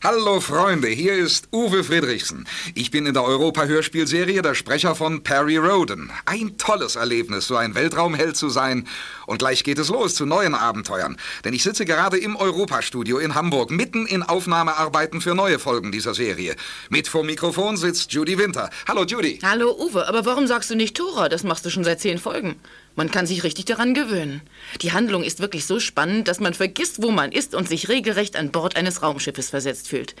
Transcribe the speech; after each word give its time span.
Hallo 0.00 0.38
Freunde, 0.38 0.86
hier 0.86 1.14
ist 1.14 1.48
Uwe 1.52 1.82
Friedrichsen. 1.82 2.46
Ich 2.76 2.92
bin 2.92 3.04
in 3.06 3.14
der 3.14 3.24
Europa-Hörspielserie 3.24 4.42
der 4.42 4.54
Sprecher 4.54 4.94
von 4.94 5.24
Perry 5.24 5.56
Roden. 5.56 6.12
Ein 6.24 6.56
tolles 6.56 6.94
Erlebnis, 6.94 7.48
so 7.48 7.56
ein 7.56 7.74
Weltraumheld 7.74 8.36
zu 8.36 8.48
sein. 8.48 8.86
Und 9.26 9.40
gleich 9.40 9.64
geht 9.64 9.76
es 9.76 9.88
los 9.88 10.14
zu 10.14 10.24
neuen 10.24 10.54
Abenteuern. 10.54 11.16
Denn 11.44 11.52
ich 11.52 11.64
sitze 11.64 11.84
gerade 11.84 12.16
im 12.16 12.36
Europa-Studio 12.36 13.18
in 13.18 13.34
Hamburg, 13.34 13.72
mitten 13.72 14.06
in 14.06 14.22
Aufnahmearbeiten 14.22 15.20
für 15.20 15.34
neue 15.34 15.58
Folgen 15.58 15.90
dieser 15.90 16.14
Serie. 16.14 16.54
Mit 16.90 17.08
vor 17.08 17.24
Mikrofon 17.24 17.76
sitzt 17.76 18.12
Judy 18.12 18.38
Winter. 18.38 18.70
Hallo 18.86 19.04
Judy. 19.04 19.40
Hallo 19.42 19.76
Uwe, 19.80 20.06
aber 20.06 20.24
warum 20.24 20.46
sagst 20.46 20.70
du 20.70 20.76
nicht 20.76 20.96
Tora? 20.96 21.28
Das 21.28 21.42
machst 21.42 21.66
du 21.66 21.70
schon 21.70 21.82
seit 21.82 22.00
zehn 22.00 22.18
Folgen. 22.18 22.54
Man 22.98 23.12
kann 23.12 23.28
sich 23.28 23.44
richtig 23.44 23.66
daran 23.66 23.94
gewöhnen. 23.94 24.40
Die 24.82 24.90
Handlung 24.90 25.22
ist 25.22 25.38
wirklich 25.38 25.66
so 25.66 25.78
spannend, 25.78 26.26
dass 26.26 26.40
man 26.40 26.52
vergisst, 26.52 27.00
wo 27.00 27.12
man 27.12 27.30
ist 27.30 27.54
und 27.54 27.68
sich 27.68 27.88
regelrecht 27.88 28.34
an 28.34 28.50
Bord 28.50 28.74
eines 28.74 29.02
Raumschiffes 29.02 29.50
versetzt 29.50 29.86
fühlt. 29.86 30.16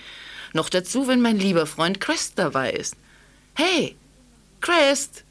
Noch 0.52 0.68
dazu, 0.68 1.08
wenn 1.08 1.20
mein 1.20 1.40
lieber 1.40 1.66
Freund 1.66 2.00
Crest 2.00 2.38
dabei 2.38 2.70
ist. 2.70 2.94
Hey, 3.54 3.96
Crest, 4.60 5.24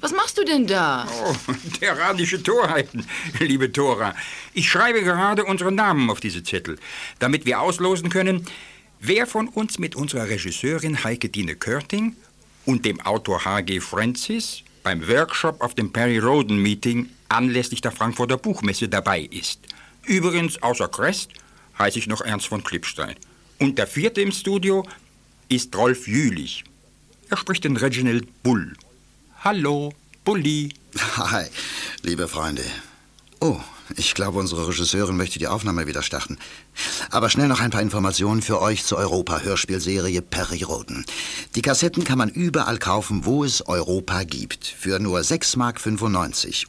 was 0.00 0.12
machst 0.12 0.38
du 0.38 0.44
denn 0.44 0.68
da? 0.68 1.08
Oh, 1.24 1.34
terranische 1.80 2.40
Torheiten, 2.40 3.04
liebe 3.40 3.72
Tora. 3.72 4.14
Ich 4.54 4.70
schreibe 4.70 5.02
gerade 5.02 5.44
unsere 5.44 5.72
Namen 5.72 6.08
auf 6.08 6.20
diese 6.20 6.44
Zettel, 6.44 6.78
damit 7.18 7.46
wir 7.46 7.60
auslosen 7.60 8.10
können, 8.10 8.46
wer 9.00 9.26
von 9.26 9.48
uns 9.48 9.80
mit 9.80 9.96
unserer 9.96 10.28
Regisseurin 10.28 11.02
Heike 11.02 11.30
Dine 11.30 11.56
Körting 11.56 12.14
und 12.64 12.84
dem 12.84 13.00
Autor 13.00 13.44
H.G. 13.44 13.80
Francis 13.80 14.62
beim 14.86 15.08
Workshop 15.08 15.62
auf 15.62 15.74
dem 15.74 15.92
Perry 15.92 16.18
Roden 16.18 16.62
Meeting 16.62 17.08
anlässlich 17.28 17.80
der 17.80 17.90
Frankfurter 17.90 18.36
Buchmesse 18.36 18.88
dabei 18.88 19.22
ist. 19.22 19.58
Übrigens, 20.04 20.62
außer 20.62 20.86
Crest 20.86 21.32
heiße 21.76 21.98
ich 21.98 22.06
noch 22.06 22.20
Ernst 22.20 22.46
von 22.46 22.62
Klippstein. 22.62 23.16
Und 23.58 23.78
der 23.78 23.88
vierte 23.88 24.20
im 24.20 24.30
Studio 24.30 24.86
ist 25.48 25.74
Rolf 25.74 26.06
Jülich. 26.06 26.62
Er 27.28 27.36
spricht 27.36 27.64
den 27.64 27.76
Reginald 27.76 28.28
Bull. 28.44 28.76
Hallo, 29.42 29.92
Bulli. 30.24 30.72
Hi, 31.16 31.46
liebe 32.02 32.28
Freunde. 32.28 32.62
Oh, 33.40 33.58
ich 33.94 34.14
glaube, 34.14 34.38
unsere 34.38 34.66
Regisseurin 34.68 35.16
möchte 35.16 35.38
die 35.38 35.46
Aufnahme 35.46 35.86
wieder 35.86 36.02
starten. 36.02 36.38
Aber 37.10 37.30
schnell 37.30 37.48
noch 37.48 37.60
ein 37.60 37.70
paar 37.70 37.82
Informationen 37.82 38.42
für 38.42 38.60
euch 38.60 38.84
zur 38.84 38.98
Europa-Hörspielserie 38.98 40.22
Perry 40.22 40.62
Roden. 40.62 41.04
Die 41.54 41.62
Kassetten 41.62 42.04
kann 42.04 42.18
man 42.18 42.28
überall 42.28 42.78
kaufen, 42.78 43.24
wo 43.24 43.44
es 43.44 43.66
Europa 43.66 44.24
gibt. 44.24 44.66
Für 44.66 44.98
nur 44.98 45.20
6,95 45.20 45.56
Mark. 45.58 45.76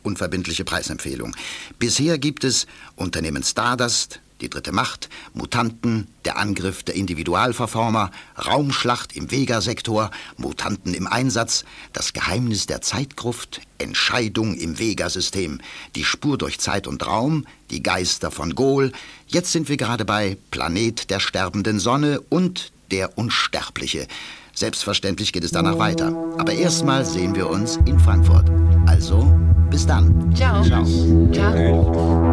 Unverbindliche 0.03 0.65
Preisempfehlung. 0.65 1.35
Bisher 1.79 2.17
gibt 2.17 2.43
es 2.43 2.67
Unternehmen 2.95 3.43
Stardust, 3.43 4.19
die 4.41 4.49
dritte 4.49 4.71
Macht, 4.71 5.09
Mutanten, 5.33 6.07
der 6.25 6.37
Angriff 6.37 6.83
der 6.83 6.95
Individualverformer, 6.95 8.11
Raumschlacht 8.37 9.15
im 9.15 9.31
Vega-Sektor, 9.31 10.11
Mutanten 10.37 10.93
im 10.93 11.07
Einsatz, 11.07 11.65
das 11.93 12.13
Geheimnis 12.13 12.65
der 12.65 12.81
Zeitgruft, 12.81 13.61
Entscheidung 13.77 14.55
im 14.55 14.79
Vega-System, 14.79 15.59
die 15.95 16.03
Spur 16.03 16.37
durch 16.37 16.59
Zeit 16.59 16.87
und 16.87 17.05
Raum, 17.05 17.45
die 17.69 17.83
Geister 17.83 18.31
von 18.31 18.55
Gol. 18.55 18.91
Jetzt 19.27 19.51
sind 19.51 19.69
wir 19.69 19.77
gerade 19.77 20.05
bei 20.05 20.37
Planet 20.51 21.09
der 21.09 21.19
sterbenden 21.19 21.79
Sonne 21.79 22.21
und 22.29 22.71
der 22.91 23.17
Unsterbliche. 23.17 24.07
Selbstverständlich 24.53 25.33
geht 25.33 25.43
es 25.43 25.51
danach 25.51 25.77
weiter. 25.77 26.07
Aber 26.37 26.51
erstmal 26.51 27.05
sehen 27.05 27.35
wir 27.35 27.47
uns 27.47 27.77
in 27.85 27.99
Frankfurt. 27.99 28.49
Also, 28.87 29.31
bis 29.69 29.85
dann. 29.85 30.33
Ciao. 30.35 30.63
Ciao. 30.63 30.83
Ciao. 31.31 32.26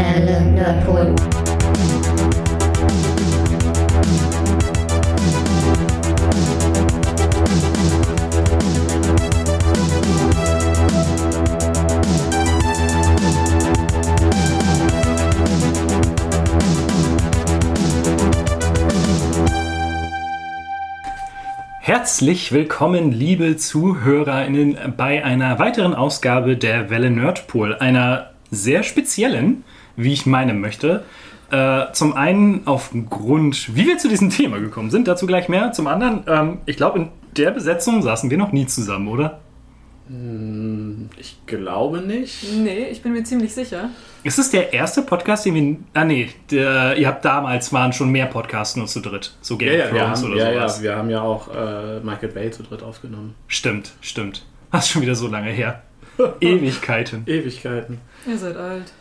Welle 0.00 0.40
Nordpol. 0.40 1.14
Herzlich 21.80 22.52
willkommen, 22.52 23.12
liebe 23.12 23.58
ZuhörerInnen, 23.58 24.78
bei 24.96 25.22
einer 25.22 25.58
weiteren 25.58 25.92
Ausgabe 25.92 26.56
der 26.56 26.88
Welle 26.88 27.10
Nerdpool, 27.10 27.76
einer 27.76 28.30
sehr 28.50 28.82
speziellen, 28.82 29.64
wie 29.96 30.12
ich 30.12 30.26
meinen 30.26 30.60
möchte. 30.60 31.04
Äh, 31.50 31.92
zum 31.92 32.14
einen 32.14 32.62
aufgrund, 32.66 33.74
wie 33.74 33.86
wir 33.86 33.98
zu 33.98 34.08
diesem 34.08 34.30
Thema 34.30 34.58
gekommen 34.60 34.90
sind, 34.90 35.08
dazu 35.08 35.26
gleich 35.26 35.48
mehr. 35.48 35.72
Zum 35.72 35.86
anderen, 35.88 36.22
ähm, 36.28 36.58
ich 36.66 36.76
glaube, 36.76 36.98
in 37.00 37.08
der 37.36 37.50
Besetzung 37.50 38.02
saßen 38.02 38.30
wir 38.30 38.38
noch 38.38 38.52
nie 38.52 38.66
zusammen, 38.66 39.08
oder? 39.08 39.40
Ich 41.18 41.36
glaube 41.46 41.98
nicht. 42.00 42.52
Nee, 42.52 42.86
ich 42.90 43.00
bin 43.00 43.12
mir 43.12 43.22
ziemlich 43.22 43.54
sicher. 43.54 43.90
Ist 44.24 44.40
es 44.40 44.50
der 44.50 44.72
erste 44.72 45.02
Podcast, 45.02 45.46
den 45.46 45.54
wir. 45.54 45.76
Ah, 45.94 46.04
nee, 46.04 46.28
der, 46.50 46.96
ihr 46.96 47.06
habt 47.06 47.24
damals 47.24 47.72
waren 47.72 47.92
schon 47.92 48.10
mehr 48.10 48.26
Podcasts 48.26 48.74
nur 48.74 48.86
zu 48.88 48.98
dritt. 49.00 49.36
So 49.40 49.56
Game 49.56 49.72
Ja, 49.78 49.84
of 49.84 49.90
ja, 49.90 49.94
wir 49.94 50.00
Thrones 50.02 50.22
haben, 50.22 50.32
oder 50.32 50.52
ja, 50.52 50.52
sowas. 50.58 50.76
ja, 50.78 50.82
wir 50.82 50.96
haben 50.96 51.10
ja 51.10 51.22
auch 51.22 51.54
äh, 51.54 52.00
Michael 52.00 52.30
Bay 52.30 52.50
zu 52.50 52.64
dritt 52.64 52.82
aufgenommen. 52.82 53.34
Stimmt, 53.46 53.92
stimmt. 54.00 54.44
Das 54.72 54.84
ist 54.84 54.90
schon 54.92 55.02
wieder 55.02 55.16
so 55.16 55.26
lange 55.28 55.50
her. 55.50 55.82
Ewigkeiten. 56.40 57.22
Ewigkeiten. 57.26 57.98
Ihr 58.26 58.38
seid 58.38 58.56
alt. 58.56 58.92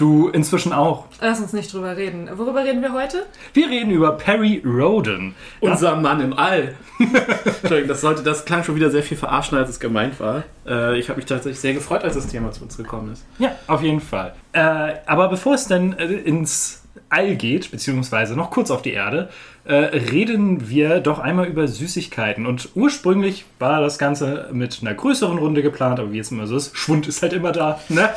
Du 0.00 0.30
inzwischen 0.30 0.72
auch. 0.72 1.04
Lass 1.20 1.40
uns 1.40 1.52
nicht 1.52 1.74
drüber 1.74 1.94
reden. 1.94 2.30
Worüber 2.32 2.64
reden 2.64 2.80
wir 2.80 2.94
heute? 2.94 3.26
Wir 3.52 3.68
reden 3.68 3.90
über 3.90 4.12
Perry 4.12 4.62
Roden. 4.64 5.34
Unser 5.60 5.94
Mann 5.94 6.22
im 6.22 6.32
All. 6.32 6.74
Entschuldigung, 6.98 7.88
das, 7.88 8.00
sollte, 8.00 8.22
das 8.22 8.46
klang 8.46 8.64
schon 8.64 8.76
wieder 8.76 8.88
sehr 8.88 9.02
viel 9.02 9.18
verarschen, 9.18 9.58
als 9.58 9.68
es 9.68 9.78
gemeint 9.78 10.18
war. 10.18 10.44
Äh, 10.66 10.98
ich 10.98 11.10
habe 11.10 11.18
mich 11.18 11.26
tatsächlich 11.26 11.60
sehr 11.60 11.74
gefreut, 11.74 12.02
als 12.02 12.14
das 12.14 12.28
Thema 12.28 12.50
zu 12.50 12.62
uns 12.62 12.78
gekommen 12.78 13.12
ist. 13.12 13.26
Ja, 13.38 13.54
auf 13.66 13.82
jeden 13.82 14.00
Fall. 14.00 14.32
Äh, 14.52 14.94
aber 15.04 15.28
bevor 15.28 15.52
es 15.52 15.66
dann 15.66 15.92
äh, 15.92 16.06
ins 16.06 16.80
All 17.10 17.36
geht, 17.36 17.70
beziehungsweise 17.70 18.36
noch 18.36 18.50
kurz 18.50 18.70
auf 18.70 18.80
die 18.80 18.92
Erde, 18.92 19.28
äh, 19.64 19.74
reden 19.74 20.68
wir 20.68 21.00
doch 21.00 21.18
einmal 21.18 21.46
über 21.46 21.68
Süßigkeiten. 21.68 22.46
Und 22.46 22.70
ursprünglich 22.74 23.44
war 23.58 23.80
das 23.80 23.98
Ganze 23.98 24.48
mit 24.52 24.78
einer 24.80 24.94
größeren 24.94 25.38
Runde 25.38 25.62
geplant, 25.62 26.00
aber 26.00 26.12
wie 26.12 26.18
es 26.18 26.30
immer 26.30 26.46
so 26.46 26.56
ist, 26.56 26.76
Schwund 26.76 27.06
ist 27.06 27.22
halt 27.22 27.32
immer 27.32 27.52
da. 27.52 27.80
Ne? 27.88 28.08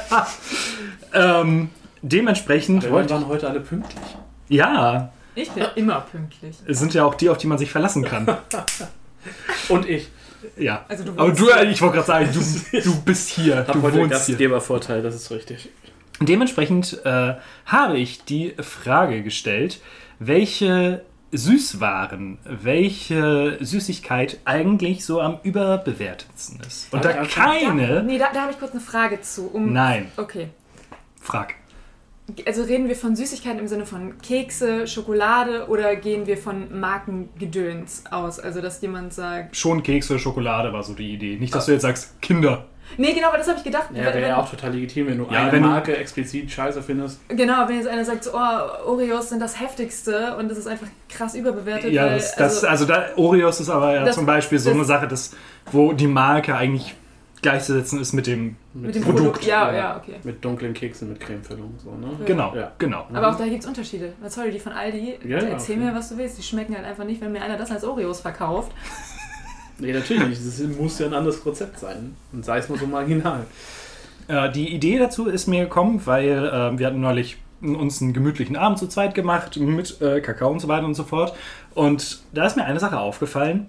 ähm, 1.14 1.70
dementsprechend 2.02 2.84
Wir 2.84 2.92
wollte 2.92 3.14
waren 3.14 3.28
heute 3.28 3.50
alle 3.50 3.60
pünktlich. 3.60 4.04
Ja, 4.50 5.12
Ich 5.36 5.52
bin 5.52 5.66
immer 5.76 6.02
pünktlich. 6.02 6.56
es 6.66 6.80
sind 6.80 6.94
ja 6.94 7.04
auch 7.06 7.16
die, 7.16 7.30
auf 7.30 7.38
die 7.38 7.48
man 7.48 7.58
sich 7.58 7.72
verlassen 7.72 8.04
kann. 8.04 8.28
Und 9.70 9.88
ich 9.88 10.10
Ja. 10.58 10.86
Also 10.88 11.04
du 11.04 11.12
aber 11.12 11.32
du, 11.32 11.50
ich 11.70 11.82
wollte 11.82 11.96
gerade 11.96 12.08
sagen, 12.08 12.30
du, 12.34 12.80
du 12.82 13.02
bist 13.02 13.30
hier. 13.30 13.62
Du 13.64 13.82
heute 13.82 14.00
einen 14.00 14.10
wohnst 14.12 14.26
hier. 14.26 14.36
Gastgebervorteil, 14.36 15.02
das 15.02 15.16
ist 15.16 15.32
richtig. 15.32 15.70
Dementsprechend 16.20 17.02
äh, 17.06 17.34
habe 17.66 17.98
ich 17.98 18.24
die 18.24 18.54
Frage 18.60 19.24
gestellt, 19.24 19.82
welche 20.20 21.04
Süßwaren, 21.36 22.38
welche 22.46 23.58
Süßigkeit 23.60 24.40
eigentlich 24.46 25.04
so 25.06 25.20
am 25.20 25.40
überbewertetsten 25.44 26.60
ist. 26.66 26.94
Und 26.94 27.04
da 27.04 27.26
keine. 27.26 28.04
Nee, 28.04 28.18
da, 28.18 28.28
da 28.34 28.44
habe 28.44 28.52
ich 28.52 28.60
kurz 28.60 28.72
eine 28.72 28.82
Frage 28.82 29.22
zu. 29.22 29.48
Um, 29.48 29.74
Nein, 29.74 30.12
Okay. 30.18 30.50
frag. 31.20 31.56
Also 32.46 32.64
reden 32.64 32.88
wir 32.88 32.96
von 32.96 33.18
Süßigkeiten 33.18 33.60
im 33.60 33.68
Sinne 33.68 33.86
von 33.86 34.18
Kekse, 34.20 34.88
Schokolade 34.88 35.68
oder 35.68 35.98
gehen 35.98 36.26
wir 36.26 36.38
von 36.38 36.80
Markengedöns 36.80 38.04
aus? 38.10 38.40
Also 38.40 38.62
dass 38.62 38.82
jemand 38.82 39.14
sagt. 39.14 39.58
Schon 39.58 39.84
Kekse, 39.84 40.18
Schokolade 40.20 40.72
war 40.72 40.84
so 40.84 40.94
die 40.94 41.14
Idee. 41.14 41.36
Nicht, 41.38 41.54
dass 41.54 41.66
du 41.66 41.74
jetzt 41.74 41.82
sagst, 41.82 42.22
Kinder. 42.22 42.66
Nee, 42.98 43.14
genau, 43.14 43.30
aber 43.30 43.38
das 43.38 43.48
habe 43.48 43.58
ich 43.58 43.64
gedacht. 43.64 43.90
Ja, 43.94 44.04
wäre 44.04 44.22
ja 44.28 44.38
auch 44.38 44.50
total 44.50 44.72
legitim, 44.74 45.08
wenn 45.08 45.18
du 45.18 45.26
Ja, 45.32 45.42
eine 45.44 45.52
wenn 45.52 45.64
du- 45.64 45.70
Marke 45.70 45.96
explizit 45.98 46.52
scheiße 46.52 46.82
findest. 46.84 47.20
Genau, 47.30 47.68
wenn 47.68 47.78
jetzt 47.78 47.88
einer 47.88 48.06
sagt, 48.06 48.24
so, 48.24 48.32
oh, 48.34 48.88
Oreos 48.92 49.30
sind 49.30 49.40
das 49.42 49.60
heftigste 49.60 50.36
und 50.38 50.50
das 50.50 50.58
ist 50.58 50.68
einfach 50.68 50.88
krass 51.10 51.36
überbewertet. 51.36 51.92
Ja, 51.92 52.06
weil, 52.06 52.16
das, 52.16 52.36
das, 52.36 52.64
also 52.64 52.86
da, 52.86 53.08
Oreos 53.16 53.60
ist 53.60 53.70
aber 53.70 53.94
ja 53.96 54.04
Das- 54.06 54.16
zum 54.16 54.26
Beispiel 54.26 54.60
so 54.60 54.70
das- 54.70 54.78
eine 54.78 54.86
Sache, 54.86 55.08
dass, 55.08 55.32
wo 55.72 55.94
die 55.94 56.08
Marke 56.08 56.56
eigentlich 56.56 56.96
gleichzusetzen 57.42 58.00
ist 58.00 58.14
mit 58.14 58.26
dem 58.26 58.56
mit 58.74 58.96
dem 58.96 59.04
Produkt. 59.04 59.20
Produkt. 59.24 59.46
Ja, 59.46 59.74
ja, 59.74 59.98
okay. 59.98 60.16
Mit 60.24 60.44
dunklen 60.46 60.74
Keksen 60.74 61.10
mit 61.10 61.20
Cremefüllung. 61.20 61.74
So, 61.84 61.92
ne? 61.92 62.08
Genau, 62.26 62.56
Ja. 62.56 62.72
genau. 62.78 63.06
Aber 63.14 63.30
auch 63.30 63.36
da 63.38 63.44
gibt 63.46 63.60
es 63.64 63.66
Unterschiede. 63.68 64.14
Sorry, 64.30 64.50
die 64.50 64.60
von 64.60 64.72
Aldi, 64.72 65.20
Ja, 65.26 65.40
ja, 65.40 65.48
erzähl 65.50 65.76
okay. 65.76 65.86
mir, 65.88 65.94
was 65.94 66.08
du 66.10 66.18
willst. 66.18 66.38
Die 66.38 66.42
schmecken 66.44 66.74
halt 66.74 66.86
einfach 66.86 67.04
nicht, 67.04 67.20
wenn 67.20 67.34
mir 67.34 67.42
einer 67.42 67.58
das 67.58 67.70
als 67.70 67.84
Oreos 67.84 68.22
verkauft. 68.22 68.72
Nee, 69.84 69.92
natürlich 69.92 70.28
nicht. 70.30 70.42
Das 70.46 70.78
muss 70.78 70.98
ja 71.00 71.08
ein 71.08 71.14
anderes 71.14 71.46
Rezept 71.46 71.78
sein. 71.78 72.16
Und 72.32 72.46
sei 72.46 72.60
es 72.60 72.70
nur 72.70 72.78
so 72.78 72.88
marginal. 72.88 73.46
Äh, 74.30 74.50
die 74.52 74.74
Idee 74.74 74.98
dazu 74.98 75.28
ist 75.28 75.48
mir 75.48 75.66
gekommen, 75.66 76.02
weil 76.06 76.46
äh, 76.46 76.80
wir 76.80 76.88
hatten 76.88 77.02
neulich 77.02 77.38
uns 77.62 78.02
einen 78.02 78.14
gemütlichen 78.14 78.56
Abend 78.56 78.80
zu 78.80 78.88
zweit 78.88 79.14
gemacht 79.14 79.58
mit 79.58 80.02
äh, 80.02 80.22
Kakao 80.22 80.52
und 80.52 80.62
so 80.62 80.70
weiter 80.70 80.86
und 80.86 80.96
so 80.96 81.04
fort. 81.04 81.36
Und 81.74 82.22
da 82.34 82.46
ist 82.46 82.56
mir 82.56 82.64
eine 82.64 82.80
Sache 82.80 82.98
aufgefallen. 82.98 83.68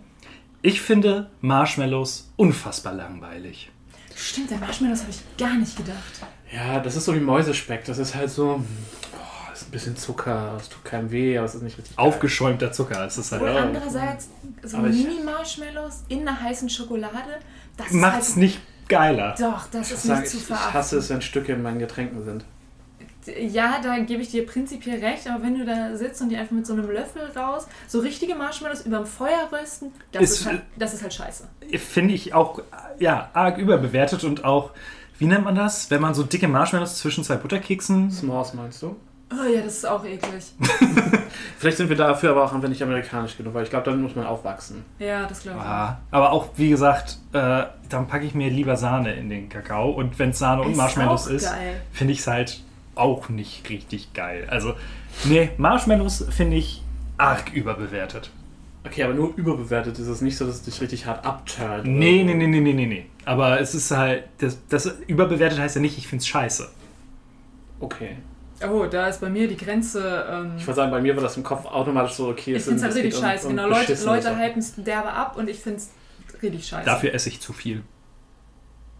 Ich 0.63 0.81
finde 0.81 1.31
Marshmallows 1.41 2.33
unfassbar 2.37 2.95
langweilig. 2.95 3.71
Stimmt, 4.15 4.53
der 4.53 4.59
Marshmallows 4.59 5.01
habe 5.01 5.11
ich 5.11 5.37
gar 5.37 5.55
nicht 5.57 5.77
gedacht. 5.77 6.23
Ja, 6.53 6.79
das 6.79 6.95
ist 6.95 7.07
so 7.07 7.15
wie 7.15 7.21
Mäusespeck. 7.21 7.85
Das 7.87 7.99
ist 7.99 8.15
halt 8.15 8.31
so. 8.31 8.63
Oh, 9.55 9.57
ist 9.57 9.69
ein 9.69 9.71
bisschen 9.71 9.97
Zucker, 9.97 10.57
es 10.59 10.69
tut 10.69 10.85
keinem 10.85 11.11
weh, 11.13 11.39
aber 11.39 11.47
es 11.47 11.55
ist 11.55 11.63
nicht 11.63 11.79
richtig. 11.79 11.97
geil. 11.97 12.05
Aufgeschäumter 12.07 12.73
Zucker. 12.73 13.07
Es 13.07 13.17
ist 13.19 13.31
halt, 13.31 13.43
Und 13.43 13.49
Ja. 13.49 13.63
andererseits, 13.63 14.29
so 14.65 14.79
Mini-Marshmallows 14.79 16.05
in 16.09 16.27
einer 16.27 16.41
heißen 16.41 16.69
Schokolade, 16.69 17.39
das 17.77 17.91
macht's 17.93 18.29
ist 18.31 18.35
halt, 18.35 18.43
nicht 18.43 18.61
geiler. 18.89 19.35
Doch, 19.39 19.67
das 19.71 19.89
Ich, 19.89 19.95
ist 19.95 20.03
sag, 20.05 20.21
nicht 20.21 20.31
zu 20.31 20.37
ich, 20.39 20.43
ich 20.43 20.47
verachten. 20.49 20.75
hasse 20.75 20.99
es, 20.99 21.09
wenn 21.11 21.23
Stücke 21.23 21.53
in 21.53 21.63
meinen 21.63 21.79
Getränken 21.79 22.25
sind. 22.25 22.45
Ja, 23.27 23.81
da 23.83 23.99
gebe 24.01 24.21
ich 24.21 24.31
dir 24.31 24.45
prinzipiell 24.45 25.03
recht, 25.03 25.27
aber 25.31 25.43
wenn 25.43 25.59
du 25.59 25.65
da 25.65 25.97
sitzt 25.97 26.21
und 26.21 26.29
die 26.29 26.37
einfach 26.37 26.53
mit 26.53 26.67
so 26.67 26.75
einem 26.75 26.91
Löffel 26.91 27.23
raus, 27.35 27.67
so 27.89 28.01
richtige 28.01 28.35
Marshmallows 28.35 28.83
überm 28.85 29.07
Feuer 29.07 29.49
rösten, 29.51 29.93
das 30.13 30.23
Ist- 30.25 30.41
ist, 30.41 30.47
halt, 30.47 30.63
das 30.77 30.93
ist 30.93 31.03
halt 31.03 31.15
scheiße. 31.15 31.45
Finde 31.79 32.13
ich 32.13 32.35
auch 32.35 32.61
ja, 32.99 33.31
arg 33.33 33.57
überbewertet 33.57 34.25
und 34.25 34.45
auch, 34.45 34.73
wie 35.19 35.25
nennt 35.27 35.45
man 35.45 35.55
das? 35.55 35.91
Wenn 35.91 36.03
man 36.03 36.13
so 36.13 36.23
dicke 36.23 36.49
Marshmallows 36.49 36.99
zwischen 36.99 37.25
zwei 37.25 37.37
Butterkeksen. 37.37 38.11
S'mores 38.11 38.55
meinst 38.55 38.83
du? 38.83 38.97
Oh 39.41 39.49
ja, 39.49 39.63
das 39.63 39.79
ist 39.79 39.87
auch 39.87 40.05
eklig. 40.05 40.45
Vielleicht 41.59 41.79
sind 41.79 41.89
wir 41.89 41.97
dafür 41.97 42.31
aber 42.31 42.45
auch 42.45 42.53
einfach 42.53 42.69
nicht 42.69 42.83
amerikanisch 42.83 43.37
genug, 43.37 43.55
weil 43.55 43.65
ich 43.65 43.71
glaube, 43.71 43.91
dann 43.91 44.01
muss 44.01 44.15
man 44.15 44.27
aufwachsen. 44.27 44.85
Ja, 44.99 45.27
das 45.27 45.43
glaube 45.43 45.59
ich. 45.59 45.65
Ah, 45.65 45.99
aber 46.11 46.33
auch, 46.33 46.51
wie 46.57 46.71
gesagt, 46.71 47.19
äh, 47.33 47.65
dann 47.89 48.07
packe 48.07 48.27
ich 48.27 48.35
mir 48.35 48.51
lieber 48.51 48.77
Sahne 48.77 49.15
in 49.15 49.29
den 49.29 49.49
Kakao. 49.49 49.91
Und 49.91 50.19
wenn 50.19 50.31
es 50.31 50.39
Sahne 50.39 50.63
und 50.63 50.73
Ist 50.73 50.77
Marshmallows 50.77 51.27
ist, 51.27 51.53
finde 51.93 52.13
ich 52.13 52.21
es 52.21 52.27
halt 52.27 52.63
auch 52.95 53.29
nicht 53.29 53.69
richtig 53.71 54.13
geil. 54.13 54.47
Also, 54.51 54.75
nee, 55.25 55.51
Marshmallows 55.57 56.27
finde 56.31 56.57
ich 56.57 56.83
arg 57.19 57.53
überbewertet. 57.53 58.31
Okay, 58.87 59.03
aber 59.03 59.15
nur 59.15 59.33
überbewertet 59.37 59.99
ist 59.99 60.09
es 60.09 60.21
nicht 60.21 60.37
so, 60.37 60.45
dass 60.45 60.57
es 60.57 60.63
dich 60.63 60.81
richtig 60.81 61.07
hart 61.07 61.25
abturnt. 61.25 61.87
Nee, 61.87 62.23
nee, 62.23 62.35
nee, 62.35 62.47
nee, 62.47 62.61
nee, 62.61 62.73
nee, 62.75 62.87
nee. 62.87 63.07
Aber 63.25 63.59
es 63.59 63.75
ist 63.75 63.91
halt, 63.91 64.25
das, 64.39 64.59
das 64.69 64.87
überbewertet 65.07 65.59
heißt 65.59 65.77
ja 65.77 65.81
nicht, 65.81 65.97
ich 65.97 66.07
finde 66.07 66.21
es 66.21 66.29
scheiße. 66.29 66.69
Okay. 67.81 68.17
Oh, 68.71 68.87
da 68.87 69.09
ist 69.09 69.21
bei 69.21 69.29
mir 69.29 69.49
die 69.49 69.57
Grenze. 69.57 70.27
Ähm, 70.31 70.53
Ich 70.59 70.67
würde 70.67 70.77
sagen, 70.77 70.91
bei 70.91 71.01
mir 71.01 71.15
war 71.17 71.23
das 71.23 71.37
im 71.37 71.43
Kopf 71.43 71.67
automatisch 71.67 72.13
so, 72.13 72.29
okay, 72.29 72.55
ich 72.55 72.63
finde 72.63 72.77
es 72.79 72.83
halt 72.85 72.95
richtig 72.95 73.17
scheiße. 73.17 73.49
Genau, 73.49 73.67
Leute, 73.69 73.97
Leute 74.05 74.39
hypen 74.39 74.61
es 74.61 74.75
derbe 74.77 75.11
ab 75.11 75.37
und 75.37 75.49
ich 75.49 75.59
finde 75.61 75.79
es 75.79 75.91
richtig 76.43 76.67
scheiße. 76.67 76.85
Dafür 76.87 77.13
esse 77.15 77.29
ich 77.29 77.41
zu 77.41 77.53
viel. 77.53 77.83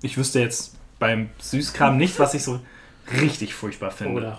Ich 0.03 0.19
wüsste 0.19 0.41
jetzt 0.41 0.77
beim 0.99 1.31
Süßkram 1.39 1.97
nicht, 1.97 2.19
was 2.19 2.35
ich 2.35 2.43
so 2.43 2.61
richtig 3.21 3.55
furchtbar 3.55 3.91
finde. 3.91 4.21
Oder. 4.21 4.39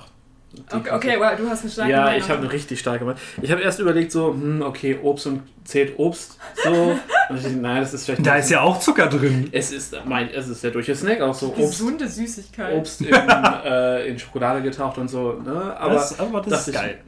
Okay, 0.72 0.92
okay 0.92 1.20
well, 1.20 1.36
du 1.36 1.50
hast 1.50 1.64
eine 1.64 1.72
starke 1.72 1.92
Ja, 1.92 2.04
Meinung. 2.06 2.20
ich 2.22 2.30
habe 2.30 2.40
eine 2.42 2.52
richtig 2.52 2.80
starke 2.80 3.04
Meinung. 3.04 3.20
Ich 3.42 3.52
habe 3.52 3.62
erst 3.62 3.80
überlegt, 3.80 4.12
so, 4.12 4.34
hm, 4.34 4.62
okay, 4.62 4.98
Obst 5.02 5.28
und 5.28 5.44
zählt 5.66 5.98
Obst. 6.00 6.38
So. 6.64 6.98
Nein, 7.30 7.82
das 7.82 7.94
ist 7.94 8.06
vielleicht. 8.06 8.26
Da 8.26 8.36
ist 8.38 8.50
ja 8.50 8.62
auch 8.62 8.80
Zucker 8.80 9.08
drin. 9.08 9.50
Es 9.52 9.72
ist, 9.72 9.96
mein, 10.06 10.30
es 10.30 10.48
ist 10.48 10.64
der 10.64 10.72
durch 10.72 10.94
Snack 10.96 11.22
auch 11.22 11.34
so 11.34 11.48
Obst, 11.50 11.58
Gesunde 11.58 12.08
Süßigkeit. 12.08 12.74
Obst 12.76 13.02
in, 13.02 13.14
äh, 13.66 14.08
in 14.08 14.20
Schokolade 14.20 14.62
getaucht 14.62 14.98
und 14.98 15.08
so. 15.08 15.34
Ne? 15.34 15.76
Aber 15.78 15.94
Das- 15.96 16.20
aber 16.20 16.42
das 16.42 16.68
ist 16.68 16.74
geil. 16.74 17.00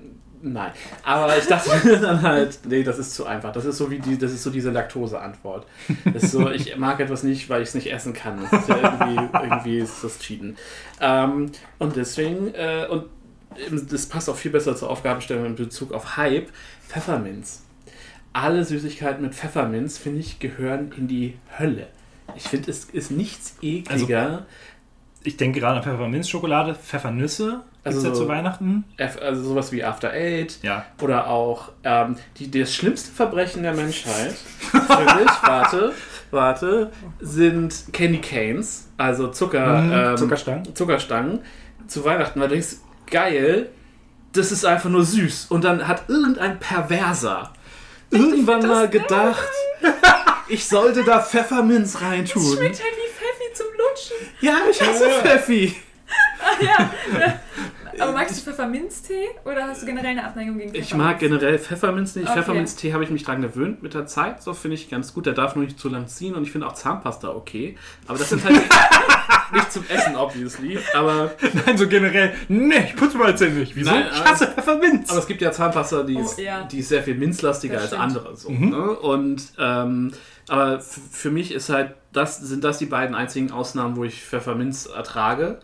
Ich, 0.42 0.50
nein. 0.50 0.72
Aber 1.04 1.38
ich 1.38 1.46
dachte 1.46 1.70
mir 1.88 1.98
dann 2.02 2.22
halt, 2.22 2.60
nee, 2.68 2.84
das 2.84 3.00
ist 3.00 3.14
zu 3.16 3.26
einfach. 3.26 3.52
Das 3.52 3.66
ist 3.66 3.78
so 3.78 3.90
wie 3.92 4.00
die, 4.00 4.18
das 4.18 4.32
ist 4.32 4.44
so 4.44 4.50
diese 4.50 4.72
Laktose-Antwort. 4.72 5.66
Das 6.14 6.24
ist 6.24 6.32
so, 6.32 6.50
ich 6.50 6.76
mag 6.78 7.00
etwas 7.00 7.24
nicht, 7.24 7.50
weil 7.50 7.62
ich 7.62 7.70
es 7.70 7.76
nicht 7.76 7.92
essen 7.92 8.14
kann. 8.14 8.40
Das 8.50 8.62
ist 8.62 8.70
ja 8.70 8.78
irgendwie, 8.78 9.30
irgendwie 9.44 9.78
ist 9.80 10.04
das 10.04 10.20
Cheaten. 10.20 10.58
Ähm, 11.02 11.52
und 11.80 11.96
deswegen, 11.96 12.54
äh, 12.54 12.86
und 12.90 13.06
eben, 13.66 13.88
das 13.90 14.06
passt 14.06 14.30
auch 14.30 14.36
viel 14.36 14.52
besser 14.52 14.76
zur 14.76 14.90
Aufgabenstellung 14.90 15.46
in 15.46 15.56
Bezug 15.56 15.92
auf 15.94 16.18
Hype, 16.18 16.50
Pfefferminz. 16.88 17.64
Alle 18.44 18.64
Süßigkeiten 18.64 19.22
mit 19.24 19.34
Pfefferminz, 19.34 19.98
finde 19.98 20.20
ich, 20.20 20.40
gehören 20.40 20.92
in 20.98 21.08
die 21.08 21.38
Hölle. 21.58 21.88
Ich 22.36 22.44
finde, 22.44 22.70
es 22.70 22.86
ist 22.86 23.10
nichts 23.12 23.56
ekliger. 23.62 24.46
Ich 25.24 25.38
denke 25.38 25.60
gerade 25.60 25.78
an 25.78 25.84
Pfefferminzschokolade, 25.84 26.76
Pfeffernüsse. 26.76 27.62
Also 27.84 27.98
Also 28.00 28.08
ja 28.10 28.16
so- 28.16 28.22
zu 28.24 28.28
Weihnachten. 28.28 28.84
F- 28.98 29.20
also 29.22 29.44
sowas 29.44 29.72
wie 29.72 29.84
After 29.84 30.12
Eight 30.12 30.60
Ja. 30.62 30.86
oder 31.02 31.28
auch 31.28 31.72
ähm, 31.84 32.18
die, 32.38 32.52
das 32.52 32.74
schlimmste 32.76 33.12
Verbrechen 33.12 33.64
der 33.64 33.74
Menschheit, 33.74 34.36
wirklich, 34.72 35.30
warte, 35.42 35.94
warte, 36.32 36.92
sind 37.22 37.86
Candy 37.94 38.20
Canes, 38.20 38.90
also 38.98 39.30
Zucker, 39.30 39.82
Mhm, 39.82 39.92
ähm, 39.94 40.18
Zuckerstangen. 40.18 40.76
Zuckerstangen 40.76 41.40
zu 41.88 42.04
Weihnachten, 42.06 42.40
weil 42.42 42.50
du 42.50 42.56
denkst, 42.56 42.76
geil, 43.10 43.70
das 44.34 44.52
ist 44.52 44.66
einfach 44.66 44.90
nur 44.90 45.04
süß. 45.06 45.48
Und 45.50 45.64
dann 45.64 45.88
hat 45.88 46.04
irgendein 46.10 46.60
Perverser 46.60 47.54
irgendwann 48.12 48.68
mal 48.68 48.90
gedacht, 48.90 49.50
ich 50.48 50.68
sollte 50.68 51.04
da 51.04 51.22
Pfefferminz 51.22 52.02
reintun. 52.02 52.58
Schmeckt 52.58 52.82
halt 52.82 52.94
wie 52.96 53.10
Pfeffi 53.12 53.54
zum 53.54 53.68
Lutschen. 53.78 54.18
Ja, 54.42 54.58
ich 54.70 54.82
hasse 54.82 55.10
Pfeffi. 55.10 55.76
Aber 58.00 58.12
magst 58.12 58.38
du 58.38 58.42
Pfefferminztee 58.44 59.28
oder 59.46 59.68
hast 59.68 59.82
du 59.82 59.86
generell 59.86 60.12
eine 60.12 60.24
Abneigung 60.26 60.58
gegen 60.58 60.70
Ich 60.76 60.82
Pfefferminz? 60.90 61.08
mag 61.08 61.20
generell 61.20 61.60
Pfefferminz 61.60 62.16
nicht. 62.16 62.28
Okay. 62.30 62.38
Pfefferminztee 62.40 62.94
habe 62.94 63.04
ich 63.04 63.10
mich 63.10 63.24
dran 63.24 63.42
gewöhnt 63.42 63.82
mit 63.84 63.94
der 63.94 64.06
Zeit. 64.06 64.42
So 64.44 64.54
finde 64.54 64.76
ich 64.76 64.90
ganz 64.90 65.14
gut. 65.14 65.26
Der 65.26 65.34
darf 65.34 65.56
nur 65.56 65.66
nicht 65.66 65.80
zu 65.80 65.90
lang 65.90 66.08
ziehen 66.08 66.36
und 66.36 66.44
ich 66.44 66.52
finde 66.52 66.68
auch 66.68 66.74
Zahnpasta 66.74 67.30
okay. 67.30 67.78
Aber 68.08 68.18
das 68.18 68.30
sind 68.30 68.44
halt 68.44 68.56
nicht 69.54 69.72
zum 69.72 69.84
Essen, 69.90 70.16
obviously. 70.16 70.78
Aber, 70.96 71.32
Nein, 71.66 71.78
so 71.78 71.88
generell. 71.88 72.34
Nee, 72.48 72.86
ich 72.88 72.96
putze 72.96 73.18
mal 73.18 73.38
Zähne 73.38 73.56
nicht. 73.56 73.76
Wieso? 73.76 73.92
Nein, 73.92 74.06
ich 74.12 74.24
hasse 74.24 74.48
Pfefferminz. 74.48 75.10
aber 75.10 75.20
es 75.20 75.28
gibt 75.28 75.42
ja 75.42 75.52
Zahnpasta, 75.52 76.04
die 76.04 76.18
ist, 76.18 76.38
Oh, 76.38 76.42
ja. 76.42 76.64
die 76.64 76.80
ist 76.80 76.90
sehr 76.90 77.04
viel 77.04 77.16
minzlastiger 77.16 77.80
als 77.80 77.94
andere. 77.94 78.36
So, 78.36 78.52
ne? 78.52 78.92
Und 78.92 79.42
ähm, 79.58 80.12
aber 80.50 80.80
für 80.80 81.30
mich 81.32 81.52
ist 81.52 81.70
halt 81.70 81.94
das 82.14 82.38
sind 82.40 82.64
das 82.64 82.78
die 82.78 82.86
beiden 82.86 83.16
einzigen 83.16 83.52
Ausnahmen, 83.52 83.96
wo 83.96 84.04
ich 84.04 84.24
Pfefferminz 84.24 84.86
ertrage. 84.86 85.60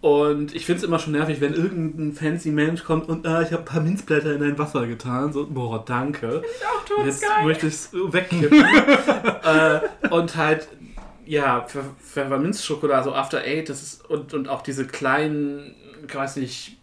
Und 0.00 0.54
ich 0.54 0.64
finde 0.64 0.78
es 0.78 0.84
immer 0.84 1.00
schon 1.00 1.12
nervig, 1.12 1.40
wenn 1.40 1.54
irgendein 1.54 2.12
fancy 2.12 2.50
Mensch 2.50 2.84
kommt 2.84 3.08
und 3.08 3.26
ah, 3.26 3.42
ich 3.42 3.50
habe 3.50 3.62
ein 3.62 3.64
paar 3.64 3.80
Minzblätter 3.82 4.34
in 4.34 4.40
dein 4.40 4.56
Wasser 4.58 4.86
getan. 4.86 5.32
So, 5.32 5.46
boah, 5.48 5.82
danke. 5.84 6.42
Auch 6.42 7.04
Jetzt 7.04 7.20
todesgeil. 7.22 7.44
möchte 7.44 7.66
ich 7.66 7.74
es 7.74 7.90
wegkippen. 7.92 8.64
äh, 9.44 9.80
und 10.10 10.36
halt, 10.36 10.68
ja, 11.26 11.66
Pfe- 11.66 11.82
Pfefferminzschokolade, 12.00 13.04
so 13.04 13.14
After 13.14 13.38
Eight, 13.40 13.68
das 13.68 13.82
ist, 13.82 14.08
und, 14.08 14.34
und 14.34 14.48
auch 14.48 14.62
diese 14.62 14.86
kleinen, 14.86 15.74
ich 16.06 16.14
weiß 16.14 16.36
nicht, 16.36 16.76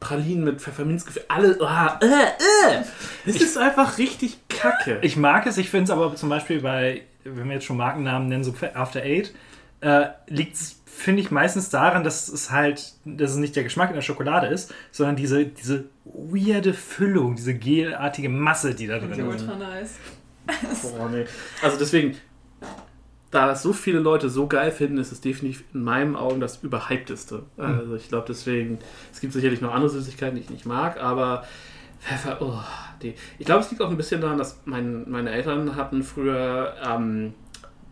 Pralinen 0.00 0.44
mit 0.44 0.60
Pfefferminzgefühl, 0.60 1.24
alle, 1.28 1.58
ah, 1.60 2.00
äh, 2.02 2.06
äh. 2.06 2.82
Es 3.26 3.36
ist 3.40 3.58
einfach 3.58 3.98
richtig 3.98 4.38
kacke. 4.48 4.98
Ich 5.02 5.16
mag 5.18 5.46
es, 5.46 5.58
ich 5.58 5.68
finde 5.70 5.84
es 5.84 5.90
aber 5.90 6.14
zum 6.16 6.30
Beispiel 6.30 6.60
bei, 6.62 7.02
wenn 7.24 7.46
wir 7.48 7.54
jetzt 7.54 7.66
schon 7.66 7.76
Markennamen 7.76 8.28
nennen, 8.28 8.44
so 8.44 8.54
After 8.74 9.02
Eight, 9.02 9.32
äh, 9.80 10.06
liegt 10.26 10.54
es, 10.56 10.81
finde 11.02 11.22
ich, 11.22 11.30
meistens 11.30 11.68
daran, 11.70 12.04
dass 12.04 12.28
es 12.28 12.50
halt, 12.50 12.94
dass 13.04 13.32
es 13.32 13.36
nicht 13.36 13.56
der 13.56 13.64
Geschmack 13.64 13.90
in 13.90 13.94
der 13.94 14.02
Schokolade 14.02 14.46
ist, 14.46 14.72
sondern 14.90 15.16
diese, 15.16 15.44
diese 15.44 15.84
weirde 16.04 16.74
Füllung, 16.74 17.36
diese 17.36 17.54
gelartige 17.54 18.28
Masse, 18.28 18.74
die 18.74 18.86
da 18.86 18.98
drin 18.98 19.12
ist. 19.12 19.42
Ultra 19.42 19.56
nice. 19.56 19.96
Boah, 20.82 21.08
nee. 21.08 21.24
Also 21.62 21.78
deswegen, 21.78 22.16
da 23.30 23.46
das 23.46 23.62
so 23.62 23.72
viele 23.72 23.98
Leute 23.98 24.28
so 24.28 24.46
geil 24.46 24.70
finden, 24.70 24.98
ist 24.98 25.12
es 25.12 25.20
definitiv 25.20 25.64
in 25.74 25.82
meinen 25.82 26.16
Augen 26.16 26.40
das 26.40 26.62
überhypteste. 26.62 27.44
Also 27.56 27.96
ich 27.96 28.08
glaube 28.08 28.26
deswegen, 28.28 28.78
es 29.12 29.20
gibt 29.20 29.32
sicherlich 29.32 29.60
noch 29.60 29.72
andere 29.72 29.90
Süßigkeiten, 29.90 30.36
die 30.36 30.42
ich 30.42 30.50
nicht 30.50 30.66
mag, 30.66 31.00
aber 31.00 31.44
Pfeffer, 32.00 32.38
oh, 32.40 32.58
die. 33.00 33.14
Ich 33.38 33.46
glaube, 33.46 33.60
es 33.60 33.70
liegt 33.70 33.80
auch 33.80 33.90
ein 33.90 33.96
bisschen 33.96 34.20
daran, 34.20 34.36
dass 34.36 34.60
mein, 34.64 35.08
meine 35.08 35.30
Eltern 35.30 35.76
hatten 35.76 36.02
früher 36.02 36.74
ähm, 36.84 37.32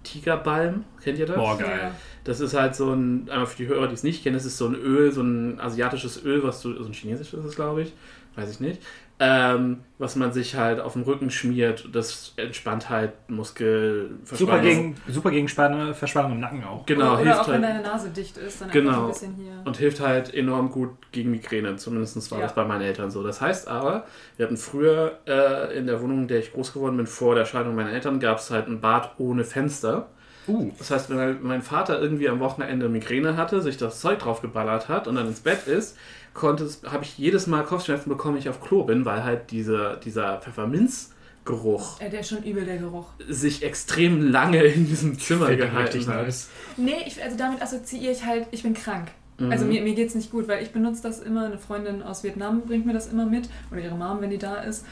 Tigerbalm, 0.02 0.84
kennt 1.02 1.18
ihr 1.18 1.26
das? 1.26 1.36
Boah, 1.36 1.58
geil. 1.58 1.92
Das 2.24 2.40
ist 2.40 2.54
halt 2.54 2.74
so 2.74 2.92
ein, 2.92 3.28
einmal 3.30 3.46
für 3.46 3.56
die 3.56 3.66
Hörer, 3.66 3.88
die 3.88 3.94
es 3.94 4.02
nicht 4.02 4.22
kennen, 4.22 4.34
das 4.34 4.44
ist 4.44 4.58
so 4.58 4.66
ein 4.66 4.74
Öl, 4.74 5.12
so 5.12 5.22
ein 5.22 5.60
asiatisches 5.60 6.24
Öl, 6.24 6.42
was 6.42 6.62
du, 6.62 6.74
so 6.82 6.88
ein 6.88 6.92
chinesisches 6.92 7.38
ist 7.40 7.44
es, 7.44 7.56
glaube 7.56 7.82
ich, 7.82 7.92
weiß 8.36 8.50
ich 8.50 8.60
nicht, 8.60 8.82
ähm, 9.22 9.80
was 9.98 10.16
man 10.16 10.32
sich 10.32 10.56
halt 10.56 10.80
auf 10.80 10.94
den 10.94 11.02
Rücken 11.02 11.30
schmiert. 11.30 11.86
Das 11.92 12.32
entspannt 12.36 12.88
halt 12.88 13.12
Muskel. 13.28 14.12
Super 14.24 14.60
gegen, 14.60 14.96
super 15.08 15.30
gegen 15.30 15.46
Spanne, 15.46 15.92
Verspannung 15.92 16.32
im 16.32 16.40
Nacken 16.40 16.64
auch. 16.64 16.86
Genau, 16.86 17.04
oder 17.04 17.12
oder 17.12 17.22
hilft 17.24 17.38
auch 17.40 17.48
wenn 17.48 17.64
halt. 17.66 17.74
deine 17.76 17.82
Nase 17.82 18.08
dicht 18.08 18.38
ist, 18.38 18.62
dann 18.62 18.70
Genau. 18.70 18.90
einfach 18.90 19.02
ein 19.04 19.08
bisschen 19.10 19.34
hier. 19.34 19.62
Und 19.66 19.76
hilft 19.76 20.00
halt 20.00 20.32
enorm 20.32 20.70
gut 20.70 20.90
gegen 21.12 21.30
Migräne. 21.30 21.76
Zumindest 21.76 22.30
war 22.30 22.38
Ja. 22.38 22.44
das 22.46 22.54
bei 22.54 22.64
meinen 22.64 22.80
Eltern 22.80 23.10
so. 23.10 23.22
Das 23.22 23.42
heißt 23.42 23.68
aber, 23.68 24.06
wir 24.38 24.46
hatten 24.46 24.56
früher 24.56 25.18
äh, 25.26 25.76
in 25.76 25.86
der 25.86 26.00
Wohnung, 26.00 26.22
in 26.22 26.28
der 26.28 26.38
ich 26.38 26.52
groß 26.54 26.72
geworden 26.72 26.96
bin, 26.96 27.06
vor 27.06 27.34
der 27.34 27.44
Scheidung 27.44 27.74
meiner 27.74 27.92
Eltern, 27.92 28.20
gab 28.20 28.38
es 28.38 28.50
halt 28.50 28.68
ein 28.68 28.80
Bad 28.80 29.12
ohne 29.18 29.44
Fenster. 29.44 30.08
Uh. 30.48 30.72
Das 30.78 30.90
heißt, 30.90 31.10
wenn 31.10 31.42
mein 31.42 31.60
Vater 31.60 32.00
irgendwie 32.00 32.28
am 32.30 32.40
Wochenende 32.40 32.88
Migräne 32.88 33.36
hatte, 33.36 33.60
sich 33.60 33.76
das 33.76 34.00
Zeug 34.00 34.18
drauf 34.20 34.40
geballert 34.40 34.88
hat 34.88 35.06
und 35.06 35.16
dann 35.16 35.26
ins 35.26 35.40
Bett 35.40 35.66
ist, 35.66 35.98
habe 36.34 37.04
ich 37.04 37.18
jedes 37.18 37.46
Mal 37.46 37.64
Kopfschmerzen 37.64 38.08
bekommen, 38.08 38.34
wenn 38.34 38.42
ich 38.42 38.48
auf 38.48 38.60
Klo 38.60 38.84
bin, 38.84 39.04
weil 39.04 39.24
halt 39.24 39.50
diese, 39.50 40.00
dieser 40.04 40.38
Pfefferminzgeruch 40.40 42.00
Äh, 42.00 42.10
der 42.10 42.20
ist 42.20 42.28
schon 42.28 42.42
übel, 42.42 42.64
der 42.64 42.78
Geruch. 42.78 43.06
sich 43.28 43.62
extrem 43.62 44.30
lange 44.30 44.62
in 44.62 44.86
diesem 44.86 45.18
Zimmer 45.18 45.46
Fällt 45.46 45.60
gehalten 45.60 45.92
richtig 45.98 46.08
hat. 46.08 46.22
nice. 46.24 46.48
Nee, 46.76 47.04
ich, 47.06 47.22
also 47.22 47.36
damit 47.36 47.62
assoziiere 47.62 48.12
ich 48.12 48.24
halt, 48.24 48.46
ich 48.50 48.62
bin 48.62 48.74
krank. 48.74 49.08
Also 49.48 49.64
mir, 49.64 49.80
mir 49.80 49.94
geht's 49.94 50.14
nicht 50.14 50.30
gut, 50.30 50.48
weil 50.48 50.62
ich 50.62 50.70
benutze 50.70 51.02
das 51.02 51.18
immer, 51.20 51.46
eine 51.46 51.56
Freundin 51.56 52.02
aus 52.02 52.22
Vietnam 52.22 52.60
bringt 52.60 52.84
mir 52.84 52.92
das 52.92 53.06
immer 53.06 53.24
mit, 53.24 53.48
oder 53.70 53.80
ihre 53.80 53.94
Mom, 53.94 54.20
wenn 54.20 54.28
die 54.28 54.36
da 54.36 54.56
ist. 54.56 54.84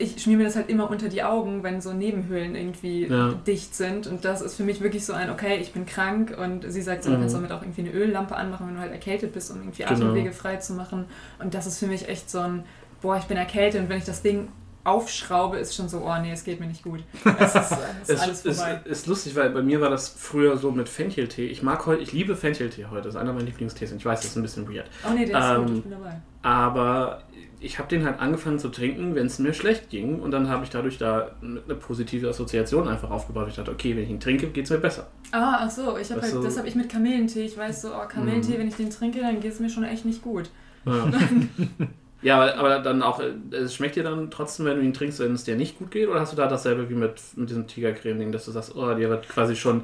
Ich 0.00 0.22
schmier 0.22 0.36
mir 0.36 0.44
das 0.44 0.54
halt 0.56 0.68
immer 0.70 0.88
unter 0.90 1.08
die 1.08 1.22
Augen, 1.24 1.62
wenn 1.64 1.80
so 1.80 1.92
Nebenhöhlen 1.92 2.54
irgendwie 2.54 3.06
Ja. 3.06 3.34
dicht 3.46 3.74
sind. 3.74 4.06
Und 4.06 4.24
das 4.24 4.40
ist 4.40 4.54
für 4.54 4.62
mich 4.62 4.80
wirklich 4.80 5.04
so 5.04 5.12
ein, 5.12 5.28
okay, 5.30 5.58
ich 5.60 5.72
bin 5.72 5.86
krank. 5.86 6.36
Und 6.38 6.70
sie 6.70 6.82
sagt 6.82 7.02
so, 7.02 7.10
du 7.10 7.16
Mhm. 7.16 7.20
kannst 7.22 7.34
damit 7.34 7.50
auch 7.52 7.62
irgendwie 7.62 7.80
eine 7.82 7.90
Öllampe 7.90 8.36
anmachen, 8.36 8.68
wenn 8.68 8.74
du 8.76 8.80
halt 8.80 8.92
erkältet 8.92 9.32
bist, 9.32 9.50
um 9.50 9.58
irgendwie 9.58 9.82
Genau. 9.82 9.94
Atemwege 9.94 10.32
frei 10.32 10.56
zu 10.56 10.74
machen. 10.74 11.06
Und 11.42 11.52
das 11.54 11.66
ist 11.66 11.78
für 11.80 11.86
mich 11.86 12.08
echt 12.08 12.30
so 12.30 12.38
ein, 12.40 12.64
boah, 13.02 13.16
ich 13.16 13.24
bin 13.24 13.36
erkältet. 13.36 13.80
Und 13.82 13.88
wenn 13.88 13.98
ich 13.98 14.04
das 14.04 14.22
Ding 14.22 14.48
aufschraube, 14.84 15.58
ist 15.58 15.74
schon 15.74 15.88
so, 15.88 15.98
oh 16.06 16.14
nee, 16.22 16.32
es 16.32 16.44
geht 16.44 16.60
mir 16.60 16.66
nicht 16.66 16.82
gut. 16.82 17.00
Es 17.38 17.54
ist, 17.54 17.72
es 17.72 17.72
ist 18.02 18.10
Es 18.10 18.20
alles 18.20 18.44
ist, 18.46 18.60
vorbei. 18.60 18.80
ist 18.84 19.06
lustig, 19.06 19.36
weil 19.36 19.50
bei 19.50 19.60
mir 19.62 19.80
war 19.82 19.90
das 19.90 20.08
früher 20.08 20.56
so 20.56 20.70
mit 20.70 20.88
Fencheltee. 20.88 21.46
Ich 21.46 21.62
mag 21.62 21.84
heute, 21.86 22.02
ich 22.02 22.12
liebe 22.12 22.36
Fencheltee 22.36 22.86
heute. 22.86 23.02
Das 23.02 23.14
ist 23.14 23.20
einer 23.20 23.32
meiner 23.32 23.44
Lieblingstees. 23.44 23.90
Und 23.92 23.98
ich 23.98 24.04
weiß, 24.06 24.20
das 24.20 24.30
ist 24.30 24.36
ein 24.36 24.42
bisschen 24.42 24.66
weird. 24.72 24.86
Oh 25.06 25.12
nee, 25.14 25.26
der 25.26 25.38
ist 25.38 25.44
Ähm, 25.58 25.66
gut, 25.66 25.76
ich 25.76 25.82
bin 25.82 25.90
dabei. 25.92 26.20
Aber 26.40 27.22
ich 27.60 27.78
habe 27.78 27.88
den 27.88 28.04
halt 28.04 28.20
angefangen 28.20 28.58
zu 28.58 28.68
trinken, 28.68 29.14
wenn 29.14 29.26
es 29.26 29.38
mir 29.38 29.52
schlecht 29.52 29.90
ging. 29.90 30.20
Und 30.20 30.30
dann 30.30 30.48
habe 30.48 30.64
ich 30.64 30.70
dadurch 30.70 30.98
da 30.98 31.32
eine 31.42 31.74
positive 31.74 32.28
Assoziation 32.28 32.86
einfach 32.88 33.10
aufgebaut. 33.10 33.46
Ich 33.48 33.56
dachte, 33.56 33.70
okay, 33.70 33.96
wenn 33.96 34.04
ich 34.04 34.10
ihn 34.10 34.20
trinke, 34.20 34.46
geht 34.48 34.64
es 34.64 34.70
mir 34.70 34.78
besser. 34.78 35.08
Ah, 35.32 35.58
ach 35.62 35.70
so, 35.70 35.96
ich 35.98 36.08
hab 36.10 36.16
Das 36.16 36.22
halt, 36.24 36.32
so- 36.34 36.42
das 36.42 36.56
habe 36.56 36.68
ich 36.68 36.74
mit 36.74 36.88
Kamillentee. 36.88 37.42
Ich 37.44 37.56
weiß 37.58 37.82
so, 37.82 37.88
oh, 37.88 38.06
Kamillentee, 38.08 38.54
Mhm. 38.54 38.58
wenn 38.58 38.68
ich 38.68 38.76
den 38.76 38.90
trinke, 38.90 39.20
dann 39.20 39.40
geht 39.40 39.52
es 39.52 39.60
mir 39.60 39.68
schon 39.70 39.84
echt 39.84 40.04
nicht 40.04 40.22
gut. 40.22 40.50
Ja, 40.86 41.10
ja 42.22 42.36
aber, 42.36 42.56
aber 42.56 42.78
dann 42.78 43.02
auch, 43.02 43.20
äh, 43.20 43.32
es 43.56 43.74
schmeckt 43.74 43.96
dir 43.96 44.02
dann 44.04 44.30
trotzdem, 44.30 44.66
wenn 44.66 44.76
du 44.76 44.82
ihn 44.82 44.92
trinkst, 44.94 45.18
wenn 45.20 45.32
es 45.32 45.44
dir 45.44 45.56
nicht 45.56 45.78
gut 45.78 45.90
geht? 45.90 46.08
Oder 46.08 46.20
hast 46.20 46.32
du 46.32 46.36
da 46.36 46.46
dasselbe 46.46 46.88
wie 46.88 46.94
mit, 46.94 47.20
mit 47.36 47.50
diesem 47.50 47.66
Tigercreme-Ding, 47.66 48.32
dass 48.32 48.44
du 48.44 48.50
sagst, 48.52 48.74
oh, 48.76 48.94
dir 48.94 49.08
wird 49.10 49.28
quasi 49.28 49.56
schon 49.56 49.82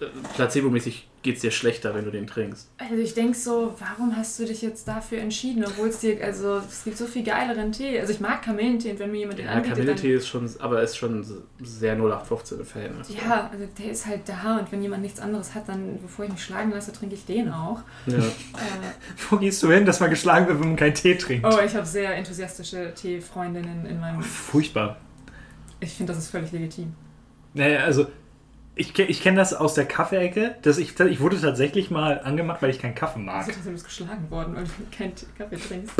äh, 0.00 0.06
placebomäßig 0.34 1.08
geht 1.22 1.36
es 1.36 1.42
dir 1.42 1.50
schlechter, 1.50 1.94
wenn 1.94 2.04
du 2.04 2.10
den 2.10 2.26
trinkst? 2.26 2.68
Also 2.78 2.96
ich 2.96 3.14
denk 3.14 3.36
so, 3.36 3.74
warum 3.78 4.16
hast 4.16 4.38
du 4.38 4.44
dich 4.44 4.60
jetzt 4.60 4.86
dafür 4.88 5.18
entschieden, 5.18 5.64
obwohl 5.64 5.88
es 5.88 6.00
dir, 6.00 6.22
also 6.22 6.58
es 6.58 6.84
gibt 6.84 6.98
so 6.98 7.06
viel 7.06 7.22
geileren 7.22 7.70
Tee. 7.70 7.98
Also 7.98 8.12
ich 8.12 8.20
mag 8.20 8.42
Kamillentee 8.42 8.90
und 8.90 8.98
wenn 8.98 9.12
mir 9.12 9.18
jemand 9.18 9.38
den 9.38 9.46
Ja, 9.46 9.52
anbietet, 9.52 9.78
dann... 9.78 9.86
Kamillentee 9.86 10.14
ist 10.14 10.28
schon, 10.28 10.50
aber 10.58 10.82
ist 10.82 10.96
schon 10.96 11.24
sehr 11.62 11.94
0815 11.94 12.58
im 12.58 12.66
Verhältnis. 12.66 13.08
Ja, 13.08 13.50
also 13.52 13.64
der 13.78 13.92
ist 13.92 14.06
halt 14.06 14.28
da 14.28 14.58
und 14.58 14.72
wenn 14.72 14.82
jemand 14.82 15.02
nichts 15.02 15.20
anderes 15.20 15.54
hat, 15.54 15.68
dann, 15.68 15.98
bevor 16.02 16.24
ich 16.24 16.32
mich 16.32 16.42
schlagen 16.42 16.72
lasse, 16.72 16.92
trinke 16.92 17.14
ich 17.14 17.24
den 17.24 17.50
auch. 17.50 17.80
Ja. 18.06 18.18
Äh, 18.18 18.20
Wo 19.30 19.36
gehst 19.36 19.62
du 19.62 19.70
hin, 19.70 19.86
dass 19.86 20.00
man 20.00 20.10
geschlagen 20.10 20.48
wird, 20.48 20.60
wenn 20.60 20.68
man 20.68 20.76
keinen 20.76 20.94
Tee 20.94 21.14
trinkt? 21.14 21.46
oh, 21.46 21.60
ich 21.64 21.74
habe 21.74 21.86
sehr 21.86 22.14
enthusiastische 22.16 22.92
Tee-Freundinnen 22.94 23.86
in 23.86 24.00
meinem... 24.00 24.22
Furchtbar. 24.22 24.98
Ich 25.78 25.94
finde, 25.94 26.12
das 26.12 26.24
ist 26.24 26.30
völlig 26.30 26.50
legitim. 26.52 26.94
Naja, 27.54 27.80
also 27.80 28.06
ich, 28.74 28.98
ich 28.98 29.22
kenne 29.22 29.36
das 29.36 29.52
aus 29.54 29.74
der 29.74 29.84
Kaffeeecke. 29.84 30.56
Dass 30.62 30.78
ich, 30.78 30.98
ich 30.98 31.20
wurde 31.20 31.40
tatsächlich 31.40 31.90
mal 31.90 32.20
angemacht, 32.22 32.62
weil 32.62 32.70
ich 32.70 32.78
keinen 32.80 32.94
Kaffee 32.94 33.18
mag. 33.20 33.36
Also 33.40 33.52
trotzdem 33.52 33.74
ist 33.74 33.84
geschlagen 33.84 34.30
worden, 34.30 34.54
weil 34.56 34.64
du 34.64 34.70
keinen 34.96 35.12
Kaffee 35.36 35.56
trinkst. 35.56 35.94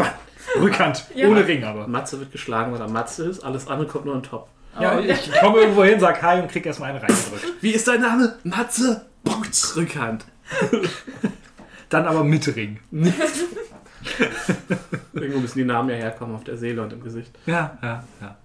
Rückhand, 0.61 1.05
Ja. 1.15 1.29
ohne 1.29 1.47
Ring 1.47 1.65
aber. 1.65 1.87
Matze 1.87 2.19
wird 2.19 2.33
geschlagen, 2.33 2.73
weil 2.73 2.81
er 2.81 2.89
Matze 2.89 3.25
ist, 3.27 3.41
alles 3.45 3.67
andere 3.69 3.87
kommt 3.89 4.07
nur 4.07 4.15
on 4.15 4.23
top. 4.23 4.49
Ja, 4.81 4.97
Oh, 4.97 5.01
ich 5.01 5.31
komme 5.41 5.59
irgendwo 5.61 5.85
hin, 5.85 6.01
sag 6.01 6.23
Hi 6.23 6.41
und 6.41 6.51
krieg 6.51 6.65
erstmal 6.65 6.91
einen 6.91 6.99
reingedrückt. 6.99 7.45
Wie 7.61 7.73
ist 7.73 7.87
dein 7.87 8.01
Name? 8.01 8.37
Matze! 8.45 9.05
Butz. 9.23 9.77
Rückhand. 9.77 10.25
Dann 11.91 12.07
aber 12.07 12.25
mit 12.25 12.57
Ring. 12.57 12.81
Irgendwo 15.13 15.41
müssen 15.41 15.59
die 15.59 15.65
Namen 15.65 15.91
ja 15.91 15.97
herkommen 15.97 16.35
auf 16.35 16.45
der 16.45 16.57
Seele 16.57 16.83
und 16.83 16.93
im 16.93 17.03
Gesicht. 17.03 17.31
Ja, 17.47 17.79
ja, 17.83 18.03
ja. 18.21 18.37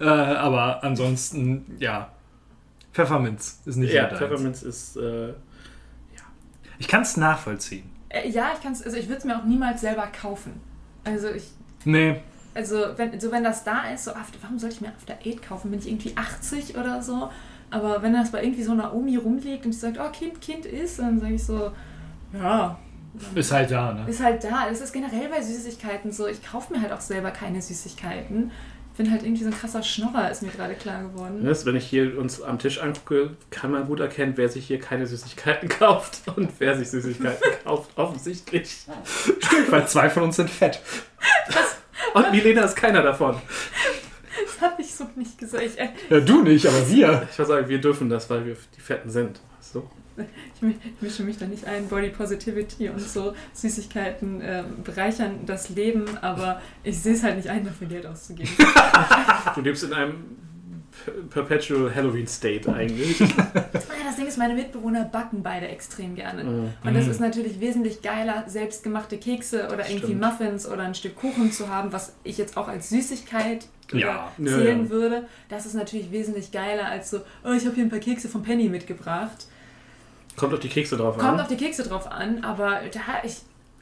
Äh, 0.00 0.34
aber 0.36 0.82
ansonsten, 0.82 1.76
ja. 1.78 2.10
Pfefferminz 2.98 3.60
ist 3.64 3.76
nicht 3.76 3.92
Ja. 3.92 4.08
Pfefferminz 4.08 4.62
ist. 4.62 4.96
Äh, 4.96 5.34
Ich 6.78 6.88
kann 6.88 7.02
es 7.02 7.16
nachvollziehen. 7.16 7.88
Äh, 8.08 8.28
ja, 8.28 8.50
ich 8.54 8.62
kann's, 8.62 8.82
also 8.82 8.96
ich 8.96 9.06
würde 9.08 9.18
es 9.18 9.24
mir 9.24 9.38
auch 9.38 9.44
niemals 9.44 9.80
selber 9.80 10.06
kaufen. 10.08 10.60
Also 11.04 11.28
ich, 11.28 11.44
Nee, 11.84 12.20
also 12.54 12.76
wenn, 12.96 13.18
so 13.20 13.30
wenn 13.30 13.44
das 13.44 13.62
da 13.62 13.90
ist, 13.94 14.04
so 14.04 14.10
After, 14.12 14.38
warum 14.42 14.58
sollte 14.58 14.74
ich 14.76 14.80
mir 14.80 14.88
After 14.88 15.16
Eight 15.24 15.42
kaufen? 15.42 15.70
Bin 15.70 15.78
ich 15.78 15.88
irgendwie 15.88 16.16
80 16.16 16.76
oder 16.76 17.00
so? 17.02 17.30
Aber 17.70 18.02
wenn 18.02 18.12
das 18.14 18.32
bei 18.32 18.42
irgendwie 18.42 18.64
so 18.64 18.72
einer 18.72 18.92
Omi 18.92 19.16
rumliegt 19.16 19.64
und 19.64 19.72
die 19.72 19.78
sagt, 19.78 19.98
oh 20.00 20.10
Kind, 20.10 20.40
Kind 20.40 20.66
ist, 20.66 20.98
dann 20.98 21.20
sage 21.20 21.34
ich 21.34 21.44
so, 21.44 21.70
ja, 22.32 22.78
ist 23.34 23.52
halt 23.52 23.70
da, 23.70 23.92
ne? 23.94 24.10
ist 24.10 24.22
halt 24.22 24.42
da. 24.42 24.68
Das 24.68 24.80
ist 24.80 24.92
generell 24.92 25.28
bei 25.28 25.40
Süßigkeiten 25.40 26.10
so. 26.10 26.26
Ich 26.26 26.42
kaufe 26.44 26.72
mir 26.72 26.82
halt 26.82 26.92
auch 26.92 27.00
selber 27.00 27.30
keine 27.30 27.62
Süßigkeiten. 27.62 28.50
Ich 28.98 29.04
bin 29.04 29.12
halt 29.12 29.22
irgendwie 29.22 29.44
so 29.44 29.50
ein 29.50 29.56
krasser 29.56 29.80
Schnorrer, 29.80 30.28
ist 30.28 30.42
mir 30.42 30.48
gerade 30.48 30.74
klar 30.74 31.04
geworden. 31.04 31.40
ne, 31.44 31.56
wenn 31.62 31.76
ich 31.76 31.86
hier 31.86 32.18
uns 32.18 32.42
am 32.42 32.58
Tisch 32.58 32.82
angucke, 32.82 33.30
kann 33.48 33.70
man 33.70 33.86
gut 33.86 34.00
erkennen, 34.00 34.32
wer 34.34 34.48
sich 34.48 34.66
hier 34.66 34.80
keine 34.80 35.06
Süßigkeiten 35.06 35.68
kauft 35.78 36.22
und 36.34 36.50
wer 36.58 36.76
sich 36.76 36.90
Süßigkeiten 36.90 37.48
kauft. 37.64 37.96
Offensichtlich. 37.96 38.86
Stimmt, 39.38 39.70
weil 39.70 39.86
zwei 39.86 40.10
von 40.10 40.24
uns 40.24 40.34
sind 40.34 40.50
fett. 40.50 40.80
Und 42.12 42.32
Milena 42.32 42.62
ist 42.62 42.74
keiner 42.74 43.02
davon. 43.02 43.36
Das 44.44 44.68
habe 44.68 44.82
ich 44.82 44.92
so 44.92 45.08
nicht 45.14 45.38
gesagt. 45.38 45.62
Ich, 45.62 45.78
äh, 45.78 45.90
Ja, 46.10 46.18
du 46.18 46.42
nicht, 46.42 46.66
aber 46.66 46.90
wir. 46.90 47.28
Ich 47.30 47.38
würde 47.38 47.48
sagen, 47.52 47.68
wir 47.68 47.80
dürfen 47.80 48.08
das, 48.10 48.28
weil 48.28 48.46
wir 48.46 48.56
die 48.76 48.80
Fetten 48.80 49.10
sind. 49.10 49.38
So. 49.60 49.88
Ich 50.56 50.62
mi- 50.62 50.74
ich 50.82 51.02
mische 51.02 51.22
mich 51.22 51.38
da 51.38 51.46
nicht 51.46 51.64
ein. 51.66 51.88
Body 51.88 52.08
Positivity 52.10 52.88
und 52.88 53.00
so 53.00 53.34
Süßigkeiten 53.52 54.40
äh, 54.40 54.64
bereichern 54.84 55.40
das 55.46 55.68
Leben, 55.70 56.04
aber 56.20 56.60
ich 56.82 56.98
sehe 56.98 57.14
es 57.14 57.22
halt 57.22 57.36
nicht 57.36 57.48
ein, 57.48 57.64
dafür 57.64 57.86
Geld 57.88 58.06
auszugeben. 58.06 58.50
Du 59.54 59.60
lebst 59.62 59.84
in 59.84 59.92
einem 59.92 60.14
Perpetual 61.30 61.94
Halloween 61.94 62.26
State 62.26 62.72
eigentlich. 62.72 63.18
Das 64.08 64.16
Ding 64.16 64.26
ist, 64.26 64.38
meine 64.38 64.54
Mitbewohner 64.54 65.04
backen 65.04 65.42
beide 65.44 65.68
extrem 65.68 66.16
gerne. 66.16 66.42
Mhm. 66.42 66.72
Und 66.82 66.94
das 66.94 67.06
ist 67.06 67.20
natürlich 67.20 67.60
wesentlich 67.60 68.02
geiler, 68.02 68.42
selbstgemachte 68.48 69.16
Kekse 69.18 69.66
oder 69.66 69.88
irgendwie 69.88 70.06
Stimmt. 70.14 70.20
Muffins 70.22 70.66
oder 70.66 70.82
ein 70.82 70.94
Stück 70.96 71.14
Kuchen 71.14 71.52
zu 71.52 71.68
haben, 71.68 71.92
was 71.92 72.16
ich 72.24 72.36
jetzt 72.38 72.56
auch 72.56 72.66
als 72.66 72.88
Süßigkeit 72.88 73.66
Ja. 73.92 74.32
oder 74.38 74.50
Ja, 74.50 74.56
zählen 74.58 74.84
ja. 74.84 74.90
würde. 74.90 75.26
Das 75.48 75.66
ist 75.66 75.74
natürlich 75.74 76.10
wesentlich 76.10 76.50
geiler 76.50 76.86
als 76.86 77.10
so, 77.10 77.18
oh, 77.44 77.52
ich 77.52 77.64
habe 77.64 77.76
hier 77.76 77.84
ein 77.84 77.90
paar 77.90 78.00
Kekse 78.00 78.28
von 78.28 78.42
Penny 78.42 78.68
mitgebracht. 78.68 79.46
Kommt 80.38 80.54
auf 80.54 80.60
die 80.60 80.68
Kekse 80.68 80.96
drauf 80.96 81.18
an. 81.18 81.20
Kommt 81.20 81.40
auf 81.40 81.48
die 81.48 81.56
Kekse 81.56 81.82
drauf 81.82 82.10
an, 82.10 82.44
aber 82.44 82.80
da 82.92 83.00
ich. 83.24 83.36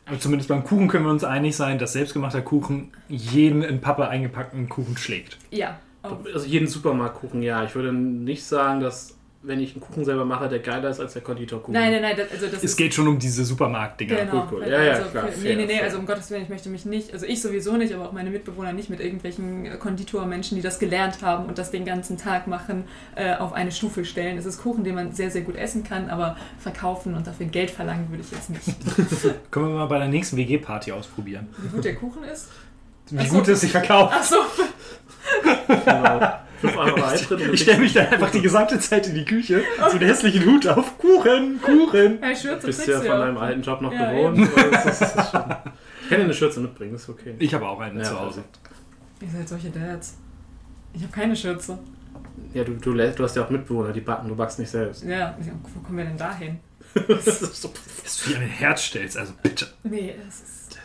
Aber 0.06 0.20
zumindest 0.20 0.48
beim 0.48 0.64
Kuchen 0.64 0.88
können 0.88 1.04
wir 1.04 1.10
uns 1.10 1.24
einig 1.24 1.56
sein, 1.56 1.78
dass 1.78 1.92
selbstgemachter 1.92 2.40
Kuchen 2.40 2.92
jeden 3.08 3.62
in 3.62 3.80
Pappe 3.80 4.08
eingepackten 4.08 4.68
Kuchen 4.68 4.96
schlägt. 4.96 5.38
Ja. 5.50 5.78
Also 6.02 6.46
jeden 6.46 6.68
Supermarktkuchen, 6.68 7.42
ja. 7.42 7.64
Ich 7.64 7.74
würde 7.74 7.92
nicht 7.92 8.44
sagen, 8.44 8.80
dass 8.80 9.15
wenn 9.42 9.60
ich 9.60 9.72
einen 9.74 9.80
Kuchen 9.80 10.04
selber 10.04 10.24
mache, 10.24 10.48
der 10.48 10.58
geiler 10.58 10.88
ist 10.90 10.98
als 10.98 11.12
der 11.12 11.22
Konditorkuchen. 11.22 11.72
Nein, 11.72 11.92
nein, 11.92 12.02
nein, 12.02 12.16
das, 12.16 12.30
also 12.32 12.46
das 12.48 12.64
Es 12.64 12.74
geht 12.76 12.92
schon 12.94 13.06
um 13.06 13.18
diese 13.18 13.44
Supermarktdinger. 13.44 14.16
Genau. 14.16 14.40
Gut, 14.42 14.50
gut. 14.50 14.66
Ja, 14.66 14.82
ja, 14.82 14.92
also 14.94 15.10
klar, 15.10 15.26
für- 15.28 15.32
fair, 15.32 15.50
nee, 15.50 15.56
nee, 15.56 15.66
nee, 15.66 15.74
fair. 15.76 15.84
also 15.84 15.98
um 15.98 16.06
Gottes 16.06 16.30
Willen, 16.30 16.42
ich 16.42 16.48
möchte 16.48 16.68
mich 16.68 16.84
nicht, 16.84 17.12
also 17.12 17.26
ich 17.26 17.40
sowieso 17.40 17.76
nicht, 17.76 17.94
aber 17.94 18.06
auch 18.08 18.12
meine 18.12 18.30
Mitbewohner 18.30 18.72
nicht 18.72 18.90
mit 18.90 18.98
irgendwelchen 19.00 19.78
Konditormenschen, 19.78 20.56
die 20.56 20.62
das 20.62 20.78
gelernt 20.78 21.22
haben 21.22 21.46
und 21.46 21.58
das 21.58 21.70
den 21.70 21.84
ganzen 21.84 22.18
Tag 22.18 22.46
machen, 22.48 22.84
äh, 23.14 23.36
auf 23.36 23.52
eine 23.52 23.70
Stufe 23.70 24.04
stellen. 24.04 24.36
Es 24.38 24.46
ist 24.46 24.60
Kuchen, 24.62 24.82
den 24.82 24.94
man 24.96 25.12
sehr, 25.12 25.30
sehr 25.30 25.42
gut 25.42 25.54
essen 25.56 25.84
kann, 25.84 26.10
aber 26.10 26.36
verkaufen 26.58 27.14
und 27.14 27.26
dafür 27.26 27.46
Geld 27.46 27.70
verlangen 27.70 28.10
würde 28.10 28.22
ich 28.24 28.30
jetzt 28.32 28.50
nicht. 28.50 28.64
Können 29.52 29.68
wir 29.68 29.74
mal 29.76 29.86
bei 29.86 29.98
der 29.98 30.08
nächsten 30.08 30.36
WG-Party 30.36 30.90
ausprobieren. 30.92 31.46
Wie 31.58 31.68
gut 31.68 31.84
der 31.84 31.94
Kuchen 31.94 32.24
ist? 32.24 32.48
Wie 33.10 33.18
Ach 33.20 33.26
so. 33.26 33.34
gut 33.38 33.46
es 33.48 33.60
sich 33.60 33.70
verkauft. 33.70 34.12
Ach 34.16 34.24
so, 34.24 34.36
Genau. 35.68 36.32
5 36.60 36.76
Euro 36.76 37.02
Eintritt 37.04 37.40
und 37.40 37.54
Ich 37.54 37.62
stelle 37.62 37.80
mich 37.80 37.92
dann 37.92 38.06
einfach 38.08 38.30
die 38.30 38.40
gesamte 38.42 38.78
Zeit 38.78 39.06
in 39.08 39.14
die 39.14 39.24
Küche, 39.24 39.62
so 39.78 39.84
einen 39.96 40.00
hässlichen 40.00 40.44
Hut 40.44 40.66
auf. 40.66 40.98
Kuchen, 40.98 41.60
Kuchen. 41.62 42.18
ja, 42.20 42.34
Schürze 42.34 42.66
bist 42.66 42.78
kriegst 42.80 42.88
ja 42.88 43.00
du 43.00 43.06
von 43.06 43.18
ja 43.18 43.26
deinem 43.26 43.38
alten 43.38 43.62
Job 43.62 43.80
noch 43.80 43.92
Ja, 43.92 44.10
gewohnt. 44.12 44.48
Das 44.72 44.86
ist, 44.86 45.00
das 45.00 45.16
ist 45.16 45.16
ich 45.26 46.10
kann 46.10 46.18
dir 46.20 46.24
eine 46.24 46.34
Schürze 46.34 46.60
mitbringen, 46.60 46.94
ist 46.94 47.08
okay. 47.08 47.34
Ich 47.38 47.52
habe 47.52 47.66
auch 47.66 47.80
eine 47.80 47.98
Ja, 47.98 48.04
zu 48.04 48.20
Hause. 48.20 48.44
Ihr 49.20 49.28
seid 49.28 49.48
solche 49.48 49.70
Dads. 49.70 50.16
Ich 50.92 51.02
habe 51.02 51.12
keine 51.12 51.34
Schürze. 51.34 51.78
Ja, 52.54 52.64
du, 52.64 52.74
du, 52.74 52.94
du 52.94 53.24
hast 53.24 53.36
ja 53.36 53.44
auch 53.44 53.50
Mitbewohner, 53.50 53.92
die 53.92 54.00
backen, 54.00 54.28
du 54.28 54.36
backst 54.36 54.58
nicht 54.58 54.70
selbst. 54.70 55.04
Ja, 55.04 55.36
wo 55.74 55.80
kommen 55.80 55.98
wir 55.98 56.04
denn 56.04 56.16
da 56.16 56.34
hin? 56.34 56.60
Das 57.08 57.26
ist 57.26 57.60
so 57.60 57.72
Dass 58.02 58.22
du 58.22 58.30
dir 58.30 58.38
ein 58.38 58.46
Herz 58.46 58.84
stellst, 58.84 59.18
also 59.18 59.32
bitte. 59.42 59.66
Nee, 59.82 60.14
das 60.24 60.40
ist... 60.40 60.78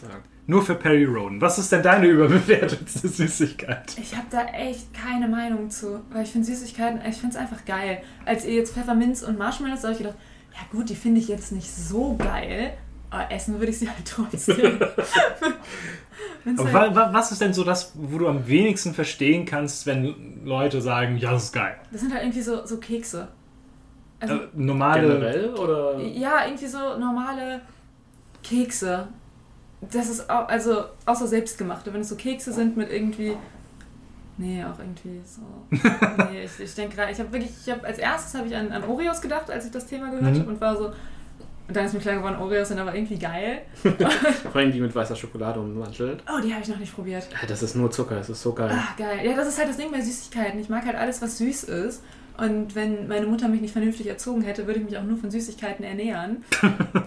sagen. 0.00 0.22
Nur 0.48 0.62
für 0.62 0.74
Perry 0.76 1.04
Roden. 1.04 1.40
Was 1.40 1.58
ist 1.58 1.72
denn 1.72 1.82
deine 1.82 2.06
überbewertetste 2.08 3.08
Süßigkeit? 3.08 3.96
Ich 4.00 4.14
habe 4.16 4.26
da 4.30 4.44
echt 4.46 4.94
keine 4.94 5.28
Meinung 5.28 5.70
zu, 5.70 6.00
weil 6.12 6.22
ich 6.22 6.30
finde 6.30 6.46
Süßigkeiten, 6.46 7.00
ich 7.08 7.16
finde 7.16 7.36
es 7.36 7.40
einfach 7.40 7.64
geil. 7.64 8.00
Als 8.24 8.44
ihr 8.44 8.54
jetzt 8.54 8.74
Pfefferminz 8.74 9.22
und 9.22 9.38
Marshmallows, 9.38 9.80
da 9.82 9.88
habe 9.88 9.92
ich 9.92 9.98
gedacht, 9.98 10.18
ja 10.52 10.60
gut, 10.70 10.88
die 10.88 10.94
finde 10.94 11.20
ich 11.20 11.28
jetzt 11.28 11.50
nicht 11.52 11.70
so 11.70 12.14
geil, 12.16 12.74
aber 13.10 13.30
essen 13.32 13.58
würde 13.58 13.70
ich 13.72 13.78
sie 13.78 13.88
halt 13.88 14.04
trotzdem. 14.06 14.78
Halt, 16.46 16.72
wa 16.72 16.94
wa 16.94 17.08
was 17.12 17.32
ist 17.32 17.40
denn 17.40 17.52
so 17.52 17.64
das, 17.64 17.92
wo 17.94 18.18
du 18.18 18.28
am 18.28 18.46
wenigsten 18.46 18.94
verstehen 18.94 19.44
kannst, 19.44 19.84
wenn 19.84 20.44
Leute 20.44 20.80
sagen, 20.80 21.16
ja, 21.18 21.32
das 21.32 21.44
ist 21.46 21.52
geil? 21.52 21.76
das 21.90 22.00
sind 22.00 22.12
halt 22.12 22.22
irgendwie 22.22 22.40
so, 22.40 22.64
so 22.64 22.78
Kekse. 22.78 23.28
Also, 24.20 24.34
Äh, 24.36 24.48
normale. 24.54 25.02
Generell 25.02 25.54
oder? 25.54 26.00
ja, 26.00 26.46
irgendwie 26.46 26.66
so 26.68 26.78
normale 26.98 27.62
Kekse. 28.42 29.08
Das 29.90 30.08
ist 30.08 30.28
auch, 30.30 30.48
also 30.48 30.84
außer 31.04 31.26
selbstgemachte, 31.26 31.92
wenn 31.92 32.00
es 32.00 32.08
so 32.08 32.16
Kekse 32.16 32.52
sind 32.52 32.76
mit 32.76 32.90
irgendwie. 32.90 33.36
Nee, 34.38 34.64
auch 34.64 34.78
irgendwie 34.78 35.20
so. 35.24 35.40
nee, 36.30 36.44
ich, 36.44 36.60
ich 36.60 36.74
denke 36.74 36.96
gerade, 36.96 37.12
ich 37.12 37.18
habe 37.20 37.32
wirklich, 37.32 37.50
ich 37.64 37.72
habe 37.72 37.86
als 37.86 37.98
erstes 37.98 38.34
habe 38.34 38.48
ich 38.48 38.54
an, 38.56 38.70
an 38.72 38.84
Oreos 38.84 39.20
gedacht, 39.20 39.50
als 39.50 39.64
ich 39.66 39.70
das 39.72 39.86
Thema 39.86 40.10
gehört 40.10 40.34
Mhm. 40.34 40.40
habe 40.40 40.48
und 40.50 40.60
war 40.60 40.76
so, 40.76 40.86
Und 41.68 41.74
dann 41.76 41.86
ist 41.86 41.94
mir 41.94 42.00
klar 42.00 42.16
geworden, 42.16 42.36
Oreos 42.36 42.68
sind 42.68 42.78
aber 42.78 42.94
irgendwie 42.94 43.18
geil. 43.18 43.62
Vor 43.82 44.56
allem 44.56 44.72
die 44.72 44.80
mit 44.80 44.94
weißer 44.94 45.16
Schokolade 45.16 45.58
ummantelt. 45.60 46.22
Oh, 46.28 46.40
die 46.42 46.52
habe 46.52 46.62
ich 46.62 46.68
noch 46.68 46.78
nicht 46.78 46.94
probiert. 46.94 47.26
Das 47.48 47.62
ist 47.62 47.76
nur 47.76 47.90
Zucker, 47.90 48.16
das 48.16 48.28
ist 48.28 48.42
so 48.42 48.52
geil. 48.52 48.70
Ah, 48.72 48.94
geil. 48.98 49.20
Ja, 49.24 49.34
das 49.36 49.48
ist 49.48 49.58
halt 49.58 49.68
das 49.70 49.76
Ding 49.78 49.90
bei 49.90 50.00
Süßigkeiten. 50.00 50.60
Ich 50.60 50.68
mag 50.68 50.84
halt 50.84 50.96
alles, 50.96 51.22
was 51.22 51.38
süß 51.38 51.64
ist. 51.64 52.02
Und 52.36 52.74
wenn 52.74 53.08
meine 53.08 53.26
Mutter 53.26 53.48
mich 53.48 53.62
nicht 53.62 53.72
vernünftig 53.72 54.06
erzogen 54.06 54.42
hätte, 54.42 54.66
würde 54.66 54.80
ich 54.80 54.84
mich 54.84 54.98
auch 54.98 55.02
nur 55.04 55.16
von 55.16 55.30
Süßigkeiten 55.30 55.82
ernähren. 55.84 56.44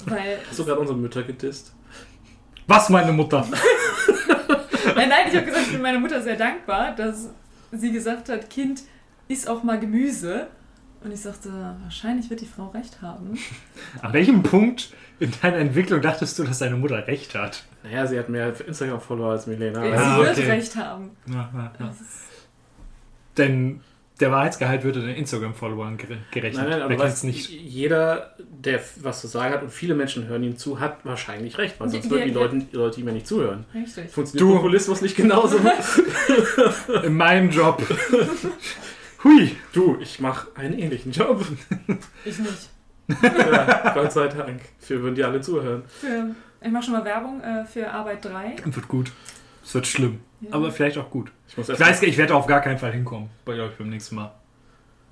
Weil. 0.07 0.39
Hast 0.49 0.57
du 0.57 0.65
gerade 0.65 0.79
unsere 0.79 0.97
Mütter 0.97 1.21
gedisst? 1.21 1.73
Was, 2.69 2.87
meine 2.89 3.11
Mutter? 3.11 3.47
Nein, 4.95 5.09
nein, 5.09 5.27
ich 5.29 5.35
habe 5.35 5.45
gesagt, 5.45 5.65
ich 5.67 5.71
bin 5.73 5.81
meiner 5.81 5.99
Mutter 5.99 6.21
sehr 6.21 6.35
dankbar, 6.35 6.95
dass 6.95 7.29
sie 7.71 7.91
gesagt 7.91 8.29
hat, 8.29 8.49
Kind, 8.49 8.81
iss 9.27 9.47
auch 9.47 9.63
mal 9.63 9.79
Gemüse. 9.79 10.47
Und 11.03 11.11
ich 11.11 11.21
sagte, 11.21 11.49
wahrscheinlich 11.83 12.29
wird 12.29 12.41
die 12.41 12.45
Frau 12.45 12.67
recht 12.67 13.01
haben. 13.01 13.37
An 14.01 14.13
welchem 14.13 14.43
Punkt 14.43 14.93
in 15.19 15.31
deiner 15.41 15.57
Entwicklung 15.57 16.01
dachtest 16.01 16.37
du, 16.37 16.43
dass 16.43 16.59
deine 16.59 16.75
Mutter 16.75 17.07
recht 17.07 17.33
hat? 17.35 17.63
Naja, 17.83 18.05
sie 18.05 18.19
hat 18.19 18.29
mehr 18.29 18.53
Instagram-Follower 18.67 19.31
als 19.31 19.47
Milena. 19.47 19.81
sie 19.81 19.93
Ah, 19.93 20.17
wird 20.17 20.37
okay. 20.37 20.51
recht 20.51 20.75
haben. 20.75 21.11
Ja, 21.27 21.49
ja, 21.53 21.71
ja. 21.79 21.95
Denn 23.37 23.81
der 24.19 24.31
Wahrheitsgehalt 24.31 24.83
wird 24.83 24.97
in 24.97 25.07
den 25.07 25.15
Instagram-Followern 25.15 25.97
gere- 25.97 26.17
gerechnet. 26.31 26.61
Nein, 26.67 26.79
nein, 26.79 26.81
aber 26.81 26.97
weißt, 26.99 27.23
nicht? 27.23 27.49
jeder, 27.49 28.35
der 28.39 28.79
was 29.01 29.21
zu 29.21 29.27
sagen 29.27 29.53
hat 29.53 29.61
und 29.63 29.71
viele 29.71 29.95
Menschen 29.95 30.27
hören 30.27 30.43
ihm 30.43 30.57
zu, 30.57 30.79
hat 30.79 30.97
wahrscheinlich 31.05 31.57
recht, 31.57 31.79
weil 31.79 31.89
sonst 31.89 32.05
Ja, 32.05 32.11
würden 32.11 32.27
die 32.27 32.33
ja. 32.33 32.39
Leute, 32.39 32.57
die 32.59 32.75
Leute 32.75 32.99
ihm 32.99 33.07
ja 33.07 33.13
nicht 33.13 33.27
zuhören. 33.27 33.65
Richtig. 33.73 34.09
Funktioniert 34.11 34.49
Du- 34.49 34.55
Populismus 34.57 35.01
nicht 35.01 35.15
genauso? 35.15 35.57
In 37.03 37.15
meinem 37.15 37.49
Job. 37.49 37.81
Hui. 39.23 39.55
du, 39.73 39.97
ich 39.99 40.19
mache 40.19 40.47
einen 40.55 40.77
ähnlichen 40.79 41.11
Job. 41.11 41.45
Ich 42.25 42.39
nicht. 42.39 42.69
ja, 43.21 43.91
Gott 43.93 44.11
sei 44.13 44.27
Dank. 44.27 44.61
Für 44.79 45.01
würden 45.01 45.15
die 45.15 45.23
alle 45.23 45.41
zuhören. 45.41 45.83
Für, 45.87 46.35
ich 46.61 46.71
mache 46.71 46.83
schon 46.83 46.93
mal 46.93 47.03
Werbung 47.05 47.41
äh, 47.41 47.65
für 47.65 47.89
Arbeit 47.91 48.23
3. 48.23 48.55
Wird 48.65 48.87
gut. 48.87 49.11
Es 49.69 49.75
wird 49.75 49.85
schlimm. 49.85 50.19
Ja. 50.41 50.49
Aber 50.53 50.71
vielleicht 50.71 50.97
auch 50.97 51.11
gut. 51.11 51.31
Ich 51.47 51.55
muss 51.55 51.69
Ich 51.69 51.79
weiß, 51.79 52.01
ich 52.01 52.17
werde 52.17 52.33
auf 52.33 52.47
gar 52.47 52.59
keinen 52.59 52.79
Fall 52.79 52.91
hinkommen. 52.91 53.29
Bei 53.45 53.53
euch 53.61 53.77
beim 53.77 53.91
nächsten 53.91 54.15
Mal. 54.15 54.31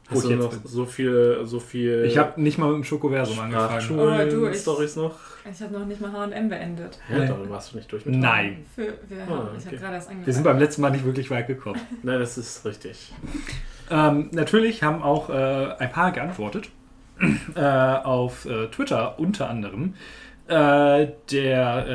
Wo 0.10 0.16
Hast 0.16 0.24
ich 0.24 0.32
du 0.32 0.36
noch 0.38 0.52
so 0.64 0.86
viel, 0.88 1.42
so 1.44 1.60
viel 1.60 2.06
Ich 2.08 2.18
habe 2.18 2.42
nicht 2.42 2.58
mal 2.58 2.66
mit 2.70 2.78
dem 2.78 2.84
Schokoversum 2.84 3.38
angefangen. 3.40 4.00
Oh, 4.00 4.18
du, 4.28 4.48
ich- 4.48 4.96
noch? 4.96 5.14
Ich 5.52 5.62
habe 5.62 5.74
noch 5.74 5.86
nicht 5.86 6.02
mal 6.02 6.12
H&M 6.12 6.50
beendet. 6.50 6.98
Ja, 7.08 7.20
Nee. 7.20 7.28
dann 7.28 7.48
warst 7.52 7.72
du 7.72 7.78
nicht 7.78 7.92
durch 7.92 8.04
mit 8.08 8.16
Nein. 8.16 8.66
Für, 8.74 8.82
wir, 9.08 9.22
Ah, 9.30 9.52
Ich 9.56 9.68
okay. 9.68 9.76
angefangen. 9.78 10.26
Wir 10.26 10.34
sind 10.34 10.44
beim 10.44 10.58
letzten 10.58 10.82
Mal 10.82 10.90
nicht 10.90 11.06
wirklich 11.06 11.30
weit 11.30 11.46
gekommen. 11.46 11.80
Nein, 12.02 12.18
das 12.20 12.40
ist 12.40 12.66
richtig. 12.66 13.14
Ähm, 13.92 14.30
natürlich 14.32 14.82
haben 14.82 15.04
auch 15.04 15.30
äh, 15.30 15.76
ein 15.78 15.92
paar 15.92 16.12
geantwortet. 16.12 16.72
äh, 17.56 17.62
auf 17.62 18.46
äh, 18.46 18.70
Twitter 18.70 19.20
unter 19.20 19.52
anderem. 19.52 19.94
Äh, 20.48 21.08
der 21.32 21.88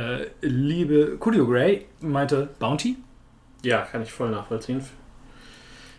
äh, 0.42 0.46
liebe 0.46 1.16
Coolio 1.18 1.46
Gray 1.46 1.86
meinte 2.00 2.48
Bounty. 2.58 2.96
Ja, 3.62 3.82
kann 3.82 4.02
ich 4.02 4.12
voll 4.12 4.30
nachvollziehen. 4.30 4.82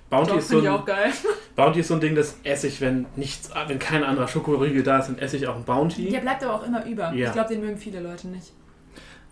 Bounty 0.10 0.30
Doch, 0.32 0.38
ist, 0.38 0.50
so 0.50 0.56
finde 0.60 0.70
ich 0.70 0.76
auch 0.76 0.80
ein, 0.82 0.86
geil. 0.86 1.12
Bounty 1.56 1.80
ist 1.80 1.88
so 1.88 1.96
ein 1.96 2.00
Ding, 2.02 2.14
das 2.14 2.38
esse 2.44 2.68
ich, 2.68 2.80
wenn 2.82 3.08
nichts, 3.16 3.50
wenn 3.68 3.80
kein 3.80 4.04
anderer 4.04 4.28
Schokoriegel 4.28 4.84
da 4.84 5.00
ist, 5.00 5.08
dann 5.08 5.18
esse 5.18 5.38
ich 5.38 5.48
auch 5.48 5.56
ein 5.56 5.64
Bounty. 5.64 6.10
Der 6.10 6.20
bleibt 6.20 6.44
aber 6.44 6.54
auch 6.56 6.68
immer 6.68 6.86
über. 6.86 7.12
Ja. 7.14 7.28
Ich 7.28 7.34
glaube, 7.34 7.50
den 7.50 7.62
mögen 7.62 7.78
viele 7.78 8.00
Leute 8.00 8.28
nicht. 8.28 8.54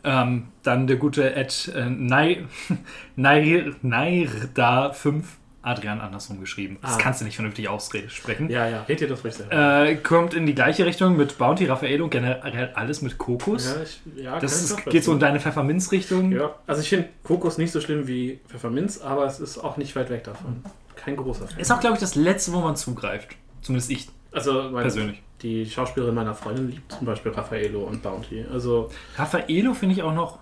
Ähm, 0.03 0.47
dann 0.63 0.87
der 0.87 0.95
gute 0.95 1.35
Ed 1.35 1.71
äh, 1.75 1.85
Nai- 1.87 2.45
Nai- 3.15 3.71
Nairda5, 3.83 5.23
Adrian 5.63 6.01
andersrum 6.01 6.39
geschrieben. 6.39 6.77
Das 6.81 6.95
Ah. 6.95 6.97
kannst 6.99 7.21
du 7.21 7.25
nicht 7.25 7.35
vernünftig 7.35 7.69
aussprechen. 7.69 8.49
Ja, 8.49 8.67
ja, 8.67 8.81
red 8.83 8.99
dir 8.99 9.07
das 9.07 9.23
ruhig 9.23 9.35
selber. 9.35 9.85
Äh, 9.85 9.95
kommt 9.97 10.33
in 10.33 10.45
die 10.47 10.55
gleiche 10.55 10.85
Richtung 10.85 11.15
mit 11.17 11.37
Bounty, 11.37 11.65
Raffaello, 11.65 12.07
generell 12.07 12.71
alles 12.73 13.01
mit 13.03 13.17
Kokos. 13.19 13.65
ja, 13.75 13.81
ich, 13.83 14.01
ja, 14.23 14.39
das 14.39 14.63
ist, 14.63 14.85
geht 14.87 15.03
so 15.03 15.13
in 15.13 15.19
deine 15.19 15.39
Pfefferminzrichtung. 15.39 16.31
Ja, 16.31 16.55
also 16.65 16.81
ich 16.81 16.89
finde 16.89 17.09
Kokos 17.23 17.57
nicht 17.59 17.71
so 17.71 17.79
schlimm 17.79 18.07
wie 18.07 18.39
Pfefferminz, 18.47 18.99
aber 19.01 19.25
es 19.25 19.39
ist 19.39 19.59
auch 19.59 19.77
nicht 19.77 19.95
weit 19.95 20.09
weg 20.09 20.23
davon. 20.23 20.63
Kein 20.95 21.15
großer 21.15 21.47
Fan. 21.47 21.59
Ist 21.59 21.71
auch, 21.71 21.79
glaube 21.79 21.95
ich, 21.95 21.99
das 21.99 22.15
letzte, 22.15 22.53
wo 22.53 22.61
man 22.61 22.75
zugreift. 22.75 23.35
Zumindest 23.61 23.91
ich 23.91 24.09
Also 24.31 24.63
meine, 24.63 24.81
persönlich. 24.81 25.21
die 25.43 25.65
Schauspielerin 25.69 26.15
meiner 26.15 26.33
Freundin 26.33 26.69
liebt 26.69 26.91
zum 26.91 27.05
Beispiel 27.05 27.31
Raffaello 27.31 27.83
und 27.83 28.01
Bounty. 28.01 28.45
Also 28.51 28.89
Raffaello 29.17 29.73
finde 29.75 29.93
ich 29.95 30.01
auch 30.03 30.13
noch, 30.13 30.39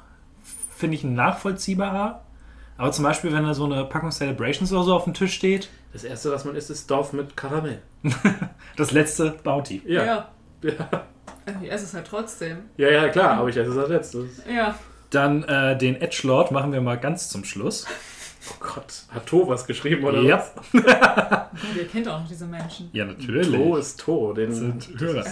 finde 0.76 0.96
ich 0.96 1.04
nachvollziehbarer. 1.04 2.22
Aber 2.80 2.94
zum 2.94 3.04
Beispiel, 3.04 3.34
wenn 3.34 3.44
da 3.44 3.54
so 3.54 3.66
eine 3.66 3.84
Packung 3.84 4.10
Celebrations 4.10 4.72
oder 4.72 4.84
so 4.84 4.96
auf 4.96 5.04
dem 5.04 5.14
Tisch 5.14 5.34
steht, 5.34 5.70
das 5.92 6.06
erste, 6.06 6.32
was 6.32 6.46
man 6.46 6.56
isst, 6.56 6.70
ist 6.70 6.90
Dorf 6.90 7.12
mit 7.12 7.36
Karamell. 7.36 7.82
das 8.78 8.92
letzte 8.92 9.32
Bounty. 9.44 9.82
Ja, 9.86 10.06
ja, 10.06 10.30
Ja. 10.62 10.72
ja, 10.72 11.04
Also 11.46 11.60
Ich 11.62 11.70
esse 11.70 11.84
es 11.84 11.94
halt 11.94 12.08
trotzdem. 12.08 12.60
ja, 12.78 13.10
klar, 13.10 13.32
aber 13.32 13.50
ich 13.50 13.58
esse 13.58 13.72
es 13.72 13.78
als 13.78 13.90
letztes. 13.90 14.42
Ja. 14.50 14.76
Dann 15.10 15.44
äh, 15.44 15.78
den 15.78 16.00
Edgelord 16.00 16.52
machen 16.52 16.72
wir 16.72 16.80
mal 16.80 16.98
ganz 16.98 17.28
zum 17.30 17.44
Schluss. 17.44 17.86
Oh 18.42 18.56
Gott, 18.60 19.04
hat 19.14 19.26
To 19.28 19.48
was 19.50 19.68
geschrieben 19.68 20.04
oder 20.06 20.22
Ja. 20.22 20.38
was? 20.38 20.74
Und 20.74 21.76
ihr 21.78 21.88
kennt 21.92 22.08
auch 22.08 22.22
noch 22.22 22.28
diese 22.28 22.46
Menschen. 22.48 22.90
Ja, 22.94 23.04
natürlich. 23.06 23.52
To 23.52 23.76
ist 23.76 24.00
To. 24.00 24.32
Den, 24.34 24.54
sind 24.54 24.88
Hörer. 24.98 25.26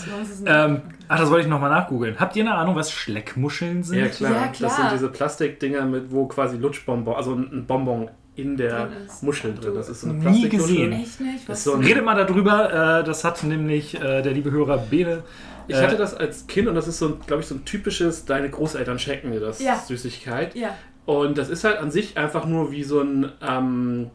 Ähm, 0.46 0.82
ach, 1.08 1.20
das 1.20 1.30
wollte 1.30 1.44
ich 1.44 1.50
nochmal 1.50 1.70
nachgoogeln. 1.70 2.20
Habt 2.20 2.36
ihr 2.36 2.44
eine 2.44 2.54
Ahnung, 2.56 2.76
was 2.76 2.92
Schleckmuscheln 2.92 3.84
sind? 3.84 4.00
ja, 4.00 4.08
klar. 4.10 4.32
Ja, 4.34 4.48
klar. 4.48 4.70
Das 4.70 4.76
sind 4.78 4.92
diese 4.94 5.08
Plastikdinger, 5.10 5.86
mit, 5.86 6.12
wo 6.12 6.26
quasi 6.28 6.58
Lutschbonbon, 6.58 7.16
also 7.16 7.34
ein 7.34 7.66
Bonbon 7.66 8.10
in 8.36 8.58
der 8.58 8.88
Drin 8.88 8.98
ist. 9.08 9.24
Muschel 9.24 9.56
drin. 9.56 9.74
Das 9.74 9.90
ist 9.90 10.02
so 10.02 10.10
eine 10.10 10.30
Nie 10.30 10.50
gesehen. 10.50 10.92
Echt 10.92 11.22
nicht? 11.22 11.56
So 11.58 11.74
Redet 11.76 12.04
mal 12.06 12.16
darüber. 12.16 13.00
Äh, 13.00 13.04
das 13.06 13.24
hat 13.24 13.42
nämlich 13.44 13.96
äh, 13.96 14.22
der 14.22 14.34
liebe 14.34 14.52
Hörer 14.52 14.78
Bene. 14.78 15.24
Ich 15.68 15.76
äh, 15.76 15.82
hatte 15.82 15.96
das 15.98 16.14
als 16.14 16.46
Kind 16.46 16.68
und 16.68 16.76
das 16.76 16.88
ist 16.88 17.00
so, 17.00 17.18
glaube 17.26 17.42
ich, 17.42 17.48
so 17.48 17.56
ein 17.56 17.66
typisches, 17.66 18.26
deine 18.26 18.50
Großeltern 18.50 19.00
schenken 19.00 19.32
dir 19.32 19.40
das 19.40 19.60
Ja. 19.62 19.78
Süßigkeit. 19.80 20.56
Ja. 20.56 20.76
Und 21.08 21.38
das 21.38 21.48
ist 21.50 21.64
halt 21.64 21.78
an 21.80 21.90
sich 21.90 22.18
einfach 22.18 22.46
nur 22.46 22.70
wie 22.72 22.84
so 22.84 23.00
ein, 23.00 23.32
ähm, 23.42 24.12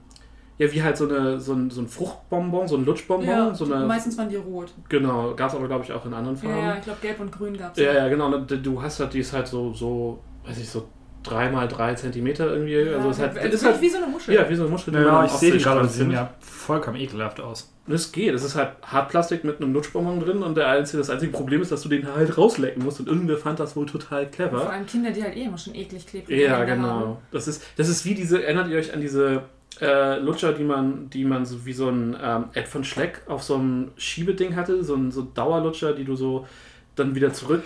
ja, 0.58 0.70
wie 0.72 0.82
halt 0.82 0.98
so, 0.98 1.08
eine, 1.08 1.40
so, 1.40 1.54
ein, 1.54 1.70
so 1.70 1.80
ein 1.80 1.88
Fruchtbonbon, 1.88 2.68
so 2.68 2.76
ein 2.76 2.84
Lutschbonbon. 2.84 3.26
ja. 3.26 3.54
so 3.54 3.64
eine, 3.64 3.86
Meistens 3.86 4.18
waren 4.18 4.28
die 4.28 4.36
rot. 4.36 4.74
genau, 4.90 5.34
gab 5.34 5.48
es 5.48 5.56
aber, 5.56 5.68
glaube 5.68 5.84
ich, 5.84 5.92
auch 5.92 6.04
in 6.04 6.12
anderen 6.12 6.36
Farben. 6.36 6.54
ja, 6.54 6.76
ich 6.76 6.84
glaube, 6.84 6.98
gelb 7.00 7.18
und 7.18 7.32
grün 7.32 7.56
gab 7.56 7.72
es. 7.72 7.82
Ja, 7.82 7.94
ja, 7.94 8.08
genau. 8.08 8.36
Du 8.38 8.82
hast 8.82 9.00
halt, 9.00 9.14
die 9.14 9.20
ist 9.20 9.32
halt 9.32 9.48
so, 9.48 9.72
so, 9.72 10.20
weiß 10.44 10.58
ich, 10.58 10.68
so 10.68 10.86
drei 11.22 11.50
mal 11.50 11.68
drei 11.68 11.94
Zentimeter 11.94 12.52
irgendwie. 12.52 12.76
also 12.78 13.10
es 13.10 13.18
ist 13.18 13.22
halt, 13.22 13.52
ist 13.54 13.64
halt 13.64 13.80
wie 13.80 13.88
so 13.88 13.96
eine 13.98 14.06
Muschel. 14.06 14.34
ja, 14.34 14.48
wie 14.48 14.54
so 14.54 14.62
eine 14.62 14.70
Muschel, 14.70 14.92
man 14.92 15.04
Ja, 15.04 15.24
ich 15.24 15.32
sehe 15.32 15.52
die 15.52 15.58
gerade. 15.58 15.82
Die 15.82 15.92
sehen 15.92 16.10
ja 16.10 16.32
vollkommen 16.40 16.96
ekelhaft 16.98 17.40
aus. 17.40 17.72
Es 17.88 18.12
geht. 18.12 18.32
Es 18.34 18.44
ist 18.44 18.54
halt 18.54 18.70
Hartplastik 18.82 19.42
mit 19.44 19.60
einem 19.60 19.72
Lutschbonbon 19.72 20.20
drin 20.20 20.42
und 20.42 20.56
der 20.56 20.68
einzige, 20.68 20.98
das 20.98 21.10
einzige 21.10 21.32
Problem 21.32 21.62
ist, 21.62 21.72
dass 21.72 21.82
du 21.82 21.88
den 21.88 22.06
halt 22.14 22.36
rauslecken 22.38 22.82
musst 22.84 23.00
und 23.00 23.08
irgendwer 23.08 23.36
fand 23.36 23.58
das 23.58 23.74
wohl 23.74 23.86
total 23.86 24.22
Vor 24.24 24.30
clever. 24.30 24.70
allem 24.70 24.86
Kinder, 24.86 25.10
die 25.10 25.22
halt 25.22 25.36
eh 25.36 25.44
immer 25.44 25.58
schon 25.58 25.74
eklig 25.74 26.06
klebrige 26.06 26.44
Ja, 26.44 26.62
genau. 26.64 26.88
haben. 26.88 27.16
Das 27.32 27.48
ist, 27.48 27.64
das 27.76 27.88
ist 27.88 28.04
wie 28.04 28.14
diese, 28.14 28.42
erinnert 28.44 28.68
ihr 28.68 28.78
euch 28.78 28.94
an 28.94 29.00
diese 29.00 29.42
äh, 29.80 30.18
Lutscher, 30.20 30.52
die 30.52 30.62
man, 30.62 31.10
die 31.10 31.24
man 31.24 31.44
so 31.44 31.66
wie 31.66 31.72
so 31.72 31.88
ein 31.88 32.16
ähm, 32.22 32.44
Ed 32.52 32.68
von 32.68 32.84
Schleck 32.84 33.22
auf 33.26 33.42
so 33.42 33.56
einem 33.56 33.90
Schiebeding 33.96 34.54
hatte, 34.54 34.84
so 34.84 34.94
ein 34.94 35.10
so 35.10 35.22
Dauerlutscher, 35.22 35.92
die 35.92 36.04
du 36.04 36.14
so 36.14 36.46
dann 36.94 37.14
wieder 37.14 37.32
zurück 37.32 37.62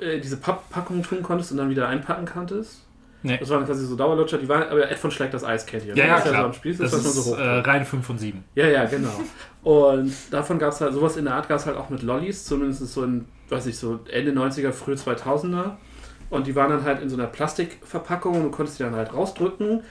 äh, 0.00 0.18
diese 0.20 0.38
Papppackung 0.38 1.02
tun 1.02 1.22
konntest 1.22 1.50
und 1.52 1.58
dann 1.58 1.68
wieder 1.70 1.88
einpacken 1.88 2.24
konntest. 2.24 2.80
Nee. 3.22 3.36
Das 3.38 3.48
waren 3.50 3.66
quasi 3.66 3.84
so 3.86 3.96
Dauerlutscher, 3.96 4.38
die 4.38 4.48
waren, 4.48 4.62
aber 4.68 4.90
Ed 4.90 4.98
von 4.98 5.10
Schleck 5.10 5.30
das 5.30 5.44
Eis 5.44 5.66
kennt 5.66 5.84
ihr. 5.84 5.94
Ja, 5.94 6.06
ja, 6.06 6.10
das 6.16 6.20
ist 6.20 6.24
ja 6.24 6.30
so 6.30 6.34
klar. 6.36 6.44
am 6.46 6.52
Spieß, 6.54 6.78
Das 6.78 6.92
man 6.92 7.00
ist 7.02 7.14
so 7.14 7.32
hoch. 7.34 7.38
äh, 7.38 7.58
rein 7.60 7.84
5 7.84 8.06
von 8.06 8.18
7. 8.18 8.44
Ja, 8.54 8.66
ja, 8.66 8.84
genau. 8.86 9.20
Und 9.62 10.12
davon 10.30 10.58
gab 10.58 10.72
es 10.72 10.80
halt, 10.80 10.94
sowas 10.94 11.16
in 11.16 11.26
der 11.26 11.34
Art 11.34 11.48
gab 11.48 11.58
es 11.58 11.66
halt 11.66 11.76
auch 11.76 11.90
mit 11.90 12.02
Lollis, 12.02 12.44
zumindest 12.46 12.86
so 12.92 13.04
in, 13.04 13.26
weiß 13.50 13.66
ich, 13.66 13.76
so 13.76 14.00
Ende 14.10 14.32
90er, 14.32 14.72
früh 14.72 14.92
2000er. 14.94 15.72
Und 16.30 16.46
die 16.46 16.54
waren 16.54 16.70
dann 16.70 16.84
halt 16.84 17.02
in 17.02 17.08
so 17.10 17.16
einer 17.16 17.26
Plastikverpackung 17.26 18.36
und 18.36 18.42
du 18.44 18.50
konntest 18.50 18.78
die 18.78 18.84
dann 18.84 18.94
halt 18.94 19.12
rausdrücken, 19.12 19.82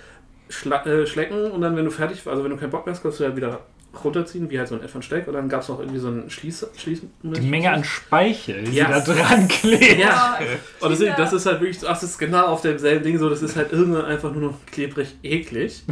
schla 0.47 0.83
äh, 0.85 1.05
schlecken 1.05 1.51
und 1.51 1.61
dann, 1.61 1.75
wenn 1.75 1.85
du 1.85 1.91
fertig 1.91 2.25
war, 2.25 2.31
also 2.31 2.43
wenn 2.43 2.51
du 2.51 2.57
keinen 2.57 2.69
Bock 2.71 2.85
mehr 2.85 2.95
hast, 2.95 3.03
kannst 3.03 3.19
du 3.19 3.25
halt 3.25 3.35
wieder 3.35 3.59
runterziehen, 4.03 4.49
wie 4.49 4.59
halt 4.59 4.67
so 4.67 4.75
ein 4.75 4.81
Ed 4.83 4.89
von 4.89 5.01
Steck. 5.01 5.27
Und 5.27 5.33
dann 5.33 5.49
gab 5.49 5.61
es 5.61 5.69
noch 5.69 5.79
irgendwie 5.79 5.99
so 5.99 6.07
einen 6.09 6.29
Schließ... 6.29 6.67
Schließ 6.77 7.01
Die 7.23 7.41
Menge 7.41 7.71
an 7.71 7.83
Speichel, 7.83 8.63
die 8.63 8.75
Ja. 8.77 8.87
da 8.89 8.99
dran 8.99 9.47
klebt. 9.49 9.97
Ja, 9.99 10.37
Oh, 10.81 10.85
und 10.85 10.91
deswegen, 10.91 11.13
das 11.17 11.33
ist 11.33 11.45
halt 11.45 11.59
wirklich, 11.59 11.79
so- 11.79 11.87
ach, 11.87 11.93
das 11.99 12.03
ist 12.03 12.17
genau 12.19 12.45
auf 12.47 12.61
demselben 12.61 13.03
Ding 13.03 13.17
so, 13.17 13.29
das 13.29 13.41
ist 13.41 13.55
halt 13.55 13.71
irgendwann 13.73 14.05
einfach 14.05 14.31
nur 14.31 14.51
noch 14.51 14.65
klebrig 14.67 15.15
eklig. 15.23 15.83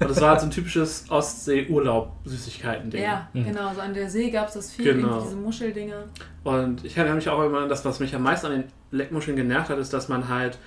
Und 0.00 0.10
das 0.10 0.20
war 0.20 0.30
halt 0.30 0.40
so 0.40 0.46
ein 0.46 0.50
typisches 0.50 1.04
Ostsee-Urlaub-Süßigkeiten-Ding. 1.08 3.02
Ja, 3.02 3.28
genau. 3.34 3.72
So 3.74 3.80
an 3.80 3.94
der 3.94 4.08
See 4.10 4.30
gab 4.30 4.48
es 4.48 4.54
das 4.54 4.72
viel, 4.72 4.94
Genau. 4.94 5.20
diese 5.22 5.36
Muscheldinger. 5.36 6.04
Und 6.44 6.84
ich 6.84 6.96
erinnere 6.96 7.16
mich 7.16 7.28
auch 7.28 7.42
immer 7.44 7.60
an 7.60 7.68
das, 7.68 7.84
was 7.84 8.00
mich 8.00 8.14
am 8.14 8.22
meisten 8.22 8.46
an 8.46 8.52
den 8.52 8.64
Leckmuscheln 8.90 9.36
genervt 9.36 9.68
hat, 9.70 9.78
ist, 9.78 9.92
dass 9.92 10.08
man 10.08 10.28
halt 10.28 10.58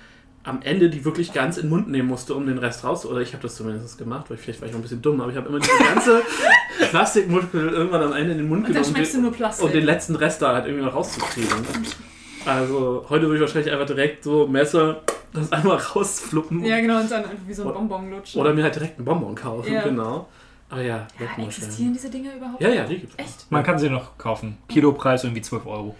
am 0.46 0.62
Ende 0.62 0.88
die 0.88 1.04
wirklich 1.04 1.32
ganz 1.32 1.56
in 1.58 1.64
den 1.64 1.70
Mund 1.70 1.88
nehmen 1.88 2.08
musste, 2.08 2.34
um 2.34 2.46
den 2.46 2.58
Rest 2.58 2.84
raus. 2.84 3.04
Oder 3.04 3.20
ich 3.20 3.32
habe 3.32 3.42
das 3.42 3.56
zumindest 3.56 3.98
gemacht, 3.98 4.30
weil 4.30 4.36
vielleicht 4.38 4.60
war 4.60 4.66
ich 4.68 4.72
noch 4.72 4.78
ein 4.78 4.82
bisschen 4.82 5.02
dumm, 5.02 5.20
aber 5.20 5.30
ich 5.30 5.36
habe 5.36 5.48
immer 5.48 5.58
diese 5.58 5.76
ganze 5.92 6.22
Plastikmuschel 6.90 7.68
irgendwann 7.68 8.02
am 8.02 8.12
Ende 8.12 8.32
in 8.32 8.38
den 8.38 8.48
Mund 8.48 8.66
Und 8.66 8.74
dann 8.74 8.82
genommen, 8.82 8.94
schmeckst 8.96 9.14
du 9.14 9.18
um 9.18 9.22
nur 9.24 9.32
den, 9.32 9.36
Plastik. 9.36 9.66
um 9.66 9.72
den 9.72 9.84
letzten 9.84 10.16
Rest 10.16 10.40
da 10.42 10.54
halt 10.54 10.66
irgendwie 10.66 10.84
noch 10.84 10.94
rauszukriegen. 10.94 11.50
Also 12.44 13.04
heute 13.08 13.22
würde 13.24 13.34
ich 13.36 13.40
wahrscheinlich 13.40 13.72
einfach 13.72 13.86
direkt 13.86 14.22
so 14.24 14.46
Messer 14.46 15.02
das 15.32 15.50
einmal 15.52 15.76
rausfluppen 15.76 16.64
ja, 16.64 16.80
genau. 16.80 17.00
Und 17.00 17.10
dann 17.10 17.24
irgendwie 17.24 17.48
wie 17.48 17.54
so 17.54 17.66
ein 17.68 17.74
Bonbon 17.74 18.10
lutschen. 18.10 18.40
oder 18.40 18.54
mir 18.54 18.62
halt 18.62 18.74
direkt 18.76 18.98
einen 18.98 19.04
Bonbon 19.04 19.34
kaufen, 19.34 19.72
Ja. 19.72 19.82
genau. 19.82 20.28
Aber 20.68 20.82
ja, 20.82 21.06
ja, 21.20 21.44
existieren 21.44 21.92
diese 21.92 22.08
Dinger 22.10 22.34
überhaupt? 22.36 22.60
Ja, 22.60 22.68
ja, 22.70 22.84
die 22.84 22.98
gibt's. 22.98 23.14
Echt? 23.18 23.50
Man 23.50 23.62
kann 23.62 23.78
sie 23.78 23.88
noch 23.90 24.16
kaufen. 24.18 24.58
Kilopreis 24.68 25.22
irgendwie 25.24 25.42
12 25.42 25.66
Euro. 25.66 25.94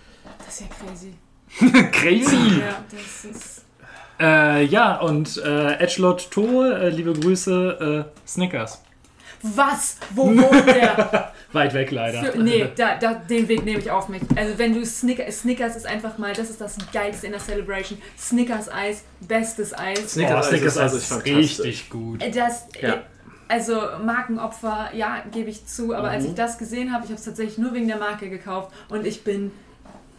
Das 0.44 0.60
ist 0.60 0.60
ja 0.60 0.66
crazy. 0.86 1.12
Crazy! 1.92 2.60
Ja, 2.60 2.84
das 2.90 3.24
ist. 3.24 3.65
Äh, 4.18 4.64
ja, 4.64 4.96
und 5.00 5.36
äh, 5.38 5.74
Edgelord 5.74 6.30
Thor, 6.30 6.74
äh, 6.76 6.88
liebe 6.88 7.12
Grüße, 7.12 8.06
äh, 8.06 8.28
Snickers. 8.28 8.82
Was? 9.42 9.96
Wo 10.14 10.26
wohnt 10.28 10.66
der? 10.66 11.32
Weit 11.52 11.74
weg 11.74 11.90
leider. 11.90 12.22
Für, 12.24 12.38
nee, 12.38 12.66
da, 12.74 12.96
da, 12.96 13.14
den 13.14 13.46
Weg 13.48 13.64
nehme 13.64 13.78
ich 13.78 13.90
auf 13.90 14.08
mich. 14.08 14.22
Also 14.34 14.58
wenn 14.58 14.74
du 14.74 14.84
Snickers, 14.84 15.40
Snickers 15.40 15.76
ist 15.76 15.86
einfach 15.86 16.16
mal, 16.18 16.32
das 16.32 16.50
ist 16.50 16.60
das 16.60 16.76
Geilste 16.92 17.26
in 17.26 17.32
der 17.32 17.40
Celebration. 17.40 18.00
Snickers 18.18 18.70
Eis, 18.72 19.04
bestes 19.20 19.76
Eis. 19.76 20.12
Snickers 20.12 20.46
oh, 20.46 20.48
Snickers 20.48 20.72
ist 20.72 20.78
also 20.78 20.96
ist 20.96 21.06
fantastisch. 21.06 21.36
richtig 21.60 21.90
gut. 21.90 22.22
Äh, 22.22 22.30
Das, 22.30 22.66
Ja. 22.80 22.94
äh, 22.94 22.98
also 23.48 23.80
Markenopfer, 24.04 24.90
ja, 24.92 25.22
gebe 25.30 25.50
ich 25.50 25.66
zu, 25.66 25.94
aber 25.94 26.10
als 26.10 26.24
ich 26.24 26.34
das 26.34 26.58
gesehen 26.58 26.92
habe, 26.92 27.04
ich 27.04 27.10
habe 27.10 27.18
es 27.20 27.24
tatsächlich 27.24 27.58
nur 27.58 27.72
wegen 27.74 27.86
der 27.86 27.98
Marke 27.98 28.28
gekauft 28.28 28.72
und 28.88 29.06
ich 29.06 29.22
bin 29.22 29.52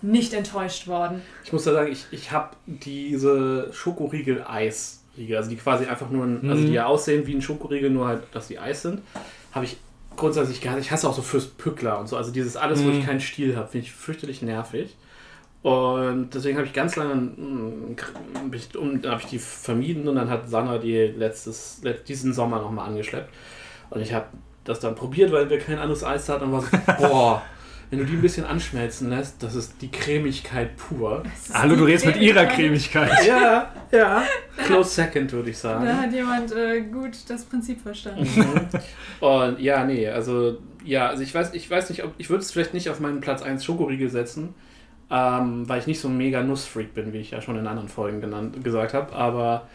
nicht 0.02 0.34
enttäuscht 0.34 0.88
worden. 0.88 1.22
Ich 1.44 1.52
muss 1.54 1.66
ja 1.66 1.74
sagen, 1.74 1.92
ich, 1.92 2.06
ich 2.12 2.32
habe 2.32 2.56
diese 2.66 3.70
Schokoriegel-Eis-Riegel, 3.74 5.38
also 5.38 5.50
die 5.50 5.56
quasi 5.56 5.86
einfach 5.86 6.10
nur, 6.10 6.26
ein, 6.26 6.50
also 6.50 6.64
die 6.64 6.74
ja 6.74 6.86
aussehen 6.86 7.26
wie 7.28 7.34
ein 7.36 7.42
Schokoriegel, 7.42 7.90
nur 7.90 8.08
halt, 8.08 8.24
dass 8.32 8.48
die 8.48 8.60
Eis 8.60 8.82
sind, 8.84 9.02
habe 9.52 9.66
ich 9.66 9.78
grundsätzlich 10.16 10.62
gar 10.62 10.76
nicht. 10.76 10.86
Ich 10.86 10.92
hasse 10.92 11.08
auch 11.08 11.16
so 11.16 11.22
Fürst 11.22 11.58
Pückler 11.58 12.00
und 12.00 12.08
so, 12.08 12.18
also 12.18 12.32
dieses 12.32 12.56
alles, 12.58 12.84
wo 12.84 12.90
ich 12.90 13.06
keinen 13.06 13.20
Stiel 13.22 13.56
habe, 13.56 13.68
finde 13.68 13.86
ich 13.88 13.92
fürchterlich 13.94 14.42
nervig. 14.42 14.96
Und 15.64 16.30
deswegen 16.34 16.58
habe 16.58 16.68
ich 16.68 16.74
ganz 16.74 16.96
lange, 16.96 17.14
um, 17.14 17.96
dann 19.02 19.12
habe 19.12 19.22
ich 19.22 19.28
die 19.28 19.40
vermieden 19.40 20.08
und 20.08 20.16
dann 20.16 20.30
hat 20.30 20.50
Sanna 20.50 20.78
die 20.78 20.96
letztes, 21.08 21.80
let- 21.82 22.08
diesen 22.08 22.34
Sommer 22.34 22.62
nochmal 22.62 22.88
angeschleppt. 22.88 23.34
Und 23.90 24.02
ich 24.02 24.14
habe 24.14 24.28
das 24.64 24.80
dann 24.80 24.96
probiert, 24.96 25.32
weil 25.32 25.50
wir 25.50 25.60
kein 25.60 25.78
anderes 25.80 26.04
Eis 26.04 26.30
hatten 26.30 26.46
und 26.46 26.52
war 26.54 26.62
so, 26.62 26.70
boah, 27.08 27.42
wenn 27.90 28.00
du 28.00 28.06
die 28.06 28.14
ein 28.14 28.22
bisschen 28.22 28.46
anschmelzen 28.46 29.10
lässt, 29.10 29.42
das 29.42 29.56
ist 29.56 29.82
die 29.82 29.90
Cremigkeit 29.90 30.76
pur. 30.76 31.24
Hallo, 31.54 31.76
du 31.76 31.86
redest 31.86 32.06
mit 32.06 32.18
ihrer 32.18 32.46
Cremigkeit. 32.46 33.10
Ja, 33.26 33.72
ja. 33.92 34.24
Close 34.66 34.90
second, 34.90 35.32
würde 35.32 35.52
ich 35.52 35.58
sagen. 35.58 35.86
Da 35.86 35.96
hat 35.96 36.12
jemand 36.12 36.52
äh, 36.52 36.82
gut 36.82 37.12
das 37.30 37.46
Prinzip 37.46 37.82
verstanden. 37.82 38.28
Und 39.22 39.60
ja, 39.60 39.86
nee, 39.86 40.08
also 40.08 40.58
ja, 40.84 41.08
also 41.08 41.24
ich 41.24 41.34
weiß, 41.34 41.54
ich 41.54 41.70
weiß 41.70 41.90
nicht, 41.90 42.04
ob 42.04 42.14
ich 42.18 42.30
würde 42.30 42.44
es 42.44 42.52
vielleicht 42.52 42.74
nicht 42.74 42.90
auf 42.90 43.00
meinen 43.00 43.22
Platz 43.22 43.42
1 43.42 43.64
Schokoriegel 43.64 44.10
setzen, 44.10 44.54
ähm, 45.10 45.68
weil 45.68 45.80
ich 45.80 45.88
nicht 45.88 46.00
so 46.00 46.10
ein 46.10 46.18
mega 46.18 46.44
Nussfreak 46.44 46.94
bin, 46.94 47.14
wie 47.14 47.20
ich 47.20 47.32
ja 47.32 47.42
schon 47.42 47.58
in 47.58 47.68
anderen 47.68 47.90
Folgen 47.90 48.20
genannt, 48.20 48.64
gesagt 48.64 48.94
habe, 48.94 49.14
aber 49.14 49.68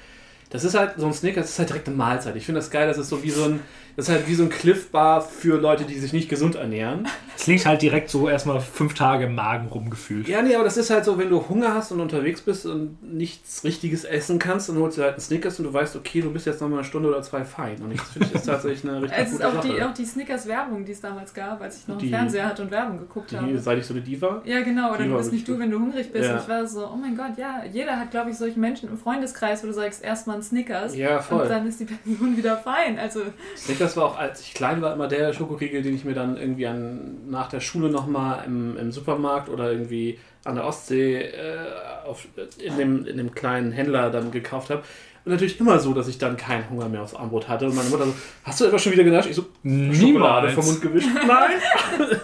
das 0.50 0.64
ist 0.64 0.74
halt 0.74 0.94
so 0.98 1.06
ein 1.06 1.14
Snickers, 1.14 1.44
das 1.44 1.52
ist 1.52 1.58
halt 1.58 1.70
direkt 1.70 1.88
eine 1.88 1.96
Mahlzeit. 1.96 2.36
Ich 2.36 2.44
finde 2.44 2.60
das 2.60 2.70
geil, 2.70 2.86
das 2.86 2.98
ist 2.98 3.08
so 3.08 3.22
wie 3.22 3.30
so 3.30 3.44
ein 3.44 3.60
das 3.96 4.08
ist 4.08 4.14
halt 4.14 4.28
wie 4.28 4.34
so 4.34 4.44
ein 4.44 4.48
Cliff 4.50 4.90
Bar 4.90 5.20
für 5.20 5.58
Leute, 5.60 5.84
die 5.84 5.98
sich 5.98 6.12
nicht 6.12 6.28
gesund 6.28 6.54
ernähren. 6.54 7.06
Es 7.36 7.46
liegt 7.46 7.66
halt 7.66 7.82
direkt 7.82 8.08
so 8.10 8.28
erstmal 8.28 8.60
fünf 8.60 8.94
Tage 8.94 9.24
im 9.24 9.34
Magen 9.34 9.66
rumgefühlt. 9.68 10.28
Ja, 10.28 10.42
nee, 10.42 10.54
aber 10.54 10.64
das 10.64 10.76
ist 10.76 10.90
halt 10.90 11.04
so, 11.04 11.18
wenn 11.18 11.28
du 11.30 11.48
Hunger 11.48 11.74
hast 11.74 11.90
und 11.92 12.00
unterwegs 12.00 12.40
bist 12.42 12.66
und 12.66 12.98
nichts 13.02 13.64
Richtiges 13.64 14.04
essen 14.04 14.38
kannst, 14.38 14.68
dann 14.68 14.76
holst 14.76 14.98
du 14.98 15.02
halt 15.02 15.12
einen 15.14 15.20
Snickers 15.20 15.58
und 15.58 15.64
du 15.64 15.72
weißt, 15.72 15.96
okay, 15.96 16.20
du 16.20 16.30
bist 16.32 16.46
jetzt 16.46 16.60
noch 16.60 16.68
mal 16.68 16.76
eine 16.76 16.84
Stunde 16.84 17.08
oder 17.08 17.22
zwei 17.22 17.44
fein. 17.44 17.76
Und 17.82 17.92
ich 17.92 18.00
finde, 18.00 18.28
das 18.28 18.42
ist 18.42 18.46
tatsächlich 18.46 18.84
eine 18.90 19.02
richtig 19.02 19.18
Es 19.18 19.32
ist 19.32 19.42
gute 19.42 19.48
auch 19.48 19.60
die, 19.60 19.68
Sache. 19.76 19.88
auch 19.88 19.94
die 19.94 20.04
Snickers-Werbung, 20.04 20.84
die 20.84 20.92
es 20.92 21.00
damals 21.00 21.34
gab, 21.34 21.60
als 21.60 21.78
ich 21.80 21.88
noch 21.88 21.98
Die- 21.98 22.06
einen 22.06 22.14
Fernseher 22.14 22.46
hatte 22.46 22.62
und 22.62 22.70
Werbung 22.70 22.98
geguckt 22.98 23.30
die, 23.32 23.36
habe. 23.36 23.58
seit 23.58 23.78
ich 23.78 23.86
so 23.86 23.94
eine 23.94 24.02
Diva. 24.02 24.42
Ja, 24.44 24.60
genau, 24.62 24.90
oder 24.94 25.02
Die 25.02 25.08
du 25.08 25.16
bist 25.16 25.32
nicht 25.32 25.48
du, 25.48 25.58
wenn 25.58 25.70
du 25.70 25.78
hungrig 25.78 26.12
bist. 26.12 26.26
Ja. 26.26 26.34
Und 26.36 26.42
ich 26.42 26.48
war 26.48 26.66
so, 26.66 26.86
oh 26.86 26.96
mein 26.96 27.16
Gott, 27.16 27.36
ja, 27.38 27.62
jeder 27.72 27.98
hat, 27.98 28.10
glaube 28.10 28.30
ich, 28.30 28.36
solche 28.36 28.58
Menschen 28.60 28.88
im 28.88 28.98
Freundeskreis, 28.98 29.62
wo 29.62 29.66
du 29.66 29.72
sagst, 29.72 30.02
erstmal 30.04 30.36
ein 30.36 30.42
Snickers 30.42 30.94
Ja, 30.96 31.20
voll. 31.20 31.42
und 31.42 31.48
dann 31.50 31.66
ist 31.66 31.80
die 31.80 31.86
Person 31.86 32.36
wieder 32.36 32.56
fein. 32.56 32.98
Also, 32.98 33.20
Snickers 33.56 33.81
war 33.96 34.04
auch, 34.04 34.18
als 34.18 34.40
ich 34.40 34.54
klein 34.54 34.82
war, 34.82 34.92
immer 34.92 35.08
der 35.08 35.32
Schokoriegel, 35.32 35.82
den 35.82 35.94
ich 35.94 36.04
mir 36.04 36.14
dann 36.14 36.36
irgendwie 36.36 36.66
an, 36.66 37.28
nach 37.28 37.48
der 37.48 37.60
Schule 37.60 37.90
nochmal 37.90 38.44
im, 38.46 38.76
im 38.76 38.92
Supermarkt 38.92 39.48
oder 39.48 39.70
irgendwie 39.70 40.18
an 40.44 40.56
der 40.56 40.64
Ostsee 40.64 41.22
äh, 41.22 42.06
auf, 42.06 42.26
in, 42.58 42.76
dem, 42.76 43.06
in 43.06 43.16
dem 43.16 43.34
kleinen 43.34 43.72
Händler 43.72 44.10
dann 44.10 44.30
gekauft 44.30 44.70
habe. 44.70 44.82
Und 45.24 45.32
natürlich 45.32 45.60
immer 45.60 45.78
so, 45.78 45.94
dass 45.94 46.08
ich 46.08 46.18
dann 46.18 46.36
keinen 46.36 46.68
Hunger 46.68 46.88
mehr 46.88 47.02
aufs 47.02 47.14
Armbrot 47.14 47.48
hatte. 47.48 47.66
Und 47.66 47.76
meine 47.76 47.88
Mutter 47.90 48.06
so, 48.06 48.14
hast 48.42 48.60
du 48.60 48.64
etwas 48.64 48.82
schon 48.82 48.92
wieder 48.92 49.04
genascht? 49.04 49.28
Ich 49.30 49.36
so, 49.36 49.46
Schokolade 49.64 50.50
vom 50.50 50.64
Mund 50.64 50.80
gewischt. 50.80 51.08
Nein! 51.26 52.18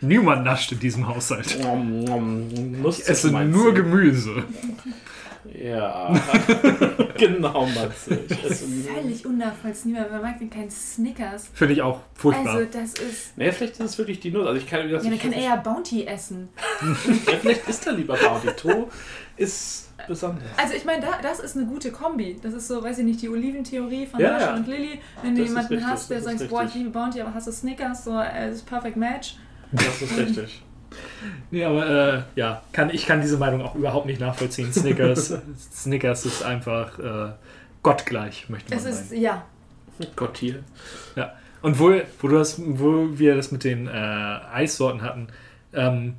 Niemand 0.00 0.44
nascht 0.44 0.72
in 0.72 0.80
diesem 0.80 1.06
Haushalt. 1.08 1.58
Nom, 1.62 2.04
nom, 2.04 2.48
Nuss 2.80 3.00
Ich 3.00 3.08
esse 3.08 3.30
nur 3.30 3.72
Gemüse. 3.72 4.44
Ja, 5.54 6.12
genau, 7.18 7.66
Matze. 7.66 8.18
Ich 8.28 8.44
esse 8.44 8.68
nur- 8.68 8.94
völlig 8.94 9.26
unnachvollziehbar. 9.26 10.06
Wer 10.10 10.20
mag 10.20 10.38
denn 10.38 10.50
keinen 10.50 10.70
Snickers? 10.70 11.48
Finde 11.52 11.74
ich 11.74 11.82
auch 11.82 12.00
furchtbar. 12.14 12.54
Also, 12.54 12.66
das 12.72 12.94
ist. 12.94 13.36
Nee, 13.36 13.52
vielleicht 13.52 13.74
ist 13.74 13.80
es 13.80 13.98
wirklich 13.98 14.20
die 14.20 14.30
Nuss. 14.30 14.46
Also 14.46 14.58
ich 14.58 14.66
kann, 14.66 14.88
das 14.90 15.04
Ja, 15.04 15.10
man 15.10 15.18
kann 15.18 15.32
eher 15.32 15.56
Bounty 15.58 16.06
essen. 16.06 16.48
ja, 17.26 17.34
vielleicht 17.40 17.68
ist 17.68 17.86
er 17.86 17.92
lieber 17.92 18.16
Bounty. 18.16 18.48
To 18.56 18.88
ist 19.36 19.92
besonders. 20.06 20.42
Also 20.56 20.74
ich 20.74 20.84
meine, 20.84 21.02
da, 21.02 21.18
das 21.22 21.40
ist 21.40 21.56
eine 21.56 21.66
gute 21.66 21.90
Kombi. 21.92 22.38
Das 22.42 22.54
ist 22.54 22.68
so, 22.68 22.82
weiß 22.82 22.98
ich 22.98 23.04
nicht, 23.04 23.20
die 23.22 23.28
Oliventheorie 23.28 24.06
von 24.06 24.20
Ja, 24.20 24.32
Mascha 24.32 24.46
ja. 24.46 24.54
und 24.56 24.66
Lilly. 24.66 25.00
Wenn 25.22 25.34
du 25.34 25.40
Das 25.42 25.50
ist 25.50 25.54
jemanden 25.56 25.74
richtig, 25.74 25.90
hast, 25.90 26.10
der 26.10 26.20
das 26.20 26.32
ist 26.32 26.38
sagt, 26.40 26.50
boah, 26.50 26.64
ich 26.64 26.74
liebe 26.74 26.90
Bounty, 26.90 27.20
aber 27.20 27.34
hast 27.34 27.46
du 27.46 27.52
Snickers, 27.52 28.04
so, 28.04 28.18
äh, 28.18 28.46
das 28.48 28.56
ist 28.56 28.66
perfect 28.66 28.96
match. 28.96 29.36
Das 29.72 30.02
ist 30.02 30.16
richtig. 30.16 30.62
Nee, 31.50 31.64
aber 31.64 31.86
äh, 32.14 32.22
ja, 32.34 32.62
kann, 32.72 32.90
ich 32.90 33.06
kann 33.06 33.20
diese 33.20 33.38
Meinung 33.38 33.62
auch 33.62 33.74
überhaupt 33.74 34.06
nicht 34.06 34.20
nachvollziehen. 34.20 34.72
Snickers, 34.72 35.34
Snickers 35.72 36.24
ist 36.26 36.42
einfach 36.42 36.98
äh, 36.98 37.32
gottgleich, 37.82 38.48
möchte 38.48 38.70
man 38.74 38.78
Es 38.78 38.84
ist, 38.86 39.08
sagen. 39.10 39.20
ja. 39.22 39.44
Gott 40.16 40.38
hier. 40.38 40.60
Ja. 41.16 41.32
Und 41.60 41.78
wo, 41.78 41.92
wo, 42.20 42.28
du 42.28 42.38
das, 42.38 42.60
wo 42.64 43.18
wir 43.18 43.36
das 43.36 43.52
mit 43.52 43.62
den 43.64 43.86
äh, 43.86 43.90
Eissorten 43.90 45.02
hatten, 45.02 45.28
ähm, 45.72 46.14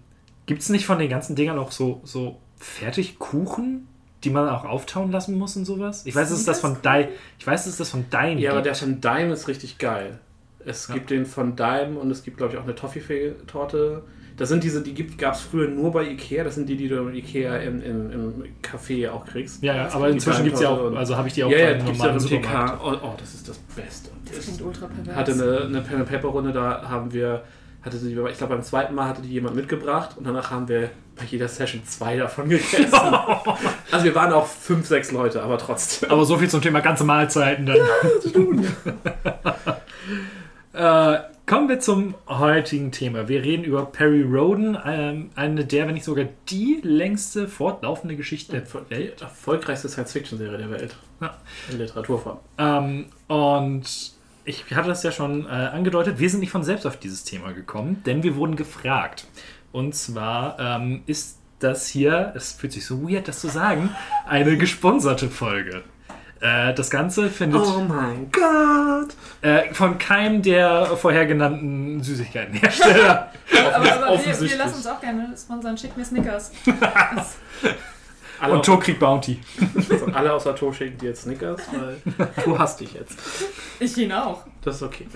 gibt 0.45 0.61
es 0.61 0.69
nicht 0.69 0.85
von 0.85 0.99
den 0.99 1.09
ganzen 1.09 1.35
Dingern 1.35 1.57
auch 1.59 1.71
so, 1.71 2.01
so 2.05 2.39
Fertigkuchen, 2.57 3.87
die 4.23 4.29
man 4.29 4.47
auch 4.47 4.63
auftauen 4.63 5.11
lassen 5.11 5.37
muss 5.37 5.57
und 5.57 5.65
sowas? 5.65 6.05
Ich 6.05 6.15
weiß, 6.15 6.31
es 6.31 6.39
ist 6.39 6.47
das 6.47 6.61
von 6.61 6.77
Dime. 6.81 7.09
Ich 7.39 7.45
weiß, 7.47 7.61
es 7.61 7.73
ist 7.73 7.79
das 7.79 7.89
von 7.89 8.05
Dime. 8.09 8.39
Ja, 8.39 8.51
aber 8.51 8.61
der 8.61 8.71
gibt. 8.73 8.83
von 8.83 9.01
Dime 9.01 9.33
ist 9.33 9.47
richtig 9.47 9.77
geil. 9.79 10.19
Es 10.65 10.87
Ja. 10.87 10.93
gibt 10.93 11.09
den 11.09 11.25
von 11.25 11.57
Dime 11.57 11.99
und 11.99 12.09
es 12.09 12.23
gibt, 12.23 12.37
glaube 12.37 12.53
ich, 12.53 12.59
auch 12.59 12.63
eine 12.63 12.75
Toffifee-Torte. 12.75 14.03
Das 14.37 14.49
sind 14.49 14.63
diese, 14.63 14.81
die 14.81 14.95
gab 15.17 15.35
es 15.35 15.41
früher 15.41 15.67
nur 15.67 15.91
bei 15.91 16.03
Ikea. 16.09 16.43
Das 16.43 16.55
sind 16.55 16.67
die, 16.67 16.75
die 16.75 16.87
du 16.87 16.97
im 16.97 17.13
Ikea 17.13 17.57
im, 17.57 17.83
im, 17.83 18.11
im 18.11 18.43
Café 18.61 19.09
auch 19.09 19.25
kriegst. 19.25 19.61
ja, 19.63 19.75
ja, 19.75 19.93
aber 19.93 20.07
Die 20.07 20.13
inzwischen 20.13 20.43
gibt 20.43 20.55
es 20.55 20.61
ja 20.61 20.69
auch, 20.69 20.93
also 20.95 21.15
habe 21.15 21.27
ich 21.27 21.33
die 21.35 21.43
auch 21.43 21.51
ja, 21.51 21.57
ja, 21.57 21.67
beim 21.73 21.79
die 21.79 21.85
gibt 21.85 21.97
es 21.97 22.29
ja 22.29 22.37
im. 22.37 22.43
TK. 22.43 22.79
Oh, 22.83 22.93
oh, 23.03 23.13
das 23.17 23.33
ist 23.35 23.47
das 23.47 23.57
Beste. 23.75 24.09
Das 24.33 24.45
klingt 24.45 24.61
ultra 24.61 24.87
pervers. 24.87 25.15
hatte 25.15 25.33
eine, 25.33 25.61
eine 25.65 25.81
Pen 25.81 25.99
and 25.99 26.09
Paper 26.09 26.29
Runde, 26.29 26.51
da 26.51 26.87
haben 26.89 27.13
wir, 27.13 27.43
hatte 27.83 27.97
sie, 27.97 28.09
ich 28.09 28.37
glaube 28.37 28.55
beim 28.55 28.63
zweiten 28.63 28.95
Mal 28.95 29.07
hatte 29.09 29.21
die 29.21 29.29
jemand 29.29 29.55
mitgebracht 29.55 30.17
und 30.17 30.25
danach 30.25 30.49
haben 30.49 30.67
wir 30.67 30.89
bei 31.15 31.25
jeder 31.25 31.47
Session 31.47 31.83
zwei 31.85 32.17
davon 32.17 32.49
gegessen. 32.49 32.89
also 33.91 34.05
wir 34.05 34.15
waren 34.15 34.33
auch 34.33 34.47
fünf, 34.47 34.87
sechs 34.87 35.11
Leute, 35.11 35.43
aber 35.43 35.59
trotzdem. 35.59 36.09
Aber 36.09 36.25
so 36.25 36.37
viel 36.37 36.49
zum 36.49 36.61
Thema 36.61 36.79
ganze 36.79 37.03
Mahlzeiten 37.03 37.67
dann. 37.67 37.77
äh, 40.73 41.19
kommen 41.45 41.69
wir 41.69 41.79
zum 41.79 42.15
heutigen 42.27 42.91
Thema. 42.91 43.27
Wir 43.27 43.43
reden 43.43 43.63
über 43.63 43.85
Perry 43.85 44.23
Roden, 44.23 44.77
ähm, 44.85 45.29
eine 45.35 45.65
der, 45.65 45.87
wenn 45.87 45.93
nicht 45.93 46.05
sogar 46.05 46.25
die 46.49 46.79
längste 46.83 47.47
fortlaufende 47.47 48.15
Geschichte 48.15 48.53
der 48.53 48.61
Die 48.61 48.89
Welt. 48.89 49.21
erfolgreichste 49.21 49.89
Science-Fiction-Serie 49.89 50.57
der 50.57 50.71
Welt. 50.71 50.95
Ja. 51.21 51.37
In 51.69 51.77
Literaturform. 51.77 52.39
Ähm, 52.57 53.05
und 53.27 54.13
ich 54.45 54.65
hatte 54.73 54.87
das 54.89 55.03
ja 55.03 55.11
schon 55.11 55.45
äh, 55.45 55.49
angedeutet, 55.49 56.19
wir 56.19 56.29
sind 56.29 56.39
nicht 56.41 56.51
von 56.51 56.63
selbst 56.63 56.85
auf 56.85 56.97
dieses 56.97 57.23
Thema 57.23 57.53
gekommen, 57.53 58.01
denn 58.05 58.23
wir 58.23 58.35
wurden 58.35 58.55
gefragt. 58.55 59.27
Und 59.71 59.95
zwar 59.95 60.59
ähm, 60.59 61.03
ist 61.05 61.39
das 61.59 61.87
hier, 61.87 62.33
es 62.35 62.53
fühlt 62.53 62.73
sich 62.73 62.85
so 62.85 63.09
weird, 63.09 63.27
das 63.27 63.39
zu 63.39 63.47
sagen, 63.47 63.89
eine 64.27 64.57
gesponserte 64.57 65.29
Folge. 65.29 65.83
Äh, 66.43 66.73
das 66.73 66.89
Ganze 66.89 67.29
findet 67.29 67.61
Oh 67.61 67.79
mein 67.79 68.29
Gott! 68.29 69.15
äh, 69.41 69.73
von 69.73 69.97
keinem 69.97 70.41
der 70.41 70.85
vorher 70.97 71.25
genannten 71.25 72.03
Süßigkeitenhersteller. 72.03 73.31
aber 73.73 74.07
aber 74.07 74.25
wir, 74.25 74.41
wir 74.41 74.57
lassen 74.57 74.75
uns 74.75 74.87
auch 74.87 74.99
gerne 74.99 75.33
sponsern. 75.37 75.77
Schickt 75.77 75.95
mir 75.95 76.03
Snickers. 76.03 76.51
Und 78.51 78.65
Tor 78.65 78.79
kriegt 78.81 78.99
Bounty. 78.99 79.39
also 79.89 80.05
alle 80.07 80.33
außer 80.33 80.53
Tor 80.53 80.73
schicken 80.73 80.97
dir 80.97 81.09
jetzt 81.09 81.21
Snickers, 81.21 81.61
weil 81.71 82.27
du 82.43 82.59
hast 82.59 82.81
dich 82.81 82.93
jetzt. 82.93 83.17
Ich 83.79 83.97
ihn 83.97 84.11
auch. 84.11 84.43
Das 84.63 84.77
ist 84.77 84.83
okay. 84.83 85.07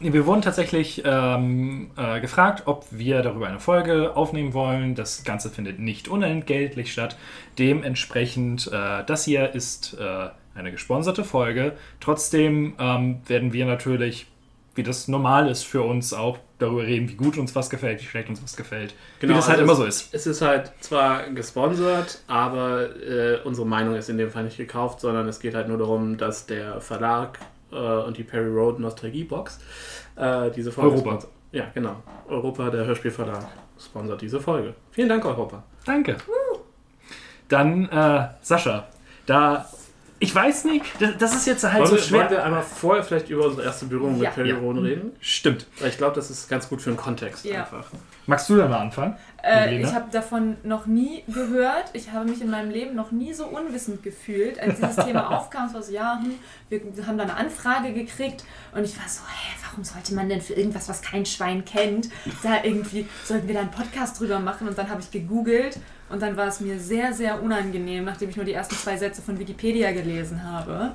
Wir 0.00 0.24
wurden 0.24 0.40
tatsächlich 0.40 1.02
ähm, 1.04 1.90
äh, 1.98 2.22
gefragt, 2.22 2.62
ob 2.64 2.86
wir 2.90 3.20
darüber 3.20 3.48
eine 3.48 3.60
Folge 3.60 4.16
aufnehmen 4.16 4.54
wollen. 4.54 4.94
Das 4.94 5.24
Ganze 5.24 5.50
findet 5.50 5.78
nicht 5.78 6.08
unentgeltlich 6.08 6.90
statt. 6.90 7.18
Dementsprechend, 7.58 8.68
äh, 8.72 9.04
das 9.04 9.24
hier 9.24 9.54
ist 9.54 9.98
äh, 10.00 10.30
eine 10.54 10.70
gesponserte 10.72 11.24
Folge. 11.24 11.76
Trotzdem 12.00 12.74
ähm, 12.78 13.20
werden 13.26 13.52
wir 13.52 13.66
natürlich, 13.66 14.26
wie 14.74 14.82
das 14.82 15.08
normal 15.08 15.48
ist 15.48 15.64
für 15.64 15.82
uns, 15.82 16.12
auch 16.12 16.38
darüber 16.58 16.82
reden, 16.82 17.08
wie 17.08 17.14
gut 17.14 17.38
uns 17.38 17.54
was 17.54 17.70
gefällt, 17.70 18.00
wie 18.00 18.06
schlecht 18.06 18.28
uns 18.28 18.42
was 18.42 18.56
gefällt. 18.56 18.94
wie 19.20 19.26
das 19.26 19.48
halt 19.48 19.58
also 19.58 19.62
immer 19.64 19.74
so 19.74 19.84
ist. 19.84 20.14
Es 20.14 20.26
ist 20.26 20.42
halt 20.42 20.72
zwar 20.80 21.30
gesponsert, 21.30 22.22
aber 22.26 22.96
äh, 22.96 23.38
unsere 23.44 23.66
Meinung 23.66 23.94
ist 23.94 24.08
in 24.08 24.18
dem 24.18 24.30
Fall 24.30 24.44
nicht 24.44 24.56
gekauft, 24.56 25.00
sondern 25.00 25.26
es 25.28 25.40
geht 25.40 25.54
halt 25.54 25.68
nur 25.68 25.78
darum, 25.78 26.16
dass 26.18 26.46
der 26.46 26.80
Verlag 26.80 27.38
äh, 27.72 27.76
und 27.76 28.16
die 28.18 28.24
Perry 28.24 28.48
Road 28.50 28.78
Nostalgie 28.78 29.24
Box 29.24 29.58
äh, 30.16 30.50
diese 30.50 30.70
Folge 30.70 30.96
Europa. 30.96 31.26
Ja, 31.52 31.64
genau. 31.74 31.96
Europa, 32.28 32.70
der 32.70 32.84
Hörspielverlag. 32.86 33.44
sponsert 33.78 34.20
diese 34.20 34.38
Folge. 34.38 34.74
Vielen 34.92 35.08
Dank, 35.08 35.24
Europa. 35.24 35.64
Danke. 35.84 36.16
Dann, 37.48 37.88
äh, 37.88 38.28
Sascha, 38.42 38.86
da. 39.26 39.66
Ich 40.22 40.34
weiß 40.34 40.64
nicht, 40.66 40.84
das, 41.00 41.16
das 41.18 41.34
ist 41.34 41.46
jetzt 41.46 41.64
halt 41.64 41.76
Wollen, 41.78 41.86
so 41.86 41.92
wir, 41.96 42.00
wollen 42.12 42.28
schwer. 42.28 42.30
wir 42.30 42.44
einmal 42.44 42.62
vorher 42.62 43.02
vielleicht 43.02 43.30
über 43.30 43.46
unsere 43.46 43.64
erste 43.66 43.86
Berührung 43.86 44.16
Ja. 44.16 44.28
mit 44.28 44.34
Perry 44.34 44.50
Ja. 44.50 44.58
Roden 44.58 44.84
reden? 44.84 45.12
Stimmt. 45.20 45.66
Weil 45.80 45.88
ich 45.88 45.96
glaube, 45.96 46.14
das 46.14 46.30
ist 46.30 46.46
ganz 46.48 46.68
gut 46.68 46.82
für 46.82 46.90
den 46.90 46.98
Kontext 46.98 47.44
Ja. 47.46 47.60
einfach. 47.60 47.86
Magst 48.26 48.48
du 48.50 48.56
da 48.56 48.68
mal 48.68 48.80
anfangen? 48.80 49.16
Äh, 49.42 49.80
ich 49.80 49.92
habe 49.94 50.10
davon 50.10 50.56
noch 50.62 50.86
nie 50.86 51.22
gehört. 51.26 51.90
Ich 51.92 52.12
habe 52.12 52.28
mich 52.28 52.40
in 52.40 52.50
meinem 52.50 52.70
Leben 52.70 52.94
noch 52.94 53.10
nie 53.10 53.32
so 53.32 53.46
unwissend 53.46 54.02
gefühlt, 54.02 54.60
als 54.60 54.80
dieses 54.80 54.96
Thema 54.96 55.30
aufkam. 55.36 55.66
Es 55.66 55.74
war 55.74 55.82
so, 55.82 55.92
ja, 55.92 56.20
hm, 56.22 56.34
wir 56.68 57.06
haben 57.06 57.18
da 57.18 57.24
eine 57.24 57.34
Anfrage 57.34 57.92
gekriegt 57.92 58.44
und 58.74 58.84
ich 58.84 58.96
war 58.98 59.08
so, 59.08 59.22
hä, 59.22 59.56
warum 59.68 59.84
sollte 59.84 60.14
man 60.14 60.28
denn 60.28 60.40
für 60.40 60.54
irgendwas, 60.54 60.88
was 60.88 61.02
kein 61.02 61.24
Schwein 61.26 61.64
kennt, 61.64 62.08
da 62.42 62.62
irgendwie, 62.62 63.06
sollten 63.24 63.46
wir 63.46 63.54
da 63.54 63.60
einen 63.60 63.70
Podcast 63.70 64.20
drüber 64.20 64.38
machen? 64.38 64.68
Und 64.68 64.76
dann 64.76 64.90
habe 64.90 65.00
ich 65.00 65.10
gegoogelt 65.10 65.78
und 66.08 66.20
dann 66.20 66.36
war 66.36 66.48
es 66.48 66.60
mir 66.60 66.78
sehr, 66.78 67.12
sehr 67.12 67.42
unangenehm, 67.42 68.04
nachdem 68.04 68.30
ich 68.30 68.36
nur 68.36 68.44
die 68.44 68.52
ersten 68.52 68.74
zwei 68.74 68.96
Sätze 68.96 69.22
von 69.22 69.38
Wikipedia 69.38 69.92
gelesen 69.92 70.44
habe. 70.44 70.92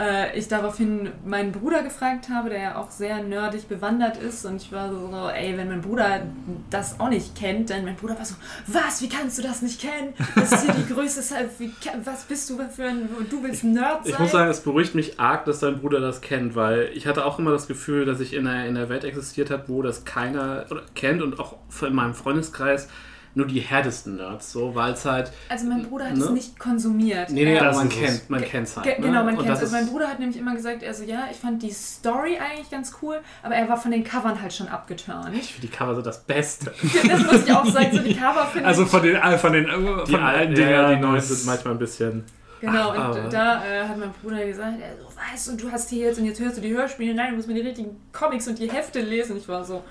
Äh, 0.00 0.38
ich 0.38 0.48
daraufhin 0.48 1.10
meinen 1.26 1.52
Bruder 1.52 1.82
gefragt 1.82 2.30
habe, 2.30 2.48
der 2.48 2.60
ja 2.62 2.76
auch 2.76 2.90
sehr 2.90 3.22
nerdig 3.22 3.68
bewandert 3.68 4.16
ist. 4.16 4.46
Und 4.46 4.56
ich 4.56 4.72
war 4.72 4.90
so, 4.90 5.28
ey, 5.28 5.58
wenn 5.58 5.68
mein 5.68 5.82
Bruder 5.82 6.22
das 6.70 6.98
auch 6.98 7.10
nicht 7.10 7.36
kennt, 7.36 7.68
dann 7.68 7.84
mein 7.84 7.96
Bruder 7.96 8.16
war 8.16 8.24
so, 8.24 8.34
was, 8.66 9.02
wie 9.02 9.10
kannst 9.10 9.36
du 9.36 9.42
das 9.42 9.60
nicht 9.60 9.78
kennen? 9.78 10.14
Das 10.36 10.52
ist 10.52 10.64
hier 10.64 10.72
die 10.72 10.90
größte, 10.90 11.22
wie, 11.58 11.70
was 12.04 12.24
bist 12.24 12.48
du 12.48 12.58
für 12.74 12.84
ein, 12.84 13.10
du 13.28 13.42
willst 13.42 13.62
ein 13.62 13.74
Nerd 13.74 14.04
sein? 14.04 14.14
Ich 14.14 14.18
muss 14.18 14.30
sagen, 14.30 14.50
es 14.50 14.60
beruhigt 14.60 14.94
mich 14.94 15.20
arg, 15.20 15.44
dass 15.44 15.60
dein 15.60 15.80
Bruder 15.80 16.00
das 16.00 16.22
kennt, 16.22 16.56
weil 16.56 16.90
ich 16.94 17.06
hatte 17.06 17.26
auch 17.26 17.38
immer 17.38 17.50
das 17.50 17.66
Gefühl, 17.66 18.06
dass 18.06 18.20
ich 18.20 18.32
in 18.32 18.46
einer, 18.46 18.66
in 18.66 18.78
einer 18.78 18.88
Welt 18.88 19.04
existiert 19.04 19.50
habe, 19.50 19.64
wo 19.66 19.82
das 19.82 20.06
keiner 20.06 20.64
kennt 20.94 21.20
und 21.20 21.38
auch 21.38 21.58
in 21.82 21.94
meinem 21.94 22.14
Freundeskreis 22.14 22.88
nur 23.34 23.46
die 23.46 23.60
härtesten 23.60 24.16
Nerds, 24.16 24.50
so, 24.52 24.74
weil 24.74 24.92
es 24.94 25.04
halt. 25.04 25.30
also 25.48 25.66
mein 25.66 25.84
Bruder 25.84 26.06
hat 26.06 26.16
Ne? 26.16 26.24
es 26.24 26.30
nicht 26.30 26.58
konsumiert. 26.58 27.30
Nee, 27.30 27.44
nee, 27.44 27.54
Er- 27.54 27.60
aber 27.60 27.68
Das 27.68 27.76
man 27.76 27.88
es. 27.88 27.94
kennt, 27.94 28.30
man 28.30 28.42
kennt's 28.42 28.76
halt. 28.76 28.84
Ge- 28.86 28.98
ne? 28.98 29.06
Genau, 29.06 29.24
man 29.24 29.28
Und 29.34 29.36
kennt 29.44 29.50
das 29.50 29.60
Also 29.60 29.72
mein 29.76 29.86
Bruder 29.86 30.08
hat 30.08 30.18
nämlich 30.18 30.36
immer 30.38 30.54
gesagt, 30.54 30.82
also 30.84 31.04
ja, 31.04 31.28
ich 31.30 31.36
fand 31.36 31.62
die 31.62 31.70
Story 31.70 32.38
eigentlich 32.38 32.70
ganz 32.70 32.92
cool, 33.02 33.20
aber 33.42 33.54
er 33.54 33.68
war 33.68 33.76
von 33.76 33.90
den 33.92 34.02
Covern 34.04 34.40
halt 34.42 34.52
schon 34.52 34.68
abgeturnt. 34.68 35.30
Ich 35.34 35.54
finde 35.54 35.68
die 35.68 35.72
Cover 35.72 35.94
so 35.94 36.02
das 36.02 36.22
Beste. 36.24 36.72
Das 37.08 37.22
muss 37.24 37.44
ich 37.46 37.52
auch 37.52 37.66
sagen, 37.66 37.88
so 37.92 37.98
die 37.98 38.14
Cover 38.16 38.46
finde 38.46 38.66
Also 38.68 38.82
ich... 38.82 38.88
von 38.88 39.02
den, 39.02 39.16
äh, 39.16 39.38
von 39.38 39.52
den, 39.52 39.64
äh, 39.68 39.70
von 39.72 40.04
Die 40.06 40.14
allen 40.16 40.24
alten 40.24 40.54
Dinger, 40.54 40.68
Dingern. 40.88 40.96
die 40.96 41.06
neuen 41.06 41.20
sind 41.20 41.46
manchmal 41.46 41.74
ein 41.74 41.78
bisschen. 41.78 42.24
Genau, 42.60 42.92
Ach, 42.94 43.16
und 43.16 43.32
da 43.32 43.64
äh, 43.64 43.88
hat 43.88 43.96
mein 43.96 44.10
Bruder 44.22 44.44
gesagt, 44.44 44.74
er 44.82 44.90
so, 45.02 45.08
weißt 45.32 45.48
du, 45.48 45.56
du 45.56 45.72
hast 45.72 45.88
hier 45.88 46.08
jetzt 46.08 46.18
und 46.18 46.26
jetzt 46.26 46.40
hörst 46.40 46.58
du 46.58 46.60
die 46.60 46.74
Hörspiele, 46.74 47.14
nein, 47.14 47.30
du 47.30 47.36
musst 47.36 47.48
mir 47.48 47.54
die 47.54 47.62
richtigen 47.62 47.96
Comics 48.12 48.48
und 48.48 48.58
die 48.58 48.70
Hefte 48.70 49.00
lesen. 49.00 49.38
Ich 49.38 49.48
war 49.48 49.64
so, 49.64 49.82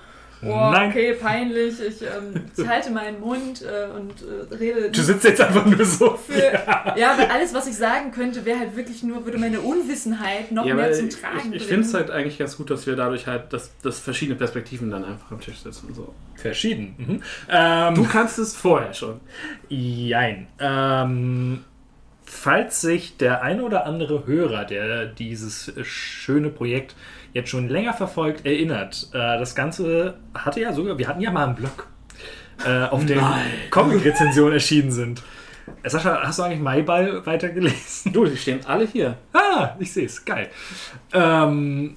oh, 0.42 0.70
Nein. 0.72 0.90
okay, 0.90 1.12
peinlich, 1.14 1.74
ich, 1.80 2.02
ähm, 2.02 2.44
ich 2.56 2.66
halte 2.66 2.90
meinen 2.90 3.20
Mund 3.20 3.62
äh, 3.62 3.90
und 3.96 4.12
äh, 4.22 4.54
rede... 4.54 4.90
Du 4.90 5.02
sitzt 5.02 5.24
jetzt 5.24 5.40
einfach 5.40 5.66
nur 5.66 5.84
so. 5.84 6.16
für, 6.16 6.38
ja, 6.98 7.16
weil 7.18 7.26
alles, 7.30 7.52
was 7.54 7.66
ich 7.66 7.76
sagen 7.76 8.10
könnte, 8.12 8.44
wäre 8.44 8.58
halt 8.58 8.76
wirklich 8.76 9.02
nur, 9.02 9.24
würde 9.24 9.38
meine 9.38 9.60
Unwissenheit 9.60 10.52
noch 10.52 10.64
Ja, 10.64 10.74
mehr 10.74 10.92
zum 10.92 11.08
ich, 11.08 11.16
Tragen 11.20 11.38
ich, 11.38 11.44
ich 11.44 11.50
bringen. 11.50 11.60
finde 11.68 11.86
es 11.86 11.94
halt 11.94 12.10
eigentlich 12.10 12.38
ganz 12.38 12.56
gut, 12.56 12.70
dass 12.70 12.86
wir 12.86 12.96
dadurch 12.96 13.26
halt, 13.26 13.52
dass, 13.52 13.70
dass 13.82 14.00
verschiedene 14.00 14.36
Perspektiven 14.38 14.90
dann 14.90 15.04
einfach 15.04 15.30
am 15.30 15.40
Tisch 15.40 15.58
sitzen. 15.58 15.88
und 15.88 15.94
So. 15.94 16.14
Verschieden. 16.36 16.94
Mhm. 16.98 17.22
Ähm, 17.50 17.94
Du 17.94 18.04
kannst 18.04 18.38
es 18.38 18.56
vorher 18.56 18.94
schon. 18.94 19.20
Jein. 19.68 20.46
Ähm, 20.58 21.64
falls 22.24 22.80
sich 22.80 23.16
der 23.16 23.42
ein 23.42 23.60
oder 23.60 23.84
andere 23.86 24.26
Hörer, 24.26 24.64
der 24.64 25.06
dieses 25.06 25.68
äh, 25.68 25.84
schöne 25.84 26.48
Projekt 26.48 26.94
jetzt 27.32 27.50
schon 27.50 27.68
länger 27.68 27.92
verfolgt, 27.92 28.44
erinnert, 28.46 29.08
äh, 29.12 29.38
das 29.38 29.54
Ganze 29.54 30.18
hatte 30.34 30.60
ja 30.60 30.72
sogar, 30.72 30.98
wir 30.98 31.08
hatten 31.08 31.20
ja 31.20 31.30
mal 31.30 31.46
einen 31.46 31.54
Blog, 31.54 31.86
äh, 32.64 32.84
auf 32.84 33.04
dem 33.06 33.20
Comic-Rezensionen 33.70 34.54
erschienen 34.54 34.90
sind. 34.90 35.22
Äh, 35.82 35.90
Sascha, 35.90 36.22
hast 36.22 36.38
du 36.38 36.42
eigentlich 36.42 36.60
Maiball 36.60 37.24
weitergelesen? 37.26 38.12
Du, 38.12 38.24
die 38.24 38.36
stehen 38.36 38.60
alle 38.66 38.86
hier. 38.86 39.16
Ah, 39.32 39.70
ich 39.78 39.92
sehe 39.92 40.06
es, 40.06 40.24
geil. 40.24 40.50
Ähm, 41.12 41.96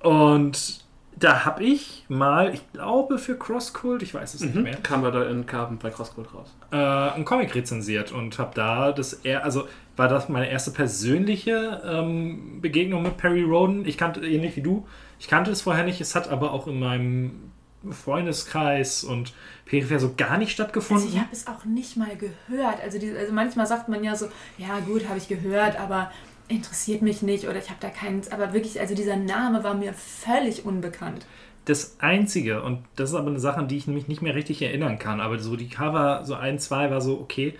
und 0.00 0.84
da 1.16 1.44
habe 1.44 1.62
ich 1.62 2.04
mal, 2.08 2.52
ich 2.52 2.72
glaube 2.72 3.18
für 3.18 3.38
Crosscult, 3.38 4.02
ich 4.02 4.12
weiß 4.12 4.34
es 4.34 4.40
nicht 4.42 4.54
mehr, 4.54 4.76
Kam 4.76 5.02
bei 5.02 5.10
da 5.10 5.24
in 5.28 5.46
Carbon 5.46 5.78
bei 5.78 5.90
Crosscode 5.90 6.34
raus. 6.34 6.54
Äh, 6.74 7.14
einen 7.14 7.24
Comic 7.24 7.54
rezensiert 7.54 8.10
und 8.10 8.38
habe 8.38 8.50
da 8.54 8.90
das 8.90 9.12
eher, 9.12 9.44
also 9.44 9.68
war 9.96 10.08
das 10.08 10.28
meine 10.28 10.50
erste 10.50 10.72
persönliche 10.72 11.80
ähm, 11.86 12.60
Begegnung 12.60 13.04
mit 13.04 13.16
Perry 13.16 13.42
Roden. 13.42 13.86
Ich 13.86 13.96
kannte 13.96 14.20
ähnlich 14.26 14.56
wie 14.56 14.62
du, 14.62 14.86
ich 15.20 15.28
kannte 15.28 15.52
es 15.52 15.62
vorher 15.62 15.84
nicht, 15.84 16.00
es 16.00 16.16
hat 16.16 16.28
aber 16.28 16.52
auch 16.52 16.66
in 16.66 16.80
meinem 16.80 17.52
Freundeskreis 17.90 19.04
und 19.04 19.34
peripher 19.66 20.00
so 20.00 20.14
gar 20.16 20.38
nicht 20.38 20.48
Also 20.48 20.54
stattgefunden. 20.54 21.08
ich 21.08 21.18
habe 21.18 21.28
es 21.32 21.46
auch 21.46 21.64
nicht 21.64 21.96
mal 21.96 22.16
gehört. 22.16 22.80
Also, 22.82 22.98
die, 22.98 23.12
also 23.12 23.32
manchmal 23.32 23.66
sagt 23.66 23.88
man 23.88 24.02
ja 24.02 24.16
so, 24.16 24.26
ja 24.58 24.80
gut, 24.80 25.08
habe 25.08 25.18
ich 25.18 25.28
gehört, 25.28 25.78
aber 25.78 26.10
interessiert 26.48 27.02
mich 27.02 27.22
nicht 27.22 27.46
oder 27.46 27.58
ich 27.58 27.70
habe 27.70 27.80
da 27.80 27.88
keinen. 27.88 28.22
Aber 28.30 28.52
wirklich, 28.52 28.80
also 28.80 28.94
dieser 28.94 29.16
Name 29.16 29.64
war 29.64 29.74
mir 29.74 29.94
völlig 29.94 30.64
unbekannt. 30.64 31.26
Das 31.64 31.96
Einzige, 32.00 32.62
und 32.62 32.80
das 32.96 33.10
ist 33.10 33.16
aber 33.16 33.28
eine 33.28 33.40
Sache, 33.40 33.58
an 33.58 33.68
die 33.68 33.76
ich 33.76 33.86
mich 33.86 34.08
nicht 34.08 34.22
mehr 34.22 34.34
richtig 34.34 34.60
erinnern 34.60 34.98
kann, 34.98 35.20
aber 35.20 35.38
so 35.38 35.56
die 35.56 35.68
Cover, 35.68 36.22
so 36.24 36.34
ein, 36.34 36.58
zwei 36.58 36.90
war 36.90 37.00
so 37.00 37.18
okay. 37.18 37.54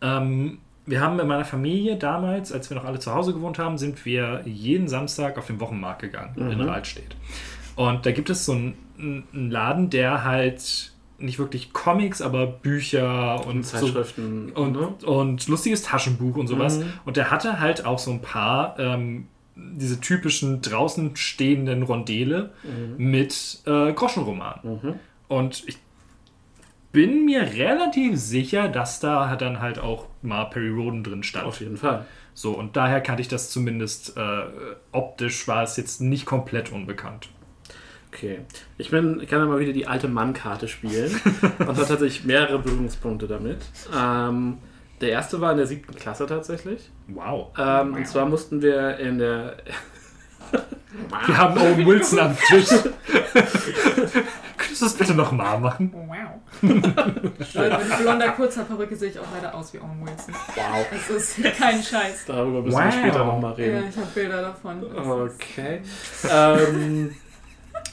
Ähm, 0.00 0.58
wir 0.86 1.00
haben 1.00 1.18
in 1.18 1.26
meiner 1.26 1.44
Familie 1.44 1.96
damals, 1.96 2.52
als 2.52 2.70
wir 2.70 2.76
noch 2.76 2.84
alle 2.84 2.98
zu 2.98 3.12
Hause 3.12 3.34
gewohnt 3.34 3.58
haben, 3.58 3.76
sind 3.76 4.04
wir 4.06 4.42
jeden 4.46 4.88
Samstag 4.88 5.36
auf 5.36 5.46
den 5.46 5.60
Wochenmarkt 5.60 6.00
gegangen 6.00 6.50
in 6.50 6.60
Rahlstedt. 6.60 7.16
Und 7.76 8.06
da 8.06 8.12
gibt 8.12 8.30
es 8.30 8.46
so 8.46 8.52
einen, 8.52 8.74
einen 8.98 9.50
Laden, 9.50 9.90
der 9.90 10.24
halt 10.24 10.92
nicht 11.18 11.38
wirklich 11.38 11.72
Comics, 11.72 12.22
aber 12.22 12.46
Bücher 12.46 13.44
und, 13.46 13.66
so, 13.66 13.78
Zeitschriften. 13.78 14.52
und, 14.52 14.72
ne? 14.72 14.88
und 15.04 15.46
lustiges 15.48 15.82
Taschenbuch 15.82 16.36
und 16.36 16.46
sowas. 16.46 16.78
Mhm. 16.78 16.92
Und 17.04 17.16
der 17.16 17.30
hatte 17.30 17.60
halt 17.60 17.84
auch 17.84 17.98
so 17.98 18.12
ein 18.12 18.22
paar 18.22 18.78
ähm, 18.78 19.26
diese 19.76 20.00
typischen 20.00 20.62
draußen 20.62 21.16
stehenden 21.16 21.82
Rondele 21.82 22.50
Mhm. 22.62 23.10
mit 23.10 23.58
äh, 23.66 23.92
Groschenromanen. 23.92 24.98
Und 25.28 25.64
ich 25.66 25.78
bin 26.92 27.24
mir 27.26 27.42
relativ 27.54 28.18
sicher, 28.18 28.68
dass 28.68 29.00
da 29.00 29.36
dann 29.36 29.60
halt 29.60 29.78
auch 29.78 30.06
mal 30.22 30.44
Perry 30.46 30.70
Roden 30.70 31.04
drin 31.04 31.22
stand. 31.22 31.46
Auf 31.46 31.60
jeden 31.60 31.76
Fall. 31.76 32.06
So, 32.34 32.52
und 32.52 32.76
daher 32.76 33.00
kannte 33.00 33.20
ich 33.20 33.28
das 33.28 33.50
zumindest 33.50 34.16
äh, 34.16 34.42
optisch, 34.92 35.48
war 35.48 35.64
es 35.64 35.76
jetzt 35.76 36.00
nicht 36.00 36.24
komplett 36.24 36.72
unbekannt. 36.72 37.28
Okay. 38.12 38.38
Ich, 38.78 38.90
bin, 38.90 39.18
kann 39.28 39.40
ja 39.40 39.46
mal 39.46 39.58
wieder 39.58 39.72
die 39.72 39.86
alte 39.86 40.08
Mann-Karte 40.08 40.66
spielen 40.66 41.10
und 41.58 41.66
habe 41.66 41.84
tatsächlich 41.86 42.24
mehrere 42.24 42.58
Berührungspunkte 42.58 43.26
damit. 43.26 43.58
Ähm, 43.94 44.58
der 45.00 45.10
erste 45.10 45.40
war 45.40 45.52
in 45.52 45.58
der 45.58 45.66
siebten 45.66 45.94
Klasse 45.94 46.26
tatsächlich. 46.26 46.90
Wow. 47.08 47.48
Ähm, 47.58 47.94
Und 47.94 48.06
zwar 48.06 48.26
mussten 48.26 48.60
wir 48.62 48.96
in 48.98 49.18
der. 49.18 49.56
Wir 51.26 51.36
haben 51.36 51.58
Owen 51.60 51.86
Wilson 51.86 52.18
am 52.18 52.36
Tisch. 52.36 52.68
Könntest 54.56 54.80
du 54.80 54.86
das 54.86 54.94
bitte 54.94 55.14
nochmal 55.14 55.60
machen? 55.60 55.92
Wow. 55.92 56.40
also 56.62 57.88
mit 57.88 57.98
blonder 58.00 58.28
kurzer 58.30 58.64
Perücke 58.64 58.96
sehe 58.96 59.10
ich 59.10 59.18
auch 59.18 59.26
leider 59.34 59.54
aus 59.54 59.72
wie 59.74 59.78
Owen 59.78 60.00
Wilson. 60.00 60.34
Wow. 60.54 60.86
Das 60.90 61.10
ist 61.38 61.56
kein 61.58 61.82
Scheiß. 61.82 62.24
Darüber 62.26 62.62
müssen 62.62 62.76
Wow. 62.76 62.84
wir 62.84 62.92
später 62.92 63.24
nochmal 63.24 63.50
Ja, 63.58 63.64
reden. 63.64 63.84
ich 63.90 63.96
habe 63.96 64.06
Bilder 64.14 64.42
davon. 64.42 64.84
Okay. 64.96 65.82
ähm, 66.30 67.14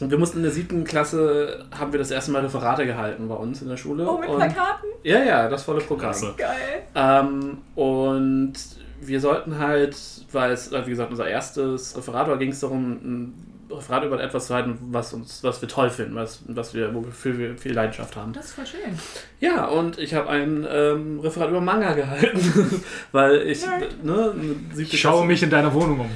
und 0.01 0.11
wir 0.11 0.17
mussten 0.17 0.37
in 0.37 0.43
der 0.43 0.51
siebten 0.51 0.83
Klasse, 0.83 1.65
haben 1.77 1.91
wir 1.91 1.99
das 1.99 2.11
erste 2.11 2.31
Mal 2.31 2.41
Referate 2.41 2.85
gehalten 2.85 3.27
bei 3.27 3.35
uns 3.35 3.61
in 3.61 3.69
der 3.69 3.77
Schule. 3.77 4.07
Oh, 4.09 4.17
mit 4.17 4.29
und, 4.29 4.37
Plakaten? 4.37 4.89
Ja, 5.03 5.23
ja, 5.23 5.49
das 5.49 5.63
volle 5.63 5.81
Programm. 5.81 6.15
Geil. 6.37 6.83
Ähm, 6.95 7.59
und 7.75 8.53
wir 9.01 9.19
sollten 9.19 9.59
halt, 9.59 9.95
weil 10.31 10.51
es, 10.51 10.71
wie 10.71 10.89
gesagt, 10.89 11.11
unser 11.11 11.27
erstes 11.27 11.95
Referat 11.97 12.27
war, 12.27 12.37
ging 12.37 12.49
es 12.51 12.59
darum, 12.59 12.91
ein 13.03 13.51
Referat 13.69 14.03
über 14.05 14.21
etwas 14.23 14.47
zu 14.47 14.53
halten, 14.53 14.77
was 14.91 15.11
uns, 15.13 15.43
was 15.43 15.59
wir 15.61 15.67
toll 15.67 15.89
finden, 15.89 16.15
was, 16.15 16.41
was 16.47 16.73
wir, 16.73 16.93
wofür 16.93 17.37
wir 17.37 17.57
viel 17.57 17.73
Leidenschaft 17.73 18.15
haben. 18.15 18.31
Das 18.31 18.45
ist 18.45 18.53
voll 18.53 18.65
schön. 18.65 18.97
Ja, 19.39 19.65
und 19.65 19.97
ich 19.97 20.13
habe 20.13 20.29
ein 20.29 20.65
ähm, 20.69 21.19
Referat 21.19 21.49
über 21.49 21.61
Manga 21.61 21.93
gehalten, 21.93 22.83
weil 23.11 23.41
ich, 23.41 23.65
Nerd. 23.65 24.03
ne, 24.03 24.33
siebte 24.73 24.93
Ich 24.95 25.01
schaue 25.01 25.13
Klasse- 25.13 25.27
mich 25.27 25.43
in 25.43 25.49
deiner 25.49 25.73
Wohnung 25.73 25.99
um. 26.01 26.09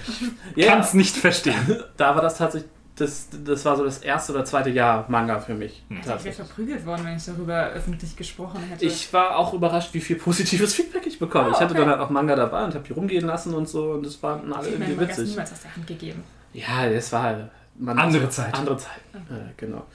Ich 0.55 0.63
Ja. 0.65 0.71
kann 0.71 0.81
es 0.81 0.93
nicht 0.93 1.15
verstehen. 1.17 1.55
Da 1.97 2.15
war 2.15 2.21
das 2.21 2.37
tatsächlich, 2.37 2.69
das, 2.99 3.27
das 3.45 3.65
war 3.65 3.75
so 3.77 3.85
das 3.85 3.99
erste 3.99 4.33
oder 4.33 4.45
zweite 4.45 4.69
Jahr 4.69 5.05
Manga 5.09 5.39
für 5.39 5.53
mich. 5.53 5.83
Ich 5.89 6.05
wäre 6.07 6.31
verprügelt 6.33 6.85
worden, 6.85 7.05
wenn 7.05 7.15
ich 7.17 7.25
darüber 7.25 7.67
öffentlich 7.69 8.15
gesprochen 8.15 8.59
hätte. 8.69 8.85
Ich 8.85 9.11
war 9.13 9.37
auch 9.37 9.53
überrascht, 9.53 9.93
wie 9.93 10.01
viel 10.01 10.17
positives 10.17 10.73
Feedback 10.73 11.05
ich 11.07 11.17
bekomme. 11.19 11.47
Oh, 11.49 11.51
Ich 11.51 11.59
hatte 11.59 11.71
okay. 11.73 11.79
dann 11.81 11.89
halt 11.89 11.99
auch 11.99 12.09
Manga 12.09 12.35
dabei 12.35 12.63
und 12.65 12.73
habe 12.75 12.83
die 12.87 12.93
rumgehen 12.93 13.25
lassen 13.25 13.53
und 13.53 13.67
so 13.69 13.91
und 13.91 14.05
das 14.05 14.15
fanden 14.15 14.51
alle 14.53 14.67
ich 14.67 14.73
irgendwie 14.73 14.93
Magas 14.93 15.17
witzig. 15.17 15.29
niemals 15.31 15.51
aus 15.53 15.61
der 15.61 15.75
Hand 15.75 15.87
gegeben. 15.87 16.23
Ja, 16.53 16.89
das 16.89 17.11
war 17.11 17.23
halt- 17.23 17.49
man 17.77 17.97
Andere 17.97 18.29
Zeit. 18.29 18.53
Andere 18.53 18.75
Zeit, 18.77 18.99
äh, 19.13 19.53
genau. 19.55 19.85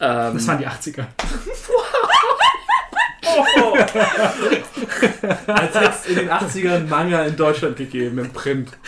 Ähm, 0.00 0.34
Das 0.34 0.46
waren 0.48 0.58
die 0.58 0.66
80er. 0.66 1.06
als 5.46 5.74
hätte 5.74 5.90
es 5.90 6.06
in 6.06 6.16
den 6.16 6.30
80ern 6.30 6.86
Manga 6.88 7.22
in 7.24 7.36
Deutschland 7.36 7.76
gegeben, 7.76 8.18
im 8.18 8.30
Print. 8.32 8.70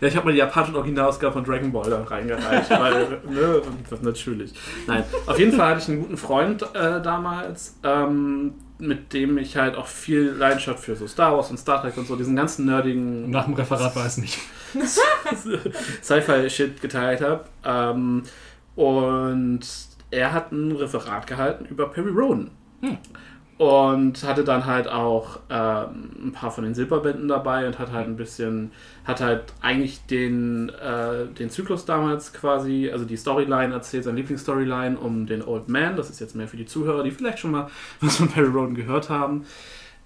Ja, 0.00 0.08
ich 0.08 0.16
habe 0.16 0.26
mal 0.26 0.32
die 0.32 0.38
japanische 0.38 0.76
Originalausgabe 0.76 1.32
von 1.32 1.44
Dragon 1.44 1.72
Ball 1.72 1.90
da 1.90 2.02
reingereicht, 2.02 2.70
weil, 2.70 3.20
ne, 3.30 3.62
das 3.88 4.02
natürlich. 4.02 4.52
Nein, 4.86 5.04
auf 5.26 5.38
jeden 5.38 5.52
Fall 5.52 5.70
hatte 5.70 5.80
ich 5.80 5.88
einen 5.88 6.02
guten 6.02 6.16
Freund 6.16 6.62
äh, 6.74 7.00
damals, 7.02 7.76
ähm, 7.82 8.54
mit 8.78 9.12
dem 9.12 9.38
ich 9.38 9.56
halt 9.56 9.76
auch 9.76 9.86
viel 9.86 10.30
Leidenschaft 10.30 10.80
für 10.80 10.96
so 10.96 11.06
Star 11.06 11.34
Wars 11.34 11.50
und 11.50 11.58
Star 11.58 11.80
Trek 11.80 11.96
und 11.96 12.06
so, 12.06 12.16
diesen 12.16 12.36
ganzen 12.36 12.66
nerdigen 12.66 13.30
Nach 13.30 13.44
dem 13.44 13.54
Referat 13.54 13.96
weiß 13.96 14.18
nicht. 14.18 14.38
Sci-Fi-Shit 16.02 16.80
geteilt 16.80 17.22
habe. 17.22 17.44
Ähm, 17.64 18.22
und 18.74 19.60
er 20.10 20.32
hat 20.32 20.52
ein 20.52 20.72
Referat 20.72 21.26
gehalten 21.26 21.64
über 21.66 21.88
Perry 21.88 22.10
Roden. 22.10 22.50
Und 23.58 24.22
hatte 24.22 24.44
dann 24.44 24.66
halt 24.66 24.86
auch 24.86 25.38
ähm, 25.48 26.10
ein 26.26 26.32
paar 26.32 26.50
von 26.50 26.64
den 26.64 26.74
Silberbänden 26.74 27.26
dabei 27.26 27.66
und 27.66 27.78
hat 27.78 27.90
halt 27.90 28.06
ein 28.06 28.16
bisschen, 28.16 28.70
hat 29.04 29.22
halt 29.22 29.44
eigentlich 29.62 30.04
den, 30.04 30.68
äh, 30.68 31.26
den 31.26 31.48
Zyklus 31.48 31.86
damals 31.86 32.34
quasi, 32.34 32.90
also 32.92 33.06
die 33.06 33.16
Storyline 33.16 33.72
erzählt, 33.72 34.04
seine 34.04 34.18
Lieblingsstoryline 34.18 34.98
um 34.98 35.24
den 35.24 35.42
Old 35.42 35.70
Man. 35.70 35.96
Das 35.96 36.10
ist 36.10 36.20
jetzt 36.20 36.36
mehr 36.36 36.48
für 36.48 36.58
die 36.58 36.66
Zuhörer, 36.66 37.02
die 37.02 37.10
vielleicht 37.10 37.38
schon 37.38 37.52
mal 37.52 37.70
was 38.02 38.16
von 38.16 38.28
Perry 38.28 38.48
Roden 38.48 38.74
gehört 38.74 39.08
haben. 39.08 39.46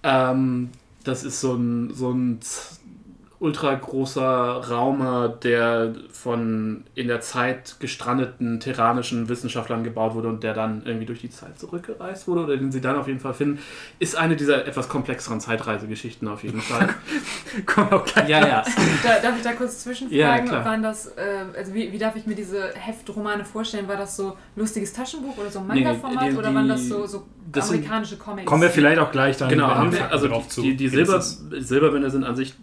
Ähm, 0.05 0.71
das 1.03 1.25
ist 1.25 1.41
so 1.41 1.55
ein, 1.55 1.93
so 1.93 2.11
ein 2.11 2.39
ultra 3.41 3.75
großer 3.75 4.23
Raumer, 4.69 5.29
der 5.31 5.95
von 6.13 6.85
in 6.95 7.09
der 7.09 7.23
Zeit 7.23 7.77
gestrandeten 7.81 8.61
terranischen 8.61 9.31
Wissenschaftlern 9.31 9.83
gebaut 9.83 10.15
wurde 10.15 10.29
und 10.29 10.43
der 10.45 10.53
dann 10.53 10.83
irgendwie 10.85 11.07
durch 11.07 11.23
die 11.23 11.31
Zeit 11.31 11.59
zurückgereist 11.59 12.29
wurde 12.29 12.43
oder 12.45 12.57
den 12.59 12.71
sie 12.71 12.83
dann 12.83 12.97
auf 12.97 13.09
jeden 13.09 13.19
Fall 13.19 13.33
finden, 13.33 13.59
ist 13.99 14.15
eine 14.15 14.37
dieser 14.37 14.67
etwas 14.67 14.91
komplexeren 14.91 15.41
Zeitreisegeschichten 15.41 16.29
auf 16.29 16.43
jeden 16.45 16.61
Fall. 16.61 16.91
Komm 17.67 17.91
auch 17.91 18.05
gleich. 18.05 18.29
ja, 18.29 18.47
ja. 18.47 18.63
Da, 19.03 19.19
darf 19.23 19.37
ich 19.39 19.43
da 19.43 19.53
kurz 19.53 19.85
zwischenfragen? 19.85 20.47
Ja. 20.47 20.65
Waren 20.65 20.83
das, 20.83 21.07
äh, 21.07 21.45
also 21.57 21.73
wie, 21.73 21.91
wie 21.93 21.99
darf 21.99 22.17
ich 22.17 22.27
mir 22.27 22.35
diese 22.35 22.75
Heftromane 22.75 23.47
vorstellen? 23.47 23.89
War 23.89 23.97
das 23.97 24.17
so 24.17 24.37
lustiges 24.55 24.93
Taschenbuch 24.93 25.39
oder 25.39 25.51
so 25.51 25.61
ein 25.61 25.67
Nee, 25.69 25.75
nee, 25.77 25.85
Manga-Format 25.85 26.33
die- 26.33 26.37
oder 26.37 26.55
waren 26.55 26.69
das 26.69 26.83
die- 26.83 26.89
so, 26.89 27.07
so 27.07 27.27
das 27.51 27.71
amerikanische 27.71 28.17
Comics? 28.19 28.45
Kommen 28.47 28.61
wir 28.63 28.71
vielleicht 28.71 28.99
auch 29.01 29.11
gleich 29.11 29.39
dann 29.39 29.49
Genau, 29.49 29.69
haben 29.69 29.91
wir, 29.93 30.13
also 30.13 30.29
drauf 30.29 30.47
zu. 30.49 30.61
die, 30.61 30.77
die 30.77 30.89
Silber. 30.89 31.21
Silberbände 31.23 32.11
sind 32.11 32.25
an 32.25 32.37
sich 32.37 32.55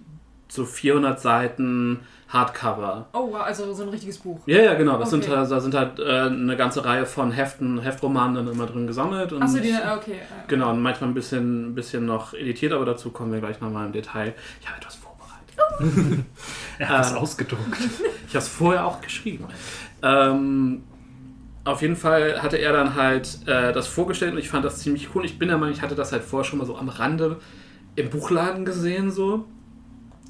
so 0.48 0.66
400 0.66 1.20
Seiten 1.20 2.00
Hardcover. 2.30 3.08
Oh, 3.14 3.30
wow, 3.32 3.42
also 3.42 3.74
so 3.74 3.84
ein 3.84 3.90
richtiges 3.90 4.18
Buch. 4.18 4.40
Ja, 4.48 4.58
ja, 4.62 4.74
genau. 4.74 4.98
Das 4.98 5.10
sind, 5.12 5.24
Okay. 5.26 5.36
halt- 5.38 5.50
da 5.52 5.60
sind 5.62 5.74
halt 5.74 6.00
äh, 6.00 6.04
eine 6.24 6.58
ganze 6.58 6.84
Reihe 6.84 7.06
von 7.06 7.32
Heften, 7.32 7.80
Heftromanen 7.80 8.36
dann 8.36 8.48
immer 8.54 8.66
drin 8.66 8.86
gesammelt. 8.88 9.32
Und 9.34 9.44
Achso, 9.44 9.60
die, 9.60 9.72
okay. 9.74 10.12
äh, 10.14 10.48
Genau, 10.48 10.72
und 10.72 10.82
manchmal 10.82 11.10
ein 11.10 11.14
bisschen, 11.14 11.70
ein 11.72 11.76
bisschen 11.76 12.06
noch 12.06 12.34
editiert, 12.34 12.74
aber 12.74 12.84
dazu 12.86 13.12
kommen 13.12 13.32
wir 13.32 13.40
gleich 13.40 13.62
nochmal 13.62 13.86
im 13.86 13.94
Detail. 13.94 14.34
Ich 14.62 14.68
habe 14.68 14.78
etwas 14.80 14.96
vorbereitet. 14.96 16.26
Er 16.80 16.90
hat 16.90 17.06
es 17.06 17.12
äh, 17.14 17.16
ausgedruckt. 17.16 17.78
Ich 18.28 18.36
habe 18.36 18.40
es 18.44 18.48
vorher 18.48 18.86
auch 18.86 19.02
geschrieben. 19.02 19.46
Ähm, 20.04 20.84
auf 21.64 21.82
jeden 21.82 21.96
Fall 21.96 22.42
hatte 22.42 22.58
er 22.58 22.72
dann 22.74 22.96
halt 22.96 23.40
äh, 23.48 23.74
das 23.74 23.88
vorgestellt 23.88 24.34
und 24.34 24.38
ich 24.40 24.50
fand 24.50 24.64
das 24.64 24.80
ziemlich 24.80 25.10
cool. 25.16 25.26
Ich 25.26 25.40
bin 25.40 25.48
der 25.48 25.58
Meinung, 25.58 25.74
ich 25.74 25.82
hatte 25.82 25.96
das 25.96 26.12
halt 26.12 26.24
vorher 26.24 26.44
schon 26.48 26.60
mal 26.60 26.66
so 26.66 26.78
am 26.78 26.90
Rande 26.90 27.38
im 27.96 28.10
Buchladen 28.10 28.64
gesehen, 28.66 29.12
so. 29.12 29.46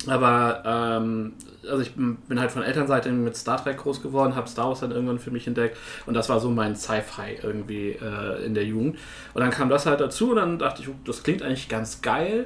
Aber, 0.06 0.64
ähm, 0.66 1.34
also 1.68 1.82
ich 1.82 1.94
bin 1.96 2.40
halt 2.40 2.52
von 2.52 2.62
Elternseite 2.62 3.12
mit 3.12 3.36
Star 3.36 3.62
Trek 3.62 3.78
groß 3.78 4.02
geworden, 4.02 4.36
habe 4.36 4.48
Star 4.48 4.68
Wars 4.68 4.82
dann 4.82 4.92
irgendwann 4.92 5.20
für 5.20 5.32
mich 5.32 5.48
entdeckt 5.48 5.76
und 6.06 6.14
das 6.14 6.30
war 6.30 6.40
so 6.40 6.52
mein 6.52 6.76
Sci-Fi 6.76 7.40
irgendwie 7.42 7.92
äh, 7.92 8.46
in 8.46 8.54
der 8.54 8.64
Jugend. 8.64 8.98
Und 9.34 9.42
dann 9.42 9.50
kam 9.50 9.70
das 9.70 9.86
halt 9.86 10.00
dazu 10.00 10.32
und 10.32 10.36
dann 10.38 10.60
dachte 10.60 10.84
ich, 10.84 10.90
das 11.04 11.24
klingt 11.24 11.42
eigentlich 11.42 11.68
ganz 11.68 12.02
geil. 12.02 12.46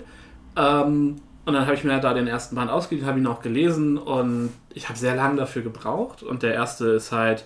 Ähm, 0.56 1.18
und 1.44 1.54
dann 1.54 1.66
habe 1.66 1.76
ich 1.76 1.84
mir 1.84 1.94
halt 1.94 2.04
da 2.04 2.14
den 2.14 2.28
ersten 2.28 2.56
Band 2.56 2.70
ausgeliehen, 2.70 3.08
habe 3.08 3.20
ihn 3.20 3.28
auch 3.28 3.42
gelesen 3.42 3.98
und 3.98 4.52
ich 4.74 4.90
habe 4.90 4.98
sehr 4.98 5.16
lange 5.16 5.38
dafür 5.38 5.64
gebraucht. 5.64 6.24
Und 6.24 6.44
der 6.44 6.54
erste 6.54 6.90
ist 6.90 7.12
halt 7.12 7.44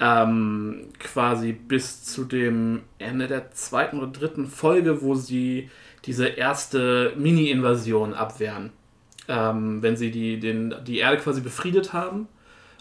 ähm, 0.00 0.88
quasi 0.98 1.52
bis 1.52 2.04
zu 2.04 2.24
dem 2.24 2.82
Ende 2.98 3.26
der 3.26 3.50
zweiten 3.52 3.98
oder 3.98 4.08
dritten 4.08 4.46
Folge, 4.46 5.02
wo 5.02 5.14
sie 5.14 5.70
diese 6.04 6.26
erste 6.26 7.12
Mini-Invasion 7.16 8.14
abwehren. 8.14 8.70
Ähm, 9.28 9.82
wenn 9.82 9.96
sie 9.96 10.10
die, 10.10 10.38
den, 10.38 10.74
die 10.86 10.98
Erde 10.98 11.16
quasi 11.18 11.40
befriedet 11.40 11.92
haben. 11.92 12.28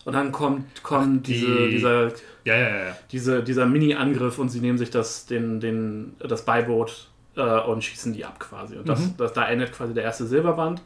Und 0.06 0.14
dann 0.14 0.32
kommt, 0.34 0.84
kommt 0.84 1.28
die- 1.28 1.34
diese, 1.34 1.68
dieser, 1.70 2.08
Ja, 2.44 2.56
ja, 2.58 2.70
ja. 2.88 2.98
diese, 3.12 3.42
dieser 3.44 3.66
Mini-Angriff 3.66 4.38
und 4.40 4.50
sie 4.50 4.60
nehmen 4.60 4.78
sich 4.78 4.90
das, 4.90 5.26
den, 5.26 5.62
den, 5.62 6.16
das 6.20 6.44
Beiboot 6.44 7.08
äh, 7.38 7.60
und 7.62 7.84
schießen 7.84 8.12
die 8.14 8.26
ab 8.26 8.40
quasi. 8.40 8.76
Und 8.76 8.90
das, 8.90 9.00
Mhm. 9.00 9.14
das, 9.18 9.32
da 9.32 9.48
endet 9.48 9.72
quasi 9.72 9.94
der 9.94 10.04
erste 10.04 10.26
Silberband. 10.26 10.82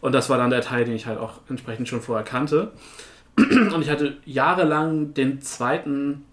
Und 0.00 0.12
das 0.12 0.28
war 0.28 0.38
dann 0.38 0.50
der 0.50 0.60
Teil, 0.62 0.84
den 0.84 0.94
ich 0.96 1.06
halt 1.06 1.18
auch 1.20 1.34
entsprechend 1.48 1.86
schon 1.88 2.02
vorher 2.02 2.24
kannte. 2.24 2.72
Und 3.38 3.80
ich 3.82 3.90
hatte 3.90 4.16
jahrelang 4.24 5.14
den 5.14 5.40
zweiten 5.42 6.24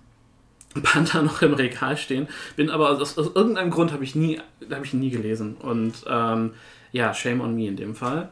Panther 0.81 1.21
noch 1.21 1.41
im 1.43 1.53
Regal 1.53 1.95
stehen, 1.97 2.27
bin 2.55 2.71
aber 2.71 2.89
aus, 2.89 3.17
aus 3.17 3.31
irgendeinem 3.35 3.69
Grund 3.69 3.91
habe 3.93 4.03
ich 4.03 4.15
nie, 4.15 4.39
habe 4.71 4.83
ich 4.85 4.93
ihn 4.93 4.99
nie 5.01 5.11
gelesen. 5.11 5.55
Und 5.57 5.93
ähm, 6.09 6.53
ja, 6.91 7.13
shame 7.13 7.41
on 7.41 7.55
me 7.55 7.67
in 7.67 7.75
dem 7.75 7.93
Fall. 7.95 8.29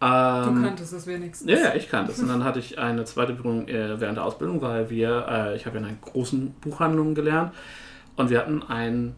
Du 0.00 0.06
Ähm, 0.06 0.62
kanntest 0.64 0.92
es 0.94 1.06
wenigstens. 1.06 1.50
ja, 1.50 1.58
ja, 1.58 1.74
ich 1.74 1.90
kannte 1.90 2.12
es. 2.12 2.18
Und 2.20 2.28
dann 2.28 2.42
hatte 2.42 2.58
ich 2.58 2.78
eine 2.78 3.04
zweite 3.04 3.34
Berührung 3.34 3.68
äh, 3.68 4.00
während 4.00 4.16
der 4.16 4.24
Ausbildung, 4.24 4.62
weil 4.62 4.88
wir, 4.88 5.26
äh, 5.28 5.56
ich 5.56 5.66
habe 5.66 5.76
ja 5.76 5.82
in 5.82 5.88
einer 5.88 5.98
großen 6.00 6.52
Buchhandlung 6.60 7.14
gelernt 7.14 7.52
und 8.16 8.30
wir 8.30 8.38
hatten 8.38 8.62
ein 8.62 9.14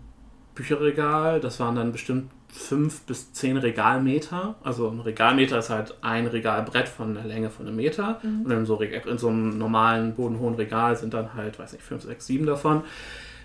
Bücherregal, 0.57 1.41
das 1.41 1.61
waren 1.61 1.77
dann 1.77 1.93
bestimmt 1.93 2.31
fünf 2.49 3.03
bis 3.03 3.33
zehn 3.33 3.57
Regalmeter. 3.57 4.57
Also 4.63 4.89
ein 4.91 5.01
Regalmeter 5.01 5.59
ist 5.59 5.71
halt 5.71 5.95
ein 6.03 6.27
Regalbrett 6.27 6.89
von 6.89 7.15
der 7.15 7.25
Länge 7.25 7.49
von 7.49 7.67
einem 7.67 7.77
Meter. 7.77 8.21
Und 8.45 8.51
in 8.51 8.67
so, 8.67 8.79
in 8.81 9.19
so 9.19 9.29
einem 9.29 9.57
normalen, 9.57 10.15
bodenhohen 10.15 10.57
Regal 10.57 10.95
sind 10.97 11.15
dann 11.15 11.33
halt, 11.35 11.59
weiß 11.59 11.73
nicht, 11.73 11.83
fünf, 11.83 12.03
sechs, 12.03 12.27
sieben 12.27 12.45
davon. 12.45 12.83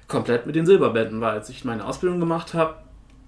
Komplett 0.10 0.46
mit 0.46 0.56
den 0.58 0.66
Silberbänden, 0.66 1.22
weil 1.22 1.32
als 1.32 1.50
ich 1.50 1.64
meine 1.64 1.86
Ausbildung 1.86 2.20
gemacht 2.20 2.54
habe, 2.54 2.76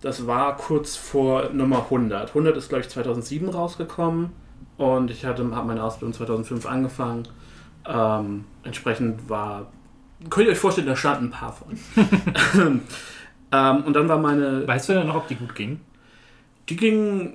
das 0.01 0.27
war 0.27 0.55
kurz 0.57 0.95
vor 0.95 1.49
Nummer 1.49 1.83
100. 1.83 2.29
100 2.29 2.57
ist, 2.57 2.69
glaube 2.69 2.83
ich, 2.83 2.89
2007 2.89 3.49
rausgekommen 3.49 4.31
und 4.77 5.11
ich 5.11 5.25
hatte 5.25 5.43
habe 5.53 5.67
meine 5.67 5.83
Ausbildung 5.83 6.13
2005 6.13 6.65
angefangen. 6.65 7.27
Ähm, 7.85 8.45
entsprechend 8.63 9.29
war, 9.29 9.71
könnt 10.29 10.47
ihr 10.47 10.53
euch 10.53 10.59
vorstellen, 10.59 10.87
da 10.87 10.95
standen 10.95 11.25
ein 11.25 11.31
paar 11.31 11.53
von. 11.53 11.79
ähm, 13.51 13.83
und 13.83 13.93
dann 13.93 14.07
war 14.07 14.17
meine, 14.17 14.67
Weißt 14.67 14.89
du 14.89 14.93
denn 14.93 15.07
noch, 15.07 15.15
ob 15.15 15.27
die 15.27 15.35
gut 15.35 15.55
ging? 15.55 15.79
die 16.69 16.75
ging 16.75 17.33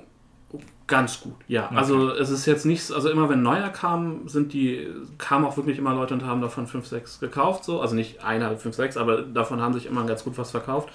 ganz 0.87 1.21
gut, 1.21 1.35
ja. 1.47 1.69
Also 1.69 2.11
es 2.11 2.29
ist 2.29 2.45
jetzt 2.45 2.65
nichts, 2.65 2.91
also 2.91 3.09
immer 3.09 3.27
wenn 3.27 3.41
neuer 3.41 3.69
kam, 3.69 4.27
sind 4.27 4.53
die, 4.53 4.87
kamen 5.17 5.43
auch 5.45 5.57
wirklich 5.57 5.77
immer 5.77 5.93
Leute 5.93 6.13
und 6.13 6.23
haben 6.25 6.41
davon 6.41 6.67
5, 6.67 6.85
6 6.85 7.19
gekauft, 7.19 7.63
so. 7.63 7.81
Also 7.81 7.95
nicht 7.95 8.23
einer 8.23 8.55
5, 8.55 8.75
6, 8.75 8.97
aber 8.97 9.23
davon 9.23 9.61
haben 9.61 9.73
sich 9.73 9.87
immer 9.87 10.05
ganz 10.05 10.23
gut 10.23 10.37
was 10.37 10.51
verkauft. 10.51 10.89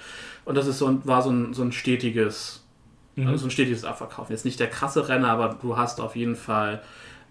Und 0.45 0.55
das 0.55 0.67
ist 0.67 0.77
so, 0.79 0.87
ein- 0.87 1.01
war 1.05 1.21
so 1.21 1.29
ein, 1.29 1.53
so 1.53 1.61
ein 1.63 1.71
stetiges, 1.71 2.63
also 3.17 3.37
so 3.37 3.47
ein 3.47 3.51
stetiges 3.51 3.83
Abverkaufen. 3.85 4.31
Jetzt 4.33 4.45
nicht 4.45 4.59
der 4.59 4.67
krasse 4.67 5.07
Renner, 5.07 5.29
aber 5.29 5.57
du 5.61 5.77
hast 5.77 5.99
auf 6.01 6.15
jeden 6.15 6.35
Fall 6.35 6.81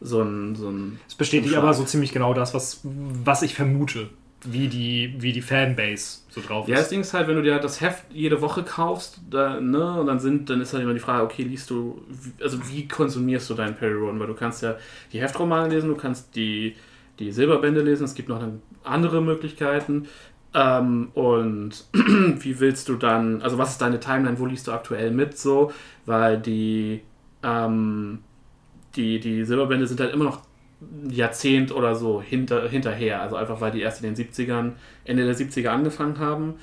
so 0.00 0.22
ein, 0.22 0.54
so 0.56 0.68
ein 0.70 0.98
Es 1.08 1.14
bestätigt 1.14 1.54
aber 1.56 1.74
so 1.74 1.84
ziemlich 1.84 2.12
genau 2.12 2.32
das, 2.34 2.54
was, 2.54 2.80
was 2.84 3.42
ich 3.42 3.54
vermute, 3.54 4.08
wie 4.44 4.68
die, 4.68 5.14
wie 5.18 5.32
die 5.32 5.42
Fanbase 5.42 6.20
so 6.30 6.40
drauf 6.40 6.66
Ja, 6.68 6.76
das 6.76 6.84
ist. 6.84 6.92
Ding 6.92 7.00
ist 7.02 7.12
halt, 7.12 7.28
wenn 7.28 7.36
du 7.36 7.42
dir 7.42 7.58
das 7.58 7.80
Heft 7.82 8.04
jede 8.10 8.40
Woche 8.40 8.62
kaufst, 8.62 9.20
da, 9.28 9.60
ne, 9.60 10.00
und 10.00 10.06
dann 10.06 10.18
sind, 10.20 10.48
dann 10.48 10.60
ist 10.62 10.72
halt 10.72 10.82
immer 10.84 10.94
die 10.94 11.00
Frage, 11.00 11.24
okay, 11.24 11.42
liest 11.42 11.68
du, 11.68 12.00
also 12.40 12.58
wie 12.70 12.88
konsumierst 12.88 13.50
du 13.50 13.54
deinen 13.54 13.74
Perry 13.74 13.92
Roden? 13.94 14.18
Weil 14.18 14.28
du 14.28 14.34
kannst 14.34 14.62
ja 14.62 14.76
die 15.12 15.20
Heftromane 15.20 15.68
lesen, 15.68 15.90
du 15.90 15.96
kannst 15.96 16.34
die, 16.36 16.76
die 17.18 17.32
Silberbände 17.32 17.82
lesen, 17.82 18.04
es 18.04 18.14
gibt 18.14 18.30
noch 18.30 18.42
andere 18.82 19.20
Möglichkeiten. 19.20 20.08
Ähm, 20.52 21.10
und 21.14 21.84
wie 21.92 22.60
willst 22.60 22.88
du 22.88 22.96
dann, 22.96 23.42
also 23.42 23.58
was 23.58 23.72
ist 23.72 23.82
deine 23.82 24.00
Timeline, 24.00 24.38
wo 24.38 24.46
liest 24.46 24.66
du 24.66 24.72
aktuell 24.72 25.10
mit 25.10 25.38
so? 25.38 25.72
Weil 26.06 26.38
die, 26.38 27.02
ähm, 27.42 28.18
die, 28.96 29.20
die 29.20 29.44
Silberbände 29.44 29.86
sind 29.86 30.00
halt 30.00 30.12
immer 30.12 30.24
noch 30.24 30.42
ein 30.80 31.10
Jahrzehnt 31.10 31.72
oder 31.72 31.94
so 31.94 32.20
hinter, 32.20 32.68
hinterher. 32.68 33.22
Also 33.22 33.36
einfach, 33.36 33.60
weil 33.60 33.70
die 33.70 33.80
erst 33.80 34.02
in 34.02 34.14
den 34.14 34.26
70ern, 34.26 34.72
Ende 35.04 35.24
der 35.24 35.36
70er 35.36 35.68
angefangen 35.68 36.18
haben. 36.18 36.54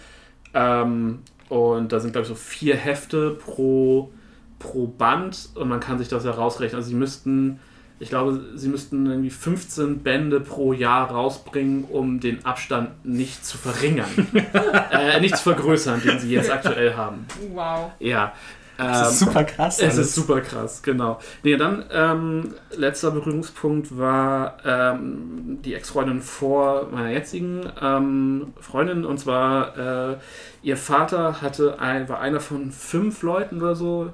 Ähm, 0.53 1.19
und 1.49 1.91
da 1.91 1.99
sind, 1.99 2.11
glaube 2.11 2.23
ich, 2.23 2.29
so 2.29 2.35
vier 2.35 2.75
Hefte 2.75 3.31
pro, 3.31 4.11
pro 4.59 4.87
Band 4.87 5.49
und 5.55 5.69
man 5.69 5.79
kann 5.79 5.97
sich 5.97 6.09
das 6.09 6.25
ja 6.25 6.31
rausrechnen. 6.31 6.77
Also 6.77 6.89
sie 6.89 6.95
müssten, 6.95 7.59
ich 7.99 8.09
glaube, 8.09 8.41
sie 8.55 8.67
müssten 8.69 9.05
irgendwie 9.07 9.29
15 9.29 9.99
Bände 10.03 10.39
pro 10.39 10.73
Jahr 10.73 11.09
rausbringen, 11.11 11.85
um 11.85 12.19
den 12.19 12.45
Abstand 12.45 13.05
nicht 13.05 13.45
zu 13.45 13.57
verringern. 13.57 14.09
äh, 14.91 15.19
nicht 15.19 15.35
zu 15.37 15.43
vergrößern, 15.43 16.01
den 16.03 16.19
sie 16.19 16.31
jetzt 16.31 16.51
aktuell 16.51 16.95
haben. 16.95 17.25
Wow. 17.53 17.91
Ja. 17.99 18.33
Das 18.77 19.13
ist 19.13 19.21
Ähm, 19.21 19.27
super 19.27 19.43
krass. 19.43 19.79
es 19.79 19.95
alles. 19.95 19.97
ist 20.09 20.15
super 20.15 20.41
krass, 20.41 20.83
genau. 20.83 21.17
Nee, 21.41 21.57
dann 21.57 21.85
ähm, 21.91 22.53
letzter 22.75 23.09
Berührungspunkt 23.09 23.97
war 23.97 24.57
ähm, 24.63 25.57
die 25.65 25.73
Ex-Freundin 25.73 26.21
vor 26.21 26.87
meiner 26.91 27.09
jetzigen 27.09 27.61
ähm, 27.81 28.53
Freundin 28.61 29.03
und 29.03 29.19
zwar 29.19 30.11
äh, 30.11 30.17
ihr 30.61 30.77
Vater 30.77 31.41
hatte 31.41 31.79
ein, 31.79 32.07
war 32.07 32.19
einer 32.19 32.39
von 32.39 32.71
fünf 32.71 33.23
Leuten 33.23 33.61
oder 33.61 33.73
so 33.75 34.13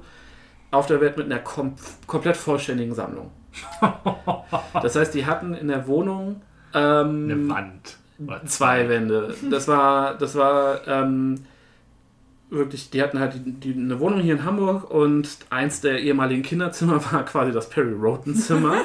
auf 0.70 0.86
der 0.86 1.02
Welt 1.02 1.18
mit 1.18 1.26
einer 1.26 1.40
kom 1.40 1.74
komplett 2.06 2.38
vollständigen 2.38 2.94
Sammlung 2.94 3.30
Das 4.82 4.96
heißt, 4.96 5.14
die 5.14 5.26
hatten 5.26 5.54
in 5.54 5.68
der 5.68 5.86
Wohnung 5.86 6.42
ähm, 6.74 7.48
Eine 7.48 7.48
Wand. 8.28 8.50
zwei 8.50 8.88
Wände. 8.88 9.34
Das 9.50 9.68
war, 9.68 10.14
das 10.14 10.34
war 10.34 10.86
ähm, 10.86 11.44
wirklich, 12.50 12.90
die 12.90 13.02
hatten 13.02 13.18
halt 13.18 13.34
die, 13.34 13.52
die, 13.52 13.72
eine 13.72 13.98
Wohnung 14.00 14.20
hier 14.20 14.34
in 14.34 14.44
Hamburg 14.44 14.90
und 14.90 15.28
eins 15.50 15.80
der 15.80 16.00
ehemaligen 16.00 16.42
Kinderzimmer 16.42 17.00
war 17.12 17.24
quasi 17.24 17.52
das 17.52 17.68
Perry 17.68 17.92
Roden 17.92 18.34
Zimmer. 18.34 18.82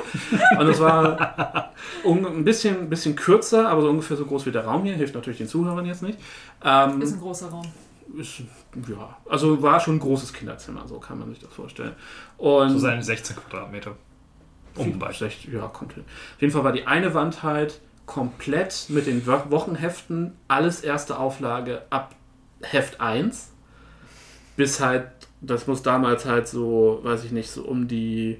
und 0.59 0.67
es 0.67 0.79
war 0.79 1.71
un, 2.03 2.25
ein 2.25 2.43
bisschen, 2.43 2.89
bisschen 2.89 3.15
kürzer, 3.15 3.69
aber 3.69 3.81
so 3.81 3.89
ungefähr 3.89 4.17
so 4.17 4.25
groß 4.25 4.45
wie 4.45 4.51
der 4.51 4.65
Raum 4.65 4.83
hier. 4.83 4.95
Hilft 4.95 5.15
natürlich 5.15 5.39
den 5.39 5.47
Zuhörern 5.47 5.85
jetzt 5.85 6.03
nicht. 6.03 6.19
Ähm, 6.63 7.01
Ist 7.01 7.13
ein 7.13 7.19
großer 7.19 7.49
Raum. 7.49 7.65
ist, 8.17 8.41
ja, 8.87 9.17
also 9.29 9.61
war 9.61 9.79
schon 9.79 9.95
ein 9.95 9.99
großes 9.99 10.33
Kinderzimmer, 10.33 10.87
so 10.87 10.99
kann 10.99 11.19
man 11.19 11.29
sich 11.29 11.39
das 11.39 11.53
vorstellen. 11.53 11.93
Und 12.37 12.69
So 12.71 12.79
seine 12.79 13.03
16 13.03 13.35
Quadratmeter. 13.35 13.91
Um 14.75 14.99
bei. 14.99 15.11
Vielleicht, 15.11 15.45
ja, 15.45 15.67
kommt 15.67 15.93
hin. 15.93 16.03
Auf 16.35 16.41
jeden 16.41 16.53
Fall 16.53 16.63
war 16.63 16.71
die 16.71 16.87
eine 16.87 17.13
Wand 17.13 17.43
halt 17.43 17.79
komplett 18.05 18.85
mit 18.89 19.05
den 19.07 19.25
Wo- 19.27 19.51
Wochenheften, 19.51 20.33
alles 20.47 20.81
erste 20.81 21.17
Auflage 21.19 21.83
ab 21.89 22.15
Heft 22.61 22.99
1. 23.01 23.51
Bis 24.57 24.79
halt, 24.79 25.07
das 25.41 25.67
muss 25.67 25.83
damals 25.83 26.25
halt 26.25 26.47
so, 26.47 26.99
weiß 27.03 27.23
ich 27.23 27.31
nicht, 27.31 27.49
so 27.51 27.63
um 27.63 27.87
die 27.87 28.39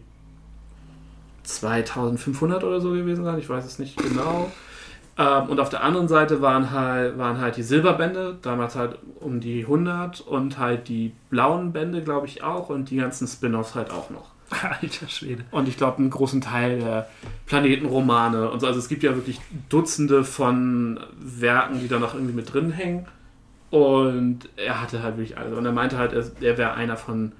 2500 1.43 2.63
oder 2.63 2.80
so 2.82 2.91
gewesen 2.91 3.23
sein, 3.23 3.39
ich 3.39 3.49
weiß 3.49 3.65
es 3.65 3.80
nicht 3.80 3.97
genau. 3.97 4.51
Ähm, 5.17 5.49
und 5.49 5.59
auf 5.59 5.69
der 5.69 5.84
anderen 5.84 6.07
Seite 6.07 6.41
waren 6.41 6.71
halt, 6.71 7.17
waren 7.17 7.39
halt 7.39 7.57
die 7.57 7.63
Silberbände, 7.63 8.38
damals 8.41 8.75
halt 8.75 8.99
um 9.19 9.39
die 9.39 9.61
100 9.61 10.21
und 10.21 10.57
halt 10.57 10.88
die 10.88 11.13
blauen 11.30 11.73
Bände, 11.73 12.01
glaube 12.01 12.27
ich, 12.27 12.43
auch 12.43 12.69
und 12.69 12.89
die 12.89 12.97
ganzen 12.97 13.27
Spin-offs 13.27 13.75
halt 13.75 13.91
auch 13.91 14.09
noch. 14.09 14.32
Alter 14.82 15.08
Schwede. 15.08 15.43
Und 15.52 15.68
ich 15.68 15.78
glaube, 15.78 15.97
einen 15.97 16.10
großen 16.10 16.41
Teil 16.41 16.80
der 16.80 17.10
Planetenromane 17.45 18.50
und 18.50 18.60
so. 18.60 18.68
Also 18.68 18.80
es 18.80 18.88
gibt 18.88 19.04
ja 19.04 19.16
wirklich 19.16 19.39
Dutzende 19.70 20.24
von 20.24 21.00
Werken, 21.18 21.80
die 21.80 21.88
da 21.88 22.00
noch 22.00 22.14
irgendwie 22.14 22.34
mit 22.34 22.52
drin 22.52 22.72
hängen. 22.72 23.06
Und 23.70 24.50
er 24.56 24.82
hatte 24.82 25.04
halt 25.04 25.18
wirklich 25.18 25.38
alles. 25.38 25.58
Und 25.58 25.66
er 25.66 25.72
meinte 25.72 25.97
halt, 25.97 26.14
er, 26.14 26.26
er 26.41 26.58
wäre 26.58 26.74
einer 26.74 26.97
von, 26.97 27.34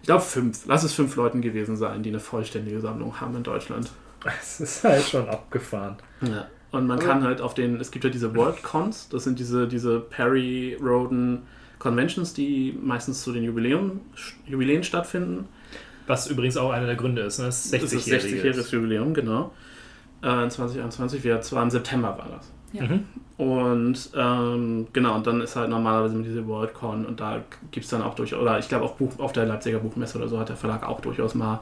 ich 0.00 0.06
glaube, 0.06 0.22
fünf, 0.22 0.66
lass 0.66 0.82
es 0.82 0.92
fünf 0.92 1.14
Leuten 1.16 1.40
gewesen 1.40 1.76
sein, 1.76 2.02
die 2.02 2.10
eine 2.10 2.20
vollständige 2.20 2.80
Sammlung 2.80 3.20
haben 3.20 3.36
in 3.36 3.42
Deutschland. 3.42 3.90
Es 4.24 4.60
ist 4.60 4.82
halt 4.82 5.04
schon 5.04 5.28
abgefahren. 5.28 5.96
Ja. 6.22 6.46
Und 6.70 6.86
man 6.86 6.98
kann 6.98 7.22
halt 7.22 7.40
auf 7.40 7.54
den, 7.54 7.80
es 7.80 7.90
gibt 7.90 8.04
ja 8.04 8.10
diese 8.10 8.34
Worldcons, 8.34 9.08
das 9.08 9.24
sind 9.24 9.38
diese, 9.38 9.68
diese 9.68 10.00
Perry 10.00 10.76
Roden 10.82 11.42
Conventions, 11.78 12.34
die 12.34 12.76
meistens 12.82 13.22
zu 13.22 13.32
den 13.32 13.44
Jubiläum, 13.44 14.00
Jubiläen 14.46 14.82
stattfinden. 14.82 15.48
Was 16.08 16.26
übrigens 16.26 16.56
auch 16.56 16.70
einer 16.70 16.86
der 16.86 16.96
Gründe 16.96 17.22
ist, 17.22 17.38
ne? 17.38 17.46
Das 17.46 17.66
ist 17.66 17.74
Das 17.74 17.92
ist 17.92 18.08
60-jähriges. 18.08 18.42
60-jähriges 18.42 18.72
Jubiläum, 18.72 19.14
genau. 19.14 19.52
Äh, 20.22 20.44
in 20.44 20.50
2021, 20.50 21.22
wir 21.22 21.40
zwar 21.42 21.62
im 21.62 21.70
September 21.70 22.18
war 22.18 22.28
das. 22.28 22.50
Ja. 22.72 22.84
Mhm. 22.84 23.04
Und 23.36 24.10
ähm, 24.16 24.88
genau, 24.92 25.14
und 25.14 25.26
dann 25.26 25.40
ist 25.40 25.54
halt 25.54 25.70
normalerweise 25.70 26.16
mit 26.16 26.26
diese 26.26 26.46
Worldcon 26.48 27.06
und 27.06 27.20
da 27.20 27.44
gibt 27.70 27.84
es 27.84 27.90
dann 27.90 28.02
auch 28.02 28.14
durch, 28.14 28.34
oder 28.34 28.58
ich 28.58 28.68
glaube 28.68 28.84
auch 28.84 28.96
Buch, 28.96 29.16
auf 29.18 29.32
der 29.32 29.46
Leipziger 29.46 29.78
Buchmesse 29.78 30.18
oder 30.18 30.26
so 30.26 30.40
hat 30.40 30.48
der 30.48 30.56
Verlag 30.56 30.84
auch 30.84 31.00
durchaus 31.00 31.36
mal 31.36 31.60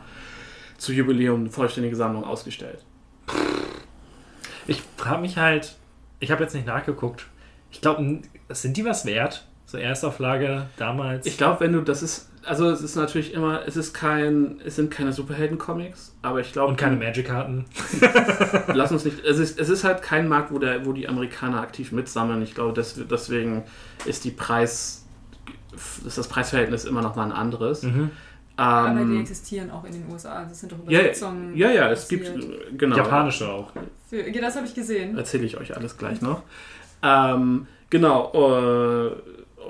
zu 0.79 0.95
Jubiläum 0.95 1.41
eine 1.41 1.51
vollständige 1.51 1.95
Sammlung 1.95 2.25
ausgestellt. 2.25 2.83
Ich 4.67 4.83
frage 4.97 5.21
mich 5.21 5.37
halt, 5.37 5.77
ich 6.19 6.31
habe 6.31 6.43
jetzt 6.43 6.55
nicht 6.55 6.67
nachgeguckt. 6.67 7.27
Ich 7.71 7.83
glaube, 7.83 8.21
sind 8.49 8.77
die 8.77 8.85
was 8.85 9.05
wert? 9.05 9.47
So 9.67 9.79
Erstauflage 9.79 10.67
damals? 10.77 11.27
Ich 11.27 11.37
glaube, 11.37 11.61
wenn 11.61 11.73
du, 11.73 11.83
das 11.83 12.03
ist, 12.03 12.31
also 12.47 12.71
es 12.71 12.81
ist 12.81 12.97
natürlich 12.97 13.35
immer, 13.35 13.67
es 13.67 13.77
ist 13.77 13.93
kein, 13.93 14.61
es 14.65 14.77
sind 14.77 14.91
keine 14.91 15.13
Superhelden-Comics, 15.13 16.15
aber 16.23 16.41
ich 16.41 16.53
glaube. 16.53 16.71
Und 16.71 16.77
keine 16.77 16.97
Magic-Karten. 16.97 17.65
Lass 18.75 18.93
uns 18.93 19.05
nicht, 19.05 19.25
es 19.25 19.39
ist, 19.39 19.59
es 19.59 19.69
ist 19.69 19.85
halt 19.85 20.03
kein 20.03 20.29
Markt, 20.29 20.53
wo, 20.53 20.59
der, 20.59 20.87
wo 20.87 20.93
die 20.93 21.09
Amerikaner 21.09 21.61
aktiv 21.61 21.93
mitsammeln. 21.93 22.43
Ich 22.43 22.55
glaube, 22.55 22.73
des, 22.73 23.01
deswegen 23.11 23.65
ist 24.05 24.25
die 24.25 24.31
Preis, 24.31 25.05
ist 26.07 26.19
das 26.19 26.29
Preisverhältnis 26.29 26.85
immer 26.85 27.03
noch 27.03 27.17
mal 27.17 27.25
ein 27.25 27.33
anderes. 27.33 27.83
Mhm. 27.83 28.11
Aber 28.57 28.95
die 28.95 29.01
Ähm, 29.03 29.21
existieren 29.21 29.71
auch 29.71 29.85
in 29.85 29.93
den 29.93 30.11
USA. 30.11 30.45
Das 30.45 30.61
sind 30.61 30.73
doch 30.73 30.79
ja, 30.89 31.01
Übersetzungen. 31.01 31.57
ja, 31.57 31.71
ja, 31.71 31.91
es 31.91 32.09
gibt, 32.09 32.33
genau. 32.79 32.97
Japanische 32.97 33.51
auch. 33.51 33.71
Für, 34.09 34.29
ja, 34.29 34.41
das 34.41 34.57
habe 34.57 34.67
ich 34.67 34.75
gesehen. 34.75 35.19
Erzähle 35.19 35.45
ich 35.45 35.59
euch 35.59 35.77
alles 35.77 35.99
gleich 35.99 36.23
noch. 36.23 36.43
Ähm, 37.03 37.67
genau, 37.91 38.33
äh, 38.33 39.11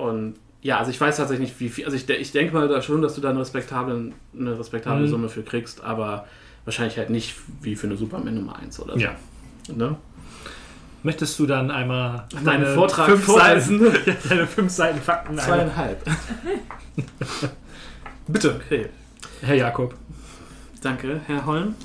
und 0.00 0.34
ja, 0.66 0.78
also 0.78 0.90
ich 0.90 1.00
weiß 1.00 1.18
tatsächlich 1.18 1.50
nicht, 1.50 1.60
wie 1.60 1.68
viel, 1.68 1.84
also 1.84 1.96
ich, 1.96 2.10
ich 2.10 2.32
denke 2.32 2.52
mal 2.52 2.66
da 2.66 2.82
schon, 2.82 3.00
dass 3.00 3.14
du 3.14 3.20
da 3.20 3.30
eine 3.30 3.38
respektable, 3.38 4.10
eine 4.36 4.58
respektable 4.58 5.02
Mhm. 5.06 5.08
Summe 5.08 5.28
für 5.28 5.44
kriegst, 5.44 5.84
aber 5.84 6.26
wahrscheinlich 6.64 6.98
halt 6.98 7.08
nicht 7.08 7.36
wie 7.62 7.76
für 7.76 7.86
eine 7.86 7.96
Superman 7.96 8.34
Nummer 8.34 8.56
1 8.56 8.80
oder 8.80 8.94
so. 8.94 8.98
Ja. 8.98 9.14
Ne? 9.72 9.94
Möchtest 11.04 11.38
du 11.38 11.46
dann 11.46 11.70
einmal 11.70 12.26
Meinen 12.42 12.74
Vortrag 12.74 13.06
fünf? 13.06 13.26
Seiten, 13.26 13.80
deine 14.28 14.48
fünf 14.48 14.72
Seiten 14.72 15.00
Fakten 15.00 15.38
Zweieinhalb. 15.38 16.04
Bitte, 18.26 18.60
Okay. 18.66 18.86
Herr 19.42 19.54
Jakob. 19.54 19.94
Danke, 20.82 21.20
Herr 21.26 21.46
Holm. 21.46 21.76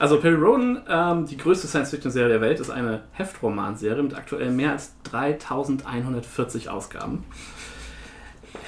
Also 0.00 0.18
Perry 0.18 0.34
Roden, 0.34 0.80
ähm, 0.88 1.26
die 1.26 1.36
größte 1.36 1.68
Science-Fiction-Serie 1.68 2.28
der 2.28 2.40
Welt, 2.40 2.58
ist 2.58 2.70
eine 2.70 3.02
Heftromanserie 3.12 4.02
mit 4.02 4.14
aktuell 4.14 4.50
mehr 4.50 4.72
als 4.72 4.94
3140 5.04 6.70
Ausgaben. 6.70 7.24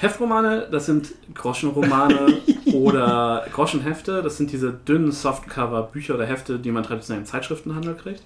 Heftromane, 0.01 0.67
das 0.71 0.87
sind 0.87 1.13
Groschenromane 1.35 2.41
oder 2.73 3.45
Groschenhefte. 3.53 4.23
Das 4.23 4.37
sind 4.37 4.51
diese 4.51 4.73
dünnen 4.73 5.11
Softcover-Bücher 5.11 6.15
oder 6.15 6.25
Hefte, 6.25 6.57
die 6.57 6.71
man 6.71 6.83
traditionell 6.83 7.21
im 7.21 7.27
Zeitschriftenhandel 7.27 7.93
kriegt. 7.93 8.23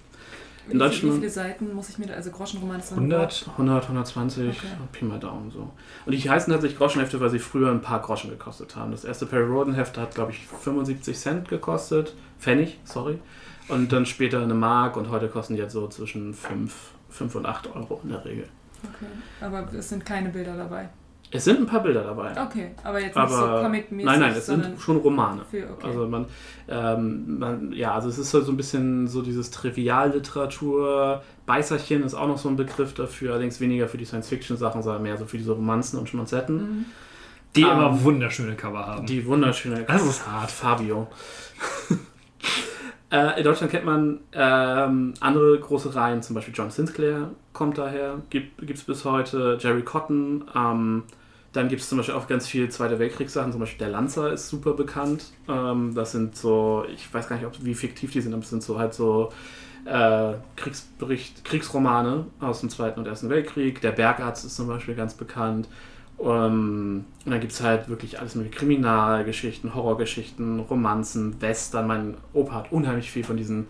Wie, 0.67 0.71
In 0.71 0.77
wie 0.77 0.79
Deutschland 0.79 1.15
viele 1.15 1.29
Seiten 1.29 1.73
muss 1.73 1.89
ich 1.89 1.97
mir 1.97 2.07
da, 2.07 2.13
also 2.13 2.31
Groschenroman 2.31 2.79
ist 2.79 2.89
so 2.89 2.95
ein 2.95 3.11
100? 3.11 3.19
Wort. 3.19 3.49
100, 3.51 3.83
120, 3.83 4.49
Okay. 4.49 4.67
Pi 4.93 5.05
mal 5.05 5.19
Daumen 5.19 5.51
so. 5.51 5.69
Und 6.05 6.11
die 6.11 6.29
heißen 6.29 6.51
tatsächlich 6.51 6.77
Groschenhefte, 6.77 7.19
weil 7.19 7.29
sie 7.29 7.39
früher 7.39 7.69
ein 7.69 7.81
paar 7.81 8.01
Groschen 8.01 8.29
gekostet 8.29 8.75
haben. 8.77 8.91
Das 8.91 9.03
erste 9.03 9.25
Perry 9.25 9.43
Roden 9.43 9.73
Heft 9.73 9.97
hat, 9.97 10.15
glaube 10.15 10.31
ich, 10.31 10.47
75 10.47 11.17
Cent 11.17 11.49
gekostet. 11.49 12.15
Pfennig, 12.39 12.79
sorry. 12.85 13.19
Und 13.67 13.91
dann 13.91 14.05
später 14.05 14.41
eine 14.41 14.53
Mark 14.53 14.95
und 14.95 15.09
heute 15.09 15.27
kosten 15.27 15.55
die 15.55 15.59
jetzt 15.59 15.73
so 15.73 15.87
zwischen 15.89 16.33
5, 16.33 16.73
5 17.09 17.35
und 17.35 17.45
8 17.45 17.75
Euro 17.75 17.99
in 18.03 18.09
der 18.09 18.23
Regel. 18.23 18.47
Okay. 18.83 19.11
Aber 19.41 19.67
es 19.73 19.89
sind 19.89 20.05
keine 20.05 20.29
Bilder 20.29 20.55
dabei. 20.55 20.89
Es 21.31 21.43
sind 21.43 21.59
ein 21.59 21.65
paar 21.65 21.81
Bilder 21.81 22.03
dabei. 22.03 22.31
Okay, 22.39 22.71
aber 22.83 23.01
jetzt 23.01 23.15
nicht 23.15 23.29
so 23.29 23.35
aber 23.35 23.63
comic-mäßig, 23.63 24.05
nein, 24.05 24.19
nein, 24.19 24.33
es 24.37 24.45
sind 24.45 24.79
schon 24.79 24.97
Romane. 24.97 25.41
für, 25.49 25.69
okay. 25.69 25.87
Also 25.87 26.07
man, 26.07 26.25
ähm, 26.67 27.39
man, 27.39 27.71
ja, 27.73 27.93
also 27.93 28.09
es 28.09 28.17
ist 28.17 28.33
halt 28.33 28.45
so 28.45 28.51
ein 28.51 28.57
bisschen 28.57 29.07
so 29.07 29.21
dieses 29.21 29.51
Trivialliteratur. 29.51 31.23
Beißerchen 31.45 32.03
ist 32.03 32.13
auch 32.13 32.27
noch 32.27 32.37
so 32.37 32.47
ein 32.49 32.55
Begriff 32.55 32.93
dafür, 32.93 33.31
allerdings 33.31 33.59
weniger 33.59 33.87
für 33.87 33.97
die 33.97 34.05
Science-Fiction-Sachen, 34.05 34.81
sondern 34.83 35.03
mehr 35.03 35.17
so 35.17 35.25
für 35.25 35.37
diese 35.37 35.53
Romanzen 35.53 35.99
und 35.99 36.07
Schmonzetten. 36.07 36.57
Mhm. 36.57 36.85
Die 37.55 37.61
Ähm, 37.61 37.69
immer 37.69 38.03
wunderschöne 38.03 38.55
Cover 38.55 38.85
haben. 38.85 39.05
Die 39.05 39.25
wunderschöne 39.25 39.83
Das 39.83 40.05
ist 40.05 40.27
hart, 40.27 40.51
Fabio. 40.51 41.07
Äh, 43.15 43.37
in 43.37 43.43
Deutschland 43.43 43.71
kennt 43.71 43.85
man 43.85 44.19
ähm, 44.33 45.13
andere 45.19 45.57
große 45.59 45.95
Reihen, 45.95 46.21
zum 46.21 46.35
Beispiel 46.35 46.53
John 46.53 46.69
Sinclair 46.69 47.29
kommt 47.53 47.77
daher, 47.77 48.21
gibt 48.29 48.69
es 48.69 48.83
bis 48.83 49.05
heute, 49.05 49.57
Jerry 49.59 49.83
Cotton, 49.83 50.43
ähm, 50.53 51.03
dann 51.53 51.69
gibt 51.69 51.81
es 51.81 51.87
zum 51.87 51.97
Beispiel 51.97 52.15
auch 52.15 52.27
ganz 52.27 52.47
viel 52.47 52.67
Zweite 52.67 52.99
Weltkriegssachen, 52.99 53.53
zum 53.53 53.61
Beispiel 53.61 53.79
der 53.79 53.89
Lanzer 53.89 54.33
ist 54.33 54.49
super 54.49 54.73
bekannt. 54.73 55.31
Ähm, 55.47 55.95
das 55.95 56.11
sind 56.11 56.35
so, 56.35 56.85
ich 56.93 57.13
weiß 57.13 57.29
gar 57.29 57.37
nicht, 57.37 57.45
ob, 57.45 57.53
wie 57.63 57.73
fiktiv 57.73 58.11
die 58.11 58.19
sind, 58.19 58.33
aber 58.33 58.43
es 58.43 58.49
sind 58.49 58.61
so 58.61 58.77
halt 58.77 58.93
so 58.93 59.31
äh, 59.85 60.33
Kriegsbericht, 60.57 61.45
Kriegsromane 61.45 62.25
aus 62.41 62.59
dem 62.59 62.69
Zweiten 62.69 62.99
und 62.99 63.07
Ersten 63.07 63.29
Weltkrieg. 63.29 63.79
Der 63.79 63.93
Bergarzt 63.93 64.43
ist 64.43 64.57
zum 64.57 64.67
Beispiel 64.67 64.95
ganz 64.95 65.13
bekannt. 65.13 65.69
Ähm, 66.19 67.05
und 67.25 67.31
dann 67.31 67.39
gibt 67.39 67.51
es 67.51 67.61
halt 67.61 67.89
wirklich 67.89 68.19
alles 68.19 68.35
mit 68.35 68.51
Kriminalgeschichten, 68.51 69.73
Horrorgeschichten, 69.75 70.59
Romanzen, 70.61 71.41
Western. 71.41 71.87
Mein 71.87 72.17
Opa 72.33 72.55
hat 72.55 72.71
unheimlich 72.71 73.11
viel 73.11 73.23
von 73.23 73.35
diesen 73.37 73.67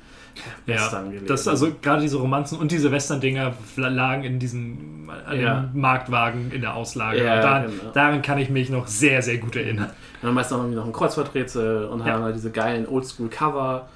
Western 0.66 1.06
ja, 1.06 1.12
gelesen. 1.12 1.28
das 1.28 1.48
also 1.48 1.72
gerade 1.82 2.02
diese 2.02 2.18
Romanzen 2.18 2.60
und 2.60 2.72
diese 2.72 2.92
Western-Dinger 2.92 3.54
lagen 3.78 4.24
in 4.24 4.38
diesem 4.40 5.10
Ja. 5.34 5.70
Marktwagen 5.74 6.52
in 6.52 6.62
der 6.62 6.76
Auslage. 6.76 7.24
Ja, 7.24 7.42
daran, 7.42 7.72
genau. 7.80 7.92
daran 7.94 8.22
kann 8.22 8.38
ich 8.38 8.50
mich 8.50 8.70
noch 8.70 8.88
sehr, 8.88 9.22
sehr 9.22 9.38
gut 9.38 9.56
erinnern. 9.56 9.86
Und 10.22 10.24
dann 10.28 10.34
meist 10.34 10.52
noch 10.52 10.58
irgendwie 10.60 10.76
noch 10.76 10.86
ein 10.86 10.94
Kreuzworträtsel 10.94 11.86
und 11.86 12.00
Ja. 12.06 12.14
haben 12.14 12.24
halt 12.24 12.36
diese 12.36 12.52
geilen 12.52 12.88
Oldschool-Cover. 12.88 13.88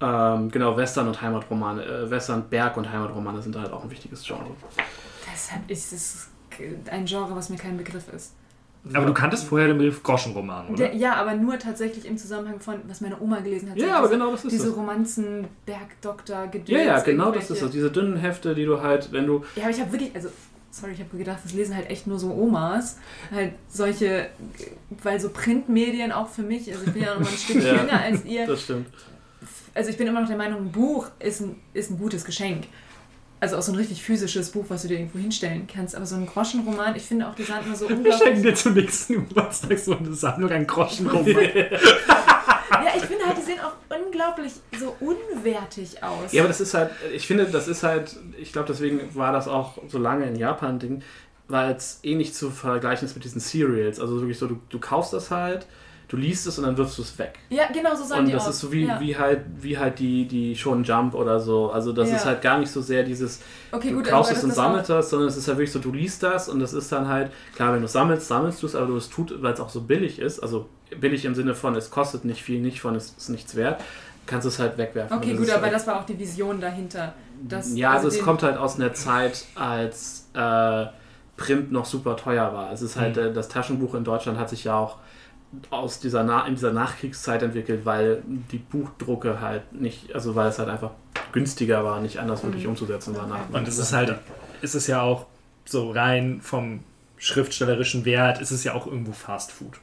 Ähm, 0.00 0.50
genau, 0.50 0.76
Western 0.76 1.08
und 1.08 1.20
Heimatromane. 1.20 1.84
Äh, 1.84 2.10
Western, 2.10 2.44
Berg- 2.48 2.76
und 2.76 2.90
Heimatromane 2.90 3.42
sind 3.42 3.56
halt 3.56 3.72
auch 3.72 3.84
ein 3.84 3.90
wichtiges 3.90 4.24
Genre. 4.24 4.46
Deshalb 5.32 5.68
ist 5.70 5.92
es 5.92 6.28
ein 6.90 7.06
Genre, 7.06 7.34
was 7.34 7.48
mir 7.48 7.56
kein 7.56 7.76
Begriff 7.76 8.04
ist. 8.14 8.34
Aber 8.92 9.06
du 9.06 9.14
kanntest 9.14 9.44
vorher 9.44 9.68
den 9.68 9.78
Begriff 9.78 10.02
Groschenroman, 10.02 10.68
oder? 10.68 10.76
Der, 10.76 10.96
ja, 10.96 11.14
aber 11.14 11.34
nur 11.34 11.56
tatsächlich 11.56 12.04
im 12.04 12.18
Zusammenhang 12.18 12.58
von, 12.58 12.80
was 12.88 13.00
meine 13.00 13.20
Oma 13.20 13.38
gelesen 13.38 13.70
hat. 13.70 13.76
Ja, 13.76 13.98
aber 13.98 14.08
genau 14.08 14.32
das 14.32 14.44
ist 14.44 14.50
Diese 14.52 14.68
das. 14.68 14.76
Romanzen, 14.76 15.46
Bergdoktor, 15.64 16.48
Gedöns. 16.48 16.68
Ja, 16.68 16.78
ja, 16.80 17.00
genau 17.00 17.30
das 17.30 17.48
ist 17.48 17.62
es. 17.62 17.70
Diese 17.70 17.92
dünnen 17.92 18.16
Hefte, 18.16 18.56
die 18.56 18.64
du 18.64 18.80
halt, 18.80 19.12
wenn 19.12 19.26
du. 19.26 19.44
Ja, 19.54 19.62
aber 19.64 19.70
ich 19.70 19.80
habe 19.80 19.92
wirklich, 19.92 20.12
also 20.16 20.30
sorry, 20.72 20.92
ich 20.94 21.00
habe 21.00 21.16
gedacht, 21.16 21.38
das 21.44 21.52
lesen 21.52 21.76
halt 21.76 21.90
echt 21.90 22.08
nur 22.08 22.18
so 22.18 22.32
Omas. 22.32 22.98
Halt 23.30 23.52
solche, 23.68 24.30
weil 25.02 25.20
so 25.20 25.28
Printmedien 25.28 26.10
auch 26.10 26.28
für 26.28 26.42
mich, 26.42 26.68
also 26.72 26.84
ich 26.84 26.92
bin 26.92 27.02
ja 27.02 27.14
noch 27.14 27.20
mal 27.20 27.28
ein 27.28 27.38
Stück 27.38 27.62
Ja, 27.62 27.74
jünger 27.76 28.00
als 28.00 28.24
ihr. 28.24 28.46
Das 28.46 28.62
stimmt. 28.62 28.88
Also 29.74 29.90
ich 29.90 29.96
bin 29.96 30.06
immer 30.06 30.20
noch 30.20 30.28
der 30.28 30.36
Meinung, 30.36 30.60
ein 30.62 30.72
Buch 30.72 31.06
ist 31.18 31.40
ein, 31.40 31.56
ist 31.72 31.90
ein 31.90 31.98
gutes 31.98 32.24
Geschenk. 32.24 32.64
Also 33.42 33.56
auch 33.56 33.62
so 33.62 33.72
ein 33.72 33.76
richtig 33.76 34.04
physisches 34.04 34.50
Buch, 34.50 34.66
was 34.68 34.82
du 34.82 34.88
dir 34.88 35.00
irgendwo 35.00 35.18
hinstellen 35.18 35.66
kannst. 35.66 35.96
Aber 35.96 36.06
so 36.06 36.14
ein 36.14 36.26
Groschenroman, 36.26 36.94
ich 36.94 37.02
finde 37.02 37.26
auch, 37.26 37.34
die 37.34 37.42
sahen 37.42 37.66
immer 37.66 37.74
so 37.74 37.88
Wir 37.88 37.96
schenken 37.96 38.06
unglaublich... 38.06 38.42
dir 38.42 38.54
zum 38.54 38.74
nächsten 38.74 39.14
Geburtstag 39.14 39.78
so 39.80 39.96
eine 39.96 40.14
Sammlung 40.14 40.52
an 40.52 40.64
Groschenroman. 40.64 41.26
ja, 41.26 42.92
ich 42.94 43.02
finde 43.02 43.26
halt, 43.26 43.38
die 43.38 43.42
sehen 43.42 43.58
auch 43.58 43.72
unglaublich 43.98 44.52
so 44.78 44.96
unwertig 45.00 46.00
aus. 46.04 46.30
Ja, 46.30 46.42
aber 46.42 46.48
das 46.48 46.60
ist 46.60 46.72
halt, 46.72 46.92
ich 47.12 47.26
finde, 47.26 47.46
das 47.46 47.66
ist 47.66 47.82
halt, 47.82 48.16
ich 48.38 48.52
glaube, 48.52 48.68
deswegen 48.68 49.12
war 49.16 49.32
das 49.32 49.48
auch 49.48 49.76
so 49.88 49.98
lange 49.98 50.24
in 50.26 50.36
Japan 50.36 50.78
Ding, 50.78 51.02
weil 51.48 51.72
es 51.72 51.98
eh 52.04 52.14
nicht 52.14 52.36
zu 52.36 52.48
vergleichen 52.48 53.08
ist 53.08 53.16
mit 53.16 53.24
diesen 53.24 53.40
Serials. 53.40 53.98
Also 53.98 54.20
wirklich 54.20 54.38
so, 54.38 54.46
du, 54.46 54.60
du 54.68 54.78
kaufst 54.78 55.12
das 55.12 55.32
halt, 55.32 55.66
du 56.12 56.18
liest 56.18 56.46
es 56.46 56.58
und 56.58 56.64
dann 56.64 56.76
wirfst 56.76 56.98
du 56.98 57.02
es 57.02 57.18
weg. 57.18 57.38
Ja, 57.48 57.64
genau, 57.72 57.94
so 57.96 58.04
sahen 58.04 58.26
Und 58.26 58.32
das 58.34 58.46
ist 58.46 58.60
so 58.60 58.70
wie, 58.70 58.84
ja. 58.84 59.00
wie 59.00 59.16
halt, 59.16 59.40
wie 59.60 59.76
halt 59.78 59.98
die, 59.98 60.26
die 60.28 60.54
Shonen 60.54 60.84
Jump 60.84 61.14
oder 61.14 61.40
so. 61.40 61.70
Also 61.72 61.92
das 61.92 62.10
Ja. 62.10 62.16
ist 62.16 62.26
halt 62.26 62.42
gar 62.42 62.58
nicht 62.58 62.70
so 62.70 62.82
sehr 62.82 63.02
dieses, 63.02 63.40
Okay, 63.72 63.88
du 63.90 63.96
gut, 63.96 64.04
kaufst 64.08 64.30
es 64.32 64.44
und 64.44 64.52
sammelst 64.54 64.90
das, 64.90 65.08
sondern 65.08 65.28
es 65.28 65.36
ist 65.38 65.48
halt 65.48 65.56
wirklich 65.56 65.72
so, 65.72 65.78
du 65.78 65.90
liest 65.90 66.22
das 66.22 66.48
und 66.50 66.60
das 66.60 66.74
ist 66.74 66.92
dann 66.92 67.08
halt, 67.08 67.32
klar, 67.56 67.72
wenn 67.72 67.80
du 67.80 67.86
es 67.86 67.92
sammelst, 67.92 68.28
sammelst 68.28 68.62
du 68.62 68.66
es, 68.66 68.74
aber 68.76 68.86
du 68.88 68.96
es 68.96 69.08
tut, 69.08 69.42
weil 69.42 69.54
es 69.54 69.60
auch 69.60 69.70
so 69.70 69.80
billig 69.80 70.18
ist, 70.18 70.38
also 70.40 70.68
billig 71.00 71.24
im 71.24 71.34
Sinne 71.34 71.54
von, 71.54 71.74
es 71.76 71.90
kostet 71.90 72.24
nicht 72.26 72.42
viel, 72.42 72.60
nicht 72.60 72.80
von, 72.82 72.94
es 72.94 73.14
ist 73.16 73.30
nichts 73.30 73.56
wert, 73.56 73.80
kannst 74.26 74.44
du 74.44 74.48
es 74.50 74.58
halt 74.58 74.76
wegwerfen. 74.78 75.16
Okay, 75.16 75.34
gut, 75.34 75.48
aber 75.50 75.62
halt, 75.62 75.72
das 75.74 75.86
war 75.86 75.98
auch 75.98 76.04
die 76.04 76.18
Vision 76.18 76.60
dahinter. 76.60 77.14
Dass, 77.42 77.74
Ja, 77.74 77.92
also 77.92 78.08
es 78.08 78.16
den- 78.16 78.24
kommt 78.24 78.42
halt 78.42 78.58
aus 78.58 78.76
einer 78.76 78.92
Zeit, 78.92 79.46
als 79.54 80.28
äh, 80.34 80.84
Print 81.38 81.72
noch 81.72 81.86
super 81.86 82.16
teuer 82.16 82.52
war. 82.52 82.70
Es 82.72 82.82
ist 82.82 82.96
halt, 82.96 83.16
Mhm. 83.16 83.22
äh, 83.22 83.32
das 83.32 83.48
Taschenbuch 83.48 83.94
in 83.94 84.04
Deutschland 84.04 84.38
hat 84.38 84.50
sich 84.50 84.64
ja 84.64 84.76
auch 84.76 84.98
aus 85.70 86.00
dieser, 86.00 86.24
Na 86.24 86.46
in 86.46 86.54
dieser 86.54 86.72
Nachkriegszeit 86.72 87.42
entwickelt, 87.42 87.84
weil 87.84 88.22
die 88.26 88.58
Buchdrucke 88.58 89.40
halt 89.40 89.72
nicht, 89.72 90.14
also 90.14 90.34
weil 90.34 90.48
es 90.48 90.58
halt 90.58 90.68
einfach 90.68 90.92
günstiger 91.32 91.84
war, 91.84 92.00
nicht 92.00 92.18
anders 92.18 92.42
wirklich 92.42 92.64
Mhm. 92.64 92.70
umzusetzen 92.70 93.16
war. 93.16 93.26
Nach 93.26 93.48
Und 93.50 93.68
es 93.68 93.78
ist 93.78 93.92
halt, 93.92 94.18
ist 94.62 94.74
es 94.74 94.86
ja 94.86 95.00
auch 95.02 95.26
so 95.64 95.90
rein 95.90 96.40
vom 96.40 96.80
schriftstellerischen 97.18 98.04
Wert, 98.04 98.40
ist 98.40 98.50
es 98.50 98.64
ja 98.64 98.74
auch 98.74 98.86
irgendwo 98.86 99.12
Fast 99.12 99.52
Food. 99.52 99.78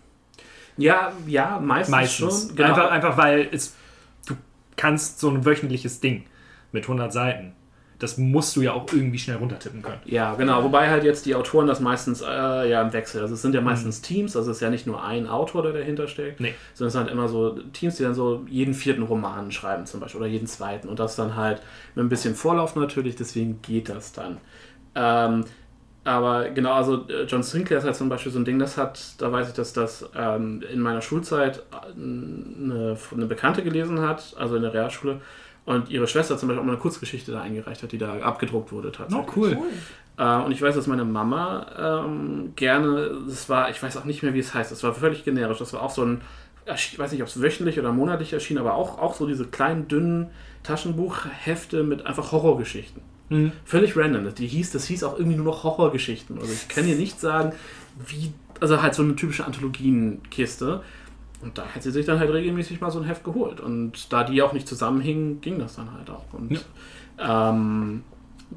Ja, 0.77 1.11
ja, 1.27 1.59
meistens, 1.61 1.91
Meistens. 1.91 2.45
schon. 2.47 2.55
Genau. 2.55 2.69
Einfach, 2.69 2.91
einfach 2.91 3.17
weil 3.17 3.49
es, 3.51 3.73
du 4.27 4.35
kannst 4.75 5.19
so 5.19 5.29
ein 5.29 5.45
wöchentliches 5.45 5.99
Ding 5.99 6.25
mit 6.71 6.83
100 6.85 7.11
Seiten, 7.11 7.53
das 7.99 8.17
musst 8.17 8.55
du 8.55 8.61
ja 8.61 8.73
auch 8.73 8.85
irgendwie 8.91 9.19
schnell 9.19 9.35
runtertippen 9.37 9.81
können. 9.81 9.99
Ja, 10.05 10.33
genau. 10.35 10.63
Wobei 10.63 10.89
halt 10.89 11.03
jetzt 11.03 11.25
die 11.25 11.35
Autoren 11.35 11.67
das 11.67 11.81
meistens 11.81 12.21
äh, 12.21 12.69
ja 12.69 12.81
im 12.81 12.93
Wechsel. 12.93 13.21
Also 13.21 13.33
es 13.33 13.41
sind 13.41 13.53
ja 13.53 13.61
meistens 13.61 14.01
Teams, 14.01 14.37
also 14.37 14.51
es 14.51 14.57
ist 14.57 14.61
ja 14.61 14.69
nicht 14.69 14.87
nur 14.87 15.03
ein 15.03 15.27
Autor, 15.27 15.63
der 15.63 15.73
dahinter 15.73 16.07
steckt, 16.07 16.39
Nee. 16.39 16.55
sondern 16.73 16.87
es 16.87 16.93
sind 16.93 17.01
halt 17.03 17.11
immer 17.11 17.27
so 17.27 17.59
Teams, 17.73 17.97
die 17.97 18.03
dann 18.03 18.15
so 18.15 18.45
jeden 18.49 18.73
vierten 18.73 19.03
Roman 19.03 19.51
schreiben 19.51 19.85
zum 19.85 19.99
Beispiel 19.99 20.21
oder 20.21 20.29
jeden 20.29 20.47
zweiten. 20.47 20.87
Und 20.87 20.99
das 20.99 21.17
dann 21.17 21.35
halt 21.35 21.61
mit 21.93 22.05
ein 22.05 22.09
bisschen 22.09 22.35
Vorlauf 22.35 22.75
natürlich, 22.75 23.17
deswegen 23.17 23.61
geht 23.61 23.89
das 23.89 24.13
dann. 24.13 24.37
Ähm, 24.95 25.43
aber 26.05 26.49
genau, 26.51 26.73
also 26.73 27.05
äh, 27.09 27.23
John 27.27 27.43
Sinclair 27.43 27.79
ist 27.79 27.85
halt 27.85 27.95
zum 27.95 28.07
Beispiel 28.09 28.31
so 28.31 28.39
ein 28.39 28.45
Ding, 28.45 28.57
das 28.57 28.77
hat, 28.77 29.15
da 29.17 29.31
weiß 29.31 29.49
ich, 29.49 29.53
dass 29.53 29.73
das 29.73 30.09
ähm, 30.15 30.63
in 30.71 30.79
meiner 30.79 31.01
Schulzeit 31.01 31.57
äh, 31.71 31.91
eine, 31.99 32.97
eine 33.13 33.25
Bekannte 33.25 33.61
gelesen 33.61 33.99
hat, 34.01 34.33
also 34.39 34.55
in 34.55 34.61
der 34.61 34.73
Realschule. 34.73 35.19
Und 35.69 35.91
ihre 35.91 36.07
Schwester 36.07 36.35
zum 36.35 36.49
Beispiel 36.49 36.61
auch 36.61 36.65
mal 36.65 36.71
eine 36.71 36.81
Kurzgeschichte 36.81 37.31
da 37.31 37.41
eingereicht 37.41 37.83
hat, 37.83 37.91
die 37.91 37.99
da 37.99 38.17
abgedruckt 38.21 38.71
wurde 38.71 38.91
tatsächlich. 38.91 39.27
Oh, 39.27 39.39
cool. 39.39 39.55
Cool. 39.55 39.67
Äh, 40.17 40.43
und 40.43 40.51
ich 40.51 40.59
weiß, 40.63 40.73
dass 40.73 40.87
meine 40.87 41.05
Mama 41.05 42.03
ähm, 42.03 42.53
gerne, 42.55 43.11
das 43.27 43.49
war, 43.49 43.69
ich 43.69 43.81
weiß 43.81 43.95
auch 43.97 44.05
nicht 44.05 44.23
mehr, 44.23 44.33
wie 44.33 44.39
es 44.39 44.55
heißt, 44.55 44.71
das 44.71 44.81
war 44.81 44.95
völlig 44.95 45.23
generisch. 45.23 45.59
Das 45.59 45.71
war 45.73 45.83
auch 45.83 45.91
so 45.91 46.03
ein, 46.03 46.21
ich 46.73 46.97
weiß 46.97 47.11
nicht, 47.11 47.21
ob 47.21 47.27
es 47.27 47.39
wöchentlich 47.39 47.77
oder 47.77 47.91
monatlich 47.91 48.33
erschien, 48.33 48.57
aber 48.57 48.73
auch, 48.73 48.97
auch 48.97 49.13
so 49.13 49.27
diese 49.27 49.45
kleinen, 49.45 49.87
dünnen 49.87 50.31
Taschenbuchhefte 50.63 51.83
mit 51.83 52.03
einfach 52.03 52.31
Horrorgeschichten. 52.31 53.03
Mhm. 53.29 53.51
Völlig 53.63 53.95
random. 53.95 54.33
Die 54.33 54.47
hieß, 54.47 54.71
das 54.71 54.87
hieß 54.87 55.03
auch 55.03 55.19
irgendwie 55.19 55.37
nur 55.37 55.45
noch 55.45 55.63
Horrorgeschichten. 55.63 56.39
Also 56.39 56.51
ich 56.51 56.67
kann 56.67 56.87
dir 56.87 56.95
nicht 56.95 57.19
sagen, 57.19 57.53
wie, 58.07 58.33
also 58.59 58.81
halt 58.81 58.95
so 58.95 59.03
eine 59.03 59.15
typische 59.15 59.45
Anthologienkiste. 59.45 60.81
Und 61.41 61.57
da 61.57 61.65
hat 61.65 61.81
sie 61.83 61.91
sich 61.91 62.05
dann 62.05 62.19
halt 62.19 62.31
regelmäßig 62.31 62.81
mal 62.81 62.91
so 62.91 62.99
ein 62.99 63.05
Heft 63.05 63.23
geholt. 63.23 63.59
Und 63.61 64.11
da 64.11 64.23
die 64.23 64.41
auch 64.41 64.51
nicht 64.53 64.67
zusammenhingen, 64.67 65.39
ging 65.41 65.57
das 65.59 65.75
dann 65.77 65.91
halt 65.93 66.09
auch. 66.09 66.25
Und 66.33 66.65
ähm, 67.17 68.03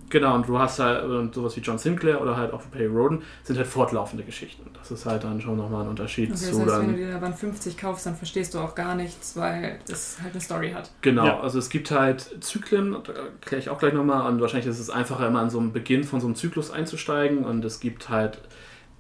genau, 0.09 0.35
und 0.35 0.49
du 0.49 0.59
hast 0.59 0.79
halt 0.79 1.35
sowas 1.35 1.57
wie 1.57 1.61
John 1.61 1.79
Sinclair 1.79 2.21
oder 2.21 2.37
halt 2.37 2.53
auch 2.53 2.63
Perry 2.71 2.87
Roden, 2.87 3.23
sind 3.45 3.57
halt 3.57 3.67
fortlaufende 3.67 4.25
Geschichten. 4.25 4.69
Das 4.79 4.91
ist 4.91 5.07
halt 5.07 5.23
dann 5.25 5.41
schon 5.41 5.57
nochmal 5.57 5.83
ein 5.83 5.89
Unterschied 5.91 6.31
Okay, 6.31 6.33
das 6.33 6.41
zu 6.41 6.47
heißt, 6.47 6.59
wenn 6.59 6.67
du 6.67 6.73
dann. 6.87 6.97
dir 6.97 7.13
da 7.13 7.19
Band 7.19 7.37
50 7.37 7.77
kaufst, 7.77 8.07
dann 8.07 8.17
verstehst 8.17 8.55
du 8.55 8.59
auch 8.59 8.75
gar 8.75 8.95
nichts, 8.95 9.37
weil 9.37 9.79
das 9.87 10.19
halt 10.23 10.33
eine 10.33 10.41
Story 10.41 10.73
hat. 10.73 10.91
Genau, 11.03 11.27
Ja. 11.27 11.41
also 11.41 11.59
es 11.59 11.69
gibt 11.69 11.91
halt 11.91 12.37
Zyklen, 12.43 12.97
da 13.05 13.13
erkläre 13.13 13.61
ich 13.61 13.69
auch 13.69 13.79
gleich 13.79 13.93
nochmal, 13.93 14.29
und 14.31 14.41
wahrscheinlich 14.41 14.67
ist 14.69 14.81
es 14.81 14.91
einfacher, 14.91 15.27
immer 15.29 15.41
an 15.41 15.51
so 15.51 15.59
einem 15.61 15.73
Beginn 15.73 16.05
von 16.05 16.21
so 16.21 16.27
einem 16.27 16.35
Zyklus 16.37 16.71
einzusteigen. 16.71 17.45
Und 17.45 17.65
es 17.65 17.79
gibt 17.81 18.09
halt 18.09 18.39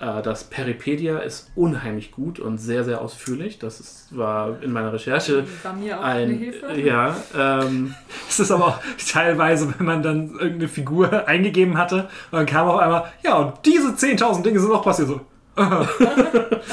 das 0.02 0.44
Peripedia 0.44 1.18
ist 1.18 1.50
unheimlich 1.54 2.10
gut 2.10 2.40
und 2.40 2.58
sehr, 2.58 2.82
sehr 2.84 3.00
ausführlich. 3.00 3.58
Das 3.60 3.78
ist, 3.78 4.08
war 4.16 4.60
in 4.62 4.72
meiner 4.72 4.92
Recherche 4.92 5.44
War 5.62 5.72
mir 5.74 5.98
auch 6.00 6.02
eine 6.04 6.32
ein. 6.32 6.38
Hilfe. 6.38 6.80
Ja, 6.80 7.16
ähm, 7.38 7.94
Es 8.28 8.40
ist 8.40 8.50
aber 8.50 8.66
auch 8.66 8.78
teilweise, 9.10 9.72
wenn 9.78 9.86
man 9.86 10.02
dann 10.02 10.30
irgendeine 10.32 10.68
Figur 10.68 11.28
eingegeben 11.28 11.78
hatte 11.78 12.08
und 12.30 12.38
dann 12.38 12.46
kam 12.46 12.66
auf 12.68 12.80
einmal, 12.80 13.12
ja, 13.22 13.36
und 13.36 13.54
diese 13.64 13.90
10.000 13.90 14.42
Dinge 14.42 14.58
sind 14.58 14.70
noch 14.70 14.82
passiert. 14.84 15.08
So, 15.08 15.20
Äh, 15.56 15.62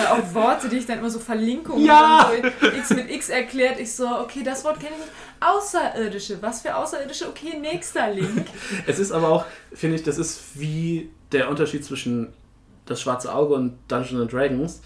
auch 0.08 0.34
Worte, 0.34 0.70
die 0.70 0.78
ich 0.78 0.86
dann 0.86 1.00
immer 1.00 1.10
so 1.10 1.20
verlinke 1.20 1.74
und 1.74 1.84
Ja. 1.84 2.30
so 2.62 2.68
X 2.68 2.90
mit 2.92 3.12
X 3.12 3.30
erklärt. 3.30 3.80
Ich 3.80 3.94
so, 3.94 4.08
okay, 4.08 4.42
das 4.44 4.64
Wort 4.64 4.80
kenne 4.80 4.92
ich 4.94 5.00
nicht. 5.02 5.12
Außerirdische. 5.42 6.38
Was 6.42 6.62
für 6.62 6.76
Außerirdische? 6.76 7.28
Okay, 7.28 7.58
nächster 7.60 8.10
Link. 8.12 8.46
Es 8.88 9.00
ist 9.00 9.12
aber 9.12 9.30
auch, 9.30 9.46
finde 9.74 9.96
ich, 9.98 10.04
das 10.04 10.18
ist 10.18 10.42
wie 10.60 11.10
der 11.32 11.50
Unterschied 11.50 11.84
zwischen 11.84 12.34
das 12.90 13.02
schwarze 13.02 13.34
Auge 13.34 13.54
und 13.54 13.78
Dungeons 13.88 14.22
and 14.22 14.34
Dragons. 14.34 14.82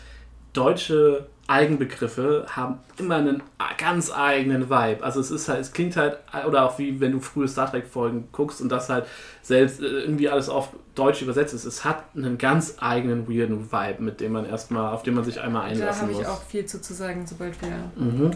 Deutsche 0.53 1.27
Eigenbegriffe 1.47 2.45
haben 2.49 2.79
immer 2.97 3.15
einen 3.15 3.43
ganz 3.77 4.11
eigenen 4.13 4.69
Vibe. 4.69 5.03
Also 5.03 5.19
es 5.19 5.29
ist 5.29 5.49
halt, 5.49 5.59
es 5.59 5.73
klingt 5.73 5.97
halt, 5.97 6.19
oder 6.47 6.65
auch 6.65 6.79
wie 6.79 7.01
wenn 7.01 7.11
du 7.11 7.19
frühe 7.19 7.47
Star 7.47 7.69
Trek 7.69 7.85
Folgen 7.87 8.29
guckst 8.31 8.61
und 8.61 8.69
das 8.69 8.87
halt 8.89 9.05
selbst 9.41 9.81
äh, 9.81 9.85
irgendwie 9.85 10.29
alles 10.29 10.47
auf 10.47 10.69
Deutsch 10.95 11.21
übersetzt 11.21 11.53
ist. 11.53 11.65
Es 11.65 11.83
hat 11.83 12.05
einen 12.15 12.37
ganz 12.37 12.75
eigenen 12.79 13.27
weirden 13.27 13.71
Vibe, 13.71 14.01
mit 14.03 14.21
dem 14.21 14.31
man 14.31 14.45
erstmal, 14.45 14.93
auf 14.93 15.03
den 15.03 15.15
man 15.15 15.25
sich 15.25 15.41
einmal 15.41 15.63
Da 15.63 15.67
einlassen 15.69 16.03
habe 16.03 16.11
ich 16.13 16.17
muss. 16.19 16.27
auch 16.27 16.43
viel 16.43 16.65
zu, 16.65 16.81
zu 16.81 16.93
sagen, 16.93 17.25
sobald 17.27 17.61
wir. 17.61 17.91
Mhm. 18.01 18.31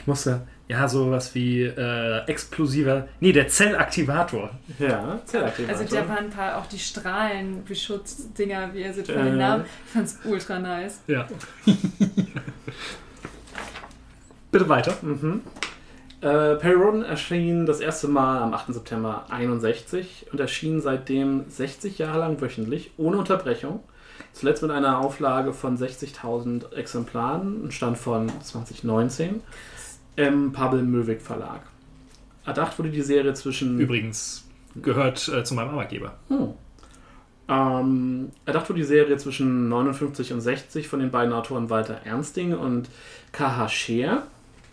Ich 0.00 0.06
musste, 0.06 0.40
ja, 0.66 0.88
sowas 0.88 1.34
wie 1.34 1.62
äh, 1.62 2.24
explosiver, 2.26 3.06
nee, 3.20 3.32
der 3.32 3.48
Zellaktivator. 3.48 4.50
Ja, 4.78 5.20
Zellaktivator. 5.26 5.78
Also 5.78 5.94
da 5.94 6.08
waren 6.08 6.24
ein 6.24 6.30
paar 6.30 6.56
auch 6.56 6.64
die 6.66 6.78
Strahlenbeschutz-Dinger, 6.78 8.72
wie 8.72 8.82
er 8.82 8.94
sie 8.94 9.04
von 9.04 9.14
Äh. 9.14 9.24
den 9.24 9.36
Namen. 9.38 9.64
Ich 9.66 9.92
fand's 9.92 10.18
ultra 10.24 10.58
nice. 10.58 11.00
Ja. 11.06 11.26
Bitte 14.50 14.68
weiter. 14.68 14.94
Mhm. 15.02 15.42
Äh, 16.22 16.56
Perry 16.56 16.74
Roden 16.74 17.02
erschien 17.04 17.66
das 17.66 17.80
erste 17.80 18.08
Mal 18.08 18.42
am 18.42 18.52
8. 18.54 18.72
September 18.74 19.26
61 19.30 20.26
und 20.32 20.40
erschien 20.40 20.80
seitdem 20.80 21.44
60 21.48 21.98
Jahre 21.98 22.18
lang 22.20 22.40
wöchentlich, 22.40 22.90
ohne 22.96 23.18
Unterbrechung. 23.18 23.80
Zuletzt 24.32 24.62
mit 24.62 24.70
einer 24.70 24.98
Auflage 25.00 25.52
von 25.52 25.76
60.000 25.78 26.72
Exemplaren, 26.74 27.66
ein 27.66 27.70
Stand 27.70 27.98
von 27.98 28.28
2019, 28.42 29.40
im 30.26 30.52
Pavel 30.52 30.82
Möwig 30.82 31.22
Verlag. 31.22 31.62
Erdacht 32.44 32.78
wurde 32.78 32.90
die 32.90 33.02
Serie 33.02 33.34
zwischen 33.34 33.78
Übrigens 33.78 34.44
gehört 34.80 35.28
äh, 35.28 35.44
zu 35.44 35.54
meinem 35.54 35.70
Arbeitgeber. 35.70 36.14
hm. 36.28 36.54
Ähm, 37.48 38.28
erdacht 38.46 38.68
wurde 38.68 38.78
die 38.78 38.86
Serie 38.86 39.16
zwischen 39.16 39.68
59 39.68 40.32
und 40.32 40.40
60 40.40 40.86
von 40.86 41.00
den 41.00 41.10
beiden 41.10 41.32
Autoren 41.32 41.68
Walter 41.68 42.00
Ernsting 42.04 42.56
und 42.56 42.88
K.H. 43.32 43.68
Scheer. 43.68 44.22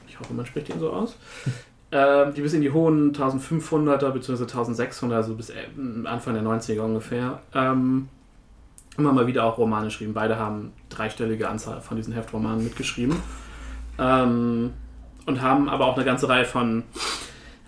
Ich 0.07 0.19
hoffe, 0.19 0.35
man 0.35 0.45
spricht 0.45 0.69
ihn 0.69 0.79
so 0.79 0.91
aus. 0.91 1.17
ähm, 1.91 2.35
die 2.35 2.41
bis 2.41 2.53
in 2.53 2.61
die 2.61 2.71
hohen 2.71 3.13
1500er 3.13 4.11
bzw. 4.11 4.43
1600er, 4.43 5.13
also 5.13 5.33
bis 5.33 5.49
äh, 5.49 5.65
Anfang 6.03 6.35
der 6.35 6.43
90er 6.43 6.81
ungefähr, 6.81 7.39
ähm, 7.55 8.09
immer 8.95 9.11
mal 9.11 9.25
wieder 9.25 9.45
auch 9.45 9.57
Romane 9.57 9.85
geschrieben. 9.85 10.13
Beide 10.13 10.37
haben 10.37 10.71
dreistellige 10.89 11.49
Anzahl 11.49 11.81
von 11.81 11.97
diesen 11.97 12.13
Heftromanen 12.13 12.63
mitgeschrieben. 12.63 13.15
Ähm, 13.97 14.73
und 15.28 15.41
haben 15.41 15.69
aber 15.69 15.86
auch 15.86 15.95
eine 15.95 16.05
ganze 16.05 16.28
Reihe 16.28 16.45
von 16.45 16.84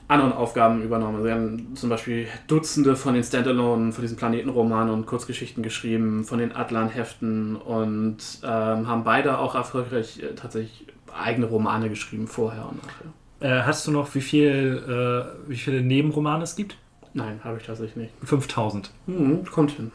anderen 0.07 0.33
Aufgaben 0.33 0.81
übernommen. 0.81 1.23
Sie 1.23 1.31
haben 1.31 1.75
zum 1.75 1.89
Beispiel 1.89 2.27
Dutzende 2.47 2.95
von 2.95 3.13
den 3.13 3.23
Standalone, 3.23 3.91
von 3.91 4.01
diesen 4.01 4.17
Planetenromanen 4.17 4.91
und 4.91 5.05
Kurzgeschichten 5.05 5.61
geschrieben, 5.61 6.23
von 6.23 6.39
den 6.39 6.55
Atlan-Heften 6.55 7.55
und 7.55 8.17
ähm, 8.43 8.87
haben 8.87 9.03
beide 9.03 9.37
auch 9.37 9.53
erfolgreich 9.53 10.19
äh, 10.19 10.33
tatsächlich 10.33 10.87
eigene 11.15 11.45
Romane 11.45 11.89
geschrieben, 11.89 12.27
vorher 12.27 12.67
und 12.67 12.79
nachher. 12.83 13.59
Äh, 13.59 13.63
hast 13.63 13.85
du 13.85 13.91
noch, 13.91 14.13
wie, 14.15 14.21
viel, 14.21 14.83
äh, 14.87 15.49
wie 15.49 15.57
viele 15.57 15.81
Nebenromane 15.81 16.43
es 16.43 16.55
gibt? 16.55 16.75
Nein, 17.13 17.39
habe 17.43 17.57
ich 17.57 17.65
tatsächlich 17.65 17.95
nicht. 17.95 18.13
5000. 18.23 18.91
Hm, 19.05 19.45
kommt 19.45 19.71
hin. 19.71 19.91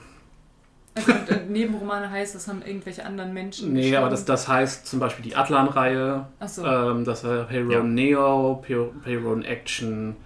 Also, 0.96 1.12
Nebenromane 1.48 2.08
heißt, 2.10 2.34
das 2.34 2.46
haben 2.48 2.62
irgendwelche 2.64 3.04
anderen 3.04 3.32
Menschen 3.34 3.72
Nee, 3.72 3.80
geschrieben. 3.80 3.96
aber 3.98 4.10
das, 4.10 4.24
das 4.24 4.46
heißt 4.48 4.86
zum 4.86 5.00
Beispiel 5.00 5.24
die 5.24 5.34
Atlan-Reihe, 5.36 6.26
so. 6.46 6.64
ähm, 6.64 7.04
das 7.04 7.24
heißt 7.24 7.48
Payroll 7.48 7.72
Ja. 7.72 7.82
Neo, 7.82 8.62
Pay- 8.66 8.90
Payroll 9.02 9.44
Action. 9.44 10.16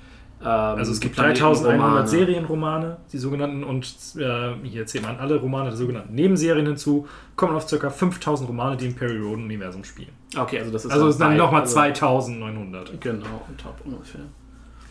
Ähm, 0.40 0.46
Also 0.46 0.92
es 0.92 1.00
gibt 1.00 1.18
3100 1.18 1.74
Planetenromane. 1.78 2.06
Serienromane, 2.06 2.96
die 3.12 3.18
sogenannten, 3.18 3.64
und 3.64 3.86
äh, 4.18 4.52
hier 4.62 4.86
zählt 4.86 5.04
man 5.04 5.16
alle 5.18 5.36
Romane 5.36 5.70
der 5.70 5.76
sogenannten 5.76 6.14
Nebenserien 6.14 6.66
hinzu, 6.66 7.08
kommen 7.34 7.56
auf 7.56 7.66
ca. 7.66 7.90
5000 7.90 8.48
Romane, 8.48 8.76
die 8.76 8.86
im 8.86 8.94
Perry 8.94 9.18
Roden 9.18 9.44
Universum 9.44 9.82
spielen. 9.84 10.10
Okay, 10.36 10.58
also 10.60 10.70
das 10.70 10.84
ist 10.84 10.92
Also 10.92 11.08
es 11.08 11.16
sind 11.18 11.36
nochmal 11.36 11.62
also- 11.62 11.74
2900. 11.74 13.00
Genau, 13.00 13.24
on 13.48 13.56
top 13.56 13.74
ungefähr. 13.84 14.20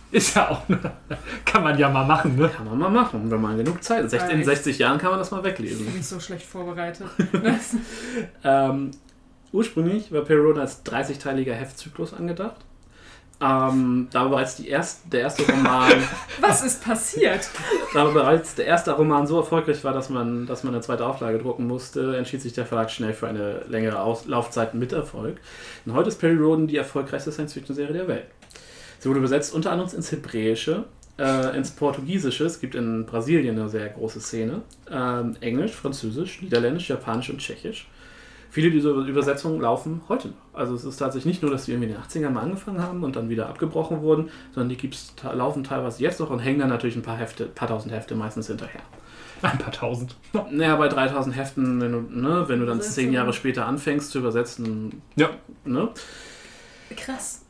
Ist 0.10 0.36
ja 0.36 0.50
auch, 0.50 0.62
kann 1.44 1.64
man 1.64 1.78
ja 1.78 1.90
mal 1.90 2.06
machen, 2.06 2.38
ne? 2.38 2.48
Kann 2.50 2.66
man 2.66 2.78
mal 2.80 2.90
machen, 2.90 3.30
wenn 3.30 3.42
man 3.42 3.58
genug 3.58 3.84
Zeit 3.84 4.06
hat. 4.06 4.14
In 4.14 4.20
Alright. 4.20 4.46
60 4.46 4.80
Jahren 4.80 4.98
kann 5.00 5.10
man 5.10 5.20
das 5.20 5.32
mal 5.32 5.40
Ich 5.40 5.46
weglesen. 5.46 5.86
bin 5.86 5.96
nicht 5.96 6.06
so 6.08 6.20
schlecht 6.20 6.46
vorbereitet. 6.46 7.08
Ähm, 8.44 8.92
ursprünglich 9.52 10.12
war 10.12 10.22
Perry 10.22 10.40
Roden 10.40 10.60
als 10.60 10.86
30-teiliger 10.86 11.54
Heftzyklus 11.54 12.14
angedacht. 12.14 12.64
Ähm, 13.40 14.08
da 14.12 14.22
war 14.22 14.30
bereits 14.30 14.56
die 14.56 14.68
erst, 14.68 15.02
der 15.14 15.22
erste 15.22 15.44
Roman, 15.44 15.92
was 16.42 16.64
ist 16.64 16.84
passiert? 16.84 17.48
da 17.94 18.06
bereits 18.06 18.56
der 18.56 18.66
erste 18.66 18.94
Roman 18.94 19.28
so 19.28 19.38
erfolgreich 19.38 19.84
war, 19.84 19.94
dass 19.94 20.10
man, 20.10 20.48
dass 20.48 20.64
man 20.64 20.74
eine 20.74 20.82
zweite 20.82 21.06
Auflage 21.06 21.38
drucken 21.38 21.68
musste, 21.68 22.18
entschied 22.18 22.42
sich 22.42 22.54
der 22.54 22.66
Verlag 22.66 22.90
schnell 22.90 23.14
für 23.14 23.28
eine 23.28 23.62
längere 23.68 24.02
Aus 24.02 24.26
Laufzeit 24.26 24.74
mit 24.74 24.92
Erfolg. 24.92 25.38
Und 25.86 25.94
heute 25.94 26.10
ist 26.10 26.18
Perry 26.20 26.38
Roden 26.38 26.66
die 26.68 26.78
erfolgreichste 26.78 27.32
Science-Fiction-Serie 27.32 27.94
der 27.94 28.08
Welt. 28.08 28.26
Sie 29.00 29.10
wurde 29.10 29.20
übersetzt 29.20 29.54
unter 29.54 29.72
anderem 29.72 29.94
ins 29.96 30.12
Hebräische, 30.12 30.86
äh, 31.20 31.56
ins 31.58 31.72
Portugiesische, 31.72 32.46
es 32.46 32.60
gibt 32.60 32.76
in 32.76 33.06
Brasilien 33.06 33.58
eine 33.60 33.70
sehr 33.70 33.90
große 33.90 34.20
Szene, 34.20 34.62
ähm, 34.92 35.36
Englisch, 35.42 35.72
Französisch, 35.74 36.42
Niederländisch, 36.42 36.90
Japanisch 36.90 37.30
und 37.30 37.40
Tschechisch. 37.40 37.88
Viele 38.50 38.72
dieser 38.72 38.92
Übersetzungen 38.92 39.60
laufen 39.62 40.02
heute 40.08 40.30
noch. 40.30 40.36
Also 40.54 40.74
es 40.74 40.84
ist 40.86 40.98
tatsächlich 40.98 41.26
nicht 41.26 41.42
nur, 41.42 41.52
dass 41.52 41.66
die 41.66 41.72
irgendwie 41.74 41.90
in 41.90 41.96
den 41.96 42.02
80ern 42.02 42.30
mal 42.32 42.42
angefangen 42.44 42.82
haben 42.82 43.04
und 43.04 43.16
dann 43.16 43.30
wieder 43.30 43.50
abgebrochen 43.50 44.02
wurden, 44.02 44.30
sondern 44.54 44.70
die 44.70 44.78
gibt's, 44.78 45.14
laufen 45.34 45.64
teilweise 45.64 46.02
jetzt 46.02 46.20
noch 46.20 46.30
und 46.30 46.40
hängen 46.40 46.60
dann 46.60 46.70
natürlich 46.70 46.96
ein 46.96 47.02
paar 47.02 47.18
Hefte, 47.18 47.46
paar 47.46 47.68
tausend 47.68 47.94
Hefte 47.94 48.16
meistens 48.16 48.48
hinterher. 48.48 48.82
Ein 49.42 49.58
paar 49.60 49.72
tausend. 49.72 50.16
Naja, 50.52 50.76
bei 50.78 50.88
3000 50.88 51.36
Heften, 51.36 51.82
wenn 51.82 51.92
du, 51.92 52.00
ne, 52.02 52.46
wenn 52.48 52.60
du 52.60 52.66
dann 52.66 52.82
zehn 52.82 53.12
Jahre 53.12 53.34
später 53.34 53.66
anfängst 53.68 54.12
zu 54.12 54.20
übersetzen, 54.20 55.02
Ja. 55.16 55.30
ne? 55.66 55.90
Krass. 56.96 57.44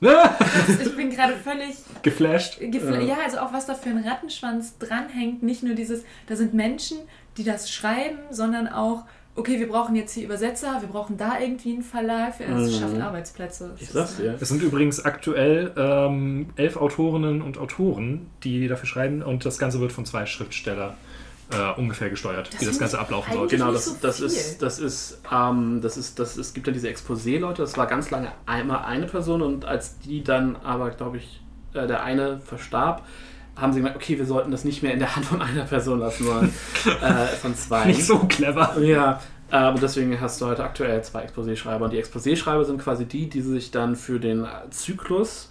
Ich 0.00 0.96
bin 0.96 1.10
gerade 1.10 1.34
völlig 1.34 1.76
Geflasht. 2.02 2.58
gefla- 2.60 3.00
Ja. 3.00 3.00
Ja, 3.00 3.16
also 3.24 3.38
auch 3.38 3.52
was 3.52 3.66
da 3.66 3.74
für 3.74 3.90
ein 3.90 3.98
Rattenschwanz 4.06 4.78
dranhängt. 4.78 5.42
Nicht 5.42 5.62
nur 5.62 5.74
dieses, 5.74 6.04
da 6.26 6.36
sind 6.36 6.54
Menschen, 6.54 6.98
die 7.36 7.44
das 7.44 7.70
schreiben, 7.70 8.18
sondern 8.30 8.66
auch, 8.68 9.04
okay, 9.36 9.60
wir 9.60 9.68
brauchen 9.68 9.94
jetzt 9.96 10.12
hier 10.14 10.24
Übersetzer, 10.24 10.78
wir 10.80 10.88
brauchen 10.88 11.16
da 11.16 11.38
irgendwie 11.38 11.72
einen 11.74 11.82
Verlag, 11.82 12.34
es 12.40 12.48
Mhm. 12.76 12.80
schafft 12.80 13.00
Arbeitsplätze. 13.00 13.70
Das 13.72 13.80
Ich 13.82 13.90
sag's 13.90 14.16
dir. 14.16 14.36
Es 14.40 14.48
sind 14.48 14.62
übrigens 14.62 15.04
aktuell 15.04 15.72
ähm, 15.76 16.46
elf 16.56 16.76
Autorinnen 16.76 17.42
und 17.42 17.58
Autoren, 17.58 18.26
die 18.42 18.68
dafür 18.68 18.86
schreiben 18.88 19.22
und 19.22 19.44
das 19.44 19.58
Ganze 19.58 19.80
wird 19.80 19.92
von 19.92 20.04
zwei 20.06 20.26
Schriftsteller 20.26 20.96
äh, 21.50 21.78
ungefähr 21.78 22.10
gesteuert, 22.10 22.52
Das 22.52 22.60
wie 22.60 22.66
das 22.66 22.78
Ganze 22.78 22.98
ablaufen 22.98 23.32
sollte. 23.32 23.56
Genau, 23.56 23.72
das, 23.72 23.86
so 23.86 23.96
das 24.00 24.20
ist, 24.20 24.62
das 24.62 24.78
ist, 24.78 25.20
ähm, 25.32 25.80
das 25.82 25.96
ist, 25.96 26.18
das 26.18 26.36
es 26.36 26.54
gibt 26.54 26.66
ja 26.66 26.72
diese 26.72 26.88
Exposé-Leute, 26.88 27.62
das 27.62 27.76
war 27.76 27.86
ganz 27.86 28.10
lange 28.10 28.32
einmal 28.46 28.84
eine 28.84 29.06
Person 29.06 29.42
und 29.42 29.64
als 29.64 29.98
die 29.98 30.22
dann 30.22 30.56
aber, 30.56 30.90
glaube 30.90 31.18
ich, 31.18 31.40
äh, 31.74 31.86
der 31.86 32.02
eine 32.02 32.40
verstarb, 32.40 33.04
haben 33.56 33.72
sie 33.72 33.80
gemeint, 33.80 33.96
okay, 33.96 34.18
wir 34.18 34.26
sollten 34.26 34.50
das 34.50 34.64
nicht 34.64 34.82
mehr 34.82 34.92
in 34.92 35.00
der 35.00 35.14
Hand 35.14 35.26
von 35.26 35.42
einer 35.42 35.64
Person 35.64 35.98
lassen, 35.98 36.24
sondern 36.24 36.52
äh, 37.02 37.26
von 37.36 37.54
zwei. 37.54 37.86
Nicht 37.86 38.04
so 38.04 38.18
clever. 38.20 38.80
Ja, 38.80 39.20
aber 39.50 39.78
deswegen 39.80 40.18
hast 40.20 40.40
du 40.40 40.46
heute 40.46 40.62
aktuell 40.62 41.02
zwei 41.02 41.26
Exposé-Schreiber. 41.26 41.84
Und 41.84 41.92
die 41.92 42.02
Exposé-Schreiber 42.02 42.64
sind 42.64 42.80
quasi 42.80 43.04
die, 43.04 43.28
die 43.28 43.42
sich 43.42 43.70
dann 43.70 43.96
für 43.96 44.20
den 44.20 44.46
Zyklus 44.70 45.50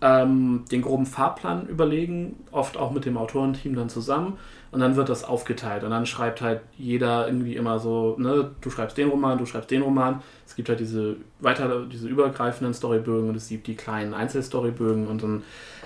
ähm, 0.00 0.64
den 0.70 0.82
groben 0.82 1.06
Fahrplan 1.06 1.66
überlegen, 1.68 2.36
oft 2.50 2.76
auch 2.76 2.90
mit 2.90 3.04
dem 3.04 3.16
Autorenteam 3.16 3.74
dann 3.74 3.88
zusammen. 3.88 4.38
Und 4.70 4.80
dann 4.80 4.96
wird 4.96 5.08
das 5.08 5.24
aufgeteilt. 5.24 5.84
Und 5.84 5.90
dann 5.90 6.06
schreibt 6.06 6.40
halt 6.40 6.60
jeder 6.76 7.26
irgendwie 7.26 7.56
immer 7.56 7.78
so, 7.78 8.16
ne, 8.18 8.50
du 8.60 8.70
schreibst 8.70 8.98
den 8.98 9.08
Roman, 9.08 9.38
du 9.38 9.46
schreibst 9.46 9.70
den 9.70 9.82
Roman. 9.82 10.22
Es 10.44 10.56
gibt 10.56 10.68
halt 10.68 10.80
diese 10.80 11.16
weiter, 11.40 11.86
diese 11.86 12.08
übergreifenden 12.08 12.74
Storybögen 12.74 13.28
und 13.30 13.36
es 13.36 13.48
gibt 13.48 13.66
die 13.66 13.76
kleinen 13.76 14.12
Einzelstorybögen. 14.12 15.06
Und 15.06 15.22
dann 15.22 15.42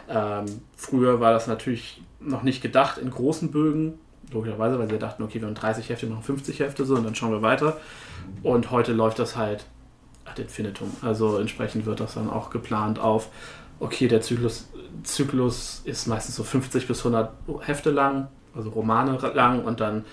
ähm, 0.08 0.46
früher 0.76 1.20
war 1.20 1.32
das 1.32 1.46
natürlich 1.46 2.02
noch 2.20 2.42
nicht 2.42 2.62
gedacht 2.62 2.98
in 2.98 3.10
großen 3.10 3.50
Bögen, 3.50 3.98
logischerweise, 4.32 4.78
weil 4.78 4.90
sie 4.90 4.98
dachten, 4.98 5.22
okay, 5.22 5.40
wir 5.40 5.46
haben 5.46 5.54
30 5.54 5.88
Hefte, 5.88 6.08
wir 6.08 6.14
machen 6.14 6.24
50 6.24 6.60
Hefte 6.60 6.84
so 6.84 6.94
und 6.94 7.04
dann 7.04 7.14
schauen 7.14 7.32
wir 7.32 7.42
weiter. 7.42 7.78
Und 8.42 8.70
heute 8.70 8.92
läuft 8.92 9.18
das 9.18 9.36
halt 9.36 9.66
ad 10.24 10.40
infinitum. 10.40 10.90
Also 11.02 11.38
entsprechend 11.38 11.86
wird 11.86 12.00
das 12.00 12.14
dann 12.14 12.30
auch 12.30 12.50
geplant 12.50 12.98
auf, 12.98 13.28
okay, 13.80 14.08
der 14.08 14.20
Zyklus, 14.20 14.68
Zyklus 15.02 15.82
ist 15.84 16.06
meistens 16.06 16.36
so 16.36 16.44
50 16.44 16.86
bis 16.86 16.98
100 16.98 17.32
Hefte 17.62 17.90
lang, 17.90 18.28
also 18.54 18.70
Romane 18.70 19.18
lang 19.34 19.64
und 19.64 19.80
dann 19.80 20.04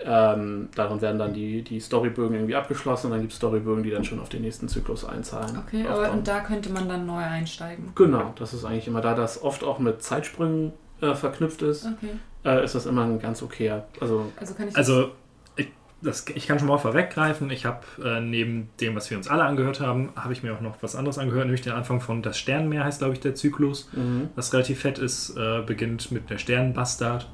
ähm, 0.00 0.68
darin 0.74 1.00
werden 1.00 1.18
dann 1.18 1.32
die, 1.32 1.62
die 1.62 1.80
Storybögen 1.80 2.34
irgendwie 2.34 2.56
abgeschlossen 2.56 3.06
und 3.06 3.12
dann 3.12 3.20
gibt 3.20 3.32
es 3.32 3.38
Storybögen, 3.38 3.82
die 3.84 3.90
dann 3.90 4.04
schon 4.04 4.18
auf 4.20 4.28
den 4.28 4.42
nächsten 4.42 4.68
Zyklus 4.68 5.04
einzahlen. 5.04 5.56
Okay, 5.66 5.86
aber 5.88 6.10
und 6.10 6.26
da 6.26 6.40
könnte 6.40 6.70
man 6.70 6.88
dann 6.88 7.06
neu 7.06 7.22
einsteigen. 7.22 7.92
Genau, 7.94 8.32
das 8.38 8.52
ist 8.52 8.64
eigentlich 8.64 8.88
immer 8.88 9.00
da, 9.00 9.14
das 9.14 9.42
oft 9.42 9.62
auch 9.64 9.78
mit 9.78 10.02
Zeitsprüngen 10.02 10.72
äh, 11.00 11.14
verknüpft 11.14 11.62
ist, 11.62 11.86
Okay. 11.86 12.10
äh, 12.44 12.64
ist 12.64 12.74
das 12.74 12.86
immer 12.86 13.04
ein 13.04 13.18
ganz 13.20 13.42
okayer. 13.42 13.86
Also 14.00 14.30
Also 14.38 14.54
kann 14.54 14.68
ich 14.68 14.76
Also, 14.76 15.12
ich, 15.56 15.68
das, 16.02 16.26
ich 16.34 16.46
kann 16.48 16.58
schon 16.58 16.68
mal 16.68 16.78
vorweggreifen. 16.78 17.48
Ich 17.50 17.64
habe 17.64 17.80
äh, 18.04 18.20
neben 18.20 18.70
dem, 18.80 18.96
was 18.96 19.08
wir 19.10 19.16
uns 19.16 19.28
alle 19.28 19.44
angehört 19.44 19.80
haben, 19.80 20.10
habe 20.16 20.32
ich 20.32 20.42
mir 20.42 20.54
auch 20.54 20.60
noch 20.60 20.76
was 20.82 20.96
anderes 20.96 21.18
angehört, 21.18 21.44
nämlich 21.46 21.62
den 21.62 21.72
Anfang 21.72 22.00
von 22.00 22.20
Das 22.20 22.36
Sternenmeer 22.36 22.84
heißt, 22.84 22.98
glaube 22.98 23.14
ich, 23.14 23.20
der 23.20 23.36
Zyklus. 23.36 23.88
mhm. 23.92 24.28
Das 24.36 24.52
relativ 24.52 24.80
fett 24.80 24.98
ist, 24.98 25.36
äh, 25.36 25.62
beginnt 25.64 26.10
mit 26.10 26.28
der 26.30 26.38
Sternenbastard. 26.38 27.28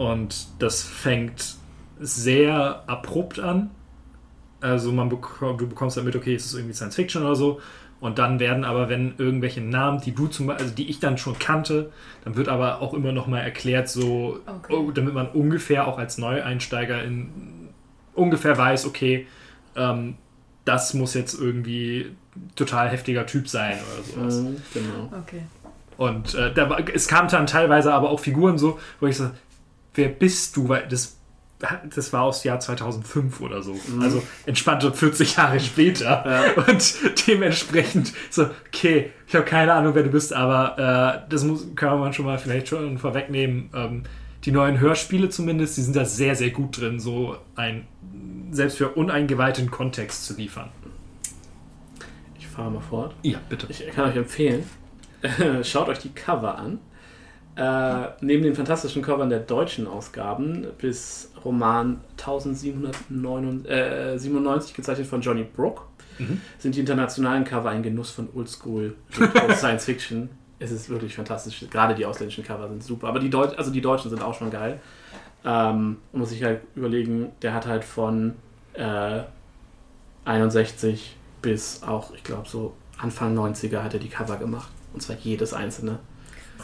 Und 0.00 0.46
das 0.60 0.82
fängt 0.82 1.56
sehr 2.00 2.84
abrupt 2.86 3.38
an. 3.38 3.68
Also 4.62 4.92
man 4.92 5.10
beko 5.10 5.52
du 5.52 5.68
bekommst 5.68 5.98
damit, 5.98 6.16
okay, 6.16 6.34
es 6.34 6.46
ist 6.46 6.54
irgendwie 6.54 6.72
Science 6.72 6.94
Fiction 6.96 7.22
oder 7.22 7.36
so. 7.36 7.60
Und 8.00 8.18
dann 8.18 8.40
werden 8.40 8.64
aber, 8.64 8.88
wenn 8.88 9.12
irgendwelche 9.18 9.60
Namen, 9.60 10.00
die 10.00 10.12
du 10.12 10.26
zum 10.26 10.46
Beispiel, 10.46 10.64
also 10.64 10.74
die 10.74 10.88
ich 10.88 11.00
dann 11.00 11.18
schon 11.18 11.38
kannte, 11.38 11.90
dann 12.24 12.34
wird 12.34 12.48
aber 12.48 12.80
auch 12.80 12.94
immer 12.94 13.12
noch 13.12 13.26
mal 13.26 13.40
erklärt, 13.40 13.90
so, 13.90 14.38
Okay. 14.46 14.72
oh, 14.74 14.90
damit 14.90 15.12
man 15.12 15.28
ungefähr 15.28 15.86
auch 15.86 15.98
als 15.98 16.16
Neueinsteiger 16.16 17.04
in 17.04 17.28
ungefähr 18.14 18.56
weiß, 18.56 18.86
okay, 18.86 19.26
ähm, 19.76 20.14
das 20.64 20.94
muss 20.94 21.12
jetzt 21.12 21.38
irgendwie 21.38 22.12
total 22.56 22.88
heftiger 22.88 23.26
Typ 23.26 23.48
sein 23.48 23.76
oder 23.92 24.02
sowas. 24.02 24.36
Mhm, 24.40 24.56
genau. 24.72 25.12
Okay. 25.26 25.42
Und 25.98 26.34
äh, 26.34 26.54
da, 26.54 26.70
war- 26.70 26.80
es 26.94 27.06
kamen 27.06 27.28
dann 27.28 27.46
teilweise 27.46 27.92
aber 27.92 28.08
auch 28.08 28.20
Figuren 28.20 28.56
so, 28.56 28.78
wo 28.98 29.06
ich 29.08 29.16
so, 29.18 29.30
wer 29.94 30.08
bist 30.08 30.56
du? 30.56 30.68
Weil 30.68 30.88
das, 30.88 31.16
das 31.94 32.12
war 32.12 32.22
aus 32.22 32.44
Jahr 32.44 32.60
2005 32.60 33.40
oder 33.40 33.62
so. 33.62 33.78
Also 34.00 34.22
entspannte 34.46 34.92
40 34.92 35.36
Jahre 35.36 35.60
später. 35.60 36.54
Und 36.68 36.94
dementsprechend 37.26 38.12
so, 38.30 38.48
okay, 38.68 39.12
ich 39.26 39.34
habe 39.34 39.44
keine 39.44 39.72
Ahnung, 39.72 39.94
wer 39.94 40.02
du 40.02 40.10
bist, 40.10 40.32
aber 40.32 41.24
äh, 41.26 41.30
das 41.30 41.44
muss, 41.44 41.74
kann 41.74 41.98
man 41.98 42.12
schon 42.12 42.26
mal 42.26 42.38
vielleicht 42.38 42.68
schon 42.68 42.98
vorwegnehmen. 42.98 43.70
Ähm, 43.74 44.02
die 44.44 44.52
neuen 44.52 44.80
Hörspiele 44.80 45.28
zumindest, 45.28 45.76
die 45.76 45.82
sind 45.82 45.96
da 45.96 46.04
sehr, 46.04 46.34
sehr 46.34 46.50
gut 46.50 46.80
drin, 46.80 46.98
so 46.98 47.36
ein 47.56 47.86
selbst 48.50 48.78
für 48.78 48.88
uneingeweihten 48.88 49.70
Kontext 49.70 50.26
zu 50.26 50.34
liefern. 50.34 50.70
Ich 52.38 52.46
fahre 52.46 52.70
mal 52.70 52.80
fort. 52.80 53.14
Ja, 53.22 53.38
bitte. 53.48 53.66
Ich 53.68 53.86
kann 53.88 54.10
euch 54.10 54.16
empfehlen, 54.16 54.64
schaut 55.62 55.88
euch 55.88 55.98
die 55.98 56.10
Cover 56.10 56.58
an. 56.58 56.78
Äh, 57.60 58.08
neben 58.22 58.42
den 58.42 58.54
fantastischen 58.54 59.02
Covern 59.02 59.28
der 59.28 59.40
deutschen 59.40 59.86
Ausgaben 59.86 60.66
bis 60.78 61.30
Roman 61.44 62.00
1797 62.12 64.72
gezeichnet 64.72 65.06
von 65.06 65.20
Johnny 65.20 65.44
Brooke 65.44 65.82
sind 66.58 66.74
die 66.74 66.80
internationalen 66.80 67.44
Cover 67.44 67.68
ein 67.68 67.82
Genuss 67.82 68.12
von 68.12 68.30
Oldschool 68.34 68.96
Science 69.56 69.84
Fiction. 69.84 70.30
Es 70.58 70.70
ist 70.70 70.88
wirklich 70.88 71.14
fantastisch. 71.14 71.66
Gerade 71.70 71.94
die 71.94 72.06
ausländischen 72.06 72.44
Cover 72.44 72.66
sind 72.68 72.82
super. 72.82 73.08
Aber 73.08 73.20
die, 73.20 73.28
Deut 73.28 73.58
also 73.58 73.70
die 73.70 73.82
deutschen 73.82 74.08
sind 74.10 74.22
auch 74.22 74.34
schon 74.34 74.50
geil. 74.50 74.80
Ähm, 75.44 75.98
man 76.12 76.20
muss 76.20 76.30
sich 76.30 76.42
halt 76.42 76.62
überlegen, 76.74 77.32
der 77.42 77.52
hat 77.52 77.66
halt 77.66 77.84
von 77.84 78.36
äh, 78.72 79.20
61 80.24 81.14
bis 81.42 81.82
auch, 81.82 82.14
ich 82.14 82.24
glaube, 82.24 82.48
so 82.48 82.72
Anfang 82.98 83.36
90er 83.36 83.82
hat 83.82 83.92
er 83.94 84.00
die 84.00 84.08
Cover 84.08 84.36
gemacht. 84.36 84.70
Und 84.92 85.02
zwar 85.02 85.16
jedes 85.16 85.54
einzelne. 85.54 86.00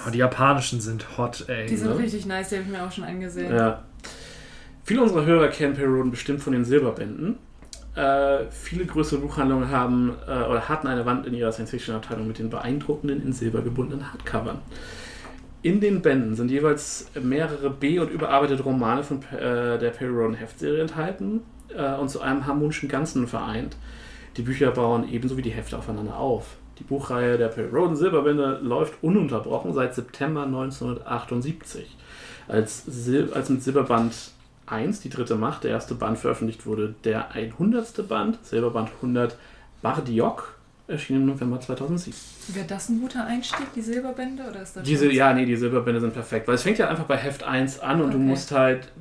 Oh, 0.06 0.10
die 0.10 0.18
japanischen 0.18 0.80
sind 0.80 1.16
hot, 1.16 1.48
ey. 1.48 1.66
Die 1.66 1.76
sind 1.76 1.90
ne? 1.90 1.98
richtig 1.98 2.26
nice, 2.26 2.48
die 2.48 2.56
habe 2.56 2.64
ich 2.64 2.70
mir 2.70 2.84
auch 2.84 2.92
schon 2.92 3.04
angesehen. 3.04 3.54
Ja. 3.54 3.82
Viele 4.84 5.02
unserer 5.02 5.24
Hörer 5.24 5.48
kennen 5.48 5.74
Perry 5.74 5.88
Roden 5.88 6.10
bestimmt 6.10 6.42
von 6.42 6.52
den 6.52 6.64
Silberbänden. 6.64 7.38
Äh, 7.96 8.44
viele 8.50 8.84
größere 8.84 9.20
Buchhandlungen 9.20 9.70
haben 9.70 10.14
äh, 10.28 10.42
oder 10.44 10.68
hatten 10.68 10.86
eine 10.86 11.06
Wand 11.06 11.26
in 11.26 11.34
ihrer 11.34 11.50
Science-Fiction-Abteilung 11.50 12.28
mit 12.28 12.38
den 12.38 12.50
beeindruckenden 12.50 13.22
in 13.22 13.32
Silber 13.32 13.62
gebundenen 13.62 14.12
Hardcovern. 14.12 14.58
In 15.62 15.80
den 15.80 16.02
Bänden 16.02 16.36
sind 16.36 16.50
jeweils 16.50 17.10
mehrere 17.20 17.70
B- 17.70 17.98
und 17.98 18.10
überarbeitete 18.10 18.62
Romane 18.62 19.02
von 19.02 19.22
äh, 19.32 19.78
der 19.78 19.90
Perry 19.90 20.12
Roden 20.12 20.34
Heftserie 20.34 20.82
enthalten 20.82 21.40
äh, 21.74 21.94
und 21.94 22.10
zu 22.10 22.20
einem 22.20 22.46
harmonischen 22.46 22.88
Ganzen 22.88 23.26
vereint. 23.26 23.76
Die 24.36 24.42
Bücher 24.42 24.70
bauen 24.70 25.08
ebenso 25.10 25.36
wie 25.36 25.42
die 25.42 25.50
Hefte 25.50 25.78
aufeinander 25.78 26.18
auf. 26.18 26.58
Die 26.78 26.84
Buchreihe 26.84 27.38
der 27.38 27.48
Perry 27.48 27.68
Roden 27.70 27.96
Silberbände 27.96 28.60
läuft 28.62 28.94
ununterbrochen 29.02 29.72
seit 29.72 29.94
September 29.94 30.42
1978. 30.44 31.96
Als, 32.48 32.84
Sil 32.86 33.32
als 33.34 33.48
mit 33.48 33.62
Silberband 33.62 34.14
1, 34.66 35.00
die 35.00 35.08
dritte 35.08 35.36
Macht, 35.36 35.64
der 35.64 35.70
erste 35.72 35.94
Band 35.94 36.18
veröffentlicht 36.18 36.66
wurde, 36.66 36.94
der 37.04 37.30
100. 37.32 38.06
Band, 38.08 38.38
Silberband 38.44 38.90
100 38.96 39.36
Bardiok, 39.82 40.54
erschien 40.88 41.16
im 41.16 41.26
November 41.26 41.60
2007. 41.60 42.14
Wäre 42.54 42.66
das 42.66 42.88
ein 42.88 43.00
guter 43.00 43.24
Einstieg, 43.24 43.72
die 43.74 43.80
Silberbände? 43.82 44.44
Oder 44.48 44.62
ist 44.62 44.76
das 44.76 44.84
Diese, 44.84 45.10
ja, 45.10 45.32
nee, 45.32 45.44
die 45.46 45.56
Silberbände 45.56 46.00
sind 46.00 46.12
perfekt, 46.14 46.46
weil 46.46 46.54
es 46.54 46.62
fängt 46.62 46.78
ja 46.78 46.88
einfach 46.88 47.04
bei 47.04 47.16
Heft 47.16 47.42
1 47.42 47.80
an 47.80 48.00
und 48.02 48.12
du 48.12 48.18
Okay. 48.18 48.26
musst 48.26 48.52
halt, 48.52 48.92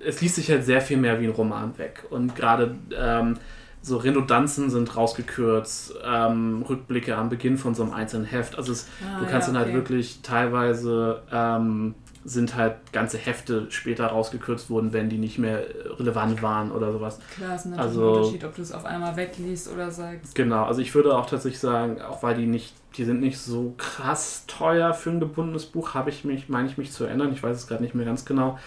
es 0.00 0.20
liest 0.20 0.36
sich 0.36 0.50
halt 0.50 0.64
sehr 0.64 0.80
viel 0.82 0.96
mehr 0.98 1.18
wie 1.20 1.24
ein 1.26 1.32
Roman 1.32 1.76
weg. 1.78 2.04
Und 2.10 2.34
gerade 2.36 2.74
ähm, 2.94 3.36
so 3.82 3.96
Redundanzen 3.96 4.68
sind 4.70 4.94
rausgekürzt, 4.96 5.94
ähm, 6.04 6.64
Rückblicke 6.68 7.16
am 7.16 7.28
Beginn 7.30 7.56
von 7.56 7.74
so 7.74 7.82
einem 7.82 7.92
einzelnen 7.92 8.26
Heft. 8.26 8.56
Also 8.58 8.72
es, 8.72 8.86
Ah, 9.02 9.20
du 9.20 9.26
kannst 9.26 9.48
ja, 9.48 9.54
dann 9.54 9.62
halt 9.64 9.74
wirklich 9.74 10.20
teilweise 10.22 11.22
ähm, 11.32 11.94
sind 12.22 12.54
halt 12.54 12.74
ganze 12.92 13.16
Hefte 13.16 13.66
später 13.70 14.08
rausgekürzt 14.08 14.68
worden, 14.68 14.92
wenn 14.92 15.08
die 15.08 15.16
nicht 15.16 15.38
mehr 15.38 15.64
relevant 15.98 16.42
waren 16.42 16.70
oder 16.70 16.92
sowas. 16.92 17.18
Klar, 17.34 17.56
ist 17.56 17.64
natürlich 17.64 17.80
Also- 17.80 18.02
ein 18.02 18.16
Unterschied, 18.18 18.44
ob 18.44 18.54
du 18.56 18.62
es 18.62 18.72
auf 18.72 18.84
einmal 18.84 19.16
wegliest 19.16 19.72
oder 19.72 19.90
sagst. 19.90 20.34
Genau, 20.34 20.64
also 20.64 20.82
ich 20.82 20.94
würde 20.94 21.16
auch 21.16 21.24
tatsächlich 21.24 21.60
sagen, 21.60 22.02
auch 22.02 22.22
weil 22.22 22.34
die 22.34 22.46
nicht, 22.46 22.74
die 22.98 23.04
sind 23.06 23.20
nicht 23.20 23.38
so 23.38 23.72
krass 23.78 24.44
teuer 24.46 24.92
für 24.92 25.08
ein 25.08 25.20
gebundenes 25.20 25.64
Buch, 25.64 25.94
habe 25.94 26.10
ich 26.10 26.24
mich, 26.26 26.50
meine 26.50 26.68
ich 26.68 26.76
mich 26.76 26.92
zu 26.92 27.04
erinnern, 27.04 27.32
ich 27.32 27.42
weiß 27.42 27.56
es 27.56 27.66
gerade 27.66 27.82
nicht 27.82 27.94
mehr 27.94 28.04
ganz 28.04 28.26
genau. 28.26 28.58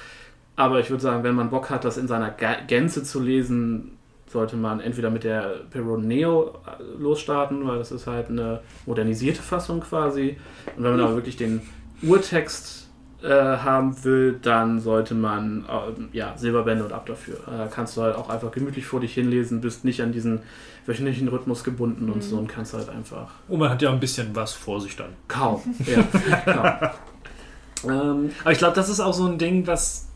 Aber 0.56 0.80
ich 0.80 0.90
würde 0.90 1.04
sagen, 1.04 1.24
wenn 1.24 1.36
man 1.36 1.52
Bock 1.52 1.70
hat, 1.70 1.86
das 1.86 1.98
in 1.98 2.08
seiner 2.08 2.32
Gänze 2.32 3.04
zu 3.04 3.20
lesen, 3.20 3.98
sollte 4.34 4.58
man 4.58 4.82
entweder 4.82 5.10
mit 5.10 5.24
der 5.24 5.62
Perron 5.72 6.06
Neo 6.08 6.50
äh, 6.68 7.02
losstarten, 7.02 7.66
weil 7.68 7.78
das 7.78 7.92
ist 7.94 8.08
halt 8.08 8.30
eine 8.30 8.60
modernisierte 8.86 9.42
Fassung 9.52 9.80
quasi. 9.80 10.38
Und 10.76 10.84
wenn 10.84 10.92
man 10.92 11.02
aber 11.02 11.16
wirklich 11.16 11.38
den 11.38 11.62
Urtext 12.02 12.90
äh, 13.22 13.30
haben 13.30 14.04
will, 14.04 14.38
dann 14.42 14.82
sollte 14.82 15.14
man 15.16 15.64
äh, 15.70 16.18
ja, 16.18 16.34
Silberbände 16.38 16.84
und 16.84 16.92
ab 16.92 17.06
dafür. 17.06 17.36
Äh, 17.48 17.68
kannst 17.74 17.96
du 17.96 18.02
halt 18.02 18.16
auch 18.18 18.30
einfach 18.30 18.52
gemütlich 18.52 18.86
vor 18.86 19.00
dich 19.00 19.14
hinlesen, 19.14 19.62
bist 19.62 19.86
nicht 19.86 20.02
an 20.02 20.12
diesen 20.12 20.42
wöchentlichen 20.86 21.30
Rhythmus 21.30 21.64
gebunden 21.64 22.10
und 22.10 22.22
so 22.22 22.38
und 22.38 22.48
kannst 22.48 22.74
halt 22.74 22.90
einfach 22.90 23.30
Und 23.48 23.60
man 23.60 23.70
hat 23.70 23.82
ja 23.82 23.90
ein 23.90 24.02
bisschen 24.02 24.36
was 24.36 24.52
vor 24.52 24.82
sich 24.82 24.98
dann. 24.98 25.12
kaum. 25.30 25.62
Ja, 25.86 26.44
kaum. 26.54 26.90
Ähm, 27.86 28.32
Aber 28.44 28.52
ich 28.54 28.58
glaube, 28.60 28.76
das 28.76 28.88
ist 28.88 29.02
auch 29.02 29.14
so 29.14 29.26
ein 29.26 29.38
Ding, 29.38 29.68
was, 29.68 30.08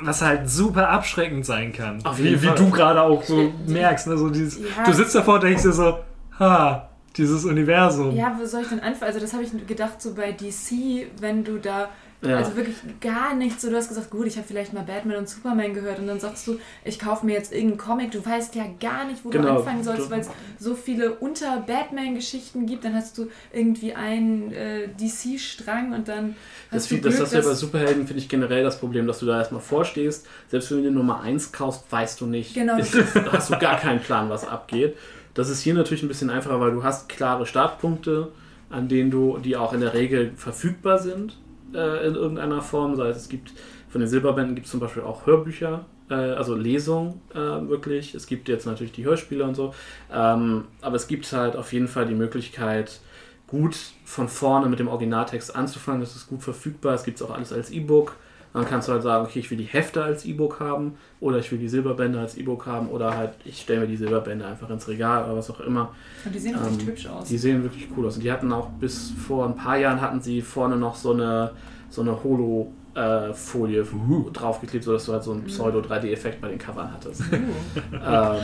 was 0.00 0.22
halt 0.22 0.48
super 0.48 0.88
abschreckend 0.90 1.44
sein 1.44 1.72
kann. 1.72 2.04
Auf 2.04 2.18
wie 2.18 2.22
jeden 2.28 2.42
wie 2.42 2.46
Fall. 2.46 2.56
du 2.56 2.70
gerade 2.70 3.02
auch 3.02 3.22
so 3.22 3.52
merkst. 3.66 4.06
Ne? 4.06 4.16
So 4.16 4.30
dieses, 4.30 4.58
Ja. 4.58 4.84
Du 4.84 4.92
sitzt 4.92 5.14
davor 5.14 5.34
und 5.34 5.44
denkst 5.44 5.62
dir 5.62 5.72
so, 5.72 5.98
ha, 6.38 6.88
dieses 7.16 7.44
Universum. 7.44 8.14
Ja, 8.14 8.36
wo 8.38 8.46
soll 8.46 8.62
ich 8.62 8.68
denn 8.68 8.80
anfangen? 8.80 9.08
Also 9.08 9.20
das 9.20 9.32
habe 9.32 9.42
ich 9.42 9.66
gedacht, 9.66 10.00
so 10.00 10.14
bei 10.14 10.32
DC, 10.32 11.08
wenn 11.20 11.42
du 11.44 11.58
da 11.58 11.88
Ja. 12.20 12.38
also 12.38 12.56
wirklich 12.56 12.74
gar 13.00 13.34
nichts, 13.36 13.62
so 13.62 13.70
du 13.70 13.76
hast 13.76 13.88
gesagt, 13.90 14.10
gut, 14.10 14.26
ich 14.26 14.36
habe 14.36 14.46
vielleicht 14.46 14.72
mal 14.72 14.82
Batman 14.82 15.18
und 15.18 15.28
Superman 15.28 15.72
gehört 15.72 16.00
und 16.00 16.08
dann 16.08 16.18
sagst 16.18 16.48
du, 16.48 16.58
ich 16.84 16.98
kaufe 16.98 17.24
mir 17.24 17.34
jetzt 17.34 17.52
irgendeinen 17.52 17.78
Comic, 17.78 18.10
du 18.10 18.26
weißt 18.26 18.56
ja 18.56 18.64
gar 18.80 19.04
nicht, 19.04 19.24
wo 19.24 19.28
Genau. 19.30 19.44
du 19.52 19.58
anfangen 19.58 19.84
sollst, 19.84 20.10
weil 20.10 20.20
es 20.20 20.28
so 20.58 20.74
viele 20.74 21.12
unter 21.14 21.58
Batman-Geschichten 21.60 22.66
gibt, 22.66 22.84
dann 22.84 22.94
hast 22.94 23.16
du 23.18 23.28
irgendwie 23.52 23.94
einen 23.94 24.50
äh, 24.52 24.88
DC-Strang 25.00 25.92
und 25.92 26.08
dann 26.08 26.34
Das, 26.70 26.82
hast 26.82 26.90
du 26.90 26.94
viel- 26.96 27.04
das 27.04 27.14
Glück, 27.14 27.22
hast 27.26 27.32
du 27.34 27.38
ja 27.38 27.44
bei 27.44 27.54
Superhelden, 27.54 28.06
finde 28.06 28.20
ich 28.22 28.28
generell 28.28 28.62
das 28.64 28.80
Problem, 28.80 29.06
dass 29.06 29.20
du 29.20 29.26
da 29.26 29.38
erstmal 29.38 29.60
vorstehst. 29.60 30.26
Selbst 30.48 30.70
wenn 30.72 30.78
du 30.82 30.88
die 30.90 30.94
Nummer 30.94 31.20
1 31.20 31.52
kaufst, 31.52 31.84
weißt 31.90 32.20
du 32.20 32.26
nicht. 32.26 32.54
Genau. 32.54 32.76
Ist, 32.78 32.96
hast 33.30 33.50
du 33.50 33.58
gar 33.58 33.78
keinen 33.78 34.00
Plan, 34.00 34.28
was 34.28 34.46
abgeht. 34.46 34.96
Das 35.34 35.48
ist 35.50 35.60
hier 35.62 35.74
natürlich 35.74 36.02
ein 36.02 36.08
bisschen 36.08 36.30
einfacher, 36.30 36.58
weil 36.60 36.72
du 36.72 36.82
hast 36.82 37.08
klare 37.08 37.46
Startpunkte, 37.46 38.32
an 38.70 38.88
denen 38.88 39.10
du, 39.12 39.38
die 39.38 39.56
auch 39.56 39.72
in 39.72 39.80
der 39.80 39.94
Regel 39.94 40.32
verfügbar 40.36 40.98
sind 40.98 41.36
äh, 41.74 42.06
in 42.06 42.14
irgendeiner 42.14 42.62
Form. 42.62 42.96
Sei 42.96 43.08
es, 43.08 43.16
es 43.18 43.28
gibt 43.28 43.52
von 43.88 44.00
den 44.00 44.08
Silberbänden 44.08 44.54
gibt 44.54 44.66
es 44.66 44.70
zum 44.70 44.80
Beispiel 44.80 45.02
auch 45.02 45.26
Hörbücher, 45.26 45.86
äh, 46.10 46.14
also 46.14 46.54
Lesungen 46.54 47.20
äh, 47.34 47.38
wirklich. 47.38 48.14
Es 48.14 48.26
gibt 48.26 48.48
jetzt 48.48 48.66
natürlich 48.66 48.92
die 48.92 49.04
Hörspiele 49.04 49.44
und 49.44 49.54
so. 49.54 49.74
Ähm, 50.12 50.64
aber 50.82 50.96
es 50.96 51.08
gibt 51.08 51.30
halt 51.32 51.56
auf 51.56 51.72
jeden 51.72 51.88
Fall 51.88 52.06
die 52.06 52.14
Möglichkeit, 52.14 53.00
gut 53.46 53.76
von 54.04 54.28
vorne 54.28 54.68
mit 54.68 54.78
dem 54.78 54.88
Originaltext 54.88 55.56
anzufangen. 55.56 56.00
Das 56.00 56.14
ist 56.14 56.28
gut 56.28 56.42
verfügbar. 56.42 56.94
Es 56.94 57.04
gibt 57.04 57.20
es 57.20 57.26
auch 57.26 57.30
alles 57.30 57.52
als 57.52 57.70
E-Book. 57.70 58.16
Dann 58.52 58.64
kannst 58.64 58.88
du 58.88 58.92
halt 58.92 59.02
sagen, 59.02 59.24
okay, 59.26 59.40
ich 59.40 59.50
will 59.50 59.58
die 59.58 59.64
Hefte 59.64 60.02
als 60.02 60.24
E-Book 60.24 60.58
haben 60.60 60.94
oder 61.20 61.38
ich 61.38 61.52
will 61.52 61.58
die 61.58 61.68
Silberbände 61.68 62.18
als 62.18 62.36
E-Book 62.36 62.66
haben 62.66 62.88
oder 62.88 63.16
halt 63.16 63.32
ich 63.44 63.60
stelle 63.60 63.80
mir 63.80 63.86
die 63.86 63.96
Silberbände 63.96 64.46
einfach 64.46 64.70
ins 64.70 64.88
Regal 64.88 65.24
oder 65.24 65.36
was 65.36 65.50
auch 65.50 65.60
immer. 65.60 65.90
Und 66.24 66.34
die 66.34 66.38
sehen 66.38 66.56
auch 66.56 66.66
echt 66.66 66.80
Ähm, 66.80 66.86
hübsch 66.86 67.06
aus. 67.06 67.28
Die 67.28 67.38
sehen 67.38 67.62
wirklich 67.62 67.88
cool 67.96 68.06
aus. 68.06 68.16
Und 68.16 68.24
die 68.24 68.32
hatten 68.32 68.50
auch 68.52 68.68
bis 68.80 69.10
vor 69.10 69.46
ein 69.46 69.54
paar 69.54 69.76
Jahren 69.76 70.00
hatten 70.00 70.20
sie 70.20 70.40
vorne 70.40 70.76
noch 70.76 70.96
so 70.96 71.12
eine, 71.12 71.52
so 71.90 72.00
eine 72.00 72.24
Holo-Folie 72.24 73.86
draufgeklebt, 74.32 74.84
sodass 74.84 75.04
du 75.04 75.12
halt 75.12 75.22
so 75.22 75.32
einen 75.32 75.44
Pseudo-3D-Effekt 75.44 76.40
bei 76.40 76.48
den 76.48 76.58
Covern 76.58 76.90
hattest. 76.92 77.22
ähm, 77.32 78.40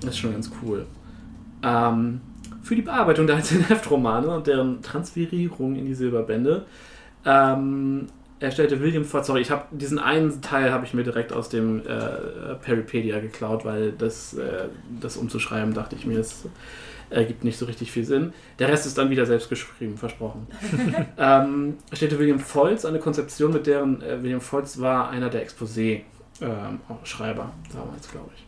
das 0.00 0.10
ist 0.10 0.18
schon 0.18 0.32
ganz 0.32 0.50
cool. 0.62 0.86
Ähm, 1.62 2.20
für 2.62 2.76
die 2.76 2.82
Bearbeitung 2.82 3.26
der 3.26 3.36
einzelnen 3.36 3.64
Heftromane 3.68 4.28
und 4.28 4.46
deren 4.46 4.82
Transferierung 4.82 5.76
in 5.76 5.86
die 5.86 5.94
Silberbände 5.94 6.66
ähm, 7.24 8.06
erstellte 8.40 8.80
William 8.80 9.04
Ford, 9.04 9.24
sorry, 9.24 9.40
ich 9.40 9.50
habe 9.50 9.64
diesen 9.70 9.98
einen 9.98 10.42
Teil 10.42 10.70
habe 10.70 10.84
ich 10.84 10.94
mir 10.94 11.04
direkt 11.04 11.32
aus 11.32 11.48
dem 11.48 11.80
äh, 11.80 12.54
Peripedia 12.62 13.20
geklaut, 13.20 13.64
weil 13.64 13.92
das, 13.92 14.34
äh, 14.34 14.68
das 15.00 15.16
umzuschreiben, 15.16 15.74
dachte 15.74 15.96
ich 15.96 16.06
mir, 16.06 16.18
es 16.18 16.44
ergibt 17.08 17.44
nicht 17.44 17.58
so 17.58 17.66
richtig 17.66 17.92
viel 17.92 18.04
Sinn. 18.04 18.32
Der 18.58 18.68
Rest 18.68 18.86
ist 18.86 18.98
dann 18.98 19.10
wieder 19.10 19.26
selbst 19.26 19.48
geschrieben, 19.48 19.96
versprochen. 19.96 20.46
ähm, 21.18 21.76
erstellte 21.90 22.18
William 22.18 22.40
Foltz 22.40 22.84
eine 22.84 22.98
Konzeption, 22.98 23.52
mit 23.52 23.66
deren 23.66 24.02
äh, 24.02 24.22
William 24.22 24.40
Foltz 24.40 24.80
war 24.80 25.10
einer 25.10 25.30
der 25.30 25.46
Exposé-Schreiber 25.46 27.52
damals, 27.72 28.10
glaube 28.10 28.30
ich. 28.34 28.46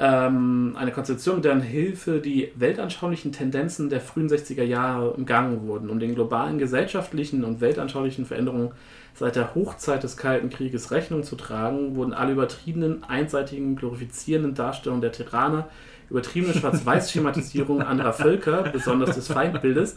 Ähm, 0.00 0.76
eine 0.78 0.92
Konzeption, 0.92 1.36
mit 1.36 1.44
deren 1.44 1.60
Hilfe 1.60 2.20
die 2.20 2.52
weltanschaulichen 2.54 3.32
Tendenzen 3.32 3.90
der 3.90 4.00
frühen 4.00 4.28
60er 4.28 4.62
Jahre 4.62 5.10
umgangen 5.10 5.66
wurden, 5.66 5.90
um 5.90 5.98
den 5.98 6.14
globalen 6.14 6.58
gesellschaftlichen 6.58 7.42
und 7.42 7.60
weltanschaulichen 7.60 8.24
Veränderungen 8.24 8.70
seit 9.18 9.36
der 9.36 9.54
Hochzeit 9.54 10.02
des 10.02 10.16
Kalten 10.16 10.48
Krieges 10.50 10.90
Rechnung 10.90 11.22
zu 11.24 11.36
tragen, 11.36 11.96
wurden 11.96 12.12
alle 12.12 12.32
übertriebenen, 12.32 13.04
einseitigen, 13.04 13.74
glorifizierenden 13.76 14.54
Darstellungen 14.54 15.00
der 15.02 15.12
Tyranner, 15.12 15.68
übertriebene 16.10 16.54
Schwarz-Weiß-Schematisierung 16.54 17.82
anderer 17.82 18.12
Völker, 18.14 18.62
besonders 18.72 19.14
des 19.16 19.28
Feindbildes, 19.28 19.94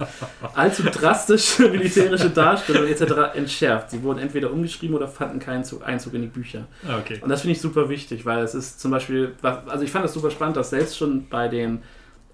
allzu 0.55 0.83
drastische 0.83 1.69
militärische 1.69 2.29
Darstellungen 2.29 2.89
etc. 2.91 3.35
entschärft. 3.35 3.91
Sie 3.91 4.03
wurden 4.03 4.19
entweder 4.19 4.51
umgeschrieben 4.51 4.95
oder 4.95 5.07
fanden 5.07 5.39
keinen 5.39 5.63
Zug- 5.63 5.85
Einzug 5.87 6.13
in 6.13 6.21
die 6.23 6.27
Bücher. 6.27 6.65
Ah, 6.87 6.97
Okay. 6.99 7.19
Und 7.21 7.29
das 7.29 7.41
finde 7.41 7.53
ich 7.53 7.61
super 7.61 7.87
wichtig, 7.89 8.25
weil 8.25 8.43
es 8.43 8.55
ist 8.55 8.79
zum 8.81 8.91
Beispiel, 8.91 9.35
also 9.41 9.83
ich 9.85 9.91
fand 9.91 10.03
das 10.03 10.13
super 10.13 10.31
spannend, 10.31 10.57
dass 10.57 10.69
selbst 10.71 10.97
schon 10.97 11.27
bei 11.29 11.47
den 11.47 11.81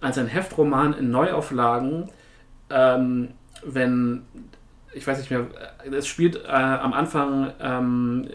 einzelnen 0.01 0.29
Heftromanen 0.29 0.93
in 0.97 1.11
Neuauflagen, 1.11 2.09
ähm, 2.71 3.29
wenn, 3.63 4.23
ich 4.97 5.07
weiß 5.07 5.17
nicht 5.19 5.29
mehr, 5.31 5.45
es 5.91 6.07
spielt 6.07 6.43
äh, 6.45 6.49
am 6.49 6.93
Anfang, 6.93 7.51
ähm, 7.61 8.27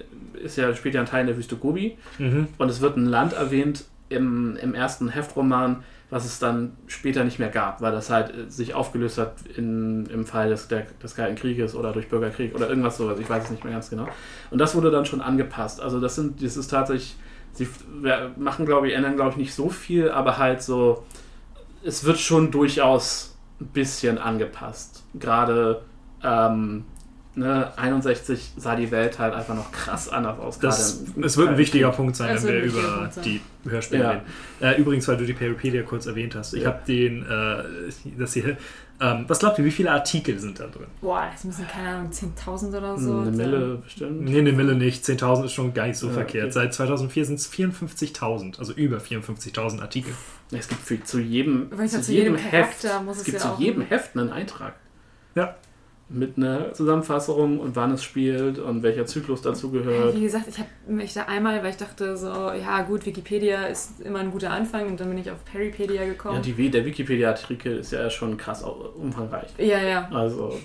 ist 0.42 0.56
ja, 0.56 0.74
spielt 0.74 0.94
ja 0.94 1.00
ein 1.00 1.06
Teil 1.06 1.22
in 1.22 1.26
der 1.28 1.36
Wüste 1.36 1.56
Gobi 1.56 1.96
Mhm. 2.18 2.48
und 2.58 2.68
es 2.68 2.80
wird 2.80 2.96
ein 2.96 3.06
Land 3.06 3.32
erwähnt 3.34 3.84
im, 4.08 4.56
im 4.56 4.74
ersten 4.74 5.08
Heftroman, 5.08 5.82
was 6.10 6.24
es 6.26 6.38
dann 6.38 6.72
später 6.88 7.24
nicht 7.24 7.38
mehr 7.38 7.48
gab, 7.48 7.80
weil 7.80 7.92
das 7.92 8.10
halt 8.10 8.30
äh, 8.34 8.50
sich 8.50 8.74
aufgelöst 8.74 9.18
hat 9.18 9.34
in, 9.56 10.06
im 10.06 10.26
Fall 10.26 10.50
des, 10.50 10.68
der, 10.68 10.86
des 11.02 11.14
Kalten 11.14 11.36
Krieges 11.36 11.74
oder 11.74 11.92
durch 11.92 12.08
Bürgerkrieg 12.08 12.54
oder 12.54 12.68
irgendwas 12.68 12.96
sowas, 12.98 13.18
ich 13.18 13.28
weiß 13.30 13.44
es 13.44 13.50
nicht 13.50 13.64
mehr 13.64 13.72
ganz 13.72 13.88
genau. 13.90 14.06
Und 14.50 14.58
das 14.58 14.74
wurde 14.74 14.90
dann 14.90 15.06
schon 15.06 15.20
angepasst. 15.22 15.80
Also 15.80 16.00
das 16.00 16.14
sind, 16.16 16.42
das 16.42 16.56
ist 16.56 16.68
tatsächlich, 16.68 17.16
sie 17.54 17.66
machen, 18.36 18.66
glaube 18.66 18.88
ich, 18.88 18.94
ändern, 18.94 19.16
glaube 19.16 19.30
ich, 19.30 19.36
nicht 19.36 19.54
so 19.54 19.68
viel, 19.70 20.10
aber 20.10 20.36
halt 20.38 20.62
so, 20.62 21.04
es 21.84 22.04
wird 22.04 22.18
schon 22.18 22.50
durchaus 22.50 23.34
ein 23.60 23.66
bisschen 23.68 24.18
angepasst. 24.18 25.04
Gerade 25.14 25.82
ähm, 26.25 26.85
ne, 27.35 27.73
61 27.77 28.53
sah 28.57 28.77
die 28.77 28.91
Welt 28.91 29.18
halt 29.18 29.35
einfach 29.35 29.55
noch 29.55 29.73
krass 29.73 30.09
anders 30.09 30.39
aus. 30.39 30.59
Das, 30.59 31.03
es 31.23 31.37
wird 31.37 31.49
ein 31.51 31.59
wichtiger 31.59 31.89
Krieg. 31.89 31.97
Punkt 31.97 32.16
sein, 32.16 32.35
Das 32.35 32.47
wenn 32.47 32.55
wir 32.55 32.62
über 32.62 33.11
die 33.25 33.41
Hörspiele 33.68 34.03
Ja. 34.03 34.11
reden. 34.11 34.23
Äh, 34.61 34.81
übrigens, 34.81 35.09
weil 35.09 35.16
du 35.16 35.25
die 35.27 35.33
Peripedia 35.33 35.83
kurz 35.83 36.07
erwähnt 36.07 36.35
hast. 36.35 36.55
Ich 36.55 36.62
Ja. 36.62 36.68
habe 36.68 36.81
den, 36.87 37.23
äh, 37.25 37.62
das 38.18 38.35
hier, 38.35 38.57
ähm, 39.01 39.25
was 39.27 39.39
glaubt 39.41 39.59
ihr, 39.59 39.64
wie 39.64 39.70
viele 39.73 39.91
Artikel 39.91 40.39
sind 40.39 40.61
da 40.61 40.66
drin? 40.66 40.87
Boah, 41.01 41.27
das 41.33 41.43
müssen, 41.45 41.66
keine 41.66 41.89
Ahnung, 41.89 42.12
10.000 42.12 42.75
oder 42.77 42.97
so. 42.99 43.18
Eine 43.20 43.31
Mille 43.33 43.77
bestimmt. 43.83 44.20
Nee, 44.20 44.39
eine 44.39 44.53
Mille 44.53 44.75
nicht. 44.77 45.05
10.000 45.05 45.47
ist 45.47 45.53
schon 45.55 45.75
gar 45.75 45.87
nicht 45.89 45.97
so 45.99 46.09
Ja, 46.09 46.12
verkehrt. 46.12 46.45
okay. 46.45 46.53
Seit 46.53 46.75
2004 46.75 47.25
sind 47.25 47.37
es 47.37 47.47
54.000, 47.53 48.59
also 48.61 48.73
über 48.75 48.99
54.000 49.01 49.81
Artikel. 49.81 50.12
Es 50.53 50.68
gibt 50.68 50.83
für, 50.83 51.03
zu 51.03 51.18
jedem, 51.18 51.70
zu 51.89 52.03
zu 52.03 52.12
jedem 52.12 52.37
jedem 52.37 52.37
Heft, 52.37 52.85
es 52.85 53.16
es 53.18 53.25
gibt 53.25 53.39
ja 53.39 53.43
zu 53.43 53.49
auch 53.55 53.59
jedem 53.59 53.83
Heft 53.83 54.16
einen 54.16 54.31
Eintrag. 54.31 54.75
Ja. 55.35 55.57
Mit 56.12 56.36
einer 56.36 56.72
Zusammenfassung 56.74 57.58
und 57.58 57.74
wann 57.76 57.92
es 57.92 58.02
spielt 58.04 58.58
und 58.58 58.82
welcher 58.82 59.06
Zyklus 59.06 59.42
dazu 59.42 59.70
gehört. 59.70 60.14
Wie 60.14 60.20
gesagt, 60.22 60.46
ich 60.48 60.58
habe 60.58 60.68
mich 60.86 61.14
da 61.14 61.22
einmal, 61.24 61.62
weil 61.62 61.70
ich 61.70 61.76
dachte 61.76 62.16
so, 62.16 62.26
ja 62.28 62.82
gut, 62.82 63.06
Wikipedia 63.06 63.64
ist 63.66 64.00
immer 64.00 64.18
ein 64.20 64.30
guter 64.30 64.50
Anfang 64.50 64.86
und 64.86 65.00
dann 65.00 65.08
bin 65.08 65.18
ich 65.18 65.30
auf 65.30 65.44
Peripedia 65.44 66.04
gekommen. 66.04 66.36
Ja, 66.36 66.42
die, 66.42 66.70
der 66.70 66.84
Wikipedia-Artikel 66.84 67.78
ist 67.78 67.92
ja 67.92 68.08
schon 68.10 68.36
krass 68.36 68.62
umfangreich. 68.62 69.48
ja, 69.58 69.78
ja. 69.80 70.08
Also, 70.12 70.58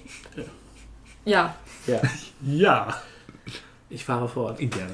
Ja, 1.25 1.55
ja, 1.87 2.01
Ja. 2.45 2.93
ich 3.89 4.05
fahre 4.05 4.27
fort. 4.27 4.59
Gerne. 4.59 4.93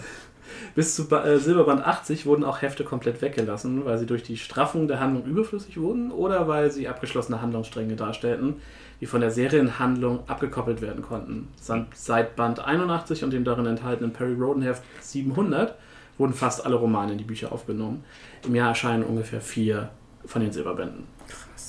Bis 0.76 0.96
zu 0.96 1.08
Ba- 1.08 1.26
äh, 1.26 1.40
Silberband 1.40 1.86
80 1.86 2.26
wurden 2.26 2.44
auch 2.44 2.62
Hefte 2.62 2.84
komplett 2.84 3.22
weggelassen, 3.22 3.86
weil 3.86 3.98
sie 3.98 4.06
durch 4.06 4.24
die 4.24 4.38
Straffung 4.38 4.88
der 4.88 5.00
Handlung 5.00 5.26
überflüssig 5.26 5.78
wurden 5.80 6.12
oder 6.12 6.48
weil 6.48 6.72
sie 6.72 6.88
abgeschlossene 6.88 7.42
Handlungsstränge 7.42 7.96
darstellten, 7.96 8.56
die 9.04 9.08
von 9.08 9.20
der 9.20 9.32
Serienhandlung 9.32 10.22
abgekoppelt 10.30 10.80
werden 10.80 11.02
konnten. 11.02 11.50
Seit 11.94 12.38
Band 12.38 12.62
81 12.62 13.26
und 13.26 13.32
dem 13.34 13.44
darin 13.44 13.66
enthaltenen 13.66 14.14
Perry 14.14 14.34
Roden 14.34 14.62
Heft 14.62 14.82
700 15.02 15.78
wurden 16.18 16.34
fast 16.34 16.66
alle 16.66 16.76
Romane 16.76 17.12
in 17.12 17.18
die 17.18 17.26
Bücher 17.26 17.52
aufgenommen. 17.52 18.06
Im 18.46 18.56
Jahr 18.56 18.70
erscheinen 18.70 19.04
ungefähr 19.04 19.42
vier 19.42 19.90
von 20.26 20.42
den 20.42 20.54
Silberbänden. 20.54 21.04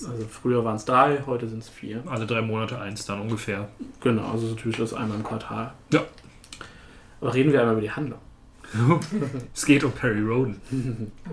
Also 0.07 0.27
früher 0.31 0.65
waren 0.65 0.77
es 0.77 0.85
drei, 0.85 1.25
heute 1.27 1.49
sind 1.49 1.59
es 1.59 1.69
vier. 1.69 2.05
Alle 2.07 2.25
drei 2.25 2.41
Monate 2.41 2.81
eins 2.81 3.05
dann 3.05 3.21
ungefähr. 3.21 3.69
Genau, 4.01 4.31
also 4.31 4.47
so 4.47 4.55
typisch 4.55 4.79
ist 4.79 4.95
einmal 4.95 5.17
im 5.17 5.25
Quartal. 5.25 5.73
Ja. 5.93 6.05
Aber 7.21 7.35
reden 7.35 7.51
wir 7.51 7.59
einmal 7.59 7.75
über 7.75 7.83
die 7.83 7.91
Handlung. 7.91 8.21
Es 9.53 9.67
geht 9.67 9.83
um 9.83 9.91
Perry 9.91 10.21
Roden. 10.21 10.61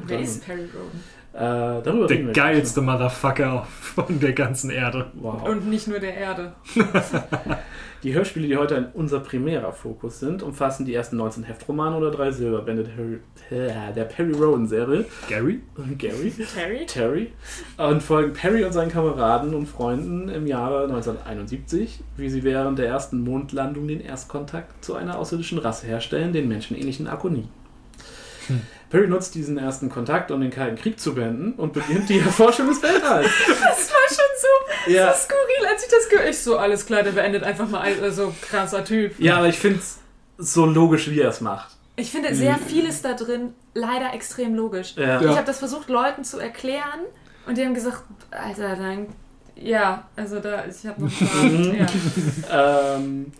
wer 0.07 0.19
ist 0.19 0.43
Perry 0.43 0.61
Roden? 0.61 0.99
Äh, 1.33 1.39
darüber 1.39 2.07
Der 2.07 2.23
geilste 2.33 2.81
Motherfucker 2.81 3.65
von 3.69 4.19
der 4.19 4.33
ganzen 4.33 4.69
Erde. 4.69 5.11
Wow. 5.13 5.47
Und 5.47 5.69
nicht 5.69 5.87
nur 5.87 5.99
der 5.99 6.15
Erde. 6.15 6.53
Die 8.03 8.15
Hörspiele, 8.15 8.47
die 8.47 8.57
heute 8.57 8.89
unser 8.95 9.19
primärer 9.19 9.71
Fokus 9.71 10.19
sind, 10.19 10.41
umfassen 10.41 10.87
die 10.87 10.95
ersten 10.95 11.17
19 11.17 11.43
Heftromane 11.43 11.95
oder 11.95 12.09
drei 12.09 12.31
Silberbände 12.31 12.83
der, 12.83 12.97
Harry, 12.97 13.19
äh, 13.51 13.93
der 13.93 14.05
Perry 14.05 14.31
Rowan-Serie. 14.31 15.05
Gary? 15.29 15.59
Gary. 15.99 16.31
Terry? 16.31 16.85
Terry. 16.87 17.31
Und 17.77 18.01
folgen 18.01 18.33
Perry 18.33 18.63
und 18.63 18.73
seinen 18.73 18.91
Kameraden 18.91 19.53
und 19.53 19.67
Freunden 19.67 20.29
im 20.29 20.47
Jahre 20.47 20.85
1971, 20.85 22.03
wie 22.17 22.29
sie 22.29 22.43
während 22.43 22.79
der 22.79 22.87
ersten 22.87 23.23
Mondlandung 23.23 23.87
den 23.87 24.01
Erstkontakt 24.01 24.83
zu 24.83 24.95
einer 24.95 25.19
außerirdischen 25.19 25.59
Rasse 25.59 25.85
herstellen, 25.85 26.33
den 26.33 26.47
menschenähnlichen 26.47 27.07
Akonie. 27.07 27.47
Perry 28.91 29.07
nutzt 29.07 29.33
diesen 29.35 29.57
ersten 29.57 29.89
Kontakt, 29.89 30.31
um 30.31 30.41
den 30.41 30.51
Kalten 30.51 30.75
Krieg 30.75 30.99
zu 30.99 31.15
beenden 31.15 31.53
und 31.53 31.73
beginnt 31.73 32.09
die 32.09 32.19
Erforschung 32.25 32.67
des 32.67 32.83
Weltalls. 32.83 33.29
Das 33.47 33.89
war 33.89 34.07
schon 34.09 34.85
so, 34.85 34.91
Ja. 34.91 35.13
so 35.13 35.19
skurril, 35.23 35.65
als 35.71 35.83
ich 35.83 35.89
das 35.89 36.09
gehört 36.09 36.29
Ich 36.29 36.39
so, 36.39 36.57
alles 36.57 36.85
klar, 36.85 37.01
der 37.03 37.11
beendet 37.13 37.43
einfach 37.43 37.67
mal 37.69 38.11
so 38.11 38.33
krasser 38.41 38.83
Typ. 38.83 39.17
Ja, 39.19 39.37
aber 39.37 39.47
ich 39.47 39.57
finde 39.57 39.79
es 39.79 39.97
so 40.37 40.65
logisch, 40.65 41.09
wie 41.09 41.21
er 41.21 41.29
es 41.29 41.39
macht. 41.41 41.69
Ich 41.95 42.11
finde 42.11 42.33
sehr 42.35 42.57
vieles 42.57 43.01
da 43.01 43.13
drin 43.13 43.53
leider 43.73 44.13
extrem 44.13 44.55
logisch. 44.55 44.95
Ja. 44.97 45.21
Ich 45.21 45.27
habe 45.27 45.45
das 45.45 45.59
versucht, 45.59 45.89
Leuten 45.89 46.23
zu 46.23 46.39
erklären 46.39 47.01
und 47.47 47.57
die 47.57 47.65
haben 47.65 47.73
gesagt, 47.73 48.03
Alter, 48.31 48.75
dann. 48.75 49.07
Ja, 49.55 50.07
also 50.15 50.39
da, 50.39 50.63
ich 50.65 50.87
habe 50.87 51.03
noch 51.03 51.11
ein 51.43 51.87
paar, 52.49 52.49
ja. 52.49 52.95
ähm, 52.95 53.31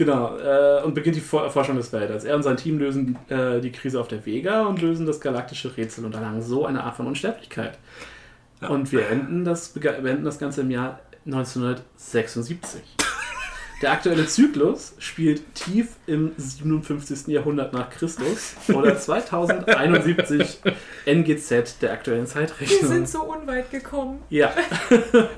genau, 0.00 0.38
äh, 0.38 0.82
und 0.82 0.94
beginnt 0.94 1.16
die 1.16 1.20
For 1.20 1.44
Erforschung 1.44 1.76
des 1.76 1.92
Weltalls. 1.92 2.24
Er 2.24 2.34
und 2.34 2.42
sein 2.42 2.56
Team 2.56 2.78
lösen 2.78 3.18
äh, 3.28 3.60
die 3.60 3.70
Krise 3.70 4.00
auf 4.00 4.08
der 4.08 4.24
Vega 4.24 4.62
und 4.62 4.80
lösen 4.80 5.04
das 5.04 5.20
galaktische 5.20 5.76
Rätsel 5.76 6.06
und 6.06 6.14
erlangen 6.14 6.40
so 6.40 6.64
eine 6.64 6.82
Art 6.84 6.96
von 6.96 7.06
Unsterblichkeit. 7.06 7.78
Und 8.66 8.92
wir 8.92 9.08
enden 9.08 9.44
das, 9.44 9.68
beenden 9.68 10.24
das 10.24 10.38
Ganze 10.38 10.62
im 10.62 10.70
Jahr 10.70 11.00
1976. 11.26 12.80
Der 13.82 13.92
aktuelle 13.92 14.26
Zyklus 14.26 14.94
spielt 14.98 15.54
tief 15.54 15.96
im 16.06 16.32
57. 16.36 17.28
Jahrhundert 17.28 17.72
nach 17.74 17.90
Christus 17.90 18.54
oder 18.68 18.98
2071 18.98 20.60
NGZ 21.06 21.80
der 21.80 21.92
aktuellen 21.92 22.22
Wir 22.22 22.28
Zeitrechnung. 22.28 22.90
sind 22.90 23.08
so 23.08 23.22
unweit 23.22 23.70
gekommen. 23.70 24.20
Ja. 24.30 24.52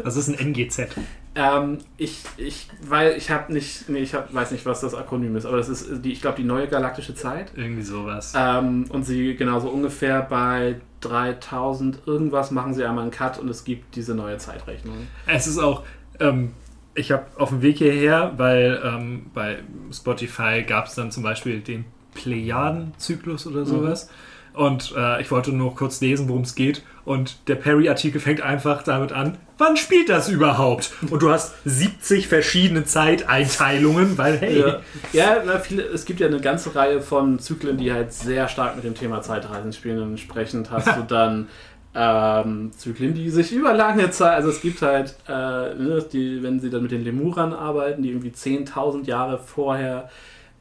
Das 0.05 0.17
ist 0.17 0.29
ein 0.29 0.35
NGZ. 0.35 0.89
Ähm, 1.35 1.79
ich, 1.97 2.23
ich, 2.37 2.69
weil 2.87 3.17
ich 3.17 3.31
habe 3.31 3.53
nicht, 3.53 3.89
nee, 3.89 4.01
ich 4.01 4.15
hab, 4.15 4.33
weiß 4.35 4.51
nicht, 4.51 4.67
was 4.67 4.81
das 4.81 4.95
Akronym 4.95 5.35
ist, 5.37 5.47
aber 5.47 5.57
das 5.57 5.69
ist, 5.69 6.05
die, 6.05 6.13
ich 6.13 6.21
glaube, 6.21 6.37
die 6.37 6.45
neue 6.45 6.69
galaktische 6.69 7.15
Zeit. 7.15 7.53
Irgendwie 7.57 7.83
sowas. 7.83 8.35
Ähm, 8.37 8.85
und 8.91 9.05
sie, 9.05 9.35
genau, 9.35 9.59
so 9.59 9.71
ungefähr 9.71 10.23
bei 10.23 10.77
3000 11.01 12.01
irgendwas 12.07 12.51
machen 12.51 12.75
sie 12.75 12.85
einmal 12.85 13.03
einen 13.03 13.11
Cut 13.11 13.39
und 13.39 13.49
es 13.49 13.65
gibt 13.65 13.97
diese 13.97 14.15
neue 14.15 14.37
Zeitrechnung. 14.39 15.07
Es 15.27 15.47
ist 15.47 15.59
auch, 15.59 15.85
ähm, 16.21 16.53
ich 16.95 17.11
habe 17.11 17.25
auf 17.39 17.49
dem 17.49 17.63
Weg 17.63 17.79
hierher, 17.79 18.35
weil 18.37 18.81
ähm, 18.85 19.31
bei 19.33 19.59
Spotify 19.91 20.63
gab 20.63 20.87
es 20.87 20.95
dann 20.95 21.11
zum 21.11 21.23
Beispiel 21.23 21.61
den 21.61 21.87
Plejaden-Zyklus 22.15 23.47
oder 23.47 23.65
sowas. 23.65 24.11
Und 24.53 24.93
äh, 24.97 25.23
ich 25.23 25.31
wollte 25.31 25.53
nur 25.53 25.75
kurz 25.75 26.03
lesen, 26.03 26.29
worum 26.29 26.43
es 26.43 26.55
geht. 26.55 26.83
Und 27.05 27.49
der 27.49 27.57
Perry-Artikel 27.57 28.21
fängt 28.21 28.43
einfach 28.43 28.85
damit 28.85 29.11
an, 29.11 29.39
wann 29.59 29.77
spielt 29.77 30.09
das 30.09 30.29
überhaupt? 30.29 30.93
Und 31.11 31.21
du 31.23 31.31
hast 31.31 31.55
70 31.65 32.29
verschiedene 32.29 32.85
Zeiteinteilungen, 32.85 34.17
weil 34.19 34.39
hey, 34.39 34.65
Ja, 35.13 35.43
ja 35.43 35.59
viele, 35.59 35.83
es 35.83 36.05
gibt 36.05 36.21
ja 36.21 36.29
eine 36.29 36.41
ganze 36.41 36.75
Reihe 36.75 37.01
von 37.01 37.41
Zyklen, 37.41 37.77
die 37.77 37.93
halt 37.93 38.13
sehr 38.13 38.49
stark 38.49 38.77
mit 38.77 38.85
dem 38.85 38.95
Thema 38.95 39.21
Zeitreisen 39.21 39.73
spielen. 39.73 40.01
Und 40.01 40.11
entsprechend 40.11 40.71
hast 40.71 40.97
du 40.97 41.03
dann 41.09 41.49
ähm, 41.95 42.71
Zyklen, 42.73 43.15
die 43.15 43.31
sich 43.31 43.53
über 43.53 43.75
lange 43.75 44.11
Zeit, 44.11 44.37
also 44.37 44.49
es 44.49 44.63
gibt 44.63 44.81
halt, 44.81 45.15
äh, 45.29 45.33
ne, 45.33 46.05
die, 46.13 46.43
wenn 46.43 46.61
sie 46.61 46.71
dann 46.71 46.83
mit 46.83 46.93
den 46.93 47.05
Lemurern 47.05 47.53
arbeiten, 47.53 48.03
die 48.03 48.11
irgendwie 48.11 48.31
10.000 48.31 49.07
Jahre 49.07 49.39
vorher 49.39 50.09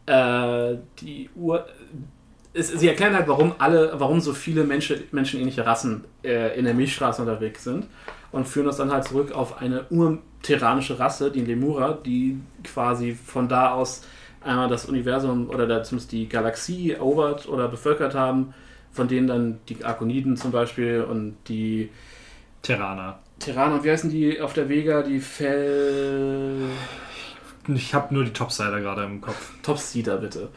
äh, 0.05 0.77
die 0.99 1.29
Uhr. 1.35 1.65
Es, 2.53 2.67
sie 2.67 2.87
erklären 2.87 3.15
halt, 3.15 3.27
warum 3.27 3.53
alle, 3.59 3.93
warum 3.97 4.19
so 4.19 4.33
viele 4.33 4.63
Menschen, 4.63 5.03
menschenähnliche 5.11 5.65
Rassen 5.65 6.03
äh, 6.23 6.57
in 6.57 6.65
der 6.65 6.73
Milchstraße 6.73 7.21
unterwegs 7.21 7.63
sind 7.63 7.87
und 8.31 8.47
führen 8.47 8.65
das 8.65 8.77
dann 8.77 8.91
halt 8.91 9.05
zurück 9.05 9.31
auf 9.31 9.61
eine 9.61 9.85
urterranische 9.89 10.99
Rasse, 10.99 11.31
die 11.31 11.41
Lemura, 11.41 11.93
die 11.93 12.39
quasi 12.63 13.13
von 13.13 13.47
da 13.47 13.71
aus 13.71 14.03
einmal 14.41 14.67
das 14.67 14.85
Universum 14.85 15.49
oder 15.49 15.67
da 15.67 15.83
zumindest 15.83 16.11
die 16.11 16.27
Galaxie 16.27 16.91
erobert 16.91 17.47
oder 17.47 17.67
bevölkert 17.67 18.15
haben, 18.15 18.53
von 18.91 19.07
denen 19.07 19.27
dann 19.27 19.59
die 19.69 19.83
Arkoniden 19.83 20.35
zum 20.35 20.51
Beispiel 20.51 21.01
und 21.01 21.37
die 21.47 21.89
Terraner. 22.61 23.19
Terraner, 23.39 23.75
und 23.75 23.83
wie 23.83 23.91
heißen 23.91 24.09
die 24.09 24.39
auf 24.41 24.53
der 24.53 24.69
Vega? 24.69 25.01
Die 25.01 25.19
Fell... 25.19 26.69
Ich 27.67 27.93
habe 27.93 28.13
nur 28.13 28.23
die 28.23 28.33
Topsider 28.33 28.79
gerade 28.81 29.03
im 29.03 29.21
Kopf. 29.21 29.51
Topseeder, 29.63 30.17
bitte. 30.17 30.49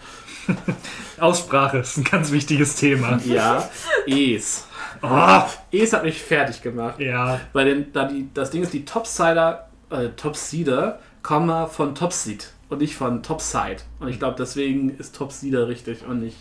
Aussprache 1.19 1.79
ist 1.79 1.97
ein 1.97 2.05
ganz 2.05 2.31
wichtiges 2.33 2.77
Thema. 2.77 3.21
Ja, 3.25 3.69
Es. 4.07 4.67
Oh, 5.03 5.43
Es 5.71 5.93
hat 5.93 6.05
mich 6.05 6.23
fertig 6.23 6.63
gemacht. 6.63 6.99
ja, 7.01 7.41
Weil 7.53 7.67
den, 7.67 7.93
da 7.93 8.07
die, 8.07 8.29
das 8.33 8.51
Ding 8.51 8.63
ist, 8.63 8.73
die 8.73 8.85
Topsider, 8.85 9.69
äh, 9.91 10.09
Topseeder 10.11 10.99
kommen 11.23 11.47
mal 11.47 11.67
von 11.67 11.95
Topseed 11.95 12.53
und 12.69 12.81
nicht 12.81 12.95
von 12.95 13.23
Topside. 13.23 13.79
Und 14.01 14.09
ich 14.09 14.19
glaube, 14.19 14.37
deswegen 14.39 14.91
ist 14.91 15.15
Topseeder 15.15 15.69
richtig 15.69 16.07
und 16.07 16.21
nicht 16.21 16.37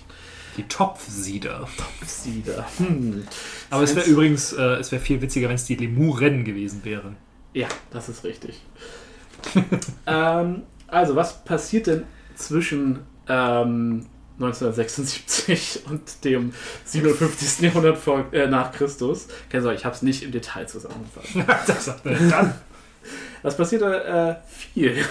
die 0.57 0.63
Topsieder. 0.63 1.67
Topseeder. 1.77 2.65
Hm. 2.77 3.25
Aber 3.69 3.83
es 3.83 3.95
wäre 3.95 4.07
übrigens, 4.07 4.53
äh, 4.53 4.61
es 4.75 4.91
wäre 4.91 5.01
viel 5.01 5.21
witziger, 5.21 5.47
wenn 5.49 5.55
es 5.55 5.65
die 5.65 5.75
Lemuren 5.75 6.43
gewesen 6.43 6.81
wären. 6.83 7.15
Ja, 7.53 7.67
das 7.91 8.09
ist 8.09 8.23
richtig. 8.23 8.61
ähm, 10.07 10.63
also, 10.87 11.15
was 11.15 11.43
passiert 11.43 11.87
denn 11.87 12.03
zwischen 12.35 12.99
ähm, 13.27 14.05
1976 14.39 15.83
und 15.89 16.23
dem 16.23 16.53
57. 16.85 17.61
Jahrhundert 17.61 17.97
vor, 17.97 18.25
äh, 18.31 18.47
nach 18.47 18.71
Christus? 18.71 19.27
Sorge, 19.51 19.75
ich 19.75 19.85
habe 19.85 19.95
es 19.95 20.01
nicht 20.01 20.23
im 20.23 20.31
Detail 20.31 20.67
zusammengefasst. 20.67 21.35
das 21.67 21.85
sagt 21.85 22.05
man 22.05 22.29
dann. 22.29 22.53
Was 23.41 23.57
passierte 23.57 24.03
äh, 24.05 24.35
viel? 24.47 25.03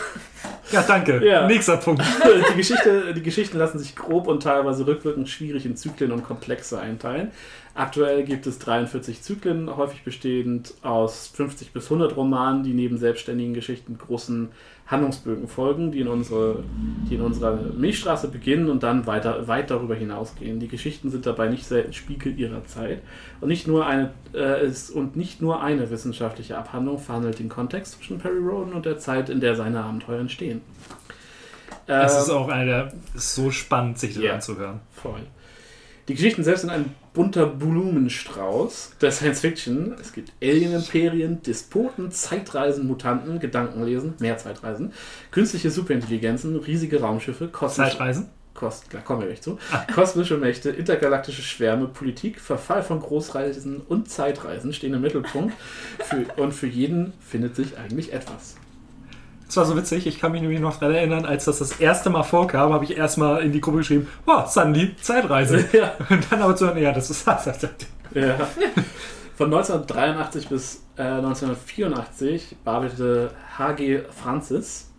Ja, 0.70 0.82
danke. 0.82 1.24
Ja. 1.24 1.46
Nächster 1.46 1.76
Punkt. 1.76 2.02
die, 2.50 2.56
Geschichte, 2.56 3.12
die 3.12 3.22
Geschichten 3.22 3.58
lassen 3.58 3.78
sich 3.78 3.94
grob 3.94 4.26
und 4.26 4.42
teilweise 4.42 4.86
rückwirkend 4.86 5.28
schwierig 5.28 5.66
in 5.66 5.76
Zyklen 5.76 6.12
und 6.12 6.24
Komplexe 6.24 6.80
einteilen. 6.80 7.30
Aktuell 7.74 8.24
gibt 8.24 8.46
es 8.46 8.58
43 8.58 9.22
Zyklen, 9.22 9.74
häufig 9.74 10.02
bestehend 10.02 10.74
aus 10.82 11.28
50 11.28 11.72
bis 11.72 11.84
100 11.84 12.16
Romanen, 12.16 12.62
die 12.64 12.74
neben 12.74 12.98
selbstständigen 12.98 13.54
Geschichten 13.54 13.96
großen 13.96 14.50
Handlungsbögen 14.86 15.48
folgen, 15.48 15.90
die 15.90 16.00
in, 16.00 16.08
unsere, 16.08 16.62
die 17.08 17.14
in 17.14 17.22
unserer 17.22 17.56
Milchstraße 17.56 18.28
beginnen 18.28 18.68
und 18.68 18.82
dann 18.82 19.06
weiter, 19.06 19.48
weit 19.48 19.70
darüber 19.70 19.94
hinausgehen. 19.94 20.60
Die 20.60 20.68
Geschichten 20.68 21.10
sind 21.10 21.24
dabei 21.24 21.48
nicht 21.48 21.64
selten 21.64 21.94
Spiegel 21.94 22.38
ihrer 22.38 22.66
Zeit 22.66 23.00
und 23.40 23.48
nicht 23.48 23.66
nur 23.66 23.86
eine, 23.86 24.12
äh, 24.34 24.66
ist, 24.66 24.90
und 24.90 25.16
nicht 25.16 25.40
nur 25.40 25.62
eine 25.62 25.88
wissenschaftliche 25.90 26.58
Abhandlung 26.58 26.98
verhandelt 26.98 27.38
den 27.38 27.48
Kontext 27.48 27.94
zwischen 27.94 28.18
Perry 28.18 28.38
Roden 28.38 28.74
und 28.74 28.84
der 28.84 28.98
Zeit, 28.98 29.30
in 29.30 29.40
der 29.40 29.56
seine 29.56 29.82
Abenteuer 29.82 30.20
entstehen. 30.20 30.60
Es 31.86 32.12
Ähm, 32.12 32.18
ist 32.20 32.30
auch 32.30 32.48
einer, 32.48 32.66
der 32.66 32.92
ist 33.14 33.34
so 33.34 33.50
spannend, 33.50 33.98
sich 33.98 34.12
das 34.14 34.22
Ja. 34.22 34.34
anzuhören. 34.34 34.80
Voll. 34.92 35.20
Die 36.08 36.14
Geschichten 36.14 36.44
selbst 36.44 36.62
sind 36.62 36.70
ein 36.70 36.94
bunter 37.14 37.46
Blumenstrauß 37.46 38.92
der 39.00 39.12
Science 39.12 39.40
Fiction. 39.40 39.94
Es 40.00 40.12
gibt 40.12 40.32
Alien-Imperien, 40.42 41.42
Despoten, 41.42 42.10
Zeitreisen, 42.10 42.86
Mutanten, 42.86 43.38
Gedankenlesen, 43.38 44.14
mehr 44.18 44.38
Zeitreisen, 44.38 44.92
künstliche 45.30 45.70
Superintelligenzen, 45.70 46.56
riesige 46.56 47.00
Raumschiffe, 47.00 47.48
kosmische, 47.48 47.90
Zeitreisen? 47.90 48.28
Kost, 48.54 48.90
klar, 48.90 49.02
kommen 49.02 49.20
wir 49.20 49.28
gleich 49.28 49.42
zu. 49.42 49.58
Kosmische 49.94 50.36
Mächte, 50.36 50.70
intergalaktische 50.70 51.42
Schwärme, 51.42 51.88
Politik, 51.88 52.40
Verfall 52.40 52.82
von 52.82 53.00
Großreisen 53.00 53.80
und 53.80 54.10
Zeitreisen 54.10 54.72
stehen 54.72 54.94
im 54.94 55.00
Mittelpunkt. 55.00 55.54
Für, 55.98 56.26
und 56.40 56.52
für 56.52 56.66
jeden 56.66 57.12
findet 57.20 57.56
sich 57.56 57.78
eigentlich 57.78 58.12
etwas. 58.12 58.56
Das 59.52 59.58
war 59.58 59.66
so 59.66 59.76
witzig, 59.76 60.06
ich 60.06 60.18
kann 60.18 60.32
mich 60.32 60.40
nämlich 60.40 60.60
noch 60.60 60.78
daran 60.78 60.94
erinnern, 60.94 61.26
als 61.26 61.44
das 61.44 61.58
das 61.58 61.72
erste 61.72 62.08
Mal 62.08 62.22
vorkam, 62.22 62.72
habe 62.72 62.86
ich 62.86 62.96
erstmal 62.96 63.42
in 63.42 63.52
die 63.52 63.60
Gruppe 63.60 63.78
geschrieben, 63.78 64.08
wow, 64.24 64.50
Sandy, 64.50 64.96
Zeitreise. 64.96 65.62
Ja. 65.74 65.92
Und 66.08 66.24
dann 66.30 66.40
aber 66.40 66.56
zu 66.56 66.68
hören, 66.68 66.78
ja, 66.78 66.90
das 66.90 67.10
ist 67.10 67.26
das. 67.26 67.44
Ja. 68.14 68.48
Von 69.36 69.52
1983 69.52 70.48
bis 70.48 70.82
äh, 70.96 71.02
1984 71.02 72.56
bearbeitete 72.64 73.30
H.G. 73.58 74.00
Francis, 74.22 74.90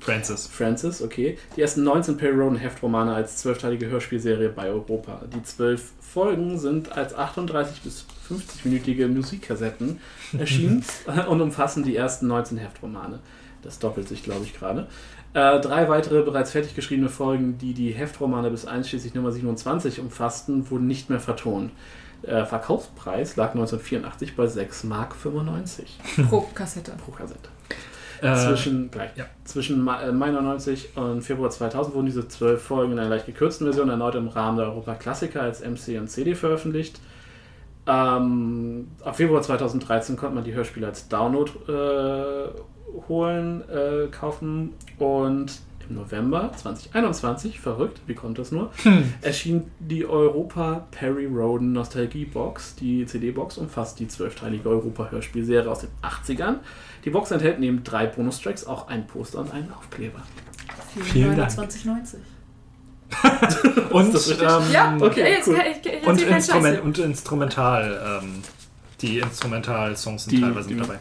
Francis. 0.00 0.46
Francis, 0.46 1.02
okay, 1.02 1.36
die 1.54 1.60
ersten 1.60 1.84
19 1.84 2.16
Perry 2.16 2.34
Roden 2.34 2.56
Heftromane 2.56 3.12
als 3.12 3.36
zwölfteilige 3.36 3.88
Hörspielserie 3.88 4.48
bei 4.48 4.68
Europa. 4.68 5.20
Die 5.34 5.42
zwölf 5.42 5.92
Folgen 6.00 6.58
sind 6.58 6.92
als 6.92 7.14
38 7.14 7.82
bis 7.82 8.06
50-minütige 8.30 9.06
Musikkassetten 9.06 10.00
erschienen 10.38 10.82
und 11.28 11.42
umfassen 11.42 11.82
die 11.82 11.94
ersten 11.94 12.26
19 12.28 12.56
Heftromane. 12.56 13.18
Das 13.68 13.78
doppelt 13.78 14.08
sich, 14.08 14.22
glaube 14.22 14.44
ich, 14.44 14.58
gerade. 14.58 14.86
Äh, 15.34 15.60
drei 15.60 15.90
weitere 15.90 16.22
bereits 16.22 16.52
fertig 16.52 16.74
geschriebene 16.74 17.10
Folgen, 17.10 17.58
die 17.58 17.74
die 17.74 17.90
Heftromane 17.90 18.50
bis 18.50 18.64
einschließlich 18.64 19.12
Nummer 19.12 19.30
27 19.30 20.00
umfassten, 20.00 20.70
wurden 20.70 20.86
nicht 20.86 21.10
mehr 21.10 21.20
vertont. 21.20 21.70
Äh, 22.22 22.46
Verkaufspreis 22.46 23.36
lag 23.36 23.50
1984 23.50 24.36
bei 24.36 24.44
6,95 24.44 24.86
Mark 24.86 25.14
Pro 26.30 26.40
Kassette. 26.54 26.92
pro 26.92 27.12
Kassette. 27.12 27.50
Äh, 28.22 28.34
Zwischen, 28.36 28.90
gleich, 28.90 29.10
ja. 29.16 29.26
zwischen 29.44 29.86
äh, 29.86 30.12
Mai 30.12 30.30
99 30.30 30.96
und 30.96 31.20
Februar 31.20 31.50
2000 31.50 31.94
wurden 31.94 32.06
diese 32.06 32.26
zwölf 32.26 32.62
Folgen 32.62 32.92
in 32.92 32.98
einer 32.98 33.10
leicht 33.10 33.26
gekürzten 33.26 33.66
Version 33.66 33.90
erneut 33.90 34.14
im 34.14 34.28
Rahmen 34.28 34.56
der 34.56 34.68
Europa 34.68 34.94
Klassiker 34.94 35.42
als 35.42 35.60
MC 35.60 36.00
und 36.00 36.08
CD 36.08 36.34
veröffentlicht. 36.34 37.00
Ähm, 37.86 38.88
ab 39.04 39.16
Februar 39.16 39.42
2013 39.42 40.16
konnte 40.16 40.34
man 40.34 40.44
die 40.44 40.54
Hörspiele 40.54 40.86
als 40.86 41.08
Download 41.08 41.50
äh, 41.68 42.48
holen, 43.08 43.62
äh, 43.68 44.08
kaufen 44.08 44.74
und 44.98 45.60
im 45.88 45.96
November 45.96 46.50
2021, 46.54 47.60
verrückt, 47.60 48.00
wie 48.06 48.14
kommt 48.14 48.38
das 48.38 48.52
nur, 48.52 48.70
erschien 49.22 49.70
die 49.78 50.06
Europa 50.06 50.86
Perry 50.90 51.26
Roden 51.26 51.72
Nostalgie 51.72 52.26
Box. 52.26 52.74
Die 52.76 53.06
CD-Box 53.06 53.58
umfasst 53.58 53.98
die 53.98 54.08
zwölfteilige 54.08 54.68
Europa-Hörspielserie 54.68 55.70
aus 55.70 55.80
den 55.80 55.90
80ern. 56.02 56.56
Die 57.04 57.10
Box 57.10 57.30
enthält 57.30 57.58
neben 57.58 57.84
drei 57.84 58.06
Bonustracks 58.06 58.66
auch 58.66 58.88
ein 58.88 59.06
Poster 59.06 59.38
und 59.40 59.52
einen 59.52 59.72
Aufkleber. 59.72 60.20
Vielen 61.04 61.36
Dank. 61.36 61.50
2090. 61.50 62.20
Und, 63.90 64.14
ähm, 64.14 64.62
Ja, 64.70 64.96
okay, 65.00 65.30
jetzt 65.30 65.48
cool. 65.48 65.58
und, 66.04 66.20
Instrument, 66.20 66.82
und 66.82 66.98
Instrumental, 66.98 68.20
ähm, 68.22 68.42
die 69.00 69.18
Instrumental-Songs 69.20 70.24
sind 70.24 70.32
Die- 70.36 70.40
teilweise 70.40 70.68
mit 70.70 70.78
die- 70.78 70.82
dabei. 70.82 70.98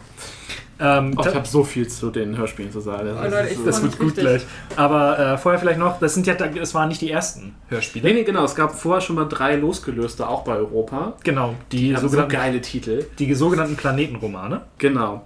Ähm, 0.79 1.15
Oh, 1.17 1.21
ich 1.27 1.33
habe 1.33 1.47
so 1.47 1.63
viel 1.63 1.87
zu 1.87 2.11
den 2.11 2.37
Hörspielen 2.37 2.71
zu 2.71 2.79
sagen. 2.81 3.09
Oh, 3.17 3.23
Leute, 3.23 3.47
ich 3.51 3.57
das 3.65 3.81
wird 3.81 3.97
gut 3.97 4.09
richtig. 4.09 4.23
gleich. 4.23 4.45
Aber 4.75 5.17
äh, 5.17 5.37
vorher 5.39 5.59
vielleicht 5.59 5.79
noch, 5.79 5.99
das 5.99 6.13
sind 6.13 6.27
ja, 6.27 6.35
das 6.35 6.75
waren 6.75 6.89
nicht 6.89 7.01
die 7.01 7.09
ersten 7.09 7.55
Hörspiele. 7.69 8.07
Nee, 8.07 8.13
nee, 8.13 8.23
genau. 8.23 8.43
Es 8.45 8.53
gab 8.53 8.75
vorher 8.75 9.01
schon 9.01 9.15
mal 9.15 9.25
drei 9.25 9.55
losgelöste, 9.55 10.27
auch 10.29 10.43
bei 10.43 10.55
Europa. 10.55 11.13
Genau, 11.23 11.55
die, 11.71 11.77
Die 11.79 11.95
haben 11.95 12.01
so 12.03 12.07
sogenannten, 12.09 12.31
geile 12.31 12.61
Titel. 12.61 13.05
die 13.17 13.33
sogenannten 13.33 13.75
Planetenromane. 13.75 14.61
Genau. 14.77 15.23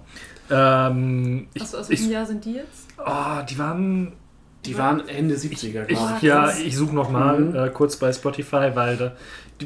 Ähm, 0.50 1.48
ich, 1.54 1.62
Achso, 1.62 1.78
aus 1.78 1.90
ich, 1.90 2.00
welchem 2.00 2.12
Jahr 2.12 2.26
sind 2.26 2.44
die 2.44 2.54
jetzt? 2.54 2.86
oh, 2.98 3.42
die 3.48 3.58
waren. 3.58 4.12
Die 4.64 4.78
waren 4.78 5.08
Ende 5.08 5.34
70er, 5.34 5.86
Ich, 5.88 5.98
glaube 5.98 6.16
ich. 6.18 6.22
ja, 6.22 6.44
krass. 6.44 6.60
ich 6.60 6.76
suche 6.76 6.94
nochmal 6.94 7.40
Mhm. 7.40 7.56
äh, 7.56 7.68
kurz 7.70 7.96
bei 7.96 8.12
Spotify, 8.12 8.70
weil 8.74 8.96
da, 8.96 9.12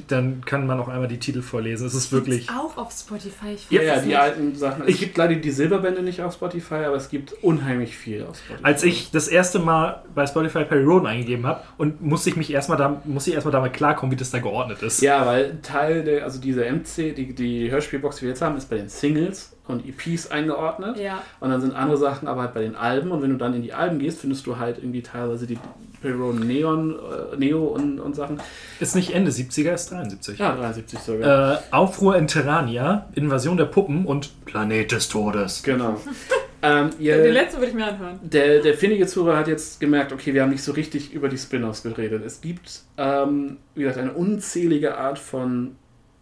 dann 0.07 0.43
kann 0.45 0.67
man 0.67 0.79
auch 0.81 0.89
einmal 0.89 1.09
die 1.09 1.19
Titel 1.19 1.43
vorlesen. 1.43 1.87
Es 1.87 1.95
ist 1.95 2.13
wirklich. 2.13 2.49
Auch 2.51 2.77
auf 2.77 2.93
Spotify. 2.93 3.55
Ich 3.55 3.71
Ja, 3.71 3.83
ja, 3.83 4.01
die 4.01 4.09
nicht. 4.09 4.19
alten 4.19 4.55
Sachen. 4.55 4.85
Es 4.87 4.99
gibt 4.99 5.17
leider 5.17 5.35
die 5.35 5.51
Silberbände 5.51 6.03
nicht 6.03 6.23
auf 6.23 6.35
Spotify, 6.35 6.85
aber 6.87 6.97
es 6.97 7.09
gibt 7.09 7.33
unheimlich 7.43 7.97
viel 7.97 8.25
auf 8.25 8.39
Spotify. 8.39 8.65
Als 8.65 8.83
ich 8.83 9.11
das 9.11 9.29
erste 9.29 9.59
Mal 9.59 10.03
bei 10.15 10.27
Spotify 10.27 10.65
Perry 10.65 10.85
Roden 10.85 11.07
eingegeben 11.07 11.47
habe 11.47 11.63
und 11.79 12.03
musste 12.03 12.31
ich 12.31 12.37
mich 12.37 12.53
erstmal 12.53 12.79
da, 12.79 13.01
musste 13.05 13.31
ich 13.31 13.35
erstmal 13.35 13.53
damit 13.53 13.73
klarkommen, 13.73 14.13
wie 14.13 14.17
das 14.17 14.31
da 14.31 14.39
geordnet 14.39 14.83
ist. 14.83 15.01
Ja, 15.03 15.27
weil 15.27 15.59
Teil 15.63 16.05
der, 16.05 16.25
also 16.25 16.41
diese 16.41 16.65
MC, 16.71 17.15
die, 17.15 17.35
die 17.35 17.71
Hörspielbox, 17.71 18.17
die 18.17 18.23
wir 18.23 18.29
jetzt 18.31 18.43
haben, 18.43 18.57
ist 18.57 18.69
bei 18.71 18.77
den 18.77 18.89
Singles 18.89 19.56
und 19.69 19.85
EPs 19.87 20.31
eingeordnet. 20.31 20.99
Ja. 20.99 21.23
Und 21.41 21.51
dann 21.51 21.61
sind 21.61 21.75
andere 21.75 21.99
Sachen 21.99 22.29
aber 22.29 22.43
halt 22.43 22.55
bei 22.55 22.63
den 22.63 22.77
Alben. 22.77 23.11
Und 23.11 23.23
wenn 23.23 23.31
du 23.31 23.37
dann 23.37 23.55
in 23.55 23.63
die 23.63 23.73
Alben 23.73 23.99
gehst, 23.99 24.21
findest 24.21 24.47
du 24.47 24.59
halt 24.59 24.79
irgendwie 24.79 25.03
teilweise 25.03 25.47
die 25.47 25.59
Perry 26.01 26.15
Roden 26.15 26.47
Neon, 26.47 26.95
äh, 26.95 27.37
Neo 27.37 27.67
und, 27.67 27.99
und 28.01 28.15
Sachen. 28.15 28.41
Ist 28.81 28.95
nicht 28.95 29.13
Ende 29.15 29.31
70er, 29.31 29.73
ist 29.73 29.91
73. 29.91 30.39
Ja, 30.39 30.55
73 30.55 30.99
sogar. 30.99 31.55
Äh, 31.55 31.59
Aufruhr 31.71 32.17
in 32.17 32.27
Terrania, 32.27 33.09
Invasion 33.15 33.57
der 33.57 33.65
Puppen 33.65 34.05
und 34.05 34.45
Planet 34.45 34.93
des 34.93 35.09
Todes. 35.09 35.63
Genau. 35.63 36.01
ähm, 36.63 36.91
Den 36.91 37.01
ihr, 37.01 37.33
letzten 37.33 37.59
würde 37.59 37.71
ich 37.71 37.75
mir 37.75 37.87
anhören. 37.87 38.21
der, 38.23 38.61
der 38.61 38.75
findige 38.75 39.07
Zuhörer 39.07 39.39
hat 39.39 39.49
jetzt 39.49 39.81
gemerkt, 39.81 40.13
okay, 40.13 40.35
wir 40.35 40.43
haben 40.43 40.51
nicht 40.51 40.63
so 40.63 40.73
richtig 40.73 41.13
über 41.13 41.29
die 41.29 41.39
Spin-offs 41.39 41.83
geredet. 41.83 42.23
Es 42.25 42.41
gibt, 42.41 42.83
ähm, 42.99 43.57
wie 43.75 43.83
gesagt, 43.83 43.99
eine 43.99 44.13
unzählige 44.13 44.97
Art 44.99 45.19
von 45.19 45.77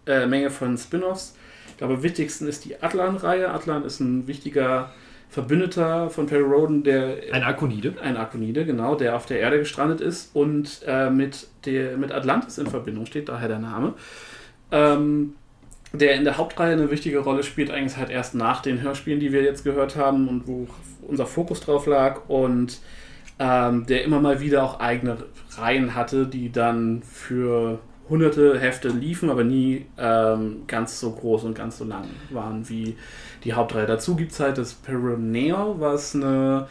äh, 0.06 0.26
Menge 0.26 0.50
von 0.50 0.76
Spin-offs. 0.78 1.34
Ich 1.74 1.78
glaube, 1.78 1.94
am 1.94 2.02
wichtigsten 2.04 2.46
ist 2.46 2.64
die 2.64 2.80
Atlan-Reihe. 2.80 3.50
Atlan 3.50 3.84
ist 3.84 3.98
ein 3.98 4.28
wichtiger 4.28 4.92
Verbündeter 5.28 6.08
von 6.08 6.26
Perry 6.26 6.44
Roden, 6.44 6.84
der 6.84 7.16
Ein 7.32 7.42
Akonide. 7.42 7.94
ein 8.00 8.16
Arkonide, 8.16 8.64
genau, 8.64 8.94
der 8.94 9.16
auf 9.16 9.26
der 9.26 9.40
Erde 9.40 9.58
gestrandet 9.58 10.00
ist 10.00 10.30
und 10.36 10.82
äh, 10.86 11.10
mit, 11.10 11.48
der, 11.64 11.96
mit 11.96 12.12
Atlantis 12.12 12.58
in 12.58 12.68
Verbindung 12.68 13.06
steht, 13.06 13.28
daher 13.28 13.48
der 13.48 13.58
Name. 13.58 13.94
Ähm, 14.70 15.34
der 15.92 16.14
in 16.14 16.22
der 16.22 16.38
Hauptreihe 16.38 16.74
eine 16.74 16.92
wichtige 16.92 17.18
Rolle 17.18 17.42
spielt, 17.42 17.72
eigentlich 17.72 17.96
halt 17.96 18.10
erst 18.10 18.36
nach 18.36 18.62
den 18.62 18.80
Hörspielen, 18.80 19.18
die 19.18 19.32
wir 19.32 19.42
jetzt 19.42 19.64
gehört 19.64 19.96
haben 19.96 20.28
und 20.28 20.46
wo 20.46 20.68
unser 21.02 21.26
Fokus 21.26 21.60
drauf 21.60 21.86
lag 21.86 22.28
und 22.28 22.78
ähm, 23.40 23.84
der 23.86 24.04
immer 24.04 24.20
mal 24.20 24.40
wieder 24.40 24.62
auch 24.62 24.78
eigene 24.78 25.16
Reihen 25.56 25.96
hatte, 25.96 26.28
die 26.28 26.52
dann 26.52 27.02
für 27.02 27.80
hunderte 28.08 28.58
Hefte 28.58 28.88
liefen, 28.88 29.30
aber 29.30 29.44
nie 29.44 29.86
ähm, 29.98 30.64
ganz 30.66 31.00
so 31.00 31.12
groß 31.12 31.44
und 31.44 31.54
ganz 31.54 31.78
so 31.78 31.84
lang 31.84 32.04
waren 32.30 32.68
wie 32.68 32.96
die 33.44 33.54
Hauptreihe. 33.54 33.86
Dazu 33.86 34.14
gibt 34.16 34.32
es 34.32 34.40
halt 34.40 34.58
das 34.58 34.74
Peroneo, 34.74 35.76
was 35.78 36.14
eine 36.14 36.66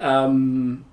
ähm, 0.00 0.84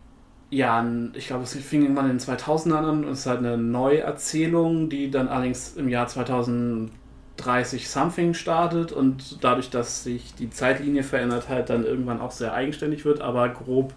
ja, 0.52 0.86
ich 1.14 1.28
glaube, 1.28 1.44
es 1.44 1.54
fing 1.54 1.84
irgendwann 1.84 2.10
in 2.10 2.18
den 2.18 2.20
2000ern 2.20 2.74
an 2.74 3.06
und 3.06 3.12
es 3.12 3.20
ist 3.20 3.26
halt 3.26 3.40
eine 3.40 3.58
Neuerzählung, 3.58 4.90
die 4.90 5.10
dann 5.10 5.30
allerdings 5.30 5.78
im 5.78 5.88
Jahr 5.88 6.08
2030 6.08 7.90
something 7.90 8.34
startet 8.34 8.92
und 8.92 9.44
dadurch, 9.44 9.70
dass 9.70 10.04
sich 10.04 10.36
die 10.36 10.50
Zeitlinie 10.50 11.04
verändert, 11.04 11.48
halt 11.48 11.70
dann 11.70 11.86
irgendwann 11.86 12.20
auch 12.20 12.32
sehr 12.32 12.54
eigenständig 12.54 13.06
wird, 13.06 13.22
aber 13.22 13.48
grob 13.48 13.94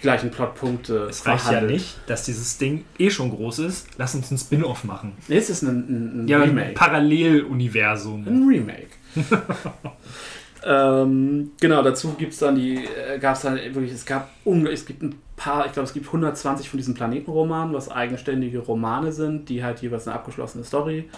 gleichen 0.00 0.30
Plotpunkte 0.30 1.06
Es 1.10 1.26
reicht 1.26 1.44
ja 1.44 1.50
verhandelt. 1.50 1.72
nicht, 1.72 1.98
dass 2.06 2.24
dieses 2.24 2.58
Ding 2.58 2.84
eh 2.98 3.10
schon 3.10 3.30
groß 3.30 3.60
ist. 3.60 3.86
Lass 3.98 4.14
uns 4.14 4.30
ein 4.30 4.38
Spin-off 4.38 4.84
machen. 4.84 5.12
Es 5.28 5.50
ist 5.50 5.62
ein, 5.62 5.68
ein, 5.68 6.24
ein 6.24 6.28
Ja, 6.28 6.38
ein 6.38 6.50
Remake. 6.50 6.74
Paralleluniversum. 6.74 8.26
Ein 8.26 8.46
Remake. 8.48 8.88
ähm, 10.64 11.52
genau, 11.60 11.82
dazu 11.82 12.14
gibt 12.14 12.32
es 12.32 12.38
dann 12.38 12.54
die, 12.54 12.76
äh, 12.84 13.18
gab 13.18 13.36
es 13.36 13.42
dann 13.42 13.56
wirklich, 13.56 13.92
es 13.92 14.04
gab, 14.04 14.30
es 14.72 14.86
gibt 14.86 15.02
ein 15.02 15.14
paar, 15.36 15.66
ich 15.66 15.72
glaube, 15.72 15.86
es 15.86 15.94
gibt 15.94 16.06
120 16.06 16.68
von 16.68 16.78
diesen 16.78 16.94
Planetenromanen, 16.94 17.74
was 17.74 17.90
eigenständige 17.90 18.58
Romane 18.58 19.12
sind, 19.12 19.48
die 19.48 19.64
halt 19.64 19.80
jeweils 19.80 20.06
eine 20.06 20.16
abgeschlossene 20.16 20.64
Story 20.64 21.08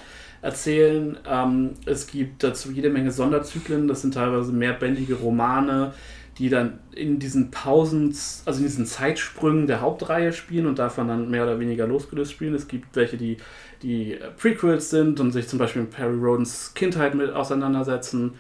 erzählen. 0.42 1.18
Ähm, 1.28 1.70
es 1.86 2.06
gibt 2.06 2.42
dazu 2.42 2.70
jede 2.70 2.90
Menge 2.90 3.10
Sonderzyklen, 3.10 3.88
das 3.88 4.02
sind 4.02 4.14
teilweise 4.14 4.52
mehrbändige 4.52 5.14
Romane, 5.14 5.92
die 6.38 6.48
dann 6.48 6.78
in 6.94 7.18
diesen 7.18 7.50
Pausen, 7.50 8.14
also 8.46 8.58
in 8.58 8.64
diesen 8.64 8.86
Zeitsprüngen 8.86 9.66
der 9.66 9.80
Hauptreihe 9.80 10.32
spielen 10.32 10.66
und 10.66 10.78
davon 10.78 11.08
dann 11.08 11.30
mehr 11.30 11.44
oder 11.44 11.60
weniger 11.60 11.86
losgelöst 11.86 12.32
spielen. 12.32 12.54
Es 12.54 12.68
gibt 12.68 12.96
welche, 12.96 13.16
die, 13.16 13.36
die 13.82 14.18
Prequels 14.38 14.90
sind 14.90 15.20
und 15.20 15.32
sich 15.32 15.48
zum 15.48 15.58
Beispiel 15.58 15.82
mit 15.82 15.90
Perry 15.90 16.16
Rodens 16.16 16.72
Kindheit 16.74 17.14
mit 17.14 17.32
auseinandersetzen. 17.32 18.32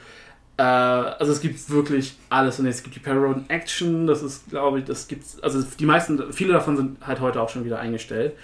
Äh, 0.56 0.62
also 0.62 1.32
es 1.32 1.40
gibt 1.40 1.70
wirklich 1.70 2.16
alles 2.30 2.58
und 2.58 2.66
es 2.66 2.82
gibt 2.82 2.94
die 2.94 3.00
Perry 3.00 3.18
Roden 3.18 3.44
Action, 3.48 4.06
das 4.06 4.22
ist, 4.22 4.48
glaube 4.48 4.78
ich, 4.78 4.84
das 4.84 5.08
gibt's, 5.08 5.40
also 5.42 5.62
die 5.62 5.86
meisten, 5.86 6.32
viele 6.32 6.54
davon 6.54 6.76
sind 6.76 7.06
halt 7.06 7.20
heute 7.20 7.40
auch 7.40 7.48
schon 7.48 7.64
wieder 7.64 7.78
eingestellt, 7.78 8.34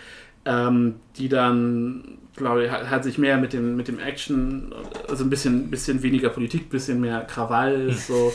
ähm, 0.45 0.97
die 1.17 1.29
dann, 1.29 2.19
glaube 2.37 2.65
ich, 2.65 2.71
halt, 2.71 2.91
halt 2.91 3.05
sich 3.05 3.19
mehr 3.19 3.39
mit 3.39 3.53
dem, 3.53 3.77
mit 3.77 3.89
dem 3.89 3.99
Action, 3.99 4.75
also 5.09 5.25
ein 5.25 5.31
bisschen, 5.31 5.71
bisschen 5.71 6.03
weniger 6.03 6.29
Politik, 6.29 6.69
bisschen 6.71 7.01
mehr 7.01 7.23
Krawall, 7.23 7.93
so. 8.09 8.33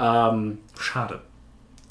Ähm, 0.00 0.58
Schade. 0.78 1.20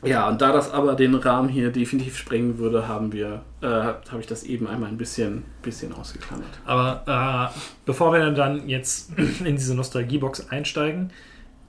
Ja, 0.04 0.30
und 0.30 0.42
da 0.42 0.54
das 0.54 0.72
aber 0.72 0.96
den 0.96 1.14
Rahmen 1.16 1.50
hier 1.50 1.72
definitiv 1.72 2.18
sprengen 2.18 2.58
würde, 2.58 2.88
haben 2.88 3.12
wir, 3.12 3.42
äh, 3.62 3.68
habe 3.68 4.20
ich 4.20 4.28
das 4.28 4.44
eben 4.44 4.66
einmal 4.68 4.90
ein 4.90 4.98
bisschen, 4.98 5.44
bisschen 5.62 5.94
ausgeklammert. 5.94 6.48
Aber 6.66 7.52
äh, 7.54 7.60
bevor 7.86 8.14
wir 8.14 8.32
dann 8.32 8.68
jetzt 8.70 9.12
in 9.18 9.56
diese 9.58 9.76
Nostalgiebox 9.76 10.50
einsteigen, 10.50 11.12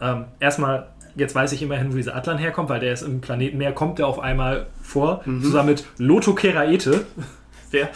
ähm, 0.01 0.27
erstmal, 0.39 0.89
jetzt 1.17 1.35
weiß 1.35 1.51
ich 1.53 1.63
immerhin, 1.63 1.93
wo 1.93 1.97
dieser 1.97 2.15
Atlan 2.15 2.39
herkommt, 2.39 2.69
weil 2.69 2.81
der 2.81 2.93
ist 2.93 3.03
im 3.03 3.21
Planetenmeer, 3.21 3.73
kommt 3.73 3.99
der 3.99 4.07
auf 4.07 4.21
einmal 4.21 4.67
vor, 4.81 5.23
zusammen 5.25 5.71
mit 5.71 5.85
Lotokeraete. 5.99 7.05
Wer? 7.73 7.89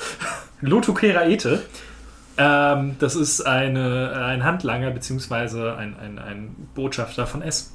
Lotokeraete. 0.60 1.62
Ähm, 2.36 2.96
das 2.98 3.14
ist 3.14 3.42
eine, 3.42 4.12
ein 4.26 4.42
Handlanger 4.42 4.90
beziehungsweise 4.90 5.76
ein, 5.76 5.96
ein, 5.96 6.18
ein 6.18 6.56
Botschafter 6.74 7.28
von 7.28 7.40
S. 7.42 7.72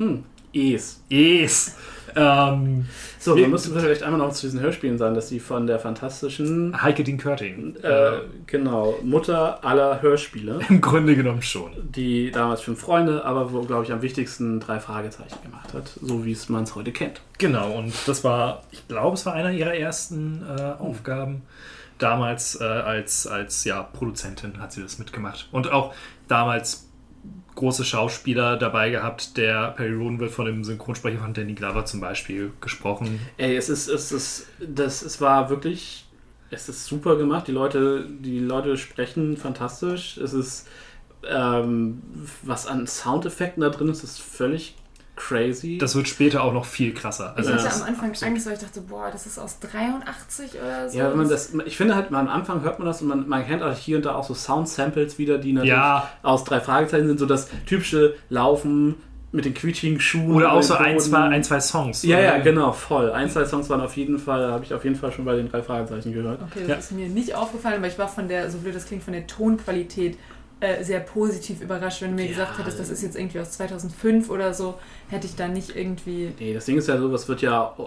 Hm, 0.00 0.24
Es. 0.52 1.02
Es. 1.10 1.76
Ähm, 2.16 2.86
So, 3.20 3.36
Wir- 3.36 3.46
müssen 3.48 3.78
vielleicht 3.78 4.02
einmal 4.02 4.18
noch 4.18 4.32
zu 4.32 4.46
diesen 4.46 4.58
Hörspielen 4.60 4.96
sagen, 4.98 5.14
dass 5.14 5.28
die 5.28 5.38
von 5.38 5.66
der 5.66 5.78
fantastischen, 5.78 6.82
Heike 6.82 7.04
Dean 7.04 7.18
Körting. 7.18 7.76
äh, 7.82 8.12
genau, 8.46 8.94
Mutter 9.04 9.62
aller 9.64 10.00
Hörspiele, 10.02 10.58
Im 10.70 10.80
Grunde 10.80 11.14
genommen 11.14 11.42
schon. 11.42 11.70
die 11.94 12.30
damals 12.32 12.62
fünf 12.62 12.80
Freunde, 12.80 13.24
aber 13.24 13.52
wo, 13.52 13.60
glaube 13.62 13.84
ich, 13.84 13.92
am 13.92 14.00
wichtigsten 14.02 14.58
drei 14.58 14.80
Fragezeichen 14.80 15.36
gemacht 15.44 15.72
hat, 15.74 15.88
so 16.02 16.24
wie 16.24 16.32
es 16.32 16.48
man 16.48 16.64
es 16.64 16.74
heute 16.74 16.90
kennt. 16.92 17.20
Genau, 17.38 17.72
und 17.78 17.92
das 18.06 18.24
war, 18.24 18.62
ich 18.72 18.88
glaube, 18.88 19.14
es 19.14 19.24
war 19.26 19.34
einer 19.34 19.52
ihrer 19.52 19.74
ersten 19.74 20.42
äh, 20.58 20.62
Aufgaben. 20.80 21.42
Damals 21.98 22.58
äh, 22.60 22.64
als, 22.64 23.26
als 23.26 23.62
ja, 23.64 23.82
Produzentin 23.82 24.58
hat 24.60 24.72
sie 24.72 24.82
das 24.82 24.98
mitgemacht. 24.98 25.48
Und 25.52 25.70
auch 25.70 25.92
damals 26.26 26.88
große 27.60 27.84
Schauspieler 27.84 28.56
dabei 28.56 28.90
gehabt. 28.90 29.36
Der 29.36 29.72
Perry 29.72 29.92
Roden 29.92 30.18
wird 30.18 30.30
von 30.30 30.46
dem 30.46 30.64
Synchronsprecher 30.64 31.18
von 31.18 31.34
Danny 31.34 31.52
Glover 31.52 31.84
zum 31.84 32.00
Beispiel 32.00 32.52
gesprochen. 32.60 33.20
Ey, 33.36 33.54
es 33.54 33.68
ist, 33.68 33.88
es 33.88 34.10
ist, 34.10 34.46
das, 34.58 35.02
es 35.02 35.20
war 35.20 35.50
wirklich, 35.50 36.06
es 36.50 36.68
ist 36.68 36.86
super 36.86 37.16
gemacht. 37.16 37.46
Die 37.48 37.52
Leute, 37.52 38.06
die 38.08 38.38
Leute 38.38 38.76
sprechen 38.78 39.36
fantastisch. 39.36 40.16
Es 40.16 40.32
ist, 40.32 40.68
ähm, 41.28 42.02
was 42.42 42.66
an 42.66 42.86
Soundeffekten 42.86 43.60
da 43.60 43.68
drin 43.68 43.90
ist, 43.90 44.02
ist 44.04 44.20
völlig 44.20 44.74
crazy. 45.20 45.78
Das 45.78 45.94
wird 45.94 46.08
später 46.08 46.42
auch 46.42 46.52
noch 46.52 46.64
viel 46.64 46.94
krasser. 46.94 47.32
Ich 47.34 47.38
Also 47.38 47.52
hatte 47.52 47.64
das 47.64 47.82
am 47.82 47.88
Anfang 47.88 48.10
Angst, 48.10 48.46
weil 48.46 48.54
ich 48.54 48.58
dachte, 48.58 48.80
boah, 48.80 49.10
das 49.12 49.26
ist 49.26 49.38
aus 49.38 49.58
83 49.60 50.52
oder 50.54 50.88
so. 50.88 50.98
ja, 50.98 51.10
wenn 51.10 51.18
man 51.18 51.28
das, 51.28 51.52
ich 51.66 51.76
finde 51.76 51.94
halt, 51.94 52.12
am 52.12 52.28
Anfang 52.28 52.62
hört 52.62 52.78
man 52.78 52.86
das 52.86 53.02
und 53.02 53.08
man, 53.08 53.28
man 53.28 53.46
kennt 53.46 53.62
auch 53.62 53.74
hier 53.76 53.96
und 53.98 54.06
da 54.06 54.14
auch 54.14 54.24
so 54.24 54.34
Sound-Samples 54.34 55.18
wieder, 55.18 55.38
die 55.38 55.52
natürlich 55.52 55.70
Ja. 55.74 56.08
aus 56.22 56.44
drei 56.44 56.60
Fragezeichen 56.60 57.06
sind, 57.06 57.18
so 57.18 57.26
das 57.26 57.48
typische 57.66 58.14
Laufen 58.28 58.96
mit 59.32 59.44
den 59.44 59.54
quietschigen 59.54 60.00
Schuhen. 60.00 60.32
Oder 60.34 60.52
auch 60.52 60.62
so 60.62 60.74
ein, 60.74 60.98
zwei, 60.98 61.20
ein, 61.20 61.44
zwei 61.44 61.60
Songs. 61.60 62.02
Ja, 62.02 62.16
oder? 62.16 62.24
ja, 62.24 62.38
genau, 62.38 62.72
voll. 62.72 63.12
Ein, 63.12 63.30
zwei 63.30 63.44
Songs 63.44 63.68
waren 63.70 63.80
auf 63.80 63.96
jeden 63.96 64.18
Fall, 64.18 64.50
habe 64.50 64.64
ich 64.64 64.74
auf 64.74 64.82
jeden 64.82 64.96
Fall 64.96 65.12
schon 65.12 65.24
bei 65.24 65.36
den 65.36 65.48
drei 65.48 65.62
Fragezeichen 65.62 66.12
gehört. 66.12 66.40
Okay, 66.42 66.60
das 66.66 66.68
Ja. 66.68 66.74
ist 66.76 66.92
mir 66.92 67.08
nicht 67.08 67.34
aufgefallen, 67.36 67.76
aber 67.76 67.86
ich 67.86 67.96
war 67.96 68.08
von 68.08 68.26
der, 68.26 68.50
so 68.50 68.58
blöd 68.58 68.74
das 68.74 68.86
klingt, 68.86 69.04
von 69.04 69.12
der 69.12 69.28
Tonqualität 69.28 70.18
äh, 70.60 70.84
sehr 70.84 71.00
positiv 71.00 71.60
überrascht. 71.62 72.02
Wenn 72.02 72.10
du 72.10 72.16
mir 72.16 72.24
Ja. 72.24 72.28
gesagt 72.30 72.58
hättest, 72.58 72.78
das 72.78 72.90
ist 72.90 73.02
jetzt 73.02 73.16
irgendwie 73.16 73.40
aus 73.40 73.52
2005 73.52 74.28
oder 74.30 74.52
so, 74.54 74.74
hätte 75.08 75.26
ich 75.26 75.34
da 75.34 75.48
nicht 75.48 75.74
irgendwie... 75.74 76.32
Nee, 76.38 76.52
das 76.54 76.66
Ding 76.66 76.76
ist 76.76 76.86
ja 76.86 76.98
so, 76.98 77.12
es 77.14 77.28
wird 77.28 77.40
ja 77.42 77.74
äh, 77.78 77.82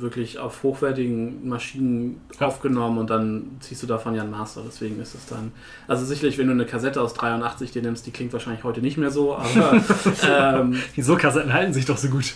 wirklich 0.00 0.38
auf 0.38 0.62
hochwertigen 0.62 1.48
Maschinen 1.48 2.20
Ja. 2.40 2.48
aufgenommen 2.48 2.98
und 2.98 3.10
dann 3.10 3.56
ziehst 3.60 3.82
du 3.82 3.86
davon 3.86 4.14
ja 4.14 4.22
einen 4.22 4.32
Master. 4.32 4.62
Deswegen 4.66 5.00
ist 5.00 5.14
es 5.14 5.26
dann. 5.26 5.52
Also 5.86 6.04
sicherlich, 6.04 6.36
wenn 6.38 6.46
du 6.48 6.52
eine 6.52 6.66
Kassette 6.66 7.00
aus 7.00 7.14
83 7.14 7.70
dir 7.70 7.82
nimmst, 7.82 8.06
die 8.06 8.10
klingt 8.10 8.32
wahrscheinlich 8.32 8.64
heute 8.64 8.80
nicht 8.80 8.96
mehr 8.96 9.10
so, 9.10 9.36
aber 9.36 9.80
ähm, 10.28 10.76
Wieso 10.96 11.16
Kassetten 11.16 11.52
halten 11.52 11.72
sich 11.72 11.86
doch 11.86 11.96
so 11.98 12.08
gut? 12.08 12.34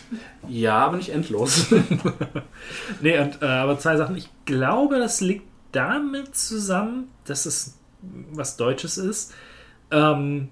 ja, 0.49 0.77
aber 0.87 0.97
nicht 0.97 1.09
endlos. 1.11 1.67
Nee, 3.01 3.19
und, 3.19 3.43
äh, 3.43 3.47
aber 3.47 3.79
zwei 3.79 3.97
Sachen. 3.97 4.17
Ich 4.17 4.29
glaube, 4.45 4.99
das 4.99 5.21
liegt 5.21 5.45
damit 5.73 6.35
zusammen, 6.37 7.09
dass 7.27 7.47
es 7.47 7.75
was 8.33 8.57
Deutsches 8.57 8.99
ist. 8.99 9.33
Ähm, 9.91 10.49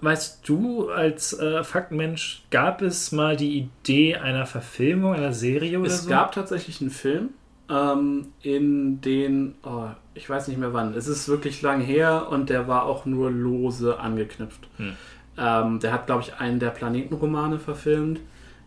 weißt 0.00 0.48
du, 0.48 0.90
als 0.90 1.38
äh, 1.38 1.64
Faktenmensch, 1.64 2.44
gab 2.50 2.82
es 2.82 3.12
mal 3.12 3.36
die 3.36 3.58
Idee 3.58 4.16
einer 4.16 4.46
Verfilmung, 4.46 5.14
einer 5.14 5.32
Serie 5.32 5.78
oder 5.78 5.88
es 5.88 6.04
so? 6.04 6.10
gab 6.10 6.32
tatsächlich 6.32 6.80
einen 6.80 6.90
Film, 6.90 7.30
ähm, 7.68 8.28
in 8.42 9.00
den, 9.00 9.54
oh, 9.64 9.88
ich 10.14 10.28
weiß 10.28 10.48
nicht 10.48 10.58
mehr 10.58 10.72
wann, 10.72 10.94
es 10.94 11.08
ist 11.08 11.28
wirklich 11.28 11.62
lang 11.62 11.80
her 11.80 12.28
und 12.30 12.50
der 12.50 12.68
war 12.68 12.84
auch 12.84 13.06
nur 13.06 13.30
lose 13.30 13.98
angeknüpft. 13.98 14.68
Hm. 14.76 14.92
Ähm, 15.38 15.80
der 15.80 15.92
hat, 15.92 16.06
glaube 16.06 16.22
ich, 16.22 16.34
einen 16.34 16.60
der 16.60 16.70
Planetenromane 16.70 17.58
verfilmt. 17.58 18.20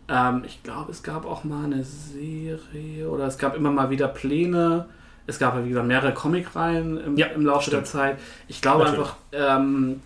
Ähm, 0.08 0.42
ich 0.46 0.62
glaube, 0.62 0.92
es 0.92 1.02
gab 1.02 1.24
auch 1.24 1.44
mal 1.44 1.64
eine 1.64 1.84
Serie 1.84 3.08
oder 3.08 3.26
es 3.26 3.38
gab 3.38 3.56
immer 3.56 3.70
mal 3.70 3.90
wieder 3.90 4.08
Pläne. 4.08 4.86
Es 5.30 5.38
gab, 5.38 5.54
ja, 5.54 5.64
wie 5.64 5.68
gesagt, 5.70 5.86
mehrere 5.86 6.12
Comicreihen 6.12 6.98
im, 6.98 7.16
Ja, 7.16 7.26
im 7.28 7.46
Laufe 7.46 7.70
der 7.70 7.78
stimmt. 7.78 7.86
Zeit. 7.86 8.18
Ich 8.48 8.60
glaube 8.60 8.84
Natürlich. 8.84 9.00
einfach, 9.00 9.16
ähm, 9.32 10.00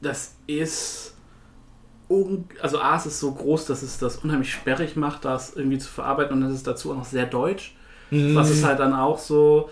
das 0.00 0.36
ist 0.46 1.14
also 2.60 2.80
A, 2.80 2.96
es 2.96 3.06
ist 3.06 3.20
so 3.20 3.32
groß, 3.32 3.66
dass 3.66 3.82
es 3.82 3.98
das 3.98 4.16
unheimlich 4.16 4.52
sperrig 4.52 4.96
macht, 4.96 5.24
das 5.24 5.54
irgendwie 5.54 5.78
zu 5.78 5.88
verarbeiten 5.88 6.36
und 6.36 6.42
es 6.42 6.54
ist 6.54 6.66
dazu 6.66 6.90
auch 6.90 6.96
noch 6.96 7.04
sehr 7.04 7.26
deutsch. 7.26 7.76
Mhm. 8.10 8.34
Was 8.34 8.50
ist 8.50 8.64
halt 8.64 8.80
dann 8.80 8.94
auch 8.94 9.18
so. 9.18 9.70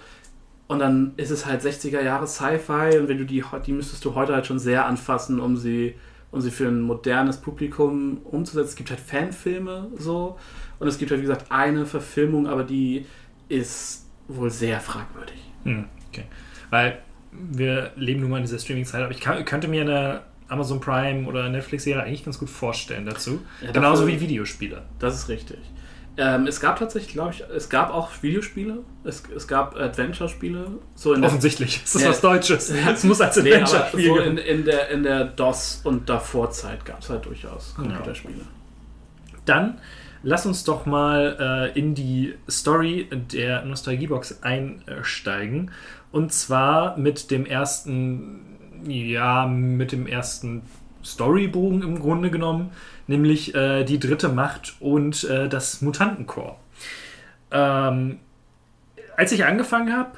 Und 0.68 0.78
dann 0.80 1.14
ist 1.16 1.30
es 1.30 1.46
halt 1.46 1.62
60er 1.62 2.00
Jahre 2.02 2.26
Sci-Fi 2.26 2.98
und 2.98 3.08
wenn 3.08 3.18
du 3.18 3.24
die, 3.24 3.42
die 3.66 3.72
müsstest 3.72 4.04
du 4.04 4.14
heute 4.14 4.34
halt 4.34 4.46
schon 4.46 4.58
sehr 4.58 4.86
anfassen, 4.86 5.40
um 5.40 5.56
sie, 5.56 5.94
um 6.30 6.40
sie 6.40 6.50
für 6.50 6.68
ein 6.68 6.82
modernes 6.82 7.38
Publikum 7.38 8.18
umzusetzen. 8.22 8.68
Es 8.68 8.76
gibt 8.76 8.90
halt 8.90 9.00
Fanfilme 9.00 9.88
so 9.96 10.38
und 10.78 10.86
es 10.86 10.98
gibt 10.98 11.10
halt 11.10 11.20
wie 11.20 11.26
gesagt 11.26 11.46
eine 11.50 11.86
Verfilmung, 11.86 12.46
aber 12.46 12.64
die 12.64 13.06
ist 13.48 14.04
wohl 14.28 14.50
sehr 14.50 14.80
fragwürdig. 14.80 15.36
Hm, 15.64 15.86
okay. 16.08 16.24
Weil 16.70 16.98
wir 17.32 17.90
leben 17.96 18.20
nun 18.20 18.30
mal 18.30 18.36
in 18.38 18.42
dieser 18.44 18.58
Streaming-Zeit, 18.58 19.02
aber 19.02 19.10
ich 19.12 19.20
kann, 19.20 19.44
könnte 19.44 19.68
mir 19.68 19.82
eine 19.82 20.20
Amazon 20.48 20.80
Prime 20.80 21.26
oder 21.26 21.48
Netflix-Serie 21.48 22.02
eigentlich 22.02 22.24
ganz 22.24 22.38
gut 22.38 22.48
vorstellen 22.50 23.04
dazu. 23.06 23.40
Ja, 23.62 23.70
Genauso 23.72 24.02
dafür- 24.06 24.16
wie 24.16 24.20
Videospiele. 24.22 24.82
Das 24.98 25.14
ist 25.14 25.28
richtig. 25.28 25.58
Ähm, 26.20 26.48
es 26.48 26.58
gab 26.60 26.78
tatsächlich, 26.80 27.12
glaube 27.12 27.32
ich, 27.32 27.44
es 27.54 27.68
gab 27.68 27.90
auch 27.94 28.10
Videospiele, 28.22 28.78
es, 29.04 29.22
es 29.36 29.46
gab 29.46 29.76
Adventure-Spiele, 29.76 30.72
so 30.96 31.14
Offensichtlich. 31.14 31.80
Es 31.84 31.94
ist 31.94 32.02
Ja. 32.02 32.08
was 32.08 32.20
Deutsches. 32.20 32.70
Es 32.92 33.04
muss 33.04 33.20
als 33.20 33.36
Nee, 33.36 33.52
Adventure-Spiel 33.54 34.06
so 34.08 34.14
geben. 34.14 34.36
in, 34.36 34.38
in, 34.38 34.64
der, 34.64 34.88
in 34.88 35.02
der 35.04 35.24
DOS- 35.26 35.82
und 35.84 36.08
Davor-Zeit 36.08 36.84
gab 36.84 37.00
es 37.02 37.10
halt 37.10 37.24
durchaus 37.24 37.72
Computerspiele. 37.76 38.40
Dann 39.44 39.78
lass 40.22 40.46
uns 40.46 40.64
doch 40.64 40.86
mal 40.86 41.72
äh, 41.74 41.78
in 41.78 41.94
die 41.94 42.34
Story 42.48 43.08
der 43.32 43.64
Nostalgiebox 43.64 44.42
einsteigen. 44.42 45.70
Und 46.10 46.32
zwar 46.32 46.96
mit 46.96 47.30
dem 47.30 47.46
ersten, 47.46 48.40
ja, 48.86 49.46
mit 49.46 49.92
dem 49.92 50.06
ersten 50.06 50.62
Storybogen 51.04 51.82
im 51.82 51.98
Grunde 52.00 52.30
genommen, 52.30 52.70
nämlich 53.06 53.54
äh, 53.54 53.84
die 53.84 53.98
dritte 53.98 54.28
Macht 54.28 54.76
und 54.80 55.24
äh, 55.24 55.48
das 55.48 55.80
Mutantenkorps. 55.80 56.60
Ähm, 57.50 58.18
als 59.16 59.32
ich 59.32 59.44
angefangen 59.44 59.96
habe, 59.96 60.12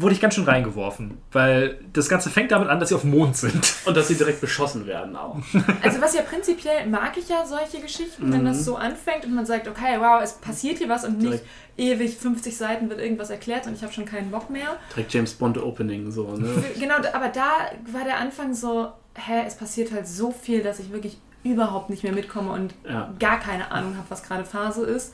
wurde 0.00 0.14
ich 0.14 0.20
ganz 0.20 0.34
schön 0.36 0.44
reingeworfen, 0.44 1.18
weil 1.32 1.80
das 1.92 2.08
Ganze 2.08 2.30
fängt 2.30 2.52
damit 2.52 2.68
an, 2.68 2.78
dass 2.78 2.88
sie 2.90 2.94
auf 2.94 3.00
dem 3.02 3.10
Mond 3.10 3.36
sind. 3.36 3.74
Und 3.84 3.96
dass 3.96 4.06
sie 4.08 4.14
direkt 4.14 4.40
beschossen 4.40 4.86
werden 4.86 5.16
auch. 5.16 5.36
Also 5.82 6.00
was 6.00 6.14
ja 6.14 6.22
prinzipiell 6.22 6.86
mag 6.86 7.16
ich 7.16 7.28
ja 7.28 7.44
solche 7.44 7.80
Geschichten, 7.82 8.32
wenn 8.32 8.44
das 8.44 8.64
so 8.64 8.76
anfängt 8.76 9.24
und 9.24 9.34
man 9.34 9.44
sagt, 9.44 9.66
okay, 9.68 9.96
wow, 9.98 10.20
es 10.22 10.34
passiert 10.34 10.78
hier 10.78 10.88
was 10.88 11.04
und 11.04 11.18
nicht 11.18 11.42
Direkt. 11.42 11.46
ewig 11.76 12.16
50 12.16 12.56
Seiten 12.56 12.88
wird 12.88 13.00
irgendwas 13.00 13.30
erklärt 13.30 13.66
und 13.66 13.74
ich 13.74 13.82
habe 13.82 13.92
schon 13.92 14.04
keinen 14.04 14.30
Bock 14.30 14.50
mehr. 14.50 14.76
Direkt 14.94 15.12
James 15.12 15.34
Bond 15.34 15.58
Opening 15.58 16.10
so, 16.12 16.36
ne? 16.36 16.48
Genau, 16.78 16.94
aber 17.12 17.28
da 17.28 17.50
war 17.92 18.04
der 18.04 18.18
Anfang 18.18 18.54
so, 18.54 18.88
hä, 19.16 19.42
es 19.46 19.56
passiert 19.56 19.90
halt 19.92 20.06
so 20.06 20.30
viel, 20.30 20.62
dass 20.62 20.78
ich 20.78 20.92
wirklich 20.92 21.18
überhaupt 21.42 21.90
nicht 21.90 22.04
mehr 22.04 22.12
mitkomme 22.12 22.52
und 22.52 22.72
Ja. 22.88 23.12
gar 23.18 23.40
keine 23.40 23.70
Ahnung 23.72 23.96
habe, 23.96 24.06
was 24.10 24.22
gerade 24.22 24.44
Phase 24.44 24.84
ist. 24.84 25.12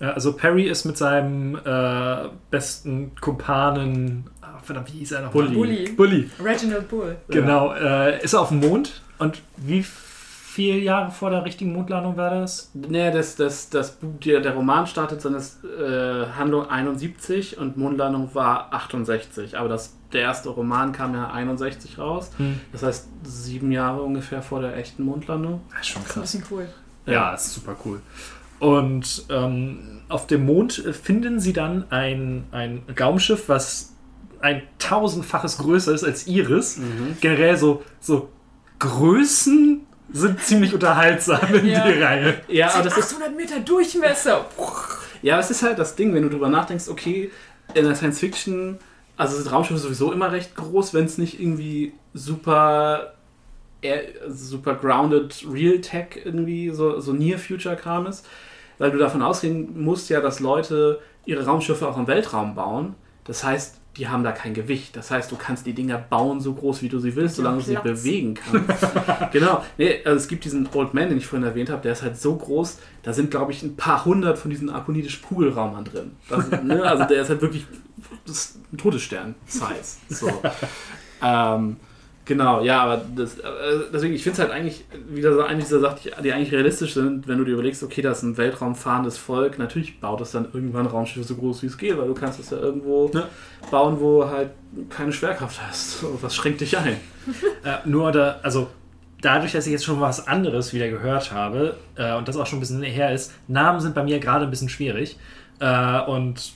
Also 0.00 0.32
Perry 0.32 0.64
ist 0.64 0.84
mit 0.84 0.96
seinem 0.98 1.56
äh, 1.64 2.28
besten 2.50 3.12
Kumpanen, 3.20 4.28
ah, 4.42 4.58
verdammt, 4.62 4.92
wie 4.92 4.98
hieß 4.98 5.12
er 5.12 5.22
noch? 5.22 5.30
Bully. 5.32 5.54
Bully. 5.54 5.88
Bully, 5.96 6.30
Reginald 6.42 6.88
Bull. 6.88 7.16
genau. 7.28 7.72
Äh, 7.74 8.22
ist 8.22 8.32
er 8.34 8.40
auf 8.40 8.48
dem 8.48 8.60
Mond 8.60 9.02
und 9.18 9.42
wie 9.56 9.82
viele 9.84 10.78
Jahre 10.78 11.10
vor 11.10 11.30
der 11.30 11.44
richtigen 11.44 11.72
Mondlandung 11.72 12.16
war 12.16 12.30
das? 12.30 12.70
Nee, 12.74 13.10
das, 13.10 13.36
das, 13.36 13.70
das, 13.70 13.92
Buch- 13.96 14.20
der, 14.24 14.40
der 14.40 14.54
Roman 14.54 14.86
startet 14.86 15.20
seine 15.20 15.38
äh, 15.38 16.26
Handlung 16.38 16.68
71 16.70 17.58
und 17.58 17.76
Mondlandung 17.76 18.32
war 18.34 18.72
68. 18.72 19.58
Aber 19.58 19.68
das, 19.68 19.96
der 20.12 20.20
erste 20.22 20.50
Roman 20.50 20.92
kam 20.92 21.12
ja 21.14 21.28
61 21.30 21.98
raus. 21.98 22.30
Hm. 22.36 22.60
Das 22.70 22.84
heißt 22.84 23.08
sieben 23.24 23.72
Jahre 23.72 24.02
ungefähr 24.02 24.42
vor 24.42 24.60
der 24.60 24.76
echten 24.76 25.02
Mondlandung. 25.04 25.62
Das 25.72 25.80
ist 25.80 25.86
schon 25.88 26.02
Das 26.02 26.10
ist 26.10 26.16
ein 26.16 26.20
krass. 26.20 26.32
bisschen 26.32 26.44
cool. 26.52 26.68
Ja, 27.06 27.34
ist 27.34 27.52
super 27.52 27.74
cool. 27.84 28.00
Und 28.64 29.26
ähm, 29.28 30.00
auf 30.08 30.26
dem 30.26 30.46
Mond 30.46 30.82
äh, 30.86 30.94
finden 30.94 31.38
sie 31.38 31.52
dann 31.52 31.84
ein, 31.90 32.44
ein 32.50 32.82
Raumschiff, 32.98 33.48
was 33.50 33.92
ein 34.40 34.62
tausendfaches 34.78 35.58
größer 35.58 35.92
ist 35.92 36.02
als 36.04 36.26
ihres. 36.26 36.78
Generell 37.20 37.56
so, 37.58 37.82
so 38.00 38.30
Größen 38.78 39.80
sind 40.12 40.40
ziemlich 40.42 40.72
unterhaltsam 40.72 41.54
in 41.54 41.66
Ja. 41.66 41.86
die 41.86 41.98
Reihe. 42.00 42.40
Ja, 42.48 42.72
aber 42.72 42.84
das 42.84 42.96
ist 42.96 43.12
800 43.14 43.36
Meter 43.36 43.60
Durchmesser. 43.60 44.46
Ja, 45.22 45.38
es 45.38 45.50
ist 45.50 45.62
halt 45.62 45.78
das 45.78 45.94
Ding, 45.96 46.14
wenn 46.14 46.22
du 46.22 46.30
drüber 46.30 46.48
nachdenkst, 46.48 46.88
okay, 46.88 47.30
in 47.74 47.84
der 47.84 47.94
Science 47.94 48.18
Fiction, 48.20 48.78
also 49.16 49.36
das 49.38 49.50
Raumschiff 49.52 49.76
ist 49.76 49.82
sowieso 49.82 50.10
immer 50.12 50.32
recht 50.32 50.54
groß, 50.54 50.92
wenn 50.94 51.04
es 51.04 51.18
nicht 51.18 51.40
irgendwie 51.40 51.92
super, 52.14 53.14
eher, 53.82 54.02
super 54.28 54.74
grounded 54.74 55.44
Real 55.50 55.80
Tech 55.80 56.20
irgendwie 56.24 56.70
so, 56.70 57.00
so 57.00 57.12
Near 57.12 57.38
Future 57.38 57.76
Kram 57.76 58.06
ist, 58.06 58.26
weil 58.78 58.90
du 58.90 58.98
davon 58.98 59.22
ausgehen 59.22 59.82
musst 59.82 60.10
ja, 60.10 60.20
dass 60.20 60.40
Leute 60.40 61.00
ihre 61.24 61.44
Raumschiffe 61.44 61.88
auch 61.88 61.98
im 61.98 62.06
Weltraum 62.06 62.54
bauen. 62.54 62.94
Das 63.24 63.42
heißt, 63.42 63.80
die 63.96 64.08
haben 64.08 64.24
da 64.24 64.32
kein 64.32 64.54
Gewicht. 64.54 64.96
Das 64.96 65.10
heißt, 65.10 65.30
du 65.30 65.36
kannst 65.36 65.66
die 65.66 65.72
Dinger 65.72 65.98
bauen 65.98 66.40
so 66.40 66.52
groß, 66.52 66.82
wie 66.82 66.88
du 66.88 66.98
sie 66.98 67.14
willst, 67.14 67.36
solange 67.36 67.58
du 67.58 67.64
sie 67.64 67.76
bewegen 67.76 68.34
kannst. 68.34 68.86
genau. 69.32 69.62
Nee, 69.78 70.00
also 70.04 70.16
es 70.16 70.28
gibt 70.28 70.44
diesen 70.44 70.68
Old 70.74 70.94
Man, 70.94 71.08
den 71.08 71.18
ich 71.18 71.26
vorhin 71.26 71.46
erwähnt 71.46 71.70
habe, 71.70 71.80
der 71.82 71.92
ist 71.92 72.02
halt 72.02 72.20
so 72.20 72.34
groß, 72.36 72.78
da 73.02 73.12
sind, 73.12 73.30
glaube 73.30 73.52
ich, 73.52 73.62
ein 73.62 73.76
paar 73.76 74.04
hundert 74.04 74.38
von 74.38 74.50
diesen 74.50 74.68
arkonidischen 74.68 75.22
Kugelraumern 75.22 75.84
drin. 75.84 76.16
Das, 76.28 76.50
ne, 76.50 76.82
also 76.82 77.04
der 77.04 77.22
ist 77.22 77.28
halt 77.28 77.40
wirklich 77.40 77.66
das 78.26 78.36
ist 78.36 78.72
ein 78.72 78.78
Todesstern-Size. 78.78 79.98
So. 80.08 80.30
ähm, 81.22 81.76
genau, 82.24 82.62
ja, 82.62 82.82
aber 82.82 83.02
das, 83.16 83.38
äh, 83.38 83.44
deswegen, 83.92 84.14
ich 84.14 84.22
finde 84.22 84.34
es 84.34 84.38
halt 84.40 84.50
eigentlich 84.50 84.84
wieder 85.08 85.32
so 85.34 85.42
eine 85.42 85.60
dieser 85.60 85.80
Sachen, 85.80 85.98
die 86.22 86.32
eigentlich 86.32 86.52
realistisch 86.52 86.94
sind, 86.94 87.26
wenn 87.28 87.38
du 87.38 87.44
dir 87.44 87.52
überlegst, 87.52 87.82
okay, 87.82 88.02
das 88.02 88.18
ist 88.18 88.22
ein 88.24 88.36
weltraumfahrendes 88.36 89.18
Volk, 89.18 89.58
natürlich 89.58 90.00
baut 90.00 90.20
es 90.20 90.32
dann 90.32 90.46
irgendwann 90.52 90.86
Raumschiffe 90.86 91.24
so 91.26 91.34
groß 91.36 91.62
wie 91.62 91.66
es 91.66 91.78
geht, 91.78 91.96
weil 91.98 92.06
du 92.06 92.14
kannst 92.14 92.40
es 92.40 92.50
ja 92.50 92.58
irgendwo 92.58 93.10
Ja. 93.14 93.28
bauen, 93.70 93.98
wo 94.00 94.26
halt 94.28 94.50
keine 94.90 95.12
Schwerkraft 95.12 95.60
hast. 95.66 96.04
Was 96.20 96.34
schränkt 96.34 96.60
dich 96.60 96.76
ein? 96.78 96.96
Äh, 97.64 97.76
nur 97.88 98.12
da, 98.12 98.38
also 98.42 98.68
dadurch, 99.22 99.52
dass 99.52 99.64
ich 99.64 99.72
jetzt 99.72 99.86
schon 99.86 99.98
was 99.98 100.26
anderes 100.28 100.74
wieder 100.74 100.88
gehört 100.90 101.32
habe 101.32 101.78
äh, 101.96 102.14
und 102.14 102.28
das 102.28 102.36
auch 102.36 102.46
schon 102.46 102.58
ein 102.58 102.60
bisschen 102.60 102.82
her 102.82 103.14
ist, 103.14 103.32
Namen 103.48 103.80
sind 103.80 103.94
bei 103.94 104.02
mir 104.02 104.18
gerade 104.18 104.44
ein 104.44 104.50
bisschen 104.50 104.68
schwierig. 104.68 105.16
Äh, 105.60 106.00
und 106.02 106.52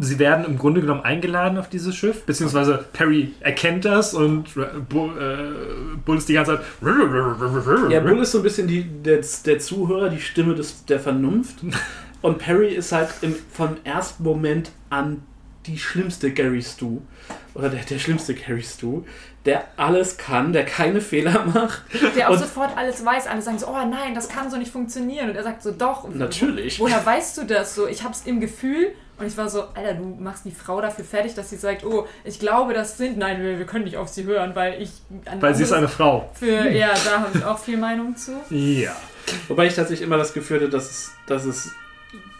sie 0.00 0.18
werden 0.18 0.44
im 0.44 0.58
Grunde 0.58 0.80
genommen 0.80 1.02
eingeladen 1.02 1.58
auf 1.58 1.68
dieses 1.68 1.94
Schiff, 1.94 2.24
beziehungsweise 2.24 2.84
Perry 2.92 3.32
erkennt 3.40 3.84
das 3.84 4.14
und 4.14 4.56
äh, 4.56 4.60
äh, 4.62 5.52
Bull 6.04 6.18
ist 6.18 6.28
die 6.28 6.34
ganze 6.34 6.56
Zeit. 6.56 7.90
Ja, 7.90 8.00
Bull 8.00 8.20
ist 8.20 8.32
so 8.32 8.38
ein 8.38 8.42
bisschen 8.44 8.66
die, 8.66 8.84
der, 8.84 9.20
der 9.44 9.58
Zuhörer, 9.58 10.08
die 10.08 10.20
Stimme 10.20 10.54
des, 10.54 10.84
der 10.86 11.00
Vernunft. 11.00 11.56
Und 12.22 12.38
Perry 12.38 12.74
ist 12.74 12.90
halt 12.92 13.10
im, 13.20 13.36
vom 13.52 13.76
ersten 13.84 14.24
Moment 14.24 14.72
an 14.90 15.22
die 15.66 15.78
schlimmste 15.78 16.32
Gary 16.32 16.62
Stu. 16.62 17.00
Oder 17.54 17.68
der, 17.68 17.82
der 17.84 17.98
schlimmste 17.98 18.34
Gary 18.34 18.62
Stu, 18.62 19.02
der 19.44 19.64
alles 19.76 20.16
kann, 20.16 20.52
der 20.52 20.64
keine 20.64 21.00
Fehler 21.00 21.44
macht. 21.44 21.82
Der 22.16 22.28
auch 22.28 22.32
Und- 22.32 22.38
sofort 22.38 22.76
alles 22.76 23.04
weiß. 23.04 23.26
Alle 23.28 23.42
sagen 23.42 23.58
so, 23.58 23.68
oh 23.68 23.86
nein, 23.88 24.14
das 24.14 24.28
kann 24.28 24.50
so 24.50 24.56
nicht 24.56 24.72
funktionieren. 24.72 25.30
Und 25.30 25.36
er 25.36 25.44
sagt 25.44 25.62
so, 25.62 25.70
doch. 25.70 26.08
Natürlich. 26.12 26.80
Wo, 26.80 26.84
woher 26.84 27.04
weißt 27.04 27.38
du 27.38 27.44
das? 27.44 27.74
So, 27.74 27.86
ich 27.86 28.02
hab's 28.02 28.22
im 28.24 28.40
Gefühl. 28.40 28.88
Und 29.18 29.26
ich 29.26 29.36
war 29.36 29.48
so, 29.48 29.64
Alter, 29.74 29.94
du 29.94 30.04
machst 30.20 30.44
die 30.44 30.50
Frau 30.50 30.80
dafür 30.80 31.04
fertig, 31.04 31.34
dass 31.34 31.48
sie 31.50 31.56
sagt, 31.56 31.84
oh, 31.84 32.06
ich 32.24 32.38
glaube, 32.38 32.74
das 32.74 32.98
sind, 32.98 33.16
nein, 33.16 33.42
wir, 33.42 33.58
wir 33.58 33.64
können 33.66 33.84
nicht 33.84 33.96
auf 33.96 34.08
sie 34.08 34.24
hören, 34.24 34.54
weil 34.54 34.82
ich... 34.82 34.90
Weil 35.40 35.54
sie 35.54 35.62
ist 35.62 35.72
eine 35.72 35.88
Frau. 35.88 36.30
Für, 36.34 36.68
ja, 36.70 36.90
da 37.04 37.20
habe 37.20 37.38
ich 37.38 37.44
auch 37.44 37.58
viel 37.58 37.78
Meinung 37.78 38.14
zu. 38.16 38.32
Ja. 38.50 38.94
Wobei 39.48 39.66
ich 39.66 39.74
tatsächlich 39.74 40.06
immer 40.06 40.18
das 40.18 40.34
Gefühl 40.34 40.58
hatte, 40.60 40.68
dass 40.68 40.84
es, 40.90 41.12
dass 41.26 41.44
es 41.46 41.70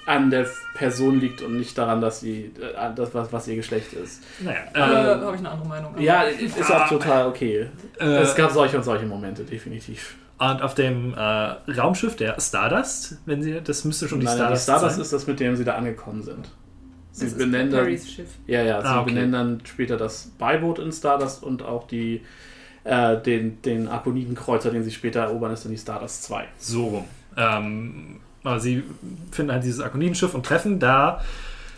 an 0.05 0.31
der 0.31 0.47
Person 0.75 1.19
liegt 1.19 1.43
und 1.43 1.57
nicht 1.57 1.77
daran, 1.79 2.01
dass 2.01 2.21
sie 2.21 2.53
äh, 2.61 2.95
das, 2.95 3.13
was, 3.15 3.33
was 3.33 3.49
ihr 3.49 3.57
Geschlecht 3.57 3.93
ist. 3.95 4.23
Naja. 4.41 4.59
Äh, 4.75 4.79
Äh, 4.79 5.21
habe 5.25 5.33
ich 5.35 5.41
eine 5.41 5.51
andere 5.51 5.69
Meinung. 5.69 5.99
Ja, 5.99 6.23
ist 6.23 6.71
auch 6.71 6.89
total 6.89 7.27
okay. 7.27 7.69
Äh, 7.99 8.05
es 8.05 8.35
gab 8.37 8.53
solche 8.53 8.77
und 8.77 8.85
solche 8.85 9.07
Momente, 9.07 9.43
definitiv. 9.45 10.15
und 10.39 10.63
auf 10.63 10.75
dem 10.75 11.15
äh, 11.15 11.21
Raumschiff 11.21 12.15
der 12.17 12.39
Stardust, 12.39 13.17
wenn 13.25 13.43
sie, 13.43 13.61
das 13.63 13.85
müsste 13.85 14.07
schon 14.09 14.21
die 14.21 14.27
Nein, 14.27 14.37
Stardust, 14.37 14.69
die 14.69 14.71
Stardust 14.71 14.95
sein. 14.97 15.03
ist 15.03 15.13
das, 15.13 15.27
mit 15.27 15.41
dem 15.41 15.57
sie 15.57 15.65
da 15.65 15.75
angekommen 15.75 16.23
sind. 16.23 16.51
Sie 17.17 17.25
das 17.25 17.33
ist 17.33 17.39
benennen 17.39 17.71
dann, 17.71 17.81
Perrys 17.85 18.11
Schiff. 18.11 18.29
ja, 18.47 18.63
ja, 18.63 18.81
sie 18.83 18.87
Ah, 18.89 19.01
okay. 19.01 19.11
benennen 19.11 19.33
dann 19.33 19.61
später 19.65 19.97
das 19.97 20.31
Beiboot 20.39 20.79
in 20.79 20.93
Stardust 20.93 21.43
und 21.43 21.63
auch 21.63 21.87
die, 21.87 22.21
äh, 22.85 23.17
den, 23.21 23.63
den 23.63 23.89
Arkonidenkreuzer, 23.89 24.71
den 24.71 24.85
sie 24.85 24.91
später 24.93 25.21
erobern, 25.21 25.53
ist 25.53 25.65
dann 25.65 25.73
die 25.73 25.79
Stardust 25.79 26.25
2. 26.25 26.45
So 26.59 26.87
rum. 26.87 27.05
Ähm, 27.37 28.21
aber 28.45 28.61
sie 28.61 28.83
finden 29.33 29.53
halt 29.53 29.65
dieses 29.65 29.81
Akonidenschiff 29.81 30.35
und 30.35 30.45
treffen 30.47 30.79
da 30.79 31.23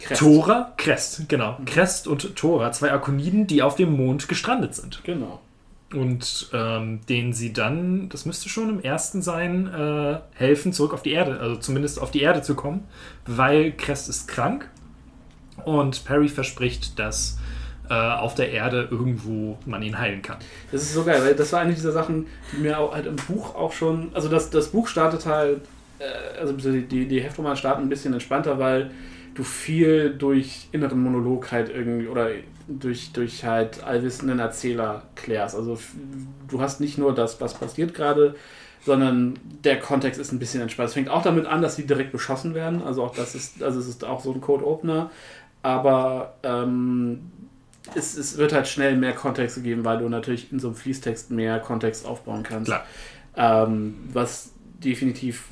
Crest. 0.01 0.21
Tora, 0.21 0.73
Crest, 0.77 1.29
genau. 1.29 1.59
Crest 1.67 2.07
und 2.07 2.37
Tora, 2.37 2.71
zwei 2.73 2.93
Akoniden, 2.93 3.47
die 3.47 3.63
auf 3.63 3.75
dem 3.75 3.93
Mond 3.97 4.29
gestrandet 4.29 4.75
sind. 4.75 5.03
Genau. 5.05 5.41
Und 5.93 6.51
ähm, 6.53 7.01
denen 7.09 7.33
sie 7.33 7.53
dann, 7.53 8.09
das 8.11 8.27
müsste 8.27 8.49
schon 8.51 8.69
im 8.69 8.81
ersten 8.81 9.23
sein, 9.23 9.67
äh, 9.73 10.19
helfen, 10.35 10.73
zurück 10.75 10.93
auf 10.93 11.03
die 11.03 11.13
Erde, 11.13 11.41
also 11.41 11.57
zumindest 11.57 12.01
auf 12.01 12.11
die 12.11 12.21
Erde 12.21 12.43
zu 12.43 12.55
kommen, 12.55 12.85
weil 13.27 13.73
Crest 13.73 14.09
ist 14.11 14.29
krank 14.29 14.69
und 15.65 16.05
Perry 16.05 16.29
verspricht, 16.29 16.99
dass 16.99 17.39
äh, 17.91 17.95
auf 17.95 18.35
der 18.35 18.51
Erde 18.51 18.89
irgendwo 18.91 19.59
man 19.65 19.83
ihn 19.83 19.99
heilen 19.99 20.23
kann. 20.23 20.37
Das 20.73 20.83
ist 20.83 20.95
so 20.95 21.05
geil, 21.05 21.23
weil 21.23 21.35
das 21.35 21.53
war 21.53 21.61
eine 21.61 21.73
dieser 21.73 21.93
Sachen, 21.93 22.27
die 22.53 22.59
mir 22.59 22.79
auch 22.79 22.95
halt 22.95 23.07
im 23.07 23.17
Buch 23.17 23.55
auch 23.55 23.73
schon. 23.73 24.11
Also 24.15 24.29
das, 24.29 24.51
das 24.51 24.69
Buch 24.69 24.89
startet 24.89 25.27
halt, 25.27 25.61
äh, 25.99 26.39
also 26.39 26.53
die, 26.53 27.07
die, 27.07 27.21
Heftromane 27.23 27.57
starten 27.57 27.83
ein 27.83 27.89
bisschen 27.89 28.13
entspannter, 28.13 28.59
weil 28.59 28.91
du 29.35 29.43
viel 29.43 30.15
durch 30.15 30.69
inneren 30.73 31.03
Monolog 31.03 31.51
halt 31.53 31.71
irgendwie 31.71 32.09
oder 32.09 32.29
durch, 32.67 33.13
durch 33.13 33.45
halt 33.45 33.83
allwissenden 33.83 34.39
Erzähler 34.39 35.05
klärst. 35.15 35.55
Also 35.55 35.79
du 36.49 36.61
hast 36.61 36.81
nicht 36.81 36.99
nur 36.99 37.15
das, 37.15 37.41
was 37.41 37.55
passiert 37.55 37.95
gerade, 37.95 38.35
sondern 38.85 39.39
der 39.65 39.79
Kontext 39.79 40.21
ist 40.21 40.33
ein 40.33 40.39
bisschen 40.39 40.61
entspannt. 40.61 40.89
Es 40.89 40.95
fängt 40.95 41.09
auch 41.09 41.23
damit 41.23 41.47
an, 41.47 41.63
dass 41.63 41.77
sie 41.77 41.87
direkt 41.87 42.13
beschossen 42.13 42.55
werden. 42.55 42.83
Also 42.83 43.03
auch 43.03 43.15
das 43.15 43.35
ist, 43.35 43.63
also 43.63 43.81
es 43.81 43.89
ist 43.89 44.05
auch 44.05 44.21
so 44.21 44.33
ein 44.33 44.41
Code-Opener. 44.41 45.11
Aber 45.63 46.35
ähm, 46.43 47.31
es, 47.95 48.17
es 48.17 48.37
wird 48.39 48.53
halt 48.53 48.69
schnell 48.69 48.97
mehr 48.97 49.13
Kontext 49.15 49.57
gegeben, 49.57 49.85
weil 49.85 49.99
du 49.99 50.09
natürlich 50.09 50.53
in 50.53 50.59
so 50.61 50.69
einem 50.69 50.77
Fließtext 50.77 51.31
mehr 51.31 51.59
Kontext 51.61 52.07
aufbauen 52.07 52.43
kannst. 52.43 52.67
Klar. 52.67 52.85
Ähm, 53.37 53.97
was 54.13 54.51
definitiv 54.83 55.45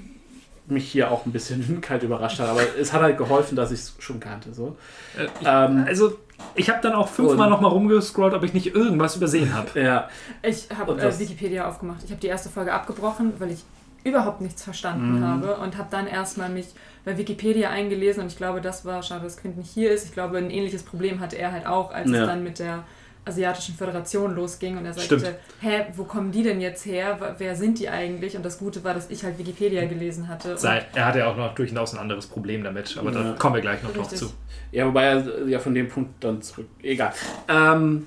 mich 0.68 0.90
hier 0.90 1.10
auch 1.10 1.26
ein 1.26 1.32
bisschen 1.32 1.80
kalt 1.80 2.02
überrascht 2.02 2.40
hat, 2.40 2.48
aber 2.48 2.60
es 2.78 2.92
hat 2.92 3.00
halt 3.02 3.16
geholfen, 3.18 3.54
dass 3.56 3.70
ich 3.70 3.80
es 3.80 3.94
schon 3.98 4.18
kannte. 4.20 4.52
So. 4.52 4.76
Äh, 5.16 5.24
ich, 5.24 5.46
Ähm, 5.46 5.84
also, 5.86 6.18
ich 6.54 6.68
habe 6.68 6.80
dann 6.82 6.92
auch 6.92 7.08
fünfmal 7.08 7.48
nochmal 7.48 7.70
rumgescrollt, 7.70 8.34
ob 8.34 8.42
ich 8.42 8.52
nicht 8.52 8.74
irgendwas 8.74 9.16
übersehen 9.16 9.54
habe. 9.54 9.68
Ja, 9.80 10.08
Ich 10.42 10.68
habe 10.76 11.00
äh, 11.00 11.18
Wikipedia 11.18 11.68
aufgemacht. 11.68 12.02
Ich 12.04 12.10
habe 12.10 12.20
die 12.20 12.26
erste 12.26 12.48
Folge 12.48 12.72
abgebrochen, 12.72 13.32
weil 13.38 13.52
ich 13.52 13.64
überhaupt 14.04 14.40
nichts 14.40 14.62
verstanden 14.62 15.18
Mhm. 15.20 15.24
habe 15.24 15.56
und 15.56 15.76
habe 15.78 15.88
dann 15.90 16.06
erstmal 16.06 16.48
mich 16.48 16.66
bei 17.06 17.16
Wikipedia 17.16 17.70
eingelesen 17.70 18.22
und 18.24 18.26
ich 18.32 18.36
glaube, 18.36 18.60
das 18.60 18.84
war 18.84 19.02
schade, 19.02 19.24
dass 19.24 19.38
Quint 19.38 19.56
nicht 19.56 19.70
hier 19.70 19.90
ist. 19.92 20.04
Ich 20.04 20.12
glaube, 20.12 20.36
ein 20.36 20.50
ähnliches 20.50 20.82
Problem 20.82 21.20
hatte 21.20 21.36
er 21.38 21.52
halt 21.52 21.64
auch, 21.66 21.90
als 21.92 22.10
Ja. 22.10 22.20
es 22.22 22.26
dann 22.26 22.42
mit 22.44 22.58
der 22.58 22.82
Asiatischen 23.24 23.74
Föderation 23.74 24.34
losging 24.36 24.76
und 24.76 24.84
er 24.86 24.92
sagte, 24.92 25.18
Stimmt. 25.18 25.36
hä, 25.60 25.86
wo 25.96 26.04
kommen 26.04 26.30
die 26.32 26.42
denn 26.42 26.60
jetzt 26.60 26.84
her? 26.86 27.34
Wer 27.38 27.56
sind 27.56 27.78
die 27.80 27.88
eigentlich? 27.88 28.36
Und 28.36 28.44
das 28.44 28.58
Gute 28.58 28.84
war, 28.84 28.92
dass 28.94 29.08
ich 29.10 29.24
halt 29.24 29.38
Wikipedia 29.38 29.84
gelesen 29.86 30.28
hatte. 30.28 30.56
Sei, 30.58 30.84
er 30.94 31.06
hatte 31.06 31.20
ja 31.20 31.26
auch 31.30 31.36
noch 31.36 31.54
durchaus 31.54 31.92
ein 31.94 31.98
anderes 32.00 32.26
Problem 32.26 32.62
damit, 32.62 32.96
aber 32.98 33.10
Ja. 33.12 33.22
da 33.22 33.32
kommen 33.38 33.54
wir 33.56 33.62
gleich 33.62 33.82
noch 33.82 33.92
drauf 33.92 34.08
zu. 34.08 34.32
ja, 34.72 34.86
wobei 34.86 35.04
er 35.04 35.46
ja 35.48 35.58
von 35.58 35.74
dem 35.74 35.88
Punkt 35.88 36.22
dann 36.22 36.42
zurück. 36.42 36.66
Egal. 36.82 37.12
Ähm, 37.48 38.06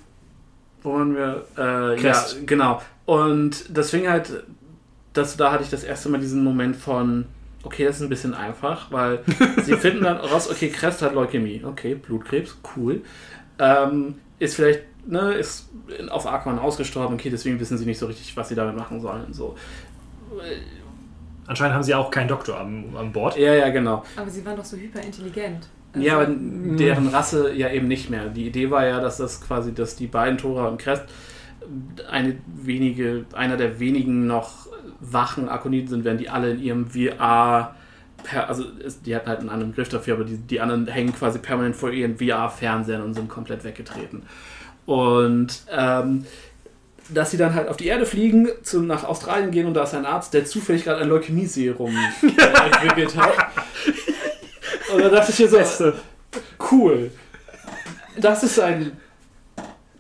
wo 0.84 0.94
waren 0.94 1.16
wir? 1.16 1.46
Äh, 1.58 2.02
ja, 2.02 2.26
genau. 2.46 2.82
Und 3.06 3.66
deswegen 3.76 4.10
halt, 4.10 4.44
das, 5.14 5.36
da 5.36 5.52
hatte 5.52 5.64
ich 5.64 5.70
das 5.70 5.84
erste 5.84 6.08
Mal 6.10 6.20
diesen 6.20 6.44
Moment 6.44 6.76
von, 6.78 7.26
okay, 7.64 7.86
das 7.86 7.98
ist 7.98 8.04
ein 8.04 8.10
bisschen 8.10 8.34
einfach, 8.34 8.92
weil 8.92 9.24
sie 9.64 9.76
finden 9.76 10.04
dann 10.04 10.18
raus, 10.18 10.50
okay, 10.50 10.70
Crest 10.70 11.02
hat 11.02 11.14
Leukämie, 11.14 11.64
okay, 11.64 11.96
Blutkrebs, 11.96 12.58
cool. 12.76 13.02
Ähm, 13.58 14.16
ist 14.40 14.56
vielleicht, 14.56 14.84
ne, 15.06 15.34
ist 15.34 15.70
auf 16.10 16.26
Arkham 16.26 16.60
ausgestorben, 16.60 17.16
okay, 17.16 17.30
deswegen 17.30 17.60
wissen 17.60 17.78
sie 17.78 17.86
nicht 17.86 18.00
so 18.00 18.06
richtig, 18.06 18.36
was 18.38 18.50
sie 18.50 18.56
damit 18.56 18.76
machen 18.76 19.02
sollen. 19.02 19.26
und 19.26 19.34
So. 19.34 19.56
Anscheinend 21.48 21.76
haben 21.76 21.84
sie 21.84 21.96
auch 21.96 22.12
keinen 22.12 22.28
Doktor 22.28 22.60
am, 22.60 22.96
an 22.96 23.12
Bord. 23.12 23.38
Ja, 23.38 23.54
ja, 23.54 23.70
genau. 23.70 24.04
aber 24.16 24.30
sie 24.30 24.46
waren 24.46 24.56
doch 24.56 24.66
so 24.66 24.78
hyperintelligent. 24.78 25.68
Also, 25.94 26.06
Ja, 26.06 26.20
aber 26.20 26.28
deren 26.30 27.08
Rasse 27.08 27.54
ja 27.54 27.70
eben 27.72 27.88
nicht 27.88 28.10
mehr. 28.10 28.28
Die 28.28 28.46
Idee 28.46 28.70
war 28.70 28.86
ja, 28.86 29.02
dass 29.02 29.18
das 29.18 29.42
quasi, 29.42 29.74
dass 29.74 29.96
die 29.96 30.08
beiden 30.08 30.38
Tora 30.38 30.68
und 30.68 30.80
Crest 30.80 31.04
eine 32.10 32.38
wenige, 32.46 33.26
einer 33.34 33.58
der 33.58 33.80
wenigen 33.80 34.28
noch 34.28 34.68
wachen 35.00 35.50
Akoniden 35.50 35.88
sind, 35.88 36.04
wenn 36.06 36.18
die 36.18 36.30
alle 36.30 36.52
in 36.52 36.60
ihrem 36.62 36.88
VR 36.90 37.76
Per, 38.24 38.50
also 38.50 38.66
es, 38.86 39.02
die 39.02 39.16
hatten 39.16 39.30
halt 39.30 39.40
einen 39.40 39.50
anderen 39.50 39.74
Griff 39.74 39.90
dafür, 39.90 40.16
aber 40.16 40.24
die, 40.24 40.38
die 40.38 40.60
anderen 40.60 40.88
hängen 40.88 41.14
quasi 41.14 41.40
permanent 41.40 41.76
vor 41.76 41.92
ihren 41.92 42.18
VR-Fernsehern 42.18 43.02
und 43.02 43.14
sind 43.14 43.30
komplett 43.30 43.64
weggetreten. 43.64 44.24
Und 44.86 45.62
ähm, 45.72 46.26
dass 47.10 47.32
sie 47.32 47.38
dann 47.38 47.56
halt 47.56 47.70
auf 47.70 47.78
die 47.78 47.88
Erde 47.88 48.06
fliegen, 48.06 48.50
zu, 48.64 48.82
nach 48.82 49.04
Australien 49.04 49.52
gehen 49.52 49.68
und 49.68 49.74
da 49.74 49.84
ist 49.84 49.94
ein 49.94 50.06
Arzt, 50.06 50.34
der 50.34 50.46
zufällig 50.46 50.84
gerade 50.84 51.02
ein 51.02 51.10
Leukämie-Serum 51.10 51.96
äh, 51.96 52.26
entwickelt 52.82 53.16
hat. 53.16 53.34
Und 54.94 55.02
da 55.02 55.10
dachte 55.10 55.32
ich 55.32 55.40
mir 55.40 55.66
so, 55.66 55.94
cool. 56.72 57.12
Das 58.18 58.44
ist 58.44 58.60
ein 58.60 58.92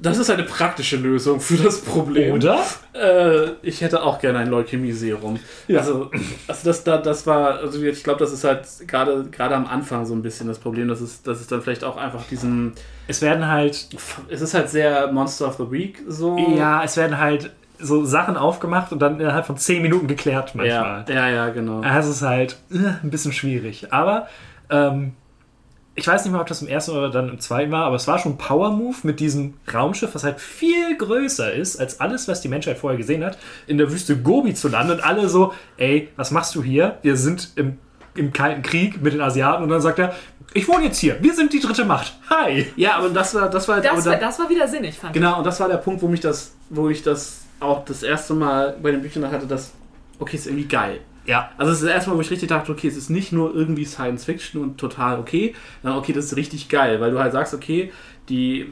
Das 0.02 0.18
ist 0.18 0.30
eine 0.30 0.44
praktische 0.44 0.96
Lösung 0.96 1.42
für 1.42 1.58
das 1.58 1.82
Problem. 1.82 2.34
Oder? 2.34 2.64
Äh, 2.94 3.52
ich 3.62 3.82
hätte 3.82 4.02
auch 4.02 4.20
gerne 4.20 4.40
ein 4.40 4.50
Leukämie-Serum. 4.50 5.40
Ja. 5.68 5.80
Also, 5.80 6.10
also 6.48 6.62
das, 6.64 6.84
da, 6.86 6.98
das 6.98 7.28
war, 7.28 7.60
also 7.60 7.82
ich 7.84 8.04
glaube, 8.04 8.20
das 8.20 8.32
ist 8.32 8.46
halt 8.46 8.66
gerade 8.88 9.26
gerade 9.30 9.56
am 9.56 9.68
Anfang 9.68 10.06
so 10.06 10.14
ein 10.14 10.22
bisschen 10.22 10.48
das 10.48 10.60
Problem, 10.60 10.88
dass 10.88 11.02
es, 11.02 11.22
dass 11.22 11.42
es 11.42 11.48
dann 11.48 11.62
vielleicht 11.62 11.84
auch 11.84 11.98
einfach 11.98 12.24
diesen. 12.32 12.74
Es 13.08 13.22
werden 13.22 13.48
halt. 13.48 13.90
Es 14.30 14.42
ist 14.42 14.54
halt 14.54 14.70
sehr 14.70 15.12
Monster 15.12 15.48
of 15.48 15.58
the 15.58 15.70
Week 15.70 16.02
so. 16.08 16.38
Ja, 16.38 16.84
es 16.84 16.96
werden 16.96 17.18
halt 17.18 17.52
so 17.80 18.06
Sachen 18.06 18.38
aufgemacht 18.38 18.92
und 18.92 19.00
dann 19.00 19.20
innerhalb 19.20 19.46
von 19.46 19.58
10 19.58 19.82
Minuten 19.82 20.08
geklärt 20.08 20.54
manchmal. 20.54 21.06
ja, 21.08 21.14
ja, 21.14 21.30
ja, 21.30 21.50
genau. 21.50 21.82
Also 21.82 22.10
es 22.10 22.18
ist 22.18 22.22
halt 22.24 22.58
äh, 22.72 23.04
ein 23.04 23.10
bisschen 23.10 23.34
schwierig. 23.34 23.92
Aber 23.92 24.28
ähm, 24.70 25.14
ich 26.00 26.08
weiß 26.08 26.24
nicht 26.24 26.32
mal, 26.34 26.42
ob 26.42 26.48
das 26.48 26.62
im 26.62 26.68
ersten 26.68 26.92
oder 26.92 27.10
dann 27.10 27.30
im 27.30 27.40
zweiten 27.40 27.72
war, 27.72 27.86
aber 27.86 27.96
es 27.98 28.08
war 28.08 28.18
schon 28.20 28.34
ein 28.34 28.38
Power-Move 28.38 28.98
mit 29.04 29.20
diesem 29.20 29.56
Raumschiff, 29.74 30.16
was 30.16 30.24
halt 30.24 30.40
viel 30.40 30.98
größer 30.98 31.52
ist 31.54 31.80
als 31.80 32.00
alles, 32.00 32.28
was 32.28 32.42
die 32.42 32.48
Menschheit 32.48 32.78
vorher 32.78 32.98
gesehen 32.98 33.24
hat, 33.24 33.38
in 33.68 33.78
der 33.78 33.92
Wüste 33.92 34.18
Gobi 34.18 34.54
zu 34.54 34.68
landen 34.70 34.94
und 34.94 35.04
alle 35.04 35.30
so, 35.30 35.54
ey, 35.78 36.10
was 36.16 36.32
machst 36.32 36.56
du 36.56 36.64
hier? 36.64 36.98
Wir 37.02 37.16
sind 37.18 37.50
im, 37.56 37.78
im 38.16 38.34
Kalten 38.34 38.62
Krieg 38.62 39.02
mit 39.02 39.14
den 39.14 39.22
Asiaten 39.22 39.64
und 39.64 39.70
dann 39.70 39.82
sagt 39.82 40.00
er, 40.00 40.16
ich 40.54 40.68
wohne 40.68 40.86
jetzt 40.86 40.98
hier, 40.98 41.18
wir 41.22 41.34
sind 41.36 41.54
die 41.54 41.60
dritte 41.60 41.86
Macht. 41.86 42.14
Hi! 42.30 42.66
Ja, 42.76 42.96
aber 42.98 43.10
das 43.10 43.36
war, 43.36 43.50
das 43.50 43.68
war, 43.68 43.76
aber 43.78 43.84
Das, 43.84 44.06
war, 44.06 44.12
dann- 44.14 44.22
das 44.22 44.40
war 44.40 44.50
wieder 44.50 44.68
sinnig, 44.68 44.98
fand 44.98 45.16
ich. 45.16 45.22
Genau, 45.22 45.38
und 45.38 45.44
das 45.46 45.60
war 45.60 45.68
der 45.68 45.78
Punkt, 45.78 46.02
wo 46.02 46.08
mich 46.08 46.22
das, 46.22 46.54
wo 46.70 46.90
ich 46.90 47.04
das 47.04 47.42
auch 47.60 47.86
das 47.86 48.02
erste 48.04 48.34
Mal 48.34 48.76
bei 48.82 48.92
den 48.92 49.02
Büchern 49.02 49.30
hatte, 49.30 49.46
dass, 49.46 49.72
okay, 50.18 50.38
ist 50.38 50.48
irgendwie 50.48 50.68
geil. 50.68 51.02
Ja, 51.26 51.52
Also 51.58 51.72
es 51.72 51.80
ist 51.80 51.86
das 51.86 51.94
erste 51.94 52.10
Mal, 52.10 52.18
wo 52.18 52.22
ich 52.22 52.32
richtig 52.32 52.50
dachte, 52.50 52.72
okay, 52.72 52.88
es 52.88 52.98
ist 52.98 53.10
nicht 53.10 53.32
nur 53.32 53.54
irgendwie 53.54 53.86
Science 53.86 54.26
Fiction 54.26 54.62
und 54.62 54.78
total 54.78 55.20
okay, 55.20 55.54
sondern 55.84 56.00
okay, 56.00 56.14
das 56.14 56.26
ist 56.26 56.36
richtig 56.36 56.70
geil, 56.70 57.00
weil 57.02 57.12
du 57.12 57.20
halt 57.20 57.34
sagst, 57.34 57.54
okay, 57.54 57.92
die 58.30 58.68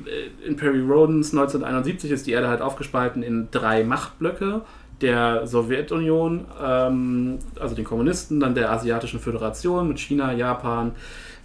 in 0.46 0.56
Perry 0.56 0.82
Rodens 0.82 1.32
1971 1.32 2.12
ist 2.12 2.28
die 2.28 2.32
Erde 2.32 2.48
halt 2.48 2.62
aufgespalten 2.62 3.24
in 3.24 3.50
drei 3.52 3.84
Machtblöcke. 3.84 4.62
Der 5.02 5.46
Sowjetunion, 5.46 6.46
ähm, 6.64 7.38
also 7.60 7.76
den 7.76 7.86
Kommunisten, 7.86 8.40
dann 8.40 8.56
der 8.56 8.72
Asiatischen 8.72 9.20
Föderation 9.20 9.88
mit 9.88 10.00
China, 10.00 10.34
Japan, 10.34 10.94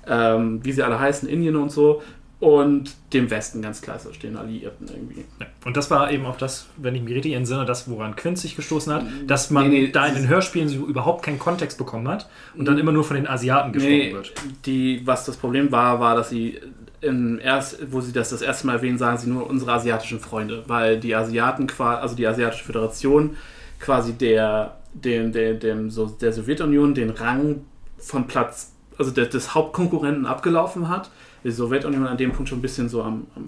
ähm, 0.06 0.60
wie 0.64 0.72
sie 0.72 0.82
alle 0.82 0.98
heißen, 0.98 1.28
Indien 1.28 1.56
und 1.56 1.70
so, 1.70 2.02
und 2.42 2.96
dem 3.12 3.30
Westen 3.30 3.62
ganz 3.62 3.82
klar, 3.82 3.94
also 3.94 4.10
den 4.10 4.36
Alliierten 4.36 4.88
irgendwie. 4.88 5.24
Ja. 5.38 5.46
Und 5.64 5.76
das 5.76 5.92
war 5.92 6.10
eben 6.10 6.26
auch 6.26 6.36
das, 6.36 6.66
wenn 6.76 6.96
ich 6.96 7.02
mich 7.02 7.14
richtig 7.14 7.34
entsinne, 7.34 7.64
das, 7.64 7.88
woran 7.88 8.16
Quint 8.16 8.36
sich 8.36 8.56
gestoßen 8.56 8.92
hat, 8.92 9.04
dass 9.28 9.50
man 9.50 9.68
Nee, 9.68 9.82
nee, 9.82 9.92
da 9.92 10.06
in 10.06 10.16
den 10.16 10.26
Hörspielen 10.26 10.68
so 10.68 10.84
überhaupt 10.84 11.24
keinen 11.24 11.38
Kontext 11.38 11.78
bekommen 11.78 12.08
hat 12.08 12.28
und 12.56 12.66
dann 12.66 12.78
immer 12.78 12.90
nur 12.90 13.04
von 13.04 13.14
den 13.14 13.28
Asiaten 13.28 13.72
gesprochen 13.72 13.96
Nee, 13.96 14.12
wird. 14.12 14.32
die, 14.66 15.02
was 15.04 15.24
das 15.24 15.36
Problem 15.36 15.70
war, 15.70 16.00
war, 16.00 16.16
dass 16.16 16.30
sie 16.30 16.58
im 17.00 17.38
erst, 17.38 17.92
wo 17.92 18.00
sie 18.00 18.12
das 18.12 18.30
das 18.30 18.42
erste 18.42 18.66
Mal 18.66 18.74
erwähnen, 18.74 18.98
sagen 18.98 19.18
sie 19.18 19.30
nur 19.30 19.48
unsere 19.48 19.74
asiatischen 19.74 20.18
Freunde, 20.18 20.64
weil 20.66 20.98
die 20.98 21.14
Asiaten 21.14 21.68
quasi, 21.68 22.02
also 22.02 22.16
die 22.16 22.26
asiatische 22.26 22.64
Föderation 22.64 23.36
quasi 23.78 24.14
der, 24.14 24.78
dem, 24.94 25.30
der, 25.30 25.54
dem, 25.54 25.90
so 25.90 26.06
der 26.06 26.32
Sowjetunion 26.32 26.92
den 26.92 27.10
Rang 27.10 27.60
von 27.98 28.26
Platz, 28.26 28.72
also 28.98 29.12
des 29.12 29.54
Hauptkonkurrenten 29.54 30.26
abgelaufen 30.26 30.88
hat. 30.88 31.08
Die 31.44 31.50
Sowjetunion 31.50 32.06
an 32.06 32.16
dem 32.16 32.32
Punkt 32.32 32.48
schon 32.48 32.58
ein 32.58 32.62
bisschen 32.62 32.88
so 32.88 33.02
am, 33.02 33.26
am, 33.34 33.46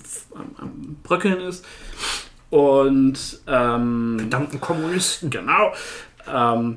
am, 0.58 0.96
Bröckeln 1.02 1.40
ist. 1.40 1.64
Und 2.50 3.40
ähm, 3.46 4.16
Verdammten 4.18 4.60
Kommunisten. 4.60 5.30
Genau. 5.30 5.72
Ähm, 6.32 6.76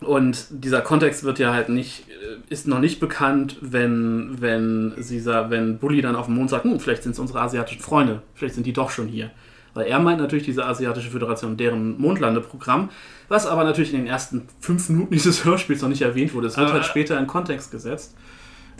und 0.00 0.46
dieser 0.50 0.80
Kontext 0.80 1.22
wird 1.24 1.38
ja 1.38 1.52
halt 1.52 1.68
nicht, 1.68 2.08
äh, 2.08 2.52
ist 2.52 2.66
noch 2.66 2.80
nicht 2.80 2.98
bekannt, 3.00 3.56
wenn, 3.60 4.36
wenn, 4.40 4.94
sie, 4.98 5.20
sa- 5.20 5.48
wenn 5.50 5.78
Bully 5.78 6.02
dann 6.02 6.16
auf 6.16 6.26
dem 6.26 6.34
Mond 6.34 6.50
sagt, 6.50 6.64
hm, 6.64 6.80
vielleicht 6.80 7.04
sind 7.04 7.12
es 7.12 7.18
unsere 7.20 7.40
asiatischen 7.40 7.80
Freunde, 7.82 8.22
vielleicht 8.34 8.54
sind 8.54 8.66
die 8.66 8.72
doch 8.72 8.90
schon 8.90 9.06
hier. 9.06 9.30
Weil 9.74 9.86
er 9.86 10.00
meint 10.00 10.20
natürlich 10.20 10.44
diese 10.44 10.66
asiatische 10.66 11.10
Föderation, 11.10 11.56
deren 11.56 11.98
Mondlandeprogramm, 12.00 12.90
was 13.28 13.46
aber 13.46 13.64
natürlich 13.64 13.92
in 13.94 14.00
den 14.00 14.06
ersten 14.06 14.42
fünf 14.60 14.88
Minuten 14.88 15.14
dieses 15.14 15.44
Hörspiels 15.44 15.80
noch 15.82 15.88
nicht 15.88 16.02
erwähnt 16.02 16.34
wurde. 16.34 16.48
Es 16.48 16.56
wird 16.56 16.66
Aber- 16.66 16.74
halt 16.78 16.84
später 16.86 17.18
in 17.18 17.26
Kontext 17.26 17.70
gesetzt. 17.70 18.14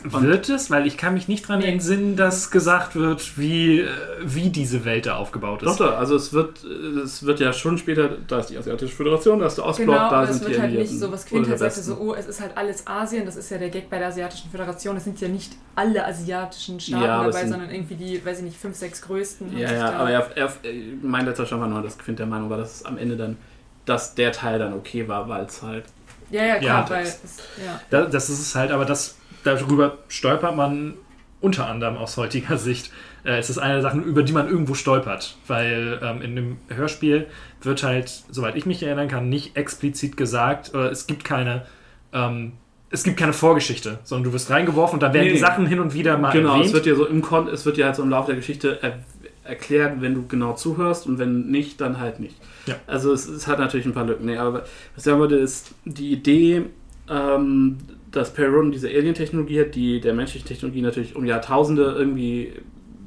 Wird 0.03 0.49
es? 0.49 0.69
Weil 0.69 0.85
ich 0.85 0.97
kann 0.97 1.13
mich 1.13 1.27
nicht 1.27 1.47
dran 1.47 1.61
entsinnen, 1.61 2.15
dass 2.15 2.51
gesagt 2.51 2.95
wird, 2.95 3.37
wie, 3.37 3.79
äh, 3.79 3.87
wie 4.23 4.49
diese 4.49 4.83
Welt 4.85 5.05
da 5.05 5.15
aufgebaut 5.15 5.61
Doch, 5.63 5.71
ist. 5.71 5.79
doch, 5.79 5.97
also 5.97 6.15
es 6.15 6.33
wird, 6.33 6.63
es 6.63 7.23
wird 7.25 7.39
ja 7.39 7.53
schon 7.53 7.77
später, 7.77 8.09
da 8.27 8.39
ist 8.39 8.47
die 8.47 8.57
asiatische 8.57 8.93
Föderation, 8.95 9.39
da 9.39 9.47
ist 9.47 9.55
der 9.57 9.65
Ostblock, 9.65 9.87
Genau, 9.87 9.97
da 10.09 10.17
aber 10.17 10.29
es 10.29 10.37
sind 10.37 10.47
die 10.47 10.51
wird 10.51 10.61
halt 10.61 10.73
nicht 10.73 10.99
so, 10.99 11.11
was 11.11 11.25
Quint 11.25 11.47
halt 11.47 11.59
sagte, 11.59 11.81
so, 11.81 11.95
oh, 11.97 12.13
es 12.13 12.27
ist 12.27 12.41
halt 12.41 12.57
alles 12.57 12.85
Asien, 12.85 13.25
das 13.25 13.35
ist 13.37 13.49
ja 13.49 13.57
der 13.57 13.69
Gag 13.69 13.89
bei 13.89 13.97
der 13.97 14.09
Asiatischen 14.09 14.49
Föderation, 14.51 14.97
es 14.97 15.03
sind 15.05 15.19
ja 15.21 15.27
nicht 15.29 15.53
alle 15.75 16.05
asiatischen 16.05 16.79
Staaten 16.79 17.03
Ja, 17.03 17.21
es 17.21 17.27
dabei, 17.33 17.39
sind- 17.41 17.51
sondern 17.51 17.69
irgendwie 17.71 17.95
die, 17.95 18.25
weiß 18.25 18.39
ich 18.39 18.43
nicht, 18.43 18.57
fünf, 18.57 18.75
sechs 18.75 19.01
größten. 19.01 19.57
Ja, 19.57 19.71
ja, 19.71 19.91
aber 19.93 20.09
er, 20.09 20.27
er, 20.35 20.53
mein 21.01 21.25
letzter 21.25 21.45
Stand 21.45 21.61
war 21.61 21.69
nur, 21.69 21.81
dass 21.81 21.97
Quint 21.97 22.19
der 22.19 22.25
Meinung 22.25 22.49
war, 22.49 22.57
dass 22.57 22.75
es 22.81 22.85
am 22.85 22.97
Ende 22.97 23.15
dann, 23.15 23.37
dass 23.85 24.15
der 24.15 24.31
Teil 24.31 24.59
dann 24.59 24.73
okay 24.73 25.07
war, 25.07 25.27
weil 25.29 25.45
es 25.45 25.61
halt. 25.61 25.85
Ja, 26.31 26.43
ja, 26.45 26.55
klar, 26.57 26.83
Ja, 26.83 26.89
weil 26.89 27.03
das- 27.03 27.19
es, 27.23 27.37
ja. 27.63 27.79
Da, 27.89 28.01
das 28.05 28.29
ist 28.29 28.39
es 28.39 28.55
halt, 28.55 28.71
aber 28.71 28.85
das, 28.85 29.15
darüber 29.43 29.97
stolpert 30.07 30.55
man 30.55 30.93
unter 31.41 31.67
anderem 31.67 31.97
aus 31.97 32.15
heutiger 32.17 32.57
Sicht. 32.57 32.91
Äh, 33.25 33.37
es 33.37 33.49
ist 33.49 33.57
eine 33.57 33.73
der 33.73 33.81
Sachen, 33.81 34.03
über 34.03 34.23
die 34.23 34.33
man 34.33 34.49
irgendwo 34.49 34.73
stolpert, 34.73 35.37
weil 35.47 35.99
ähm, 36.01 36.21
in 36.21 36.35
dem 36.35 36.57
Hörspiel 36.69 37.27
wird 37.61 37.83
halt, 37.83 38.09
soweit 38.29 38.55
ich 38.55 38.65
mich 38.65 38.81
erinnern 38.83 39.07
kann, 39.07 39.29
nicht 39.29 39.55
explizit 39.57 40.15
gesagt, 40.17 40.73
oder 40.73 40.91
es 40.91 41.05
gibt 41.07 41.23
keine, 41.23 41.65
ähm, 42.13 42.53
es 42.89 43.03
gibt 43.03 43.17
keine 43.17 43.33
Vorgeschichte, 43.33 43.99
sondern 44.03 44.25
du 44.25 44.33
wirst 44.33 44.49
reingeworfen 44.49 44.95
und 44.95 45.03
dann 45.03 45.13
werden 45.13 45.25
Nee. 45.27 45.33
die 45.33 45.39
Sachen 45.39 45.65
hin 45.65 45.79
und 45.79 45.93
wieder 45.93 46.17
mal 46.17 46.31
genau, 46.31 46.51
erwähnt. 46.53 46.67
es 46.67 46.73
wird 46.73 46.85
ja 46.85 46.95
so 46.95 47.05
im 47.07 47.21
Kon 47.21 47.47
es 47.47 47.65
wird 47.65 47.77
ja 47.77 47.87
halt 47.87 47.95
so 47.95 48.03
im 48.03 48.09
Laufe 48.09 48.27
der 48.27 48.35
Geschichte 48.37 48.79
er 48.81 48.99
erklärt, 49.43 49.99
wenn 49.99 50.13
du 50.13 50.25
genau 50.27 50.53
zuhörst 50.53 51.05
und 51.05 51.19
wenn 51.19 51.47
nicht, 51.47 51.81
dann 51.81 51.99
halt 51.99 52.21
nicht. 52.21 52.37
Ja. 52.65 52.75
Also 52.87 53.11
es, 53.11 53.27
es 53.27 53.45
hat 53.47 53.59
natürlich 53.59 53.85
ein 53.85 53.93
paar 53.93 54.05
Lücken. 54.05 54.25
Nee, 54.25 54.37
aber 54.37 54.59
was 54.61 54.69
ich 54.97 55.03
sagen 55.03 55.19
würde, 55.19 55.35
ist 55.35 55.73
die 55.83 56.13
Idee, 56.13 56.61
ähm, 57.09 57.77
dass 58.13 58.33
Perron 58.33 58.71
diese 58.71 58.87
Alien-Technologie 58.87 59.59
hat, 59.61 59.75
die 59.75 59.99
der 59.99 60.13
menschlichen 60.13 60.47
Technologie 60.47 60.81
natürlich 60.81 61.15
um 61.15 61.25
Jahrtausende 61.25 61.95
irgendwie 61.97 62.53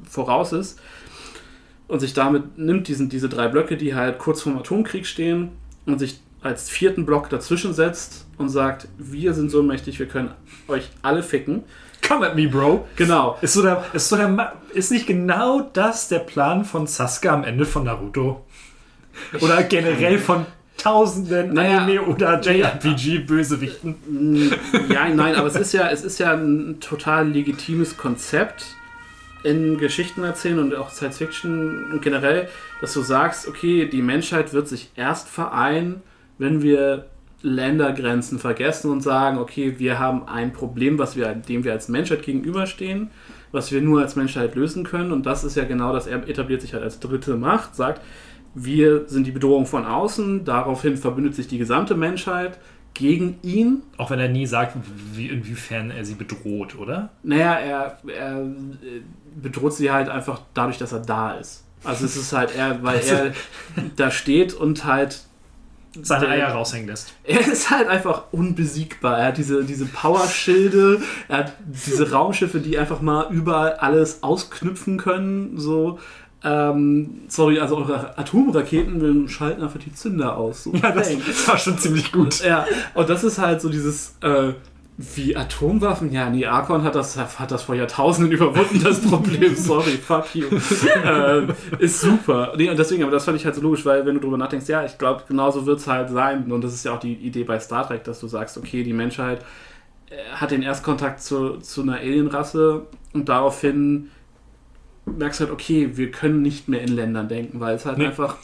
voraus 0.07 0.53
ist 0.53 0.79
und 1.87 1.99
sich 1.99 2.13
damit 2.13 2.57
nimmt, 2.57 2.87
diesen, 2.87 3.09
diese 3.09 3.29
drei 3.29 3.47
Blöcke, 3.47 3.77
die 3.77 3.95
halt 3.95 4.19
kurz 4.19 4.41
vorm 4.41 4.57
Atomkrieg 4.57 5.05
stehen 5.07 5.49
und 5.85 5.97
sich 5.97 6.19
als 6.41 6.69
vierten 6.69 7.05
Block 7.05 7.29
dazwischen 7.29 7.73
setzt 7.73 8.27
und 8.37 8.49
sagt, 8.49 8.87
wir 8.97 9.33
sind 9.33 9.49
so 9.49 9.63
mächtig, 9.63 9.97
wir 9.97 10.05
können 10.05 10.31
euch 10.67 10.89
alle 11.01 11.23
ficken. 11.23 11.63
Come 12.07 12.27
at 12.27 12.35
me, 12.35 12.47
Bro. 12.47 12.87
Genau. 12.95 13.37
Ist, 13.41 13.53
so 13.53 13.63
der, 13.63 13.83
ist, 13.93 14.07
so 14.07 14.15
der, 14.17 14.29
Ma- 14.29 14.53
ist 14.73 14.91
nicht 14.91 15.07
genau 15.07 15.61
das 15.73 16.09
der 16.09 16.19
Plan 16.19 16.63
von 16.63 16.85
Sasuke 16.85 17.31
am 17.31 17.43
Ende 17.43 17.65
von 17.65 17.85
Naruto? 17.85 18.45
Oder 19.41 19.63
generell 19.63 20.19
von 20.19 20.45
tausenden 20.77 21.53
Naja, 21.53 21.79
Anime- 21.79 22.01
oder 22.01 22.41
JRPG-Bösewichten? 22.41 24.51
Ja, 24.89 25.09
nein, 25.09 25.35
aber 25.35 25.47
es 25.47 25.55
ist 25.55 25.73
ja, 25.73 25.89
es 25.89 26.03
ist 26.03 26.19
ja 26.19 26.33
ein 26.33 26.77
total 26.79 27.29
legitimes 27.29 27.97
Konzept 27.97 28.65
in 29.43 29.77
Geschichten 29.77 30.23
erzählen 30.23 30.59
und 30.59 30.75
auch 30.75 30.89
Science 30.89 31.17
Fiction 31.17 31.91
und 31.91 32.01
generell, 32.01 32.49
dass 32.81 32.93
du 32.93 33.01
sagst, 33.01 33.47
okay, 33.47 33.85
die 33.85 34.01
Menschheit 34.01 34.53
wird 34.53 34.67
sich 34.67 34.89
erst 34.95 35.29
vereinen, 35.29 36.01
wenn 36.37 36.61
wir 36.61 37.05
Ländergrenzen 37.41 38.39
vergessen 38.39 38.91
und 38.91 39.01
sagen, 39.01 39.37
okay, 39.37 39.75
wir 39.77 39.99
haben 39.99 40.27
ein 40.27 40.53
Problem, 40.53 40.97
was 40.97 41.15
wir, 41.15 41.33
dem 41.33 41.63
wir 41.63 41.71
als 41.71 41.87
Menschheit 41.87 42.23
gegenüberstehen, 42.23 43.11
was 43.51 43.71
wir 43.71 43.81
nur 43.81 44.01
als 44.01 44.15
Menschheit 44.15 44.55
lösen 44.55 44.83
können. 44.83 45.11
Und 45.11 45.25
das 45.25 45.43
ist 45.43 45.55
ja 45.55 45.63
genau 45.63 45.93
das, 45.93 46.07
er 46.07 46.27
etabliert 46.27 46.61
sich 46.61 46.73
halt 46.73 46.83
als 46.83 46.99
dritte 46.99 47.35
Macht, 47.35 47.75
sagt, 47.75 48.01
wir 48.55 49.07
sind 49.07 49.27
die 49.27 49.31
Bedrohung 49.31 49.65
von 49.65 49.85
außen, 49.85 50.45
daraufhin 50.45 50.97
verbündet 50.97 51.35
sich 51.35 51.47
die 51.47 51.57
gesamte 51.57 51.95
Menschheit 51.95 52.57
gegen 52.97 53.37
ihn 53.43 53.83
Auch 53.97 54.09
wenn 54.09 54.19
er 54.19 54.27
nie 54.27 54.47
sagt, 54.47 54.75
wie, 55.13 55.27
inwiefern 55.27 55.91
er 55.91 56.03
sie 56.03 56.15
bedroht, 56.15 56.75
oder? 56.77 57.09
Naja, 57.23 57.53
er, 57.53 57.97
er 58.07 58.41
äh, 58.41 59.01
bedroht 59.35 59.73
sie 59.73 59.91
halt 59.91 60.09
einfach 60.09 60.41
dadurch, 60.53 60.79
dass 60.79 60.91
er 60.91 60.99
da 60.99 61.33
ist. 61.33 61.63
Also 61.83 62.05
es 62.05 62.17
ist 62.17 62.33
halt 62.33 62.55
er, 62.55 62.81
weil 62.83 62.99
er 63.01 63.33
da 63.95 64.11
steht 64.11 64.53
und 64.53 64.85
halt. 64.85 65.21
Seine 66.01 66.27
Eier 66.27 66.49
raushängen 66.49 66.87
lässt. 66.87 67.13
Er 67.23 67.39
ist 67.39 67.71
halt 67.71 67.87
einfach 67.87 68.25
unbesiegbar. 68.31 69.17
Er 69.19 69.27
hat 69.27 69.37
diese, 69.37 69.63
diese 69.63 69.85
Powerschilde, 69.85 71.01
er 71.27 71.37
hat 71.37 71.53
diese 71.65 72.11
Raumschiffe, 72.11 72.59
die 72.59 72.77
einfach 72.77 73.01
mal 73.01 73.33
überall 73.33 73.73
alles 73.73 74.21
ausknüpfen 74.21 74.97
können. 74.97 75.57
So. 75.57 75.99
Ähm, 76.43 77.21
sorry, 77.27 77.59
also 77.59 77.77
eure 77.77 78.17
Atomraketen 78.17 79.27
schalten 79.27 79.63
einfach 79.63 79.79
die 79.79 79.93
Zünder 79.93 80.37
aus. 80.37 80.63
So, 80.63 80.73
Ja, 80.83 80.91
das, 80.91 81.47
war 81.47 81.57
schon 81.57 81.77
ziemlich 81.77 82.11
gut. 82.11 82.43
Ja, 82.43 82.65
und 82.93 83.09
das 83.09 83.23
ist 83.23 83.39
halt 83.39 83.59
so 83.59 83.69
dieses, 83.69 84.15
äh, 84.21 84.53
wie 84.97 85.35
Atomwaffen? 85.35 86.11
Ja, 86.11 86.29
nee, 86.29 86.45
Arkon 86.45 86.83
hat 86.83 86.95
das, 86.95 87.17
hat 87.17 87.51
das 87.51 87.63
vor 87.63 87.75
Jahrtausenden 87.75 88.31
überwunden, 88.35 88.81
das 88.83 88.99
Problem. 89.01 89.55
Sorry, 89.55 89.91
fuck 89.91 90.33
you. 90.33 90.47
äh, 91.05 91.47
ist 91.77 92.01
super. 92.01 92.53
Nee, 92.57 92.69
und 92.69 92.77
deswegen, 92.77 93.03
aber 93.03 93.11
das 93.11 93.25
fand 93.25 93.37
ich 93.37 93.45
halt 93.45 93.53
so 93.53 93.61
logisch, 93.61 93.85
weil 93.85 94.05
wenn 94.05 94.15
du 94.15 94.21
drüber 94.21 94.37
nachdenkst, 94.37 94.67
ja, 94.67 94.83
ich 94.85 94.97
glaube, 94.97 95.23
genauso 95.27 95.65
wird 95.65 95.79
es 95.79 95.87
halt 95.87 96.09
sein. 96.09 96.51
Und 96.51 96.63
das 96.63 96.73
ist 96.73 96.83
ja 96.83 96.93
auch 96.93 96.99
die 96.99 97.13
Idee 97.13 97.43
bei 97.43 97.59
Star 97.59 97.87
Trek, 97.87 98.03
dass 98.05 98.19
du 98.19 98.27
sagst, 98.27 98.57
okay, 98.57 98.81
die 98.83 98.93
Menschheit 98.93 99.45
äh, 100.09 100.15
hat 100.33 100.49
den 100.49 100.63
Erstkontakt 100.63 101.21
zu, 101.21 101.57
zu 101.57 101.83
einer 101.83 101.97
Alienrasse 101.97 102.87
und 103.13 103.29
daraufhin 103.29 104.09
merkst 105.07 105.39
halt, 105.39 105.51
okay, 105.51 105.91
wir 105.95 106.11
können 106.11 106.41
nicht 106.41 106.67
mehr 106.67 106.81
in 106.81 106.89
Ländern 106.95 107.27
denken, 107.29 107.59
weil 107.59 107.75
es 107.75 107.85
halt 107.85 107.97
Nee. 107.97 108.07
einfach 108.07 108.37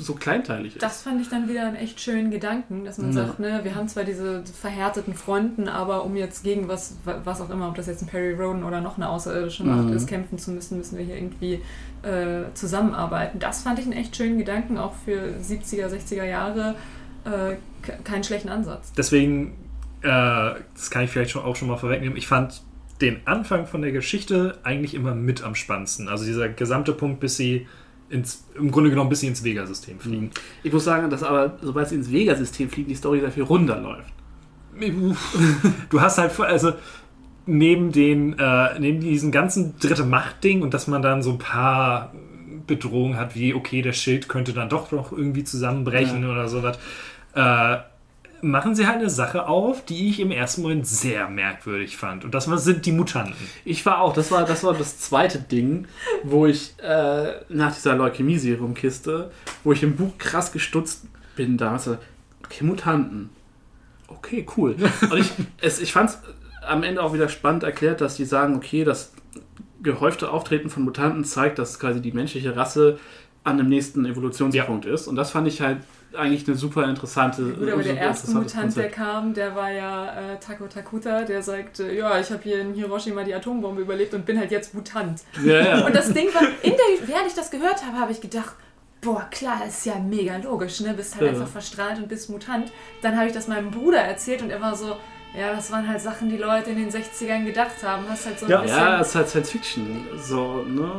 so 0.00 0.14
kleinteilig 0.14 0.76
ist. 0.76 0.82
Das 0.82 1.02
fand 1.02 1.20
ich 1.20 1.28
dann 1.28 1.48
wieder 1.48 1.66
einen 1.66 1.74
echt 1.74 2.00
schönen 2.00 2.30
Gedanken, 2.30 2.84
dass 2.84 2.98
man 2.98 3.08
Ja. 3.08 3.26
sagt, 3.26 3.40
ne, 3.40 3.60
wir 3.64 3.74
haben 3.74 3.88
zwar 3.88 4.04
diese 4.04 4.44
verhärteten 4.44 5.12
Fronten, 5.14 5.66
aber 5.68 6.04
um 6.04 6.14
jetzt 6.14 6.44
gegen 6.44 6.68
was, 6.68 6.96
was 7.24 7.40
auch 7.40 7.50
immer, 7.50 7.68
ob 7.68 7.74
das 7.74 7.86
jetzt 7.88 8.02
ein 8.02 8.06
Perry 8.06 8.32
Roden 8.34 8.62
oder 8.62 8.80
noch 8.80 8.96
eine 8.96 9.08
außerirdische 9.08 9.64
Macht 9.64 9.86
Mhm. 9.86 9.92
ist, 9.94 10.06
kämpfen 10.06 10.38
zu 10.38 10.52
müssen, 10.52 10.78
müssen 10.78 10.96
wir 10.98 11.04
hier 11.04 11.16
irgendwie 11.16 11.60
äh, 12.04 12.44
zusammenarbeiten. 12.54 13.40
Das 13.40 13.62
fand 13.64 13.80
ich 13.80 13.86
einen 13.86 13.94
echt 13.94 14.14
schönen 14.16 14.38
Gedanken, 14.38 14.78
auch 14.78 14.94
für 15.04 15.34
70er, 15.42 15.88
60er 15.88 16.24
Jahre. 16.24 16.76
Äh, 17.24 17.56
ke- 17.82 17.98
keinen 18.04 18.22
schlechten 18.22 18.48
Ansatz. 18.50 18.92
Deswegen, 18.96 19.54
äh, 20.02 20.06
das 20.74 20.90
kann 20.90 21.02
ich 21.02 21.10
vielleicht 21.10 21.32
schon 21.32 21.42
auch 21.42 21.56
schon 21.56 21.66
mal 21.66 21.76
vorwegnehmen, 21.76 22.16
ich 22.16 22.28
fand 22.28 22.62
den 23.00 23.18
Anfang 23.26 23.66
von 23.66 23.82
der 23.82 23.92
Geschichte 23.92 24.58
eigentlich 24.64 24.94
immer 24.94 25.14
mit 25.14 25.42
am 25.44 25.54
spannendsten. 25.54 26.08
Also 26.08 26.24
dieser 26.24 26.48
gesamte 26.48 26.92
Punkt, 26.92 27.20
bis 27.20 27.36
sie 27.36 27.66
ins, 28.10 28.44
im 28.56 28.70
Grunde 28.70 28.90
genommen, 28.90 29.10
bis 29.10 29.20
sie 29.20 29.26
ins 29.28 29.44
Vega-System 29.44 30.00
fliegen. 30.00 30.30
Ich 30.62 30.72
muss 30.72 30.84
sagen, 30.84 31.10
dass 31.10 31.22
aber, 31.22 31.58
sobald 31.60 31.88
sie 31.88 31.96
ins 31.96 32.10
Vega-System 32.10 32.70
fliegen, 32.70 32.88
die 32.88 32.94
Story 32.94 33.20
sehr 33.20 33.30
viel 33.30 33.42
runder 33.44 33.78
läuft. 33.80 34.12
Du 35.90 36.00
hast 36.00 36.18
halt, 36.18 36.38
also 36.40 36.72
neben 37.46 37.92
den, 37.92 38.38
äh, 38.38 38.78
neben 38.78 39.00
diesen 39.00 39.32
ganzen 39.32 39.78
dritte 39.78 40.04
Macht-Ding 40.04 40.62
und 40.62 40.74
dass 40.74 40.86
man 40.86 41.02
dann 41.02 41.22
so 41.22 41.32
ein 41.32 41.38
paar 41.38 42.12
Bedrohungen 42.66 43.16
hat, 43.16 43.34
wie, 43.34 43.54
okay, 43.54 43.82
der 43.82 43.92
Schild 43.92 44.28
könnte 44.28 44.52
dann 44.52 44.68
doch 44.68 44.92
noch 44.92 45.12
irgendwie 45.12 45.44
zusammenbrechen 45.44 46.22
Ja. 46.22 46.30
oder 46.30 46.48
sowas, 46.48 46.78
äh, 47.34 47.78
machen 48.42 48.74
sie 48.74 48.86
halt 48.86 48.98
eine 48.98 49.10
Sache 49.10 49.46
auf, 49.46 49.84
die 49.84 50.08
ich 50.08 50.20
im 50.20 50.30
ersten 50.30 50.62
Moment 50.62 50.86
sehr 50.86 51.28
merkwürdig 51.28 51.96
fand. 51.96 52.24
Und 52.24 52.34
das 52.34 52.44
sind 52.44 52.86
die 52.86 52.92
Mutanten. 52.92 53.34
Ich 53.64 53.84
war 53.86 54.00
auch, 54.00 54.12
das 54.12 54.30
war 54.30 54.44
das, 54.44 54.64
war 54.64 54.74
das 54.74 54.98
zweite 54.98 55.38
Ding, 55.38 55.86
wo 56.22 56.46
ich 56.46 56.74
äh, 56.82 57.32
nach 57.48 57.74
dieser 57.74 57.94
Leukämie-Serum-Kiste, 57.96 59.30
wo 59.64 59.72
ich 59.72 59.82
im 59.82 59.96
Buch 59.96 60.12
krass 60.18 60.52
gestutzt 60.52 61.06
bin, 61.36 61.56
da 61.56 61.78
so, 61.78 61.98
okay, 62.44 62.64
Mutanten. 62.64 63.30
Okay, 64.08 64.46
cool. 64.56 64.76
Und 65.10 65.18
ich, 65.18 65.32
es, 65.60 65.80
ich 65.80 65.92
fand 65.92 66.10
es 66.10 66.18
am 66.66 66.82
Ende 66.82 67.02
auch 67.02 67.12
wieder 67.14 67.28
spannend 67.28 67.62
erklärt, 67.62 68.00
dass 68.00 68.16
die 68.16 68.24
sagen, 68.24 68.56
okay, 68.56 68.84
das 68.84 69.12
gehäufte 69.82 70.30
Auftreten 70.30 70.70
von 70.70 70.84
Mutanten 70.84 71.24
zeigt, 71.24 71.58
dass 71.58 71.78
quasi 71.78 72.00
die 72.00 72.12
menschliche 72.12 72.56
Rasse 72.56 72.98
an 73.44 73.58
dem 73.58 73.68
nächsten 73.68 74.04
Evolutionspunkt 74.04 74.84
ist. 74.84 75.06
Und 75.06 75.16
das 75.16 75.30
fand 75.30 75.48
ich 75.48 75.60
halt 75.60 75.78
eigentlich 76.16 76.46
eine 76.48 76.56
super 76.56 76.84
interessante 76.88 77.42
Gut, 77.52 77.70
aber 77.70 77.82
der 77.82 77.96
erste 77.98 78.30
Mutant, 78.30 78.54
der 78.76 78.84
Konzept. 78.84 78.94
kam, 78.94 79.34
der 79.34 79.54
war 79.54 79.70
ja 79.70 80.32
äh, 80.34 80.38
Tako 80.40 80.66
Takuta, 80.66 81.22
der 81.22 81.42
sagte, 81.42 81.92
ja, 81.92 82.18
ich 82.18 82.30
habe 82.30 82.42
hier 82.42 82.60
in 82.60 82.74
Hiroshima 82.74 83.24
die 83.24 83.34
Atombombe 83.34 83.82
überlebt 83.82 84.14
und 84.14 84.24
bin 84.24 84.38
halt 84.38 84.50
jetzt 84.50 84.74
Mutant. 84.74 85.20
Ja, 85.44 85.60
ja. 85.60 85.86
Und 85.86 85.94
das 85.94 86.12
Ding 86.12 86.28
war, 86.34 86.42
in 86.62 86.72
der, 86.72 87.08
während 87.08 87.26
ich 87.26 87.34
das 87.34 87.50
gehört 87.50 87.84
habe, 87.84 87.98
habe 87.98 88.12
ich 88.12 88.20
gedacht, 88.20 88.54
boah, 89.00 89.28
klar, 89.30 89.60
ist 89.68 89.84
ja 89.86 89.96
mega 89.98 90.36
logisch, 90.38 90.80
ne? 90.80 90.94
Bist 90.94 91.14
halt 91.16 91.24
Ja. 91.26 91.30
einfach 91.30 91.46
verstrahlt 91.48 91.98
und 91.98 92.08
bist 92.08 92.30
Mutant. 92.30 92.72
Dann 93.02 93.16
habe 93.16 93.26
ich 93.26 93.32
das 93.32 93.46
meinem 93.46 93.70
Bruder 93.70 93.98
erzählt 94.00 94.42
und 94.42 94.50
er 94.50 94.60
war 94.60 94.74
so, 94.74 94.96
ja, 95.38 95.52
das 95.54 95.70
waren 95.70 95.86
halt 95.86 96.00
Sachen, 96.00 96.30
die 96.30 96.38
Leute 96.38 96.70
in 96.70 96.78
den 96.78 96.90
60ern 96.90 97.44
gedacht 97.44 97.82
haben. 97.84 98.04
Hast 98.08 98.24
halt 98.26 98.40
so 98.40 98.46
ein 98.46 98.50
Ja. 98.50 98.62
bisschen. 98.62 98.76
Ja, 98.78 99.00
ist 99.00 99.14
halt 99.14 99.28
Science 99.28 99.50
Fiction. 99.50 100.06
So, 100.20 100.62
ne? 100.62 100.90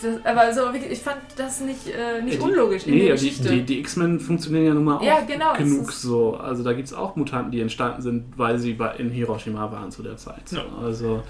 Das, 0.00 0.24
aber 0.24 0.52
so, 0.52 0.72
wirklich, 0.72 0.92
ich 0.92 0.98
fand 1.00 1.18
das 1.36 1.60
nicht, 1.60 1.88
äh, 1.88 2.22
nicht 2.22 2.34
Ja, 2.40 2.46
die- 2.46 2.52
unlogisch 2.52 2.86
in 2.86 2.94
nee, 2.94 2.98
der 3.00 3.08
ja, 3.08 3.14
die, 3.16 3.28
Geschichte. 3.28 3.48
die, 3.50 3.62
die 3.62 3.80
X-Men 3.80 4.20
funktionieren 4.20 4.64
ja 4.66 4.74
nun 4.74 4.84
mal 4.84 4.96
auch 4.98 5.02
Ja, 5.02 5.20
genau, 5.26 5.54
genug 5.54 5.92
so. 5.92 6.36
Also 6.36 6.62
da 6.62 6.72
gibt 6.72 6.88
es 6.88 6.94
auch 6.94 7.16
Mutanten, 7.16 7.50
die 7.52 7.60
entstanden 7.60 8.02
sind, 8.02 8.24
weil 8.36 8.58
sie 8.58 8.74
bei, 8.74 8.94
in 8.96 9.10
Hiroshima 9.10 9.70
waren 9.72 9.90
zu 9.90 10.02
der 10.02 10.16
Zeit. 10.16 10.48
So. 10.48 10.60
Also, 10.82 11.22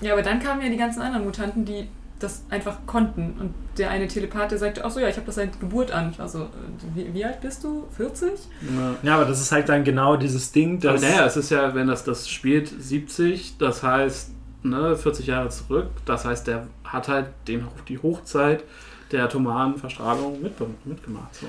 Ja, 0.00 0.12
aber 0.12 0.22
dann 0.22 0.40
kamen 0.40 0.62
ja 0.62 0.68
die 0.68 0.76
ganzen 0.76 1.00
anderen 1.02 1.24
Mutanten, 1.24 1.64
die 1.64 1.86
das 2.20 2.42
einfach 2.48 2.78
konnten. 2.86 3.34
Und 3.40 3.54
der 3.76 3.90
eine 3.90 4.06
Telepath, 4.06 4.52
der 4.52 4.58
sagte, 4.58 4.84
ach 4.84 4.90
so, 4.90 5.00
ja, 5.00 5.08
ich 5.08 5.16
habe 5.16 5.26
das 5.26 5.34
seit 5.34 5.58
Geburt 5.60 5.90
an. 5.90 6.10
Ich 6.12 6.18
war 6.18 6.28
so, 6.28 6.42
äh, 6.44 6.46
wie, 6.94 7.12
wie 7.12 7.24
alt 7.24 7.40
bist 7.40 7.64
du? 7.64 7.84
40? 7.96 8.30
ja. 8.62 8.94
Ja, 9.02 9.14
aber 9.16 9.24
das 9.26 9.40
ist 9.40 9.50
halt 9.52 9.68
dann 9.68 9.82
genau 9.84 10.16
dieses 10.16 10.52
Ding, 10.52 10.76
Aber 10.78 10.92
dass... 10.92 11.02
naja, 11.02 11.26
es 11.26 11.36
ist 11.36 11.50
ja, 11.50 11.74
wenn 11.74 11.86
das, 11.88 12.04
das 12.04 12.28
spielt 12.28 12.68
70, 12.68 13.58
das 13.58 13.82
heißt 13.82 14.30
ne, 14.64 14.96
40 14.96 15.26
Jahre 15.26 15.48
zurück, 15.50 15.86
das 16.04 16.24
heißt, 16.24 16.46
der 16.48 16.66
hat 16.84 17.06
halt 17.08 17.26
den, 17.46 17.66
die 17.88 17.98
Hochzeit 17.98 18.64
der 19.12 19.24
atomaren 19.24 19.76
Verstrahlung 19.76 20.42
mit, 20.42 20.54
mitgemacht. 20.84 21.34
So. 21.36 21.46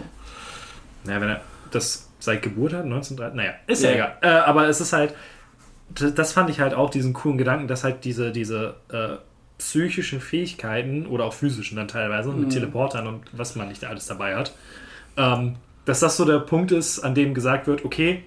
Naja, 1.03 1.21
wenn 1.21 1.29
er 1.29 1.41
das 1.71 2.09
seit 2.19 2.41
Geburt 2.43 2.73
hat, 2.73 2.83
1930, 2.83 3.35
naja, 3.37 3.53
ist 3.67 3.81
ja, 3.83 3.89
Ja. 3.89 3.95
egal. 3.95 4.17
Äh, 4.21 4.27
aber 4.27 4.67
es 4.67 4.81
ist 4.81 4.93
halt, 4.93 5.15
das 5.89 6.33
fand 6.33 6.49
ich 6.49 6.59
halt 6.59 6.73
auch 6.73 6.89
diesen 6.89 7.13
coolen 7.13 7.37
Gedanken, 7.37 7.67
dass 7.67 7.83
halt 7.83 8.03
diese, 8.05 8.31
diese 8.31 8.75
äh, 8.91 9.17
psychischen 9.57 10.19
Fähigkeiten 10.19 11.05
oder 11.05 11.23
auch 11.25 11.33
physischen 11.33 11.77
dann 11.77 11.87
teilweise 11.87 12.29
mit 12.29 12.47
Mhm. 12.47 12.49
Teleportern 12.49 13.07
und 13.07 13.23
was 13.31 13.55
man 13.55 13.69
nicht 13.69 13.85
alles 13.85 14.05
dabei 14.07 14.35
hat, 14.35 14.53
ähm, 15.17 15.55
dass 15.85 15.99
das 16.01 16.17
so 16.17 16.25
der 16.25 16.39
Punkt 16.39 16.71
ist, 16.71 16.99
an 16.99 17.15
dem 17.15 17.33
gesagt 17.33 17.67
wird, 17.67 17.85
okay, 17.85 18.23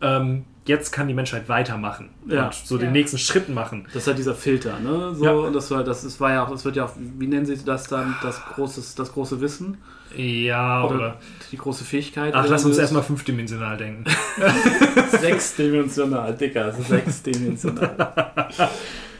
ähm, 0.00 0.44
jetzt 0.66 0.92
kann 0.92 1.08
die 1.08 1.14
Menschheit 1.14 1.48
weitermachen 1.48 2.10
Ja. 2.26 2.46
und 2.46 2.54
so 2.54 2.76
Ja. 2.76 2.82
den 2.82 2.92
nächsten 2.92 3.18
Schritt 3.18 3.48
machen. 3.48 3.84
Das 3.92 4.02
ist 4.02 4.06
halt 4.06 4.18
dieser 4.18 4.34
Filter, 4.34 4.78
ne? 4.80 5.14
So, 5.14 5.24
Ja. 5.24 5.32
und 5.32 5.52
das 5.52 5.70
war, 5.70 5.84
das 5.84 6.04
ist, 6.04 6.20
war 6.20 6.32
ja 6.32 6.44
auch, 6.44 6.50
das 6.50 6.64
wird 6.64 6.76
ja 6.76 6.84
auch, 6.86 6.92
wie 6.96 7.26
nennen 7.26 7.44
sie 7.46 7.56
das 7.64 7.86
dann, 7.88 8.16
das 8.22 8.40
große, 8.54 8.82
das 8.96 9.12
große 9.12 9.40
Wissen? 9.40 9.78
Ja, 10.16 10.84
oder... 10.84 10.94
Oder 10.94 11.16
die 11.50 11.56
große 11.56 11.84
Fähigkeit? 11.84 12.32
Ach, 12.34 12.46
lass 12.48 12.64
uns 12.64 12.78
erstmal 12.78 13.02
fünfdimensional 13.02 13.76
denken. 13.76 14.04
Sechsdimensional, 15.20 16.34
Dicker, 16.36 16.72
sechsdimensional. 16.72 18.48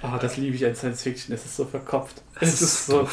Oh, 0.02 0.16
das 0.20 0.36
liebe 0.36 0.54
ich 0.56 0.64
an 0.66 0.74
Science 0.74 1.02
Fiction, 1.02 1.34
es 1.34 1.44
ist 1.44 1.56
so 1.56 1.64
verkopft. 1.64 2.22
Es 2.40 2.60
ist 2.60 2.86
so. 2.86 3.08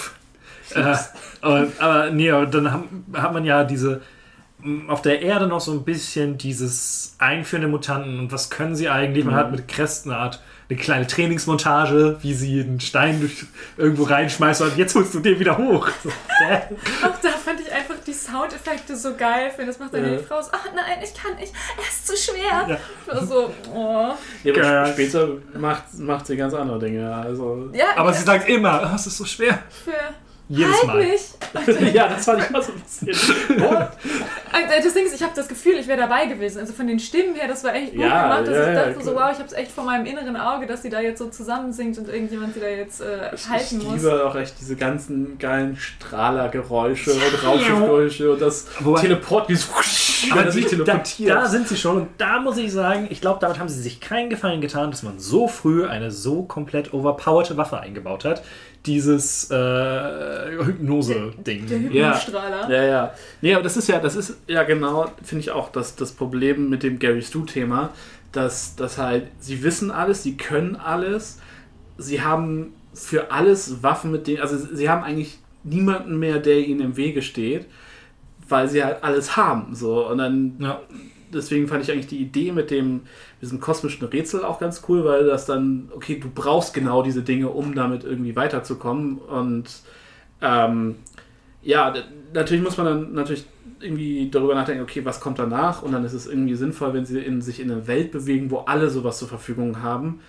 äh, 0.75 0.95
und, 1.41 1.71
aber 1.81 2.11
nee, 2.11 2.29
aber 2.31 2.45
dann 2.45 2.71
haben, 2.71 3.05
hat 3.13 3.33
man 3.33 3.45
ja 3.45 3.63
diese 3.63 4.01
auf 4.87 5.01
der 5.01 5.21
Erde 5.21 5.47
noch 5.47 5.59
so 5.61 5.71
ein 5.71 5.83
bisschen 5.83 6.37
dieses 6.37 7.15
Einführen 7.19 7.61
der 7.61 7.69
Mutanten 7.71 8.19
und 8.19 8.31
was 8.31 8.49
können 8.49 8.75
sie 8.75 8.89
eigentlich? 8.89 9.25
Man 9.25 9.33
Mhm. 9.33 9.39
hat 9.39 9.51
mit 9.51 9.67
Crest 9.67 10.05
eine 10.05 10.17
Art 10.17 10.41
eine 10.69 10.79
kleine 10.79 11.05
Trainingsmontage, 11.05 12.17
wie 12.21 12.33
sie 12.33 12.61
einen 12.61 12.79
Stein 12.79 13.19
durch 13.19 13.43
irgendwo 13.75 14.03
reinschmeißt 14.03 14.61
und 14.61 14.77
jetzt 14.77 14.95
holst 14.95 15.13
du 15.13 15.19
den 15.19 15.37
wieder 15.37 15.57
hoch. 15.57 15.89
So? 16.03 16.09
Auch 16.09 17.17
da 17.21 17.29
fand 17.29 17.59
ich 17.59 17.69
einfach 17.71 17.95
die 18.07 18.13
Soundeffekte 18.13 18.95
so 18.95 19.13
geil. 19.15 19.51
Für 19.53 19.65
das 19.65 19.79
macht 19.79 19.93
dann 19.93 20.05
Ja. 20.05 20.17
die 20.17 20.23
Frau 20.23 20.41
so, 20.41 20.49
ach 20.53 20.65
nein, 20.73 20.99
ich 21.03 21.13
kann 21.13 21.35
nicht, 21.35 21.51
er 21.77 21.83
ist 21.83 22.07
zu 22.07 22.15
schwer. 22.15 22.79
Ja. 23.07 23.25
So, 23.25 23.51
oh. 23.73 24.13
Ja, 24.45 24.85
später 24.87 25.27
macht, 25.59 25.83
macht 25.99 26.27
sie 26.27 26.37
ganz 26.37 26.53
andere 26.53 26.79
Dinge. 26.79 27.13
Also. 27.13 27.69
Ja, 27.73 27.87
aber 27.97 28.13
sie 28.13 28.23
sagt 28.23 28.47
immer, 28.47 28.89
oh, 28.91 28.95
es 28.95 29.07
ist 29.07 29.17
so 29.17 29.25
schwer. 29.25 29.59
für 29.83 29.91
Jedes 30.57 30.75
halt 30.77 30.87
Mal. 30.87 30.97
mich. 31.77 31.93
ja, 31.93 32.07
das 32.07 32.25
fand 32.25 32.43
ich 32.43 32.49
mal 32.49 32.61
so 32.61 32.71
ein 32.71 32.79
bisschen. 32.81 33.61
What? 33.61 33.89
Also, 34.53 34.83
Das 34.85 34.93
Ding 34.93 35.05
ist, 35.05 35.15
ich 35.15 35.21
habe 35.23 35.33
das 35.35 35.47
Gefühl, 35.47 35.73
ich 35.79 35.87
wäre 35.87 35.99
dabei 35.99 36.25
gewesen. 36.25 36.59
Also 36.59 36.73
von 36.73 36.87
den 36.87 36.99
Stimmen 36.99 37.35
her, 37.35 37.47
das 37.47 37.63
war 37.63 37.73
echt 37.73 37.91
gut 37.93 38.01
Ja, 38.01 38.23
gemacht. 38.23 38.47
Dass 38.47 38.55
ja, 38.55 38.61
ich 38.61 38.67
ja, 38.75 38.85
dachte 38.85 39.03
so, 39.03 39.11
klar. 39.11 39.27
wow, 39.27 39.31
ich 39.33 39.37
habe 39.39 39.47
es 39.47 39.53
echt 39.53 39.71
vor 39.71 39.83
meinem 39.85 40.05
inneren 40.05 40.35
Auge, 40.37 40.67
dass 40.67 40.81
sie 40.81 40.89
da 40.89 40.99
jetzt 41.01 41.19
so 41.19 41.29
zusammensingt 41.29 41.97
und 41.97 42.07
irgendjemand 42.09 42.53
sie 42.53 42.59
da 42.59 42.67
jetzt 42.67 43.01
äh, 43.01 43.33
Ich 43.35 43.47
halten 43.49 43.77
muss. 43.79 43.95
liebe 43.95 44.25
auch 44.25 44.35
echt 44.35 44.55
diese 44.59 44.75
ganzen 44.75 45.37
geilen 45.39 45.75
Strahlergeräusche 46.25 47.11
und 47.13 47.43
Raumschiffgeräusche 47.45 48.31
und 48.33 48.41
das 48.41 48.67
Wobei- 48.79 49.01
Teleport, 49.01 49.49
wie 49.49 49.55
so, 49.55 49.67
Aber 49.73 50.39
wenn 50.41 50.45
er 50.47 50.51
die, 50.51 50.61
sich 50.61 50.63
da, 50.65 50.69
teleportiert. 50.69 51.29
da 51.29 51.45
sind 51.47 51.67
sie 51.67 51.77
schon 51.77 51.97
und 51.97 52.07
da 52.17 52.39
muss 52.39 52.57
ich 52.57 52.71
sagen, 52.71 53.07
ich 53.09 53.21
glaube, 53.21 53.39
damit 53.41 53.59
haben 53.59 53.69
sie 53.69 53.81
sich 53.81 53.99
keinen 53.99 54.29
Gefallen 54.29 54.61
getan, 54.61 54.91
dass 54.91 55.03
man 55.03 55.19
so 55.19 55.47
früh 55.47 55.85
eine 55.85 56.11
so 56.11 56.43
komplett 56.43 56.93
overpowerte 56.93 57.57
Waffe 57.57 57.79
eingebaut 57.79 58.25
hat. 58.25 58.43
Dieses 58.85 59.51
äh, 59.51 59.55
Hypnose-Ding. 60.65 61.67
Der 61.67 61.77
Ja. 61.79 62.07
Hypnostrahler. 62.15 62.69
Ja, 62.69 62.83
ja. 62.83 63.13
Nee, 63.41 63.53
aber 63.53 63.63
das 63.63 63.77
ist 63.77 63.87
ja, 63.87 63.99
das 63.99 64.15
ist 64.15 64.37
ja 64.47 64.63
genau, 64.63 65.11
finde 65.23 65.41
ich 65.41 65.51
auch, 65.51 65.71
das, 65.71 65.95
das 65.95 66.11
Problem 66.13 66.69
mit 66.69 66.81
dem 66.83 66.97
Gary 66.97 67.21
Stu-Thema, 67.21 67.91
dass, 68.31 68.75
dass 68.75 68.97
halt, 68.97 69.27
sie 69.39 69.61
wissen 69.63 69.91
alles, 69.91 70.23
sie 70.23 70.35
können 70.37 70.75
alles, 70.75 71.39
sie 71.97 72.21
haben 72.21 72.73
für 72.93 73.31
alles 73.31 73.83
Waffen 73.83 74.11
mit 74.11 74.25
denen, 74.27 74.41
also 74.41 74.57
sie 74.57 74.89
haben 74.89 75.03
eigentlich 75.03 75.37
niemanden 75.63 76.17
mehr, 76.17 76.39
der 76.39 76.59
ihnen 76.59 76.81
im 76.81 76.97
Wege 76.97 77.21
steht, 77.21 77.67
weil 78.49 78.67
sie 78.67 78.83
halt 78.83 79.03
alles 79.03 79.37
haben, 79.37 79.75
so, 79.75 80.07
und 80.07 80.17
dann, 80.17 80.55
Ja. 80.59 80.81
deswegen 81.31 81.67
fand 81.67 81.83
ich 81.83 81.91
eigentlich 81.91 82.07
die 82.07 82.17
Idee 82.21 82.51
mit 82.51 82.71
dem, 82.71 83.01
diesem 83.41 83.59
kosmischen 83.59 84.05
Rätsel 84.07 84.43
auch 84.45 84.59
ganz 84.59 84.83
cool, 84.87 85.03
weil 85.03 85.25
das 85.25 85.45
dann, 85.45 85.89
okay, 85.95 86.19
du 86.19 86.29
brauchst 86.33 86.73
genau 86.73 87.01
diese 87.03 87.23
Dinge, 87.23 87.49
um 87.49 87.73
damit 87.75 88.03
irgendwie 88.03 88.35
weiterzukommen 88.35 89.17
und 89.17 89.65
ähm, 90.41 90.95
ja, 91.63 91.93
natürlich 92.33 92.63
muss 92.63 92.77
man 92.77 92.85
dann 92.87 93.13
natürlich 93.13 93.45
irgendwie 93.79 94.29
darüber 94.31 94.55
nachdenken, 94.55 94.83
okay, 94.83 95.05
was 95.05 95.19
kommt 95.19 95.37
danach? 95.39 95.81
Und 95.83 95.91
dann 95.91 96.03
ist 96.03 96.13
es 96.13 96.25
irgendwie 96.27 96.55
sinnvoll, 96.55 96.93
wenn 96.93 97.05
sie 97.05 97.19
in, 97.19 97.41
sich 97.41 97.59
in 97.59 97.71
eine 97.71 97.87
Welt 97.87 98.11
bewegen, 98.11 98.49
wo 98.51 98.59
alle 98.59 98.89
sowas 98.89 99.19
zur 99.19 99.27
Verfügung 99.27 99.81
haben. 99.81 100.21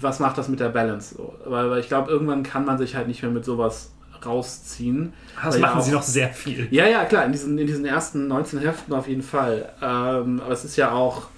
Was 0.00 0.18
macht 0.20 0.38
das 0.38 0.48
mit 0.48 0.58
der 0.60 0.68
Balance? 0.68 1.14
So? 1.16 1.34
Weil, 1.44 1.70
weil 1.70 1.80
ich 1.80 1.88
glaube, 1.88 2.10
irgendwann 2.10 2.42
kann 2.44 2.64
man 2.64 2.78
sich 2.78 2.94
halt 2.96 3.06
nicht 3.08 3.22
mehr 3.22 3.30
mit 3.30 3.44
sowas 3.44 3.92
rausziehen. 4.24 5.12
Das 5.42 5.54
Weil 5.54 5.60
ja 5.60 5.66
machen 5.68 5.82
sie 5.82 5.90
auch- 5.90 5.94
noch 5.96 6.02
sehr 6.02 6.28
viel. 6.30 6.68
Ja, 6.70 6.86
ja, 6.86 7.04
klar, 7.04 7.24
in 7.24 7.32
diesen, 7.32 7.58
in 7.58 7.66
diesen 7.66 7.84
ersten 7.84 8.28
19 8.28 8.60
Heften 8.60 8.92
auf 8.94 9.08
jeden 9.08 9.22
Fall. 9.22 9.68
Ähm, 9.82 10.40
aber 10.44 10.52
es 10.52 10.64
ist 10.64 10.76
ja 10.76 10.92
auch 10.92 11.28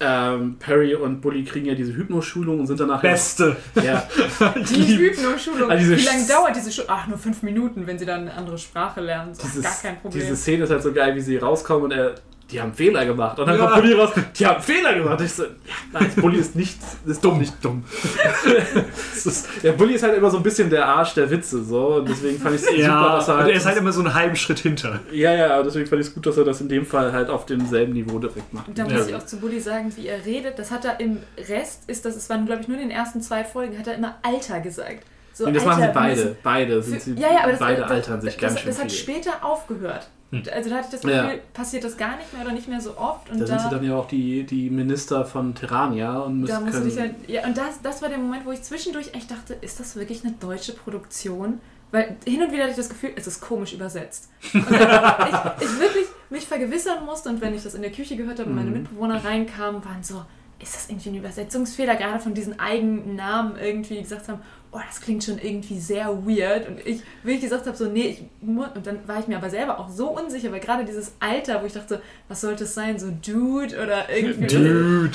ähm, 0.00 0.56
Perry 0.58 0.94
und 0.94 1.20
Bully 1.20 1.44
kriegen 1.44 1.66
ja 1.66 1.74
diese 1.74 1.94
Hypnoschulung 1.94 2.60
und 2.60 2.66
sind 2.66 2.80
danach. 2.80 3.00
Beste. 3.02 3.56
Ja. 3.82 4.06
Die 4.56 4.98
Hypnoschulung. 4.98 5.70
Diese 5.78 5.96
Wie 5.96 6.04
lange 6.04 6.22
Sch- 6.22 6.28
dauert 6.28 6.54
diese 6.56 6.70
Schulung? 6.72 6.90
Ach, 6.92 7.06
nur 7.06 7.18
fünf 7.18 7.42
Minuten, 7.42 7.86
wenn 7.86 7.98
sie 7.98 8.04
dann 8.06 8.20
eine 8.22 8.34
andere 8.34 8.58
Sprache 8.58 9.00
lernen. 9.00 9.30
Das 9.34 9.44
ist 9.44 9.54
Dieses, 9.56 9.64
gar 9.64 9.74
kein 9.92 10.00
Problem. 10.00 10.20
diese 10.22 10.36
Szene 10.36 10.64
ist 10.64 10.70
halt 10.70 10.82
so 10.82 10.92
geil, 10.92 11.14
wie 11.14 11.20
sie 11.20 11.36
rauskommen 11.38 11.84
und 11.84 11.90
er. 11.92 12.14
Die 12.50 12.60
haben 12.60 12.72
Fehler 12.72 13.04
gemacht. 13.04 13.38
Und 13.40 13.46
dann 13.48 13.58
Ja. 13.58 13.66
kommt 13.66 13.82
Bully 13.82 13.94
raus, 13.94 14.10
die 14.38 14.46
haben 14.46 14.62
Fehler 14.62 14.94
gemacht. 14.94 15.20
Ich 15.20 15.32
so, 15.32 15.42
ja, 15.42 15.48
nein, 15.92 16.12
Bully 16.14 16.38
ist 16.38 16.54
nicht, 16.54 16.78
ist 17.04 17.24
dumm, 17.24 17.38
nicht 17.38 17.52
dumm. 17.64 17.82
ist, 19.14 19.48
der 19.62 19.72
Bully 19.72 19.94
ist 19.94 20.02
halt 20.02 20.16
immer 20.16 20.30
so 20.30 20.36
ein 20.36 20.42
bisschen 20.42 20.70
der 20.70 20.86
Arsch 20.86 21.14
der 21.14 21.28
Witze, 21.30 21.64
so. 21.64 21.96
Und 21.96 22.08
deswegen 22.08 22.38
fand 22.38 22.54
ich 22.54 22.60
es 22.62 22.66
super, 22.68 22.78
Ja, 22.80 23.16
dass 23.16 23.28
er 23.28 23.34
und 23.34 23.40
halt. 23.40 23.50
er 23.50 23.56
ist 23.56 23.66
halt 23.66 23.76
immer 23.78 23.92
so 23.92 24.00
einen 24.00 24.14
halben 24.14 24.36
Schritt 24.36 24.60
hinter. 24.60 25.00
ja, 25.12 25.34
ja, 25.34 25.62
deswegen 25.62 25.86
fand 25.86 26.00
ich 26.02 26.08
es 26.08 26.14
gut, 26.14 26.26
dass 26.26 26.36
er 26.36 26.44
das 26.44 26.60
in 26.60 26.68
dem 26.68 26.86
Fall 26.86 27.12
halt 27.12 27.30
auf 27.30 27.46
demselben 27.46 27.92
Niveau 27.94 28.18
direkt 28.18 28.52
macht. 28.52 28.68
Und 28.68 28.78
da 28.78 28.84
Ja. 28.86 28.96
muss 28.96 29.08
ich 29.08 29.14
auch 29.14 29.26
zu 29.26 29.38
Bully 29.38 29.60
sagen, 29.60 29.92
wie 29.96 30.06
er 30.06 30.24
redet. 30.24 30.58
Das 30.58 30.70
hat 30.70 30.84
er 30.84 31.00
im 31.00 31.18
Rest, 31.48 31.82
ist 31.88 32.04
das, 32.04 32.16
es 32.16 32.30
waren 32.30 32.46
glaube 32.46 32.62
ich 32.62 32.68
nur 32.68 32.76
in 32.78 32.88
den 32.88 32.96
ersten 32.96 33.20
zwei 33.20 33.44
Folgen, 33.44 33.78
hat 33.78 33.86
er 33.88 33.94
immer 33.96 34.16
Alter 34.22 34.60
gesagt. 34.60 35.02
So 35.32 35.46
Nee, 35.46 35.52
das 35.52 35.66
Alter, 35.66 35.76
machen 35.76 35.82
sie 35.88 35.92
beide. 36.22 36.36
Beide 36.42 36.82
sind 36.82 37.02
sie. 37.02 37.14
ja, 37.14 37.28
ja, 37.32 37.40
aber 37.42 37.50
das, 37.50 37.60
beide 37.60 37.82
das, 37.82 37.90
altern 37.90 38.20
sich 38.22 38.34
das, 38.34 38.40
ganz 38.40 38.54
das, 38.54 38.62
schön 38.62 38.70
das 38.70 38.80
hat 38.82 38.90
viel. 38.92 39.00
später 39.00 39.44
aufgehört. 39.44 40.08
Also 40.32 40.70
da 40.70 40.76
hatte 40.76 40.86
ich 40.86 40.90
das 40.92 41.00
Gefühl, 41.02 41.14
Ja. 41.14 41.30
passiert 41.54 41.84
das 41.84 41.96
gar 41.96 42.16
nicht 42.16 42.32
mehr 42.32 42.42
oder 42.44 42.52
nicht 42.52 42.66
mehr 42.68 42.80
so 42.80 42.96
oft. 42.98 43.30
Und 43.30 43.38
Da 43.40 43.44
da, 43.44 43.58
sind 43.58 43.60
sie 43.70 43.74
dann 43.76 43.84
ja 43.84 43.94
auch 43.96 44.08
die, 44.08 44.44
die 44.44 44.70
Minister 44.70 45.24
von 45.24 45.54
Terrania 45.54 46.18
und 46.18 46.40
müssen 46.40 46.52
da 46.52 46.60
musst 46.60 46.72
können, 46.72 46.98
halt, 46.98 47.14
ja, 47.28 47.44
und 47.46 47.56
das, 47.56 47.80
das 47.82 48.02
war 48.02 48.08
der 48.08 48.18
Moment, 48.18 48.44
wo 48.44 48.50
ich 48.50 48.62
zwischendurch 48.62 49.14
echt 49.14 49.30
dachte, 49.30 49.54
ist 49.60 49.78
das 49.78 49.94
wirklich 49.96 50.24
eine 50.24 50.34
deutsche 50.34 50.72
Produktion? 50.72 51.60
Weil 51.92 52.16
hin 52.26 52.42
und 52.42 52.50
wieder 52.50 52.62
hatte 52.64 52.72
ich 52.72 52.76
das 52.76 52.88
Gefühl, 52.88 53.10
es 53.14 53.28
ist 53.28 53.40
komisch 53.40 53.72
übersetzt. 53.72 54.28
Und 54.52 54.60
ich, 54.68 54.68
ich 54.68 55.80
wirklich 55.80 56.06
mich 56.30 56.44
vergewissern 56.44 57.04
musste 57.04 57.28
und 57.28 57.40
wenn 57.40 57.54
ich 57.54 57.62
das 57.62 57.74
in 57.74 57.82
der 57.82 57.92
Küche 57.92 58.16
gehört 58.16 58.40
habe 58.40 58.50
und 58.50 58.56
Mhm. 58.56 58.62
meine 58.64 58.70
Mitbewohner 58.76 59.24
reinkamen, 59.24 59.84
waren 59.84 60.02
so, 60.02 60.24
ist 60.60 60.74
das 60.74 60.88
irgendwie 60.90 61.10
ein 61.10 61.14
Übersetzungsfehler, 61.16 61.94
gerade 61.94 62.18
von 62.18 62.34
diesen 62.34 62.58
eigenen 62.58 63.14
Namen 63.14 63.56
irgendwie 63.56 64.02
gesagt 64.02 64.26
haben, 64.28 64.40
oh, 64.72 64.80
das 64.86 65.00
klingt 65.00 65.24
schon 65.24 65.38
irgendwie 65.38 65.78
sehr 65.78 66.06
weird. 66.26 66.68
Und 66.68 66.86
ich 66.86 67.02
wirklich 67.22 67.42
gesagt 67.42 67.66
habe, 67.66 67.76
so, 67.76 67.86
nee, 67.86 68.08
ich 68.08 68.24
muss, 68.40 68.68
und 68.74 68.86
dann 68.86 68.98
war 69.06 69.18
ich 69.18 69.26
mir 69.26 69.36
aber 69.36 69.50
selber 69.50 69.78
auch 69.78 69.88
so 69.88 70.10
unsicher, 70.10 70.52
weil 70.52 70.60
gerade 70.60 70.84
dieses 70.84 71.12
Alter, 71.20 71.62
wo 71.62 71.66
ich 71.66 71.72
dachte, 71.72 72.00
was 72.28 72.40
sollte 72.40 72.64
es 72.64 72.74
sein, 72.74 72.98
so 72.98 73.08
Dude 73.10 73.76
oder 73.82 74.04
irgendwie. 74.14 74.46
Dude. 74.46 75.10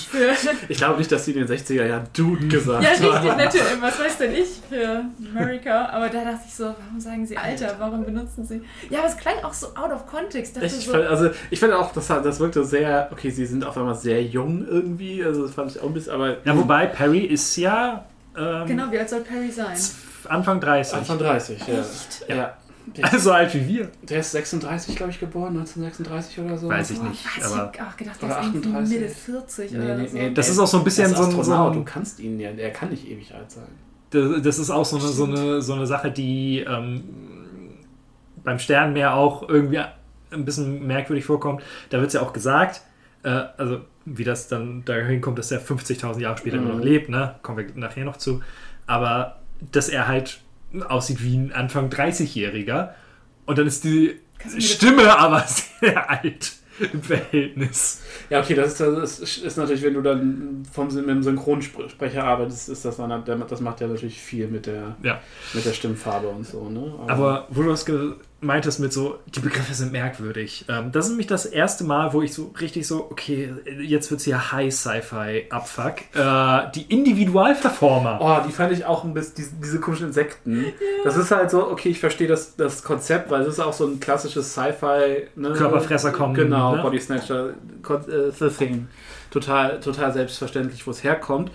Ich 0.70 0.78
glaube 0.78 0.98
nicht, 0.98 1.12
dass 1.12 1.26
sie 1.26 1.32
in 1.32 1.46
den 1.46 1.48
60er 1.48 1.86
Jahren 1.86 2.08
Dude 2.14 2.48
gesagt 2.48 2.84
ja, 2.84 2.90
richtig, 2.92 3.12
haben. 3.12 3.38
natürlich. 3.38 3.82
Was 3.82 4.00
weiß 4.00 4.18
denn 4.18 4.34
ich 4.34 4.48
für 4.70 5.06
America? 5.34 5.88
Aber 5.88 6.10
da 6.10 6.24
dachte 6.24 6.44
ich 6.48 6.54
so, 6.54 6.66
warum 6.66 7.00
sagen 7.00 7.26
sie 7.26 7.38
Alter? 7.38 7.76
Warum 7.80 8.04
benutzen 8.04 8.46
sie. 8.46 8.62
Ja, 8.90 9.00
aber 9.00 9.10
es 9.10 9.18
klang 9.18 9.36
auch 9.44 9.54
so 9.54 9.68
out 9.68 9.92
of 9.92 10.08
context. 10.08 10.56
Dachte 10.56 10.68
Ich 10.68 10.86
so, 10.86 10.92
fand, 10.92 11.06
also 11.06 11.30
ich 11.50 11.60
fand 11.60 11.74
auch, 11.74 11.92
das, 11.94 12.08
das 12.08 12.40
wirkte 12.40 12.64
sehr, 12.64 13.10
okay, 13.12 13.30
sie 13.30 13.46
sind 13.46 13.66
auf 13.66 13.78
einmal 13.78 13.96
sehr 13.96 14.24
jung 14.24 14.66
irgendwie, 14.68 15.24
also 15.24 15.44
das 15.44 15.54
fand 15.54 15.72
ich 15.72 15.82
auch 15.82 15.88
ein 15.88 15.94
bisschen, 15.94 16.14
aber 16.14 16.38
Ja, 16.46 16.58
wobei 16.58 16.86
Perry 16.88 17.20
ist 17.20 17.56
ja 17.58 18.06
ähm, 18.38 18.66
genau, 18.68 18.92
wie 18.92 19.00
alt 19.00 19.10
soll 19.10 19.22
Perry 19.22 19.52
sein? 19.52 19.78
Anfang 20.30 20.60
30. 20.60 20.94
Anfang 20.98 21.18
30, 21.20 21.68
ja. 21.68 21.80
Echt? 21.80 22.26
ja. 22.28 22.58
Der, 22.98 23.08
So 23.20 23.32
alt 23.32 23.54
wie 23.54 23.68
wir. 23.68 23.90
der 24.04 24.20
ist 24.22 24.32
36, 24.32 24.96
glaube 24.96 25.12
ich, 25.12 25.20
geboren, 25.20 25.50
1936 25.58 26.40
oder 26.40 26.58
so. 26.58 26.68
Weiß 26.68 26.92
ich 26.92 27.02
nicht. 27.02 27.26
was? 27.26 27.38
Ich 27.38 27.44
Aber 27.46 27.58
hab 27.68 27.82
auch 27.94 27.98
gedacht, 27.98 28.22
der 28.22 28.30
ist 28.30 28.36
irgendwie 28.38 28.60
38. 28.70 29.00
Mitte 29.00 29.14
40 29.14 29.72
Nee, 29.72 29.78
oder 29.78 29.98
nee, 29.98 30.08
so. 30.08 30.18
nee, 30.18 30.32
Das 30.34 30.50
ist 30.50 30.60
auch 30.60 30.68
so 30.68 30.78
ein 30.80 30.84
bisschen 30.84 31.12
ist 31.12 31.18
so 31.18 31.24
ein- 31.26 31.44
so 31.44 31.54
ein- 31.54 31.74
du 31.74 31.84
kannst 31.84 32.20
ihn 32.20 32.40
ja, 32.40 32.50
er 32.50 32.72
kann 32.72 32.90
nicht 32.90 33.08
ewig 33.08 33.34
alt 33.36 33.52
sein. 33.52 33.68
Das 34.10 34.42
das 34.42 34.60
ist 34.60 34.70
auch 34.72 34.84
so 34.86 34.98
eine, 34.98 35.08
so 35.08 35.24
eine, 35.26 35.62
so 35.62 35.74
eine 35.74 35.86
Sache, 35.88 36.12
die 36.12 36.60
ähm, 36.68 37.04
beim 38.44 38.60
Sternmeer 38.60 39.14
auch 39.14 39.48
irgendwie 39.48 39.80
ein 40.32 40.46
bisschen 40.46 40.86
merkwürdig 40.86 41.24
vorkommt. 41.26 41.62
Da 41.90 41.98
wird 42.00 42.08
es 42.08 42.14
ja 42.14 42.22
auch 42.22 42.34
gesagt, 42.34 42.82
äh, 43.24 43.30
also 43.58 43.82
wie 44.06 44.24
das 44.24 44.48
dann 44.48 44.84
dahin 44.86 45.22
kommt, 45.22 45.38
dass 45.40 45.52
er 45.52 45.62
50.000 45.62 46.20
Jahre 46.20 46.38
später 46.38 46.58
immer 46.58 46.70
noch 46.70 46.78
Mhm. 46.78 46.84
lebt, 46.84 47.10
ne? 47.10 47.36
kommen 47.44 47.58
wir 47.60 47.66
nachher 47.76 48.06
noch 48.06 48.18
zu. 48.18 48.42
Aber 48.88 49.40
dass 49.72 49.90
er 49.90 50.08
halt 50.08 50.40
aussieht 50.88 51.24
wie 51.24 51.36
ein 51.38 51.52
Anfang 51.54 51.90
30-Jähriger 51.90 52.90
und 53.46 53.58
dann 53.58 53.68
ist 53.68 53.84
die 53.84 54.20
mir 54.46 54.56
das- 54.56 54.64
Stimme 54.64 55.18
aber 55.18 55.44
sehr 55.80 56.10
alt 56.10 56.54
im 56.94 57.02
Verhältnis. 57.04 58.02
Ja, 58.32 58.40
okay, 58.40 58.56
das 58.56 58.72
ist, 58.72 58.80
das 58.82 59.20
ist, 59.20 59.58
natürlich, 59.58 59.84
wenn 59.84 59.94
du 59.94 60.02
dann 60.02 60.64
vom, 60.72 60.88
mit 60.88 61.08
dem 61.08 61.22
Synchronsprecher 61.22 62.24
arbeitest, 62.24 62.70
ist 62.70 62.86
das 62.86 62.98
dann, 62.98 63.24
das 63.48 63.62
macht 63.62 63.82
ja 63.82 63.88
natürlich 63.88 64.20
viel 64.20 64.48
mit 64.48 64.66
der, 64.66 64.96
Ja. 65.04 65.20
mit 65.54 65.64
der 65.66 65.74
Stimmfarbe 65.74 66.28
und 66.30 66.46
so, 66.48 66.70
ne? 66.70 66.94
Aber 67.08 67.46
wo 67.50 67.62
du 67.62 67.70
das 67.70 67.86
gemeintest 68.42 68.80
mit 68.80 68.92
so, 68.92 69.20
die 69.34 69.40
Begriffe 69.40 69.74
sind 69.74 69.92
merkwürdig. 69.92 70.66
Ähm, 70.68 70.92
das 70.92 71.06
ist 71.06 71.12
nämlich 71.12 71.28
das 71.28 71.46
erste 71.46 71.84
Mal, 71.84 72.12
wo 72.12 72.24
ich 72.24 72.34
so 72.34 72.52
richtig 72.60 72.88
so, 72.88 73.06
okay, 73.10 73.54
jetzt 73.82 74.10
wird 74.10 74.20
es 74.20 74.26
hier 74.26 74.52
High 74.52 74.74
Sci-Fi 74.74 75.46
Abfuck. 75.52 76.02
Äh, 76.16 76.72
die 76.74 76.82
Individualverformer. 76.90 78.20
Oh, 78.20 78.48
die 78.48 78.52
fand 78.52 78.74
ich 78.74 78.84
auch 78.84 79.04
ein 79.04 79.14
bisschen, 79.14 79.36
diese, 79.38 79.52
diese 79.64 79.80
komischen 79.80 80.08
Insekten. 80.08 80.66
Das 81.04 81.18
ist 81.18 81.30
halt 81.30 81.52
so, 81.52 81.68
okay, 81.70 81.90
ich 81.90 82.00
verstehe 82.00 82.28
das, 82.28 82.56
das 82.56 82.84
Konzept, 82.84 83.30
weil 83.30 83.42
es 83.42 83.48
ist 83.48 83.60
auch 83.60 83.74
so 83.74 83.86
ein 83.86 84.00
klassisches 84.00 84.52
Sci-Fi. 84.54 85.28
Ne? 85.36 85.54
Körperfresser 85.54 86.12
kommen, 86.12 86.34
Genau, 86.34 86.76
ne? 86.76 86.82
Body 86.82 87.00
Snatcher, 87.00 87.50
äh, 87.50 88.32
The 88.38 88.50
Thing. 88.50 88.88
Total, 89.30 89.80
total 89.80 90.12
selbstverständlich, 90.12 90.86
wo 90.88 90.92
es 90.92 91.04
herkommt. 91.04 91.52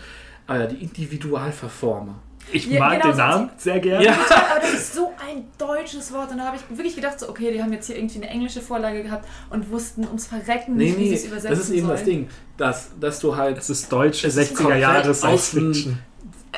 Aber 0.47 0.61
ja, 0.61 0.67
die 0.67 0.83
Individualverformer. 0.83 2.15
Ich 2.53 2.67
Ja, 2.67 2.79
mag 2.79 2.93
genau, 3.01 3.07
den 3.07 3.13
so- 3.13 3.19
Namen 3.19 3.51
sehr 3.57 3.81
gerne. 3.81 4.05
Ja. 4.05 4.13
Aber 4.53 4.61
das 4.61 4.73
ist 4.75 4.95
so 4.95 5.13
ein 5.29 5.45
deutsches 5.59 6.13
Wort. 6.13 6.31
Und 6.31 6.39
da 6.39 6.45
habe 6.45 6.57
ich 6.57 6.77
wirklich 6.77 6.95
gedacht, 6.95 7.19
so, 7.19 7.29
okay, 7.29 7.53
die 7.53 7.63
haben 7.63 7.73
jetzt 7.73 7.87
hier 7.87 7.97
irgendwie 7.97 8.19
eine 8.23 8.29
englische 8.31 8.61
Vorlage 8.61 9.03
gehabt 9.03 9.27
und 9.51 9.71
wussten 9.71 10.05
ums 10.07 10.27
Verrecken 10.27 10.77
Nee, 10.77 10.85
nicht, 10.91 10.99
wie 10.99 11.05
sie 11.05 11.11
nee, 11.11 11.17
es 11.17 11.25
übersetzen 11.27 11.51
das 11.51 11.59
ist 11.61 11.71
eben 11.71 11.87
sollen. 11.87 11.97
das 11.97 12.05
Ding, 12.05 12.29
dass, 12.57 12.91
dass 13.01 13.21
du 13.21 13.37
halt 13.37 13.59
Es 13.59 13.69
ist 13.71 13.91
deutsche 13.93 14.27
ist 14.29 14.39
60er 14.39 14.77
Jahre 14.77 15.15
Science 15.15 15.57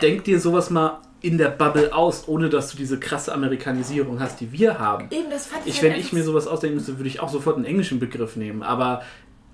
denk 0.03 0.25
dir 0.25 0.39
sowas 0.41 0.71
mal 0.71 0.99
in 1.21 1.37
der 1.39 1.49
Bubble 1.49 1.93
aus, 1.93 2.29
ohne 2.29 2.49
dass 2.49 2.71
du 2.71 2.77
diese 2.77 3.01
krasse 3.01 3.33
Amerikanisierung 3.33 4.21
hast, 4.21 4.41
die 4.41 4.53
wir 4.53 4.79
haben. 4.79 5.09
Eben, 5.11 5.29
das 5.31 5.47
fand 5.47 5.67
ich, 5.67 5.75
Ich, 5.75 5.83
halt 5.83 5.95
wenn 5.95 6.01
ich 6.01 6.13
mir 6.13 6.23
sowas 6.23 6.47
ausdenken 6.47 6.77
müsste, 6.77 6.97
würde 6.97 7.09
ich 7.09 7.19
auch 7.19 7.29
sofort 7.29 7.57
einen 7.57 7.65
englischen 7.65 7.99
Begriff 7.99 8.37
nehmen. 8.37 8.63
Aber 8.63 9.03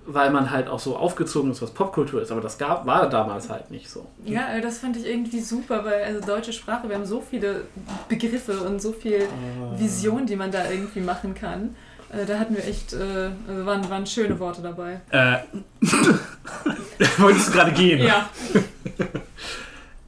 weil 0.07 0.29
man 0.31 0.51
halt 0.51 0.67
auch 0.67 0.79
so 0.79 0.95
aufgezogen 0.97 1.51
ist, 1.51 1.61
was 1.61 1.71
Popkultur 1.71 2.21
ist. 2.21 2.31
Aber 2.31 2.41
das 2.41 2.57
gab, 2.57 2.85
war 2.85 3.09
damals 3.09 3.49
halt 3.49 3.71
nicht 3.71 3.89
so. 3.89 4.05
Ja, 4.23 4.53
äh, 4.53 4.61
das 4.61 4.77
fand 4.79 4.97
ich 4.97 5.05
irgendwie 5.05 5.39
super, 5.39 5.83
weil 5.83 6.03
also 6.03 6.21
deutsche 6.25 6.53
Sprache, 6.53 6.87
wir 6.87 6.95
haben 6.95 7.05
so 7.05 7.21
viele 7.27 7.61
Begriffe 8.07 8.59
und 8.61 8.81
so 8.81 8.91
viel 8.91 9.23
Ah. 9.23 9.79
Vision, 9.79 10.25
die 10.25 10.35
man 10.35 10.51
da 10.51 10.69
irgendwie 10.69 11.01
machen 11.01 11.33
kann. 11.33 11.75
Äh, 12.11 12.25
Da 12.25 12.37
hatten 12.39 12.55
wir 12.55 12.63
echt, 12.65 12.93
äh, 12.93 13.29
also 13.47 13.65
waren, 13.65 13.89
waren 13.89 14.05
schöne 14.05 14.37
Worte 14.39 14.61
dabei. 14.61 15.01
Äh, 15.09 15.37
wolltest 17.17 17.47
du 17.49 17.51
gerade 17.51 17.71
gehen? 17.71 18.01
Ja. 18.05 18.29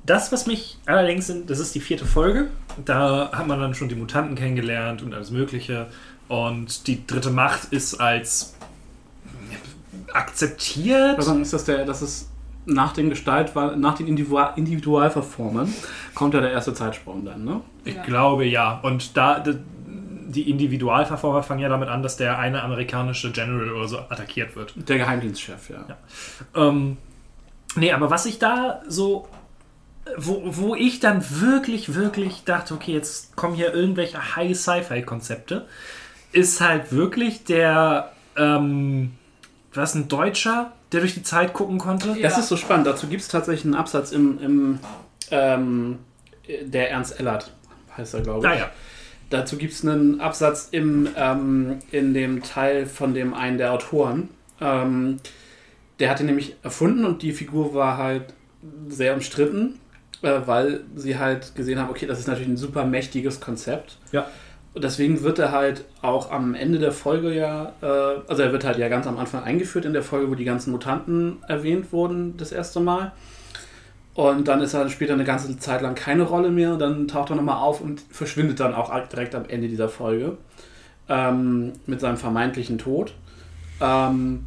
Das, 0.05 0.31
was 0.31 0.47
mich 0.47 0.77
allerdings 0.85 1.27
sind, 1.27 1.49
das 1.49 1.59
ist 1.59 1.75
die 1.75 1.81
vierte 1.81 2.05
Folge. 2.05 2.47
Da 2.85 3.31
hat 3.33 3.47
man 3.47 3.59
dann 3.59 3.73
schon 3.73 3.89
die 3.89 3.95
Mutanten 3.95 4.35
kennengelernt 4.35 5.01
und 5.01 5.13
alles 5.13 5.31
Mögliche. 5.31 5.87
Und 6.29 6.87
die 6.87 7.05
dritte 7.05 7.29
Macht 7.29 7.65
ist 7.73 7.95
als 7.99 8.53
akzeptiert. 10.17 11.17
Also 11.17 11.35
ist 11.37 11.53
das 11.53 11.65
der, 11.65 11.85
das 11.85 12.01
ist 12.01 12.29
nach 12.65 12.91
den 12.93 13.09
Gestalt, 13.09 13.53
nach 13.77 13.95
den 13.95 14.07
Individual, 14.07 14.53
Individualverformern 14.57 15.73
kommt 16.13 16.33
ja 16.33 16.41
der 16.41 16.51
erste 16.51 16.73
Zeitsprung 16.73 17.23
dann, 17.23 17.45
ne? 17.45 17.61
Ich 17.85 17.95
Ja. 17.95 18.03
glaube 18.03 18.45
ja. 18.45 18.79
Und 18.83 19.15
da 19.15 19.43
die 20.29 20.49
Individualverfolger 20.49 21.41
fangen 21.41 21.61
ja 21.61 21.69
damit 21.69 21.87
an, 21.87 22.03
dass 22.03 22.17
der 22.17 22.37
eine 22.37 22.61
amerikanische 22.61 23.31
General 23.31 23.71
oder 23.71 23.87
so 23.87 23.99
attackiert 23.99 24.57
wird. 24.57 24.73
Der 24.75 24.97
Geheimdienstchef, 24.97 25.69
ja. 25.69 25.85
Ähm, 26.53 26.97
nee, 27.77 27.93
aber 27.93 28.09
was 28.09 28.25
ich 28.25 28.37
da 28.37 28.81
so, 28.89 29.29
wo, 30.17 30.41
wo 30.45 30.75
ich 30.75 30.99
dann 30.99 31.23
wirklich, 31.29 31.95
wirklich 31.95 32.43
dachte, 32.43 32.73
okay, 32.73 32.91
jetzt 32.91 33.37
kommen 33.37 33.55
hier 33.55 33.73
irgendwelche 33.73 34.35
High-Sci-Fi-Konzepte, 34.35 35.65
ist 36.33 36.59
halt 36.59 36.91
wirklich 36.91 37.45
der, 37.45 38.11
ähm, 38.35 39.13
was 39.77 39.95
ein 39.95 40.07
Deutscher, 40.07 40.73
der 40.91 41.01
durch 41.01 41.13
die 41.13 41.23
Zeit 41.23 41.53
gucken 41.53 41.77
konnte. 41.77 42.09
Ja. 42.09 42.29
Das 42.29 42.37
ist 42.37 42.47
so 42.47 42.57
spannend. 42.57 42.87
Dazu 42.87 43.07
gibt 43.07 43.21
es 43.21 43.27
tatsächlich 43.27 43.65
einen 43.65 43.75
Absatz 43.75 44.11
im, 44.11 44.39
im 44.39 44.79
ähm, 45.31 45.99
der 46.61 46.91
Ernst 46.91 47.19
Ellert, 47.19 47.53
heißt 47.95 48.13
er, 48.13 48.21
glaube 48.21 48.39
ich. 48.39 48.43
Naja, 48.43 48.71
Dazu 49.29 49.57
gibt 49.57 49.73
es 49.73 49.85
einen 49.85 50.21
Absatz 50.21 50.69
im, 50.71 51.09
ähm, 51.17 51.79
in 51.91 52.13
dem 52.13 52.43
Teil 52.43 52.85
von 52.85 53.13
dem 53.13 53.33
einen 53.33 53.57
der 53.57 53.73
Autoren. 53.73 54.29
Ähm, 54.61 55.17
der 55.99 56.09
hat 56.09 56.19
ihn 56.19 56.27
nämlich 56.27 56.55
erfunden 56.63 57.03
und 57.03 57.21
die 57.21 57.33
Figur 57.33 57.73
war 57.73 57.97
halt 57.97 58.33
sehr 58.87 59.13
umstritten, 59.13 59.79
äh, 60.21 60.39
weil 60.45 60.81
sie 60.95 61.17
halt 61.17 61.55
gesehen 61.55 61.79
haben, 61.79 61.89
okay, 61.89 62.05
das 62.05 62.19
ist 62.19 62.27
natürlich 62.27 62.47
ein 62.47 62.57
super 62.57 62.85
mächtiges 62.85 63.41
Konzept. 63.41 63.97
Ja. 64.11 64.27
Deswegen 64.79 65.23
wird 65.23 65.39
er 65.39 65.51
halt 65.51 65.85
auch 66.01 66.31
am 66.31 66.53
Ende 66.53 66.79
der 66.79 66.91
Folge 66.91 67.33
ja, 67.33 67.73
äh, 67.81 68.19
also 68.27 68.41
er 68.41 68.51
wird 68.51 68.65
halt 68.65 68.77
ja 68.77 68.89
ganz 68.89 69.07
am 69.07 69.17
Anfang 69.17 69.43
eingeführt 69.43 69.85
in 69.85 69.93
der 69.93 70.03
Folge, 70.03 70.29
wo 70.29 70.35
die 70.35 70.45
ganzen 70.45 70.71
Mutanten 70.71 71.37
erwähnt 71.47 71.91
wurden 71.91 72.35
das 72.37 72.51
erste 72.51 72.79
Mal. 72.79 73.11
Und 74.13 74.47
dann 74.47 74.61
ist 74.61 74.73
er 74.73 74.89
später 74.89 75.13
eine 75.13 75.25
ganze 75.25 75.59
Zeit 75.59 75.83
lang 75.83 75.93
keine 75.93 76.23
Rolle 76.23 76.49
mehr. 76.49 76.75
Dann 76.75 77.07
taucht 77.07 77.29
er 77.29 77.35
nochmal 77.35 77.57
auf 77.57 77.81
und 77.81 78.01
verschwindet 78.09 78.59
dann 78.59 78.73
auch 78.73 78.91
direkt 79.07 79.35
am 79.35 79.45
Ende 79.47 79.67
dieser 79.67 79.89
Folge. 79.89 80.37
Ähm, 81.07 81.73
mit 81.85 82.01
seinem 82.01 82.17
vermeintlichen 82.17 82.79
Tod. 82.79 83.13
Ähm, 83.79 84.45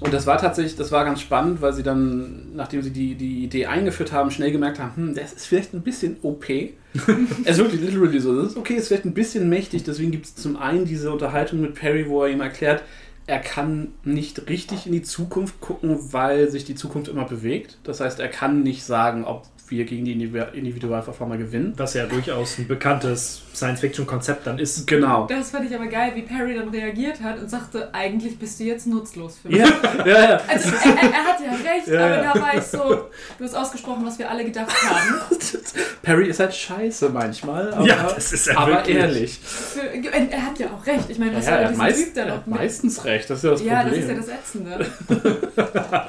Und 0.00 0.14
das 0.14 0.26
war 0.26 0.38
tatsächlich, 0.38 0.76
das 0.76 0.92
war 0.92 1.04
ganz 1.04 1.20
spannend, 1.20 1.60
weil 1.60 1.72
sie 1.72 1.82
dann, 1.82 2.54
nachdem 2.54 2.82
sie 2.82 2.90
die, 2.90 3.14
die 3.14 3.44
Idee 3.44 3.66
eingeführt 3.66 4.12
haben, 4.12 4.30
schnell 4.30 4.52
gemerkt 4.52 4.78
haben, 4.78 4.92
hm, 4.94 5.14
das 5.14 5.32
ist 5.32 5.46
vielleicht 5.46 5.74
ein 5.74 5.82
bisschen 5.82 6.16
OP. 6.22 6.48
es 6.48 7.56
ist 7.56 7.58
wirklich 7.58 7.80
literally 7.80 8.20
so. 8.20 8.40
Das 8.40 8.52
ist 8.52 8.56
okay, 8.56 8.74
ist 8.74 8.88
vielleicht 8.88 9.04
ein 9.04 9.14
bisschen 9.14 9.48
mächtig. 9.48 9.84
Deswegen 9.84 10.12
gibt 10.12 10.26
es 10.26 10.36
zum 10.36 10.56
einen 10.56 10.84
diese 10.84 11.10
Unterhaltung 11.10 11.60
mit 11.60 11.74
Perry, 11.74 12.08
wo 12.08 12.22
er 12.22 12.30
ihm 12.30 12.40
erklärt, 12.40 12.82
er 13.26 13.40
kann 13.40 13.88
nicht 14.04 14.48
richtig 14.48 14.86
in 14.86 14.92
die 14.92 15.02
Zukunft 15.02 15.60
gucken, 15.60 15.98
weil 16.12 16.50
sich 16.50 16.64
die 16.64 16.74
Zukunft 16.74 17.08
immer 17.08 17.26
bewegt. 17.26 17.76
Das 17.84 18.00
heißt, 18.00 18.20
er 18.20 18.28
kann 18.28 18.62
nicht 18.62 18.84
sagen, 18.84 19.24
ob 19.24 19.42
wir 19.70 19.84
gegen 19.84 20.04
die 20.04 20.12
Individu- 20.14 20.52
Individualverformer 20.52 21.36
gewinnen. 21.36 21.74
Was 21.76 21.94
ja 21.94 22.06
durchaus 22.06 22.58
ein 22.58 22.66
bekanntes 22.68 23.42
Science-Fiction-Konzept 23.54 24.46
dann 24.46 24.58
ist. 24.58 24.86
Genau. 24.86 25.26
Das 25.26 25.50
fand 25.50 25.68
ich 25.68 25.74
aber 25.76 25.86
geil, 25.86 26.12
wie 26.14 26.22
Perry 26.22 26.54
dann 26.54 26.68
reagiert 26.68 27.20
hat 27.22 27.38
und 27.40 27.50
sagte, 27.50 27.92
eigentlich 27.92 28.38
bist 28.38 28.60
du 28.60 28.64
jetzt 28.64 28.86
nutzlos 28.86 29.38
für 29.42 29.48
mich. 29.48 29.58
Ja, 29.58 29.66
ja, 30.06 30.30
ja. 30.30 30.40
Also 30.48 30.70
er, 30.70 31.02
er, 31.02 31.12
er 31.12 31.24
hat 31.24 31.40
ja 31.40 31.50
recht, 31.70 31.86
Ja, 31.88 32.04
aber 32.06 32.22
ja. 32.24 32.32
da 32.34 32.40
war 32.40 32.54
ich 32.56 32.62
so, 32.64 33.08
du 33.38 33.44
hast 33.44 33.54
ausgesprochen, 33.54 34.04
was 34.06 34.18
wir 34.18 34.30
alle 34.30 34.44
gedacht 34.44 34.70
haben. 34.88 35.38
Perry 36.02 36.28
ist 36.28 36.40
halt 36.40 36.54
scheiße 36.54 37.08
manchmal. 37.08 37.72
Aber, 37.72 37.84
Ja, 37.86 38.10
das 38.14 38.32
ist 38.32 38.46
er 38.46 38.58
aber 38.58 38.72
wirklich. 38.76 38.96
ehrlich. 38.96 39.38
Für, 39.42 39.80
er, 39.82 40.30
er 40.30 40.46
hat 40.46 40.58
ja 40.58 40.68
auch 40.68 40.86
recht. 40.86 41.04
Ich 41.08 41.18
meine, 41.18 41.34
was 41.36 41.46
Ja, 41.46 41.52
er 41.52 41.56
soll 41.56 41.64
hat, 41.64 41.70
dieser 41.72 41.82
meist, 41.82 42.04
Typ 42.04 42.14
dann 42.14 42.28
er 42.28 42.34
auch 42.34 42.46
mit? 42.46 42.56
meistens 42.56 43.04
recht, 43.04 43.30
das 43.30 43.38
ist 43.38 43.44
ja 43.44 43.50
das 43.50 43.62
Ja, 43.62 43.74
das 43.74 43.92
Problem. 43.92 44.02
ist 44.02 44.08
ja 44.08 44.14
das 44.14 44.28
Ätzende. 44.28 44.86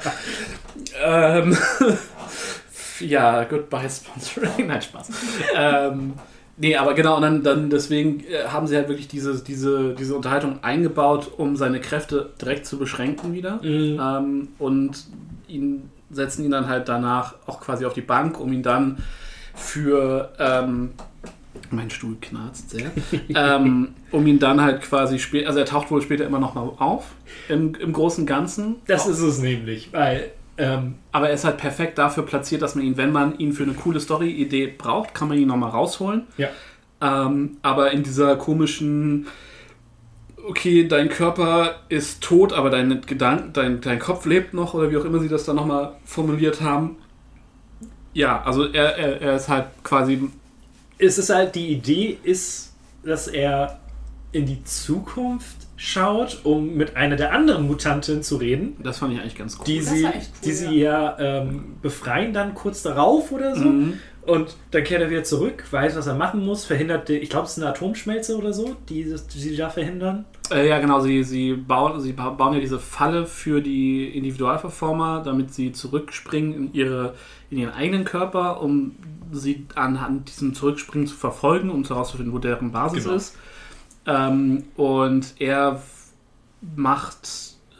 Ähm, 1.02 1.56
ja, 3.00 3.44
goodbye 3.44 3.88
Sponsoring. 3.88 4.66
Nein, 4.68 4.82
Spaß. 4.82 5.10
ähm, 5.56 6.14
nee, 6.56 6.76
aber 6.76 6.94
genau, 6.94 7.16
und 7.16 7.22
dann, 7.22 7.42
dann 7.42 7.70
deswegen 7.70 8.20
äh, 8.20 8.48
haben 8.48 8.66
sie 8.66 8.76
halt 8.76 8.88
wirklich 8.88 9.08
diese, 9.08 9.42
diese, 9.42 9.94
diese 9.94 10.14
Unterhaltung 10.14 10.62
eingebaut, 10.62 11.30
um 11.36 11.56
seine 11.56 11.80
Kräfte 11.80 12.30
direkt 12.40 12.66
zu 12.66 12.78
beschränken 12.78 13.32
wieder. 13.32 13.60
Ähm, 13.62 14.48
und 14.58 15.04
ihn 15.48 15.90
setzen 16.10 16.44
ihn 16.44 16.50
dann 16.50 16.68
halt 16.68 16.88
danach 16.88 17.34
auch 17.46 17.60
quasi 17.60 17.84
auf 17.84 17.92
die 17.92 18.00
Bank, 18.00 18.40
um 18.40 18.52
ihn 18.52 18.62
dann 18.62 18.98
für 19.54 20.32
ähm, 20.38 20.90
mein 21.70 21.90
Stuhl 21.90 22.16
knarzt 22.20 22.70
sehr. 22.70 22.90
ähm, 23.34 23.88
um 24.10 24.26
ihn 24.26 24.38
dann 24.38 24.60
halt 24.60 24.82
quasi 24.82 25.18
später, 25.18 25.48
also 25.48 25.60
er 25.60 25.66
taucht 25.66 25.90
wohl 25.90 26.02
später 26.02 26.24
immer 26.24 26.38
noch 26.38 26.54
mal 26.54 26.62
auf 26.78 27.06
im, 27.48 27.74
im 27.74 27.92
großen 27.92 28.26
Ganzen. 28.26 28.76
Das 28.86 29.06
ist 29.06 29.20
es 29.20 29.38
nämlich, 29.38 29.92
weil 29.92 30.32
ähm, 30.60 30.94
Aber 31.12 31.28
er 31.28 31.34
ist 31.34 31.44
halt 31.44 31.56
perfekt 31.56 31.98
dafür 31.98 32.24
platziert, 32.24 32.62
dass 32.62 32.74
man 32.74 32.84
ihn, 32.84 32.96
wenn 32.96 33.12
man 33.12 33.38
ihn 33.38 33.52
für 33.52 33.62
eine 33.62 33.72
coole 33.72 33.98
Story-Idee 33.98 34.74
braucht, 34.76 35.14
kann 35.14 35.28
man 35.28 35.38
ihn 35.38 35.48
nochmal 35.48 35.70
rausholen. 35.70 36.26
ja. 36.36 36.48
Ähm, 37.02 37.56
aber 37.62 37.92
in 37.92 38.02
dieser 38.02 38.36
komischen, 38.36 39.26
okay, 40.46 40.86
dein 40.86 41.08
Körper 41.08 41.76
ist 41.88 42.22
tot, 42.22 42.52
aber 42.52 42.68
dein, 42.68 43.00
Gedank, 43.06 43.54
dein, 43.54 43.80
dein 43.80 43.98
Kopf 43.98 44.26
lebt 44.26 44.52
noch, 44.52 44.74
oder 44.74 44.90
wie 44.90 44.98
auch 44.98 45.06
immer 45.06 45.18
sie 45.18 45.28
das 45.28 45.44
dann 45.44 45.56
nochmal 45.56 45.96
formuliert 46.04 46.60
haben. 46.60 46.96
Ja, 48.12 48.42
also 48.42 48.66
er, 48.66 48.98
er, 48.98 49.22
er 49.22 49.36
ist 49.36 49.48
halt 49.48 49.68
quasi, 49.82 50.28
es 50.98 51.16
ist 51.16 51.30
halt, 51.30 51.54
die 51.54 51.68
Idee 51.68 52.18
ist, 52.22 52.74
dass 53.02 53.26
er 53.26 53.80
in 54.32 54.44
die 54.44 54.62
Zukunft 54.64 55.56
schaut, 55.82 56.40
um 56.44 56.74
mit 56.74 56.94
einer 56.96 57.16
der 57.16 57.32
anderen 57.32 57.66
Mutanten 57.66 58.22
zu 58.22 58.36
reden, 58.36 58.76
das 58.82 58.98
fand 58.98 59.14
ich 59.14 59.20
eigentlich 59.20 59.34
ganz 59.34 59.56
cool. 59.58 59.64
die 59.66 59.78
Das 59.78 59.88
sie, 59.90 60.04
war 60.04 60.14
echt 60.14 60.30
cool, 60.34 60.38
die 60.44 60.52
sie 60.52 60.78
ja 60.78 61.18
ähm, 61.18 61.76
befreien 61.80 62.34
dann 62.34 62.54
kurz 62.54 62.82
darauf 62.82 63.32
oder 63.32 63.56
so. 63.56 63.72
Und 64.26 64.56
dann 64.72 64.84
kehrt 64.84 65.00
er 65.00 65.08
wieder 65.08 65.24
zurück, 65.24 65.64
weiß, 65.70 65.96
was 65.96 66.06
er 66.06 66.14
machen 66.14 66.44
muss, 66.44 66.66
verhindert, 66.66 67.08
die, 67.08 67.14
ich 67.14 67.30
glaube, 67.30 67.46
es 67.46 67.52
ist 67.56 67.62
eine 67.62 67.70
Atomschmelze 67.72 68.36
oder 68.36 68.52
so, 68.52 68.76
die, 68.90 69.04
die 69.04 69.38
sie 69.38 69.56
da 69.56 69.70
verhindern. 69.70 70.26
Äh, 70.52 70.68
ja, 70.68 70.78
genau. 70.80 71.00
Sie, 71.00 71.24
sie, 71.24 71.54
bauen, 71.54 71.98
sie 72.00 72.12
ba- 72.12 72.28
bauen 72.28 72.52
ja 72.52 72.60
diese 72.60 72.78
Falle 72.78 73.24
für 73.24 73.62
die 73.62 74.04
Individualverformer, 74.08 75.22
damit 75.24 75.54
sie 75.54 75.72
zurückspringen 75.72 76.52
in, 76.54 76.74
ihre, 76.74 77.14
in 77.50 77.56
ihren 77.56 77.72
eigenen 77.72 78.04
Körper, 78.04 78.60
um 78.60 78.96
sie 79.32 79.64
anhand 79.74 80.28
diesem 80.28 80.52
Zurückspringen 80.54 81.06
zu 81.06 81.16
verfolgen, 81.16 81.70
um 81.70 81.84
herauszufinden, 81.84 82.34
wo 82.34 82.38
deren 82.38 82.72
Basis 82.72 83.04
Genau. 83.04 83.16
ist. 83.16 83.36
Ähm, 84.06 84.64
und 84.76 85.34
er 85.38 85.82
macht 86.76 87.28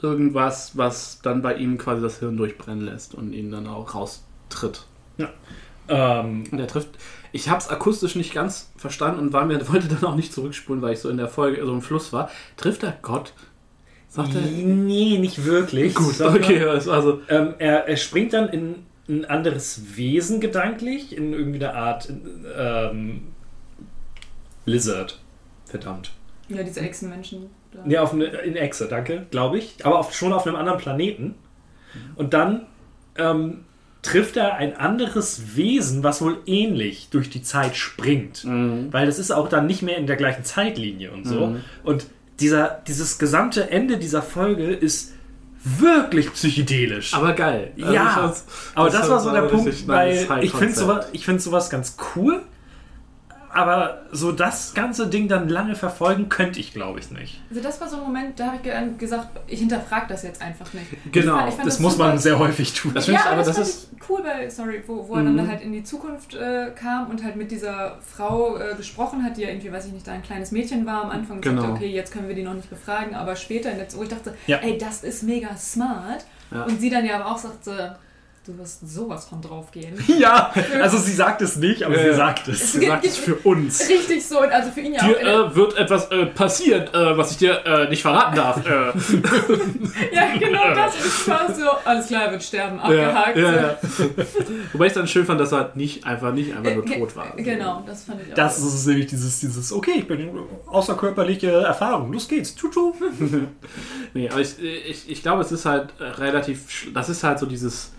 irgendwas, 0.02 0.76
was 0.76 1.20
dann 1.22 1.42
bei 1.42 1.54
ihm 1.54 1.78
quasi 1.78 2.02
das 2.02 2.18
Hirn 2.18 2.36
durchbrennen 2.36 2.84
lässt 2.84 3.14
und 3.14 3.32
ihn 3.32 3.50
dann 3.50 3.66
auch 3.66 3.94
raustritt. 3.94 4.86
Ähm, 5.88 6.44
Und 6.50 6.58
er 6.58 6.66
trifft. 6.66 6.90
Ich 7.32 7.48
habe 7.48 7.60
es 7.60 7.68
akustisch 7.68 8.14
nicht 8.14 8.32
ganz 8.32 8.70
verstanden 8.76 9.20
und 9.20 9.32
war 9.32 9.44
mir, 9.44 9.68
wollte 9.72 9.88
dann 9.88 10.04
auch 10.04 10.16
nicht 10.16 10.32
zurückspulen, 10.32 10.82
weil 10.82 10.94
ich 10.94 11.00
so 11.00 11.08
in 11.08 11.16
der 11.16 11.28
Folge, 11.28 11.64
so 11.64 11.72
im 11.72 11.82
Fluss 11.82 12.12
war. 12.12 12.30
Trifft 12.56 12.82
er 12.82 12.96
Gott? 13.02 13.32
Sagt 14.08 14.34
er. 14.34 14.40
nee, 14.40 15.18
nicht 15.18 15.44
wirklich. 15.44 15.94
Gut, 15.94 16.20
okay, 16.20 16.58
das 16.60 16.86
war 16.86 17.02
so. 17.02 17.20
Ähm, 17.28 17.54
er, 17.58 17.86
er 17.86 17.96
springt 17.96 18.32
dann 18.32 18.48
in 18.48 18.74
ein 19.08 19.24
anderes 19.24 19.96
Wesen 19.96 20.40
gedanklich, 20.40 21.16
in 21.16 21.32
irgendwie 21.32 21.64
eine 21.64 21.74
Art 21.74 22.12
ähm, 22.56 23.28
Lizard. 24.64 25.20
Verdammt. 25.70 26.10
Ja, 26.48 26.62
diese 26.62 26.80
Echsenmenschen. 26.80 27.46
Da. 27.72 27.78
Ja, 27.86 28.02
auf 28.02 28.12
eine, 28.12 28.24
in 28.24 28.56
Exe, 28.56 28.88
danke, 28.88 29.26
glaube 29.30 29.58
ich. 29.58 29.76
Aber 29.84 29.98
auf, 30.00 30.12
schon 30.14 30.32
auf 30.32 30.46
einem 30.46 30.56
anderen 30.56 30.78
Planeten. 30.78 31.36
Und 32.16 32.34
dann 32.34 32.66
ähm, 33.16 33.64
trifft 34.02 34.36
er 34.36 34.54
ein 34.56 34.76
anderes 34.76 35.56
Wesen, 35.56 36.02
was 36.02 36.20
wohl 36.22 36.38
ähnlich 36.46 37.08
durch 37.10 37.30
die 37.30 37.42
Zeit 37.42 37.76
springt. 37.76 38.44
Weil 38.44 39.06
das 39.06 39.18
ist 39.20 39.30
auch 39.30 39.48
dann 39.48 39.66
nicht 39.66 39.82
mehr 39.82 39.96
in 39.98 40.06
der 40.08 40.16
gleichen 40.16 40.44
Zeitlinie 40.44 41.12
und 41.12 41.26
so. 41.26 41.56
Und 41.84 42.06
dieser, 42.40 42.80
dieses 42.88 43.18
gesamte 43.18 43.70
Ende 43.70 43.98
dieser 43.98 44.22
Folge 44.22 44.72
ist 44.72 45.12
wirklich 45.62 46.32
psychedelisch. 46.32 47.12
Aber 47.14 47.34
geil. 47.34 47.72
Also 47.80 47.92
ja, 47.94 48.02
ich 48.06 48.10
fand's- 48.14 48.46
aber 48.74 48.90
das, 48.90 49.10
war 49.10 49.20
so 49.20 49.30
der 49.30 49.42
Punkt, 49.42 49.86
weil 49.86 50.26
ich 50.42 50.52
finde 50.52 50.74
sowas, 50.74 51.06
ich 51.12 51.24
find 51.24 51.42
sowas 51.42 51.68
ganz 51.70 51.96
cool, 52.16 52.42
aber 53.52 54.02
so 54.12 54.32
das 54.32 54.74
ganze 54.74 55.08
Ding 55.08 55.26
dann 55.28 55.48
lange 55.48 55.74
verfolgen 55.74 56.28
könnte 56.28 56.60
ich, 56.60 56.72
glaube 56.72 57.00
ich, 57.00 57.10
nicht. 57.10 57.40
Also 57.50 57.62
das 57.62 57.80
war 57.80 57.88
so 57.88 57.96
ein 57.96 58.02
Moment, 58.02 58.38
da 58.38 58.46
habe 58.46 58.56
ich 58.56 58.62
ge- 58.62 58.72
gesagt, 58.98 59.28
ich 59.46 59.58
hinterfrage 59.60 60.06
das 60.08 60.22
jetzt 60.22 60.40
einfach 60.40 60.72
nicht. 60.72 60.86
Genau, 61.12 61.34
Ich 61.34 61.38
fand- 61.40 61.48
ich 61.48 61.54
fand 61.56 61.66
Das 61.66 61.80
muss 61.80 61.98
man 61.98 62.18
sehr 62.18 62.38
häufig 62.38 62.72
tun. 62.74 62.92
Das 62.94 63.06
Ja, 63.06 63.12
finde 63.18 63.20
ich, 63.24 63.32
aber 63.32 63.36
das, 63.38 63.46
das 63.46 63.56
fand 63.56 63.68
ist. 63.68 63.88
ich 64.02 64.08
cool, 64.08 64.20
weil, 64.24 64.50
sorry, 64.50 64.82
wo, 64.86 65.08
wo 65.08 65.14
er 65.16 65.22
Mhm. 65.22 65.36
dann 65.36 65.48
halt 65.48 65.60
in 65.62 65.72
die 65.72 65.82
Zukunft 65.82 66.34
äh, 66.34 66.70
kam 66.74 67.08
und 67.10 67.22
halt 67.24 67.36
mit 67.36 67.50
dieser 67.50 67.98
Frau 68.00 68.56
äh, 68.56 68.74
gesprochen 68.76 69.24
hat, 69.24 69.36
die 69.36 69.42
ja 69.42 69.48
irgendwie, 69.48 69.72
weiß 69.72 69.86
ich 69.86 69.92
nicht, 69.92 70.06
da 70.06 70.12
ein 70.12 70.22
kleines 70.22 70.52
Mädchen 70.52 70.86
war 70.86 71.04
am 71.04 71.10
Anfang 71.10 71.36
und 71.36 71.42
Genau. 71.42 71.62
sagte, 71.62 71.76
okay, 71.76 71.88
jetzt 71.88 72.12
können 72.12 72.28
wir 72.28 72.34
die 72.34 72.42
noch 72.44 72.54
nicht 72.54 72.70
befragen, 72.70 73.14
aber 73.14 73.36
später, 73.36 73.70
in 73.72 73.78
der, 73.78 73.86
wo 73.94 74.02
ich 74.02 74.08
dachte, 74.08 74.34
Ja. 74.46 74.58
ey, 74.58 74.78
das 74.78 75.02
ist 75.04 75.22
mega 75.22 75.56
smart. 75.56 76.24
Ja. 76.52 76.64
Und 76.64 76.80
sie 76.80 76.90
dann 76.90 77.04
ja 77.04 77.16
aber 77.20 77.26
auch 77.32 77.38
sagte, 77.38 77.96
du 78.46 78.56
wirst 78.58 78.88
sowas 78.88 79.26
von 79.26 79.40
draufgehen. 79.42 80.02
Ja, 80.18 80.52
also 80.82 80.98
sie 80.98 81.12
sagt 81.12 81.40
es 81.42 81.56
nicht, 81.56 81.82
aber 81.82 81.94
Ja, 81.96 82.00
sie 82.02 82.08
ja. 82.08 82.14
sagt 82.14 82.48
es. 82.48 82.60
Es 82.62 82.72
Sie 82.72 82.86
sagt 82.86 83.04
es 83.04 83.16
für 83.16 83.36
uns. 83.36 83.80
Richtig 83.88 84.26
so, 84.26 84.40
und 84.42 84.50
also 84.50 84.70
für 84.70 84.80
ihn 84.80 84.94
ja 84.94 85.02
auch. 85.02 85.06
Dir 85.06 85.14
der- 85.18 85.34
äh, 85.46 85.54
wird 85.56 85.76
etwas 85.78 86.10
äh, 86.10 86.26
passieren, 86.26 86.82
äh, 86.92 87.16
was 87.16 87.30
ich 87.32 87.36
dir 87.38 87.64
äh, 87.66 87.88
nicht 87.88 88.02
verraten 88.02 88.36
darf. 88.36 88.64
Äh, 88.66 88.70
ja, 90.14 90.36
genau 90.38 90.74
das 90.74 90.94
ist 91.04 91.24
quasi 91.24 91.60
so, 91.62 91.68
alles 91.84 92.06
klar, 92.08 92.24
er 92.24 92.32
wird 92.32 92.42
sterben, 92.42 92.76
ja, 92.78 92.82
abgehakt. 92.84 93.36
ja, 93.36 93.76
so. 93.88 94.02
ja. 94.04 94.24
Wobei 94.72 94.86
ich 94.86 94.92
dann 94.94 95.06
schön 95.06 95.24
fand, 95.26 95.40
dass 95.40 95.52
er 95.52 95.58
halt 95.58 95.76
nicht 95.76 96.04
einfach 96.06 96.32
nicht 96.32 96.54
einfach 96.54 96.74
nur 96.74 96.86
Äh, 96.86 96.98
tot 96.98 97.16
war. 97.16 97.36
Genau, 97.36 97.82
das 97.86 98.04
fand 98.04 98.20
ich 98.22 98.32
auch. 98.32 98.36
Das 98.36 98.58
ist 98.58 98.86
nämlich 98.86 99.06
dieses, 99.06 99.40
dieses, 99.40 99.72
okay, 99.72 99.92
ich 99.98 100.06
bin 100.08 100.30
außerkörperliche 100.66 101.50
Erfahrung, 101.50 102.12
los 102.12 102.26
geht's, 102.28 102.54
tutu. 102.54 102.92
Nee, 104.14 104.28
aber 104.28 104.40
ich, 104.40 104.58
ich, 104.60 105.10
ich 105.10 105.22
glaube, 105.22 105.42
es 105.42 105.52
ist 105.52 105.66
halt 105.66 105.90
äh, 106.00 106.04
relativ. 106.04 106.88
Das 106.94 107.08
ist 107.08 107.22
halt 107.22 107.38
so 107.38 107.46
dieses 107.46 107.92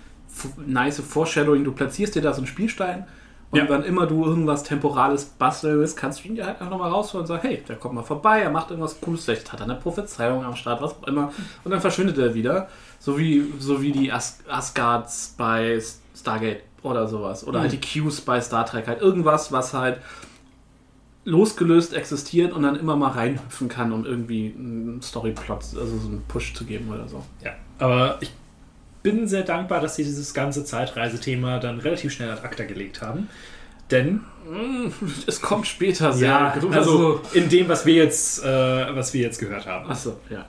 nice 0.65 0.99
Foreshadowing. 1.01 1.63
Du 1.63 1.71
platzierst 1.71 2.15
dir 2.15 2.21
da 2.21 2.31
so 2.33 2.37
einen 2.39 2.47
Spielstein 2.47 3.05
und 3.51 3.59
Ja. 3.59 3.65
wann 3.69 3.83
immer 3.83 4.07
du 4.07 4.25
irgendwas 4.25 4.63
Temporales 4.63 5.25
basteln 5.25 5.79
willst, 5.79 5.97
kannst 5.97 6.23
du 6.23 6.29
ihn 6.29 6.37
halt 6.39 6.59
einfach 6.59 6.69
nochmal 6.69 6.89
rausholen 6.91 7.23
und 7.23 7.27
sagen: 7.27 7.41
Hey, 7.41 7.61
der 7.67 7.75
kommt 7.75 7.95
mal 7.95 8.03
vorbei, 8.03 8.41
er 8.41 8.49
macht 8.49 8.69
irgendwas 8.71 8.99
Cooles, 9.01 9.25
vielleicht 9.25 9.51
hat 9.51 9.59
er 9.59 9.65
eine 9.65 9.75
Prophezeiung 9.75 10.43
am 10.45 10.55
Start, 10.55 10.81
was 10.81 10.91
auch 10.93 11.07
immer. 11.07 11.31
Und 11.63 11.71
dann 11.71 11.81
verschwindet 11.81 12.17
er 12.17 12.33
wieder. 12.33 12.69
So 12.99 13.17
wie, 13.17 13.51
so 13.59 13.81
wie 13.81 13.91
die 13.91 14.11
As 14.11 14.39
Asgards 14.47 15.33
bei 15.37 15.81
Stargate 16.15 16.61
oder 16.83 17.07
sowas. 17.07 17.45
Oder 17.45 17.61
halt 17.61 17.71
die 17.71 17.79
Qs 17.79 18.21
bei 18.21 18.39
Star 18.41 18.65
Trek. 18.65 18.87
Halt 18.87 19.01
irgendwas, 19.01 19.51
was 19.51 19.73
halt 19.73 19.99
losgelöst 21.23 21.93
existiert 21.93 22.51
und 22.51 22.63
dann 22.63 22.75
immer 22.75 22.95
mal 22.95 23.11
reinhüpfen 23.11 23.69
kann, 23.69 23.91
um 23.91 24.05
irgendwie 24.05 24.55
einen 24.57 25.01
Storyplot, 25.01 25.59
also 25.59 25.97
so 25.99 26.07
einen 26.07 26.23
Push 26.27 26.53
zu 26.55 26.65
geben 26.65 26.91
oder 26.91 27.07
so. 27.07 27.23
Ja, 27.43 27.51
aber 27.77 28.17
ich 28.21 28.31
bin 29.03 29.27
sehr 29.27 29.43
dankbar, 29.43 29.81
dass 29.81 29.95
sie 29.95 30.03
dieses 30.03 30.33
ganze 30.33 30.63
Zeitreisethema 30.63 31.59
dann 31.59 31.79
relativ 31.79 32.13
schnell 32.13 32.29
ad 32.29 32.43
acta 32.43 32.63
gelegt 32.63 33.01
haben. 33.01 33.29
Denn, 33.89 34.21
Es 35.27 35.41
kommt 35.41 35.67
später 35.67 36.13
sehr. 36.13 36.29
ja, 36.29 36.53
also 36.71 37.21
in 37.33 37.49
dem, 37.49 37.67
was 37.67 37.85
wir 37.85 37.95
jetzt, 37.95 38.43
äh, 38.43 38.95
was 38.95 39.13
wir 39.13 39.21
jetzt 39.21 39.39
gehört 39.39 39.67
haben. 39.67 39.89
Achso, 39.89 40.17
ja. 40.29 40.45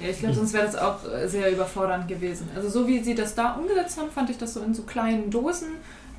Ja, 0.00 0.10
ich 0.10 0.18
glaube, 0.18 0.34
sonst 0.34 0.52
wäre 0.52 0.64
das 0.66 0.76
auch 0.76 0.98
äh, 1.10 1.26
sehr 1.26 1.50
überfordernd 1.50 2.06
gewesen. 2.08 2.48
Also 2.54 2.68
so 2.68 2.86
wie 2.86 3.02
sie 3.02 3.14
das 3.14 3.34
da 3.34 3.52
umgesetzt 3.54 3.98
haben, 3.98 4.10
fand 4.10 4.30
ich 4.30 4.38
das 4.38 4.54
so 4.54 4.60
in 4.60 4.74
so 4.74 4.82
kleinen 4.82 5.30
Dosen 5.30 5.68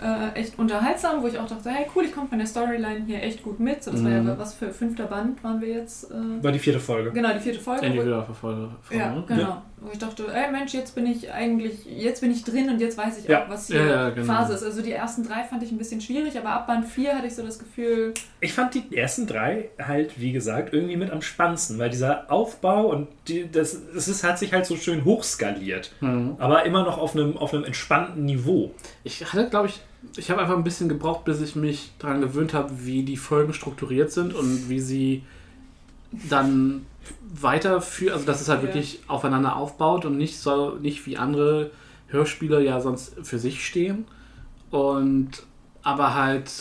äh, 0.01 0.39
echt 0.39 0.57
unterhaltsam, 0.57 1.21
wo 1.21 1.27
ich 1.27 1.37
auch 1.37 1.47
dachte, 1.47 1.69
hey 1.69 1.85
cool, 1.95 2.05
ich 2.05 2.13
komme 2.13 2.27
von 2.27 2.37
der 2.37 2.47
Storyline 2.47 3.03
hier 3.05 3.21
echt 3.21 3.43
gut 3.43 3.59
mit. 3.59 3.83
So, 3.83 3.91
das 3.91 4.03
war 4.03 4.09
Mhm. 4.11 4.27
ja 4.27 4.37
was 4.37 4.53
für 4.53 4.71
fünfter 4.71 5.05
Band 5.05 5.43
waren 5.43 5.59
wir 5.61 5.67
jetzt. 5.69 6.09
Äh, 6.11 6.43
War 6.43 6.51
die 6.51 6.59
vierte 6.59 6.79
Folge. 6.79 7.11
genau, 7.11 7.33
die 7.33 7.39
vierte 7.39 7.59
Folge. 7.59 7.81
wo- 7.81 7.85
Individualverfolger. 7.85 8.69
Ja, 8.91 9.13
ne? 9.15 9.23
genau. 9.27 9.61
Wo 9.81 9.89
ich 9.93 9.97
dachte, 9.97 10.25
ey 10.33 10.51
Mensch, 10.51 10.73
jetzt 10.73 10.93
bin 10.93 11.05
ich 11.05 11.31
eigentlich, 11.31 11.85
jetzt 11.85 12.19
bin 12.19 12.31
ich 12.31 12.43
drin 12.43 12.69
und 12.69 12.81
jetzt 12.81 12.97
weiß 12.97 13.17
ich 13.19 13.27
Ja. 13.29 13.45
auch, 13.45 13.49
was 13.49 13.67
hier 13.67 13.77
Ja, 13.79 13.85
ja, 13.87 14.09
genau. 14.09 14.25
Phase 14.33 14.53
ist. 14.53 14.63
Also 14.63 14.81
die 14.81 14.91
ersten 14.91 15.23
drei 15.23 15.43
fand 15.45 15.63
ich 15.63 15.71
ein 15.71 15.77
bisschen 15.77 16.01
schwierig, 16.01 16.37
aber 16.37 16.49
ab 16.49 16.67
Band 16.67 16.85
4 16.85 17.15
hatte 17.15 17.27
ich 17.27 17.35
so 17.35 17.43
das 17.45 17.59
Gefühl, 17.59 18.13
Ich 18.41 18.51
fand 18.53 18.73
die 18.73 18.95
ersten 18.95 19.25
drei 19.27 19.69
halt, 19.81 20.19
wie 20.19 20.33
gesagt, 20.33 20.73
irgendwie 20.73 20.97
mit 20.97 21.11
am 21.11 21.21
spannendsten, 21.21 21.77
weil 21.79 21.89
dieser 21.89 22.29
Aufbau 22.31 22.87
und 22.87 23.07
die, 23.29 23.49
das, 23.49 23.77
das 23.93 24.07
ist, 24.09 24.23
hat 24.25 24.37
sich 24.39 24.51
halt 24.53 24.65
so 24.65 24.75
schön 24.75 25.05
hochskaliert. 25.05 25.93
Mhm. 26.01 26.35
Aber 26.39 26.65
immer 26.65 26.83
noch 26.83 26.97
auf 26.97 27.15
einem, 27.15 27.37
auf 27.37 27.53
einem 27.53 27.63
entspannten 27.63 28.25
Niveau. 28.25 28.71
Ich 29.03 29.23
hatte, 29.31 29.49
glaube 29.49 29.67
ich, 29.67 29.79
ich 30.15 30.31
habe 30.31 30.41
einfach 30.41 30.55
ein 30.57 30.63
bisschen 30.63 30.89
gebraucht, 30.89 31.25
bis 31.25 31.41
ich 31.41 31.55
mich 31.55 31.91
daran 31.99 32.21
gewöhnt 32.21 32.53
habe, 32.53 32.85
wie 32.85 33.03
die 33.03 33.17
Folgen 33.17 33.53
strukturiert 33.53 34.11
sind 34.11 34.33
und 34.33 34.69
wie 34.69 34.79
sie 34.79 35.23
dann 36.29 36.85
weiterführen, 37.33 38.13
also 38.13 38.25
dass 38.25 38.41
es 38.41 38.49
halt 38.49 38.61
Ja. 38.61 38.67
wirklich 38.67 39.01
aufeinander 39.07 39.55
aufbaut 39.55 40.05
und 40.05 40.17
nicht 40.17 40.39
so, 40.39 40.75
nicht 40.75 41.05
wie 41.05 41.17
andere 41.17 41.71
Hörspiele 42.07 42.63
ja 42.63 42.79
sonst 42.81 43.13
für 43.23 43.39
sich 43.39 43.65
stehen. 43.65 44.05
Und 44.71 45.43
aber 45.83 46.13
halt 46.15 46.51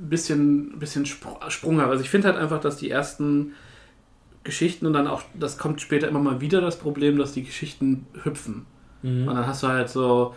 ein 0.00 0.08
bisschen, 0.08 0.78
bisschen 0.78 1.04
Spr- 1.06 1.50
Sprung 1.50 1.80
hat. 1.80 1.88
Also 1.88 2.02
ich 2.02 2.10
finde 2.10 2.28
halt 2.28 2.36
einfach, 2.38 2.60
dass 2.60 2.76
die 2.76 2.90
ersten 2.90 3.52
Geschichten 4.44 4.86
und 4.86 4.92
dann 4.94 5.06
auch, 5.06 5.22
das 5.34 5.58
kommt 5.58 5.80
später 5.80 6.08
immer 6.08 6.18
mal 6.20 6.40
wieder 6.40 6.60
das 6.60 6.78
Problem, 6.78 7.16
dass 7.18 7.32
die 7.32 7.44
Geschichten 7.44 8.06
hüpfen. 8.24 8.66
Und 9.02 9.26
dann 9.26 9.46
hast 9.46 9.62
du 9.64 9.66
halt 9.68 9.88
so, 9.88 10.34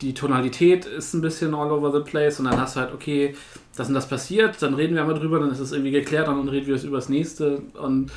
die 0.00 0.14
Tonalität 0.14 0.86
ist 0.86 1.14
ein 1.14 1.20
bisschen 1.20 1.54
all 1.54 1.70
over 1.70 1.92
the 1.92 2.08
place 2.08 2.38
und 2.38 2.46
dann 2.46 2.60
hast 2.60 2.76
du 2.76 2.80
halt, 2.80 2.92
okay, 2.92 3.34
das 3.76 3.88
und 3.88 3.94
das 3.94 4.08
passiert, 4.08 4.60
dann 4.60 4.74
reden 4.74 4.94
wir 4.94 5.02
einmal 5.02 5.18
drüber, 5.18 5.38
dann 5.38 5.50
ist 5.50 5.60
es 5.60 5.72
irgendwie 5.72 5.92
geklärt 5.92 6.28
und 6.28 6.36
dann 6.36 6.48
reden 6.48 6.66
wir 6.66 6.82
über 6.82 6.96
das 6.96 7.08
nächste. 7.08 7.62
Und 7.80 8.10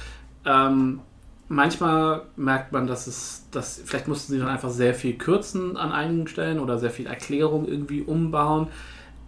ähm, 0.46 1.02
manchmal 1.50 2.24
merkt 2.36 2.72
man, 2.72 2.88
dass 2.88 3.08
es, 3.08 3.46
dass 3.52 3.82
vielleicht 3.84 4.08
mussten 4.08 4.34
sie 4.34 4.40
dann 4.40 4.50
einfach 4.50 4.70
sehr 4.70 4.94
viel 4.94 5.14
kürzen 5.18 5.78
an 5.78 5.92
einigen 5.92 6.28
Stellen 6.28 6.60
oder 6.60 6.78
sehr 6.78 6.92
viel 6.92 7.08
Erklärung 7.08 7.68
irgendwie 7.68 8.02
umbauen. 8.02 8.68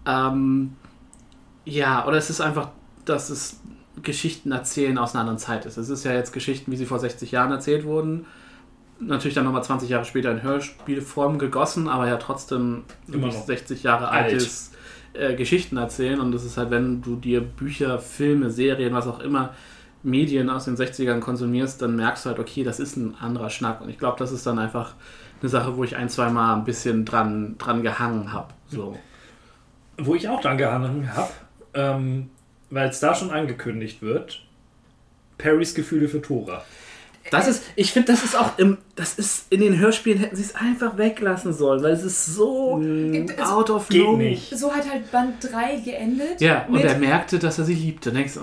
Ähm, 0.05 0.73
ja, 1.65 2.07
oder 2.07 2.17
es 2.17 2.29
ist 2.29 2.41
einfach, 2.41 2.69
dass 3.05 3.29
es 3.29 3.59
Geschichten 4.01 4.51
erzählen 4.51 4.97
aus 4.97 5.13
einer 5.13 5.21
anderen 5.21 5.39
Zeit 5.39 5.65
ist. 5.65 5.77
Es 5.77 5.89
ist 5.89 6.03
ja 6.03 6.13
jetzt 6.13 6.33
Geschichten, 6.33 6.71
wie 6.71 6.77
sie 6.77 6.85
vor 6.85 6.99
60 6.99 7.31
Jahren 7.31 7.51
erzählt 7.51 7.85
wurden. 7.85 8.25
Natürlich 8.99 9.35
dann 9.35 9.45
nochmal 9.45 9.63
20 9.63 9.89
Jahre 9.89 10.05
später 10.05 10.31
in 10.31 10.43
Hörspielform 10.43 11.39
gegossen, 11.39 11.87
aber 11.87 12.07
ja 12.07 12.17
trotzdem 12.17 12.83
Immer 13.11 13.27
noch 13.27 13.45
60 13.45 13.83
Jahre 13.83 14.09
alt. 14.09 14.33
altes 14.33 14.71
äh, 15.13 15.35
Geschichten 15.35 15.77
erzählen. 15.77 16.19
Und 16.19 16.31
das 16.31 16.43
ist 16.43 16.57
halt, 16.57 16.69
wenn 16.69 17.01
du 17.01 17.15
dir 17.15 17.41
Bücher, 17.41 17.99
Filme, 17.99 18.49
Serien, 18.49 18.93
was 18.93 19.07
auch 19.07 19.19
immer, 19.19 19.53
Medien 20.03 20.49
aus 20.49 20.65
den 20.65 20.75
60ern 20.75 21.19
konsumierst, 21.19 21.81
dann 21.81 21.95
merkst 21.95 22.25
du 22.25 22.29
halt, 22.29 22.39
okay, 22.39 22.63
das 22.63 22.79
ist 22.79 22.95
ein 22.95 23.15
anderer 23.19 23.49
Schnack. 23.49 23.81
Und 23.81 23.89
ich 23.89 23.97
glaube, 23.97 24.17
das 24.19 24.31
ist 24.31 24.45
dann 24.45 24.59
einfach 24.59 24.95
eine 25.41 25.49
Sache, 25.49 25.77
wo 25.77 25.83
ich 25.83 25.95
ein, 25.95 26.09
zwei 26.09 26.29
Mal 26.29 26.55
ein 26.55 26.63
bisschen 26.63 27.05
dran, 27.05 27.55
dran 27.57 27.81
gehangen 27.81 28.31
habe. 28.33 28.53
So. 28.67 28.97
Wo 29.97 30.15
ich 30.15 30.29
auch 30.29 30.41
dran 30.41 30.57
gehangen 30.57 31.13
habe, 31.13 31.31
ähm, 31.73 32.29
weil 32.69 32.89
es 32.89 32.99
da 32.99 33.13
schon 33.13 33.31
angekündigt 33.31 34.01
wird, 34.01 34.43
Perrys 35.37 35.73
Gefühle 35.73 36.07
für 36.07 36.21
Tora. 36.21 36.63
Das 37.31 37.47
ist, 37.47 37.63
ich 37.75 37.91
finde, 37.93 38.11
das 38.11 38.23
ist 38.23 38.35
auch 38.37 38.57
im, 38.57 38.77
das 38.95 39.13
ist 39.15 39.45
in 39.51 39.61
den 39.61 39.77
Hörspielen 39.77 40.19
hätten 40.19 40.35
sie 40.35 40.43
es 40.43 40.55
einfach 40.55 40.97
weglassen 40.97 41.53
sollen, 41.53 41.83
weil 41.83 41.93
es 41.93 42.03
ist 42.03 42.25
so 42.25 42.79
Gibt- 42.81 43.39
also- 43.39 43.53
out 43.53 43.69
of 43.69 43.87
Geht 43.89 44.03
no. 44.03 44.17
nicht. 44.17 44.57
so 44.57 44.71
hat 44.73 44.89
halt 44.89 45.11
Band 45.11 45.35
3 45.43 45.77
geendet. 45.77 46.41
Ja, 46.41 46.65
und 46.67 46.79
er 46.81 46.97
merkte, 46.97 47.39
dass 47.39 47.59
er 47.59 47.65
sie 47.65 47.73
liebte. 47.75 48.11
Denkst 48.11 48.33
du, 48.35 48.41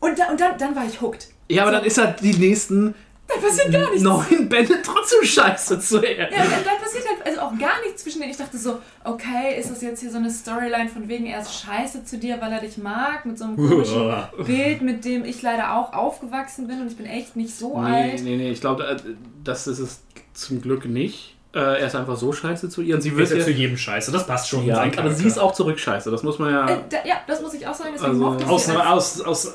und, 0.00 0.18
da, 0.18 0.30
und 0.30 0.40
dann, 0.40 0.56
dann 0.58 0.76
war 0.76 0.84
ich 0.86 1.00
hooked. 1.00 1.28
ja, 1.50 1.62
aber 1.62 1.72
dann 1.72 1.84
ist 1.84 1.98
er 1.98 2.12
die 2.12 2.34
nächsten 2.34 2.94
Da 3.28 3.34
passiert 3.46 3.70
gar 3.70 3.90
nichts. 3.90 4.02
neun 4.02 4.48
Bände 4.48 4.74
trotzdem 4.82 5.22
scheiße 5.22 5.78
zu 5.80 5.98
er. 6.02 6.30
Ja, 6.32 6.42
und 6.44 6.50
dann 6.66 6.78
passiert 6.82 7.04
halt 7.08 7.26
also 7.26 7.40
auch 7.42 7.58
gar 7.58 7.80
nichts 7.84 8.02
zwischen 8.02 8.20
denen. 8.20 8.30
Ich 8.30 8.38
dachte 8.38 8.56
so, 8.56 8.78
okay, 9.04 9.58
ist 9.60 9.70
das 9.70 9.82
jetzt 9.82 10.00
hier 10.00 10.10
so 10.10 10.16
eine 10.16 10.30
Storyline 10.30 10.88
von 10.88 11.08
wegen, 11.08 11.26
er 11.26 11.40
ist 11.42 11.54
scheiße 11.60 12.04
zu 12.04 12.16
dir, 12.18 12.40
weil 12.40 12.50
er 12.52 12.60
dich 12.60 12.78
mag, 12.78 13.26
mit 13.26 13.38
so 13.38 13.44
einem 13.44 13.56
komischen 13.56 14.14
Bild, 14.46 14.80
mit 14.82 15.04
dem 15.04 15.24
ich 15.26 15.42
leider 15.42 15.76
auch 15.76 15.92
aufgewachsen 15.92 16.66
bin 16.68 16.80
und 16.80 16.88
ich 16.90 16.96
bin 16.96 17.04
echt 17.06 17.36
nicht 17.36 17.54
so 17.54 17.78
Nee, 17.80 17.86
alt. 18.12 18.22
nee, 18.24 18.36
nee, 18.36 18.50
ich 18.50 18.60
glaube, 18.62 18.86
äh, 18.86 18.96
das 19.44 19.66
ist 19.66 19.78
es 19.78 20.00
zum 20.32 20.62
Glück 20.62 20.86
nicht. 20.86 21.36
Äh, 21.54 21.58
Er 21.58 21.86
ist 21.86 21.94
einfach 21.96 22.16
so 22.16 22.32
scheiße 22.32 22.68
zu 22.70 22.80
ihr 22.82 22.94
und 22.94 23.00
sie 23.02 23.14
Wird 23.16 23.30
ja 23.30 23.40
zu 23.44 23.50
jedem 23.50 23.76
Scheiße, 23.76 24.10
das 24.12 24.26
passt 24.26 24.48
schon. 24.48 24.64
ja, 24.64 24.82
aber 24.96 25.10
sie 25.10 25.26
ist 25.26 25.38
auch 25.38 25.52
zurück 25.52 25.78
scheiße. 25.78 26.10
Das 26.10 26.22
muss 26.22 26.38
man 26.38 26.50
ja. 26.52 26.66
Äh, 26.68 26.78
da, 26.88 26.96
ja, 27.04 27.16
das 27.26 27.40
muss 27.42 27.52
ich 27.54 27.66
auch 27.66 27.74
sagen, 27.74 27.90
deswegen 27.94 28.22
Also, 28.24 28.46
aus, 28.46 28.68
als- 28.70 28.80
aus, 28.86 29.20
aus, 29.22 29.54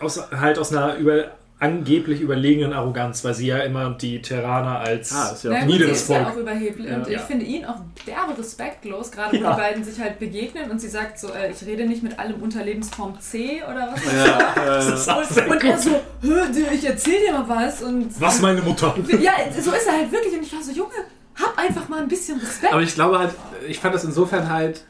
aus, 0.00 0.30
halt 0.32 0.58
aus 0.58 0.72
einer 0.72 0.96
über, 0.96 1.24
angeblich 1.62 2.20
überlegenen 2.20 2.72
Arroganz, 2.72 3.24
weil 3.24 3.34
sie 3.34 3.46
ja 3.46 3.58
immer 3.58 3.90
die 3.90 4.20
Terraner 4.20 4.80
als 4.80 5.12
Ah, 5.12 5.30
ist 5.32 5.44
ja 5.44 5.52
auch 5.52 5.64
niederes 5.64 6.02
ist 6.02 6.08
ja 6.10 6.16
Volk. 6.24 6.28
auch 6.34 6.36
überheblich 6.40 6.90
und 6.92 7.06
Ja. 7.08 7.16
ich 7.16 7.20
finde 7.20 7.44
ihn 7.44 7.64
auch 7.64 7.76
derbe 8.06 8.36
respektlos, 8.36 9.12
gerade 9.12 9.38
wo 9.38 9.42
Ja. 9.42 9.54
die 9.54 9.60
beiden 9.60 9.84
sich 9.84 10.00
halt 10.00 10.18
begegnen 10.18 10.70
und 10.70 10.80
sie 10.80 10.88
sagt 10.88 11.18
so, 11.20 11.28
äh, 11.28 11.52
ich 11.52 11.64
rede 11.64 11.86
nicht 11.86 12.02
mit 12.02 12.18
allem 12.18 12.42
unter 12.42 12.64
Lebensform 12.64 13.18
C 13.20 13.62
oder 13.62 13.90
was. 13.92 14.04
ja, 14.12 14.54
Das 14.56 14.88
äh, 14.90 14.94
ist 14.94 15.08
auch 15.08 15.22
sehr 15.24 15.46
Und, 15.48 15.52
und 15.52 15.64
er 15.64 15.78
so, 15.78 15.90
"Hö, 16.22 16.40
du, 16.52 16.74
ich 16.74 16.84
erzähl 16.84 17.20
dir 17.26 17.32
mal 17.32 17.48
was 17.48 17.80
und 17.82 18.20
Was 18.20 18.40
meine 18.40 18.60
Mutter? 18.62 18.94
ja, 19.20 19.32
so 19.52 19.70
ist 19.72 19.86
er 19.86 19.92
halt 19.98 20.10
wirklich 20.10 20.34
und 20.34 20.42
ich 20.42 20.52
war 20.52 20.62
so, 20.62 20.72
Junge, 20.72 20.90
hab 21.36 21.56
einfach 21.58 21.88
mal 21.88 22.00
ein 22.02 22.08
bisschen 22.08 22.38
Respekt. 22.40 22.72
Aber 22.72 22.82
ich 22.82 22.94
glaube 22.94 23.18
halt, 23.20 23.30
ich 23.68 23.78
fand 23.78 23.94
das 23.94 24.04
insofern 24.04 24.50
halt 24.50 24.84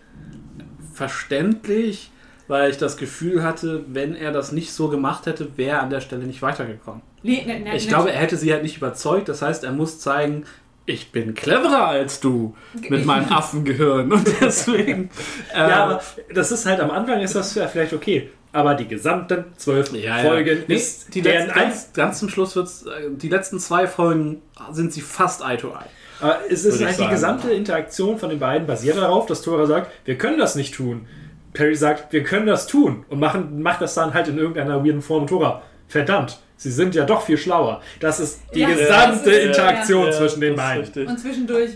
verständlich, 0.94 2.11
weil 2.48 2.70
ich 2.70 2.78
das 2.78 2.96
Gefühl 2.96 3.42
hatte, 3.42 3.84
wenn 3.88 4.14
er 4.14 4.32
das 4.32 4.52
nicht 4.52 4.72
so 4.72 4.88
gemacht 4.88 5.26
hätte, 5.26 5.56
wäre 5.56 5.76
er 5.76 5.82
an 5.82 5.90
der 5.90 6.00
Stelle 6.00 6.24
nicht 6.24 6.42
weitergekommen. 6.42 7.02
Nee, 7.22 7.42
nee, 7.46 7.60
nee, 7.60 7.76
Ich 7.76 7.84
nee. 7.84 7.88
glaube, 7.88 8.12
er 8.12 8.20
hätte 8.20 8.36
sie 8.36 8.52
halt 8.52 8.62
nicht 8.62 8.76
überzeugt. 8.76 9.28
Das 9.28 9.42
heißt, 9.42 9.64
er 9.64 9.72
muss 9.72 10.00
zeigen, 10.00 10.44
ich 10.84 11.12
bin 11.12 11.34
cleverer 11.34 11.86
als 11.86 12.20
du 12.20 12.56
mit 12.88 13.04
meinem 13.06 13.28
Affengehirn. 13.32 14.12
Und 14.12 14.28
deswegen. 14.40 15.10
Ja, 15.54 15.66
ähm, 15.66 15.72
aber 15.72 16.02
das 16.34 16.52
ist 16.52 16.66
halt 16.66 16.80
am 16.80 16.90
Anfang 16.90 17.20
ist 17.20 17.34
das 17.34 17.54
ja 17.54 17.68
vielleicht 17.68 17.92
okay. 17.92 18.30
Aber 18.54 18.74
die 18.74 18.86
gesamten 18.86 19.44
zwölf 19.56 19.92
ja, 19.92 20.18
ja. 20.18 20.28
Folgen 20.28 20.64
Nee, 20.66 20.74
ist 20.74 21.14
die 21.14 21.22
deren 21.22 21.46
letzten, 21.46 21.60
ganz, 21.60 21.92
ganz 21.94 22.18
zum 22.18 22.28
Schluss 22.28 22.54
wird's, 22.54 22.82
äh, 22.82 23.10
die 23.10 23.28
letzten 23.28 23.58
zwei 23.58 23.86
Folgen 23.86 24.42
sind 24.72 24.92
sie 24.92 25.00
fast 25.00 25.40
eye 25.40 25.56
to 25.56 25.68
eye. 25.68 25.88
Aber 26.20 26.38
es 26.50 26.64
ist 26.64 26.80
eigentlich 26.80 26.98
die 26.98 27.08
gesamte 27.08 27.50
Interaktion 27.50 28.18
von 28.18 28.28
den 28.28 28.38
beiden 28.38 28.66
basiert 28.66 28.96
darauf, 28.96 29.26
dass 29.26 29.42
Tora 29.42 29.66
sagt, 29.66 29.90
wir 30.04 30.16
können 30.18 30.38
das 30.38 30.54
nicht 30.54 30.74
tun. 30.74 31.06
Perry 31.52 31.74
sagt, 31.74 32.12
wir 32.12 32.22
können 32.24 32.46
das 32.46 32.66
tun 32.66 33.04
und 33.10 33.20
machen, 33.20 33.62
macht 33.62 33.80
das 33.82 33.94
dann 33.94 34.14
halt 34.14 34.28
in 34.28 34.38
irgendeiner 34.38 34.84
weirden 34.84 35.02
Form. 35.02 35.26
Tora, 35.26 35.62
verdammt, 35.88 36.38
sie 36.56 36.70
sind 36.70 36.94
ja 36.94 37.04
doch 37.04 37.22
viel 37.22 37.36
schlauer. 37.38 37.82
Das 38.00 38.20
ist 38.20 38.40
die 38.54 38.60
Ja, 38.60 38.68
gesamte 38.70 39.30
ist- 39.30 39.46
Interaktion 39.48 40.06
Ja, 40.06 40.12
zwischen 40.12 40.40
den 40.40 40.56
beiden. 40.56 40.82
richtig. 40.84 41.08
Und 41.08 41.18
zwischendurch 41.20 41.72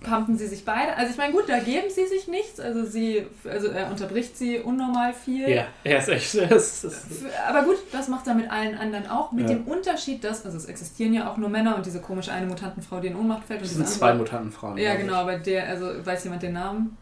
pumpen 0.00 0.38
sie 0.38 0.46
sich 0.46 0.64
beide. 0.64 0.96
Also 0.96 1.10
ich 1.10 1.16
meine, 1.18 1.32
gut, 1.32 1.48
da 1.48 1.58
geben 1.58 1.88
sie 1.90 2.06
sich 2.06 2.28
nichts. 2.28 2.60
Also 2.60 2.84
sie, 2.84 3.26
also 3.50 3.66
er 3.66 3.90
unterbricht 3.90 4.36
sie 4.38 4.60
unnormal 4.60 5.12
viel. 5.12 5.48
Ja, 5.50 5.64
er 5.82 5.98
ist 5.98 6.08
echt. 6.08 6.34
Ist, 6.36 6.84
ist, 6.84 7.06
Aber 7.48 7.62
gut, 7.64 7.78
das 7.90 8.06
macht 8.06 8.28
er 8.28 8.34
mit 8.34 8.48
allen 8.48 8.78
anderen 8.78 9.08
auch. 9.10 9.32
Mit 9.32 9.50
Ja. 9.50 9.56
dem 9.56 9.64
Unterschied, 9.66 10.22
dass, 10.22 10.44
also 10.44 10.56
es 10.56 10.66
existieren 10.66 11.12
ja 11.14 11.28
auch 11.28 11.36
nur 11.36 11.48
Männer 11.48 11.74
und 11.74 11.84
diese 11.84 12.00
komische 12.00 12.30
eine 12.30 12.46
Mutantenfrau, 12.46 13.00
die 13.00 13.08
in 13.08 13.16
Ohnmacht 13.16 13.42
fällt. 13.44 13.60
Und 13.62 13.66
das 13.68 13.74
sind 13.74 13.88
zwei 13.88 14.14
Mutantenfrauen. 14.14 14.78
Ja, 14.78 14.94
genau, 14.94 15.14
aber 15.14 15.36
der, 15.38 15.66
also 15.68 15.86
weiß 16.04 16.22
jemand 16.22 16.44
den 16.44 16.52
Namen? 16.52 16.96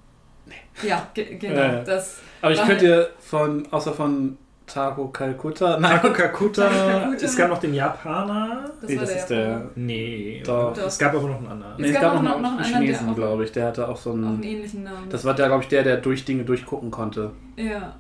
Nee. 0.47 0.89
Ja, 0.89 1.07
ge 1.15 1.37
genau. 1.37 1.61
Ja. 1.61 1.83
Das 1.85 2.21
Aber 2.43 2.53
ich 2.53 2.63
könnte 2.63 2.85
dir 2.87 3.09
von, 3.19 3.67
außer 3.71 3.93
von 3.93 4.37
Taco 4.67 5.09
Calcutta, 5.09 5.79
nein, 5.79 6.01
Taco 6.01 6.13
Kakuta, 6.13 6.69
Kakuta. 6.69 7.25
es 7.25 7.37
gab 7.37 7.51
noch 7.51 7.59
den 7.59 7.73
Japaner. 7.75 8.65
das 8.81 8.91
nee, 8.91 8.97
war 8.97 9.01
das 9.03 9.11
der 9.13 9.19
ist 9.21 9.31
der. 9.31 9.71
Nee, 9.77 10.43
Doch. 10.45 10.77
es 10.77 10.99
gab 10.99 11.15
aber 11.15 11.29
noch 11.29 11.39
einen 11.39 11.47
anderen. 11.49 11.75
Nee, 11.79 11.87
es 11.89 11.93
gab 11.95 12.03
gab 12.03 12.13
auch 12.15 12.17
auch 12.19 12.23
noch- 12.23 12.41
noch, 12.41 12.51
noch 12.59 12.59
einen 12.59 12.65
Chinesen, 12.81 13.11
auch- 13.11 13.15
glaube 13.15 13.45
ich. 13.45 13.53
Der 13.53 13.67
hatte 13.67 13.89
auch 13.89 13.97
so 13.97 14.11
auch 14.11 14.15
einen 14.15 14.25
einen. 14.27 14.43
ähnlichen 14.43 14.83
Namen. 14.83 15.09
Das 15.09 15.25
war 15.25 15.35
der, 15.35 15.47
glaube 15.47 15.63
ich, 15.63 15.69
der, 15.69 15.85
der 15.85 15.99
durch 15.99 16.25
Dinge 16.25 16.45
durchgucken 16.45 16.91
konnte. 16.91 17.31
ja. 17.57 17.95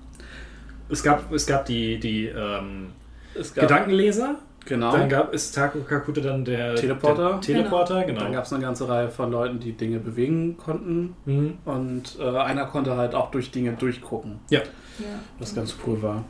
Es 0.89 1.03
gab, 1.03 1.33
es 1.33 1.47
gab 1.49 1.67
die, 1.67 1.99
die 1.99 2.27
ähm, 2.27 2.93
Es 3.35 3.53
gab, 3.53 3.63
Gedankenleser. 3.67 4.37
Genau. 4.67 4.93
Dann 4.93 5.09
gab 5.09 5.33
es 5.33 5.53
Taco 5.53 5.79
Kakuta 5.79 6.21
dann 6.21 6.45
der 6.45 6.75
Teleporter. 6.75 7.31
Der 7.31 7.41
Teleporter, 7.41 8.05
genau. 8.05 8.21
Dann 8.21 8.33
gab 8.33 8.45
es 8.45 8.53
eine 8.53 8.63
ganze 8.63 8.89
Reihe 8.89 9.09
von 9.09 9.31
Leuten, 9.31 9.61
die 9.61 9.73
Dinge 9.73 10.01
bewegen 10.01 10.59
konnten. 10.59 11.15
Mhm. 11.25 11.59
Und 11.65 12.19
äh, 12.21 12.37
einer 12.37 12.67
konnte 12.67 12.97
halt 12.97 13.15
auch 13.15 13.31
durch 13.31 13.53
Dinge 13.53 13.73
durchgucken. 13.73 14.41
Ja. 14.51 14.61
ja. 14.61 15.05
Was 15.39 15.55
ganz 15.55 15.77
cool 15.87 16.03
war. 16.03 16.25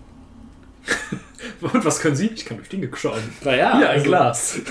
Und 1.61 1.85
was 1.85 2.01
können 2.01 2.15
Sie? 2.15 2.29
Ich 2.29 2.45
kann 2.45 2.59
durch 2.59 2.69
Dinge 2.69 2.89
schauen. 2.95 3.21
Naja, 3.43 3.79
Hier 3.79 3.89
ein 3.89 3.99
also- 3.99 4.05
Glas. 4.05 4.61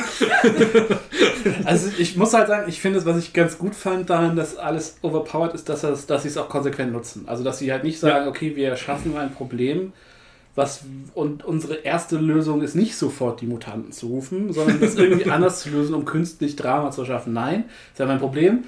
Also 1.63 1.91
ich 1.97 2.17
muss 2.17 2.33
halt 2.33 2.47
sagen, 2.47 2.67
ich 2.67 2.81
finde 2.81 2.97
es, 2.97 3.05
was 3.05 3.17
ich 3.17 3.31
ganz 3.31 3.57
gut 3.59 3.75
fand 3.75 4.09
daran, 4.09 4.35
dass 4.35 4.57
alles 4.57 4.97
overpowered 5.03 5.53
ist, 5.53 5.69
dass, 5.69 5.81
das, 5.81 6.07
dass 6.07 6.23
sie 6.23 6.29
es 6.29 6.37
auch 6.37 6.49
konsequent 6.49 6.91
nutzen. 6.91 7.25
Also 7.27 7.43
dass 7.43 7.59
sie 7.59 7.71
halt 7.71 7.83
nicht 7.83 7.99
sagen, 7.99 8.27
okay, 8.27 8.55
wir 8.55 8.75
schaffen 8.75 9.15
ein 9.15 9.31
Problem, 9.31 9.93
was 10.55 10.83
und 11.13 11.43
unsere 11.43 11.75
erste 11.75 12.17
Lösung 12.17 12.61
ist 12.61 12.75
nicht 12.75 12.95
sofort 12.95 13.41
die 13.41 13.47
Mutanten 13.47 13.91
zu 13.91 14.07
rufen, 14.07 14.53
sondern 14.53 14.79
das 14.79 14.95
irgendwie 14.95 15.29
anders 15.31 15.59
zu 15.59 15.69
lösen, 15.69 15.93
um 15.93 16.05
künstlich 16.05 16.55
Drama 16.55 16.91
zu 16.91 17.03
schaffen. 17.05 17.33
Nein, 17.33 17.65
ist 17.91 17.99
ja 17.99 18.05
mein 18.05 18.19
Problem. 18.19 18.63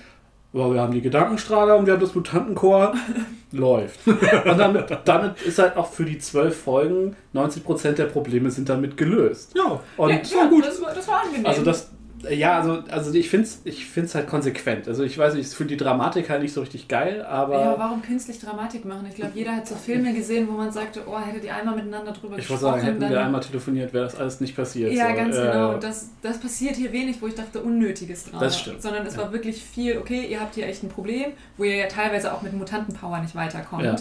aber 0.53 0.73
wir 0.73 0.81
haben 0.81 0.93
die 0.93 1.01
Gedankenstrahler 1.01 1.77
und 1.77 1.85
wir 1.85 1.93
haben 1.93 2.01
das 2.01 2.13
Mutantenchor. 2.15 2.93
Läuft. 3.53 4.05
Und 4.05 4.57
damit, 4.57 4.85
damit 5.05 5.41
ist 5.43 5.57
halt 5.57 5.77
auch 5.77 5.89
für 5.89 6.03
die 6.03 6.17
zwölf 6.19 6.61
Folgen 6.63 7.15
90% 7.33 7.93
der 7.93 8.03
Probleme 8.07 8.51
sind 8.51 8.67
damit 8.67 8.97
gelöst. 8.97 9.53
Ja. 9.55 9.79
Und 9.95 10.09
ja, 10.09 10.15
ja, 10.17 10.61
Das, 10.61 10.81
war, 10.81 10.93
das 10.93 11.07
war 11.07 11.21
angenehm. 11.23 11.45
also 11.45 11.63
das, 11.63 11.89
ja, 12.29 12.57
also, 12.57 12.83
also 12.89 13.13
ich 13.13 13.29
finde 13.29 13.45
es 13.45 13.61
ich 13.63 13.85
find's 13.85 14.15
halt 14.15 14.27
konsequent. 14.27 14.87
Also 14.87 15.03
ich 15.03 15.17
weiß 15.17 15.35
nicht, 15.35 15.47
ich 15.47 15.55
finde 15.55 15.75
die 15.75 15.83
Dramatik 15.83 16.29
halt 16.29 16.41
nicht 16.41 16.53
so 16.53 16.61
richtig 16.61 16.87
geil, 16.87 17.23
aber 17.23 17.59
ja, 17.59 17.75
warum 17.77 18.01
künstlich 18.01 18.39
Dramatik 18.39 18.85
machen? 18.85 19.05
Ich 19.09 19.15
glaube, 19.15 19.31
jeder 19.35 19.55
hat 19.55 19.67
so 19.67 19.75
Filme 19.75 20.13
gesehen, 20.13 20.47
wo 20.49 20.53
man 20.53 20.71
sagte, 20.71 21.03
oh, 21.05 21.17
hätte 21.19 21.39
die 21.39 21.51
einmal 21.51 21.75
miteinander 21.75 22.11
drüber 22.11 22.37
ich 22.37 22.47
gesprochen. 22.47 22.59
sagen, 22.59 22.81
hätten 22.81 23.01
wir 23.01 23.23
einmal 23.23 23.41
telefoniert, 23.41 23.93
wäre 23.93 24.05
das 24.05 24.15
alles 24.15 24.41
nicht 24.41 24.55
passiert. 24.55 24.93
Ja, 24.93 25.09
so. 25.09 25.15
ganz 25.15 25.35
Äh, 25.35 25.41
genau. 25.41 25.73
Und 25.75 25.83
das, 25.83 26.09
das 26.21 26.39
passiert 26.39 26.75
hier 26.75 26.91
wenig, 26.91 27.21
wo 27.21 27.27
ich 27.27 27.35
dachte, 27.35 27.61
unnötiges 27.61 28.25
Drama. 28.25 28.43
Das 28.43 28.59
stimmt. 28.59 28.81
Sondern 28.81 29.05
es 29.05 29.17
war 29.17 29.31
wirklich 29.31 29.63
viel, 29.63 29.97
okay, 29.97 30.25
ihr 30.25 30.39
habt 30.39 30.55
hier 30.55 30.67
echt 30.67 30.83
ein 30.83 30.89
Problem, 30.89 31.31
wo 31.57 31.63
ihr 31.63 31.75
ja 31.75 31.87
teilweise 31.87 32.33
auch 32.33 32.41
mit 32.41 32.53
Mutantenpower 32.53 33.19
nicht 33.19 33.35
weiterkommt. 33.35 33.83
Ja. 33.83 33.95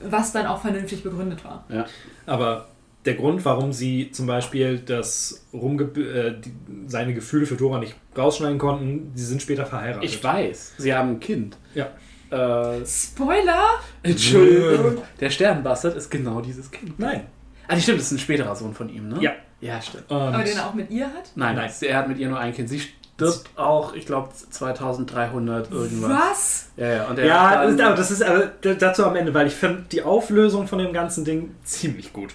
Was 0.00 0.32
dann 0.32 0.46
auch 0.46 0.60
vernünftig 0.60 1.02
begründet 1.02 1.44
war. 1.44 1.64
Ja. 1.68 1.86
Aber 2.24 2.68
der 3.04 3.14
Grund, 3.14 3.44
warum 3.44 3.72
sie 3.72 4.10
zum 4.10 4.26
Beispiel 4.26 4.78
das 4.78 5.46
Rumge 5.52 5.84
äh, 5.84 6.34
die, 6.40 6.52
seine 6.86 7.14
Gefühle 7.14 7.46
für 7.46 7.56
Dora 7.56 7.78
nicht 7.78 7.94
rausschneiden 8.16 8.58
konnten, 8.58 9.12
sie 9.14 9.24
sind 9.24 9.40
später 9.40 9.66
verheiratet. 9.66 10.04
Ich 10.04 10.22
weiß, 10.22 10.74
sie 10.78 10.94
haben 10.94 11.12
ein 11.12 11.20
Kind. 11.20 11.56
Ja. 11.74 11.86
Äh, 12.30 12.84
Spoiler! 12.84 13.64
Entschuldigung. 14.02 15.02
Der 15.20 15.30
Sternbastard 15.30 15.96
ist 15.96 16.10
genau 16.10 16.40
dieses 16.40 16.70
Kind. 16.70 16.98
Nein. 16.98 17.26
Ah, 17.68 17.74
die 17.74 17.82
stimmt, 17.82 17.98
das 17.98 18.06
ist 18.06 18.12
ein 18.12 18.18
späterer 18.18 18.54
Sohn 18.56 18.74
von 18.74 18.88
ihm, 18.88 19.08
ne? 19.08 19.18
Ja. 19.20 19.32
Ja, 19.60 19.82
stimmt. 19.82 20.10
Und 20.10 20.16
Aber 20.16 20.44
den 20.44 20.56
er 20.56 20.66
auch 20.66 20.74
mit 20.74 20.90
ihr 20.90 21.06
hat? 21.06 21.32
Nein, 21.34 21.56
Nein. 21.56 21.70
er 21.80 21.96
hat 21.96 22.08
mit 22.08 22.18
ihr 22.18 22.28
nur 22.28 22.38
ein 22.38 22.52
Kind. 22.52 22.68
Sie 22.68 22.80
stirbt 22.80 23.50
auch, 23.56 23.92
ich 23.94 24.06
glaube, 24.06 24.28
2300 24.32 25.70
irgendwas. 25.72 26.10
Was? 26.10 26.70
Ja, 26.76 26.88
ja. 26.88 27.04
Und 27.06 27.18
er 27.18 27.26
ja, 27.26 27.60
aber 27.60 27.96
das 27.96 28.10
ist 28.10 28.22
aber 28.22 28.52
dazu 28.62 29.04
am 29.04 29.16
Ende, 29.16 29.34
weil 29.34 29.48
ich 29.48 29.54
finde 29.54 29.86
die 29.90 30.02
Auflösung 30.02 30.68
von 30.68 30.78
dem 30.78 30.92
ganzen 30.92 31.24
Ding 31.24 31.54
ziemlich 31.64 32.12
gut. 32.12 32.34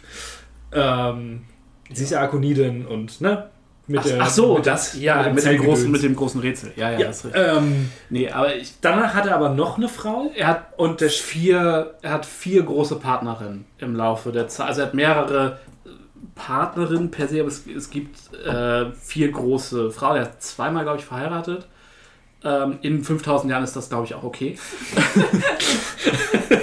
Ähm, 0.76 1.42
sie 1.92 2.04
ist 2.04 2.10
ja 2.12 2.22
Akonidin 2.22 2.86
und, 2.86 3.20
ne? 3.22 3.50
Mit 3.86 4.00
ach, 4.00 4.04
der- 4.06 4.22
ach 4.22 4.30
so, 4.30 4.56
mit 4.56 4.66
das, 4.66 4.94
dem- 4.94 5.02
ja, 5.02 5.18
mit 5.24 5.26
dem, 5.28 5.38
Zellgedöns. 5.40 5.70
großen, 5.80 5.92
mit 5.92 6.04
dem 6.04 6.16
großen 6.16 6.40
Rätsel. 6.42 6.72
Ja, 6.78 6.92
ja, 6.92 7.00
Ja, 7.00 7.08
das 7.08 7.18
ist 7.18 7.26
richtig. 7.26 7.42
ähm, 7.58 7.90
Nee, 8.10 8.30
aber 8.32 8.56
ich, 8.56 8.74
danach 8.80 9.14
hat 9.14 9.26
er 9.26 9.36
aber 9.36 9.50
noch 9.50 9.78
eine 9.78 9.90
Frau. 9.90 10.32
er 10.36 10.48
hat 10.48 10.66
und 10.78 11.02
der 11.02 11.10
vier, 11.10 11.96
er 12.02 12.12
hat 12.12 12.26
vier 12.26 12.64
große 12.64 12.96
Partnerinnen 12.96 13.66
im 13.80 13.96
Laufe 13.96 14.32
der 14.32 14.48
Zeit. 14.48 14.68
Also 14.68 14.82
er 14.82 14.88
hat 14.88 14.94
mehrere 14.94 15.60
äh, 15.86 15.90
Partnerinnen 16.36 17.12
per 17.12 17.28
se, 17.28 17.40
aber 17.42 17.50
es, 17.50 17.64
es 17.68 17.90
gibt 17.90 18.18
äh, 18.46 18.86
vier 18.94 19.32
große 19.32 19.92
Frauen. 19.92 20.16
Er 20.16 20.22
hat 20.24 20.42
zweimal, 20.42 20.84
glaube 20.84 21.00
ich, 21.00 21.06
verheiratet. 21.06 21.68
Ähm, 22.46 22.78
in 22.82 23.04
5000 23.04 23.52
Jahren 23.52 23.64
ist 23.66 23.76
das, 23.76 23.90
glaube 23.90 24.06
ich, 24.06 24.16
auch 24.16 24.24
okay. 24.24 24.58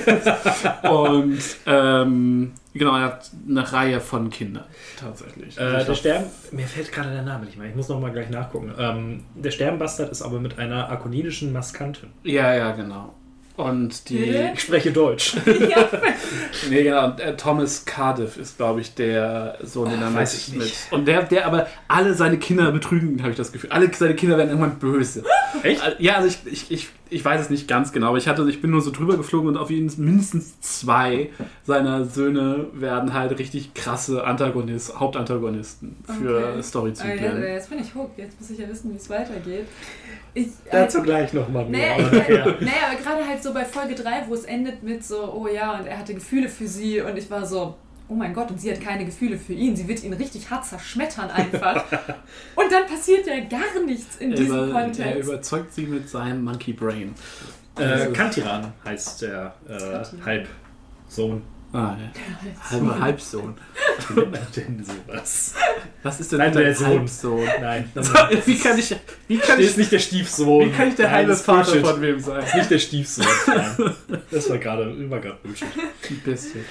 und 0.90 1.38
ähm, 1.66 2.52
genau, 2.74 2.96
er 2.96 3.02
hat 3.04 3.30
eine 3.48 3.72
Reihe 3.72 4.00
von 4.00 4.30
Kindern 4.30 4.64
tatsächlich. 4.98 5.58
Also 5.60 5.76
Äh, 5.76 5.80
ich 5.80 5.86
der 5.86 5.94
Sterben, 5.94 6.26
mir 6.52 6.66
fällt 6.66 6.92
gerade 6.92 7.10
der 7.10 7.22
Name 7.22 7.44
nicht 7.46 7.58
mehr, 7.58 7.68
ich 7.68 7.74
muss 7.76 7.88
noch 7.88 8.00
mal 8.00 8.12
gleich 8.12 8.30
nachgucken. 8.30 8.72
Ähm, 8.78 9.24
der 9.34 9.50
Sternbastard 9.50 10.10
ist 10.10 10.22
aber 10.22 10.40
mit 10.40 10.58
einer 10.58 10.90
akonidischen 10.90 11.52
Maskantin. 11.52 12.10
ja, 12.24 12.54
ja, 12.54 12.72
genau. 12.72 13.14
Und 13.56 14.08
die. 14.08 14.24
Ich 14.54 14.60
spreche 14.62 14.90
Deutsch. 14.90 15.34
ja, 15.46 15.86
Nee, 16.70 16.82
genau. 16.82 17.06
Und, 17.08 17.20
äh, 17.20 17.36
Thomas 17.36 17.84
Cardiff 17.84 18.38
ist, 18.38 18.56
glaube 18.56 18.80
ich, 18.80 18.94
der 18.94 19.58
Sohn, 19.62 19.90
den 19.90 20.00
er 20.00 20.14
weiß 20.14 20.32
mit, 20.32 20.40
ich 20.40 20.54
nicht. 20.54 20.84
mit. 20.90 20.98
Und 20.98 21.04
der, 21.06 21.24
der 21.24 21.46
aber 21.46 21.66
alle 21.86 22.14
seine 22.14 22.38
Kinder 22.38 22.72
betrügen, 22.72 23.20
habe 23.20 23.32
ich 23.32 23.36
das 23.36 23.52
Gefühl. 23.52 23.70
Alle 23.70 23.92
seine 23.92 24.14
Kinder 24.14 24.38
werden 24.38 24.48
irgendwann 24.48 24.78
böse. 24.78 25.24
Echt? 25.62 25.82
Äh, 25.84 25.94
Ja, 25.98 26.14
also 26.14 26.28
ich, 26.28 26.38
ich, 26.50 26.70
ich, 26.70 26.88
ich 27.10 27.24
weiß 27.24 27.40
es 27.40 27.50
nicht 27.50 27.68
ganz 27.68 27.92
genau, 27.92 28.08
aber 28.08 28.18
ich 28.18 28.28
hatte, 28.28 28.48
ich 28.48 28.60
bin 28.62 28.70
nur 28.70 28.80
so 28.80 28.90
drüber 28.90 29.16
geflogen 29.16 29.48
und 29.48 29.56
auf 29.56 29.70
jeden 29.70 29.90
mindestens 30.02 30.60
zwei 30.60 31.30
seiner 31.64 32.04
Söhne 32.04 32.66
werden 32.72 33.12
halt 33.12 33.38
richtig 33.38 33.74
krasse 33.74 34.24
Antagonist, 34.24 34.98
Hauptantagonisten 34.98 35.96
für 36.06 36.38
Okay. 36.38 36.62
Storyzyklen. 36.62 37.36
Ah, 37.36 37.38
ja, 37.40 37.54
jetzt 37.54 37.68
bin 37.68 37.78
ich 37.80 37.94
hooked. 37.94 38.18
Jetzt 38.18 38.40
muss 38.40 38.50
ich 38.50 38.58
ja 38.58 38.68
wissen, 38.68 38.92
wie 38.92 38.96
es 38.96 39.10
weitergeht. 39.10 39.66
Ich, 40.34 40.48
Dazu 40.70 41.02
gleich 41.02 41.32
noch 41.32 41.48
mal 41.48 41.66
mehr. 41.66 41.96
Nee, 41.98 42.04
ich, 42.04 42.60
nee, 42.60 42.70
aber 42.86 43.00
gerade 43.02 43.26
halt 43.26 43.42
so 43.42 43.52
bei 43.52 43.64
Folge 43.64 43.94
3, 43.94 44.24
wo 44.28 44.34
es 44.34 44.44
endet 44.44 44.82
mit 44.82 45.04
so, 45.04 45.32
oh 45.32 45.48
ja, 45.48 45.78
und 45.78 45.86
er 45.86 45.98
hatte 45.98 46.14
Gefühle 46.14 46.48
für 46.48 46.66
sie 46.66 47.00
und 47.00 47.16
ich 47.16 47.28
war 47.30 47.44
so, 47.44 47.74
oh 48.10 48.14
mein 48.14 48.34
Gott, 48.34 48.50
und 48.50 48.60
sie 48.60 48.70
hat 48.72 48.80
keine 48.80 49.04
Gefühle 49.04 49.38
für 49.38 49.52
ihn. 49.52 49.76
Sie 49.76 49.86
wird 49.86 50.02
ihn 50.02 50.12
richtig 50.12 50.50
hart 50.50 50.66
zerschmettern 50.66 51.30
einfach. 51.30 51.84
und 52.56 52.70
dann 52.70 52.86
passiert 52.86 53.26
ja 53.26 53.38
gar 53.40 53.82
nichts 53.86 54.16
in 54.16 54.32
er, 54.32 54.36
diesem 54.36 54.56
über, 54.56 54.66
er 54.66 54.84
Kontext. 54.84 55.28
überzeugt 55.28 55.72
sie 55.72 55.86
mit 55.86 56.08
seinem 56.08 56.44
Monkey 56.44 56.72
Brain. 56.72 57.14
Äh, 57.78 58.06
Kantiran 58.08 58.72
heißt 58.84 59.22
der 59.22 59.54
äh. 59.68 60.04
Halbsohn. 60.24 61.42
Ah, 61.72 61.96
ja. 61.96 62.68
Halber 62.68 62.98
Halbsohn. 62.98 63.54
Denn 64.56 64.84
sowas? 64.84 65.54
Was 66.02 66.18
ist 66.18 66.32
denn 66.32 66.38
Nein, 66.40 66.52
der 66.52 66.74
Sohn. 66.74 66.86
Halbsohn? 66.88 67.48
Nein, 67.60 67.88
das 67.94 68.12
wie 68.44 68.58
kann 68.58 68.76
ich, 68.76 68.96
wie 69.28 69.38
kann 69.38 69.60
ist 69.60 69.70
ich, 69.70 69.76
nicht 69.76 69.92
der 69.92 70.00
Stiefsohn. 70.00 70.66
wie 70.66 70.72
kann 70.72 70.88
ich 70.88 70.96
der 70.96 71.06
Nein, 71.06 71.14
halbe 71.14 71.28
das 71.28 71.38
ist 71.38 71.46
Vater 71.46 71.70
Bullshit. 71.70 71.86
von 71.86 72.02
wem 72.02 72.18
sein? 72.18 72.40
Das 72.40 72.48
ist 72.48 72.54
nicht 72.56 72.70
der 72.72 72.78
Stiefsohn. 72.80 73.26
Nein. 73.46 73.94
Das 74.32 74.50
war 74.50 74.58
gerade 74.58 75.10
war 75.10 75.20
gerade 75.20 75.38
Bullshit. 75.44 75.68
Ein 76.10 76.20
bisschen. 76.24 76.64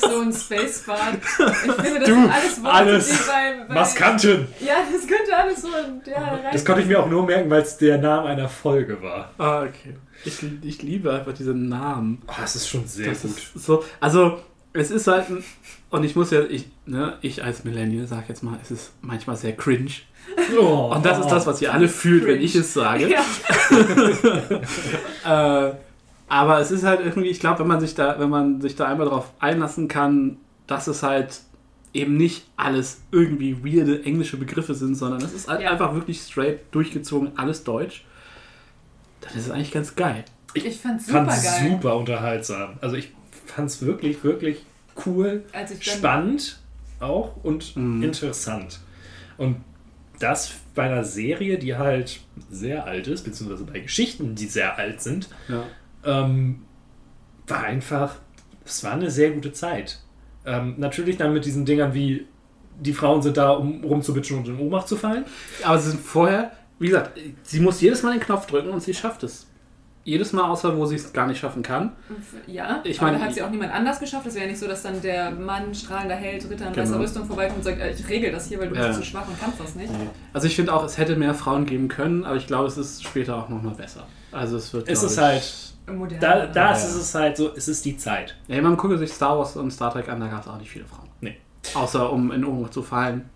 So 0.00 0.20
ein 0.20 0.32
Spacebad. 0.32 1.18
Ich 1.18 1.72
finde, 1.72 2.00
das 2.00 2.08
Du, 2.08 2.14
sind 2.14 2.30
alles 2.30 2.62
Worte, 2.62 2.74
alles 2.74 3.08
die 3.08 3.16
bei, 3.26 3.64
bei 3.68 3.74
Maskanten! 3.74 4.48
Ja, 4.60 4.74
das 4.90 5.06
könnte 5.06 5.36
alles 5.36 5.62
so 5.62 5.68
ja. 6.06 6.50
Das 6.52 6.64
konnte 6.64 6.82
ich 6.82 6.88
mir 6.88 7.00
auch 7.00 7.08
nur 7.08 7.24
merken, 7.24 7.50
weil 7.50 7.62
es 7.62 7.76
der 7.78 7.98
Name 7.98 8.28
einer 8.28 8.48
Folge 8.48 9.02
war. 9.02 9.32
Ah, 9.38 9.62
okay. 9.62 9.96
Ich, 10.24 10.38
ich 10.62 10.82
liebe 10.82 11.12
einfach 11.12 11.32
diese 11.32 11.54
Namen. 11.54 12.22
Oh, 12.26 12.32
das 12.40 12.56
ist 12.56 12.68
schon 12.68 12.86
sehr 12.86 13.08
Das 13.08 13.24
ist 13.24 13.54
so, 13.54 13.84
also 14.00 14.40
es 14.72 14.90
ist 14.90 15.06
halt 15.06 15.28
ein, 15.30 15.44
und 15.90 16.04
ich 16.04 16.16
muss 16.16 16.30
ja, 16.30 16.42
ich, 16.42 16.66
ne, 16.84 17.16
ich 17.22 17.42
als 17.42 17.64
Millennial 17.64 18.06
sag 18.06 18.28
jetzt 18.28 18.42
mal, 18.42 18.58
es 18.62 18.70
ist 18.70 18.92
manchmal 19.00 19.36
sehr 19.36 19.54
cringe. 19.56 19.90
Oh. 20.58 20.92
Und 20.94 21.06
das 21.06 21.20
ist 21.20 21.28
das, 21.28 21.46
was 21.46 21.62
ihr 21.62 21.72
alle 21.72 21.88
fühlt, 21.88 22.26
wenn 22.26 22.40
ich 22.40 22.54
es 22.54 22.74
sage. 22.74 23.08
Ja. 23.08 23.24
Äh, 25.24 25.72
aber 26.28 26.60
es 26.60 26.70
ist 26.70 26.82
halt 26.84 27.00
irgendwie, 27.00 27.28
ich 27.28 27.40
glaube, 27.40 27.60
wenn 27.60 27.66
man 27.68 27.80
sich 27.80 27.94
da, 27.94 28.18
wenn 28.18 28.30
man 28.30 28.60
sich 28.60 28.74
da 28.76 28.86
einmal 28.86 29.06
drauf 29.08 29.32
einlassen 29.38 29.88
kann, 29.88 30.38
dass 30.66 30.86
es 30.86 31.02
halt 31.02 31.40
eben 31.92 32.16
nicht 32.16 32.46
alles 32.56 33.02
irgendwie 33.10 33.64
weirde 33.64 34.02
englische 34.04 34.36
Begriffe 34.36 34.74
sind, 34.74 34.96
sondern 34.96 35.22
es 35.22 35.32
ist 35.32 35.48
halt 35.48 35.62
Ja. 35.62 35.70
einfach 35.70 35.94
wirklich 35.94 36.20
straight 36.20 36.60
durchgezogen, 36.72 37.38
alles 37.38 37.64
Deutsch, 37.64 38.04
dann 39.20 39.34
ist 39.34 39.46
es 39.46 39.50
eigentlich 39.50 39.72
ganz 39.72 39.94
geil. 39.96 40.24
Ich 40.54 40.78
fand's 40.80 41.06
super 41.06 41.26
fand 41.26 41.42
geil. 41.42 41.70
super 41.70 41.96
unterhaltsam. 41.96 42.74
Also 42.80 42.96
ich 42.96 43.12
fand 43.46 43.70
es 43.70 43.82
wirklich, 43.82 44.22
wirklich 44.24 44.64
cool, 45.06 45.44
ich 45.72 45.92
spannend 45.92 46.58
auch 47.00 47.36
und 47.44 47.76
Mhm. 47.76 48.02
interessant. 48.02 48.80
Und 49.38 49.56
das 50.18 50.54
bei 50.74 50.84
einer 50.84 51.04
Serie, 51.04 51.58
die 51.58 51.76
halt 51.76 52.20
sehr 52.50 52.84
alt 52.86 53.06
ist, 53.06 53.22
beziehungsweise 53.24 53.64
bei 53.64 53.80
Geschichten, 53.80 54.34
die 54.34 54.46
sehr 54.46 54.78
alt 54.78 55.02
sind, 55.02 55.28
Ja. 55.48 55.66
Ähm, 56.06 56.62
war 57.46 57.62
einfach, 57.64 58.14
es 58.64 58.82
war 58.84 58.92
eine 58.92 59.10
sehr 59.10 59.30
gute 59.30 59.52
Zeit. 59.52 60.00
Ähm, 60.44 60.74
natürlich 60.78 61.16
dann 61.16 61.32
mit 61.32 61.44
diesen 61.44 61.64
Dingern 61.64 61.92
wie, 61.94 62.26
die 62.80 62.92
Frauen 62.92 63.22
sind 63.22 63.36
da, 63.36 63.50
um 63.52 63.82
rumzubitschen 63.84 64.38
und 64.38 64.48
in 64.48 64.58
Ohnmacht 64.58 64.88
zu 64.88 64.96
fallen. 64.96 65.24
Aber 65.64 65.78
sie 65.78 65.90
sind 65.90 66.00
vorher, 66.00 66.52
wie 66.78 66.86
gesagt, 66.88 67.18
sie 67.42 67.60
muss 67.60 67.80
jedes 67.80 68.02
Mal 68.02 68.12
den 68.12 68.20
Knopf 68.20 68.46
drücken 68.46 68.68
und 68.70 68.82
sie 68.82 68.94
schafft 68.94 69.22
es. 69.22 69.46
Jedes 70.04 70.32
Mal, 70.32 70.44
außer 70.48 70.76
wo 70.76 70.86
sie 70.86 70.94
es 70.94 71.12
gar 71.12 71.26
nicht 71.26 71.40
schaffen 71.40 71.64
kann. 71.64 71.90
Ja, 72.46 72.80
Ich 72.84 73.00
aber 73.00 73.08
meine, 73.10 73.18
da 73.18 73.24
hat 73.28 73.34
sie 73.34 73.42
auch 73.42 73.50
niemand 73.50 73.72
anders 73.72 73.98
geschafft. 73.98 74.24
Es 74.26 74.34
wäre 74.36 74.44
ja 74.44 74.50
nicht 74.52 74.60
so, 74.60 74.68
dass 74.68 74.82
dann 74.84 75.02
der 75.02 75.32
Mann, 75.32 75.74
strahlender 75.74 76.14
Held, 76.14 76.44
Ritter 76.48 76.68
in 76.68 76.72
Genau. 76.74 76.86
weißer 76.86 77.00
Rüstung 77.00 77.24
vorbeikommt 77.24 77.58
und 77.58 77.64
sagt, 77.64 77.80
äh, 77.80 77.90
ich 77.90 78.08
regel 78.08 78.30
das 78.30 78.46
hier, 78.46 78.60
weil 78.60 78.68
du 78.68 78.76
Ja. 78.76 78.86
bist 78.86 79.00
zu 79.00 79.04
schwach 79.06 79.26
und 79.26 79.40
kannst 79.40 79.58
das 79.58 79.74
nicht. 79.74 79.90
Also 80.32 80.46
ich 80.46 80.54
finde 80.54 80.72
auch, 80.74 80.84
es 80.84 80.96
hätte 80.96 81.16
mehr 81.16 81.34
Frauen 81.34 81.66
geben 81.66 81.88
können, 81.88 82.24
aber 82.24 82.36
ich 82.36 82.46
glaube, 82.46 82.68
es 82.68 82.76
ist 82.78 83.02
später 83.02 83.36
auch 83.36 83.48
nochmal 83.48 83.74
besser. 83.74 84.06
Also 84.30 84.58
es 84.58 84.72
wird. 84.72 84.88
Es 84.88 85.02
ist 85.02 85.14
ich- 85.14 85.18
halt, 85.18 85.52
Modern. 85.86 86.20
da, 86.20 86.46
da 86.46 86.70
Ja, 86.70 86.76
ist 86.76 86.94
es 86.94 87.14
halt 87.14 87.36
so, 87.36 87.52
es 87.54 87.68
ist 87.68 87.84
die 87.84 87.96
Zeit. 87.96 88.36
Ja, 88.48 88.60
man 88.60 88.76
gucke 88.76 88.98
sich 88.98 89.12
Star 89.12 89.38
Wars 89.38 89.56
und 89.56 89.70
Star 89.70 89.92
Trek 89.92 90.08
an, 90.08 90.20
da 90.20 90.26
gab 90.28 90.42
es 90.42 90.48
auch 90.48 90.58
nicht 90.58 90.70
viele 90.70 90.84
Frauen. 90.84 91.08
Nee. 91.20 91.36
Außer 91.74 92.12
um 92.12 92.32
in 92.32 92.44
Ohnmacht 92.44 92.72
zu 92.72 92.82
fallen 92.82 93.28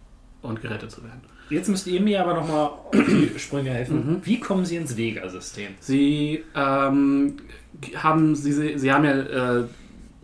und 0.42 0.60
gerettet 0.60 0.90
zu 0.90 1.02
werden. 1.02 1.20
Jetzt 1.50 1.68
müsst 1.68 1.86
ihr 1.88 2.00
mir 2.00 2.22
aber 2.22 2.34
nochmal 2.34 2.66
auf 2.66 2.90
die 2.92 3.32
Sprünge 3.38 3.70
helfen. 3.70 3.96
Mhm. 4.06 4.20
Wie 4.24 4.38
kommen 4.38 4.64
Sie 4.64 4.76
ins 4.76 4.96
Vega-System? 4.96 5.74
Sie 5.80 6.44
ähm, 6.54 7.36
haben, 7.96 8.36
sie, 8.36 8.52
sie 8.52 8.78
sie 8.78 8.92
haben 8.92 9.04
ja, 9.04 9.58
äh, 9.58 9.64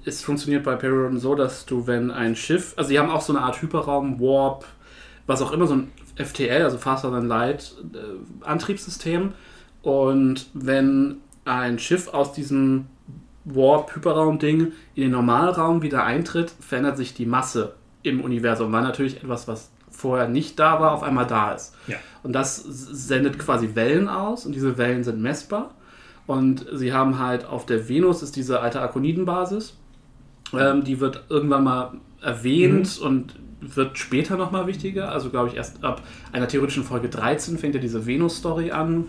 es 0.04 0.22
funktioniert 0.22 0.62
bei 0.62 0.76
Periron 0.76 1.18
so, 1.18 1.34
dass 1.34 1.66
du, 1.66 1.88
wenn 1.88 2.12
ein 2.12 2.36
Schiff, 2.36 2.74
also 2.76 2.88
sie 2.88 2.98
haben 3.00 3.10
auch 3.10 3.22
so 3.22 3.32
eine 3.32 3.42
Art 3.44 3.60
Hyperraum, 3.60 4.20
Warp, 4.20 4.64
was 5.26 5.42
auch 5.42 5.50
immer, 5.50 5.66
so 5.66 5.74
ein 5.74 5.90
FTL, 6.14 6.62
also 6.62 6.78
Faster 6.78 7.10
Than 7.10 7.26
Light 7.26 7.74
äh, 7.92 8.44
Antriebssystem. 8.46 9.32
Und 9.82 10.46
wenn 10.54 11.16
ein 11.46 11.78
Schiff 11.78 12.08
aus 12.08 12.32
diesem 12.32 12.86
Warp-Hyperraum-Ding 13.44 14.72
in 14.94 15.02
den 15.02 15.12
Normalraum 15.12 15.82
wieder 15.82 16.04
eintritt, 16.04 16.52
verändert 16.60 16.96
sich 16.96 17.14
die 17.14 17.26
Masse 17.26 17.74
im 18.02 18.20
Universum. 18.20 18.72
War 18.72 18.82
natürlich 18.82 19.18
etwas, 19.18 19.48
was 19.48 19.70
vorher 19.90 20.28
nicht 20.28 20.58
da 20.58 20.80
war, 20.80 20.92
auf 20.92 21.02
einmal 21.02 21.26
da 21.26 21.52
ist. 21.52 21.74
Ja. 21.86 21.96
Und 22.22 22.32
das 22.32 22.56
sendet 22.56 23.38
quasi 23.38 23.74
Wellen 23.74 24.08
aus 24.08 24.44
und 24.44 24.54
diese 24.54 24.76
Wellen 24.76 25.04
sind 25.04 25.20
messbar. 25.22 25.74
Und 26.26 26.66
sie 26.72 26.92
haben 26.92 27.18
halt 27.18 27.44
auf 27.46 27.66
der 27.66 27.88
Venus 27.88 28.22
ist 28.22 28.34
diese 28.34 28.60
alte 28.60 28.80
Arkonidenbasis. 28.80 29.76
Ähm, 30.52 30.82
die 30.82 31.00
wird 31.00 31.24
irgendwann 31.28 31.64
mal 31.64 31.92
erwähnt 32.20 32.98
und 32.98 33.36
wird 33.60 33.96
später 33.96 34.36
nochmal 34.36 34.66
wichtiger. 34.66 35.12
Also 35.12 35.30
glaube 35.30 35.48
ich 35.48 35.54
erst 35.54 35.84
ab 35.84 36.02
einer 36.32 36.48
theoretischen 36.48 36.82
Folge 36.82 37.08
13 37.08 37.58
fängt 37.58 37.74
ja 37.74 37.80
diese 37.80 38.06
Venus-Story 38.06 38.72
an, 38.72 39.06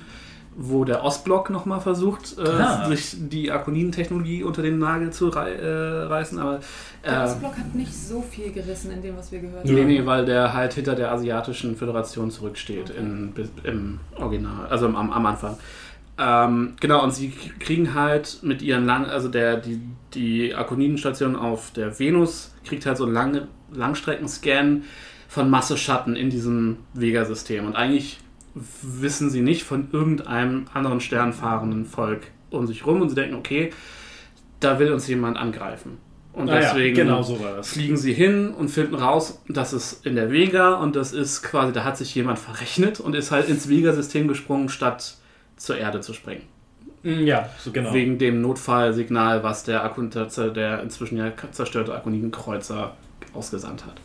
wo 0.59 0.83
der 0.85 1.03
Ostblock 1.03 1.51
nochmal 1.51 1.79
versucht, 1.81 2.35
äh, 2.39 2.41
Ah. 2.49 2.87
sich 2.89 3.15
die 3.29 3.51
Arkoniden-Technologie 3.51 4.41
unter 4.43 4.63
den 4.63 4.79
Nagel 4.79 5.11
zu 5.13 5.29
rei 5.29 5.51
äh, 5.51 5.67
reißen. 6.05 6.39
Aber 6.39 6.59
Der 7.05 7.21
äh, 7.21 7.25
Ostblock 7.25 7.55
hat 7.57 7.75
nicht 7.75 7.93
so 7.93 8.23
viel 8.23 8.51
gerissen 8.51 8.89
in 8.91 9.03
dem, 9.03 9.15
was 9.15 9.31
wir 9.31 9.39
gehört 9.39 9.65
Nee, 9.65 9.79
haben. 9.81 9.87
nee, 9.87 10.03
weil 10.05 10.25
der 10.25 10.53
halt 10.53 10.73
hinter 10.73 10.95
der 10.95 11.11
asiatischen 11.11 11.75
Föderation 11.75 12.31
zurücksteht 12.31 12.89
in, 12.89 13.33
im 13.63 13.99
Original, 14.17 14.65
also 14.67 14.87
am, 14.87 14.95
am 15.11 15.25
Anfang. 15.27 15.57
Ähm, 16.19 16.73
genau, 16.79 17.03
und 17.03 17.13
sie 17.13 17.29
kriegen 17.59 17.93
halt 17.93 18.39
mit 18.41 18.63
ihren 18.63 18.85
lang, 18.87 19.05
also 19.05 19.27
der, 19.27 19.57
die, 19.57 19.79
die 20.15 20.55
Arkonidenstation 20.55 21.35
auf 21.35 21.69
der 21.69 21.99
Venus 21.99 22.55
kriegt 22.65 22.87
halt 22.87 22.97
so 22.97 23.03
einen 23.03 23.13
lange, 23.13 23.47
Langstreckenscan 23.71 24.83
von 25.27 25.49
Masse-Schatten 25.51 26.15
in 26.15 26.31
diesem 26.31 26.77
Vega-System. 26.95 27.67
Und 27.67 27.75
eigentlich 27.75 28.17
wissen 28.81 29.29
sie 29.29 29.41
nicht 29.41 29.63
von 29.63 29.89
irgendeinem 29.91 30.65
anderen 30.73 31.01
sternfahrenden 31.01 31.85
Volk 31.85 32.27
um 32.49 32.67
sich 32.67 32.85
rum 32.85 33.01
und 33.01 33.09
sie 33.09 33.15
denken, 33.15 33.35
okay, 33.35 33.71
da 34.59 34.79
will 34.79 34.91
uns 34.91 35.07
jemand 35.07 35.37
angreifen. 35.37 35.97
Und 36.33 36.49
Ah 36.49 36.55
ja, 36.55 36.59
deswegen 36.61 36.95
genau 36.95 37.23
so 37.23 37.39
fliegen 37.63 37.97
sie 37.97 38.13
hin 38.13 38.53
und 38.53 38.69
finden 38.69 38.93
raus, 38.93 39.41
das 39.49 39.73
ist 39.73 40.05
in 40.05 40.15
der 40.15 40.31
Vega 40.31 40.75
und 40.75 40.95
das 40.95 41.11
ist 41.11 41.41
quasi, 41.41 41.73
da 41.73 41.83
hat 41.83 41.97
sich 41.97 42.13
jemand 42.13 42.37
verrechnet 42.37 42.99
und 42.99 43.15
ist 43.15 43.31
halt 43.31 43.49
ins 43.49 43.67
Vega-System 43.69 44.27
gesprungen, 44.27 44.69
statt 44.69 45.15
zur 45.55 45.77
Erde 45.77 46.01
zu 46.01 46.13
springen. 46.13 46.43
Ja, 47.01 47.49
so 47.57 47.71
genau. 47.71 47.91
Wegen 47.93 48.19
dem 48.19 48.41
Notfallsignal, 48.41 49.41
was 49.41 49.63
der, 49.63 49.83
Akun 49.83 50.11
der 50.11 50.83
inzwischen 50.83 51.17
ja 51.17 51.31
zerstörte 51.51 51.95
Akonidenkreuzer 51.95 52.95
ausgesandt 53.33 53.85
hat. 53.85 53.95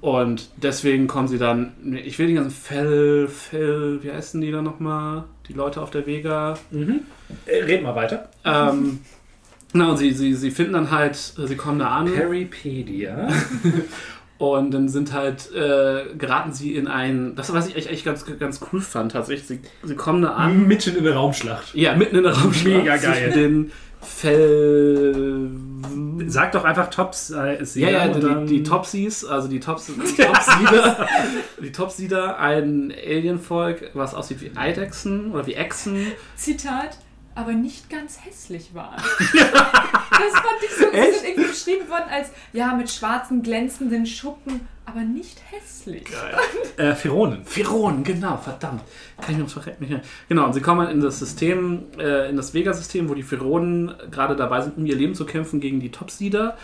Und 0.00 0.50
deswegen 0.56 1.08
kommen 1.08 1.26
sie 1.26 1.38
dann, 1.38 1.72
ich 2.04 2.18
will 2.18 2.28
die 2.28 2.34
ganzen 2.34 2.52
Fell, 2.52 3.26
Fell, 3.26 3.98
wie 4.02 4.12
heißen 4.12 4.40
die 4.40 4.52
da 4.52 4.62
nochmal? 4.62 5.24
Die 5.48 5.54
Leute 5.54 5.80
auf 5.80 5.90
der 5.90 6.06
Vega. 6.06 6.56
Äh, 7.46 7.64
Red 7.64 7.82
mal 7.82 7.96
weiter. 7.96 8.28
Ähm, 8.44 9.00
na, 9.72 9.90
und 9.90 9.96
sie, 9.96 10.12
sie, 10.12 10.34
sie 10.34 10.50
finden 10.50 10.74
dann 10.74 10.90
halt, 10.90 11.16
sie 11.16 11.56
kommen 11.56 11.78
da 11.78 11.88
an. 11.88 12.12
Peripedia. 12.12 13.28
Und 14.38 14.70
dann 14.70 14.88
sind 14.88 15.12
halt, 15.12 15.52
äh, 15.52 16.14
geraten 16.16 16.52
sie 16.52 16.76
in 16.76 16.86
ein, 16.86 17.34
das 17.34 17.52
was 17.52 17.66
ich 17.66 17.74
echt, 17.74 17.90
echt 17.90 18.04
ganz, 18.04 18.24
ganz 18.38 18.60
cool 18.72 18.80
fand 18.80 19.10
tatsächlich, 19.10 19.48
sie, 19.48 19.60
sie 19.82 19.96
kommen 19.96 20.22
da 20.22 20.34
an, 20.34 20.68
Mitten 20.68 20.94
in 20.94 21.02
der 21.02 21.14
Raumschlacht. 21.14 21.74
ja, 21.74 21.96
mitten 21.96 22.14
in 22.14 22.22
der 22.22 22.34
Raumschlacht. 22.34 22.76
Mega 22.76 22.96
geil. 22.98 23.32
Den 23.32 23.72
Fell... 24.00 25.50
Sag 26.26 26.52
doch 26.52 26.64
einfach 26.64 26.90
Tops. 26.90 27.30
Äh, 27.30 27.64
Ja, 27.74 27.90
ja, 27.90 28.04
und 28.06 28.48
die, 28.48 28.56
die 28.58 28.62
Topsies, 28.62 29.24
also 29.24 29.48
die 29.48 29.60
Tops, 29.60 29.86
die 29.86 30.22
Topsieder, 30.22 31.08
die 31.62 31.72
Topsieder, 31.72 32.38
ein 32.38 32.92
Alienvolk, 32.92 33.90
was 33.94 34.14
aussieht 34.14 34.40
wie 34.40 34.50
Eidechsen 34.56 35.32
oder 35.32 35.46
wie 35.46 35.54
Echsen. 35.54 36.06
Zitat, 36.36 36.98
aber 37.38 37.52
nicht 37.52 37.88
ganz 37.88 38.18
hässlich 38.24 38.74
waren. 38.74 38.96
das 39.18 39.32
fand 39.32 40.60
ich 40.62 40.70
so. 40.70 40.86
Sie 40.90 41.18
sind 41.18 41.28
irgendwie 41.28 41.48
beschrieben 41.48 41.88
worden 41.88 42.06
als, 42.10 42.30
ja, 42.52 42.74
mit 42.74 42.90
schwarzen, 42.90 43.44
glänzenden 43.44 44.06
Schuppen, 44.06 44.62
aber 44.84 45.02
nicht 45.02 45.40
hässlich. 45.52 46.08
Äh, 46.76 46.96
Pheronen. 46.96 47.44
Pheronen, 47.44 48.02
genau, 48.02 48.38
verdammt. 48.38 48.82
Kann 49.20 49.40
ich 49.40 49.56
nicht 49.56 49.80
mehr. 49.80 50.02
Genau, 50.28 50.46
und 50.46 50.52
sie 50.52 50.60
kommen 50.60 50.88
in 50.88 51.00
das 51.00 51.20
System, 51.20 51.84
äh, 51.96 52.28
in 52.28 52.36
das 52.36 52.54
Vega-System, 52.54 53.08
wo 53.08 53.14
die 53.14 53.22
Pheronen 53.22 53.92
gerade 54.10 54.34
dabei 54.34 54.62
sind, 54.62 54.76
um 54.76 54.84
ihr 54.84 54.96
Leben 54.96 55.14
zu 55.14 55.24
kämpfen 55.24 55.60
gegen 55.60 55.78
die 55.78 55.92
Topsieder. 55.92 56.56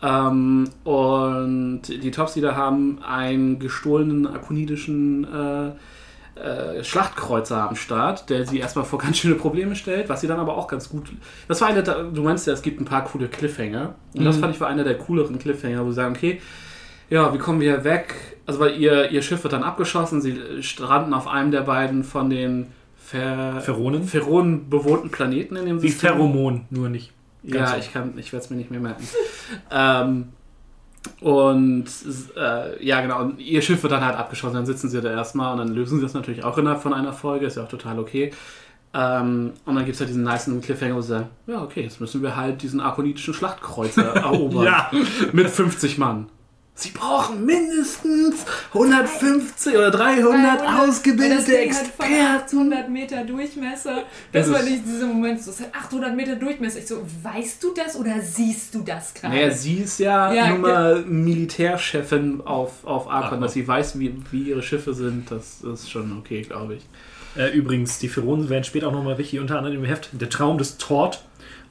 Ähm, 0.00 0.70
und 0.84 1.82
die 1.88 2.10
Topsieder 2.12 2.54
haben 2.54 3.02
einen 3.02 3.58
gestohlenen 3.58 4.28
akonidischen 4.28 5.24
äh, 5.24 5.72
äh, 6.40 6.84
Schlachtkreuzer 6.84 7.68
am 7.68 7.76
Start, 7.76 8.30
der 8.30 8.46
sie 8.46 8.58
erstmal 8.58 8.84
vor 8.84 8.98
ganz 8.98 9.18
schöne 9.18 9.34
Probleme 9.34 9.76
stellt, 9.76 10.08
was 10.08 10.20
sie 10.20 10.26
dann 10.26 10.40
aber 10.40 10.56
auch 10.56 10.68
ganz 10.68 10.88
gut. 10.88 11.10
Das 11.48 11.60
war 11.60 11.68
eine, 11.68 11.82
der- 11.82 12.04
du 12.04 12.22
meinst 12.22 12.46
ja, 12.46 12.52
es 12.52 12.62
gibt 12.62 12.80
ein 12.80 12.84
paar 12.84 13.04
coole 13.04 13.28
Cliffhanger. 13.28 13.94
Und 14.14 14.24
das 14.24 14.36
fand 14.38 14.54
ich 14.54 14.60
war 14.60 14.68
einer 14.68 14.84
der 14.84 14.96
cooleren 14.98 15.38
Cliffhanger, 15.38 15.84
wo 15.84 15.90
sie 15.90 15.96
sagen, 15.96 16.14
okay, 16.16 16.40
ja, 17.08 17.32
wie 17.34 17.38
kommen 17.38 17.60
wir 17.60 17.82
weg? 17.84 18.14
Also, 18.46 18.60
weil 18.60 18.76
ihr, 18.80 19.10
ihr 19.10 19.22
Schiff 19.22 19.42
wird 19.42 19.52
dann 19.52 19.62
abgeschossen, 19.64 20.20
sie 20.20 20.38
stranden 20.62 21.12
auf 21.14 21.26
einem 21.28 21.50
der 21.50 21.62
beiden 21.62 22.04
von 22.04 22.30
den 22.30 22.66
Fer? 22.96 23.60
Pheronen 23.60 24.70
bewohnten 24.70 25.10
Planeten 25.10 25.56
in 25.56 25.66
dem 25.66 25.82
Wie 25.82 25.88
System. 25.88 26.10
Pheromon, 26.10 26.64
nur 26.70 26.88
nicht. 26.88 27.12
ganz 27.42 27.70
Ja, 27.70 27.74
so. 27.74 27.80
ich 27.80 27.92
kann, 27.92 28.12
ich 28.16 28.32
werde 28.32 28.44
es 28.44 28.50
mir 28.50 28.56
nicht 28.56 28.70
mehr 28.70 28.80
merken. 28.80 29.04
ähm, 29.72 30.28
und 31.20 31.86
äh, 32.36 32.84
ja, 32.84 33.00
genau, 33.00 33.20
und 33.20 33.40
ihr 33.40 33.62
Schiff 33.62 33.82
wird 33.82 33.92
dann 33.92 34.04
halt 34.04 34.16
abgeschossen, 34.16 34.54
dann 34.54 34.66
sitzen 34.66 34.88
sie 34.88 35.00
da 35.00 35.10
erstmal 35.10 35.52
und 35.52 35.58
dann 35.58 35.68
lösen 35.68 35.98
sie 35.98 36.02
das 36.02 36.14
natürlich 36.14 36.44
auch 36.44 36.58
innerhalb 36.58 36.82
von 36.82 36.92
einer 36.92 37.12
Folge, 37.12 37.46
ist 37.46 37.56
ja 37.56 37.64
auch 37.64 37.68
total 37.68 37.98
okay. 37.98 38.32
Ähm, 38.92 39.52
und 39.64 39.74
dann 39.76 39.84
gibt 39.84 39.94
es 39.94 40.00
halt 40.00 40.10
diesen 40.10 40.24
nice 40.24 40.50
Cliffhanger, 40.62 40.96
wo 40.96 41.00
sie 41.00 41.08
sagen, 41.08 41.28
ja, 41.46 41.62
okay, 41.62 41.82
jetzt 41.82 42.00
müssen 42.00 42.22
wir 42.22 42.36
halt 42.36 42.62
diesen 42.62 42.80
arkonitischen 42.80 43.34
Schlachtkreuzer 43.34 44.02
erobern. 44.16 44.64
Ja. 44.64 44.90
Mit 45.32 45.48
50 45.48 45.98
Mann. 45.98 46.26
Sie 46.80 46.90
brauchen 46.92 47.44
mindestens 47.44 48.36
150 48.72 49.76
oder 49.76 49.90
300 49.90 50.32
Weil 50.60 50.66
das 50.66 50.88
ausgebildete 50.88 51.58
Experten. 51.58 52.14
800 52.14 52.88
Meter 52.88 53.24
Durchmesser. 53.24 54.04
Das 54.32 54.46
Es 54.46 54.52
war 54.52 54.60
ist- 54.60 54.70
nicht 54.70 54.82
dieser 54.86 55.06
Moment, 55.06 55.42
so, 55.42 55.50
es 55.50 55.60
hat 55.60 55.74
800 55.74 56.16
Meter 56.16 56.36
Durchmesser. 56.36 56.78
Ich 56.78 56.86
so, 56.86 57.02
weißt 57.22 57.62
du 57.62 57.74
das 57.74 57.96
oder 57.96 58.20
siehst 58.22 58.74
du 58.74 58.80
das 58.80 59.12
gerade? 59.12 59.34
Naja, 59.34 59.50
sie 59.50 59.74
ist 59.74 60.00
ja, 60.00 60.32
Ja, 60.32 60.48
nun 60.48 60.62
mal 60.62 61.02
Militärchefin 61.06 62.40
auf, 62.44 62.84
auf 62.84 63.08
Arkon, 63.10 63.40
dass 63.40 63.52
sie 63.52 63.66
weiß, 63.66 63.98
wie, 63.98 64.14
wie 64.30 64.44
ihre 64.44 64.62
Schiffe 64.62 64.94
sind. 64.94 65.30
Das 65.30 65.60
ist 65.62 65.90
schon 65.90 66.16
okay, 66.18 66.42
glaube 66.42 66.76
ich. 66.76 66.86
Äh, 67.36 67.50
übrigens, 67.56 67.98
die 67.98 68.08
Pheronen 68.08 68.48
werden 68.48 68.64
später 68.64 68.88
auch 68.88 68.92
nochmal 68.92 69.18
wichtig, 69.18 69.38
unter 69.38 69.58
anderem 69.58 69.76
im 69.78 69.84
Heft 69.84 70.08
Der 70.12 70.30
Traum 70.30 70.58
des 70.58 70.78
Tord 70.78 71.22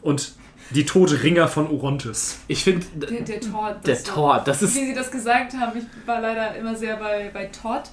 und 0.02 0.34
die 0.72 0.86
tote 0.86 1.22
Ringer 1.24 1.48
von 1.48 1.68
Orontes. 1.70 2.40
Ich 2.48 2.64
finde, 2.64 2.86
Der, 2.96 3.22
der 3.22 3.40
Todd. 3.41 3.76
der 3.86 3.96
das- 3.96 4.04
Tor, 4.04 4.41
das 4.46 4.62
ist. 4.62 4.76
Wie 4.76 4.86
sie 4.88 4.94
das 4.94 5.10
gesagt 5.12 5.54
haben, 5.54 5.78
ich 5.78 5.86
war 6.08 6.22
leider 6.22 6.56
immer 6.56 6.76
sehr 6.76 6.96
bei, 6.98 7.30
bei 7.34 7.46
Todd. 7.46 7.84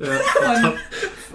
Äh, 0.00 0.06
Von, 0.06 0.72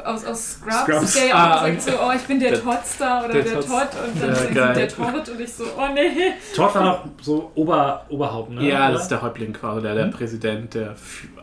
aus, 0.03 0.25
aus 0.25 0.51
Scrubs, 0.53 0.75
Scrubs. 0.83 1.13
der 1.13 1.27
ja 1.27 1.35
Ah, 1.35 1.55
auch 1.57 1.61
sagt 1.61 1.81
so, 1.83 1.91
oh, 1.91 2.11
ich 2.13 2.21
bin 2.23 2.39
der, 2.39 2.51
der- 2.51 2.61
Todster 2.63 3.23
oder 3.23 3.33
der 3.35 3.43
der, 3.43 3.53
Todd 3.61 3.87
und 4.05 4.21
dann 4.21 4.35
Ja, 4.35 4.51
geil. 4.65 4.73
der 4.75 4.87
Todd 4.89 5.29
und 5.29 5.39
ich 5.39 5.53
so, 5.53 5.63
oh 5.77 5.93
nee. 5.93 6.33
Tord 6.53 6.75
war 6.75 6.83
noch 6.83 7.05
so 7.21 7.51
Ober, 7.55 8.05
Oberhaupt, 8.09 8.49
ne? 8.51 8.67
ja, 8.67 8.85
Oder? 8.85 8.93
das 8.93 9.03
ist 9.03 9.11
der 9.11 9.21
Häuptling 9.21 9.53
quasi, 9.53 9.81
der, 9.83 9.95
der 9.95 10.05
Präsident, 10.07 10.73
der 10.73 10.95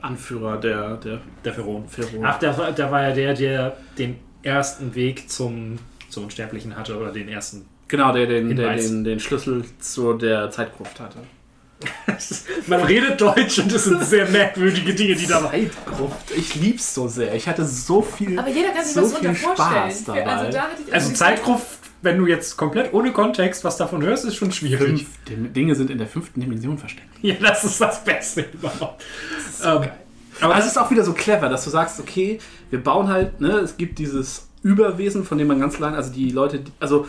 Anführer 0.03 0.59
der, 0.59 0.97
der 0.99 1.21
der 1.45 1.55
Pheron. 1.55 1.89
Pheronen. 1.89 2.27
Ach, 2.27 2.39
da 2.39 2.59
war, 2.59 2.73
da 2.73 2.91
war 2.91 3.03
ja 3.09 3.13
der, 3.15 3.33
der 3.35 3.77
den 3.97 4.19
ersten 4.43 4.95
Weg 4.95 5.31
zum, 5.31 5.79
zum 6.11 6.25
Unsterblichen 6.25 6.77
hatte 6.77 6.99
oder 6.99 7.11
den 7.11 7.29
ersten. 7.29 7.65
Genau, 7.89 8.13
der 8.13 8.27
den, 8.27 8.57
der 8.57 8.75
den, 8.77 9.05
den 9.05 9.21
Schlüssel 9.21 9.65
zu 9.79 10.15
der 10.15 10.51
Zeitgruft 10.51 10.99
hatte. 11.01 11.19
Man 12.67 12.83
redet 12.83 13.21
Deutsch 13.21 13.59
und 13.59 13.71
es 13.73 13.85
sind 13.85 14.03
sehr 14.05 14.29
merkwürdige 14.29 14.95
Dinge, 14.95 15.17
die 15.17 15.27
da 15.27 15.43
Zeitgruft, 15.51 16.31
ich 16.37 16.55
lieb's 16.55 16.95
so 16.95 17.09
sehr. 17.09 17.35
Ich 17.35 17.47
hatte 17.47 17.65
so 17.65 18.01
viel. 18.01 18.39
Aber 18.39 18.49
jeder 18.49 18.71
kann 18.71 18.85
sich 18.85 18.95
so 18.95 19.03
was 19.03 19.19
viel. 19.19 19.35
Spaß 19.35 20.01
Für- 20.01 20.07
dabei. 20.07 20.27
Also 20.27 20.53
da 20.53 20.67
Also 20.93 21.13
Zeitgruft, 21.13 21.67
wenn 22.01 22.19
du 22.19 22.27
jetzt 22.27 22.57
komplett 22.57 22.95
ohne 22.95 23.13
Kontext 23.13 23.65
was 23.65 23.77
davon 23.77 24.03
hörst, 24.03 24.25
ist 24.25 24.37
schon 24.37 24.53
schwierig. 24.53 24.79
Fünf 25.05 25.07
die 25.29 25.35
Dinge 25.53 25.75
sind 25.75 25.91
in 25.91 25.99
der 25.99 26.07
fünften 26.07 26.41
Dimension 26.41 26.79
versteckt. 26.79 27.09
Ja, 27.23 27.35
das 27.41 27.65
ist 27.65 27.81
das 27.81 28.03
Beste 28.05 28.47
überhaupt. 28.53 29.03
Ähm, 29.63 29.89
Aber 30.41 30.57
es 30.59 30.67
ist 30.67 30.79
auch 30.79 30.91
wieder 30.91 31.05
so 31.05 31.13
clever, 31.13 31.49
dass 31.49 31.65
du 31.65 31.71
sagst, 31.71 32.01
okay, 32.01 32.39
wir 32.71 32.83
bauen 32.83 33.09
halt, 33.09 33.41
ne, 33.41 33.59
es 33.59 33.77
gibt 33.77 33.99
dieses 33.99 34.49
Überwesen, 34.63 35.25
von 35.25 35.37
dem 35.39 35.49
man 35.49 35.61
ganz 35.61 35.79
lange, 35.79 35.97
also 35.97 36.11
die 36.13 36.31
Leute, 36.31 36.61
also 36.81 37.07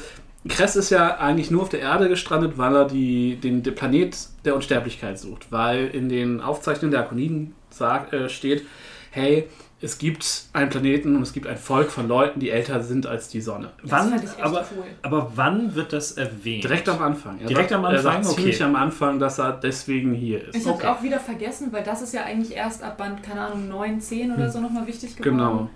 Kress 0.48 0.76
ist 0.76 0.90
ja 0.92 1.18
eigentlich 1.18 1.50
nur 1.52 1.64
auf 1.64 1.70
der 1.70 1.80
Erde 1.80 2.08
gestrandet, 2.08 2.58
weil 2.58 2.76
er 2.76 2.86
die, 2.86 3.36
den, 3.38 3.64
den 3.64 3.74
Planet 3.76 4.16
der 4.46 4.56
Unsterblichkeit 4.56 5.18
sucht, 5.18 5.52
weil 5.52 5.88
in 5.88 6.08
den 6.10 6.40
Aufzeichnungen 6.42 6.92
der 6.92 7.02
Akoniden 7.02 7.56
sagt, 7.70 8.14
äh, 8.14 8.30
steht, 8.30 8.64
hey, 9.12 9.48
es 9.82 9.98
gibt 9.98 10.46
einen 10.54 10.70
Planeten 10.70 11.16
und 11.16 11.22
es 11.22 11.34
gibt 11.34 11.48
ein 11.48 11.58
Volk 11.58 11.92
von 11.92 12.08
Leuten, 12.08 12.40
die 12.40 12.50
älter 12.50 12.82
sind 12.82 13.06
als 13.08 13.28
die 13.28 13.42
Sonne. 13.42 13.72
wann, 13.84 14.10
fand 14.10 14.24
ich 14.24 14.30
echt 14.30 14.42
aber, 14.42 14.66
cool. 14.76 14.86
aber 15.02 15.32
wann 15.36 15.76
wird 15.76 15.94
das 15.94 16.14
erwähnt? 16.14 16.64
Direkt 16.64 16.88
am 16.90 17.02
Anfang. 17.02 17.40
Er 17.40 17.48
Direkt 17.48 17.70
sagt, 17.70 17.84
am 17.84 17.92
Er 17.92 17.98
Anfang? 17.98 18.24
sagt 18.24 18.36
ziemlich 18.36 18.56
Okay. 18.56 18.64
am 18.64 18.76
Anfang, 18.76 19.20
dass 19.20 19.38
er 19.40 19.52
deswegen 19.54 20.14
hier 20.14 20.48
ist. 20.48 20.56
Ich 20.56 20.66
habe 20.68 20.90
auch 20.90 21.04
wieder 21.04 21.20
vergessen, 21.20 21.68
weil 21.72 21.84
das 21.84 22.02
ist 22.02 22.14
ja 22.14 22.24
eigentlich 22.24 22.56
erst 22.56 22.84
ab 22.84 22.98
Band, 22.98 23.22
keine 23.22 23.42
Ahnung, 23.42 23.68
9, 23.68 24.00
10 24.00 24.32
oder 24.34 24.50
so 24.50 24.60
nochmal 24.62 24.88
wichtig 24.88 25.16
geworden. 25.18 25.38
Genau. 25.38 25.70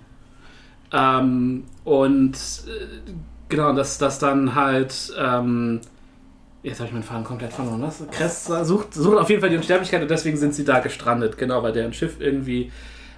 Ähm, 0.92 1.64
und 1.84 2.34
äh, 2.34 3.10
genau, 3.50 3.72
dass 3.74 3.98
das 3.98 4.18
dann 4.18 4.54
halt. 4.54 5.12
Ähm, 5.18 5.80
jetzt 6.62 6.78
habe 6.78 6.86
ich 6.88 6.92
meinen 6.92 7.02
Faden 7.02 7.24
komplett 7.24 7.52
verloren. 7.52 7.82
Was? 7.82 8.02
Kress 8.10 8.46
sucht, 8.46 8.94
sucht 8.94 9.18
auf 9.18 9.28
jeden 9.28 9.40
Fall 9.40 9.50
die 9.50 9.56
Unsterblichkeit 9.56 10.00
und 10.02 10.10
deswegen 10.10 10.36
sind 10.36 10.54
sie 10.54 10.64
da 10.64 10.80
gestrandet. 10.80 11.36
Genau, 11.36 11.62
weil 11.62 11.72
deren 11.72 11.92
Schiff 11.92 12.16
irgendwie 12.20 12.70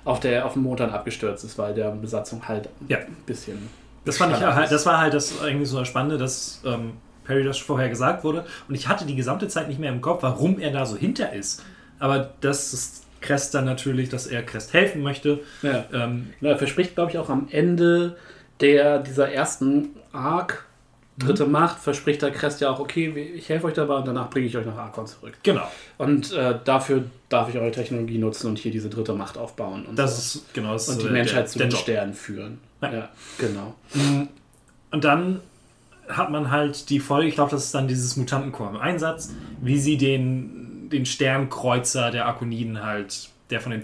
auf, 0.05 0.19
der, 0.21 0.45
auf 0.47 0.55
dem 0.55 0.63
Mond 0.63 0.81
dann 0.81 0.91
abgestürzt 0.91 1.45
ist, 1.45 1.59
weil 1.59 1.75
der 1.75 1.91
Besatzung 1.91 2.47
halt 2.49 2.69
Ja. 2.89 2.99
ein 2.99 3.17
bisschen. 3.27 3.69
Das 4.05 4.17
fand 4.17 4.37
ich 4.37 4.43
halt, 4.43 4.65
ist. 4.65 4.73
das 4.73 4.85
war 4.87 4.99
halt 4.99 5.15
das 5.15 5.33
irgendwie 5.43 5.65
so 5.67 5.79
das 5.79 5.87
Spannende, 5.87 6.19
dass 6.19 6.61
ähm, 6.65 6.95
Perry 7.25 7.45
das 7.45 7.59
vorher 7.59 7.89
gesagt 7.89 8.25
wurde. 8.25 8.45
Und 8.69 8.75
ich 8.75 8.89
hatte 8.89 9.05
die 9.05 9.15
gesamte 9.15 9.47
Zeit 9.47 9.69
nicht 9.69 9.79
mehr 9.79 9.93
im 9.93 10.01
Kopf, 10.01 10.25
warum 10.25 10.59
er 10.59 10.73
da 10.73 10.85
so 10.87 10.97
hinter 10.97 11.33
ist. 11.33 11.63
Aber 12.01 12.31
das 12.41 12.73
ist 12.73 13.05
Crest 13.21 13.55
dann 13.55 13.65
natürlich, 13.65 14.09
dass 14.09 14.27
er 14.27 14.43
Crest 14.43 14.73
helfen 14.73 15.03
möchte. 15.03 15.39
Ja. 15.63 15.85
Ähm, 15.93 16.33
Ja, 16.41 16.51
er 16.51 16.59
verspricht, 16.59 16.97
glaube 16.97 17.13
ich, 17.13 17.19
auch 17.19 17.29
am 17.31 17.47
Ende 17.53 18.17
der, 18.61 18.99
dieser 18.99 19.31
ersten 19.31 19.91
Arc, 20.13 20.65
dritte 21.19 21.47
Macht, 21.47 21.79
verspricht 21.79 22.23
der 22.23 22.31
Crest 22.31 22.61
ja 22.61 22.71
auch, 22.71 22.81
okay, 22.81 23.09
ich 23.37 23.49
helfe 23.49 23.67
euch 23.67 23.75
dabei 23.75 23.97
und 23.97 24.07
danach 24.07 24.31
bringe 24.31 24.47
ich 24.47 24.57
euch 24.57 24.67
nach 24.67 24.77
Arkon 24.77 25.07
zurück. 25.07 25.35
genau. 25.43 25.67
Und 25.99 26.33
äh, 26.33 26.59
dafür 26.65 27.05
darf 27.29 27.49
ich 27.49 27.57
eure 27.57 27.71
Technologie 27.71 28.19
nutzen 28.19 28.49
und 28.49 28.59
hier 28.59 28.73
diese 28.73 28.89
dritte 28.89 29.13
Macht 29.15 29.37
aufbauen. 29.39 29.87
Und, 29.87 29.99
Das 29.99 30.33
so. 30.33 30.39
ist 30.41 30.55
genau 30.55 30.73
das 30.73 30.89
und 30.89 31.03
die 31.03 31.07
so 31.07 31.13
Menschheit 31.13 31.49
zu 31.49 31.59
der 31.59 31.69
den. 31.69 31.77
Sternen 31.77 32.15
führen. 32.15 32.59
Ja. 32.81 32.93
Ja, 32.93 33.09
genau. 33.39 33.75
Und 34.91 35.05
dann 35.05 35.41
hat 36.09 36.31
man 36.31 36.51
halt 36.51 36.91
die 36.91 36.99
Folge, 37.01 37.29
ich 37.29 37.35
glaube, 37.35 37.51
das 37.53 37.65
ist 37.65 37.75
dann 37.75 37.89
dieses 37.89 38.17
Mutantenkorps 38.17 38.75
im 38.75 38.81
Einsatz, 38.81 39.31
wie 39.61 39.79
sie 39.79 39.97
den, 39.97 40.89
den 40.91 41.07
Sternkreuzer 41.07 42.11
der 42.11 42.27
Akoniden 42.27 42.83
halt, 42.83 43.29
der 43.51 43.61
von 43.61 43.71
den 43.73 43.83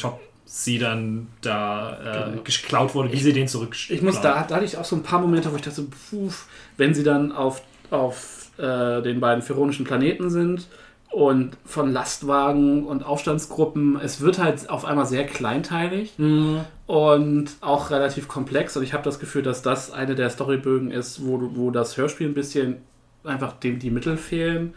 Top-Seedern 0.49 1.29
da 1.43 1.99
äh, 2.01 2.31
Genau. 2.31 2.43
geklaut 2.43 2.95
wurde, 2.95 3.12
wie 3.12 3.20
sie 3.20 3.33
den 3.33 3.49
zurück 3.49 3.77
Ich 3.91 4.03
muss, 4.03 4.20
da, 4.20 4.43
da 4.49 4.57
hatte 4.57 4.65
ich 4.65 4.77
auch 4.79 4.85
so 4.85 4.97
ein 4.97 5.03
paar 5.03 5.20
Momente, 5.20 5.53
wo 5.53 5.57
ich 5.57 5.62
dachte, 5.62 5.83
puh, 5.83 6.31
wenn 6.77 6.95
sie 6.95 7.03
dann 7.05 7.33
auf, 7.33 7.62
auf 7.91 8.51
äh, 8.57 9.03
den 9.03 9.20
beiden 9.20 9.43
pharaonischen 9.43 9.85
Planeten 9.85 10.31
sind 10.31 10.66
und 11.11 11.57
von 11.65 11.93
Lastwagen 11.93 12.87
und 12.87 13.05
Aufstandsgruppen, 13.05 13.99
es 14.03 14.20
wird 14.20 14.39
halt 14.39 14.69
auf 14.70 14.85
einmal 14.85 15.07
sehr 15.07 15.27
kleinteilig 15.27 16.15
und 16.87 17.51
auch 17.61 17.91
relativ 17.91 18.27
komplex. 18.29 18.77
Und 18.77 18.83
ich 18.83 18.93
habe 18.95 19.03
das 19.05 19.19
Gefühl, 19.19 19.43
dass 19.43 19.62
das 19.62 19.91
eine 19.91 20.15
der 20.15 20.31
Storybögen 20.31 20.91
ist, 20.91 21.25
wo, 21.25 21.51
wo 21.55 21.70
das 21.70 21.97
Hörspiel 21.97 22.27
ein 22.29 22.35
bisschen 22.35 22.77
einfach 23.25 23.53
dem 23.55 23.79
die 23.79 23.91
Mittel 23.91 24.16
fehlen. 24.16 24.75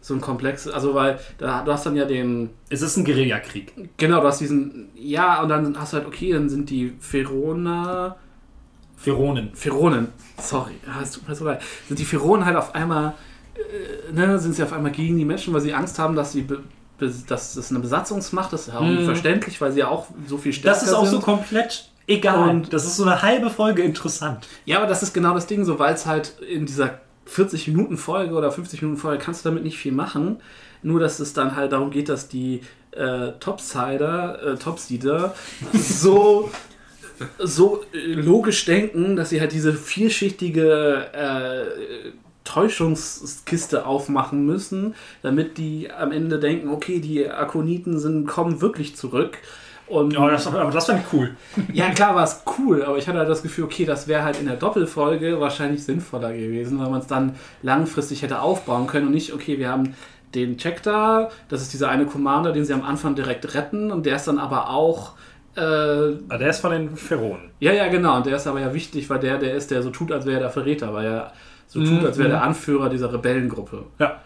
So 0.00 0.14
ein 0.14 0.20
komplex, 0.20 0.68
also 0.68 0.94
weil 0.94 1.18
da, 1.38 1.62
du 1.64 1.72
hast 1.72 1.84
dann 1.86 1.96
ja 1.96 2.04
den, 2.04 2.50
Es 2.70 2.82
ist 2.82 2.96
ein 2.96 3.04
Guerillakrieg. 3.04 3.72
genau, 3.96 4.20
du 4.20 4.26
hast 4.28 4.40
diesen, 4.40 4.88
ja, 4.94 5.42
und 5.42 5.48
dann 5.48 5.78
hast 5.78 5.92
du 5.92 5.96
halt, 5.98 6.06
okay, 6.06 6.32
dann 6.32 6.48
sind 6.48 6.70
die 6.70 6.94
Pheroner, 7.00 8.16
Pheronen. 8.96 9.50
Pheronen, 9.54 10.08
sorry, 10.40 10.74
ja, 10.86 11.00
es 11.02 11.12
tut 11.12 11.28
mir 11.28 11.34
so 11.34 11.44
leid, 11.44 11.62
sind 11.88 11.98
die 11.98 12.04
Pheronen 12.04 12.44
halt 12.44 12.56
auf 12.56 12.74
einmal, 12.74 13.14
äh, 13.56 14.12
ne, 14.12 14.38
sind 14.38 14.54
sie 14.54 14.62
auf 14.62 14.72
einmal 14.72 14.92
gegen 14.92 15.16
die 15.18 15.24
Menschen, 15.24 15.52
weil 15.54 15.60
sie 15.60 15.72
Angst 15.74 15.98
haben, 15.98 16.14
dass 16.16 16.32
sie, 16.32 16.46
dass 16.98 17.54
das 17.54 17.70
eine 17.70 17.78
Besatzungsmacht 17.80 18.52
ist, 18.52 18.68
ja 18.68 18.80
Mhm. 18.80 19.04
verständlich, 19.04 19.60
weil 19.60 19.72
sie 19.72 19.80
ja 19.80 19.88
auch 19.88 20.06
so 20.26 20.36
viel 20.38 20.52
stärker 20.52 20.78
Das 20.78 20.86
ist 20.88 20.94
auch 20.94 21.04
sind. 21.06 21.16
so 21.16 21.20
komplett 21.20 21.90
egal. 22.08 22.48
Und- 22.50 22.72
das 22.72 22.84
ist 22.86 22.96
so 22.96 23.04
eine 23.04 23.22
halbe 23.22 23.50
Folge 23.50 23.82
interessant. 23.82 24.48
Ja, 24.64 24.78
aber 24.78 24.86
das 24.86 25.02
ist 25.02 25.12
genau 25.12 25.34
das 25.34 25.46
Ding, 25.46 25.64
so 25.64 25.78
weil 25.78 25.94
es 25.94 26.06
halt 26.06 26.34
in 26.40 26.66
dieser 26.66 26.98
40 27.28 27.68
Minuten 27.68 27.96
Folge 27.96 28.34
oder 28.34 28.50
50 28.50 28.82
Minuten 28.82 29.00
Folge 29.00 29.22
kannst 29.22 29.44
du 29.44 29.50
damit 29.50 29.62
nicht 29.62 29.78
viel 29.78 29.92
machen. 29.92 30.38
Nur, 30.82 31.00
dass 31.00 31.20
es 31.20 31.32
dann 31.32 31.56
halt 31.56 31.72
darum 31.72 31.90
geht, 31.90 32.08
dass 32.08 32.28
die 32.28 32.62
äh, 32.92 33.32
Topsider, 33.40 34.42
äh, 34.42 34.56
Topseeder 34.56 35.34
so, 35.72 36.50
so 37.38 37.84
äh, 37.92 38.14
logisch 38.14 38.64
denken, 38.64 39.16
dass 39.16 39.30
sie 39.30 39.40
halt 39.40 39.52
diese 39.52 39.74
vielschichtige 39.74 41.06
äh, 41.12 42.10
Täuschungskiste 42.44 43.84
aufmachen 43.84 44.46
müssen, 44.46 44.94
damit 45.20 45.58
die 45.58 45.90
am 45.90 46.12
Ende 46.12 46.38
denken, 46.38 46.70
okay, 46.70 46.98
die 46.98 47.28
Akoniten 47.28 47.98
sind, 47.98 48.26
kommen 48.26 48.62
wirklich 48.62 48.96
zurück. 48.96 49.36
Und 49.88 50.12
Ja, 50.12 50.28
das, 50.30 50.46
aber 50.46 50.70
das 50.70 50.86
fand 50.86 51.00
ich 51.00 51.12
cool. 51.12 51.36
ja, 51.72 51.90
klar 51.90 52.14
war 52.14 52.24
es 52.24 52.42
cool, 52.58 52.82
aber 52.84 52.98
ich 52.98 53.08
hatte 53.08 53.18
halt 53.18 53.28
das 53.28 53.42
Gefühl, 53.42 53.64
okay, 53.64 53.84
das 53.84 54.06
wäre 54.08 54.22
halt 54.22 54.38
in 54.40 54.46
der 54.46 54.56
Doppelfolge 54.56 55.40
wahrscheinlich 55.40 55.84
sinnvoller 55.84 56.32
gewesen, 56.32 56.78
weil 56.78 56.90
man 56.90 57.00
es 57.00 57.06
dann 57.06 57.34
langfristig 57.62 58.22
hätte 58.22 58.40
aufbauen 58.40 58.86
können 58.86 59.06
und 59.06 59.12
nicht, 59.14 59.32
okay, 59.32 59.58
wir 59.58 59.70
haben 59.70 59.94
den 60.34 60.58
Check 60.58 60.82
da, 60.82 61.30
das 61.48 61.62
ist 61.62 61.72
dieser 61.72 61.88
eine 61.88 62.04
Commander, 62.04 62.52
den 62.52 62.64
sie 62.64 62.74
am 62.74 62.82
Anfang 62.82 63.14
direkt 63.14 63.54
retten 63.54 63.90
und 63.90 64.04
der 64.04 64.16
ist 64.16 64.28
dann 64.28 64.38
aber 64.38 64.68
auch, 64.68 65.12
äh, 65.56 65.60
Aber 65.60 66.38
der 66.38 66.50
ist 66.50 66.60
von 66.60 66.70
den 66.72 66.94
Pheronen. 66.96 67.50
ja, 67.60 67.72
ja, 67.72 67.88
genau, 67.88 68.18
und 68.18 68.26
der 68.26 68.36
ist 68.36 68.46
aber 68.46 68.60
ja 68.60 68.74
wichtig, 68.74 69.08
weil 69.08 69.20
der, 69.20 69.38
der 69.38 69.54
ist, 69.54 69.70
der 69.70 69.82
so 69.82 69.90
tut, 69.90 70.12
als 70.12 70.26
wäre 70.26 70.36
er 70.36 70.40
der 70.42 70.50
Verräter, 70.50 70.92
weil 70.92 71.06
er 71.06 71.32
so 71.66 71.82
tut, 71.82 72.04
als 72.04 72.18
wäre 72.18 72.28
der 72.28 72.42
Anführer 72.42 72.90
dieser 72.90 73.12
Rebellengruppe. 73.12 73.84
Ja. 73.98 74.20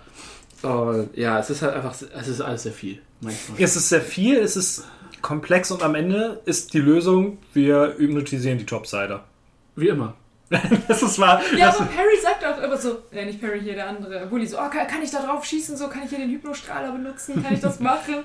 Und 0.62 1.16
ja, 1.16 1.39
es 1.39 1.51
ist 1.51 1.62
halt 1.62 1.74
einfach, 1.74 1.93
es 1.93 2.28
ist 2.28 2.40
alles 2.40 2.62
sehr 2.64 2.72
viel. 2.72 3.01
Manchmal. 3.20 3.60
Es 3.60 3.74
ist 3.76 3.89
sehr 3.89 4.01
viel, 4.01 4.39
es 4.39 4.56
ist 4.56 4.84
komplex 5.20 5.70
und 5.70 5.82
am 5.82 5.94
Ende 5.94 6.40
ist 6.47 6.72
die 6.74 6.78
Lösung, 6.80 7.39
wir 7.52 7.94
hypnotisieren 7.98 8.59
die 8.59 8.66
Topsider. 8.66 9.24
Wie 9.76 9.89
immer. 9.89 10.14
Das 10.89 11.02
ist 11.02 11.18
wahr. 11.18 11.40
Ja, 11.56 11.68
aber 11.70 11.86
Perry 11.86 12.16
sagt 12.22 12.44
auch 12.44 12.62
immer 12.62 12.76
so, 12.76 12.98
ja 13.10 13.24
nicht 13.24 13.40
Perry 13.40 13.60
hier, 13.60 13.74
der 13.74 13.89
andere, 13.89 14.26
Bully, 14.26 14.47
so, 14.47 14.59
oh, 14.59 14.68
kann, 14.70 14.86
kann 14.86 15.02
ich 15.02 15.10
da 15.10 15.22
drauf 15.24 15.44
schießen, 15.47 15.76
so, 15.78 15.89
kann 15.89 16.02
ich 16.05 16.10
hier 16.10 16.18
den 16.18 16.30
Hypnostrahler 16.30 16.93
benutzen, 16.93 17.43
kann 17.43 17.55
ich 17.55 17.60
das 17.60 17.80
machen? 17.90 18.16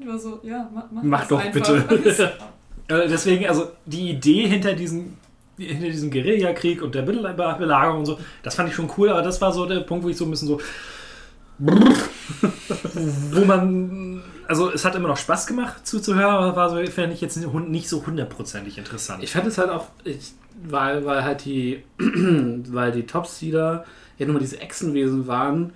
Ich 0.00 0.06
war 0.06 0.18
so, 0.18 0.40
ja, 0.42 0.68
mach, 0.74 0.84
mach, 0.90 1.02
Mach 1.04 1.20
das 1.20 1.28
doch 1.28 1.40
einfach. 1.44 1.88
bitte. 1.88 2.32
Äh, 2.88 3.06
Deswegen, 3.08 3.46
also 3.46 3.70
die 3.86 4.10
Idee 4.10 4.48
hinter 4.48 4.72
diesem, 4.74 5.16
hinter 5.56 5.86
diesem 5.86 6.10
Guerillakrieg 6.10 6.82
und 6.82 6.92
der 6.92 7.02
Be- 7.02 7.12
Belagerung 7.56 8.00
und 8.00 8.06
so, 8.06 8.18
das 8.42 8.56
fand 8.56 8.68
ich 8.70 8.74
schon 8.74 8.90
cool, 8.98 9.10
aber 9.10 9.22
das 9.22 9.40
war 9.40 9.52
so 9.52 9.64
der 9.64 9.78
Punkt, 9.80 10.04
wo 10.04 10.08
ich 10.08 10.16
so 10.16 10.24
ein 10.24 10.30
bisschen 10.32 10.48
so. 10.48 10.60
wo 13.32 13.44
man. 13.44 14.22
Also, 14.50 14.72
es 14.72 14.84
hat 14.84 14.96
immer 14.96 15.06
noch 15.06 15.16
Spaß 15.16 15.46
gemacht 15.46 15.86
zuzuhören, 15.86 16.34
aber 16.34 16.56
war 16.56 16.70
so, 16.70 16.76
fände 16.90 17.14
ich 17.14 17.20
jetzt 17.20 17.36
nicht 17.36 17.88
so 17.88 18.04
hundertprozentig 18.04 18.78
interessant. 18.78 19.22
Ich 19.22 19.30
fand 19.30 19.46
es 19.46 19.58
halt 19.58 19.70
auch, 19.70 19.86
ich, 20.02 20.32
weil, 20.68 21.04
weil 21.04 21.22
halt 21.22 21.44
die, 21.44 21.84
weil 21.98 22.90
die 22.90 23.06
Topseeder 23.06 23.84
ja 24.18 24.26
nur 24.26 24.34
mal 24.34 24.40
diese 24.40 24.60
Echsenwesen 24.60 25.28
waren 25.28 25.72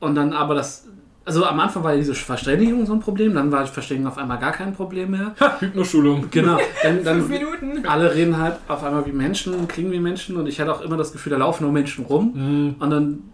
und 0.00 0.14
dann 0.14 0.32
aber 0.32 0.54
das, 0.54 0.86
also 1.26 1.44
am 1.44 1.60
Anfang 1.60 1.84
war 1.84 1.92
ja 1.92 1.98
diese 1.98 2.14
Verständigung 2.14 2.86
so 2.86 2.94
ein 2.94 3.00
Problem, 3.00 3.34
dann 3.34 3.52
war 3.52 3.64
die 3.64 3.70
Verständigung 3.70 4.10
auf 4.10 4.16
einmal 4.16 4.38
gar 4.38 4.52
kein 4.52 4.72
Problem 4.74 5.10
mehr. 5.10 5.34
ha, 5.38 5.60
Hypnoschulung. 5.60 6.28
Genau, 6.30 6.56
dann, 6.82 6.94
Fünf 6.94 7.04
dann 7.04 7.28
Minuten. 7.28 7.86
alle 7.86 8.14
reden 8.14 8.38
halt 8.38 8.56
auf 8.66 8.82
einmal 8.82 9.04
wie 9.04 9.12
Menschen, 9.12 9.68
klingen 9.68 9.92
wie 9.92 10.00
Menschen 10.00 10.36
und 10.38 10.46
ich 10.46 10.58
hatte 10.58 10.72
auch 10.74 10.80
immer 10.80 10.96
das 10.96 11.12
Gefühl, 11.12 11.32
da 11.32 11.36
laufen 11.36 11.64
nur 11.64 11.72
Menschen 11.72 12.06
rum 12.06 12.76
und 12.80 12.90
dann, 12.90 13.24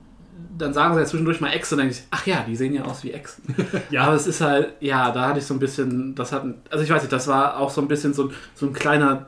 dann 0.58 0.72
sagen 0.74 0.94
sie 0.94 1.00
ja 1.00 1.06
zwischendurch 1.06 1.40
mal 1.40 1.50
Echse 1.52 1.74
und 1.74 1.78
dann 1.80 1.88
denke 1.88 2.00
ich, 2.02 2.06
ach 2.10 2.26
ja, 2.26 2.44
die 2.46 2.56
sehen 2.56 2.74
ja 2.74 2.82
aus 2.84 3.02
wie 3.04 3.12
Echsen. 3.12 3.42
Ja. 3.90 4.04
Aber 4.04 4.14
es 4.14 4.26
ist 4.26 4.40
halt, 4.40 4.74
ja, 4.80 5.10
da 5.10 5.28
hatte 5.28 5.38
ich 5.38 5.46
so 5.46 5.54
ein 5.54 5.58
bisschen, 5.60 6.14
das 6.14 6.32
hat, 6.32 6.44
also 6.70 6.84
ich 6.84 6.90
weiß 6.90 7.02
nicht, 7.02 7.12
das 7.12 7.26
war 7.28 7.56
auch 7.58 7.70
so 7.70 7.80
ein 7.80 7.88
bisschen 7.88 8.12
so, 8.14 8.24
ein- 8.28 8.34
so 8.54 8.66
ein 8.66 8.72
kleiner 8.72 9.26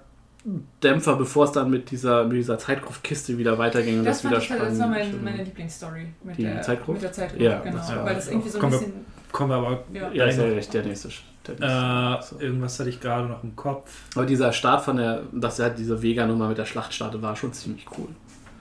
Dämpfer, 0.83 1.17
bevor 1.17 1.47
es 1.47 1.53
dann 1.53 1.71
mit 1.71 1.91
dieser, 1.91 2.25
mit 2.25 2.37
dieser 2.37 2.59
Zeitgruftkiste 2.59 3.39
wieder 3.39 3.57
weiterging 3.59 4.01
und 4.01 4.05
Das, 4.05 4.21
das, 4.21 4.23
fand 4.23 4.33
wieder 4.35 4.43
ich, 4.45 4.51
halt- 4.51 4.73
das 4.73 4.79
war 4.79 4.89
mein, 4.89 5.03
spannend. 5.07 5.25
meine 5.25 5.43
Lieblingsstory 5.45 6.07
mit 6.23 6.37
Die 6.39 6.43
der 6.43 6.61
Zeitgruppe? 6.63 6.93
Mit 6.93 7.03
der 7.03 7.13
Zeitgruppe, 7.13 7.45
Ja, 7.45 7.59
genau. 7.61 7.77
das 7.79 7.97
weil 7.97 8.15
das 8.15 8.29
irgendwie 8.29 8.49
so 8.51 8.59
ein 8.59 8.61
Kommen 8.61 8.73
wir- 8.73 8.79
bisschen. 8.81 8.95
Kommen 9.33 9.51
wir 9.51 9.57
aber. 9.57 9.85
Ja. 9.93 10.13
Ja, 10.13 10.25
ist 10.27 10.37
ja 10.37 10.45
der 10.45 10.85
nächste. 10.85 11.09
Äh. 11.09 12.23
So. 12.23 12.39
irgendwas 12.41 12.79
hatte 12.79 12.89
ich 12.91 13.01
gerade 13.01 13.27
noch 13.29 13.43
im 13.43 13.57
Kopf. 13.57 13.91
Aber 14.15 14.27
dieser 14.27 14.53
Start 14.53 14.85
von 14.85 14.97
der, 14.97 15.23
dass 15.33 15.59
er 15.59 15.67
halt 15.67 15.79
diese 15.79 16.01
Vega-Nummer 16.03 16.49
mit 16.49 16.57
der 16.59 16.65
Schlacht 16.67 16.95
startet, 16.95 17.21
war 17.21 17.35
schon 17.37 17.53
ziemlich 17.53 17.85
cool. 17.99 18.07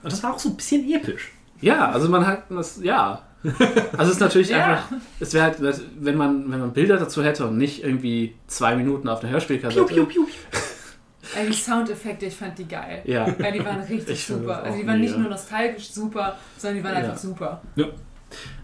Und 0.02 0.12
das 0.12 0.22
war 0.22 0.34
auch 0.34 0.38
so 0.38 0.48
ein 0.50 0.56
bisschen 0.56 0.90
episch. 0.92 1.32
Ja, 1.64 1.90
also 1.90 2.08
man 2.08 2.26
hat 2.26 2.44
das, 2.50 2.80
ja. 2.82 3.22
Also 3.42 4.04
es 4.04 4.10
ist 4.16 4.20
natürlich 4.20 4.48
Ja. 4.50 4.66
einfach, 4.66 4.84
es 5.20 5.32
wäre 5.34 5.44
halt, 5.44 5.56
wenn 6.00 6.16
man, 6.16 6.50
wenn 6.50 6.60
man 6.60 6.72
Bilder 6.72 6.96
dazu 6.96 7.22
hätte 7.22 7.46
und 7.46 7.58
nicht 7.58 7.82
irgendwie 7.84 8.34
zwei 8.46 8.76
Minuten 8.76 9.08
auf 9.08 9.22
einer 9.22 9.32
Hörspielkassette. 9.32 9.84
Piu, 9.84 10.04
piu, 10.04 10.24
piu. 10.24 10.26
Also 11.36 11.50
die 11.50 11.56
Soundeffekte, 11.56 12.26
ich 12.26 12.36
fand 12.36 12.58
die 12.58 12.68
geil. 12.68 13.02
Ja. 13.06 13.26
Weil 13.38 13.52
die 13.52 13.64
waren 13.64 13.80
richtig 13.88 14.10
Ich 14.10 14.26
super. 14.26 14.56
das 14.58 14.64
Also 14.64 14.78
die 14.78 14.86
waren 14.86 15.00
nicht 15.00 15.10
mega. 15.12 15.22
nur 15.22 15.30
nostalgisch 15.30 15.90
super, 15.90 16.36
sondern 16.58 16.78
die 16.78 16.84
waren 16.84 16.92
Ja. 16.94 16.98
einfach 17.00 17.16
super. 17.18 17.62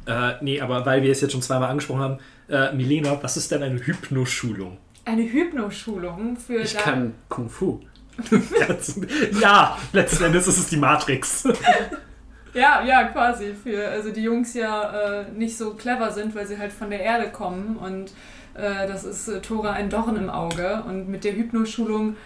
Äh, 0.07 0.33
nee, 0.43 0.61
aber 0.61 0.85
weil 0.85 1.03
wir 1.03 1.11
es 1.13 1.21
jetzt 1.21 1.33
schon 1.33 1.43
zweimal 1.43 1.71
angesprochen 1.71 2.01
haben, 2.01 2.19
äh, 2.49 2.73
Milena, 2.75 3.19
was 3.23 3.37
ist 3.37 3.51
denn 3.51 3.63
eine 3.63 3.79
Hypnoschulung? 3.81 4.77
Eine 5.05 5.23
Hypnoschulung 5.23 6.37
für 6.37 6.61
Ich 6.61 6.77
kann 6.77 7.15
Kung 7.29 7.49
Fu. 7.49 7.81
ja, 9.41 9.79
letzten 9.93 10.25
Endes 10.25 10.47
ist 10.47 10.59
es 10.59 10.69
die 10.69 10.77
Matrix. 10.77 11.45
Ja, 12.55 12.83
ja, 12.85 13.05
quasi. 13.05 13.55
Für, 13.55 13.89
also 13.89 14.11
die 14.11 14.23
Jungs 14.23 14.55
ja 14.55 15.21
äh, 15.23 15.25
nicht 15.33 15.57
so 15.57 15.75
clever 15.75 16.11
sind, 16.11 16.35
weil 16.35 16.47
sie 16.47 16.59
halt 16.59 16.73
von 16.73 16.91
der 16.91 17.01
Erde 17.01 17.31
kommen 17.31 17.77
und 17.77 18.13
äh, 18.55 18.87
das 18.89 19.05
ist 19.05 19.29
äh, 19.29 19.41
Tora 19.41 19.73
ein 19.73 19.89
Dorn 19.91 20.17
im 20.17 20.29
Auge. 20.31 20.83
Und 20.87 21.09
mit 21.09 21.23
der 21.25 21.35
Hypnoschulung 21.37 22.17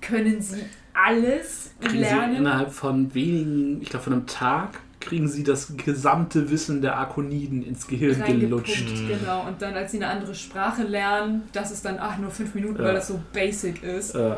können 0.00 0.40
sie 0.40 0.62
alles 0.94 1.72
Kriegen 1.80 1.92
sie 1.94 1.98
lernen. 2.00 2.36
innerhalb 2.36 2.72
von 2.72 3.12
wenigen, 3.14 3.82
ich 3.82 3.90
glaube 3.90 4.04
von 4.04 4.12
einem 4.14 4.26
Tag, 4.26 4.80
kriegen 5.00 5.28
sie 5.28 5.44
das 5.44 5.76
gesamte 5.76 6.50
Wissen 6.50 6.80
der 6.82 6.98
Akoniden 6.98 7.62
ins 7.64 7.86
Gehirn 7.86 8.22
gelutscht. 8.24 8.86
genau. 9.08 9.44
Und 9.46 9.60
dann, 9.62 9.74
als 9.74 9.92
sie 9.92 9.98
eine 9.98 10.08
andere 10.08 10.34
Sprache 10.34 10.82
lernen, 10.82 11.42
das 11.52 11.70
ist 11.70 11.84
dann, 11.84 11.98
ach, 12.00 12.18
nur 12.18 12.30
fünf 12.30 12.54
Minuten, 12.54 12.78
Ja. 12.78 12.84
weil 12.88 12.94
das 12.94 13.08
so 13.08 13.20
basic 13.32 13.82
ist. 13.82 14.14
Äh, 14.14 14.36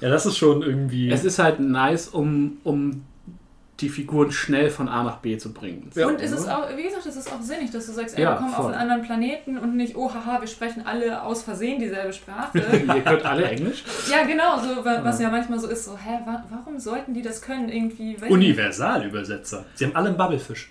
Ja, 0.00 0.08
das 0.10 0.24
ist 0.26 0.36
schon 0.38 0.62
irgendwie. 0.62 1.10
es 1.10 1.24
ist 1.24 1.38
halt 1.38 1.58
nice, 1.60 2.08
um, 2.08 2.58
um 2.64 3.02
die 3.80 3.88
Figuren 3.90 4.32
schnell 4.32 4.70
von 4.70 4.88
A 4.88 5.02
nach 5.02 5.18
B 5.18 5.36
zu 5.36 5.52
bringen. 5.52 5.90
und 5.94 6.20
es 6.20 6.32
ist 6.32 6.48
auch, 6.48 6.66
wie 6.76 6.82
gesagt, 6.82 7.04
es 7.04 7.14
ist 7.16 7.30
auch 7.30 7.42
sinnig, 7.42 7.70
dass 7.70 7.84
du 7.86 7.92
sagst, 7.92 8.16
ey, 8.16 8.22
Ja, 8.24 8.30
wir 8.32 8.36
kommen 8.38 8.52
voll. 8.54 8.64
auf 8.66 8.72
einen 8.72 8.80
anderen 8.80 9.02
Planeten 9.02 9.58
und 9.58 9.76
nicht, 9.76 9.94
oh 9.96 10.10
haha, 10.14 10.40
wir 10.40 10.48
sprechen 10.48 10.86
alle 10.86 11.22
aus 11.22 11.42
Versehen 11.42 11.78
dieselbe 11.78 12.12
Sprache. 12.12 12.58
Ihr 12.86 13.02
könnt 13.02 13.24
alle 13.26 13.44
Englisch. 13.50 13.84
ja, 14.10 14.24
genau, 14.24 14.58
so, 14.60 14.82
wa- 14.84 15.00
was 15.02 15.20
ja 15.20 15.28
manchmal 15.28 15.58
so 15.60 15.68
ist, 15.68 15.84
so, 15.84 15.92
hä, 15.96 16.20
wa 16.24 16.44
warum 16.48 16.78
sollten 16.78 17.12
die 17.12 17.20
das 17.22 17.42
können? 17.42 17.68
Irgendwie, 17.68 18.16
Universalübersetzer. 18.28 19.64
Sie 19.74 19.84
haben 19.84 19.94
alle 19.96 20.08
einen 20.08 20.16
Bubblefisch. 20.16 20.70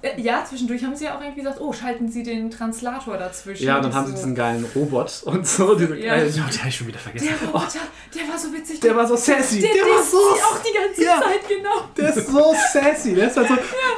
Äh, 0.00 0.20
Ja, 0.20 0.44
zwischendurch 0.48 0.82
haben 0.84 0.94
sie 0.96 1.04
ja 1.04 1.16
auch 1.16 1.20
irgendwie 1.20 1.40
gesagt, 1.42 1.60
oh, 1.60 1.72
schalten 1.72 2.08
sie 2.08 2.22
den 2.22 2.50
Translator 2.50 3.16
dazwischen. 3.18 3.64
Ja, 3.66 3.76
und 3.76 3.84
dann 3.84 3.94
haben 3.94 4.06
sie 4.06 4.12
so, 4.12 4.16
diesen 4.18 4.34
geilen 4.34 4.64
Robot 4.74 5.22
und 5.26 5.46
so. 5.46 5.74
Diese 5.74 5.94
Ja. 5.96 6.14
geilen- 6.16 6.34
Ja, 6.34 6.44
die 6.52 6.58
habe 6.58 6.68
ich 6.68 6.76
schon 6.76 6.86
wieder 6.86 6.98
vergessen. 6.98 7.28
Der 7.40 7.48
Roboter, 7.48 7.78
der 8.14 8.28
war 8.28 8.38
so 8.38 8.52
witzig. 8.52 8.80
Der 8.80 8.96
war 8.96 9.06
so 9.06 9.16
sassy. 9.16 9.60
Der, 9.60 9.70
der, 9.72 9.82
war 9.82 10.02
sie 10.02 10.16
auch 10.16 10.58
die 10.62 10.74
ganze 10.76 11.04
Ja. 11.04 11.20
Zeit, 11.20 11.48
genau. 11.48 11.84
Der 11.96 12.08
ist 12.16 12.28
so 12.28 12.54
sassy. 12.72 13.14
Der 13.14 13.26
ist 13.28 13.36
halt 13.36 13.48
so. 13.48 13.54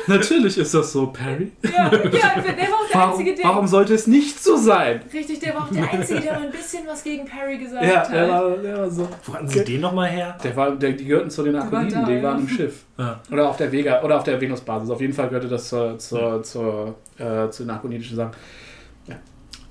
Natürlich 0.07 0.59
ist 0.59 0.75
das 0.75 0.93
so, 0.93 1.07
Perry. 1.09 1.53
Ja, 1.63 1.71
ja, 1.71 1.91
der 1.91 2.03
war 2.03 2.15
auch 2.15 2.43
der 2.89 3.01
Warum, 3.01 3.11
Einzige, 3.13 3.35
der... 3.35 3.45
warum 3.45 3.67
sollte 3.67 3.95
es 3.95 4.07
nicht 4.07 4.43
so 4.43 4.57
sein? 4.57 5.01
Richtig, 5.13 5.41
der 5.41 5.55
war 5.55 5.63
auch 5.65 5.71
der 5.71 5.91
Einzige, 5.93 6.21
der 6.21 6.33
mal 6.35 6.43
ein 6.47 6.51
bisschen 6.51 6.87
was 6.87 7.03
gegen 7.03 7.25
Perry 7.25 7.59
gesagt 7.59 7.85
Ja, 7.85 7.97
hat. 8.01 8.13
der 8.13 8.29
war, 8.29 8.51
der 8.57 8.79
war 8.79 8.91
so. 8.91 9.09
Wo 9.25 9.35
hatten 9.35 9.49
Sie 9.49 9.65
den 9.65 9.81
nochmal 9.81 10.09
her? 10.11 10.37
Der 10.43 10.55
war, 10.57 10.71
der, 10.73 10.93
die 10.93 11.05
gehörten 11.05 11.31
zu 11.31 11.43
den 11.43 11.57
Akoniden, 11.57 12.03
da, 12.03 12.07
die 12.09 12.15
ja. 12.15 12.23
waren 12.23 12.41
im 12.41 12.49
Schiff. 12.49 12.85
Ja. 12.97 13.21
Oder 13.31 13.49
auf 13.49 13.57
der 13.57 13.73
Vega, 13.73 14.03
oder 14.03 14.17
auf 14.17 14.25
der 14.25 14.41
Venusbasis. 14.41 14.89
Auf 14.89 15.01
jeden 15.01 15.13
Fall 15.13 15.29
gehörte 15.29 15.49
das 15.49 15.69
zur, 15.69 15.99
zur, 15.99 16.43
zur, 16.43 16.95
äh, 17.19 17.51
zu 17.51 17.65
den 17.65 17.71
akonidischen 17.71 18.17
Sachen. 18.17 18.33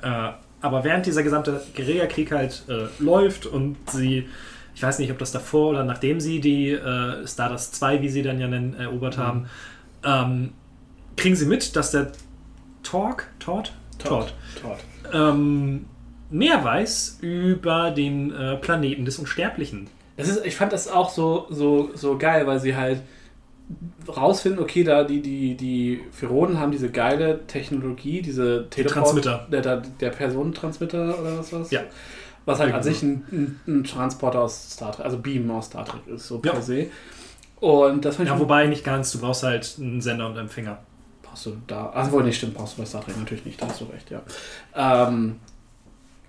Äh, 0.03 0.31
aber 0.61 0.83
während 0.83 1.05
dieser 1.05 1.23
gesamte 1.23 1.61
Guerillakrieg 1.75 2.31
halt 2.31 2.63
äh, 2.67 2.87
läuft 3.01 3.45
und 3.45 3.77
sie, 3.89 4.27
ich 4.75 4.83
weiß 4.83 4.99
nicht, 4.99 5.11
ob 5.11 5.17
das 5.17 5.31
davor 5.31 5.69
oder 5.71 5.83
nachdem 5.83 6.19
sie 6.19 6.39
die 6.39 6.71
äh, 6.71 7.25
Stardust 7.25 7.75
2, 7.75 8.01
wie 8.01 8.09
sie 8.09 8.21
dann 8.21 8.39
ja 8.39 8.47
nennen, 8.47 8.73
erobert 8.73 9.17
haben, 9.17 9.47
ähm, 10.03 10.53
kriegen 11.15 11.35
sie 11.35 11.45
mit, 11.45 11.75
dass 11.75 11.91
der 11.91 12.11
Torque, 12.81 13.25
Tord? 13.39 13.73
Tord, 13.97 14.33
Tord. 14.61 14.79
ähm, 15.13 15.85
mehr 16.29 16.63
weiß 16.63 17.19
über 17.21 17.91
den 17.91 18.33
äh, 18.33 18.57
Planeten 18.57 19.05
des 19.05 19.19
Unsterblichen. 19.19 19.87
Das 20.17 20.27
ist, 20.27 20.45
ich 20.45 20.55
fand 20.55 20.73
das 20.73 20.87
auch 20.89 21.09
so, 21.09 21.47
so, 21.49 21.91
so 21.93 22.17
geil, 22.17 22.45
weil 22.47 22.59
sie 22.59 22.75
halt 22.75 23.01
rausfinden, 24.07 24.61
okay, 24.61 24.83
da 24.83 25.03
die, 25.03 25.21
die, 25.21 25.55
die 25.55 26.01
Pheronen 26.11 26.59
haben 26.59 26.71
diese 26.71 26.89
geile 26.89 27.45
Technologie, 27.47 28.21
diese 28.21 28.67
Teleport- 28.69 28.93
Transmitter. 29.03 29.47
Der, 29.51 29.77
der, 29.77 30.09
Personentransmitter 30.09 31.19
oder 31.19 31.37
was 31.39 31.53
war's? 31.53 31.71
Ja. 31.71 31.81
Was 32.45 32.59
halt 32.59 32.73
an 32.73 32.83
sich 32.83 33.01
ein, 33.03 33.23
ein, 33.31 33.59
ein 33.67 33.83
Transporter 33.85 34.41
aus 34.41 34.71
Star 34.73 34.91
Trek, 34.91 35.05
also 35.05 35.17
Beam 35.19 35.49
aus 35.51 35.67
Star 35.67 35.85
Trek 35.85 36.01
ist, 36.07 36.27
so 36.27 36.41
Ja. 36.43 36.51
per 36.51 36.61
se. 36.61 36.87
Und 37.61 38.03
das 38.03 38.17
fand 38.17 38.27
ich 38.27 38.33
Ja, 38.35 38.39
wobei 38.39 38.67
nicht 38.67 38.83
ganz, 38.83 39.11
du 39.13 39.19
brauchst 39.19 39.43
halt 39.43 39.75
einen 39.79 40.01
Sender 40.01 40.27
und 40.27 40.37
Empfänger. 40.37 40.79
brauchst 41.21 41.45
du 41.45 41.55
da. 41.65 41.89
Also 41.91 42.11
wohl 42.11 42.23
nicht, 42.23 42.35
stimmt, 42.37 42.55
brauchst 42.55 42.77
du 42.77 42.81
bei 42.81 42.85
Star 42.85 43.01
Trek 43.03 43.17
natürlich 43.17 43.45
nicht, 43.45 43.61
da 43.61 43.67
hast 43.67 43.79
du 43.79 43.85
recht, 43.85 44.11
ja. 44.11 44.21
Ähm, 44.75 45.37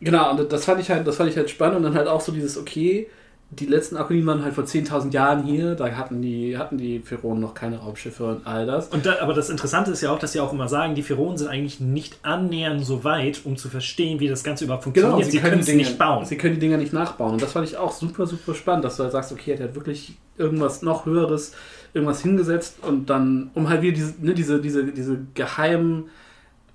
genau, 0.00 0.30
und 0.30 0.52
das 0.52 0.64
fand 0.64 0.80
ich 0.80 0.88
halt, 0.90 1.04
das 1.04 1.16
fand 1.16 1.30
ich 1.30 1.36
halt 1.36 1.50
spannend 1.50 1.78
und 1.78 1.82
dann 1.82 1.94
halt 1.94 2.06
auch 2.06 2.20
so 2.20 2.30
dieses, 2.30 2.56
okay, 2.56 3.08
die 3.50 3.66
letzten 3.66 3.96
Akoniden 3.96 4.26
waren 4.26 4.42
halt 4.42 4.54
vor 4.54 4.64
10.000 4.64 5.12
Jahren 5.12 5.44
hier, 5.44 5.74
da 5.74 5.90
hatten 5.92 6.20
die, 6.20 6.58
hatten 6.58 6.78
die 6.78 7.00
Pheronen 7.00 7.40
noch 7.40 7.54
keine 7.54 7.78
Raumschiffe 7.78 8.24
und 8.24 8.46
all 8.46 8.66
das. 8.66 8.88
Und 8.88 9.06
da, 9.06 9.20
aber 9.20 9.32
das 9.32 9.50
Interessante 9.50 9.90
ist 9.90 10.00
ja 10.00 10.10
auch, 10.10 10.18
dass 10.18 10.32
sie 10.32 10.40
auch 10.40 10.52
immer 10.52 10.68
sagen, 10.68 10.94
die 10.94 11.02
Pheronen 11.02 11.36
sind 11.36 11.48
eigentlich 11.48 11.80
nicht 11.80 12.18
annähernd 12.22 12.84
so 12.84 13.04
weit, 13.04 13.42
um 13.44 13.56
zu 13.56 13.68
verstehen, 13.68 14.20
wie 14.20 14.28
das 14.28 14.42
Ganze 14.42 14.64
überhaupt 14.64 14.84
funktioniert. 14.84 15.30
sie 15.30 15.38
können 15.38 15.60
es 15.60 15.66
Dinge 15.66 15.78
nicht 15.78 15.98
bauen. 15.98 16.24
Sie 16.24 16.36
können 16.36 16.54
die 16.54 16.60
Dinger 16.60 16.78
nicht 16.78 16.92
nachbauen. 16.92 17.34
Und 17.34 17.42
das 17.42 17.52
fand 17.52 17.68
ich 17.68 17.76
auch 17.76 17.92
super, 17.92 18.26
super 18.26 18.54
spannend, 18.54 18.84
dass 18.84 18.96
du 18.96 19.04
halt 19.04 19.12
sagst, 19.12 19.30
okay, 19.32 19.56
der 19.56 19.68
hat 19.68 19.74
wirklich 19.74 20.16
irgendwas 20.36 20.82
noch 20.82 21.06
Höheres, 21.06 21.52
irgendwas 21.92 22.22
hingesetzt 22.22 22.78
und 22.82 23.08
dann, 23.08 23.50
um 23.54 23.68
halt 23.68 23.82
wieder 23.82 23.94
diese, 23.94 24.14
ne, 24.20 24.34
diese, 24.34 24.60
diese, 24.60 24.84
diese 24.86 25.18
geheimen 25.34 26.06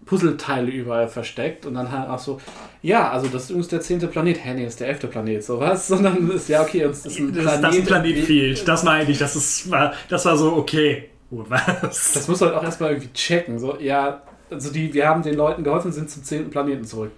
Puzzleteile 0.10 0.72
überall 0.72 1.07
versteckt 1.07 1.68
und 1.68 1.76
dann 1.76 1.91
halt 1.91 2.10
auch 2.10 2.18
so, 2.18 2.41
ja, 2.81 3.11
also 3.11 3.27
das 3.27 3.44
ist 3.44 3.49
übrigens 3.52 3.68
der 3.68 3.81
zehnte 3.81 4.07
Planet, 4.07 4.44
hä, 4.44 4.56
nee, 4.56 4.64
das 4.64 4.73
ist 4.73 4.80
der 4.80 4.88
elfte 4.88 5.06
Planet, 5.07 5.44
sowas, 5.44 5.88
sondern 5.88 6.31
ist 6.36 6.49
ja, 6.49 6.64
okay, 6.64 6.86
uns 6.86 7.06
ist 7.06 7.19
ein 7.19 7.31
Das, 7.31 7.44
Planet. 7.44 7.64
das 7.64 7.76
ein 7.77 7.86
Planet 7.86 8.18
fehlt. 8.26 8.68
Das 8.68 8.84
meine 8.84 9.11
ich. 9.11 9.19
Das, 9.19 9.36
ist, 9.36 9.69
war, 9.69 9.94
das 10.10 10.26
war 10.26 10.36
so, 10.36 10.53
okay. 10.53 11.10
Gut, 11.30 11.45
was? 11.48 12.14
Das 12.14 12.27
musst 12.27 12.41
du 12.41 12.48
halt 12.48 12.56
auch 12.56 12.64
erstmal 12.64 12.94
irgendwie 12.94 13.14
checken. 13.14 13.60
So, 13.60 13.77
ja, 13.80 14.23
also 14.49 14.73
die, 14.73 14.91
wir 14.91 15.07
haben 15.07 15.22
den 15.22 15.36
Leuten 15.36 15.64
geholfen, 15.64 15.91
sind 15.91 16.10
zum 16.10 16.23
zehnten 16.23 16.49
Planeten 16.49 16.86
zurück. 16.86 17.11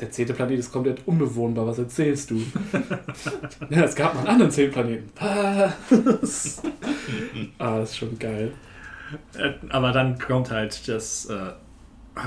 Der 0.00 0.10
zehnte 0.10 0.34
Planet 0.34 0.58
ist 0.58 0.72
komplett 0.72 1.06
unbewohnbar. 1.06 1.68
Was 1.68 1.78
erzählst 1.78 2.32
du? 2.32 2.42
ja, 3.70 3.84
es 3.84 3.94
gab 3.94 4.14
noch 4.14 4.22
einen 4.22 4.30
anderen 4.30 4.50
zehnten 4.50 4.72
Planeten. 4.72 5.10
Ah, 7.58 7.78
ist 7.80 7.96
schon 7.96 8.18
geil. 8.18 8.52
Äh, 9.36 9.52
Aber 9.68 9.92
dann 9.92 10.18
kommt 10.18 10.50
halt 10.50 10.88
das. 10.88 11.26
Äh, 11.26 11.52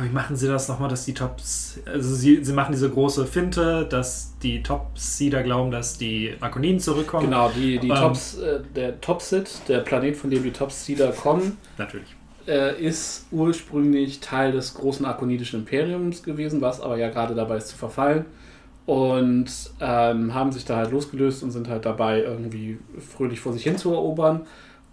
wie 0.01 0.09
machen 0.09 0.35
sie 0.35 0.47
das 0.47 0.67
nochmal, 0.67 0.89
dass 0.89 1.05
die 1.05 1.13
Tops. 1.13 1.79
Also, 1.85 2.13
sie, 2.15 2.43
sie 2.43 2.53
machen 2.53 2.71
diese 2.71 2.89
große 2.89 3.25
Finte, 3.25 3.85
dass 3.89 4.37
die 4.41 4.63
Top-Seeder 4.63 5.43
glauben, 5.43 5.71
dass 5.71 5.97
die 5.97 6.35
Akoniden 6.39 6.79
zurückkommen. 6.79 7.25
Genau, 7.25 7.49
die, 7.49 7.79
die 7.79 7.89
Ähm, 7.89 7.95
Tops, 7.95 8.37
äh, 8.37 8.59
der 8.75 9.01
Topsit, 9.01 9.67
der 9.67 9.79
Planet, 9.79 10.15
von 10.15 10.29
dem 10.29 10.43
die 10.43 10.51
Top-Seeder 10.51 11.11
kommen, 11.11 11.57
Natürlich. 11.77 12.15
äh, 12.47 12.81
ist 12.81 13.27
ursprünglich 13.31 14.19
Teil 14.19 14.51
des 14.51 14.73
großen 14.73 15.05
akonidischen 15.05 15.61
Imperiums 15.61 16.23
gewesen, 16.23 16.61
was 16.61 16.81
aber 16.81 16.97
ja 16.97 17.09
gerade 17.09 17.35
dabei 17.35 17.57
ist 17.57 17.67
zu 17.69 17.77
verfallen. 17.77 18.25
Und 18.85 19.47
ähm, 19.79 20.33
haben 20.33 20.51
sich 20.51 20.65
da 20.65 20.75
halt 20.77 20.91
losgelöst 20.91 21.43
und 21.43 21.51
sind 21.51 21.69
halt 21.69 21.85
dabei, 21.85 22.21
irgendwie 22.23 22.79
fröhlich 22.99 23.39
vor 23.39 23.53
sich 23.53 23.63
hin 23.63 23.77
zu 23.77 23.91
erobern. 23.93 24.41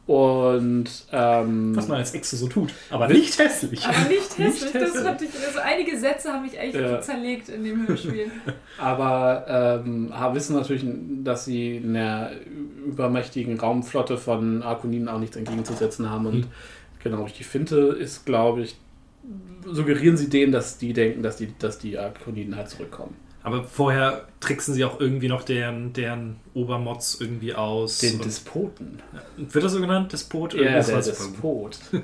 Und 0.08 0.86
ähm, 1.12 1.76
Was 1.76 1.86
man 1.86 1.98
als 1.98 2.14
Exe 2.14 2.34
so 2.36 2.48
tut. 2.48 2.72
Aber 2.88 3.08
nicht 3.08 3.38
hässlich. 3.38 3.84
Aber 3.84 4.08
nicht 4.08 4.38
hässlich. 4.38 4.72
Das 4.72 4.94
hässlich. 4.94 5.28
ich, 5.28 5.46
also 5.46 5.58
einige 5.62 5.98
Sätze 5.98 6.32
haben 6.32 6.44
mich 6.44 6.58
echt 6.58 6.74
Ja. 6.74 6.98
zerlegt 7.02 7.50
in 7.50 7.62
dem 7.62 7.86
Hörspiel. 7.86 8.30
aber 8.78 9.82
ähm, 9.84 10.10
wissen 10.32 10.56
natürlich, 10.56 10.82
dass 11.22 11.44
sie 11.44 11.76
in 11.76 11.92
der 11.92 12.30
übermächtigen 12.86 13.60
Raumflotte 13.60 14.16
von 14.16 14.62
Arkoniden 14.62 15.08
auch 15.10 15.18
nichts 15.18 15.36
entgegenzusetzen 15.36 16.08
haben. 16.08 16.24
Und 16.24 16.34
Hm. 16.44 16.44
genau, 17.02 17.18
durch 17.18 17.34
die 17.34 17.44
Finte 17.44 17.76
ist, 17.76 18.24
glaube 18.24 18.62
ich, 18.62 18.76
suggerieren 19.66 20.16
sie 20.16 20.30
denen, 20.30 20.52
dass 20.52 20.78
die 20.78 20.94
denken, 20.94 21.22
dass 21.22 21.36
die, 21.36 21.52
dass 21.58 21.78
die 21.78 21.98
Arkoniden 21.98 22.56
halt 22.56 22.70
zurückkommen. 22.70 23.14
Aber 23.48 23.64
vorher 23.64 24.26
tricksen 24.40 24.74
sie 24.74 24.84
auch 24.84 25.00
irgendwie 25.00 25.28
noch 25.28 25.42
deren, 25.42 25.92
deren 25.94 26.36
Obermods 26.54 27.18
irgendwie 27.20 27.54
aus. 27.54 27.98
Den 27.98 28.20
Despoten. 28.20 29.00
Wird 29.36 29.64
das 29.64 29.72
so 29.72 29.80
genannt? 29.80 30.12
Despot? 30.12 30.54
Ja, 30.54 30.60
Irgendwas 30.60 30.86
der. 30.86 30.96
Despot. 31.14 31.78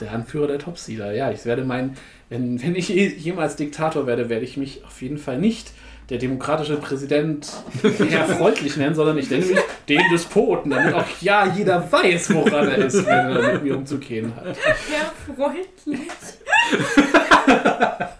der 0.00 0.12
Anführer 0.12 0.46
der 0.46 0.58
Topseeder. 0.58 1.12
Ja, 1.12 1.30
ich 1.30 1.44
werde 1.44 1.64
meinen, 1.64 1.96
wenn, 2.28 2.62
wenn 2.62 2.74
ich 2.76 2.88
je- 2.88 3.14
jemals 3.14 3.56
Diktator 3.56 4.06
werde, 4.06 4.28
werde 4.28 4.44
ich 4.44 4.56
mich 4.56 4.84
auf 4.84 5.00
jeden 5.02 5.18
Fall 5.18 5.38
nicht 5.38 5.72
der 6.08 6.18
demokratische 6.18 6.76
Präsident 6.76 7.52
Herr 8.08 8.26
Freundlich 8.28 8.76
nennen, 8.76 8.94
sondern 8.94 9.18
ich 9.18 9.28
nenne 9.28 9.44
mich 9.44 9.58
den 9.88 10.00
Despoten, 10.12 10.70
damit 10.70 10.94
auch 10.94 11.04
ja 11.20 11.52
jeder 11.54 11.90
weiß, 11.90 12.32
woran 12.32 12.68
er 12.68 12.78
ist, 12.78 13.04
wenn 13.06 13.36
er 13.36 13.52
mit 13.54 13.64
mir 13.64 13.76
umzugehen 13.76 14.32
hat. 14.36 14.56
Herr 14.56 15.34
freundlich. 15.34 15.96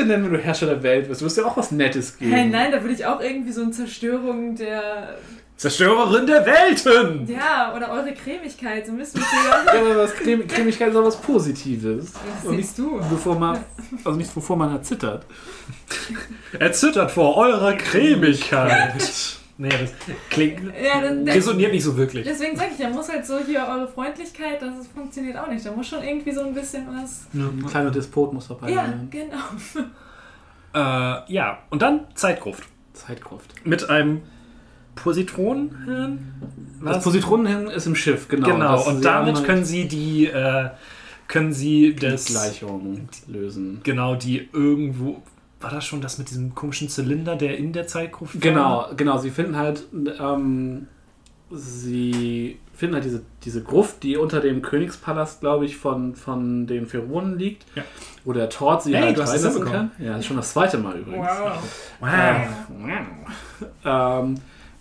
Dich 0.00 0.08
denn 0.08 0.20
nennen, 0.20 0.32
wenn 0.32 0.38
du 0.38 0.44
Herrscher 0.44 0.66
der 0.66 0.82
Welt 0.82 1.08
bist? 1.08 1.20
Du 1.20 1.26
wirst 1.26 1.36
ja 1.36 1.44
auch 1.44 1.56
was 1.56 1.70
Nettes 1.70 2.16
geben. 2.18 2.32
Hey, 2.32 2.48
nein, 2.48 2.72
da 2.72 2.80
würde 2.80 2.94
ich 2.94 3.04
auch 3.04 3.20
irgendwie 3.20 3.52
so 3.52 3.62
eine 3.62 3.70
Zerstörung 3.70 4.56
der. 4.56 5.18
Zerstörerin 5.56 6.26
der 6.26 6.46
Welten! 6.46 7.26
Ja, 7.30 7.74
oder 7.76 7.90
eure 7.90 8.14
Cremigkeit. 8.14 8.86
So 8.86 8.92
müssen 8.92 9.20
wir 9.20 9.26
Ja, 9.74 9.80
aber 9.80 9.96
was 9.98 10.14
Creme, 10.14 10.46
Cremigkeit 10.46 10.88
ist 10.88 10.96
auch 10.96 11.04
was 11.04 11.20
Positives. 11.20 12.12
Das 12.12 12.44
Und 12.50 12.56
siehst 12.56 12.78
nicht, 12.78 12.90
du. 12.90 12.98
Bevor 13.10 13.38
man, 13.38 13.62
also 14.02 14.16
nicht 14.16 14.34
bevor 14.34 14.56
man 14.56 14.72
erzittert. 14.72 15.26
Er 16.58 16.72
zittert 16.72 17.10
vor 17.10 17.36
eurer 17.36 17.74
Cremigkeit. 17.74 18.94
nee, 19.60 19.68
das 19.68 19.92
klingt. 20.30 20.60
Ja, 20.82 21.00
das, 21.00 21.34
resoniert 21.36 21.72
nicht 21.72 21.84
so 21.84 21.96
wirklich. 21.96 22.24
deswegen 22.26 22.56
sage 22.56 22.70
ich, 22.72 22.78
da 22.82 22.90
muss 22.90 23.08
halt 23.08 23.24
so 23.24 23.38
hier 23.38 23.60
eure 23.60 23.86
Freundlichkeit, 23.86 24.60
das 24.60 24.88
funktioniert 24.88 25.36
auch 25.36 25.48
nicht. 25.48 25.64
Da 25.64 25.72
muss 25.72 25.86
schon 25.88 26.02
irgendwie 26.02 26.32
so 26.32 26.42
ein 26.42 26.52
bisschen 26.54 26.86
was. 26.88 27.26
Ein 27.32 27.64
kleiner 27.66 27.90
Despot 27.90 28.32
muss 28.32 28.48
dabei 28.48 28.70
Ja, 28.70 28.86
sein. 28.86 29.08
genau. 29.10 29.84
Äh, 30.72 31.32
ja, 31.32 31.58
und 31.70 31.82
dann 31.82 32.02
Zeitgruft. 32.14 32.64
Zeitkraft. 32.92 33.54
Mit 33.64 33.88
einem 33.90 34.22
Positronenhirn? 34.94 36.32
Das 36.84 37.02
Positronenhirn 37.02 37.68
ist 37.68 37.86
im 37.86 37.94
Schiff, 37.96 38.28
genau. 38.28 38.48
Genau, 38.48 38.86
und 38.88 39.04
damit 39.04 39.36
halt 39.36 39.46
können 39.46 39.64
sie 39.64 39.88
die, 39.88 40.26
äh, 40.26 40.70
können 41.28 41.52
sie 41.52 41.94
die 41.94 42.06
das, 42.06 42.26
Gleichung 42.26 43.08
lösen. 43.26 43.80
genau, 43.82 44.14
die 44.14 44.48
irgendwo, 44.52 45.22
war 45.60 45.70
das 45.70 45.84
schon 45.84 46.00
das 46.00 46.18
mit 46.18 46.30
diesem 46.30 46.54
komischen 46.54 46.88
Zylinder, 46.88 47.36
der 47.36 47.58
in 47.58 47.72
der 47.72 47.86
Zeitgruft 47.86 48.34
war? 48.34 48.40
Genau, 48.40 48.86
genau. 48.96 49.18
Sie 49.18 49.30
finden 49.30 49.56
halt, 49.56 49.84
ähm, 50.18 50.88
sie 51.50 52.58
finden 52.74 52.94
halt 52.94 53.04
diese, 53.04 53.22
diese 53.44 53.62
Gruft, 53.62 54.02
die 54.02 54.16
unter 54.16 54.40
dem 54.40 54.62
Königspalast, 54.62 55.40
glaube 55.40 55.66
ich, 55.66 55.76
von, 55.76 56.14
von 56.14 56.66
den 56.66 56.86
Pheronen 56.86 57.38
liegt. 57.38 57.66
Ja. 57.74 57.84
Wo 58.24 58.32
der 58.32 58.48
Tord 58.48 58.82
sie 58.82 58.96
Hey, 58.96 59.02
halt 59.02 59.18
reinlassen 59.18 59.64
kann. 59.66 59.90
Ja, 59.98 60.12
das 60.12 60.20
ist 60.20 60.26
schon 60.26 60.38
das 60.38 60.52
zweite 60.52 60.78
Mal 60.78 60.98
übrigens. 60.98 61.28
Wow. 62.00 62.08
Ähm, 63.84 64.34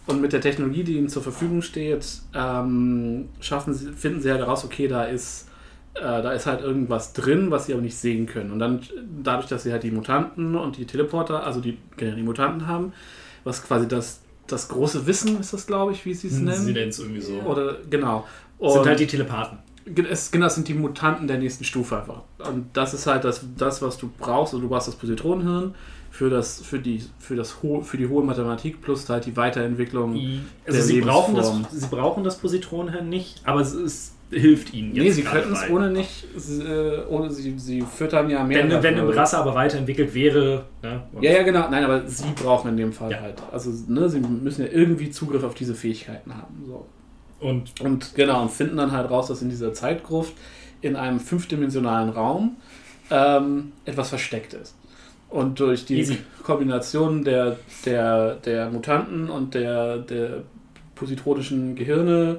und 0.08 0.22
mit 0.22 0.32
der 0.32 0.40
Technologie, 0.40 0.84
die 0.84 0.98
ihnen 0.98 1.10
zur 1.10 1.22
Verfügung 1.22 1.62
steht, 1.62 2.06
ähm, 2.34 3.28
schaffen 3.42 3.74
sie, 3.74 3.92
finden 3.92 4.22
sie 4.22 4.32
halt 4.32 4.40
heraus, 4.40 4.64
okay, 4.64 4.88
da 4.88 5.04
ist, 5.04 5.49
äh, 5.96 6.02
da 6.02 6.32
ist 6.32 6.46
halt 6.46 6.62
irgendwas 6.62 7.14
drin, 7.14 7.52
was 7.52 7.66
sie 7.66 7.74
aber 7.74 7.82
nicht 7.82 7.98
sehen 7.98 8.26
können. 8.26 8.52
Und 8.52 8.60
dann, 8.60 8.82
dadurch, 9.24 9.48
dass 9.48 9.64
sie 9.64 9.72
halt 9.72 9.84
die 9.84 9.92
Mutanten 9.92 10.56
und 10.56 10.78
die 10.78 10.86
Teleporter, 10.86 11.44
also 11.46 11.60
die, 11.62 11.78
die 12.00 12.22
Mutanten 12.24 12.68
haben, 12.68 12.94
was 13.44 13.64
quasi 13.64 13.88
das, 13.88 14.22
das 14.48 14.68
große 14.70 15.06
Wissen 15.08 15.40
ist 15.40 15.54
das, 15.54 15.68
glaube 15.68 15.92
ich, 15.92 16.06
wie 16.06 16.14
sie 16.14 16.28
es 16.28 16.40
nennen. 16.40 16.62
Sie 16.64 16.74
nennen 16.74 16.90
es 16.90 17.00
irgendwie 17.00 17.22
so. 17.22 17.40
Oder, 17.42 17.78
genau. 17.90 18.26
sind 18.60 18.70
Und- 18.70 18.88
halt 18.88 19.00
die 19.00 19.08
Telepathen. 19.08 19.60
Es, 20.08 20.30
genau, 20.30 20.46
das 20.46 20.54
sind 20.56 20.68
die 20.68 20.76
Mutanten 20.76 21.28
der 21.28 21.40
nächsten 21.40 21.64
Stufe 21.64 21.98
einfach. 21.98 22.22
Und 22.48 22.68
das 22.74 22.94
ist 22.94 23.08
halt 23.08 23.24
das, 23.24 23.44
das 23.58 23.82
was 23.82 23.98
du 23.98 24.12
brauchst. 24.20 24.54
Also 24.54 24.62
du 24.62 24.70
brauchst 24.70 24.88
das 24.88 24.96
Positronenhirn 24.96 25.74
für, 26.12 26.30
das, 26.30 26.62
für, 26.62 26.78
die, 26.78 27.04
für, 27.18 27.36
das 27.36 27.64
ho 27.64 27.82
für 27.82 27.98
die 27.98 28.08
hohe 28.08 28.24
Mathematik 28.24 28.82
plus 28.82 29.10
halt 29.10 29.26
die 29.26 29.36
Weiterentwicklung 29.36 30.14
Also 30.14 30.78
der 30.78 30.82
sie 30.84 31.02
brauchen, 31.02 31.34
das, 31.34 31.48
Lebensform. 31.48 31.80
sie 31.80 31.88
brauchen 31.88 32.24
das 32.24 32.38
Positronenhirn 32.38 33.10
nicht, 33.10 33.42
aber 33.46 33.62
es, 33.62 33.74
es 33.74 34.12
hilft 34.32 34.74
ihnen 34.74 34.94
jetzt 34.96 35.04
Nee, 35.04 35.12
sie 35.12 35.22
könnten 35.24 35.54
es 35.54 35.70
ohne 35.70 35.90
nicht, 35.90 36.26
äh, 36.36 37.02
ohne 37.10 37.32
sie, 37.32 37.58
sie 37.58 37.82
füttern 37.82 38.30
ja 38.30 38.44
mehr. 38.44 38.70
Wenn, 38.70 38.84
wenn 38.84 39.00
eine. 39.00 39.16
Rasse 39.16 39.38
aber 39.38 39.56
weiterentwickelt 39.56 40.14
wäre. 40.14 40.66
Ne? 40.84 41.02
Ja, 41.22 41.32
ja, 41.32 41.44
genau. 41.44 41.68
Nein, 41.70 41.84
aber 41.84 42.08
sie 42.08 42.32
brauchen 42.36 42.70
in 42.70 42.78
dem 42.78 42.94
Fall 42.94 43.12
Ja. 43.12 43.22
halt. 43.22 43.42
Also, 43.52 43.72
ne, 43.88 44.08
sie 44.10 44.20
müssen 44.20 44.66
ja 44.66 44.72
irgendwie 44.72 45.10
Zugriff 45.10 45.44
auf 45.44 45.56
diese 45.56 45.74
Fähigkeiten 45.74 46.34
haben. 46.36 46.64
So. 46.68 46.86
Und 47.40 47.80
Und 47.82 48.14
genau, 48.16 48.42
und 48.44 48.52
finden 48.52 48.78
dann 48.78 48.92
halt 48.92 49.10
raus, 49.10 49.28
dass 49.28 49.42
in 49.42 49.50
dieser 49.50 49.74
Zeitgruft 49.74 50.34
in 50.82 50.96
einem 50.96 51.20
fünfdimensionalen 51.20 52.10
Raum 52.10 52.58
ähm, 53.12 53.72
etwas 53.86 54.10
versteckt 54.10 54.54
ist. 54.54 54.76
Und 55.30 55.60
durch 55.60 55.86
die 55.86 56.00
Easy. 56.00 56.18
Kombination 56.44 57.24
der, 57.24 57.58
der, 57.86 58.36
der 58.36 58.70
Mutanten 58.70 59.30
und 59.30 59.54
der, 59.54 59.98
der 60.00 60.44
positronischen 60.96 61.76
Gehirne 61.76 62.38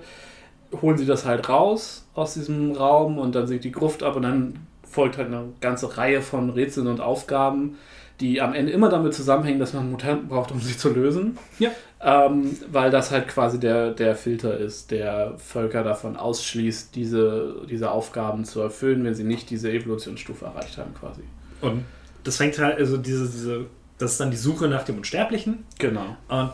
holen 0.81 0.99
sie 0.99 1.07
das 1.07 1.25
halt 1.25 1.49
raus 1.49 2.07
aus 2.15 2.35
diesem 2.35 2.73
Raum 2.73 3.19
und 3.19 3.35
dann 3.35 3.47
sinkt 3.47 3.65
die 3.65 3.73
Gruft 3.73 4.03
ab 4.03 4.17
und 4.17 4.23
dann 4.23 4.67
folgt 4.89 5.19
halt 5.19 5.29
eine 5.29 5.45
ganze 5.61 5.97
Reihe 5.97 6.21
von 6.21 6.51
Rätseln 6.51 6.87
und 6.87 7.01
Aufgaben, 7.01 7.77
die 8.21 8.41
am 8.41 8.55
Ende 8.55 8.73
immer 8.73 8.89
damit 8.89 9.15
zusammenhängen, 9.15 9.59
dass 9.59 9.73
man 9.73 9.91
Mutanten 9.91 10.29
braucht, 10.29 10.53
um 10.53 10.61
sie 10.61 10.77
zu 10.77 10.91
lösen. 10.91 11.39
Ja. 11.59 11.71
Ähm, 12.03 12.57
weil 12.71 12.91
das 12.91 13.11
halt 13.11 13.29
quasi 13.29 13.61
der, 13.61 13.93
der 13.93 14.17
Filter 14.17 14.57
ist, 14.57 14.91
der 14.91 15.35
Völker 15.39 15.85
davon 15.85 16.17
ausschließt, 16.17 16.95
diese, 16.95 17.67
diese 17.69 17.91
Aufgaben 17.91 18.45
zu 18.45 18.61
erfüllen, 18.61 19.05
wenn 19.05 19.15
sie 19.15 19.25
nicht 19.25 19.51
diese 19.51 19.71
Evolutionsstufe 19.71 20.47
erreicht 20.47 20.79
haben, 20.79 20.95
quasi. 20.95 21.23
Und 21.61 21.85
das 22.25 22.37
fängt 22.37 22.59
halt, 22.59 22.79
also 22.79 22.97
diese, 22.97 23.29
diese, 23.29 23.67
das 23.99 24.13
ist 24.13 24.21
dann 24.21 24.31
die 24.31 24.39
Suche 24.39 24.69
nach 24.69 24.83
dem 24.83 24.97
Unsterblichen. 24.97 25.65
Genau. 25.79 26.17
Und 26.29 26.51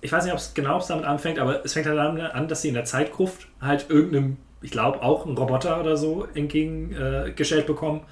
ich 0.00 0.12
weiß 0.12 0.24
nicht, 0.24 0.32
ob 0.32 0.38
es 0.38 0.54
genau 0.54 0.80
damit 0.86 1.04
anfängt, 1.04 1.38
aber 1.38 1.64
es 1.64 1.72
fängt 1.72 1.86
halt 1.86 1.98
damit 1.98 2.22
an, 2.22 2.48
dass 2.48 2.62
sie 2.62 2.68
in 2.68 2.74
der 2.74 2.84
Zeitgruft 2.84 3.48
halt 3.60 3.86
irgendeinem, 3.88 4.36
ich 4.62 4.70
glaube 4.70 5.02
auch 5.02 5.26
einen 5.26 5.36
Roboter 5.36 5.80
oder 5.80 5.96
so 5.96 6.26
entgegengestellt 6.34 7.64
äh, 7.64 7.66
bekommen, 7.66 8.02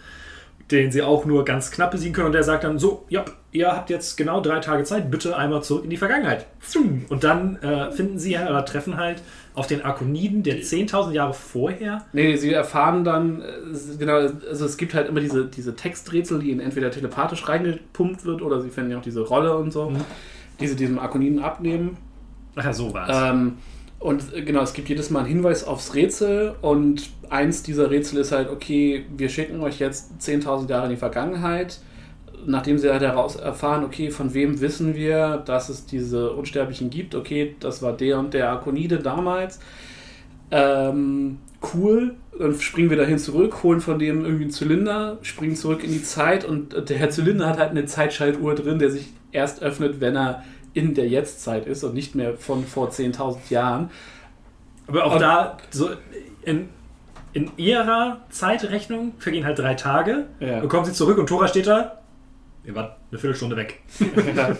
den 0.70 0.90
sie 0.90 1.02
auch 1.02 1.24
nur 1.24 1.44
ganz 1.44 1.70
knapp 1.70 1.92
besiegen 1.92 2.12
können. 2.12 2.26
Und 2.26 2.32
der 2.32 2.42
sagt 2.42 2.64
dann 2.64 2.80
so, 2.80 3.04
ja, 3.08 3.24
ihr 3.52 3.68
habt 3.68 3.88
jetzt 3.88 4.16
genau 4.16 4.40
drei 4.40 4.58
Tage 4.58 4.82
Zeit, 4.82 5.10
bitte 5.12 5.36
einmal 5.36 5.62
zurück 5.62 5.84
in 5.84 5.90
die 5.90 5.96
Vergangenheit. 5.96 6.46
Und 7.08 7.22
dann 7.22 7.56
äh, 7.62 7.92
finden 7.92 8.18
sie 8.18 8.36
halt 8.36 8.50
oder 8.50 8.64
treffen 8.64 8.96
halt 8.96 9.22
auf 9.54 9.68
den 9.68 9.82
Arkoniden, 9.82 10.42
der 10.42 10.56
10.000 10.56 11.12
Jahre 11.12 11.34
vorher 11.34 12.04
Nee, 12.12 12.36
sie 12.36 12.52
erfahren 12.52 13.04
dann, 13.04 13.42
äh, 13.42 13.96
genau, 13.96 14.14
also 14.16 14.66
es 14.66 14.76
gibt 14.76 14.92
halt 14.92 15.08
immer 15.08 15.20
diese, 15.20 15.46
diese 15.46 15.76
Texträtsel, 15.76 16.40
die 16.40 16.50
ihnen 16.50 16.60
entweder 16.60 16.90
telepathisch 16.90 17.48
reingepumpt 17.48 18.24
wird 18.24 18.42
oder 18.42 18.60
sie 18.60 18.70
finden 18.70 18.90
ja 18.90 18.98
auch 18.98 19.02
diese 19.02 19.20
Rolle 19.20 19.56
und 19.56 19.72
so, 19.72 19.92
die 20.61 20.66
sie 20.66 20.77
diesem 20.77 20.99
Akoniden 20.99 21.41
abnehmen. 21.41 21.97
Ach 22.57 22.65
ja, 22.65 22.73
so 22.73 22.93
war 22.93 23.09
es. 23.09 23.16
Ähm, 23.16 23.59
und 23.99 24.35
äh, 24.35 24.43
genau, 24.43 24.62
es 24.62 24.73
gibt 24.73 24.89
jedes 24.89 25.11
Mal 25.11 25.20
einen 25.20 25.28
Hinweis 25.28 25.65
aufs 25.65 25.95
Rätsel 25.95 26.55
und 26.62 27.11
eins 27.31 27.62
dieser 27.62 27.91
Rätsel 27.91 28.20
ist 28.20 28.33
halt, 28.33 28.51
okay, 28.51 29.05
wir 29.16 29.28
schicken 29.28 29.61
euch 29.61 29.78
jetzt 29.78 30.12
10.000 30.20 30.69
Jahre 30.69 30.85
in 30.85 30.91
die 30.91 30.97
Vergangenheit, 30.97 31.81
nachdem 32.47 32.78
sie 32.78 32.91
halt 32.91 33.03
heraus 33.03 33.37
erfahren, 33.37 33.85
okay, 33.85 34.11
von 34.11 34.35
wem 34.35 34.61
wissen 34.61 34.95
wir, 34.95 35.39
dass 35.39 35.69
es 35.69 35.87
diese 35.87 36.33
Unsterblichen 36.33 36.91
gibt, 36.91 37.15
okay, 37.15 37.57
das 37.61 37.83
war 37.83 37.93
der 37.95 38.19
und 38.19 38.35
der 38.35 38.51
Akonide 38.53 38.99
damals. 38.99 39.59
Ähm, 40.51 41.39
cool, 41.74 42.15
dann 42.39 42.55
springen 42.61 42.91
wir 42.91 42.97
dahin 42.97 43.19
zurück, 43.19 43.62
holen 43.62 43.81
von 43.81 43.99
dem 43.99 44.24
irgendwie 44.24 44.45
einen 44.45 44.53
Zylinder, 44.53 45.19
springen 45.23 45.57
zurück 45.57 45.83
in 45.83 45.91
die 45.91 46.03
Zeit 46.03 46.45
und 46.45 46.89
der 46.89 47.11
Zylinder 47.11 47.49
hat 47.49 47.59
halt 47.59 47.70
eine 47.70 47.87
Zeitschaltuhr 47.87 48.55
drin, 48.55 48.78
der 48.78 48.91
sich 48.91 49.09
erst 49.36 49.62
öffnet, 49.62 50.00
wenn 50.00 50.16
er 50.16 50.42
in 50.74 50.94
der 50.94 51.08
Jetztzeit 51.08 51.66
ist 51.66 51.84
und 51.84 51.94
nicht 51.94 52.14
mehr 52.14 52.36
von 52.36 52.64
vor 52.66 52.90
10.000 52.90 53.50
Jahren. 53.50 53.90
Aber 54.88 55.04
auch 55.04 55.14
Und- 55.14 55.20
da, 55.20 55.56
so 55.70 55.90
in, 56.42 56.68
in 57.32 57.50
ihrer 57.56 58.20
Zeitrechnung 58.30 59.12
vergehen 59.18 59.44
halt 59.44 59.58
drei 59.58 59.74
Tage. 59.74 60.26
Ja. 60.40 60.60
Dann 60.60 60.68
kommen 60.68 60.84
sie 60.84 60.92
zurück 60.92 61.18
und 61.18 61.28
Tora 61.28 61.48
steht 61.48 61.66
da. 61.66 61.98
Ihr 62.64 62.74
wart 62.74 62.96
eine 63.10 63.18
Viertelstunde 63.20 63.56
weg. 63.56 63.80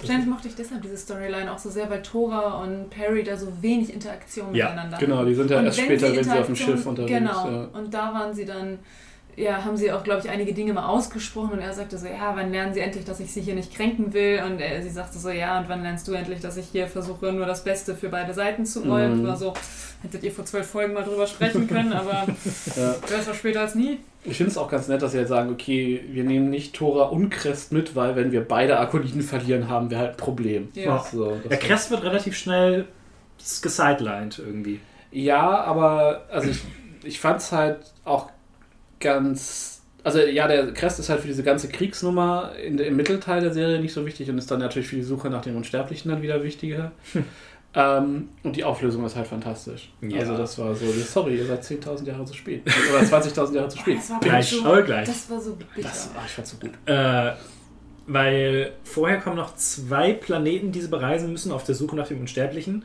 Wahrscheinlich 0.00 0.28
mochte 0.28 0.46
ich 0.48 0.54
deshalb 0.54 0.82
diese 0.82 0.96
Storyline 0.96 1.50
auch 1.52 1.58
so 1.58 1.70
sehr, 1.70 1.90
weil 1.90 2.02
Tora 2.02 2.62
und 2.62 2.88
Perry 2.90 3.24
da 3.24 3.36
so 3.36 3.48
wenig 3.60 3.92
Interaktion 3.92 4.54
Ja, 4.54 4.66
miteinander 4.66 4.98
genau, 4.98 5.24
die 5.24 5.34
sind 5.34 5.50
ja 5.50 5.58
Und 5.58 5.64
erst 5.64 5.78
wenn 5.78 5.84
später, 5.86 6.14
wenn 6.14 6.22
sie 6.24 6.30
auf 6.38 6.46
dem 6.46 6.56
Schiff 6.56 6.86
unterwegs 6.86 7.18
Genau, 7.18 7.50
ja. 7.50 7.68
und 7.72 7.92
da 7.92 8.14
waren 8.14 8.32
sie 8.32 8.44
dann, 8.44 8.78
ja, 9.38 9.64
haben 9.64 9.76
sie 9.76 9.92
auch, 9.92 10.02
glaube 10.02 10.20
ich, 10.24 10.30
einige 10.30 10.52
Dinge 10.52 10.72
mal 10.72 10.86
ausgesprochen 10.86 11.52
und 11.52 11.60
er 11.60 11.72
sagte 11.72 11.96
so, 11.96 12.06
ja, 12.06 12.32
wann 12.34 12.50
lernen 12.50 12.74
sie 12.74 12.80
endlich, 12.80 13.04
dass 13.04 13.20
ich 13.20 13.32
sie 13.32 13.40
hier 13.40 13.54
nicht 13.54 13.72
kränken 13.74 14.12
will? 14.12 14.42
Und 14.44 14.60
er, 14.60 14.82
sie 14.82 14.90
sagte 14.90 15.18
so, 15.18 15.30
ja, 15.30 15.60
und 15.60 15.68
wann 15.68 15.82
lernst 15.82 16.08
du 16.08 16.12
endlich, 16.12 16.40
dass 16.40 16.56
ich 16.56 16.66
hier 16.66 16.88
versuche, 16.88 17.32
nur 17.32 17.46
das 17.46 17.62
Beste 17.62 17.94
für 17.94 18.08
beide 18.08 18.34
Seiten 18.34 18.66
zu 18.66 18.86
wollen? 18.86 19.14
Mhm. 19.14 19.20
Und 19.20 19.26
war 19.28 19.36
so, 19.36 19.54
hättet 20.02 20.24
ihr 20.24 20.32
vor 20.32 20.44
zwölf 20.44 20.66
Folgen 20.66 20.92
mal 20.92 21.04
drüber 21.04 21.26
sprechen 21.26 21.68
können, 21.68 21.92
aber 21.92 22.26
Ja. 22.76 22.94
besser 23.08 23.32
später 23.32 23.60
als 23.60 23.74
nie. 23.74 23.98
Ich 24.24 24.36
finde 24.36 24.50
es 24.50 24.58
auch 24.58 24.68
ganz 24.68 24.88
nett, 24.88 25.00
dass 25.00 25.12
sie 25.12 25.18
jetzt 25.18 25.28
sagen, 25.28 25.50
okay, 25.50 26.04
wir 26.10 26.24
nehmen 26.24 26.50
nicht 26.50 26.74
Tora 26.74 27.04
und 27.04 27.30
Crest 27.30 27.72
mit, 27.72 27.94
weil 27.94 28.16
wenn 28.16 28.32
wir 28.32 28.46
beide 28.46 28.78
Akoniden 28.78 29.22
verlieren, 29.22 29.68
haben 29.68 29.90
wir 29.90 29.98
halt 29.98 30.10
ein 30.10 30.16
Problem. 30.16 30.68
Ja. 30.74 30.98
So, 31.10 31.30
das 31.36 31.48
Der 31.48 31.58
Crest 31.58 31.90
wird 31.92 32.02
relativ 32.02 32.36
schnell 32.36 32.86
gesidelined 33.62 34.38
irgendwie. 34.40 34.80
Ja, 35.12 35.62
aber 35.62 36.22
also 36.30 36.50
ich, 36.50 36.60
ich 37.04 37.20
fand 37.20 37.40
es 37.40 37.52
halt 37.52 37.78
auch 38.04 38.28
ganz. 39.00 39.82
Also 40.04 40.20
ja, 40.20 40.46
der 40.46 40.72
Crest 40.72 41.00
ist 41.00 41.08
halt 41.08 41.20
für 41.20 41.26
diese 41.26 41.42
ganze 41.42 41.68
Kriegsnummer 41.68 42.52
in, 42.64 42.78
im 42.78 42.96
Mittelteil 42.96 43.40
der 43.40 43.52
Serie 43.52 43.80
nicht 43.80 43.92
so 43.92 44.06
wichtig 44.06 44.30
und 44.30 44.38
ist 44.38 44.50
dann 44.50 44.60
natürlich 44.60 44.88
für 44.88 44.96
die 44.96 45.02
Suche 45.02 45.28
nach 45.28 45.42
den 45.42 45.56
Unsterblichen 45.56 46.10
dann 46.10 46.22
wieder 46.22 46.42
wichtiger. 46.42 46.92
ähm, 47.74 48.28
und 48.42 48.56
die 48.56 48.64
Auflösung 48.64 49.04
ist 49.04 49.16
halt 49.16 49.26
fantastisch. 49.26 49.92
Ja. 50.00 50.20
Also 50.20 50.36
das 50.36 50.56
war 50.58 50.74
so, 50.74 50.86
sorry, 50.92 51.36
ihr 51.36 51.46
seid 51.46 51.62
10.000 51.62 52.06
Jahre 52.06 52.24
zu 52.24 52.34
spät. 52.34 52.62
Oder 52.90 53.00
20.000 53.00 53.54
Jahre 53.54 53.68
zu 53.68 53.78
spät. 53.78 53.98
Das 53.98 54.10
war 54.10 54.20
Gleich, 54.20 54.50
so, 54.50 54.64
aber 54.64 54.82
gleich. 54.82 55.06
Das 55.06 55.28
war 55.28 55.40
so 55.40 55.56
bitter. 55.56 55.88
Das, 55.88 56.10
ah, 56.16 56.22
ich 56.24 56.32
fand's 56.32 56.50
so 56.52 56.56
gut. 56.58 56.70
Äh, 56.86 57.32
weil 58.06 58.72
vorher 58.84 59.18
kommen 59.18 59.36
noch 59.36 59.54
zwei 59.56 60.14
Planeten, 60.14 60.72
die 60.72 60.80
sie 60.80 60.88
bereisen 60.88 61.30
müssen 61.30 61.52
auf 61.52 61.64
der 61.64 61.74
Suche 61.74 61.94
nach 61.94 62.08
dem 62.08 62.20
Unsterblichen. 62.20 62.84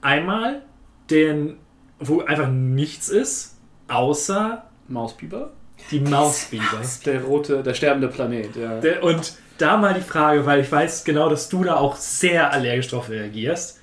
Einmal 0.00 0.62
den, 1.10 1.58
wo 2.00 2.22
einfach 2.22 2.48
nichts 2.48 3.10
ist, 3.10 3.58
außer 3.88 4.64
Mausbiber? 4.92 5.50
die 5.90 6.00
Mausbiber. 6.00 6.80
Der 7.06 7.22
rote, 7.24 7.62
der 7.62 7.74
sterbende 7.74 8.06
Planet, 8.08 8.54
ja. 8.54 8.78
Der, 8.80 9.02
und 9.02 9.34
da 9.58 9.76
mal 9.76 9.94
die 9.94 10.00
Frage, 10.00 10.46
weil 10.46 10.60
ich 10.60 10.70
weiß 10.70 11.02
genau, 11.04 11.28
dass 11.28 11.48
du 11.48 11.64
da 11.64 11.76
auch 11.76 11.96
sehr 11.96 12.52
allergisch 12.52 12.88
drauf 12.88 13.08
reagierst. 13.08 13.80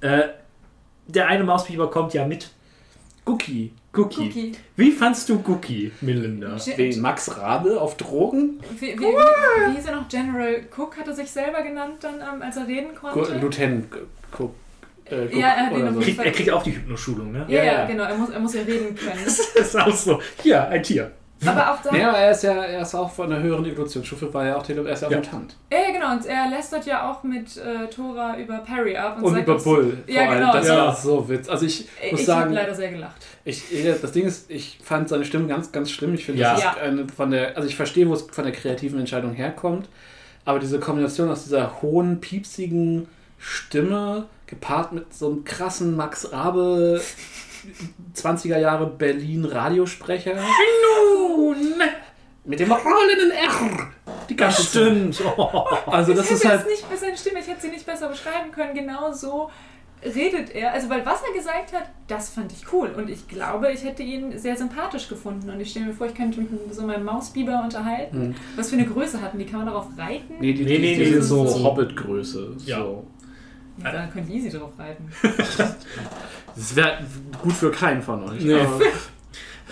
Äh, 0.00 0.22
der 1.08 1.26
eine 1.28 1.42
Mausbiber 1.44 1.90
kommt 1.90 2.14
ja 2.14 2.24
mit. 2.26 2.50
Cookie. 3.26 3.72
Cookie. 3.94 4.28
Cookie. 4.28 4.52
Wie 4.76 4.90
fandst 4.92 5.28
du 5.28 5.42
Cookie, 5.46 5.92
Melinda? 6.00 6.56
Ge- 6.64 6.76
Wen? 6.76 7.00
Max 7.00 7.36
Rabe 7.36 7.80
auf 7.80 7.96
Drogen? 7.96 8.60
Wie, 8.78 8.86
wie, 8.92 8.98
wie, 8.98 9.04
wie 9.04 9.76
hieß 9.76 9.86
er 9.86 9.96
noch? 9.96 10.08
General 10.08 10.60
Cook 10.76 10.96
hat 10.96 11.08
er 11.08 11.14
sich 11.14 11.30
selber 11.30 11.62
genannt, 11.62 11.96
dann, 12.00 12.14
ähm, 12.16 12.40
als 12.42 12.56
er 12.56 12.66
reden 12.66 12.94
konnte? 12.94 13.34
Lieutenant 13.38 13.86
Cook. 14.38 14.54
Äh, 15.12 15.38
Ja, 15.38 15.48
er 15.48 15.66
hat 15.66 15.72
ihn 15.72 15.78
oder 15.78 15.88
auf 15.90 15.94
so. 15.94 16.00
Kriegt, 16.00 16.18
er 16.20 16.32
kriegt 16.32 16.50
auch 16.50 16.62
die 16.62 16.74
Hypnoschulung, 16.76 17.32
ne? 17.32 17.44
ja, 17.48 17.62
Ja, 17.62 17.72
ja, 17.72 17.84
genau. 17.86 18.04
Er 18.04 18.14
muss, 18.16 18.30
er 18.30 18.40
muss 18.40 18.54
ja 18.54 18.62
reden 18.62 18.94
können. 18.94 19.18
Das 19.24 19.38
ist 19.38 19.76
auch 19.78 19.92
so. 19.94 20.20
Hier, 20.42 20.66
ein 20.68 20.82
Tier. 20.82 21.10
Aber 21.44 21.72
auch 21.72 21.82
da. 21.82 21.92
Ja, 21.96 22.12
er 22.12 22.30
ist 22.30 22.44
ja 22.44 22.52
er 22.52 22.82
ist 22.82 22.94
auch 22.94 23.10
von 23.10 23.28
der 23.28 23.42
höheren 23.42 23.64
Evolutionsstufe, 23.66 24.32
war 24.32 24.46
ja 24.46 24.56
auch 24.56 24.62
Tele 24.62 24.86
er 24.86 24.92
ist 24.94 25.00
ja 25.02 25.08
auch 25.08 25.12
Ja. 25.12 25.18
Mutant. 25.18 25.56
Ja, 25.72 25.78
ja, 25.80 25.90
genau. 25.90 26.12
Und 26.12 26.24
er 26.24 26.48
lästert 26.48 26.86
ja 26.86 27.10
auch 27.10 27.24
mit 27.24 27.56
äh, 27.56 27.88
Tora 27.92 28.38
über 28.38 28.58
Perry 28.58 28.96
ab. 28.96 29.16
Und, 29.18 29.24
Und 29.24 29.34
sagt, 29.34 29.48
über 29.48 29.58
Bull. 29.58 29.98
Ja, 30.06 30.20
vor 30.22 30.30
allem. 30.30 30.38
genau. 30.40 30.52
Das 30.52 30.68
ja. 30.68 30.76
war 30.76 30.94
so 30.94 31.28
witz. 31.28 31.48
Also 31.48 31.66
ich 31.66 31.88
muss 32.12 32.20
Ich 32.20 32.26
sagen, 32.26 32.42
habe 32.42 32.54
leider 32.54 32.74
sehr 32.76 32.92
gelacht. 32.92 33.16
ich, 33.44 33.64
das 34.00 34.12
Ding 34.12 34.24
ist, 34.24 34.48
ich 34.52 34.78
fand 34.84 35.08
seine 35.08 35.24
Stimme 35.24 35.48
ganz, 35.48 35.72
ganz 35.72 35.90
schlimm. 35.90 36.14
Ich 36.14 36.24
finde, 36.26 36.42
Ja. 36.42 36.50
das 36.52 36.60
ist 36.60 36.64
Ja. 36.64 36.76
eine 36.80 37.08
von 37.08 37.32
der, 37.32 37.56
also 37.56 37.68
ich 37.68 37.74
verstehe, 37.74 38.08
wo 38.08 38.14
es 38.14 38.22
von 38.22 38.44
der 38.44 38.52
kreativen 38.52 39.00
Entscheidung 39.00 39.32
herkommt, 39.32 39.88
aber 40.44 40.60
diese 40.60 40.78
Kombination 40.78 41.28
aus 41.28 41.42
dieser 41.42 41.82
hohen, 41.82 42.20
piepsigen 42.20 43.08
Stimme 43.38 44.26
gepaart 44.52 44.92
mit 44.92 45.12
so 45.14 45.26
einem 45.30 45.44
krassen 45.44 45.96
Max 45.96 46.30
Rabe 46.32 47.00
20er 48.14 48.58
Jahre 48.58 48.86
Berlin 48.86 49.44
Radiosprecher. 49.44 50.34
Nun! 50.34 51.56
Mit 52.44 52.58
dem 52.60 52.72
rollenden 52.72 53.30
R. 53.30 53.88
die 54.28 54.36
ganze 54.36 54.56
Das 54.62 54.68
stimmt. 54.70 55.22
Oh. 55.36 55.64
Zeit. 55.68 55.88
Also 55.88 56.12
das 56.12 56.26
ich 56.26 56.32
ist 56.32 56.44
hätte 56.44 56.58
halt. 56.58 56.66
nicht, 56.68 56.84
seine 57.00 57.16
Stimme, 57.16 57.38
ich 57.40 57.46
hätte 57.46 57.60
sie 57.62 57.68
nicht 57.68 57.86
besser 57.86 58.08
beschreiben 58.08 58.50
können. 58.52 58.74
Genau 58.74 59.12
so 59.12 59.48
redet 60.04 60.52
er. 60.52 60.72
Also, 60.72 60.90
weil 60.90 61.06
was 61.06 61.20
er 61.22 61.32
gesagt 61.32 61.72
hat, 61.72 61.84
das 62.08 62.30
fand 62.30 62.50
ich 62.50 62.64
cool. 62.72 62.88
Und 62.96 63.08
ich 63.08 63.28
glaube, 63.28 63.70
ich 63.70 63.84
hätte 63.84 64.02
ihn 64.02 64.36
sehr 64.36 64.56
sympathisch 64.56 65.08
gefunden. 65.08 65.48
Und 65.50 65.60
ich 65.60 65.70
stelle 65.70 65.86
mir 65.86 65.94
vor, 65.94 66.08
ich 66.08 66.14
könnte 66.16 66.40
mich 66.40 66.50
mit 66.50 66.74
so 66.74 66.82
meinem 66.82 67.04
Mausbiber 67.04 67.62
unterhalten. 67.62 68.34
Was 68.56 68.70
für 68.70 68.76
eine 68.76 68.86
Größe 68.86 69.22
hatten 69.22 69.38
die? 69.38 69.46
Kann 69.46 69.60
man 69.60 69.68
darauf 69.68 69.86
reiten? 69.96 70.34
Nee, 70.40 70.52
die, 70.52 70.64
Nee, 70.64 70.78
die, 70.78 70.82
nee, 70.82 70.94
die 70.96 71.04
nee, 71.04 71.10
sind 71.12 71.22
so 71.22 71.46
so- 71.46 71.62
Hobbit-Größe. 71.62 72.56
Ja. 72.66 72.78
So. 72.78 73.06
Ja, 73.84 73.92
da 73.92 74.06
könnte 74.06 74.32
ich 74.32 74.44
easy 74.44 74.56
drauf 74.58 74.72
reiten. 74.78 75.10
Das 76.54 76.76
wäre 76.76 76.98
gut 77.42 77.52
für 77.54 77.70
keinen 77.70 78.02
von 78.02 78.24
euch. 78.24 78.42
Nee. 78.44 78.58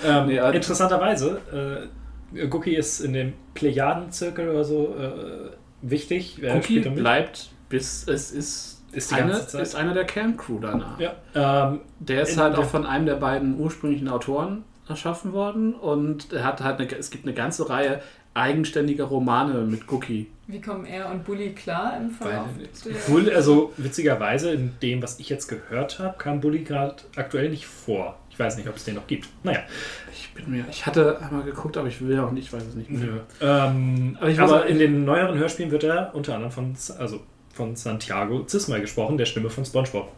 Ähm, 0.02 0.28
Nee, 0.28 0.40
also- 0.40 0.56
interessanterweise, 0.56 1.88
äh, 2.34 2.46
Gookie 2.46 2.74
ist 2.74 3.00
in 3.00 3.12
dem 3.12 3.34
Plejadenzirkel 3.52 4.48
oder 4.48 4.64
so 4.64 4.94
äh, 4.96 5.50
wichtig. 5.82 6.38
Wer 6.40 6.54
mit? 6.56 6.94
bleibt, 6.94 7.50
bis 7.68 8.08
es 8.08 8.30
ist, 8.30 8.82
Ist 8.92 9.12
eine, 9.12 9.32
ist 9.32 9.74
einer 9.74 9.92
der 9.92 10.04
Kerncrew 10.04 10.58
danach. 10.60 10.98
Ja. 10.98 11.12
Ähm, 11.34 11.80
Der 11.98 12.22
ist 12.22 12.38
halt 12.38 12.54
der- 12.54 12.60
auch 12.60 12.68
von 12.68 12.86
einem 12.86 13.04
der 13.04 13.16
beiden 13.16 13.60
ursprünglichen 13.60 14.08
Autoren 14.08 14.64
erschaffen 14.88 15.34
worden 15.34 15.74
und 15.74 16.32
er 16.32 16.44
hat 16.44 16.62
halt 16.62 16.80
eine, 16.80 16.90
es 16.98 17.10
gibt 17.10 17.24
eine 17.26 17.34
ganze 17.34 17.68
Reihe 17.68 18.00
eigenständiger 18.34 19.04
Romane 19.04 19.62
mit 19.62 19.90
Cookie. 19.90 20.28
Wie 20.46 20.60
kommen 20.60 20.84
er 20.86 21.10
und 21.10 21.24
Bully 21.24 21.50
klar 21.52 21.96
im 22.00 22.10
Verlauf? 22.10 22.46
Weil- 22.56 22.92
der- 22.92 23.00
Bull, 23.12 23.30
also 23.30 23.72
witzigerweise, 23.76 24.52
in 24.52 24.72
dem, 24.82 25.02
was 25.02 25.18
ich 25.18 25.28
jetzt 25.28 25.48
gehört 25.48 25.98
habe, 25.98 26.16
kam 26.18 26.40
Bully 26.40 26.60
gerade 26.60 26.96
aktuell 27.16 27.50
nicht 27.50 27.66
vor. 27.66 28.16
Ich 28.30 28.38
weiß 28.38 28.56
nicht, 28.56 28.68
ob 28.68 28.76
es 28.76 28.84
den 28.84 28.94
noch 28.94 29.06
gibt. 29.06 29.28
Naja. 29.42 29.60
Ich 30.12 30.32
bin 30.32 30.50
mir, 30.50 30.64
ich 30.70 30.86
hatte 30.86 31.20
einmal 31.20 31.42
geguckt, 31.42 31.76
aber 31.76 31.88
ich 31.88 32.00
will 32.00 32.18
auch 32.20 32.30
nicht, 32.30 32.46
ich 32.46 32.52
weiß 32.52 32.64
es 32.64 32.74
nicht 32.74 32.90
mehr. 32.90 33.00
Nö. 33.00 33.20
Ähm, 33.40 34.16
Aber 34.20 34.30
ich 34.30 34.40
aber 34.40 34.52
weiß 34.54 34.62
auch- 34.62 34.66
in 34.68 34.78
den 34.78 35.04
neueren 35.04 35.36
Hörspielen 35.38 35.70
wird 35.70 35.84
er 35.84 36.14
unter 36.14 36.34
anderem 36.34 36.52
von, 36.52 36.74
also 36.98 37.20
von 37.52 37.76
Santiago 37.76 38.44
Zisma 38.44 38.78
gesprochen, 38.78 39.18
der 39.18 39.26
Stimme 39.26 39.50
von 39.50 39.64
SpongeBob. 39.64 40.10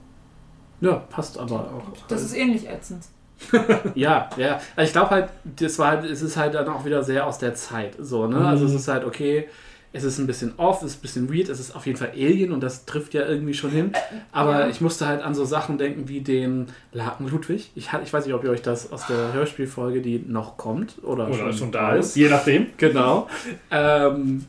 Ja, 0.81 0.97
passt 0.97 1.39
aber 1.39 1.61
auch. 1.73 2.07
Das 2.09 2.23
ist 2.23 2.35
ähnlich 2.35 2.69
ätzend. 2.69 3.05
Ja, 3.95 4.29
ja. 4.37 4.61
Also 4.77 4.87
ich 4.89 4.93
glaube 4.93 5.11
halt, 5.11 5.29
das 5.57 5.79
war 5.79 5.89
halt, 5.93 6.05
es 6.11 6.23
ist 6.23 6.37
halt 6.37 6.55
dann 6.55 6.69
auch 6.69 6.85
wieder 6.85 7.03
sehr 7.03 7.27
aus 7.27 7.39
der 7.39 7.55
Zeit. 7.55 7.95
So, 8.01 8.27
ne? 8.27 8.47
Also 8.47 8.67
es 8.67 8.75
ist 8.75 8.89
halt, 8.89 9.05
okay, 9.05 9.49
es 9.95 10.05
ist 10.05 10.19
ein 10.19 10.27
bisschen 10.27 10.55
off, 10.57 10.83
es 10.83 10.93
ist 10.93 10.99
ein 10.99 11.03
bisschen 11.03 11.35
weird, 11.35 11.51
es 11.51 11.61
ist 11.61 11.77
auf 11.77 11.85
jeden 11.85 11.99
Fall 11.99 12.13
Alien 12.15 12.53
und 12.53 12.63
das 12.63 12.87
trifft 12.87 13.13
ja 13.13 13.27
irgendwie 13.27 13.53
schon 13.53 13.71
hin. 13.71 13.93
Aber 14.33 14.61
Ja. 14.61 14.69
ich 14.69 14.81
musste 14.81 15.07
halt 15.07 15.23
an 15.23 15.35
so 15.35 15.45
Sachen 15.45 15.77
denken 15.77 16.09
wie 16.09 16.23
den 16.23 16.69
Laken 16.93 17.29
Ludwig. 17.29 17.71
Ich, 17.75 17.91
ich 18.03 18.13
weiß 18.13 18.25
nicht, 18.25 18.35
ob 18.35 18.43
ihr 18.43 18.51
euch 18.51 18.63
das 18.63 18.91
aus 18.91 19.07
der 19.07 19.35
Hörspielfolge, 19.35 20.01
die 20.01 20.25
noch 20.27 20.57
kommt 20.57 20.95
oder, 21.03 21.29
Oder 21.29 21.53
schon 21.53 21.73
da 21.73 21.95
ist, 21.95 22.17
je 22.17 22.31
nachdem. 22.31 22.69
Genau. 22.79 23.29
Ähm, 23.71 24.47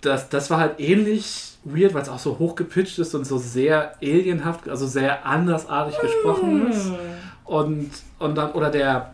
das, 0.00 0.28
das 0.28 0.50
war 0.50 0.58
halt 0.58 0.78
ähnlich 0.80 1.52
weird, 1.64 1.94
weil 1.94 2.02
es 2.02 2.08
auch 2.08 2.18
so 2.18 2.38
hochgepitcht 2.38 2.98
ist 2.98 3.14
und 3.14 3.24
so 3.24 3.38
sehr 3.38 3.94
alienhaft, 4.02 4.68
also 4.68 4.86
sehr 4.86 5.26
andersartig 5.26 5.96
gesprochen 6.00 6.68
ist. 6.70 6.90
Und, 7.44 7.90
und 8.18 8.34
dann, 8.36 8.52
oder 8.52 8.70
der, 8.70 9.10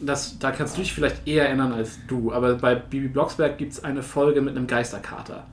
das, 0.00 0.38
da 0.38 0.50
kannst 0.52 0.76
du 0.76 0.80
dich 0.82 0.92
vielleicht 0.92 1.26
eher 1.26 1.46
erinnern 1.46 1.72
als 1.72 1.98
du, 2.06 2.32
aber 2.32 2.54
bei 2.54 2.74
Bibi 2.74 3.08
Blocksberg 3.08 3.58
gibt 3.58 3.72
es 3.72 3.84
eine 3.84 4.02
Folge 4.02 4.40
mit 4.40 4.56
einem 4.56 4.66
Geisterkater. 4.66 5.44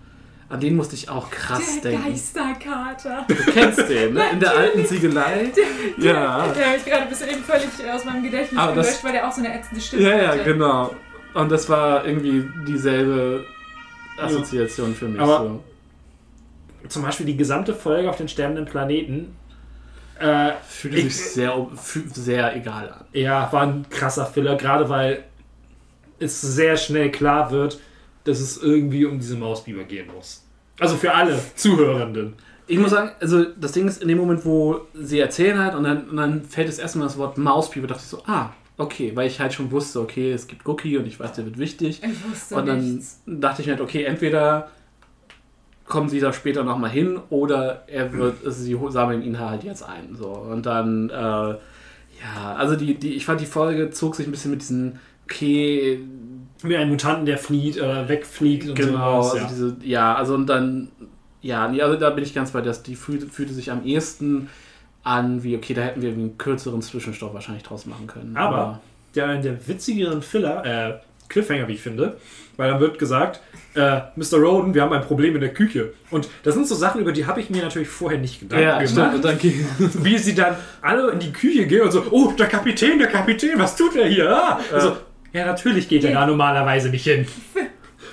An 0.48 0.60
den 0.60 0.76
musste 0.76 0.94
ich 0.94 1.10
auch 1.10 1.32
krass 1.32 1.82
Der 1.82 1.92
denken. 1.94 2.08
Geisterkater. 2.10 3.26
Du 3.28 3.34
kennst 3.52 3.90
den, 3.90 4.14
ne? 4.14 4.22
In 4.32 4.40
der 4.40 4.56
alten 4.56 4.86
Ziegelei. 4.86 5.52
Ja. 5.98 6.48
Der 6.50 6.68
habe 6.68 6.78
ich 6.78 6.86
gerade 6.86 7.08
bis 7.08 7.22
eben 7.24 7.44
völlig 7.44 7.66
aus 7.92 8.06
meinem 8.06 8.22
Gedächtnis 8.24 8.60
Aber 8.60 8.76
das- 8.76 8.86
gelöscht, 8.86 9.04
weil 9.04 9.12
der 9.14 9.28
auch 9.28 9.32
so 9.32 9.40
eine 9.44 9.58
ätzende 9.58 9.82
Stimme 9.82 10.04
Ja, 10.04 10.18
ja, 10.18 10.28
hatte. 10.30 10.44
genau. 10.44 10.96
Und 11.34 11.52
das 11.52 11.68
war 11.68 12.06
irgendwie 12.06 12.48
dieselbe 12.68 13.44
Assoziation 14.22 14.94
für 14.94 15.08
mich. 15.08 15.20
Aber- 15.20 15.40
so. 15.40 15.64
Zum 16.90 17.02
Beispiel 17.02 17.26
die 17.26 17.36
gesamte 17.38 17.74
Folge 17.74 18.08
auf 18.08 18.18
den 18.18 18.28
sterbenden 18.28 18.66
Planeten. 18.66 19.36
Äh, 20.20 20.54
Fühlte 20.68 20.98
Ich- 20.98 21.16
sich 21.18 21.32
sehr, 21.34 21.68
sehr 22.14 22.56
egal 22.56 22.90
an. 22.90 23.06
ja, 23.14 23.52
war 23.52 23.64
ein 23.64 23.86
krasser 23.90 24.26
Filler, 24.26 24.56
gerade 24.56 24.88
weil 24.90 25.24
es 26.20 26.40
sehr 26.42 26.78
schnell 26.78 27.12
klar 27.12 27.52
wird, 27.52 27.80
dass 28.24 28.40
es 28.40 28.58
irgendwie 28.62 29.06
um 29.06 29.20
diese 29.20 29.36
Mausbiber 29.36 29.84
gehen 29.84 30.08
muss. 30.16 30.44
Also 30.80 30.96
für 30.96 31.14
alle 31.14 31.38
Zuhörenden. 31.56 32.34
Ich 32.68 32.80
muss 32.80 32.92
sagen, 32.92 33.12
also 33.20 33.44
das 33.44 33.74
Ding 33.74 33.88
ist, 33.88 34.02
in 34.02 34.08
dem 34.08 34.18
Moment, 34.18 34.44
wo 34.46 34.82
sie 34.94 35.20
erzählen 35.20 35.60
halt 35.60 35.76
und 35.76 35.84
dann, 35.84 36.10
und 36.10 36.18
dann 36.18 36.44
fällt 36.44 36.68
es 36.70 36.80
erstmal 36.80 37.08
das 37.08 37.18
Wort 37.18 37.38
Mauspieper, 37.38 37.86
dachte 37.88 38.02
ich 38.04 38.10
so, 38.10 38.24
ah, 38.26 38.50
okay, 38.78 39.12
weil 39.16 39.28
ich 39.28 39.40
halt 39.40 39.54
schon 39.54 39.70
wusste, 39.72 40.00
okay, 40.02 40.32
es 40.32 40.48
gibt 40.48 40.66
Cookie 40.68 40.98
und 40.98 41.06
ich 41.06 41.20
weiß, 41.20 41.34
der 41.34 41.46
wird 41.46 41.58
wichtig. 41.60 42.02
Ich 42.02 42.32
wusste 42.32 42.56
Und 42.56 42.66
dann 42.66 42.96
nichts. 42.96 43.22
dachte 43.28 43.62
ich 43.62 43.68
mir 43.68 43.74
halt, 43.74 43.82
okay, 43.82 44.06
entweder 44.06 44.72
kommen 45.86 46.10
sie 46.10 46.20
da 46.20 46.34
später 46.34 46.64
nochmal 46.64 46.90
hin 46.90 47.20
oder 47.30 47.84
er 47.88 48.12
wird, 48.14 48.46
also 48.46 48.62
sie 48.64 48.78
sammeln 48.90 49.22
ihn 49.22 49.40
halt 49.40 49.64
jetzt 49.64 49.84
ein. 49.84 50.16
So. 50.16 50.28
Und 50.30 50.66
dann, 50.66 51.10
äh, 51.10 51.14
ja, 51.14 52.56
also 52.58 52.76
die, 52.76 52.96
die, 52.96 53.14
ich 53.14 53.26
fand 53.26 53.40
die 53.42 53.46
Folge 53.46 53.92
zog 53.92 54.16
sich 54.16 54.28
ein 54.28 54.32
bisschen 54.32 54.52
mit 54.52 54.62
diesen, 54.62 55.00
okay, 55.26 56.00
Wie 56.64 56.76
ein 56.78 56.90
Mutanten, 56.90 57.26
der 57.26 57.38
flieht, 57.38 57.78
äh, 57.78 58.10
wegfliegt 58.10 58.70
und 58.70 58.76
Genau, 58.76 59.22
sowas. 59.22 59.34
also 59.34 59.38
ja. 59.38 59.48
diese, 59.48 59.78
ja, 59.88 60.16
also 60.16 60.34
und 60.34 60.48
dann, 60.48 60.90
ja, 61.42 61.68
nee, 61.68 61.82
also 61.82 61.98
da 62.00 62.10
bin 62.10 62.24
ich 62.24 62.34
ganz 62.34 62.52
bei, 62.52 62.62
dass 62.62 62.82
die 62.82 62.96
fühlte, 62.96 63.28
fühlte 63.28 63.54
sich 63.54 63.72
am 63.72 63.86
ehesten 63.86 64.50
an, 65.04 65.44
wie, 65.44 65.56
okay, 65.56 65.76
da 65.76 65.82
hätten 65.84 66.02
wir 66.02 66.10
einen 66.10 66.38
kürzeren 66.40 66.82
Zwischenstoff 66.82 67.34
wahrscheinlich 67.36 67.64
draus 67.64 67.86
machen 67.86 68.08
können. 68.08 68.36
Aber 68.36 68.82
der, 69.14 69.28
einen 69.28 69.44
der 69.44 69.68
witzigeren 69.68 70.24
Filler, 70.24 70.66
äh, 70.66 71.00
Cliffhanger, 71.28 71.68
wie 71.68 71.74
ich 71.74 71.82
finde, 71.82 72.18
weil 72.58 72.72
dann 72.72 72.80
wird 72.80 72.98
gesagt, 73.00 73.42
äh, 73.76 74.02
Mr. 74.16 74.38
Roden, 74.38 74.74
wir 74.74 74.82
haben 74.82 74.94
ein 74.94 75.02
Problem 75.02 75.36
in 75.36 75.42
der 75.42 75.54
Küche. 75.54 75.94
Und 76.12 76.30
das 76.44 76.54
sind 76.56 76.68
so 76.68 76.76
Sachen, 76.76 77.02
über 77.02 77.12
die 77.12 77.26
habe 77.26 77.42
ich 77.42 77.50
mir 77.50 77.62
natürlich 77.62 77.90
vorher 77.90 78.20
nicht 78.20 78.40
gedacht. 78.40 78.62
ja, 78.62 78.88
stimmt, 78.88 79.16
und 79.16 79.26
dann 79.26 79.38
ging, 79.38 79.66
Wie 79.80 80.18
sie 80.18 80.34
dann 80.36 80.56
alle 80.82 81.12
in 81.12 81.20
die 81.20 81.34
Küche 81.34 81.66
gehen 81.68 81.82
und 81.82 81.92
so, 81.92 82.04
oh, 82.12 82.32
der 82.32 82.48
Kapitän, 82.48 82.98
der 83.00 83.08
Kapitän, 83.08 83.60
was 83.60 83.76
tut 83.76 83.96
er 83.96 84.08
hier? 84.08 84.30
Ah! 84.30 84.60
Also, 84.72 84.96
ja, 85.34 85.46
natürlich 85.46 85.90
geht 85.90 86.04
er 86.06 86.14
da 86.14 86.26
normalerweise 86.26 86.90
nicht 86.90 87.04
hin. 87.04 87.28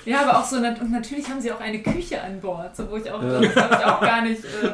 Ja, 0.05 0.23
aber 0.23 0.37
auch 0.37 0.43
so, 0.43 0.59
nat- 0.59 0.81
und 0.81 0.91
natürlich 0.91 1.29
haben 1.29 1.39
sie 1.39 1.49
auch 1.49 1.61
eine 1.61 1.81
Küche 1.81 2.21
an 2.21 2.41
Bord, 2.41 2.75
so 2.75 2.91
wo 2.91 2.97
ich 2.97 3.09
auch, 3.09 3.21
hab 3.21 3.41
ich 3.41 3.85
auch 3.85 4.01
gar 4.01 4.21
nicht. 4.21 4.43
Äh, 4.43 4.71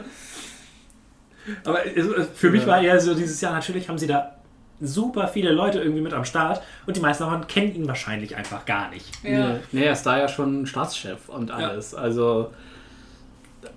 Aber 1.63 1.85
äh, 1.85 2.03
für 2.33 2.49
mich 2.49 2.61
Ja. 2.61 2.67
war 2.67 2.81
eher 2.81 2.99
so 2.99 3.13
dieses 3.13 3.39
Jahr, 3.39 3.53
natürlich 3.53 3.87
haben 3.89 3.99
sie 3.99 4.07
da 4.07 4.38
super 4.81 5.27
viele 5.27 5.51
Leute 5.51 5.79
irgendwie 5.79 6.01
mit 6.01 6.13
am 6.13 6.25
Start 6.25 6.61
und 6.85 6.95
die 6.95 7.01
meisten 7.01 7.23
davon 7.23 7.47
kennen 7.47 7.75
ihn 7.75 7.87
wahrscheinlich 7.87 8.35
einfach 8.35 8.65
gar 8.65 8.89
nicht. 8.89 9.11
ja. 9.23 9.53
nee, 9.53 9.59
nee, 9.71 9.85
er 9.85 9.93
ist 9.93 10.03
da 10.03 10.17
ja 10.17 10.27
schon 10.27 10.65
Staatschef 10.65 11.29
und 11.29 11.51
alles, 11.51 11.93
also, 11.93 12.51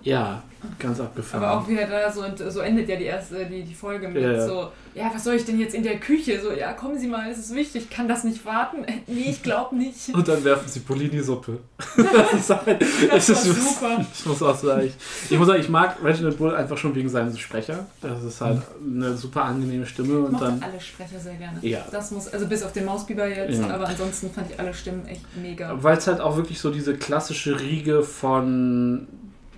ja, 0.03 0.43
ganz 0.79 1.01
abgefahren. 1.01 1.43
Aber 1.45 1.59
auch 1.61 1.69
wieder 1.69 1.87
da 1.87 2.11
so, 2.13 2.23
so 2.49 2.61
endet 2.61 2.89
ja 2.89 2.97
die 2.97 3.05
erste, 3.05 3.45
die, 3.47 3.63
die 3.65 3.75
Folge 3.75 4.07
mit 4.09 4.23
Ja. 4.23 4.47
so, 4.47 4.69
ja, 4.95 5.11
was 5.13 5.25
soll 5.25 5.35
ich 5.35 5.45
denn 5.45 5.59
jetzt 5.59 5.75
in 5.75 5.83
der 5.83 5.99
Küche? 5.99 6.41
So, 6.41 6.53
ja, 6.53 6.73
kommen 6.75 6.99
Sie 6.99 7.09
mal, 7.09 7.29
es 7.31 7.39
ist 7.39 7.55
wichtig, 7.55 7.91
kann 7.91 8.07
das 8.07 8.23
nicht 8.25 8.45
warten? 8.45 8.85
Äh, 8.85 8.93
Nee, 9.09 9.27
ich 9.31 9.43
glaube 9.43 9.75
nicht. 9.75 10.15
und 10.15 10.29
dann 10.29 10.45
werfen 10.45 10.69
sie 10.69 10.81
Polini-Suppe. 10.81 11.59
das 11.97 12.33
ist 12.35 12.51
halt, 12.51 12.81
Das 13.11 13.29
ist, 13.29 13.45
super. 13.45 14.05
Ich 14.15 14.27
muss 14.27 14.41
auch 14.43 14.57
sagen, 14.57 14.87
ich, 14.87 14.93
ich 15.33 15.37
muss 15.39 15.49
sagen, 15.49 15.61
ich 15.61 15.69
mag 15.69 15.97
Reginald 16.05 16.39
Bull 16.39 16.55
einfach 16.55 16.77
schon 16.79 16.95
wegen 16.95 17.09
seinem 17.09 17.37
Sprecher. 17.37 17.87
Das 18.01 18.23
ist 18.23 18.41
halt 18.41 18.63
eine 18.85 19.17
super 19.17 19.45
angenehme 19.45 19.87
Stimme 19.87 20.19
Ich 20.21 20.25
und 20.27 20.33
mochte 20.33 20.45
dann. 20.47 20.63
alle 20.63 20.81
Sprecher 20.81 21.19
sehr 21.19 21.35
gerne. 21.35 21.59
Ja. 21.63 21.85
Das 21.91 22.11
muss, 22.13 22.29
also 22.29 22.47
bis 22.47 22.63
auf 22.63 22.73
den 22.73 22.85
Mausbiber 22.85 23.27
jetzt, 23.27 23.59
Ja. 23.61 23.69
aber 23.75 23.89
ansonsten 23.89 24.31
fand 24.31 24.51
ich 24.53 24.61
alle 24.61 24.75
Stimmen 24.75 25.07
echt 25.09 25.23
mega. 25.43 25.77
Weil 25.83 25.97
es 25.97 26.07
halt 26.07 26.21
auch 26.21 26.37
wirklich 26.37 26.61
so 26.61 26.71
diese 26.71 26.95
klassische 26.97 27.59
Riege 27.59 28.03
von 28.05 29.09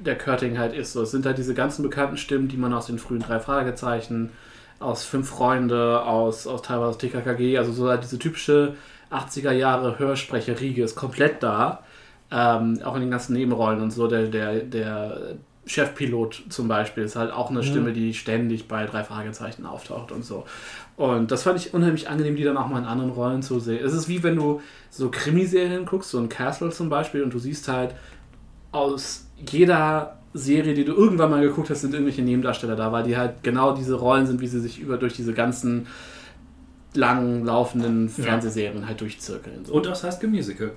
der 0.07 0.17
Körting 0.17 0.59
halt 0.59 0.75
ist. 0.75 0.93
So, 0.93 1.03
es 1.03 1.11
sind 1.11 1.27
halt 1.27 1.39
diese 1.39 1.55
ganzen 1.55 1.83
bekannten 1.83 2.17
Stimmen, 2.17 2.49
die 2.49 2.57
man 2.57 2.73
aus 2.73 2.87
den 2.87 2.99
frühen 2.99 3.21
drei 3.21 3.41
Fragezeichen, 3.41 4.31
aus 4.81 5.05
Fünf 5.05 5.29
Freunde, 5.29 6.03
aus, 6.03 6.47
aus 6.47 6.63
teilweise 6.63 6.91
aus 6.91 6.99
TKKG, 6.99 7.59
also 7.59 7.73
so 7.73 7.89
halt 7.89 8.03
diese 8.03 8.19
typische 8.19 8.75
80er 9.11 9.53
Jahre 9.53 9.99
Hörsprecher-Riege 9.99 10.83
ist 10.83 10.97
komplett 10.97 11.43
da. 11.43 11.83
Ähm, 12.31 12.81
auch 12.83 12.95
in 12.95 13.03
den 13.03 13.11
ganzen 13.11 13.35
Nebenrollen 13.35 13.81
und 13.81 13.91
so. 13.93 14.09
Der, 14.09 14.27
der, 14.27 14.61
der 14.61 15.37
Chefpilot 15.67 16.45
zum 16.49 16.69
Beispiel 16.69 17.05
ist 17.05 17.17
halt 17.17 17.33
auch 17.33 17.51
eine 17.51 17.63
Stimme, 17.63 17.93
die 17.93 18.13
ständig 18.13 18.69
bei 18.69 18.85
drei 18.87 19.05
Fragezeichen 19.05 19.67
auftaucht 19.67 20.13
und 20.13 20.25
so. 20.25 20.45
Und 20.97 21.31
das 21.31 21.43
fand 21.43 21.59
ich 21.59 21.75
unheimlich 21.75 22.09
angenehm, 22.09 22.37
die 22.37 22.45
dann 22.45 22.57
auch 22.57 22.69
mal 22.69 22.79
in 22.79 22.85
anderen 22.85 23.11
Rollen 23.11 23.43
zu 23.43 23.61
sehen. 23.61 23.85
Es 23.85 23.93
ist 23.93 24.09
wie 24.09 24.23
wenn 24.23 24.37
du 24.37 24.61
so 24.91 25.11
Krimiserien 25.11 25.87
guckst, 25.87 26.11
so 26.11 26.19
ein 26.19 26.29
Castle 26.29 26.71
zum 26.71 26.89
Beispiel, 26.89 27.23
und 27.23 27.33
du 27.33 27.39
siehst 27.39 27.69
halt 27.69 27.95
aus 28.73 29.24
jeder 29.51 30.19
Serie, 30.33 30.75
die 30.75 30.85
du 30.85 30.93
irgendwann 30.93 31.31
mal 31.31 31.43
geguckt 31.43 31.71
hast, 31.71 31.83
sind 31.83 31.95
irgendwelche 31.95 32.23
Nebendarsteller 32.23 32.77
da, 32.77 32.91
weil 32.91 33.05
die 33.05 33.17
halt 33.17 33.43
genau 33.43 33.75
diese 33.75 33.95
Rollen 33.95 34.27
sind, 34.27 34.41
wie 34.41 34.49
sie 34.49 34.61
sich 34.61 34.81
über 34.81 34.97
durch 34.97 35.15
diese 35.15 35.33
ganzen 35.33 35.87
lang 36.95 37.45
laufenden 37.45 38.09
Fernsehserien 38.09 38.87
halt 38.87 39.01
durchzirkeln. 39.01 39.65
So. 39.65 39.75
Und 39.75 39.87
das 39.87 40.05
heißt 40.05 40.23
Musical. 40.25 40.73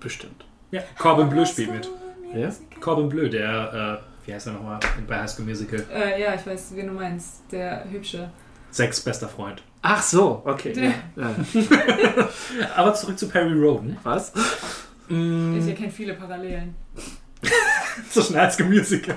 bestimmt. 0.00 0.44
Ja. 0.70 0.82
Corbin 0.98 1.28
Bleu 1.28 1.44
spielt 1.44 1.72
mit. 1.72 1.90
Ja? 2.34 2.50
Corbin 2.80 3.08
Bleu, 3.08 3.28
der, 3.28 4.00
äh, 4.24 4.26
wie 4.26 4.34
heißt 4.34 4.46
er 4.46 4.54
nochmal 4.54 4.80
bei 5.06 5.20
High 5.20 5.30
School 5.30 5.44
Musical? 5.44 5.84
Äh, 5.92 6.22
ja, 6.22 6.34
ich 6.34 6.46
weiß, 6.46 6.72
wen 6.74 6.88
du 6.88 6.92
meinst. 6.94 7.42
Der 7.50 7.84
hübsche. 7.90 8.30
Sex 8.70 9.00
bester 9.00 9.28
Freund. 9.28 9.62
Ach 9.82 10.02
so, 10.02 10.42
okay. 10.44 10.72
Ja. 11.16 11.22
Ja. 11.22 12.28
Aber 12.76 12.94
zurück 12.94 13.18
zu 13.18 13.28
Perry 13.28 13.52
Roden. 13.52 13.98
Was? 14.02 14.32
Ich 15.08 15.68
erkenne 15.68 15.90
viele 15.90 16.14
Parallelen. 16.14 16.74
So 18.10 18.22
schnell 18.22 18.40
als 18.42 18.58
Musical. 18.58 19.16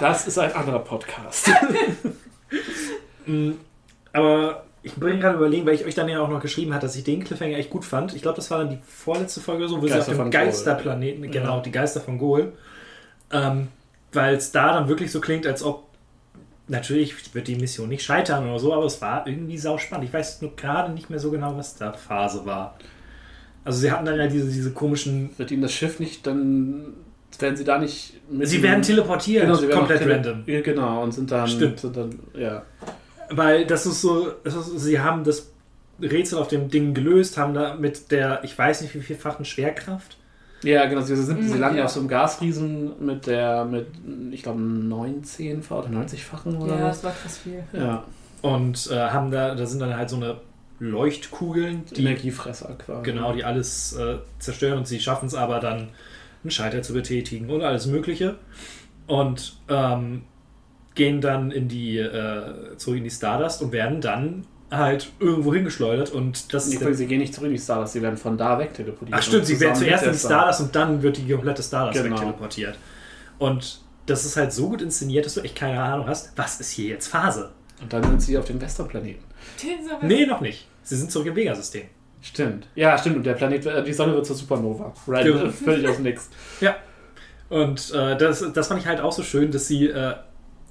Das 0.00 0.26
ist 0.26 0.38
ein 0.38 0.52
anderer 0.52 0.78
Podcast. 0.80 1.50
Mm, 3.26 3.52
Aber 4.12 4.64
ich 4.82 4.92
bin 4.94 5.18
gerade 5.18 5.36
überlegen, 5.36 5.64
weil 5.66 5.74
ich 5.74 5.84
euch 5.86 5.94
dann 5.94 6.08
ja 6.10 6.20
auch 6.20 6.28
noch 6.28 6.40
geschrieben 6.42 6.72
habe, 6.74 6.82
dass 6.82 6.94
ich 6.94 7.04
den 7.04 7.24
Cliffhanger 7.24 7.56
echt 7.56 7.70
gut 7.70 7.86
fand. 7.86 8.14
Ich 8.14 8.20
glaube, 8.20 8.36
das 8.36 8.50
war 8.50 8.58
dann 8.58 8.68
die 8.70 8.78
vorletzte 8.86 9.40
Folge, 9.40 9.66
so, 9.66 9.78
wo 9.80 9.86
sie 9.86 9.94
Geister 9.94 10.12
auf 10.12 10.18
dem. 10.18 10.30
Geisterplaneten, 10.30 11.30
genau, 11.30 11.56
Ja. 11.56 11.62
die 11.62 11.72
Geister 11.72 12.00
von 12.02 12.18
Gol. 12.18 12.52
Ähm, 13.32 13.68
weil 14.12 14.34
es 14.34 14.52
da 14.52 14.74
dann 14.74 14.88
wirklich 14.88 15.10
so 15.10 15.20
klingt, 15.22 15.46
als 15.46 15.62
ob 15.62 15.84
natürlich 16.68 17.34
wird 17.34 17.48
die 17.48 17.56
Mission 17.56 17.88
nicht 17.88 18.04
scheitern 18.04 18.46
oder 18.48 18.58
so, 18.58 18.74
aber 18.74 18.84
es 18.84 19.00
war 19.00 19.26
irgendwie 19.26 19.56
sauspannend. 19.58 20.06
Ich 20.06 20.12
weiß 20.12 20.42
nur 20.42 20.54
gerade 20.54 20.92
nicht 20.92 21.08
mehr 21.08 21.18
so 21.18 21.30
genau, 21.30 21.56
was 21.56 21.76
da 21.76 21.92
Phase 21.94 22.44
war. 22.44 22.76
Also 23.64 23.78
sie 23.80 23.90
hatten 23.90 24.04
dann 24.04 24.18
ja 24.18 24.26
diese, 24.26 24.50
diese 24.50 24.72
komischen. 24.72 25.30
Wird 25.38 25.50
ihnen 25.50 25.62
das 25.62 25.72
Schiff 25.72 25.98
nicht, 26.00 26.26
dann 26.26 26.84
werden 27.38 27.56
sie 27.56 27.64
da 27.64 27.78
nicht 27.78 28.14
mit 28.30 28.46
Sie 28.48 28.62
werden 28.62 28.82
teleportiert, 28.82 29.42
Genau, 29.44 29.54
sie 29.56 29.66
werden 29.68 29.78
komplett 29.78 29.98
tele- 30.00 30.14
random. 30.16 30.42
Ja, 30.46 30.60
Genau, 30.60 31.02
und 31.02 31.12
sind 31.12 31.30
dann, 31.30 31.48
Stimmt. 31.48 31.80
sind 31.80 31.96
dann 31.96 32.18
ja. 32.34 32.62
Weil 33.30 33.66
das 33.66 33.86
ist 33.86 34.00
so, 34.02 34.32
das 34.44 34.54
ist, 34.54 34.78
sie 34.80 35.00
haben 35.00 35.24
das 35.24 35.50
Rätsel 36.00 36.38
auf 36.38 36.48
dem 36.48 36.68
Ding 36.68 36.92
gelöst, 36.94 37.38
haben 37.38 37.54
da 37.54 37.74
mit 37.74 38.10
der, 38.10 38.44
ich 38.44 38.56
weiß 38.56 38.82
nicht 38.82 38.94
wie 38.94 39.00
vielfachen 39.00 39.44
Schwerkraft. 39.44 40.16
Ja, 40.62 40.86
genau, 40.86 41.00
sie, 41.02 41.14
sind, 41.16 41.42
sie 41.48 41.58
landen 41.58 41.78
ja. 41.78 41.84
auf 41.84 41.90
so 41.90 42.00
einem 42.00 42.08
Gasriesen 42.08 42.92
mit 43.04 43.26
der, 43.26 43.64
mit, 43.64 43.86
ich 44.30 44.42
glaube, 44.42 44.60
19-fach 44.60 45.76
oder 45.78 45.88
90-fachen 45.88 46.56
oder 46.58 46.78
Ja, 46.78 46.84
was. 46.86 46.96
das 47.02 47.04
war 47.04 47.12
krass 47.12 47.38
viel. 47.38 47.62
Ja, 47.72 48.04
Und 48.42 48.88
äh, 48.90 48.94
haben 48.96 49.30
da, 49.30 49.54
da 49.54 49.66
sind 49.66 49.80
dann 49.80 49.96
halt 49.96 50.08
so 50.10 50.16
eine 50.16 50.36
Leuchtkugeln, 50.78 51.84
die, 51.86 52.02
Energiefresser 52.02 52.76
quasi. 52.78 53.02
genau, 53.04 53.32
die 53.32 53.44
alles 53.44 53.94
äh, 53.94 54.18
zerstören 54.38 54.78
und 54.78 54.86
sie 54.86 55.00
schaffen 55.00 55.26
es 55.26 55.34
aber 55.34 55.60
dann, 55.60 55.88
einen 56.42 56.50
Schalter 56.50 56.82
zu 56.82 56.92
betätigen 56.92 57.48
und 57.48 57.62
alles 57.62 57.86
Mögliche. 57.86 58.36
Und 59.06 59.56
ähm, 59.68 60.22
gehen 60.94 61.20
dann 61.20 61.50
in 61.50 61.68
die, 61.68 61.98
äh, 61.98 62.76
zurück 62.76 62.98
in 62.98 63.04
die 63.04 63.10
Stardust 63.10 63.62
und 63.62 63.72
werden 63.72 64.00
dann 64.00 64.46
halt 64.70 65.12
irgendwo 65.20 65.54
hingeschleudert 65.54 66.10
und 66.10 66.52
das 66.52 66.66
Nee, 66.66 66.76
ist 66.76 66.96
sie 66.98 67.06
gehen 67.06 67.18
nicht 67.18 67.34
zurück 67.34 67.48
in 67.48 67.54
die 67.54 67.60
Stardust, 67.60 67.92
sie 67.92 68.02
werden 68.02 68.16
von 68.16 68.36
da 68.36 68.58
weg 68.58 68.74
teleportiert. 68.74 69.16
Ach 69.18 69.22
stimmt, 69.22 69.46
sie 69.46 69.60
werden 69.60 69.74
zuerst 69.76 70.04
in 70.04 70.12
die 70.12 70.18
Stardust 70.18 70.60
und 70.62 70.74
dann 70.74 71.02
wird 71.02 71.16
die 71.16 71.30
komplette 71.30 71.62
Stardust 71.62 72.02
Genau. 72.02 72.16
wegteleportiert. 72.16 72.76
Und 73.38 73.80
das 74.06 74.24
ist 74.24 74.36
halt 74.36 74.52
so 74.52 74.68
gut 74.70 74.82
inszeniert, 74.82 75.26
dass 75.26 75.34
du 75.34 75.40
echt 75.40 75.54
keine 75.56 75.80
Ahnung 75.80 76.06
hast, 76.06 76.36
was 76.36 76.60
ist 76.60 76.70
hier 76.70 76.88
jetzt 76.88 77.08
Phase? 77.08 77.52
Und 77.80 77.92
dann 77.92 78.02
sind 78.02 78.22
sie 78.22 78.38
auf 78.38 78.44
dem 78.44 78.60
Westerplaneten. 78.60 79.22
Nee, 80.02 80.26
noch 80.26 80.40
nicht. 80.40 80.66
Sie 80.82 80.96
sind 80.96 81.10
zurück 81.10 81.28
im 81.28 81.36
Vega-System. 81.36 81.84
Stimmt. 82.20 82.68
Ja, 82.74 82.96
stimmt. 82.96 83.16
Und 83.16 83.24
der 83.24 83.34
Planet, 83.34 83.66
äh, 83.66 83.84
die 83.84 83.92
Sonne 83.92 84.14
wird 84.14 84.26
zur 84.26 84.36
Supernova. 84.36 84.94
Right. 85.06 85.24
Genau. 85.24 85.50
Völlig 85.50 85.88
aus 85.88 85.96
dem 85.96 86.04
Nix. 86.04 86.30
Ja. 86.60 86.76
Und 87.50 87.92
äh, 87.92 88.16
das, 88.16 88.44
das 88.52 88.68
fand 88.68 88.80
ich 88.80 88.86
halt 88.86 89.00
auch 89.00 89.12
so 89.12 89.22
schön, 89.22 89.50
dass 89.50 89.66
sie. 89.66 89.88
Äh, 89.88 90.14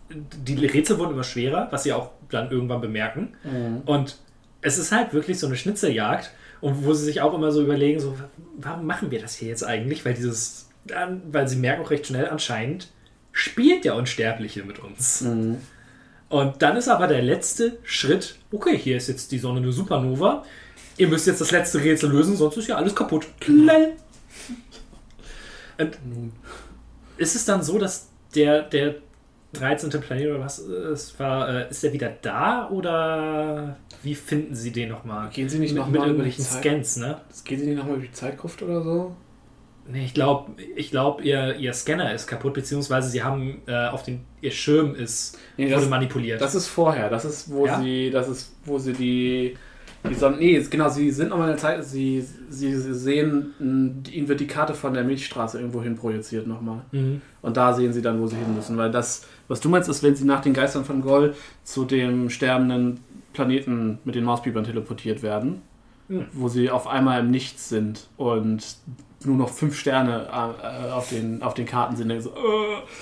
die 0.09 0.65
Rätsel 0.65 0.99
wurden 0.99 1.13
immer 1.13 1.23
schwerer, 1.23 1.67
was 1.71 1.83
sie 1.83 1.93
auch 1.93 2.11
dann 2.29 2.51
irgendwann 2.51 2.81
bemerken. 2.81 3.35
Und 3.85 4.17
es 4.61 4.77
ist 4.77 4.91
halt 4.91 5.11
wirklich 5.11 5.39
so 5.39 5.47
eine 5.47 5.55
Schnitzeljagd, 5.55 6.29
und 6.63 6.85
wo 6.85 6.93
sie 6.93 7.03
sich 7.03 7.19
auch 7.19 7.33
immer 7.33 7.51
so 7.51 7.61
überlegen, 7.61 7.99
so, 7.99 8.17
warum 8.55 8.85
machen 8.85 9.11
wir 9.11 9.19
das 9.19 9.35
hier 9.35 9.49
jetzt 9.49 9.65
eigentlich? 9.65 10.05
Weil 10.05 10.13
dieses, 10.13 10.69
weil 11.29 11.45
sie 11.45 11.57
merken 11.57 11.83
auch 11.83 11.91
recht 11.91 12.07
schnell 12.07 12.29
anscheinend, 12.29 12.87
spielt 13.33 13.83
der 13.83 13.95
Unsterbliche 13.95 14.63
mit 14.63 14.79
uns. 14.79 15.21
Und 16.33 16.63
dann 16.63 16.77
ist 16.77 16.87
aber 16.87 17.05
der 17.05 17.21
letzte 17.21 17.77
Schritt, 17.83 18.37
okay, 18.51 18.75
hier 18.75 18.97
ist 18.97 19.07
jetzt 19.07 19.31
die 19.31 19.37
Sonne 19.37 19.59
eine 19.59 19.71
Supernova. 19.71 20.43
Ihr 20.97 21.07
müsst 21.07 21.27
jetzt 21.27 21.41
das 21.41 21.51
letzte 21.51 21.83
Rätsel 21.83 22.09
lösen, 22.09 22.35
sonst 22.35 22.57
ist 22.57 22.69
ja 22.69 22.75
alles 22.75 22.95
kaputt. 22.95 23.27
Knall. 23.39 23.91
Und 25.77 26.31
ist 27.17 27.35
es 27.35 27.45
dann 27.45 27.61
so, 27.61 27.77
dass 27.77 28.07
der, 28.33 28.63
der 28.63 28.95
13. 29.53 29.91
Planet 30.01 30.29
oder 30.29 30.39
was 30.39 30.57
es 30.57 31.19
war, 31.19 31.49
äh, 31.49 31.69
ist 31.69 31.83
der 31.83 31.93
wieder 31.93 32.11
da 32.23 32.67
oder 32.67 33.77
wie 34.01 34.15
finden 34.15 34.55
Sie 34.55 34.71
den 34.71 34.89
nochmal? 34.89 35.29
Gehen 35.29 35.49
Sie 35.49 35.59
nicht 35.59 35.73
mit, 35.73 35.83
noch 35.83 35.87
mit 35.87 36.01
die 36.01 36.05
irgendwelchen? 36.07 36.43
Scans, 36.43 36.97
ne? 36.97 37.21
Geht 37.45 37.59
sie 37.59 37.67
nicht 37.67 37.77
nochmal 37.77 37.97
über 37.97 38.07
die 38.07 38.11
Zeitgruft 38.11 38.63
oder 38.63 38.81
so? 38.81 39.15
Nee, 39.85 40.05
ich 40.05 40.13
glaube, 40.13 40.51
ich 40.75 40.91
glaub, 40.91 41.23
ihr, 41.25 41.55
ihr 41.57 41.73
Scanner 41.73 42.13
ist 42.13 42.25
kaputt, 42.27 42.53
beziehungsweise 42.53 43.09
sie 43.09 43.21
haben 43.23 43.61
äh, 43.67 43.87
auf 43.87 44.03
den, 44.03 44.21
ihr 44.41 44.51
Schirm 44.51 44.95
ist 44.95 45.37
Nee, 45.57 45.65
wurde 45.65 45.75
das- 45.81 45.89
manipuliert. 45.89 46.41
Das 46.41 46.55
ist 46.55 46.67
vorher. 46.67 47.09
Das 47.09 47.25
ist, 47.25 47.51
wo 47.51 47.65
Ja? 47.65 47.79
sie, 47.81 48.09
das 48.09 48.29
ist, 48.29 48.55
wo 48.63 48.79
sie 48.79 48.93
die, 48.93 49.57
die 50.09 50.13
Sonne. 50.13 50.37
Nee, 50.37 50.65
genau, 50.69 50.87
sie 50.89 51.11
sind 51.11 51.29
nochmal 51.29 51.47
in 51.49 51.53
der 51.55 51.61
Zeit, 51.61 51.83
sie, 51.83 52.23
sie 52.49 52.75
sehen, 52.93 53.53
mh, 53.59 54.09
ihnen 54.11 54.27
wird 54.29 54.39
die 54.39 54.47
Karte 54.47 54.73
von 54.73 54.93
der 54.93 55.03
Milchstraße 55.03 55.59
irgendwo 55.59 55.81
hin 55.83 55.95
projiziert 55.95 56.47
nochmal. 56.47 56.81
Mhm. 56.91 57.21
Und 57.41 57.57
da 57.57 57.73
sehen 57.73 57.91
sie 57.91 58.01
dann, 58.01 58.21
wo 58.21 58.27
sie 58.27 58.37
hin 58.37 58.55
müssen. 58.55 58.77
Weil 58.77 58.89
das, 58.91 59.25
was 59.49 59.59
du 59.59 59.67
meinst, 59.67 59.89
ist, 59.89 60.01
wenn 60.01 60.15
sie 60.15 60.23
nach 60.25 60.41
den 60.41 60.53
Geistern 60.53 60.85
von 60.85 61.01
Gol 61.01 61.35
zu 61.65 61.83
dem 61.83 62.29
sterbenden 62.29 63.01
Planeten 63.33 63.99
mit 64.05 64.15
den 64.15 64.23
Mauspipern 64.23 64.63
teleportiert 64.63 65.23
werden, 65.23 65.61
Mhm. 66.13 66.27
wo 66.33 66.47
sie 66.47 66.69
auf 66.69 66.87
einmal 66.87 67.19
im 67.19 67.31
Nichts 67.31 67.69
sind 67.69 68.07
und 68.17 68.77
nur 69.25 69.37
noch 69.37 69.49
fünf 69.49 69.79
Sterne 69.79 70.27
äh, 70.27 70.91
auf, 70.91 71.09
den, 71.09 71.41
auf 71.41 71.53
den 71.53 71.65
Karten 71.65 71.95
sind. 71.95 72.21
So, 72.21 72.29
äh, 72.31 72.33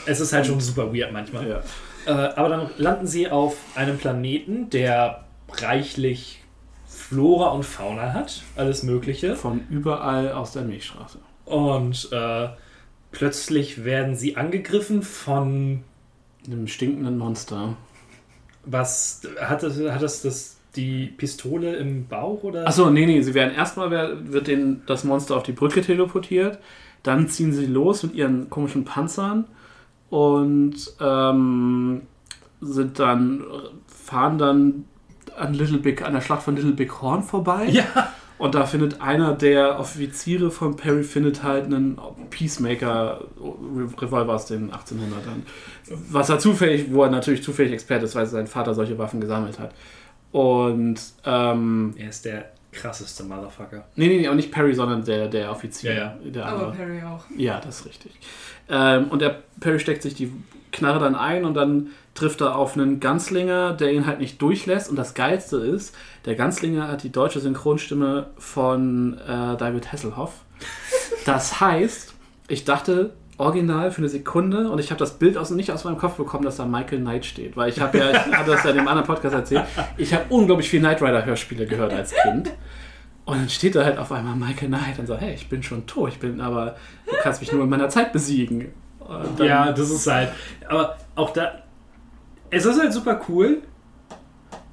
es 0.06 0.20
ist 0.20 0.34
halt 0.34 0.46
schon 0.46 0.60
super 0.60 0.94
weird 0.94 1.12
manchmal. 1.12 1.48
ja. 1.48 1.62
Äh, 2.06 2.34
aber 2.36 2.50
dann 2.50 2.70
landen 2.78 3.08
sie 3.08 3.30
auf 3.30 3.58
einem 3.76 3.98
Planeten, 3.98 4.70
der 4.70 5.26
reichlich 5.52 6.44
Flora 6.88 7.50
und 7.50 7.64
Fauna 7.64 8.14
hat, 8.14 8.44
alles 8.56 8.84
Mögliche. 8.84 9.36
Von 9.36 9.66
überall 9.70 10.32
aus 10.32 10.54
der 10.54 10.64
Milchstraße. 10.64 11.20
Und 11.46 12.10
äh, 12.12 12.50
plötzlich 13.12 13.84
werden 13.84 14.16
sie 14.16 14.38
angegriffen 14.38 15.02
von 15.02 15.84
Einem 16.46 16.68
stinkenden 16.68 17.18
Monster. 17.18 17.76
was 18.66 19.22
hat 19.40 19.64
das, 19.64 19.78
hat 19.80 20.02
das, 20.02 20.22
das 20.22 20.58
die 20.76 21.08
Pistole 21.08 21.76
im 21.76 22.08
Bauch 22.08 22.44
oder? 22.44 22.68
Achso, 22.68 22.90
nee, 22.90 23.06
nee, 23.06 23.22
sie 23.22 23.34
werden 23.34 23.54
erstmal 23.54 23.92
wird 24.32 24.48
den, 24.48 24.84
das 24.86 25.04
Monster 25.04 25.36
auf 25.36 25.44
die 25.44 25.52
Brücke 25.52 25.82
teleportiert, 25.82 26.60
dann 27.04 27.28
ziehen 27.28 27.52
sie 27.52 27.66
los 27.66 28.04
mit 28.04 28.14
ihren 28.16 28.50
komischen 28.50 28.86
Panzern 28.86 29.46
und 30.10 30.76
ähm, 31.00 32.02
sind 32.62 33.00
dann, 33.00 33.44
fahren 33.88 34.38
dann 34.38 34.86
an 35.38 35.54
Little 35.54 35.80
Big, 35.80 36.04
an 36.04 36.14
der 36.14 36.22
Schlacht 36.22 36.44
von 36.44 36.56
Little 36.56 36.74
Big 36.74 37.02
Horn 37.02 37.24
vorbei. 37.24 37.68
Ja. 37.70 38.14
Und 38.38 38.56
da 38.56 38.66
findet 38.66 39.02
einer 39.02 39.36
der 39.36 39.80
Offiziere 39.80 40.50
von 40.50 40.76
Perry 40.76 41.04
findet 41.04 41.44
halt 41.44 41.66
einen 41.66 42.00
Peacemaker 42.32 43.22
Revolver 43.40 44.34
aus 44.34 44.48
den 44.48 44.72
1800ern. 44.72 45.44
Was 46.10 46.30
er 46.30 46.40
zufällig, 46.40 46.92
wo 46.92 47.04
er 47.04 47.12
natürlich 47.12 47.44
zufällig 47.44 47.72
Experte 47.72 48.06
ist, 48.06 48.16
weil 48.16 48.26
sein 48.26 48.48
Vater 48.48 48.74
solche 48.74 48.98
Waffen 48.98 49.22
gesammelt 49.22 49.60
hat. 49.60 49.76
Und 50.32 51.00
ähm, 51.26 51.94
Er 51.98 52.10
ist 52.10 52.26
der 52.26 52.52
krasseste 52.72 53.24
Motherfucker. 53.24 53.86
Nee, 53.96 54.08
nee, 54.08 54.20
nee, 54.20 54.30
auch 54.30 54.34
nicht 54.36 54.52
Perry, 54.52 54.74
sondern 54.74 55.04
der, 55.04 55.28
der 55.28 55.52
Offizier. 55.52 55.94
Ja, 55.94 56.18
Der 56.24 56.46
Aber. 56.46 56.72
Perry 56.72 57.02
auch. 57.04 57.26
Ja, 57.36 57.60
das 57.60 57.82
ist 57.82 57.86
richtig. 57.86 58.14
Ähm, 58.70 59.08
und 59.10 59.22
der 59.22 59.42
Perry 59.60 59.80
steckt 59.80 60.02
sich 60.04 60.16
die 60.16 60.32
Knarre 60.72 61.00
dann 61.00 61.16
ein 61.16 61.44
und 61.44 61.54
dann 61.54 61.88
trifft 62.14 62.40
er 62.42 62.56
auf 62.56 62.76
einen 62.78 63.02
Ganzlinger, 63.02 63.74
der 63.74 63.92
ihn 63.92 64.06
halt 64.06 64.20
nicht 64.20 64.42
durchlässt. 64.42 64.90
Und 64.90 64.96
das 64.96 65.14
Geilste 65.14 65.58
ist, 65.58 65.94
der 66.26 66.36
Ganzlinger 66.36 66.88
hat 66.88 67.04
die 67.04 67.12
deutsche 67.12 67.42
Synchronstimme 67.42 68.28
von 68.38 69.18
äh, 69.20 69.58
David 69.58 69.92
Hasselhoff. 69.92 70.34
Das 71.26 71.60
heißt, 71.60 72.14
ich 72.48 72.64
dachte 72.64 73.12
original 73.38 73.92
für 73.92 74.00
eine 74.00 74.10
Sekunde 74.10 74.70
und 74.70 74.80
ich 74.80 74.92
habe 74.92 75.00
das 75.00 75.18
Bild 75.18 75.38
aus, 75.38 75.50
nicht 75.52 75.72
aus 75.72 75.84
meinem 75.84 75.98
Kopf 75.98 76.16
bekommen, 76.16 76.44
dass 76.44 76.58
da 76.58 76.66
Michael 76.66 77.00
Knight 77.00 77.26
steht. 77.26 77.58
Weil 77.58 77.70
ich 77.70 77.80
habe 77.80 77.98
ja, 77.98 78.12
ich 78.12 78.34
habe 78.38 78.52
das 78.52 78.64
ja 78.64 78.70
in 78.72 78.78
dem 78.78 78.88
anderen 78.88 79.08
Podcast 79.08 79.34
erzählt, 79.34 79.64
ich 79.98 80.14
habe 80.14 80.26
unglaublich 80.30 80.70
viel 80.70 80.80
Knight 80.80 81.02
Rider 81.02 81.26
Hörspiele 81.26 81.66
gehört 81.66 81.94
als 81.94 82.14
Kind. 82.14 82.52
Und 83.26 83.38
dann 83.38 83.50
steht 83.50 83.76
da 83.76 83.84
halt 83.84 83.98
auf 83.98 84.12
einmal 84.12 84.36
Michael 84.36 84.68
Knight 84.68 85.00
und 85.00 85.06
sagt, 85.08 85.22
hey, 85.22 85.34
ich 85.34 85.48
bin 85.48 85.64
schon 85.64 85.86
tot, 85.88 86.10
ich 86.10 86.20
bin 86.20 86.42
aber, 86.42 86.76
du 87.06 87.14
kannst 87.22 87.40
mich 87.42 87.52
nur 87.52 87.64
in 87.64 87.70
meiner 87.70 87.90
Zeit 87.90 88.12
besiegen. 88.14 88.70
Ja, 89.40 89.72
das 89.72 89.90
ist 89.90 90.08
halt. 90.08 90.30
Aber 90.70 90.98
auch 91.16 91.32
da. 91.32 91.52
Es 92.50 92.66
ist 92.66 92.80
halt 92.80 92.92
super 92.94 93.20
cool. 93.30 93.62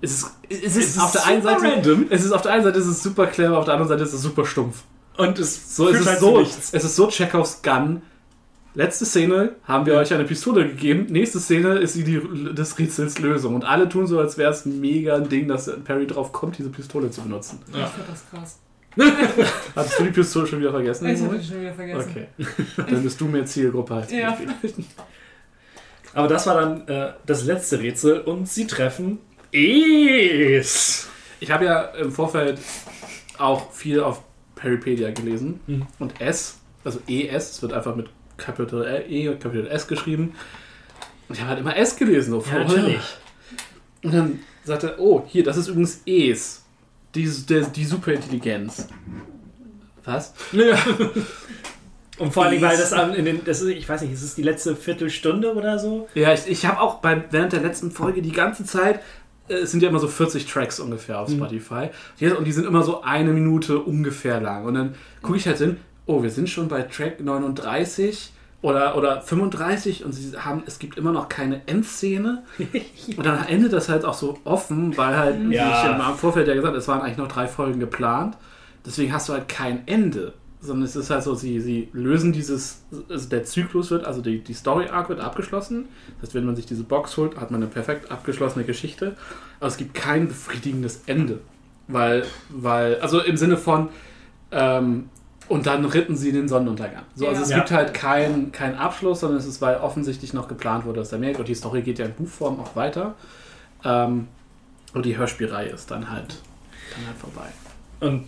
es 0.01 0.13
ist, 0.13 0.37
es 0.49 0.59
ist, 0.61 0.77
Es 0.77 0.87
ist 0.97 1.01
auf 1.01 1.13
der 1.13 1.27
einen 1.27 1.43
Seite, 1.43 1.63
random. 1.63 2.07
es 2.11 2.25
ist 2.25 2.33
auf 2.33 2.43
der 2.43 2.53
einen 2.53 2.65
Seite 2.65 2.79
ist 2.79 2.87
es 2.87 3.03
super 3.03 3.27
clever, 3.27 3.59
auf 3.59 3.65
der 3.65 3.75
anderen 3.75 3.89
Seite 3.89 4.03
ist 4.03 4.13
es 4.13 4.23
super 4.23 4.45
stumpf. 4.45 4.83
Und 5.17 5.39
es 5.39 5.77
So, 5.77 5.89
es 5.89 6.01
ist 6.01 6.07
halt 6.07 6.21
so, 6.21 6.39
nichts. 6.39 6.73
es 6.73 6.85
ist 6.85 6.97
so 6.97 7.09
Chekhovs 7.09 7.63
Gun. 7.63 8.03
Letzte 8.79 9.07
Szene 9.07 9.57
haben 9.65 9.87
wir 9.87 9.95
euch 9.95 10.15
eine 10.15 10.23
Pistole 10.23 10.69
gegeben. 10.69 11.07
Nächste 11.11 11.41
Szene 11.41 11.79
ist 11.81 11.95
sie 11.95 12.05
die, 12.05 12.21
des 12.55 12.79
Rätsels 12.79 13.19
Lösung. 13.19 13.57
Und 13.57 13.65
alle 13.65 13.89
tun 13.89 14.07
so, 14.07 14.21
als 14.21 14.39
wäre 14.39 14.53
es 14.53 14.67
ein 14.67 14.81
mega 14.81 15.17
ein 15.17 15.29
Ding, 15.29 15.49
dass 15.49 15.69
Perry 15.83 16.07
drauf 16.07 16.31
kommt, 16.31 16.59
diese 16.59 16.71
Pistole 16.71 17.11
zu 17.11 17.23
benutzen. 17.23 17.59
Ich 17.73 17.77
fand 17.77 18.09
das 18.09 18.31
krass. 18.31 18.61
Hattest 19.75 19.99
du 19.99 20.05
die 20.05 20.11
Pistole 20.11 20.47
schon 20.47 20.61
wieder 20.61 20.71
vergessen? 20.71 21.09
Ich 21.09 21.21
hab 21.21 21.37
die 21.37 21.45
schon 21.45 21.61
wieder 21.61 21.75
vergessen. 21.75 22.09
Okay. 22.09 22.27
Dann 22.77 23.03
bist 23.03 23.21
du 23.21 23.25
mehr 23.27 23.45
Zielgruppe 23.47 23.95
als 23.95 24.13
Ja. 24.13 24.39
ich. 24.63 24.73
Aber 26.15 26.29
das 26.29 26.47
war 26.47 26.61
dann 26.61 26.87
äh, 26.87 27.15
das 27.27 27.47
letzte 27.47 27.81
Rätsel 27.81 28.21
und 28.21 28.49
sie 28.49 28.69
treffen 28.69 29.19
Es. 29.51 31.09
Ich 31.41 31.51
habe 31.51 31.65
ja 31.65 31.83
im 32.01 32.13
Vorfeld 32.13 32.61
auch 33.39 33.73
viel 33.73 33.99
auf 33.99 34.23
Peripedia 34.55 35.11
gelesen. 35.11 35.59
Und 35.99 36.21
S, 36.21 36.61
also 36.85 37.01
ES, 37.09 37.51
es 37.51 37.63
wird 37.63 37.73
einfach 37.73 37.97
mit 37.97 38.07
Capital 38.39 39.05
E 39.09 39.29
und 39.29 39.41
Capital 39.41 39.67
S 39.69 39.87
geschrieben. 39.87 40.35
Und 41.29 41.35
ich 41.35 41.41
habe 41.41 41.51
halt 41.51 41.61
immer 41.61 41.77
S 41.77 41.95
gelesen. 41.97 42.31
So 42.31 42.39
Ja, 42.39 42.43
vorher. 42.45 42.65
natürlich. 42.67 43.01
Und 44.03 44.15
dann 44.15 44.39
sagte 44.65 44.93
er, 44.93 44.99
oh, 45.01 45.25
hier, 45.27 45.45
das 45.45 45.57
ist 45.59 45.69
übrigens 45.69 46.01
Es. 46.07 46.65
Die, 47.15 47.29
der, 47.49 47.63
die 47.65 47.85
Superintelligenz. 47.85 48.89
Was? 50.05 50.33
Und 52.19 52.33
vor 52.35 52.47
allem, 52.47 52.61
weil 52.61 52.77
das 52.77 52.93
an, 52.93 53.15
in 53.15 53.25
den, 53.25 53.45
das 53.45 53.61
ist, 53.63 53.69
ich 53.69 53.89
weiß 53.89 54.03
nicht, 54.03 54.13
ist 54.13 54.23
es 54.23 54.35
die 54.35 54.43
letzte 54.43 54.75
Viertelstunde 54.75 55.55
oder 55.55 55.79
so? 55.79 56.09
Ja, 56.15 56.33
ich, 56.33 56.49
ich 56.49 56.67
habe 56.67 56.81
auch 56.81 56.97
beim, 56.97 57.23
während 57.31 57.53
der 57.53 57.61
letzten 57.61 57.93
Folge 57.93 58.23
die 58.23 58.33
ganze 58.33 58.65
Zeit, 58.65 59.01
äh, 59.49 59.55
es 59.55 59.71
sind 59.71 59.85
ja 59.85 59.89
immer 59.89 60.01
so 60.01 60.09
40 60.09 60.47
Tracks 60.47 60.81
ungefähr 60.81 61.21
auf 61.21 61.31
Spotify. 61.31 61.91
Die- 62.19 62.27
Und 62.27 62.45
die 62.45 62.51
sind 62.53 62.67
immer 62.67 62.83
so 62.83 63.03
eine 63.03 63.33
Minute 63.33 63.79
ungefähr 63.79 64.41
lang. 64.41 64.65
Und 64.65 64.75
dann 64.75 64.95
gucke 65.23 65.39
ich 65.39 65.47
halt 65.47 65.59
hin, 65.59 65.77
oh, 66.09 66.23
wir 66.23 66.31
sind 66.31 66.49
schon 66.49 66.67
bei 66.69 66.83
Track 66.83 67.21
39 67.21 68.33
oder, 68.61 68.97
oder 68.97 69.21
35 69.21 70.05
und 70.05 70.13
sie 70.13 70.37
haben, 70.37 70.65
es 70.67 70.81
gibt 70.81 70.99
immer 70.99 71.13
noch 71.13 71.29
keine 71.29 71.61
Endszene. 71.67 72.43
und 73.17 73.25
dann 73.25 73.47
endet 73.47 73.73
das 73.73 73.89
halt 73.89 74.05
auch 74.05 74.15
so 74.15 74.39
offen, 74.45 74.97
weil 74.97 75.17
halt, 75.17 75.37
Ja. 75.53 75.85
wie 75.85 75.91
ich 75.91 75.95
im 75.95 76.17
Vorfeld 76.17 76.49
ja 76.49 76.55
gesagt 76.55 76.69
habe, 76.73 76.79
es 76.79 76.89
waren 76.89 77.03
eigentlich 77.03 77.19
noch 77.19 77.29
drei 77.29 77.47
Folgen 77.47 77.79
geplant. 77.79 78.37
Deswegen 78.85 79.13
hast 79.13 79.29
du 79.29 79.35
halt 79.35 79.49
kein 79.49 79.87
Ende. 79.87 80.33
Sondern 80.61 80.87
es 80.87 80.97
ist 80.97 81.11
halt 81.11 81.23
so, 81.23 81.37
sie, 81.37 81.61
sie 81.61 81.89
lösen 81.93 82.33
dieses, 82.33 82.83
also 83.09 83.29
der 83.29 83.45
Zyklus 83.45 83.93
wird, 83.93 84.05
also 84.05 84.21
die, 84.23 84.41
die 84.41 84.55
Story 84.55 84.89
Arc 84.89 85.09
wird 85.09 85.21
abgeschlossen. 85.21 85.85
Das 86.17 86.31
heißt, 86.31 86.35
wenn 86.35 86.47
man 86.47 86.57
sich 86.57 86.67
diese 86.67 86.83
Box 86.83 87.17
holt, 87.17 87.37
hat 87.37 87.53
man 87.53 87.63
eine 87.63 87.71
perfekt 87.71 88.11
abgeschlossene 88.11 88.65
Geschichte. 88.65 89.15
Aber 89.61 89.69
es 89.69 89.77
gibt 89.77 89.95
kein 89.95 90.27
befriedigendes 90.27 91.03
Ende. 91.07 91.39
Weil, 91.87 92.25
weil, 92.49 92.97
also 93.01 93.21
im 93.21 93.37
Sinne 93.37 93.57
von, 93.57 93.91
ähm, 94.51 95.11
und 95.49 95.67
dann 95.67 95.85
ritten 95.85 96.17
sie 96.17 96.33
den 96.33 96.49
Sonnenuntergang. 96.49 97.03
So, 97.15 97.27
also 97.29 97.41
Ja. 97.41 97.47
es 97.47 97.55
gibt 97.55 97.71
halt 97.71 97.95
keinen 97.95 98.53
keinen 98.53 98.77
Abschluss, 98.77 99.21
sondern 99.21 99.39
es 99.39 99.47
ist, 99.47 99.61
weil 99.61 99.77
offensichtlich 99.77 100.33
noch 100.35 100.49
geplant 100.49 100.85
wurde, 100.85 101.01
dass 101.01 101.11
der 101.11 101.19
mehr. 101.19 101.39
Und 101.39 101.49
die 101.49 101.55
Story 101.55 101.83
geht 101.83 101.99
ja 101.99 102.07
in 102.07 102.13
Buchform 102.15 102.61
auch 102.61 102.77
weiter. 102.77 103.15
Ähm, 103.85 104.29
und 104.95 105.05
die 105.07 105.17
Hörspielreihe 105.17 105.69
ist 105.69 105.91
dann 105.91 106.11
halt, 106.11 106.37
dann 106.95 107.07
halt 107.07 107.17
vorbei. 107.19 107.49
Und 108.01 108.27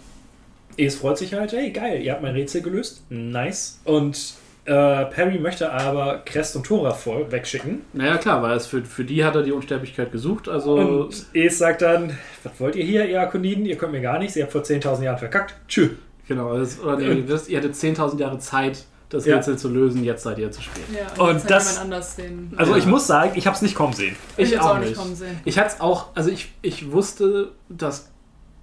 es 0.76 0.96
freut 0.96 1.18
sich 1.18 1.34
halt, 1.34 1.52
hey, 1.52 1.70
geil, 1.70 2.00
ihr 2.02 2.12
habt 2.12 2.22
mein 2.22 2.34
Rätsel 2.34 2.62
gelöst. 2.62 3.02
Nice. 3.10 3.80
Und 3.84 4.34
äh, 4.66 5.04
Perry 5.06 5.38
möchte 5.38 5.72
aber 5.72 6.18
Crest 6.24 6.54
und 6.56 6.64
Tora 6.66 6.92
vor 6.92 7.32
wegschicken. 7.32 7.80
Naja, 7.92 8.18
klar, 8.18 8.42
weil 8.42 8.56
es 8.56 8.66
für, 8.66 8.82
für 8.84 9.04
die 9.04 9.24
hat 9.24 9.34
er 9.34 9.42
die 9.42 9.52
Unsterblichkeit 9.52 10.12
gesucht. 10.12 10.48
Also, 10.48 10.74
Und 10.74 11.26
Es 11.34 11.58
sagt 11.58 11.82
dann, 11.82 12.16
was 12.44 12.52
wollt 12.60 12.76
ihr 12.76 12.84
hier, 12.84 13.06
ihr 13.08 13.20
Akoniden? 13.20 13.64
Ihr 13.66 13.76
könnt 13.76 13.92
mir 13.92 14.00
gar 14.02 14.18
nichts, 14.18 14.36
ihr 14.36 14.42
habt 14.44 14.52
vor 14.52 14.62
10.000 14.62 15.02
Jahren 15.02 15.18
verkackt. 15.18 15.56
Tschüss. 15.66 15.90
Genau, 16.30 16.56
das, 16.56 16.80
oder 16.80 16.96
nee, 16.96 17.12
ihr 17.12 17.28
wisst, 17.28 17.48
ihr 17.50 17.58
hattet 17.58 17.74
10.000 17.74 18.18
Jahre 18.18 18.38
Zeit, 18.38 18.84
das 19.10 19.26
Ja. 19.26 19.36
Rätsel 19.36 19.58
zu 19.58 19.68
lösen, 19.68 20.04
jetzt 20.04 20.22
seid 20.22 20.38
ihr 20.38 20.50
zu 20.52 20.62
spät. 20.62 20.84
Ja, 20.94 21.22
Und 21.22 21.42
hat 21.42 21.50
das-. 21.50 21.78
Also 22.56 22.72
Ja. 22.72 22.76
ich 22.78 22.86
muss 22.86 23.06
sagen, 23.06 23.32
ich 23.34 23.46
habe 23.46 23.56
es 23.56 23.62
nicht 23.62 23.74
kommen 23.74 23.92
sehen. 23.92 24.16
Ich 24.36 24.52
Ich 24.52 24.60
auch 24.60 24.76
auch 24.76 24.78
nicht 24.78 24.94
kommen 24.96 25.14
sehen. 25.16 25.38
Ich 25.44 25.58
hatte 25.58 25.74
es 25.74 25.80
auch, 25.80 26.06
also 26.14 26.30
ich, 26.30 26.52
ich 26.62 26.92
wusste, 26.92 27.50
dass 27.68 28.08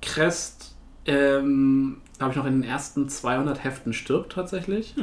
Crest, 0.02 0.74
ähm, 1.06 1.98
glaube 2.18 2.32
ich, 2.32 2.38
noch 2.38 2.46
in 2.46 2.62
den 2.62 2.70
ersten 2.70 3.10
200 3.10 3.64
Heften 3.64 3.92
stirbt 3.94 4.32
tatsächlich. 4.34 4.96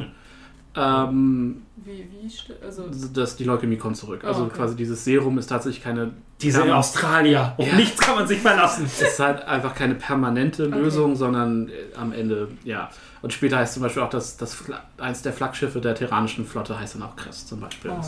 Ähm, 0.77 1.61
Wie, 1.77 2.05
wie, 2.11 2.63
also. 2.65 2.83
dass 3.13 3.37
die 3.37 3.43
Leukämie 3.45 3.77
kommt 3.77 3.97
zurück. 3.97 4.21
Oh, 4.23 4.27
Also 4.27 4.43
okay. 4.43 4.55
quasi 4.57 4.75
dieses 4.75 5.05
Serum 5.05 5.37
ist 5.37 5.47
tatsächlich 5.47 5.83
keine. 5.83 6.11
Diese 6.41 6.61
Perma- 6.61 6.75
Australier. 6.75 7.53
Auf 7.57 7.65
Ja. 7.67 7.75
nichts 7.75 7.99
kann 7.99 8.15
man 8.15 8.27
sich 8.27 8.39
verlassen. 8.39 8.85
Es 8.85 9.01
ist 9.01 9.19
halt 9.19 9.43
einfach 9.45 9.73
keine 9.73 9.95
permanente 9.95 10.65
Lösung, 10.65 11.15
sondern 11.15 11.69
äh, 11.69 11.73
am 11.97 12.11
Ende, 12.11 12.49
ja. 12.63 12.89
Und 13.21 13.31
später 13.33 13.57
heißt 13.57 13.73
zum 13.75 13.83
Beispiel 13.83 14.03
auch, 14.03 14.09
dass 14.09 14.37
das 14.37 14.55
eins 14.97 15.21
der 15.21 15.33
Flaggschiffe 15.33 15.79
der 15.81 15.95
Terranischen 15.95 16.45
Flotte 16.45 16.79
heißt 16.79 16.95
dann 16.95 17.03
auch 17.03 17.15
Crest 17.15 17.47
zum 17.47 17.59
Beispiel. 17.61 17.91
Oh. 17.91 18.01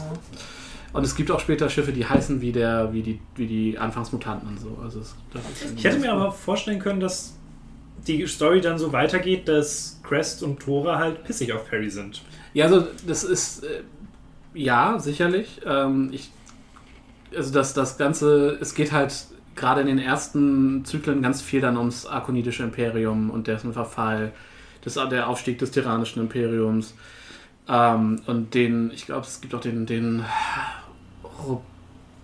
Und 0.93 1.03
es 1.03 1.15
gibt 1.15 1.31
auch 1.31 1.39
später 1.39 1.69
Schiffe, 1.69 1.91
die 1.91 2.05
heißen 2.07 2.41
wie 2.41 2.51
der, 2.51 2.93
wie 2.93 3.01
die, 3.01 3.19
wie 3.35 3.47
die 3.47 3.77
Anfangsmutanten 3.77 4.47
und 4.47 4.59
so. 4.59 4.77
Also 4.83 4.99
es, 4.99 5.15
Ich 5.75 5.83
hätte 5.83 5.99
mir 5.99 6.11
aber 6.11 6.31
vorstellen 6.31 6.79
können, 6.79 6.99
dass 6.99 7.33
die 8.07 8.25
Story 8.27 8.61
dann 8.61 8.77
so 8.77 8.91
weitergeht, 8.93 9.47
dass 9.47 9.99
Crest 10.03 10.43
und 10.43 10.59
Tora 10.59 10.97
halt 10.99 11.23
pissig 11.23 11.51
auf 11.53 11.67
Perry 11.69 11.89
sind. 11.89 12.21
Ja, 12.53 12.65
also 12.65 12.87
das 13.05 13.23
ist 13.23 13.63
äh, 13.63 13.81
ja 14.53 14.97
sicherlich. 14.99 15.61
Ähm, 15.65 16.09
ich, 16.11 16.31
also 17.35 17.53
das, 17.53 17.73
das 17.73 17.97
Ganze, 17.97 18.57
es 18.61 18.73
geht 18.73 18.91
halt 18.91 19.13
gerade 19.55 19.81
in 19.81 19.87
den 19.87 19.99
ersten 19.99 20.85
Zyklen 20.85 21.21
ganz 21.21 21.41
viel 21.41 21.61
dann 21.61 21.77
ums 21.77 22.05
arkonidische 22.05 22.63
Imperium 22.63 23.29
und 23.29 23.47
dessen 23.47 23.73
Verfall, 23.73 24.31
das, 24.83 24.93
der 24.93 25.27
Aufstieg 25.27 25.57
des 25.59 25.71
tyrannischen 25.71 26.21
Imperiums. 26.21 26.93
Ähm, 27.67 28.21
und 28.27 28.53
den, 28.53 28.91
ich 28.91 29.05
glaube, 29.05 29.25
es 29.25 29.41
gibt 29.41 29.53
auch 29.53 29.59
den, 29.59 29.85
den 29.85 30.23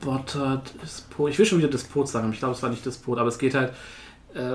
Roboter-Despot. 0.03 1.31
Ich 1.31 1.39
will 1.39 1.45
schon 1.45 1.57
wieder 1.57 1.67
Despot 1.67 2.07
sagen, 2.07 2.31
ich 2.31 2.39
glaube, 2.39 2.53
es 2.53 2.63
war 2.63 2.69
nicht 2.69 2.85
Despot, 2.85 3.17
aber 3.17 3.27
es 3.27 3.37
geht 3.37 3.55
halt 3.55 3.73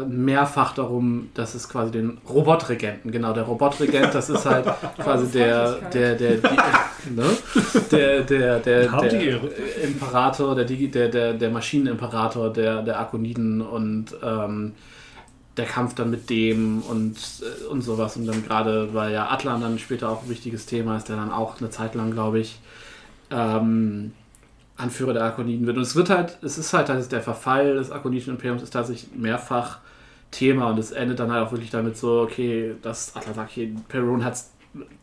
mehrfach 0.05 0.75
darum, 0.75 1.29
dass 1.35 1.55
es 1.55 1.69
quasi 1.69 1.93
den 1.93 2.19
Robotregenten, 2.29 3.13
genau, 3.13 3.33
der 3.33 3.45
Robotregent, 3.45 4.13
das 4.15 4.29
ist 4.29 4.45
halt 4.45 4.67
quasi 4.99 5.29
der, 5.29 5.75
der, 5.93 6.15
der, 6.17 6.37
die, 6.37 7.11
ne? 7.15 7.25
der, 7.93 8.21
der, 8.23 8.59
der, 8.59 8.89
der, 8.89 9.41
Imperator, 9.85 10.55
der, 10.57 10.67
Digi- 10.69 10.91
der, 10.91 11.09
der, 11.09 11.35
der 11.35 11.51
Maschinenimperator 11.51 12.53
der, 12.53 12.83
der 12.83 12.99
Akoniden 12.99 13.61
und 13.61 14.07
ähm, 14.23 14.73
der 15.57 15.67
Kampf 15.67 15.95
dann 15.95 16.11
mit 16.11 16.29
dem 16.31 16.83
und, 16.83 17.17
äh, 17.17 17.67
und 17.67 17.83
sowas. 17.83 18.17
Und 18.17 18.27
dann 18.27 18.45
gerade, 18.45 18.95
weil 18.95 19.13
ja 19.13 19.31
Atlan 19.31 19.61
dann 19.61 19.79
später 19.79 20.09
auch 20.09 20.23
ein 20.23 20.29
wichtiges 20.29 20.67
Thema 20.67 20.97
ist, 20.97 21.09
der 21.09 21.17
dann 21.17 21.31
auch 21.33 21.61
eine 21.61 21.71
Zeit 21.71 21.95
lang, 21.95 22.11
glaube 22.13 22.41
ich, 22.41 22.59
ähm, 23.31 24.13
Anführer 24.79 25.13
der 25.13 25.25
Akoniden 25.25 25.67
wird. 25.67 25.77
Und 25.77 25.83
es 25.83 25.95
wird 25.95 26.09
halt, 26.09 26.39
es 26.43 26.57
ist 26.57 26.73
halt, 26.73 26.89
der 26.89 27.21
Verfall 27.21 27.75
des 27.75 27.91
akonidischen 27.91 28.35
Imperiums 28.35 28.63
ist 28.63 28.71
tatsächlich 28.71 29.11
mehrfach 29.15 29.81
Thema 30.31 30.71
und 30.71 30.79
es 30.79 30.91
endet 30.91 31.19
dann 31.21 31.33
halt 31.33 31.47
auch 31.47 31.53
wirklich 31.53 31.71
damit 31.71 31.97
so, 31.97 32.21
okay, 32.23 32.75
sagt, 32.83 33.51
hier, 33.51 33.75
Perun 33.89 34.25
hat's, 34.25 34.52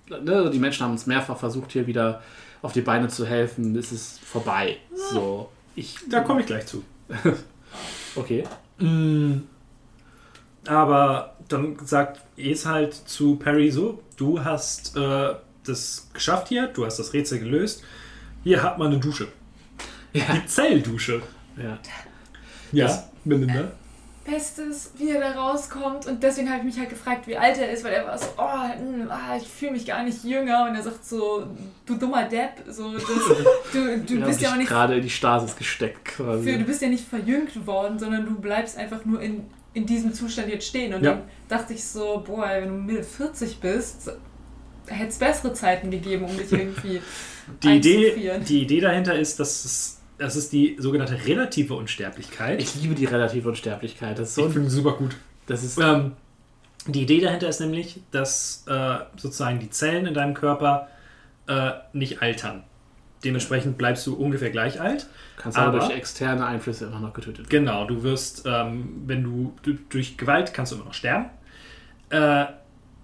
ne, 0.08 0.50
die 0.52 0.60
Menschen 0.60 0.84
haben 0.84 0.92
uns 0.92 1.08
mehrfach 1.08 1.38
versucht, 1.38 1.72
hier 1.72 1.88
wieder 1.88 2.22
auf 2.62 2.74
die 2.74 2.82
Beine 2.82 3.08
zu 3.08 3.26
helfen, 3.26 3.76
es 3.76 3.92
ist 3.92 4.20
vorbei. 4.20 4.78
So, 5.12 5.50
ich. 5.76 5.98
Da 6.10 6.22
komme 6.22 6.42
ich 6.42 6.48
gleich 6.48 6.66
zu. 6.66 6.84
Okay. 8.18 8.46
Aber 10.66 11.36
dann 11.50 11.78
sagt 11.84 12.22
Es 12.38 12.66
halt 12.66 12.94
zu 12.94 13.36
Perry 13.36 13.70
so, 13.70 14.02
du 14.16 14.44
hast 14.44 14.96
äh, 14.96 15.36
das 15.66 16.10
geschafft 16.14 16.48
hier, 16.48 16.68
du 16.68 16.86
hast 16.86 16.98
das 16.98 17.14
Rätsel 17.14 17.40
gelöst. 17.40 17.84
Hier 18.44 18.64
hat 18.64 18.78
man 18.78 18.88
eine 18.92 19.00
Dusche. 19.00 19.28
Ja. 20.16 20.34
Die 20.34 20.46
Zelldusche. 20.46 21.22
Ja. 21.58 21.78
Ja, 22.72 23.04
Melinda. 23.24 23.72
Bestes, 24.26 24.92
wie 24.98 25.12
er 25.12 25.20
da 25.20 25.32
rauskommt. 25.40 26.08
Und 26.08 26.24
deswegen 26.24 26.50
habe 26.50 26.60
ich 26.60 26.66
mich 26.66 26.80
halt 26.80 26.90
gefragt, 26.90 27.28
wie 27.28 27.38
alt 27.38 27.60
er 27.60 27.70
ist, 27.72 27.84
weil 27.84 27.94
er 27.94 28.08
war 28.08 28.18
so, 28.18 28.26
oh, 28.38 28.42
mh, 28.44 29.08
ah, 29.10 29.38
ich 29.38 29.48
fühle 29.48 29.74
mich 29.74 29.86
gar 29.86 30.04
nicht 30.04 30.24
jünger. 30.24 30.66
Und 30.68 30.76
er 30.76 30.82
sagt 30.82 31.06
so, 31.06 31.46
du 31.86 31.96
dummer 31.96 32.24
Depp, 32.24 32.54
so, 32.68 32.94
das, 32.94 33.04
du, 33.74 34.00
du 34.00 34.22
bist 34.26 34.42
ja 34.42 34.52
auch 34.52 34.56
nicht 34.56 34.68
gerade 34.68 34.96
in 34.96 35.04
die 35.04 35.10
Stasis 35.12 35.56
gesteckt 35.56 36.06
quasi. 36.06 36.44
für, 36.52 36.58
du 36.58 36.64
bist 36.64 36.82
ja 36.82 36.88
nicht 36.88 37.08
verjüngt 37.08 37.68
worden, 37.68 38.00
sondern 38.00 38.26
du 38.26 38.34
bleibst 38.40 38.78
einfach 38.78 39.06
nur 39.06 39.22
in, 39.22 39.46
in 39.76 39.86
diesem 39.86 40.12
Zustand 40.14 40.48
jetzt 40.50 40.66
stehen. 40.68 40.96
Und 40.96 41.04
Ja. 41.04 41.12
dann 41.12 41.22
dachte 41.48 41.74
ich 41.74 41.84
so, 41.84 42.24
boah, 42.26 42.48
wenn 42.50 42.70
du 42.70 42.74
Mitte 42.74 43.04
40 43.04 43.60
bist, 43.60 44.10
hätte 44.88 45.08
es 45.10 45.18
bessere 45.20 45.54
Zeiten 45.54 45.92
gegeben, 45.92 46.26
um 46.26 46.36
dich 46.36 46.52
irgendwie 46.52 47.00
Die 47.62 47.76
Idee, 47.78 48.40
die 48.48 48.64
Idee 48.64 48.80
dahinter 48.82 49.14
ist, 49.20 49.40
dass 49.40 49.66
es, 49.66 49.98
das 50.18 50.36
ist 50.36 50.52
die 50.54 50.76
sogenannte 50.80 51.18
relative 51.26 51.74
Unsterblichkeit. 51.76 52.62
Ich 52.62 52.76
liebe 52.76 52.96
die 52.96 53.06
relative 53.06 53.48
Unsterblichkeit. 53.50 54.18
Das 54.20 54.30
ist 54.30 54.36
so 54.36 54.48
ich 54.48 54.54
finde 54.54 54.70
super 54.70 54.94
gut. 54.94 55.16
das 55.48 55.64
ist 55.64 55.78
Ähm, 55.80 56.14
die 56.88 57.02
Idee 57.02 57.20
dahinter 57.22 57.50
ist 57.50 57.60
nämlich, 57.60 58.02
dass 58.12 58.64
äh, 58.68 58.98
sozusagen 59.18 59.60
die 59.60 59.70
Zellen 59.70 60.06
in 60.06 60.14
deinem 60.14 60.34
Körper 60.34 60.88
äh, 61.48 61.72
nicht 61.94 62.22
altern. 62.22 62.64
Dementsprechend 63.24 63.78
bleibst 63.78 64.06
du 64.06 64.14
ungefähr 64.16 64.52
gleich 64.52 64.80
alt. 64.80 65.08
kannst 65.38 65.58
aber, 65.58 65.70
aber- 65.70 65.80
durch 65.80 65.98
externe 65.98 66.46
Einflüsse 66.46 66.86
immer 66.86 67.00
noch 67.00 67.14
getötet 67.14 67.40
werden. 67.52 67.66
Genau, 67.66 67.86
du 67.86 68.04
wirst, 68.04 68.44
ähm, 68.46 69.04
wenn 69.08 69.24
du 69.24 69.54
du- 69.64 69.74
durch 69.90 70.18
Gewalt 70.18 70.54
kannst 70.54 70.72
du 70.72 70.76
immer 70.76 70.86
noch 70.86 70.94
sterben. 70.94 71.26
Äh, 72.10 72.46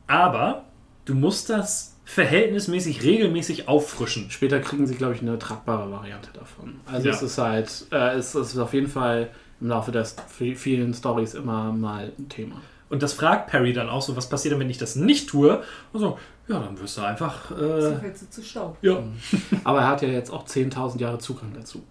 aber 0.08 0.66
du 1.06 1.16
musst 1.16 1.50
das 1.50 1.91
verhältnismäßig 2.14 3.04
regelmäßig 3.04 3.68
auffrischen. 3.68 4.30
Später 4.32 4.60
kriegen 4.60 4.86
sie, 4.86 4.96
glaube 4.96 5.16
ich, 5.16 5.22
eine 5.22 5.40
tragbare 5.40 5.92
Variante 5.92 6.30
davon. 6.34 6.76
Also 6.86 7.08
Ja. 7.08 7.14
es 7.16 7.22
ist 7.22 7.38
halt, 7.38 7.86
äh, 7.92 8.16
es 8.16 8.36
ist 8.36 8.58
auf 8.58 8.74
jeden 8.74 8.88
Fall 8.88 9.30
im 9.60 9.68
Laufe 9.70 9.92
der 9.92 10.06
st- 10.06 10.20
vielen 10.56 10.94
Stories 10.94 11.34
immer 11.34 11.72
mal 11.72 12.12
ein 12.18 12.30
Thema. 12.30 12.62
Und 12.90 13.02
das 13.02 13.14
fragt 13.14 13.50
Perry 13.50 13.72
dann 13.74 13.88
auch 13.90 14.02
so, 14.02 14.18
was 14.18 14.28
passiert 14.28 14.52
denn, 14.54 14.60
wenn 14.60 14.70
ich 14.70 14.78
das 14.78 14.96
nicht 14.98 15.30
tue? 15.30 15.64
Und 15.94 16.00
so, 16.02 16.18
ja, 16.50 16.60
dann 16.60 16.78
wirst 16.80 16.98
du 16.98 17.02
einfach. 17.02 17.50
so 17.50 17.56
Äh, 17.56 17.96
fällst 18.00 18.24
du 18.24 18.30
zu 18.30 18.44
Staub. 18.44 18.78
ja. 18.82 19.02
Aber 19.64 19.80
er 19.82 19.88
hat 19.88 20.02
ja 20.02 20.10
jetzt 20.10 20.32
auch 20.32 20.46
10.000 20.46 21.00
Jahre 21.00 21.18
Zugang 21.20 21.54
dazu. 21.54 21.82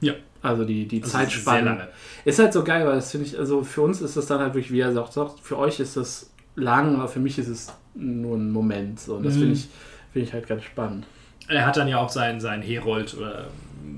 Ja. 0.00 0.12
Also 0.42 0.64
die, 0.64 0.86
die 0.86 0.98
ist 0.98 1.10
Zeitspanne. 1.12 1.62
sehr 1.62 1.64
lange. 1.64 1.88
Ist 2.24 2.38
halt 2.40 2.52
so 2.52 2.62
geil, 2.64 2.84
weil 2.86 2.96
das 2.96 3.10
finde 3.12 3.26
ich, 3.26 3.38
also 3.38 3.62
für 3.62 3.80
uns 3.82 4.02
ist 4.02 4.16
das 4.16 4.26
dann 4.26 4.40
halt 4.40 4.52
wirklich, 4.54 4.72
wie 4.72 4.80
er 4.80 4.92
sagt, 4.92 5.12
sagt, 5.14 5.40
für 5.40 5.56
euch 5.56 5.78
ist 5.80 5.96
das 5.96 6.30
lang, 6.56 6.96
aber 6.96 7.08
für 7.08 7.20
mich 7.20 7.38
ist 7.38 7.48
es 7.48 7.72
nur 7.94 8.36
ein 8.36 8.50
Moment. 8.50 9.00
So. 9.00 9.16
Und 9.16 9.24
das 9.24 9.34
Mhm. 9.34 9.38
finde 9.40 9.54
ich, 9.54 9.68
find 10.12 10.26
ich 10.28 10.32
halt 10.32 10.46
ganz 10.46 10.64
spannend. 10.64 11.06
Er 11.48 11.66
hat 11.66 11.76
dann 11.76 11.88
ja 11.88 11.98
auch 11.98 12.08
seinen, 12.08 12.40
seinen 12.40 12.62
Herold 12.62 13.16
oder 13.16 13.46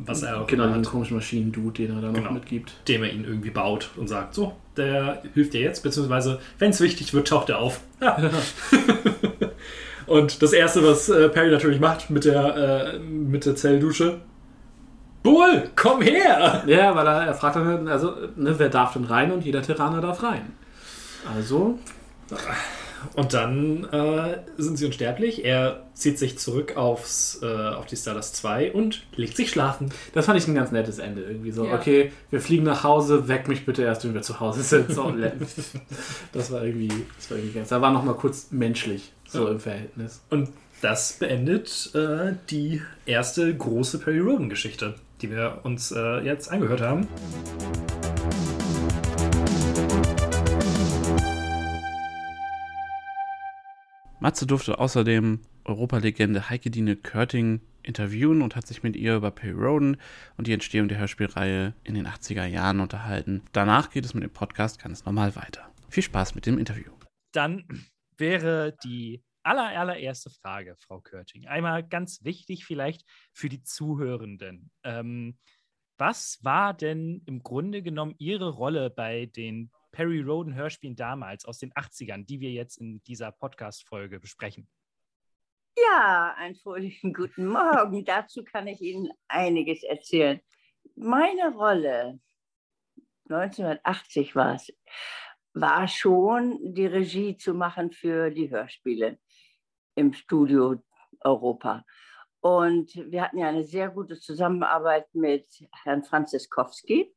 was 0.07 0.23
er 0.23 0.41
auch 0.41 0.47
Genau, 0.47 0.65
hat, 0.71 0.85
komischen 0.85 1.17
Maschinen-Dude, 1.17 1.87
den 1.87 1.95
er 1.97 2.01
da 2.01 2.09
noch 2.09 2.15
Genau. 2.15 2.33
mitgibt. 2.33 2.73
dem 2.89 3.03
er 3.03 3.13
ihn 3.13 3.25
irgendwie 3.25 3.51
baut 3.51 3.91
und 3.97 4.09
sagt, 4.09 4.35
so, 4.35 4.55
der 4.77 5.23
hilft 5.35 5.53
dir 5.55 5.61
jetzt, 5.61 5.83
beziehungsweise, 5.83 6.39
wenn 6.59 6.71
es 6.71 6.81
wichtig 6.81 7.13
wird, 7.15 7.29
taucht 7.29 7.51
er 7.51 7.59
auf. 7.59 7.81
Ja. 8.01 8.17
und 10.07 10.43
das 10.43 10.53
Erste, 10.53 10.83
was 10.83 11.09
äh, 11.09 11.29
Perry 11.29 11.51
natürlich 11.51 11.81
macht 11.81 12.11
mit 12.11 12.25
der, 12.25 12.95
äh, 12.95 12.99
mit 12.99 13.47
der 13.47 13.57
Zelldusche, 13.57 14.21
Bull, 15.23 15.71
komm 15.75 16.03
her! 16.03 16.63
Ja, 16.67 16.95
weil 16.95 17.07
er, 17.07 17.27
er 17.29 17.35
fragt 17.35 17.57
dann, 17.57 17.89
also, 17.89 18.15
ne, 18.37 18.55
wer 18.59 18.69
darf 18.69 18.93
denn 18.93 19.05
rein 19.05 19.33
und 19.33 19.43
jeder 19.45 19.63
Tyranner 19.63 20.01
darf 20.03 20.23
rein. 20.23 20.53
Also, 21.35 21.79
Und 23.15 23.35
dann 23.35 23.85
äh, 23.85 24.39
sind 24.57 24.77
sie 24.79 24.87
unsterblich. 24.87 25.45
Er 25.45 25.83
zieht 25.95 26.19
sich 26.19 26.39
zurück 26.39 26.77
aufs, 26.77 27.39
äh, 27.43 27.47
auf 27.47 27.87
die 27.87 27.97
Stardust 27.97 28.37
2 28.37 28.73
und 28.73 29.07
legt 29.17 29.37
sich 29.37 29.51
schlafen. 29.51 29.91
das 30.13 30.27
fand 30.27 30.39
ich 30.39 30.49
ein 30.49 30.55
ganz 30.55 30.73
nettes 30.73 30.99
Ende. 30.99 31.23
Irgendwie 31.23 31.51
so, 31.53 31.67
Ja. 31.67 31.75
okay, 31.75 32.13
wir 32.31 32.41
fliegen 32.41 32.65
nach 32.65 32.83
Hause, 32.85 33.29
weck 33.29 33.47
mich 33.49 33.65
bitte 33.67 33.83
erst, 33.83 34.05
wenn 34.05 34.15
wir 34.15 34.23
zu 34.23 34.41
Hause 34.41 34.63
sind. 34.63 34.93
So, 34.93 35.13
das 36.33 36.51
war 36.51 36.65
irgendwie, 36.65 36.93
das 37.17 37.31
war 37.31 37.39
irgendwie 37.39 37.55
ganz, 37.59 37.69
da 37.69 37.81
war 37.81 37.93
noch 37.93 38.05
mal 38.05 38.15
kurz 38.15 38.49
menschlich, 38.51 39.13
so 39.29 39.45
Ja. 39.47 39.53
im 39.53 39.61
Verhältnis. 39.61 40.23
Und 40.31 40.51
das 40.81 41.15
beendet 41.15 41.91
äh, 41.95 42.33
die 42.51 42.83
erste 43.07 43.55
große 43.57 43.99
Perry 43.99 44.19
Roden-Geschichte, 44.21 44.95
die 45.23 45.31
wir 45.31 45.61
uns 45.63 45.93
äh, 45.93 46.19
jetzt 46.21 46.51
angehört 46.51 46.81
haben. 46.83 47.07
Matze 54.25 54.47
durfte 54.47 54.79
außerdem 54.79 55.41
Europalegende 55.67 56.49
Heike 56.49 56.71
Dine 56.71 56.97
Körting 56.97 57.61
interviewen 57.83 58.41
und 58.41 58.57
hat 58.57 58.67
sich 58.67 58.83
mit 58.83 58.97
ihr 58.97 59.17
über 59.17 59.31
Perry 59.31 59.53
Roden 59.53 59.99
und 60.39 60.47
die 60.47 60.55
Entstehung 60.55 60.89
der 60.89 60.97
Hörspielreihe 60.97 61.75
in 61.85 61.95
den 61.95 62.07
80er 62.09 62.47
Jahren 62.47 62.81
unterhalten. 62.81 63.43
Danach 63.53 63.91
geht 63.91 64.07
es 64.07 64.15
mit 64.15 64.23
dem 64.23 64.33
Podcast 64.33 64.83
ganz 64.83 65.05
normal 65.05 65.37
weiter. 65.37 65.71
Viel 65.91 66.03
Spaß 66.03 66.35
mit 66.35 66.47
dem 66.47 66.57
Interview. 66.57 66.91
Dann 67.33 67.67
wäre 68.17 68.75
die 68.83 69.23
aller, 69.43 69.79
allererste 69.79 70.31
Frage, 70.31 70.75
Frau 70.79 71.03
Körting, 71.03 71.47
einmal 71.47 71.87
ganz 71.87 72.25
wichtig 72.25 72.65
vielleicht 72.65 73.05
für 73.35 73.51
die 73.51 73.63
Zuhörenden. 73.63 74.71
Ähm, 74.85 75.37
was 75.99 76.39
war 76.41 76.73
denn 76.73 77.21
im 77.27 77.43
Grunde 77.43 77.83
genommen 77.83 78.15
Ihre 78.17 78.49
Rolle 78.49 78.89
bei 78.89 79.27
den 79.27 79.71
Perry 79.95 80.23
Roden 80.23 80.57
Hörspielen 80.57 80.97
damals 80.97 81.45
aus 81.45 81.59
den 81.59 81.73
80ern, 81.73 82.27
die 82.27 82.41
wir 82.41 82.51
jetzt 82.51 82.79
in 82.79 83.01
dieser 83.05 83.31
Podcast-Folge 83.31 84.19
besprechen? 84.19 84.69
Ja, 85.79 86.35
einen 86.37 86.57
fröhlichen 86.57 87.15
guten 87.15 87.47
Morgen. 87.47 88.05
Dazu 88.05 88.43
kann 88.43 88.67
ich 88.67 88.81
Ihnen 88.81 89.13
einiges 89.29 89.85
erzählen. 89.85 90.41
Meine 90.97 91.55
Rolle, 91.55 92.19
1980 93.29 94.35
war 94.35 94.57
es, 94.57 94.73
war 95.53 95.87
schon, 95.87 96.75
die 96.75 96.87
Regie 96.87 97.37
zu 97.37 97.55
machen 97.55 97.93
für 97.93 98.31
die 98.31 98.51
Hörspiele 98.51 99.21
im 99.95 100.13
Studio 100.13 100.83
Europa. 101.21 101.85
Und 102.41 102.97
wir 102.97 103.23
hatten 103.23 103.39
ja 103.39 103.49
eine 103.49 103.63
sehr 103.63 103.91
gute 103.91 104.19
Zusammenarbeit 104.19 105.07
mit 105.15 105.47
Herrn 105.85 106.03
Franziskowski, 106.03 107.15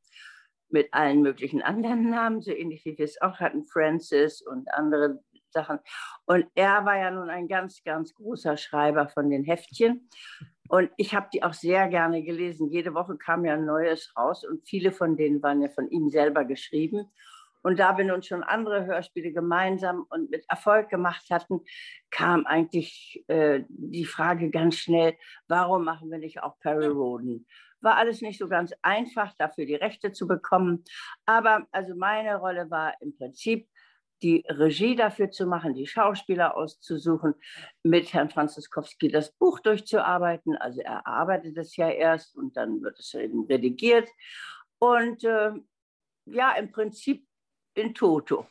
mit 0.70 0.94
allen 0.94 1.22
möglichen 1.22 1.62
anderen 1.62 2.10
Namen, 2.10 2.42
so 2.42 2.52
ähnlich 2.52 2.86
wie 2.86 2.98
wir 2.98 3.06
es 3.06 3.22
auch 3.22 3.40
hatten, 3.40 3.66
Francis 3.66 4.42
und 4.42 4.72
andere 4.74 5.20
Sachen. 5.50 5.80
Und 6.26 6.46
er 6.56 6.86
war 6.86 6.98
ja 6.98 7.12
nun 7.12 7.30
ein 7.30 7.48
ganz, 7.48 7.84
ganz 7.84 8.14
großer 8.14 8.58
Schreiber 8.58 9.08
von 9.08 9.30
den 9.30 9.44
Heftchen. 9.44 10.10
Und 10.70 10.92
ich 10.98 11.16
habe 11.16 11.30
die 11.34 11.44
auch 11.44 11.54
sehr 11.54 11.88
gerne 11.88 12.24
gelesen. 12.24 12.70
Jede 12.70 12.94
Woche 12.94 13.18
kam 13.18 13.46
ja 13.46 13.54
ein 13.54 13.66
neues 13.66 14.14
raus 14.18 14.44
und 14.46 14.68
viele 14.68 14.92
von 14.92 15.16
denen 15.16 15.42
waren 15.42 15.62
ja 15.62 15.70
von 15.70 15.90
ihm 15.90 16.10
selber 16.10 16.44
geschrieben. 16.44 17.10
Und 17.64 17.80
da 17.80 17.98
wir 17.98 18.06
nun 18.06 18.24
schon 18.24 18.44
andere 18.44 18.86
Hörspiele 18.86 19.32
gemeinsam 19.32 20.06
und 20.10 20.30
mit 20.30 20.46
Erfolg 20.48 20.90
gemacht 20.90 21.26
hatten, 21.30 21.62
kam 22.12 22.46
eigentlich 22.46 23.24
äh, 23.28 23.64
die 23.68 24.06
Frage 24.06 24.50
ganz 24.52 24.76
schnell, 24.76 25.16
warum 25.48 25.84
machen 25.84 26.12
wir 26.12 26.18
nicht 26.18 26.44
auch 26.44 26.60
Perry 26.60 26.88
Roden? 26.88 27.46
War 27.82 27.96
alles 27.96 28.22
nicht 28.22 28.40
so 28.40 28.48
ganz 28.48 28.74
einfach, 28.82 29.34
dafür 29.38 29.66
die 29.66 29.76
Rechte 29.76 30.12
zu 30.12 30.28
bekommen. 30.28 30.84
Aber 31.26 31.68
also 31.72 31.96
meine 31.96 32.38
Rolle 32.38 32.70
war 32.70 32.94
im 33.02 33.16
Prinzip, 33.16 33.68
die 34.24 34.44
Regie 34.48 34.96
dafür 34.96 35.30
zu 35.30 35.46
machen, 35.46 35.74
die 35.74 35.86
Schauspieler 35.86 36.56
auszusuchen, 36.58 37.36
mit 37.84 38.14
Herrn 38.14 38.30
Franziskowski 38.30 39.10
das 39.10 39.32
Buch 39.32 39.60
durchzuarbeiten. 39.60 40.58
Also 40.58 40.82
er 40.82 41.06
arbeitet 41.06 41.58
es 41.58 41.76
ja 41.76 41.90
erst 41.90 42.36
und 42.36 42.58
dann 42.58 42.82
wird 42.82 43.00
es 43.00 43.14
eben 43.14 43.46
redigiert. 43.46 44.10
Und 44.80 45.24
äh, 45.24 45.52
ja, 46.26 46.54
im 46.54 46.72
Prinzip 46.72 47.26
in 47.76 47.94
Toto. 47.94 48.48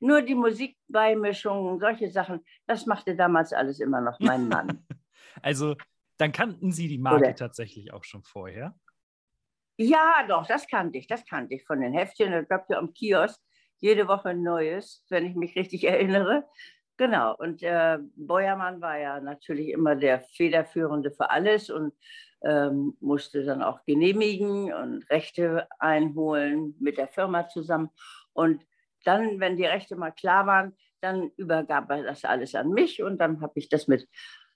Nur 0.00 0.22
die 0.22 0.34
Musikbeimischung, 0.34 1.78
solche 1.78 2.10
Sachen, 2.10 2.44
das 2.66 2.86
machte 2.86 3.14
damals 3.14 3.52
alles 3.52 3.78
immer 3.78 4.00
noch 4.00 4.18
mein 4.20 4.48
Mann. 4.48 4.84
Also, 5.40 5.76
dann 6.22 6.32
kannten 6.32 6.72
Sie 6.72 6.88
die 6.88 6.98
Marke 6.98 7.24
Oder- 7.26 7.34
tatsächlich 7.34 7.92
auch 7.92 8.04
schon 8.04 8.22
vorher. 8.22 8.74
Ja, 9.76 10.24
doch, 10.28 10.46
das 10.46 10.68
kannte 10.68 10.98
ich, 10.98 11.06
das 11.06 11.26
kannte 11.26 11.54
ich 11.54 11.64
von 11.64 11.80
den 11.80 11.92
Heftchen. 11.92 12.32
Es 12.32 12.48
gab 12.48 12.70
ja 12.70 12.78
am 12.78 12.92
Kiosk 12.92 13.40
jede 13.78 14.06
Woche 14.06 14.28
ein 14.30 14.42
neues, 14.42 15.04
wenn 15.08 15.26
ich 15.26 15.34
mich 15.34 15.56
richtig 15.56 15.84
erinnere. 15.88 16.44
Genau, 16.96 17.34
und 17.36 17.62
äh, 17.62 17.98
Beuermann 18.14 18.80
war 18.80 18.98
ja 18.98 19.18
natürlich 19.20 19.70
immer 19.70 19.96
der 19.96 20.20
Federführende 20.20 21.10
für 21.10 21.30
alles 21.30 21.70
und 21.70 21.92
ähm, 22.44 22.96
musste 23.00 23.44
dann 23.44 23.62
auch 23.62 23.84
genehmigen 23.84 24.72
und 24.72 25.08
Rechte 25.10 25.66
einholen 25.80 26.76
mit 26.78 26.98
der 26.98 27.08
Firma 27.08 27.48
zusammen. 27.48 27.90
Und 28.34 28.62
dann, 29.04 29.40
wenn 29.40 29.56
die 29.56 29.64
Rechte 29.64 29.96
mal 29.96 30.12
klar 30.12 30.46
waren, 30.46 30.76
dann 31.00 31.30
übergab 31.36 31.90
er 31.90 32.04
das 32.04 32.24
alles 32.24 32.54
an 32.54 32.70
mich 32.70 33.02
und 33.02 33.18
dann 33.18 33.40
habe 33.40 33.54
ich 33.56 33.68
das 33.68 33.88
mit 33.88 34.08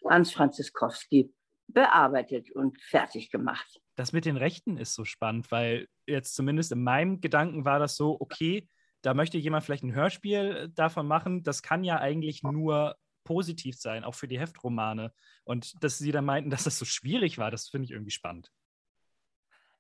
Hans 0.09 0.33
Franziskowski 0.33 1.35
bearbeitet 1.69 2.51
und 2.51 2.81
fertig 2.81 3.31
gemacht. 3.31 3.81
Das 3.97 4.13
mit 4.13 4.25
den 4.25 4.37
Rechten 4.37 4.77
ist 4.77 4.95
so 4.95 5.05
spannend, 5.05 5.51
weil 5.51 5.89
jetzt 6.07 6.35
zumindest 6.35 6.73
in 6.73 6.83
meinem 6.83 7.21
Gedanken 7.21 7.65
war 7.65 7.79
das 7.79 7.97
so, 7.97 8.17
okay, 8.21 8.69
da 9.03 9.15
möchte 9.15 9.39
jemand 9.39 9.65
vielleicht 9.65 9.85
ein 9.85 9.95
Hörspiel 9.95 10.69
davon 10.75 11.07
machen. 11.07 11.43
Das 11.43 11.63
kann 11.63 11.85
ja 11.85 11.99
eigentlich 11.99 12.43
nur 12.43 12.97
positiv 13.25 13.77
sein, 13.77 14.05
auch 14.05 14.15
für 14.15 14.29
die 14.29 14.39
Heftromane. 14.39 15.13
Und 15.45 15.83
dass 15.83 15.99
Sie 15.99 16.13
dann 16.13 16.25
meinten, 16.25 16.51
dass 16.51 16.65
das 16.65 16.79
so 16.79 16.85
schwierig 16.85 17.39
war, 17.39 17.51
das 17.51 17.69
finde 17.69 17.87
ich 17.87 17.91
irgendwie 17.91 18.11
spannend. 18.11 18.51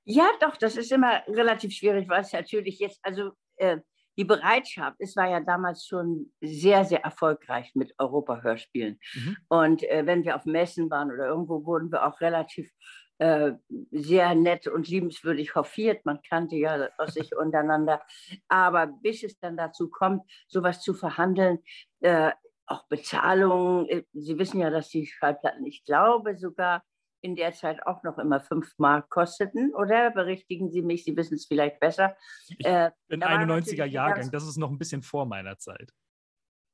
Ja, 0.04 0.28
doch, 0.40 0.56
das 0.56 0.76
ist 0.76 0.92
immer 0.92 1.26
relativ 1.26 1.72
schwierig, 1.72 2.08
weil 2.08 2.20
es 2.20 2.32
natürlich 2.32 2.78
jetzt, 2.78 3.00
also 3.02 3.32
äh, 3.56 3.78
die 4.16 4.24
Bereitschaft, 4.24 4.96
es 4.98 5.16
war 5.16 5.28
ja 5.28 5.40
damals 5.40 5.86
schon 5.86 6.32
sehr, 6.40 6.84
sehr 6.84 7.04
erfolgreich 7.04 7.72
mit 7.74 7.94
Europa-Hörspielen. 7.98 8.98
Mhm. 9.14 9.36
Und 9.48 9.82
äh, 9.84 10.06
wenn 10.06 10.24
wir 10.24 10.36
auf 10.36 10.44
Messen 10.44 10.90
waren 10.90 11.10
oder 11.10 11.26
irgendwo, 11.26 11.64
wurden 11.64 11.92
wir 11.92 12.06
auch 12.06 12.20
relativ 12.20 12.70
äh, 13.18 13.52
sehr 13.90 14.34
nett 14.34 14.66
und 14.66 14.88
liebenswürdig 14.88 15.54
hofiert. 15.54 16.04
Man 16.04 16.20
kannte 16.28 16.56
ja 16.56 16.88
aus 16.98 17.14
sich 17.14 17.34
untereinander. 17.34 18.02
Aber 18.48 18.86
bis 18.86 19.22
es 19.22 19.38
dann 19.38 19.56
dazu 19.56 19.88
kommt, 19.88 20.22
sowas 20.48 20.82
zu 20.82 20.92
verhandeln, 20.92 21.60
äh, 22.00 22.32
auch 22.66 22.86
Bezahlungen, 22.88 23.88
äh, 23.88 24.04
Sie 24.12 24.38
wissen 24.38 24.60
ja, 24.60 24.70
dass 24.70 24.88
die 24.88 25.06
Schallplatten, 25.06 25.64
ich 25.64 25.84
glaube 25.84 26.36
sogar, 26.36 26.82
in 27.20 27.36
der 27.36 27.52
Zeit 27.52 27.86
auch 27.86 28.02
noch 28.02 28.18
immer 28.18 28.40
fünf 28.40 28.72
Mark 28.78 29.10
kosteten, 29.10 29.74
oder? 29.74 30.10
Berichtigen 30.10 30.70
Sie 30.70 30.82
mich, 30.82 31.04
Sie 31.04 31.16
wissen 31.16 31.34
es 31.34 31.46
vielleicht 31.46 31.80
besser. 31.80 32.16
Äh, 32.58 32.90
Bin 33.08 33.20
da 33.20 33.26
war 33.26 33.36
91er 33.36 33.46
natürlich 33.46 33.82
eine 33.82 33.92
Jahrgang, 33.92 34.30
das 34.30 34.46
ist 34.46 34.56
noch 34.56 34.70
ein 34.70 34.78
bisschen 34.78 35.02
vor 35.02 35.26
meiner 35.26 35.58
Zeit. 35.58 35.92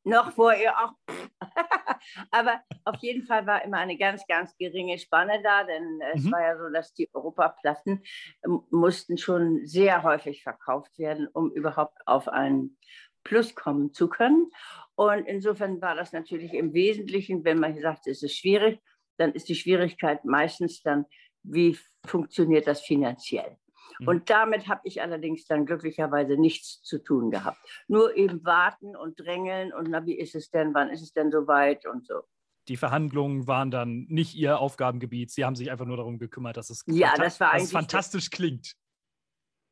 Noch 0.05 0.33
vor 0.33 0.53
ihr 0.55 0.77
auch. 0.77 0.93
Aber 2.33 2.61
auf 2.85 2.97
jeden 3.03 3.25
Fall 3.25 3.47
war 3.47 3.65
immer 3.65 3.79
eine 3.79 3.97
ganz, 3.97 4.27
ganz 4.27 4.57
geringe 4.57 4.99
Spanne 4.99 5.41
da, 5.43 5.63
denn 5.65 6.01
es 6.13 6.25
Mhm. 6.25 6.33
war 6.33 6.41
ja 6.43 6.59
so, 6.59 6.69
dass 6.71 6.93
die 6.93 7.09
Europaplatten 7.15 8.03
ähm, 8.45 8.63
mussten 8.71 9.17
schon 9.17 9.65
sehr 9.65 10.03
häufig 10.03 10.43
verkauft 10.43 10.99
werden, 10.99 11.29
um 11.29 11.53
überhaupt 11.53 11.99
auf 12.07 12.29
einen 12.29 12.79
Plus 13.23 13.55
kommen 13.55 13.93
zu 13.93 14.09
können. 14.09 14.51
Und 14.97 15.27
insofern 15.27 15.81
war 15.81 15.95
das 15.95 16.13
natürlich 16.13 16.53
im 16.55 16.73
Wesentlichen, 16.75 17.45
wenn 17.45 17.61
man 17.61 17.79
sagt, 17.81 18.09
es 18.09 18.25
ist 18.25 18.37
schwierig, 18.37 18.81
dann 19.23 19.33
ist 19.33 19.49
die 19.49 19.55
Schwierigkeit 19.55 20.25
meistens 20.25 20.83
dann, 20.83 21.07
wie 21.43 21.79
funktioniert 22.05 22.67
das 22.67 22.83
finanziell? 22.83 23.57
Mhm. 24.01 24.09
Und 24.09 24.31
damit 24.31 24.69
habe 24.69 24.81
ich 24.85 25.01
allerdings 25.01 25.47
dann 25.47 25.67
glücklicherweise 25.67 26.37
nichts 26.37 26.83
zu 26.83 26.99
tun 26.99 27.31
gehabt. 27.31 27.59
Nur 27.89 28.17
eben 28.17 28.45
warten 28.45 28.97
und 28.97 29.19
drängeln 29.19 29.73
und 29.73 29.89
na, 29.89 30.05
wie 30.07 30.19
ist 30.19 30.35
es 30.35 30.51
denn, 30.51 30.75
wann 30.75 30.91
ist 30.91 31.03
es 31.03 31.13
denn 31.13 31.31
soweit 31.31 31.87
und 31.87 32.07
so. 32.07 32.23
Die 32.69 32.77
Verhandlungen 32.77 33.47
waren 33.49 33.71
dann 33.71 34.07
nicht 34.09 34.35
Ihr 34.37 34.59
Aufgabengebiet. 34.59 35.31
Sie 35.31 35.45
haben 35.45 35.57
sich 35.57 35.71
einfach 35.71 35.87
nur 35.87 35.97
darum 35.97 36.19
gekümmert, 36.19 36.57
dass 36.57 36.71
es, 36.71 36.85
Ja, 36.87 37.15
das 37.17 37.41
war 37.41 37.55
dass 37.55 37.65
es 37.65 37.73
fantastisch 37.73 38.31
klingt. 38.31 38.75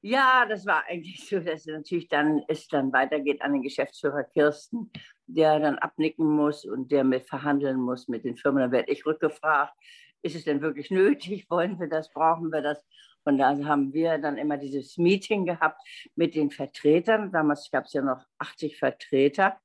Ja, 0.03 0.47
das 0.47 0.65
war 0.65 0.85
eigentlich 0.87 1.29
so, 1.29 1.39
dass 1.41 1.61
es 1.61 1.67
natürlich 1.67 2.09
dann 2.09 2.43
es 2.49 2.67
dann 2.69 2.93
weitergeht 2.93 3.43
an 3.43 3.53
den 3.53 3.63
Geschäftsführer 3.63 4.25
Kirsten, 4.25 4.91
der 5.35 5.61
dann 5.61 5.79
abnicken 5.79 6.27
muss 6.27 6.65
und 6.65 6.91
der 6.91 7.05
mit 7.05 7.27
verhandeln 7.27 7.81
muss 7.81 8.09
mit 8.09 8.25
den 8.25 8.37
Firmen. 8.37 8.63
Dann 8.63 8.73
werde 8.73 8.91
ich 8.91 9.07
rückgefragt, 9.07 9.75
ist 10.23 10.37
es 10.37 10.45
denn 10.45 10.61
wirklich 10.61 10.91
nötig? 10.91 11.49
Wollen 11.51 11.79
wir 11.79 11.89
das? 11.89 12.13
Brauchen 12.13 12.51
wir 12.53 12.63
das? 12.63 12.85
Und 13.25 13.39
da 13.39 13.57
haben 13.65 13.93
wir 13.93 14.19
dann 14.19 14.39
immer 14.39 14.57
dieses 14.57 14.97
Meeting 14.97 15.45
gehabt 15.45 15.81
mit 16.15 16.35
den 16.35 16.51
Vertretern. 16.51 17.31
Damals 17.33 17.71
gab 17.71 17.85
es 17.85 17.93
ja 17.93 18.03
noch 18.03 18.25
80 18.39 18.79
Vertreter 18.79 19.59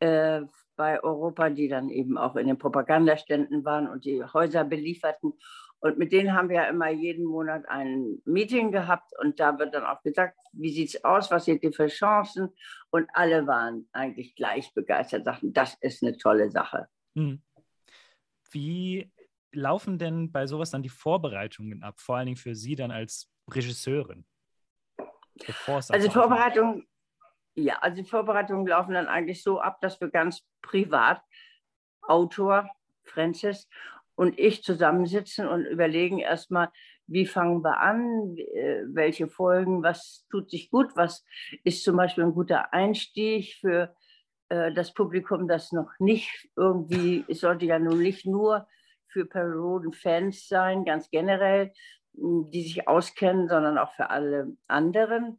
äh, 0.00 0.42
bei 0.76 1.02
Europa, 1.02 1.50
die 1.50 1.68
dann 1.68 1.90
eben 1.90 2.18
auch 2.18 2.36
in 2.36 2.46
den 2.46 2.58
Propagandaständen 2.58 3.64
waren 3.64 3.88
und 3.88 4.04
die 4.04 4.22
Häuser 4.22 4.64
belieferten. 4.64 5.34
Und 5.80 5.98
mit 5.98 6.12
denen 6.12 6.32
haben 6.32 6.48
wir 6.48 6.56
ja 6.56 6.64
immer 6.64 6.88
jeden 6.88 7.24
Monat 7.24 7.68
ein 7.68 8.20
Meeting 8.24 8.72
gehabt 8.72 9.12
und 9.20 9.38
da 9.38 9.58
wird 9.58 9.74
dann 9.74 9.84
auch 9.84 10.02
gesagt, 10.02 10.38
wie 10.52 10.72
sieht 10.72 10.94
es 10.94 11.04
aus, 11.04 11.30
was 11.30 11.44
seht 11.44 11.62
ihr 11.62 11.72
für 11.72 11.86
Chancen? 11.86 12.48
Und 12.90 13.08
alle 13.12 13.46
waren 13.46 13.88
eigentlich 13.92 14.34
gleich 14.34 14.72
begeistert, 14.74 15.24
sagten, 15.24 15.52
das 15.52 15.74
ist 15.80 16.02
eine 16.02 16.16
tolle 16.16 16.50
Sache. 16.50 16.88
Hm. 17.14 17.42
Wie 18.50 19.12
laufen 19.52 19.98
denn 19.98 20.32
bei 20.32 20.46
sowas 20.46 20.70
dann 20.70 20.82
die 20.82 20.88
Vorbereitungen 20.88 21.82
ab, 21.82 22.00
vor 22.00 22.16
allen 22.16 22.26
Dingen 22.26 22.36
für 22.36 22.54
Sie 22.54 22.74
dann 22.74 22.90
als 22.90 23.30
Regisseurin? 23.50 24.24
also 25.90 26.10
Vorbereitungen, 26.10 26.86
ja, 27.54 27.78
also 27.80 28.02
die 28.02 28.08
Vorbereitungen 28.08 28.66
laufen 28.66 28.94
dann 28.94 29.06
eigentlich 29.06 29.42
so 29.42 29.60
ab, 29.60 29.80
dass 29.80 30.00
wir 30.00 30.08
ganz 30.08 30.42
privat 30.62 31.22
Autor 32.02 32.68
Francis 33.04 33.68
und 34.16 34.38
ich 34.38 34.64
zusammensitzen 34.64 35.46
und 35.46 35.64
überlegen 35.64 36.18
erstmal, 36.18 36.70
wie 37.06 37.26
fangen 37.26 37.62
wir 37.62 37.80
an, 37.80 38.36
äh, 38.36 38.82
welche 38.88 39.28
Folgen, 39.28 39.82
was 39.82 40.26
tut 40.30 40.50
sich 40.50 40.70
gut, 40.70 40.96
was 40.96 41.24
ist 41.62 41.84
zum 41.84 41.96
Beispiel 41.96 42.24
ein 42.24 42.34
guter 42.34 42.72
Einstieg 42.72 43.54
für 43.60 43.94
äh, 44.48 44.72
das 44.72 44.92
Publikum, 44.92 45.46
das 45.46 45.70
noch 45.70 45.90
nicht 46.00 46.48
irgendwie, 46.56 47.24
es 47.28 47.40
sollte 47.40 47.66
ja 47.66 47.78
nun 47.78 48.02
nicht 48.02 48.26
nur 48.26 48.66
für 49.08 49.24
Perry 49.24 49.56
Roden 49.56 49.92
Fans 49.92 50.48
sein, 50.48 50.84
ganz 50.84 51.08
generell, 51.10 51.72
die 52.12 52.62
sich 52.62 52.88
auskennen, 52.88 53.48
sondern 53.48 53.78
auch 53.78 53.92
für 53.94 54.10
alle 54.10 54.56
anderen. 54.66 55.38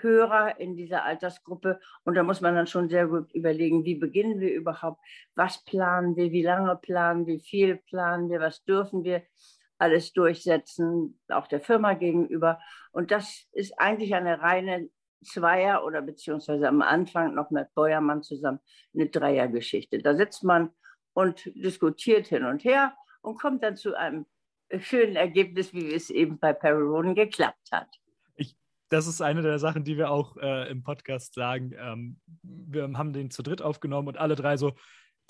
Hörer 0.00 0.58
in 0.58 0.76
dieser 0.76 1.04
Altersgruppe. 1.04 1.80
Und 2.04 2.14
da 2.14 2.22
muss 2.22 2.40
man 2.40 2.54
dann 2.54 2.66
schon 2.66 2.88
sehr 2.88 3.06
gut 3.06 3.32
überlegen, 3.32 3.84
wie 3.84 3.96
beginnen 3.96 4.40
wir 4.40 4.52
überhaupt, 4.52 5.00
was 5.34 5.64
planen 5.64 6.16
wir, 6.16 6.32
wie 6.32 6.42
lange 6.42 6.76
planen 6.76 7.26
wir, 7.26 7.34
wie 7.34 7.40
viel 7.40 7.76
planen 7.76 8.30
wir, 8.30 8.40
was 8.40 8.64
dürfen 8.64 9.04
wir 9.04 9.22
alles 9.78 10.12
durchsetzen, 10.12 11.20
auch 11.28 11.48
der 11.48 11.60
Firma 11.60 11.94
gegenüber. 11.94 12.60
Und 12.92 13.10
das 13.10 13.48
ist 13.52 13.78
eigentlich 13.78 14.14
eine 14.14 14.40
reine 14.40 14.88
Zweier- 15.24 15.84
oder 15.84 16.02
beziehungsweise 16.02 16.68
am 16.68 16.82
Anfang 16.82 17.34
noch 17.34 17.50
mit 17.50 17.72
Beuermann 17.74 18.22
zusammen 18.22 18.60
eine 18.94 19.08
Dreiergeschichte. 19.08 19.98
Da 19.98 20.14
sitzt 20.14 20.44
man 20.44 20.70
und 21.14 21.50
diskutiert 21.54 22.28
hin 22.28 22.44
und 22.44 22.64
her 22.64 22.94
und 23.22 23.40
kommt 23.40 23.62
dann 23.62 23.76
zu 23.76 23.94
einem 23.94 24.26
schönen 24.78 25.16
Ergebnis, 25.16 25.72
wie 25.74 25.92
es 25.92 26.10
eben 26.10 26.38
bei 26.38 26.52
Perry 26.52 26.82
Roden 26.82 27.14
geklappt 27.14 27.70
hat 27.70 28.01
das 28.92 29.06
ist 29.06 29.22
eine 29.22 29.40
der 29.40 29.58
Sachen, 29.58 29.84
die 29.84 29.96
wir 29.96 30.10
auch 30.10 30.36
äh, 30.36 30.70
im 30.70 30.82
Podcast 30.82 31.34
sagen. 31.34 31.72
Ähm, 31.78 32.20
wir 32.42 32.84
haben 32.94 33.12
den 33.12 33.30
zu 33.30 33.42
dritt 33.42 33.62
aufgenommen 33.62 34.08
und 34.08 34.18
alle 34.18 34.34
drei 34.34 34.56
so. 34.56 34.74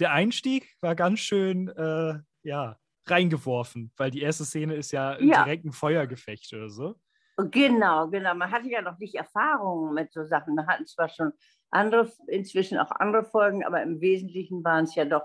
Der 0.01 0.13
Einstieg 0.13 0.75
war 0.81 0.97
ganz 0.97 1.21
schön, 1.21 1.69
äh, 1.69 2.19
ja, 2.43 2.77
reingeworfen, 3.07 3.93
weil 3.97 4.11
die 4.11 4.21
erste 4.21 4.45
Szene 4.45 4.75
ist 4.75 4.91
ja, 4.91 5.21
ja. 5.21 5.45
direkt 5.45 5.65
ein 5.65 5.73
Feuergefecht 5.73 6.53
oder 6.53 6.71
so. 6.71 6.97
Genau, 7.37 8.09
genau. 8.09 8.35
Man 8.35 8.51
hatte 8.51 8.69
ja 8.69 8.83
noch 8.83 8.99
nicht 8.99 9.15
Erfahrungen 9.15 9.95
mit 9.95 10.13
so 10.13 10.25
Sachen. 10.25 10.55
Wir 10.55 10.67
hatten 10.67 10.87
zwar 10.87 11.09
schon 11.09 11.33
andere, 11.71 12.11
inzwischen 12.27 12.79
auch 12.79 12.91
andere 12.91 13.25
Folgen, 13.25 13.65
aber 13.65 13.83
im 13.83 14.01
Wesentlichen 14.01 14.63
waren 14.63 14.85
es 14.85 14.95
ja 14.95 15.05
doch 15.05 15.25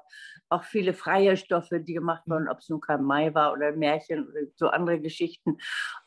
auch 0.50 0.64
viele 0.64 0.94
freie 0.94 1.36
Stoffe, 1.36 1.82
die 1.82 1.94
gemacht 1.94 2.24
wurden, 2.26 2.46
mhm. 2.46 2.50
ob 2.50 2.60
es 2.60 2.70
nun 2.70 2.80
kein 2.80 3.04
Mai 3.04 3.34
war 3.34 3.52
oder 3.52 3.74
Märchen 3.74 4.28
oder 4.28 4.42
so 4.56 4.70
andere 4.70 5.02
Geschichten. 5.02 5.58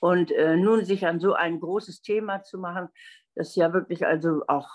Und 0.01 0.33
äh, 0.33 0.57
nun 0.57 0.85
sich 0.85 1.07
an 1.07 1.21
so 1.21 1.35
ein 1.35 1.61
großes 1.61 2.01
Thema 2.01 2.43
zu 2.43 2.59
machen, 2.59 2.89
das 3.35 3.55
ja 3.55 3.73
wirklich 3.73 4.07
also 4.07 4.43
auch 4.49 4.71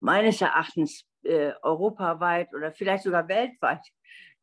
meines 0.00 0.40
Erachtens 0.40 1.04
äh, 1.24 1.52
europaweit 1.62 2.54
oder 2.54 2.72
vielleicht 2.72 3.04
sogar 3.04 3.26
weltweit 3.28 3.80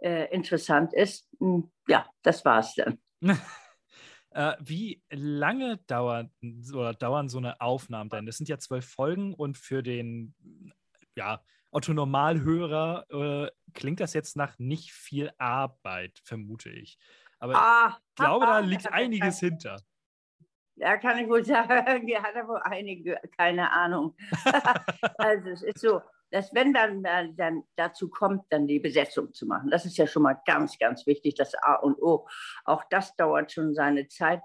äh, 0.02 0.34
interessant 0.34 0.94
ist, 0.94 1.30
hm, 1.40 1.72
ja, 1.88 2.06
das 2.24 2.44
war 2.44 2.60
es 2.60 2.76
dann. 2.76 3.00
Äh, 4.32 4.56
wie 4.60 5.04
lange 5.10 5.78
dauern, 5.88 6.32
oder 6.74 6.94
dauern 6.94 7.30
so 7.30 7.38
eine 7.38 7.60
Aufnahmen 7.60 8.10
denn? 8.10 8.26
Das 8.26 8.38
sind 8.38 8.48
ja 8.50 8.58
zwölf 8.58 8.86
Folgen 8.86 9.34
und 9.34 9.58
für 9.58 9.84
den 9.84 10.34
ja, 11.16 11.42
Otto-Normalhörer 11.72 13.06
äh, 13.10 13.52
klingt 13.74 14.00
das 14.00 14.14
jetzt 14.14 14.36
nach 14.36 14.58
nicht 14.60 14.92
viel 14.92 15.32
Arbeit, 15.38 16.20
vermute 16.24 16.70
ich. 16.70 16.98
Aber 17.40 17.56
ah, 17.56 17.98
ich 18.10 18.16
glaube, 18.16 18.46
da 18.46 18.60
liegt 18.60 18.92
einiges 18.92 19.40
hinter. 19.40 19.78
Ja, 20.76 20.98
kann 20.98 21.18
ich 21.20 21.28
wohl 21.28 21.44
sagen, 21.44 22.08
die 22.08 22.18
hat 22.18 22.36
er 22.36 22.48
wohl 22.48 22.62
einige, 22.64 23.20
keine 23.38 23.72
Ahnung. 23.72 24.16
also 25.18 25.50
es 25.50 25.64
ist 25.64 25.80
so, 25.80 26.02
dass 26.32 26.54
wenn 26.54 26.74
dann, 26.74 27.04
dann 27.36 27.64
dazu 27.76 28.10
kommt, 28.10 28.46
dann 28.50 28.68
die 28.68 28.80
Besetzung 28.80 29.34
zu 29.34 29.46
machen. 29.46 29.70
Das 29.70 29.86
ist 29.86 29.98
ja 29.98 30.08
schon 30.08 30.24
mal 30.24 30.40
ganz, 30.46 30.78
ganz 30.80 31.06
wichtig, 31.06 31.36
das 31.36 31.54
A 31.56 31.76
und 31.76 32.02
O. 32.02 32.28
Auch 32.66 32.84
das 32.90 33.16
dauert 33.16 33.52
schon 33.52 33.74
seine 33.74 34.08
Zeit, 34.08 34.42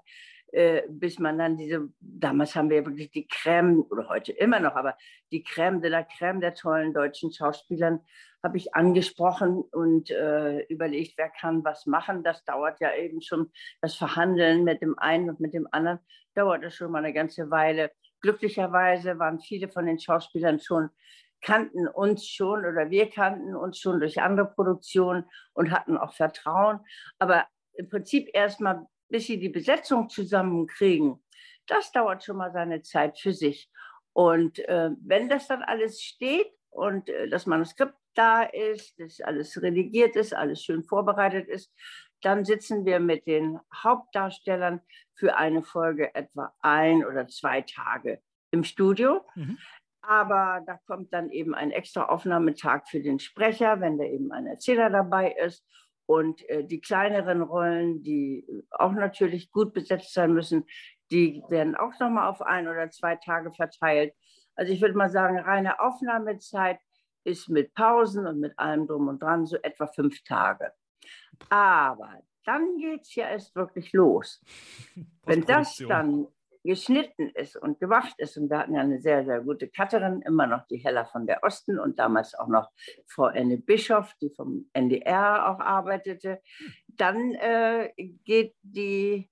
äh, 0.51 0.83
bis 0.89 1.19
man 1.19 1.37
dann 1.37 1.57
diese, 1.57 1.89
damals 1.99 2.55
haben 2.55 2.69
wir 2.69 2.85
wirklich 2.85 3.11
die 3.11 3.27
Creme, 3.27 3.85
oder 3.89 4.07
heute 4.07 4.31
immer 4.31 4.59
noch, 4.59 4.75
aber 4.75 4.95
die 5.31 5.43
Creme 5.43 5.81
de 5.81 5.89
la 5.89 6.03
Creme 6.03 6.39
der 6.39 6.53
tollen 6.53 6.93
deutschen 6.93 7.33
Schauspielern 7.33 7.99
habe 8.43 8.57
ich 8.57 8.73
angesprochen 8.73 9.61
und 9.71 10.09
äh, 10.09 10.59
überlegt, 10.67 11.17
wer 11.17 11.29
kann 11.29 11.65
was 11.65 11.85
machen. 11.85 12.23
Das 12.23 12.45
dauert 12.45 12.79
ja 12.79 12.95
eben 12.95 13.21
schon, 13.21 13.51
das 13.81 13.95
Verhandeln 13.95 14.63
mit 14.63 14.81
dem 14.81 14.97
einen 14.97 15.29
und 15.29 15.39
mit 15.39 15.53
dem 15.53 15.67
anderen 15.71 15.99
dauert 16.33 16.63
das 16.63 16.75
schon 16.75 16.91
mal 16.91 16.99
eine 17.03 17.13
ganze 17.13 17.49
Weile. 17.49 17.91
Glücklicherweise 18.21 19.19
waren 19.19 19.39
viele 19.39 19.67
von 19.67 19.85
den 19.85 19.99
Schauspielern 19.99 20.59
schon 20.59 20.89
kannten 21.41 21.87
uns 21.87 22.27
schon 22.27 22.65
oder 22.65 22.89
wir 22.89 23.09
kannten 23.09 23.55
uns 23.55 23.79
schon 23.79 23.99
durch 23.99 24.21
andere 24.21 24.47
Produktionen 24.47 25.25
und 25.53 25.71
hatten 25.71 25.97
auch 25.97 26.13
Vertrauen. 26.13 26.79
Aber 27.19 27.45
im 27.73 27.89
Prinzip 27.89 28.29
erstmal, 28.33 28.85
bis 29.09 29.27
sie 29.27 29.39
die 29.39 29.49
Besetzung 29.49 30.09
zusammenkriegen, 30.09 31.23
das 31.67 31.91
dauert 31.91 32.23
schon 32.23 32.37
mal 32.37 32.51
seine 32.51 32.81
Zeit 32.81 33.19
für 33.19 33.33
sich. 33.33 33.69
Und 34.13 34.59
äh, 34.59 34.89
wenn 35.01 35.29
das 35.29 35.47
dann 35.47 35.61
alles 35.61 36.01
steht 36.01 36.51
und 36.69 37.09
äh, 37.09 37.29
das 37.29 37.45
Manuskript 37.45 37.95
da 38.15 38.43
ist, 38.43 38.99
das 38.99 39.21
alles 39.21 39.61
redigiert 39.61 40.15
ist, 40.15 40.33
alles 40.33 40.63
schön 40.63 40.83
vorbereitet 40.83 41.47
ist, 41.47 41.71
dann 42.21 42.45
sitzen 42.45 42.85
wir 42.85 42.99
mit 42.99 43.27
den 43.27 43.59
Hauptdarstellern 43.73 44.81
für 45.13 45.37
eine 45.37 45.61
Folge 45.61 46.15
etwa 46.15 46.53
ein 46.61 47.05
oder 47.05 47.27
zwei 47.27 47.61
Tage 47.61 48.21
im 48.51 48.63
Studio. 48.63 49.25
Mhm. 49.35 49.57
Aber 50.07 50.63
da 50.65 50.79
kommt 50.87 51.11
dann 51.11 51.29
eben 51.31 51.53
ein 51.53 51.71
extra 51.71 52.05
Aufnahmetag 52.05 52.87
für 52.87 53.01
den 53.01 53.19
Sprecher, 53.19 53.81
wenn 53.81 53.97
da 53.97 54.05
eben 54.05 54.31
ein 54.31 54.47
Erzähler 54.47 54.89
dabei 54.89 55.33
ist. 55.33 55.65
Und 56.05 56.47
äh, 56.47 56.63
die 56.63 56.79
kleineren 56.79 57.41
Rollen, 57.41 58.03
die 58.03 58.47
auch 58.69 58.93
natürlich 58.93 59.51
gut 59.51 59.73
besetzt 59.73 60.13
sein 60.13 60.31
müssen, 60.31 60.65
die 61.11 61.43
werden 61.49 61.75
auch 61.75 61.91
nochmal 61.99 62.29
auf 62.29 62.41
ein 62.41 62.69
oder 62.69 62.89
zwei 62.89 63.17
Tage 63.17 63.51
verteilt. 63.51 64.13
Also 64.55 64.71
ich 64.71 64.79
würde 64.81 64.95
mal 64.95 65.09
sagen, 65.09 65.39
reine 65.39 65.81
Aufnahmezeit 65.81 66.79
ist 67.25 67.49
mit 67.49 67.73
Pausen 67.73 68.25
und 68.25 68.39
mit 68.39 68.57
allem 68.57 68.87
drum 68.87 69.09
und 69.09 69.21
dran 69.21 69.45
so 69.45 69.57
etwa 69.57 69.87
fünf 69.87 70.23
Tage. 70.23 70.71
Aber 71.49 72.21
dann 72.45 72.77
geht 72.77 73.01
es 73.01 73.13
ja 73.15 73.27
erst 73.27 73.53
wirklich 73.55 73.91
los. 73.91 74.41
Wenn 75.25 75.41
das 75.43 75.75
dann 75.75 76.27
geschnitten 76.67 77.29
ist 77.29 77.55
und 77.55 77.79
gemacht 77.79 78.13
ist. 78.17 78.37
Und 78.37 78.49
wir 78.49 78.59
hatten 78.59 78.75
ja 78.75 78.81
eine 78.81 78.99
sehr, 78.99 79.25
sehr 79.25 79.39
gute 79.39 79.69
Cutterin, 79.69 80.21
immer 80.21 80.47
noch 80.47 80.67
die 80.67 80.77
Hella 80.77 81.05
von 81.05 81.25
der 81.25 81.41
Osten 81.43 81.79
und 81.79 81.97
damals 81.97 82.35
auch 82.35 82.49
noch 82.49 82.69
Frau 83.07 83.25
Anne 83.25 83.57
Bischoff, 83.57 84.13
die 84.21 84.29
vom 84.29 84.69
NDR 84.73 85.49
auch 85.49 85.59
arbeitete. 85.59 86.41
Dann 86.87 87.35
äh, 87.35 87.93
geht 88.25 88.55
die 88.61 89.29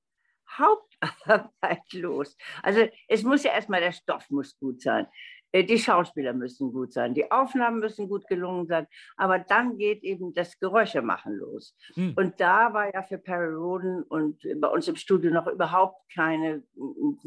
Hauptarbeit 0.58 1.84
los. 1.92 2.38
Also 2.64 2.88
es 3.10 3.24
muss 3.24 3.44
ja 3.44 3.52
erstmal, 3.52 3.82
der 3.82 3.92
Stoff 3.92 4.30
muss 4.30 4.58
gut 4.58 4.82
sein. 4.82 5.08
Äh, 5.56 5.64
die 5.64 5.80
Schauspieler 5.80 6.34
müssen 6.34 6.74
gut 6.74 6.92
sein, 6.92 7.14
die 7.14 7.32
Aufnahmen 7.32 7.80
müssen 7.80 8.10
gut 8.10 8.28
gelungen 8.28 8.68
sein, 8.68 8.88
aber 9.16 9.40
dann 9.40 9.78
geht 9.78 10.04
eben 10.04 10.34
das 10.34 10.60
Geräuschemachen 10.60 11.34
los. 11.34 11.78
Hm. 11.94 12.14
Und 12.18 12.42
da 12.42 12.74
war 12.74 12.94
ja 12.94 13.04
für 13.04 13.18
Perry 13.18 13.54
Roden 13.54 14.04
und 14.04 14.42
bei 14.60 14.68
uns 14.68 14.90
im 14.90 14.98
Studio 14.98 15.32
noch 15.32 15.48
überhaupt 15.48 16.02
keine 16.14 16.64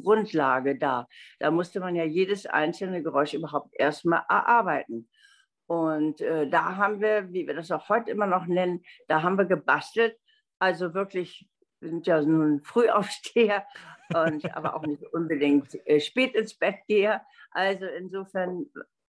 Grundlage 0.03 0.77
da. 0.77 1.09
Da 1.39 1.51
musste 1.51 1.81
man 1.81 1.97
ja 1.97 2.05
jedes 2.05 2.45
einzelne 2.45 3.03
Geräusch 3.03 3.33
überhaupt 3.33 3.71
erstmal 3.73 4.23
erarbeiten. 4.29 5.09
Und 5.67 6.21
äh, 6.21 6.49
da 6.51 6.77
haben 6.77 7.01
wir, 7.01 7.33
wie 7.33 7.47
wir 7.47 7.55
das 7.55 7.71
auch 7.71 7.89
heute 7.89 8.11
immer 8.11 8.27
noch 8.27 8.47
nennen, 8.47 8.83
da 9.07 9.23
haben 9.23 9.39
wir 9.39 9.47
gebastelt, 9.47 10.17
also 10.59 10.93
wirklich 10.93 11.49
sind 11.81 12.07
ja 12.07 12.21
nun 12.23 12.63
Frühaufsteher 12.63 13.67
und 14.15 14.55
aber 14.55 14.75
auch 14.75 14.87
nicht 14.87 15.03
unbedingt 15.13 15.75
äh, 15.87 16.01
spät 16.01 16.35
ins 16.35 16.55
Bett 16.55 16.77
gehe. 16.87 17.21
Also 17.51 17.87
insofern 17.87 18.67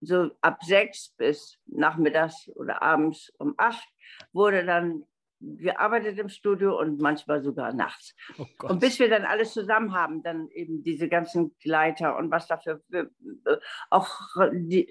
so 0.01 0.31
ab 0.41 0.63
sechs 0.63 1.09
bis 1.17 1.59
nachmittags 1.65 2.49
oder 2.55 2.81
abends 2.81 3.31
um 3.37 3.53
acht 3.57 3.87
wurde 4.33 4.65
dann 4.65 5.05
gearbeitet 5.41 6.19
im 6.19 6.29
Studio 6.29 6.79
und 6.79 7.01
manchmal 7.01 7.41
sogar 7.41 7.73
nachts. 7.73 8.15
Oh 8.37 8.45
und 8.67 8.79
bis 8.79 8.99
wir 8.99 9.09
dann 9.09 9.25
alles 9.25 9.53
zusammen 9.53 9.93
haben, 9.93 10.21
dann 10.21 10.49
eben 10.49 10.83
diese 10.83 11.09
ganzen 11.09 11.55
Gleiter 11.57 12.15
und 12.17 12.29
was 12.29 12.47
dafür 12.47 12.79
für, 12.89 13.09
äh, 13.45 13.57
auch 13.89 14.09
die, 14.53 14.87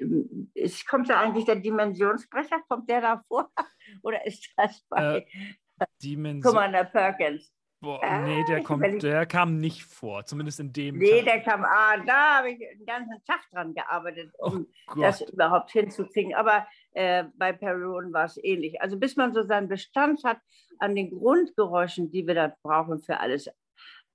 es 0.55 0.85
kommt 0.87 1.09
ja 1.09 1.21
eigentlich 1.21 1.45
der 1.45 1.57
Dimensionsbrecher, 1.57 2.63
kommt 2.69 2.91
der 2.91 3.01
da 3.01 3.23
vor? 3.29 3.51
Oder 4.03 4.27
ist 4.27 4.53
das 4.57 4.85
bei 4.89 5.19
Äh, 5.19 5.87
Dimension. 6.03 6.53
Commander 6.53 6.85
Perkins? 6.85 7.53
Boah, 7.83 7.99
Ah, 8.03 8.21
nee, 8.21 8.45
der, 8.47 8.63
kommt, 8.63 9.03
der 9.03 9.25
kam 9.25 9.57
nicht 9.59 9.85
vor, 9.85 10.25
zumindest 10.27 10.61
in 10.61 10.71
dem 10.73 10.99
Nee, 10.99 11.23
Teil. 11.23 11.25
der 11.25 11.41
kam, 11.41 11.65
ah, 11.65 11.97
da 12.07 12.39
habe 12.39 12.51
ich 12.51 12.59
den 12.59 12.85
ganzen 12.85 13.25
Tag 13.25 13.41
dran 13.51 13.73
gearbeitet, 13.73 14.31
um 14.39 14.67
Gott. 14.87 15.03
das 15.03 15.21
überhaupt 15.23 15.71
hinzukriegen. 15.71 16.35
Aber 16.35 16.67
äh, 16.93 17.25
bei 17.39 17.53
Perry 17.55 17.83
Roden 17.83 18.13
war 18.13 18.25
es 18.27 18.37
ähnlich. 18.43 18.81
Also 18.83 18.99
bis 18.99 19.17
man 19.17 19.33
so 19.33 19.43
seinen 19.43 19.69
Bestand 19.69 20.23
hat 20.25 20.39
an 20.79 20.95
den 20.95 21.11
Grundgeräuschen, 21.11 22.11
die 22.11 22.27
wir 22.27 22.35
da 22.35 22.55
brauchen 22.63 23.01
für 23.01 23.19
alles 23.19 23.49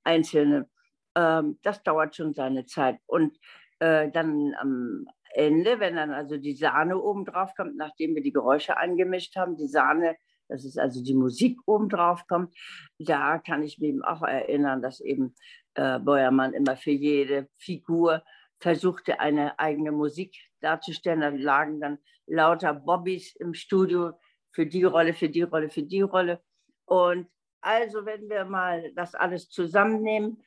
Einzelne, 0.04 0.70
ähm, 1.16 1.58
das 1.64 1.82
dauert 1.84 2.16
schon 2.16 2.34
seine 2.34 2.66
Zeit. 2.66 3.00
Und 3.08 3.38
äh, 3.80 4.12
dann 4.12 4.54
am 4.60 5.08
Ende, 5.34 5.80
wenn 5.80 5.96
dann 5.96 6.12
also 6.12 6.38
die 6.38 6.54
Sahne 6.56 7.00
oben 7.02 7.26
drauf 7.26 7.54
kommt, 7.56 7.76
nachdem 7.78 8.16
wir 8.16 8.22
die 8.22 8.32
Geräusche 8.32 8.78
angemischt 8.78 9.36
haben, 9.36 9.58
die 9.58 9.68
Sahne, 9.68 10.16
das 10.48 10.66
ist 10.66 10.80
also 10.80 11.04
die 11.04 11.14
Musik 11.14 11.60
oben 11.66 11.90
drauf 11.90 12.28
kommt, 12.28 12.56
da 13.00 13.40
kann 13.40 13.64
ich 13.64 13.80
mich 13.80 13.90
eben 13.90 14.04
auch 14.04 14.22
erinnern, 14.22 14.82
dass 14.82 15.00
eben 15.00 15.36
äh, 15.76 16.00
Beuermann 16.00 16.54
immer 16.54 16.78
für 16.78 16.92
jede 16.92 17.50
Figur 17.58 18.24
versuchte, 18.60 19.20
eine 19.20 19.60
eigene 19.60 19.92
Musik 19.92 20.36
darzustellen. 20.62 21.22
Da 21.22 21.30
lagen 21.30 21.80
dann 21.80 21.98
lauter 22.28 22.74
Bobbys 22.74 23.36
im 23.36 23.54
Studio 23.54 24.14
für 24.52 24.66
die 24.66 24.84
Rolle, 24.84 25.14
für 25.14 25.30
die 25.30 25.42
Rolle, 25.42 25.70
für 25.70 25.84
die 25.84 26.02
Rolle. 26.02 26.42
Und 26.86 27.28
also, 27.62 28.06
wenn 28.06 28.30
wir 28.30 28.46
mal 28.46 28.92
das 28.96 29.16
alles 29.16 29.50
zusammennehmen, 29.50 30.44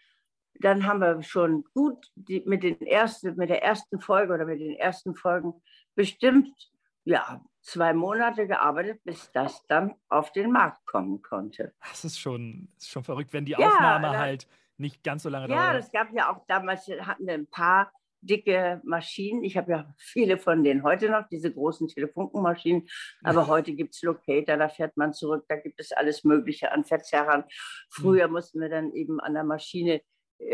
dann 0.61 0.87
haben 0.87 1.01
wir 1.01 1.23
schon 1.23 1.65
gut 1.75 2.11
die, 2.15 2.43
mit, 2.47 2.63
den 2.63 2.81
ersten, 2.81 3.37
mit 3.37 3.51
der 3.51 3.63
ersten 3.63 4.01
Folge 4.01 4.35
oder 4.35 4.45
mit 4.45 4.61
den 4.61 4.77
ersten 4.77 5.15
Folgen 5.15 5.55
bestimmt 5.95 6.53
ja, 7.05 7.43
zwei 7.69 7.93
Monate 7.93 8.47
gearbeitet, 8.47 9.01
bis 9.05 9.31
das 9.33 9.65
dann 9.67 9.95
auf 10.09 10.33
den 10.33 10.51
Markt 10.51 10.87
kommen 10.87 11.21
konnte. 11.23 11.75
Das 11.89 12.05
ist 12.05 12.19
schon, 12.19 12.69
ist 12.79 12.89
schon 12.91 13.05
verrückt, 13.05 13.33
wenn 13.33 13.45
die 13.45 13.53
Ja, 13.53 13.69
Aufnahme 13.69 14.09
da- 14.09 14.19
halt 14.19 14.49
nicht 14.79 15.03
ganz 15.05 15.23
so 15.25 15.29
lange 15.29 15.49
Ja, 15.53 15.67
dauert. 15.73 15.83
das 15.83 15.93
gab 15.93 16.13
ja 16.13 16.33
auch 16.33 16.47
damals, 16.47 16.87
hatten 17.01 17.27
wir 17.27 17.35
ein 17.35 17.47
paar 17.47 17.93
dicke 18.21 18.81
Maschinen. 18.85 19.45
Ich 19.45 19.57
habe 19.57 19.71
ja 19.73 19.95
viele 19.97 20.39
von 20.39 20.65
denen 20.65 20.83
heute 20.83 21.09
noch, 21.11 21.29
diese 21.29 21.53
großen 21.53 21.87
Telefunkenmaschinen. 21.89 22.89
Aber 23.23 23.47
heute 23.47 23.73
gibt 23.75 23.95
es 23.95 24.03
Locator, 24.03 24.57
da 24.57 24.69
fährt 24.69 24.97
man 24.97 25.13
zurück, 25.13 25.45
da 25.49 25.57
gibt 25.57 25.79
es 25.81 25.93
alles 25.93 26.25
Mögliche 26.25 26.73
an 26.73 26.85
Verzerrern. 26.85 27.45
Früher 27.91 28.27
mussten 28.29 28.61
wir 28.61 28.69
dann 28.71 28.93
eben 28.93 29.21
an 29.21 29.35
der 29.35 29.45
Maschine 29.45 30.01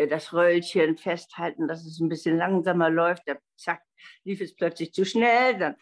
das 0.08 0.32
Röllchen 0.32 0.96
festhalten, 0.96 1.68
dass 1.68 1.84
es 1.84 2.00
ein 2.00 2.08
bisschen 2.08 2.36
langsamer 2.36 2.90
läuft. 2.90 3.22
Da, 3.26 3.36
zack, 3.56 3.82
lief 4.24 4.40
es 4.40 4.54
plötzlich 4.54 4.92
zu 4.92 5.04
schnell, 5.04 5.58
dann 5.58 5.76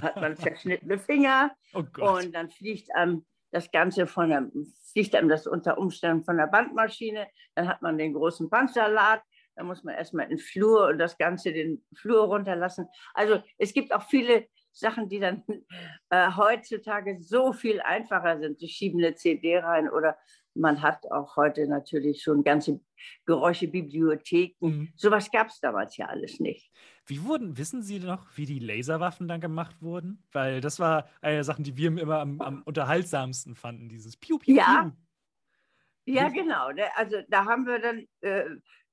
hat 0.00 0.16
man 0.16 0.36
zerschnittene 0.36 0.98
Finger 0.98 1.54
Oh 1.74 1.84
und 2.16 2.34
dann 2.34 2.50
fliegt 2.50 2.94
einem 2.94 3.24
das 3.50 3.70
Ganze 3.70 4.06
von 4.06 4.30
der, 4.30 4.50
fliegt 4.92 5.14
einem 5.14 5.28
das 5.28 5.46
unter 5.46 5.78
Umständen 5.78 6.24
von 6.24 6.36
der 6.36 6.48
Bandmaschine, 6.48 7.28
dann 7.54 7.68
hat 7.68 7.82
man 7.82 7.96
den 7.96 8.12
großen 8.12 8.50
Bandsalat, 8.50 9.22
dann 9.54 9.66
muss 9.66 9.84
man 9.84 9.94
erstmal 9.94 10.24
in 10.24 10.30
den 10.30 10.38
Flur 10.38 10.88
und 10.88 10.98
das 10.98 11.16
Ganze 11.16 11.52
den 11.52 11.84
Flur 11.94 12.24
runterlassen. 12.24 12.88
Also 13.14 13.40
es 13.58 13.72
gibt 13.72 13.94
auch 13.94 14.02
viele 14.02 14.48
Sachen, 14.72 15.08
die 15.08 15.20
dann 15.20 15.44
äh, 16.10 16.32
heutzutage 16.36 17.18
so 17.20 17.52
viel 17.52 17.80
einfacher 17.80 18.40
sind. 18.40 18.58
Sie 18.58 18.68
schieben 18.68 19.02
eine 19.02 19.14
CD 19.14 19.58
rein 19.58 19.88
oder 19.88 20.18
man 20.54 20.82
hat 20.82 21.10
auch 21.10 21.36
heute 21.36 21.66
natürlich 21.66 22.22
schon 22.22 22.44
ganze 22.44 22.80
Geräuschebibliotheken. 23.26 24.66
Mhm. 24.66 24.92
Sowas 24.96 25.30
gab 25.30 25.48
es 25.48 25.60
damals 25.60 25.96
ja 25.96 26.06
alles 26.06 26.40
nicht. 26.40 26.70
Wie 27.06 27.22
wurden, 27.24 27.58
wissen 27.58 27.82
Sie 27.82 27.98
noch, 27.98 28.26
wie 28.36 28.46
die 28.46 28.60
Laserwaffen 28.60 29.28
dann 29.28 29.40
gemacht 29.40 29.82
wurden? 29.82 30.22
Weil 30.32 30.60
das 30.60 30.78
war 30.78 31.08
eine 31.20 31.36
der 31.36 31.44
Sachen, 31.44 31.64
die 31.64 31.76
wir 31.76 31.88
immer 31.88 32.20
am, 32.20 32.40
am 32.40 32.62
unterhaltsamsten 32.62 33.54
fanden, 33.54 33.88
dieses 33.88 34.16
Piu, 34.16 34.38
Piu, 34.38 34.54
Ja. 34.56 34.84
Piu. 34.84 34.92
Ja, 36.06 36.28
genau. 36.28 36.70
ne? 36.70 36.84
Also 36.96 37.16
da 37.28 37.46
haben 37.46 37.66
wir 37.66 37.78
dann 37.78 38.06
äh, 38.20 38.44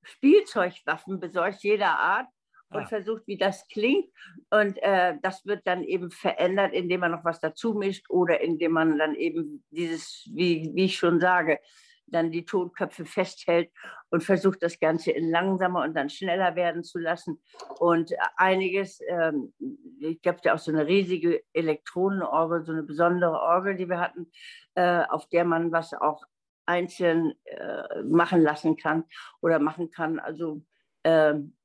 Spielzeugwaffen 0.02 1.20
besorgt 1.20 1.62
jeder 1.62 1.98
Art 1.98 2.26
und 2.72 2.84
Ah. 2.84 2.86
versucht, 2.86 3.26
wie 3.26 3.36
das 3.36 3.66
klingt. 3.68 4.08
Und 4.50 4.78
äh, 4.82 5.14
das 5.22 5.46
wird 5.46 5.66
dann 5.66 5.84
eben 5.84 6.10
verändert, 6.10 6.72
indem 6.72 7.00
man 7.00 7.12
noch 7.12 7.24
was 7.24 7.40
dazu 7.40 7.74
mischt 7.74 8.08
oder 8.10 8.40
indem 8.40 8.72
man 8.72 8.98
dann 8.98 9.14
eben 9.14 9.64
dieses, 9.70 10.28
wie, 10.32 10.70
wie 10.74 10.86
ich 10.86 10.96
schon 10.96 11.20
sage, 11.20 11.58
dann 12.06 12.30
die 12.30 12.44
Tonköpfe 12.44 13.04
festhält 13.06 13.70
und 14.10 14.22
versucht, 14.22 14.62
das 14.62 14.78
Ganze 14.78 15.12
in 15.12 15.30
langsamer 15.30 15.82
und 15.82 15.94
dann 15.94 16.10
schneller 16.10 16.54
werden 16.56 16.84
zu 16.84 16.98
lassen. 16.98 17.42
Und 17.78 18.12
einiges, 18.36 19.00
ähm, 19.08 19.54
ich 20.00 20.20
glaube, 20.20 20.40
ja 20.44 20.54
auch 20.54 20.58
so 20.58 20.70
eine 20.72 20.86
riesige 20.86 21.42
Elektronenorgel, 21.52 22.64
so 22.64 22.72
eine 22.72 22.82
besondere 22.82 23.40
Orgel, 23.40 23.76
die 23.76 23.88
wir 23.88 23.98
hatten, 23.98 24.30
äh, 24.74 25.04
auf 25.08 25.26
der 25.28 25.44
man 25.44 25.72
was 25.72 25.94
auch 25.94 26.22
einzeln 26.66 27.32
äh, 27.44 28.02
machen 28.02 28.42
lassen 28.42 28.76
kann 28.76 29.04
oder 29.40 29.58
machen 29.58 29.90
kann. 29.90 30.18
Also 30.18 30.62
ähm, 31.04 31.56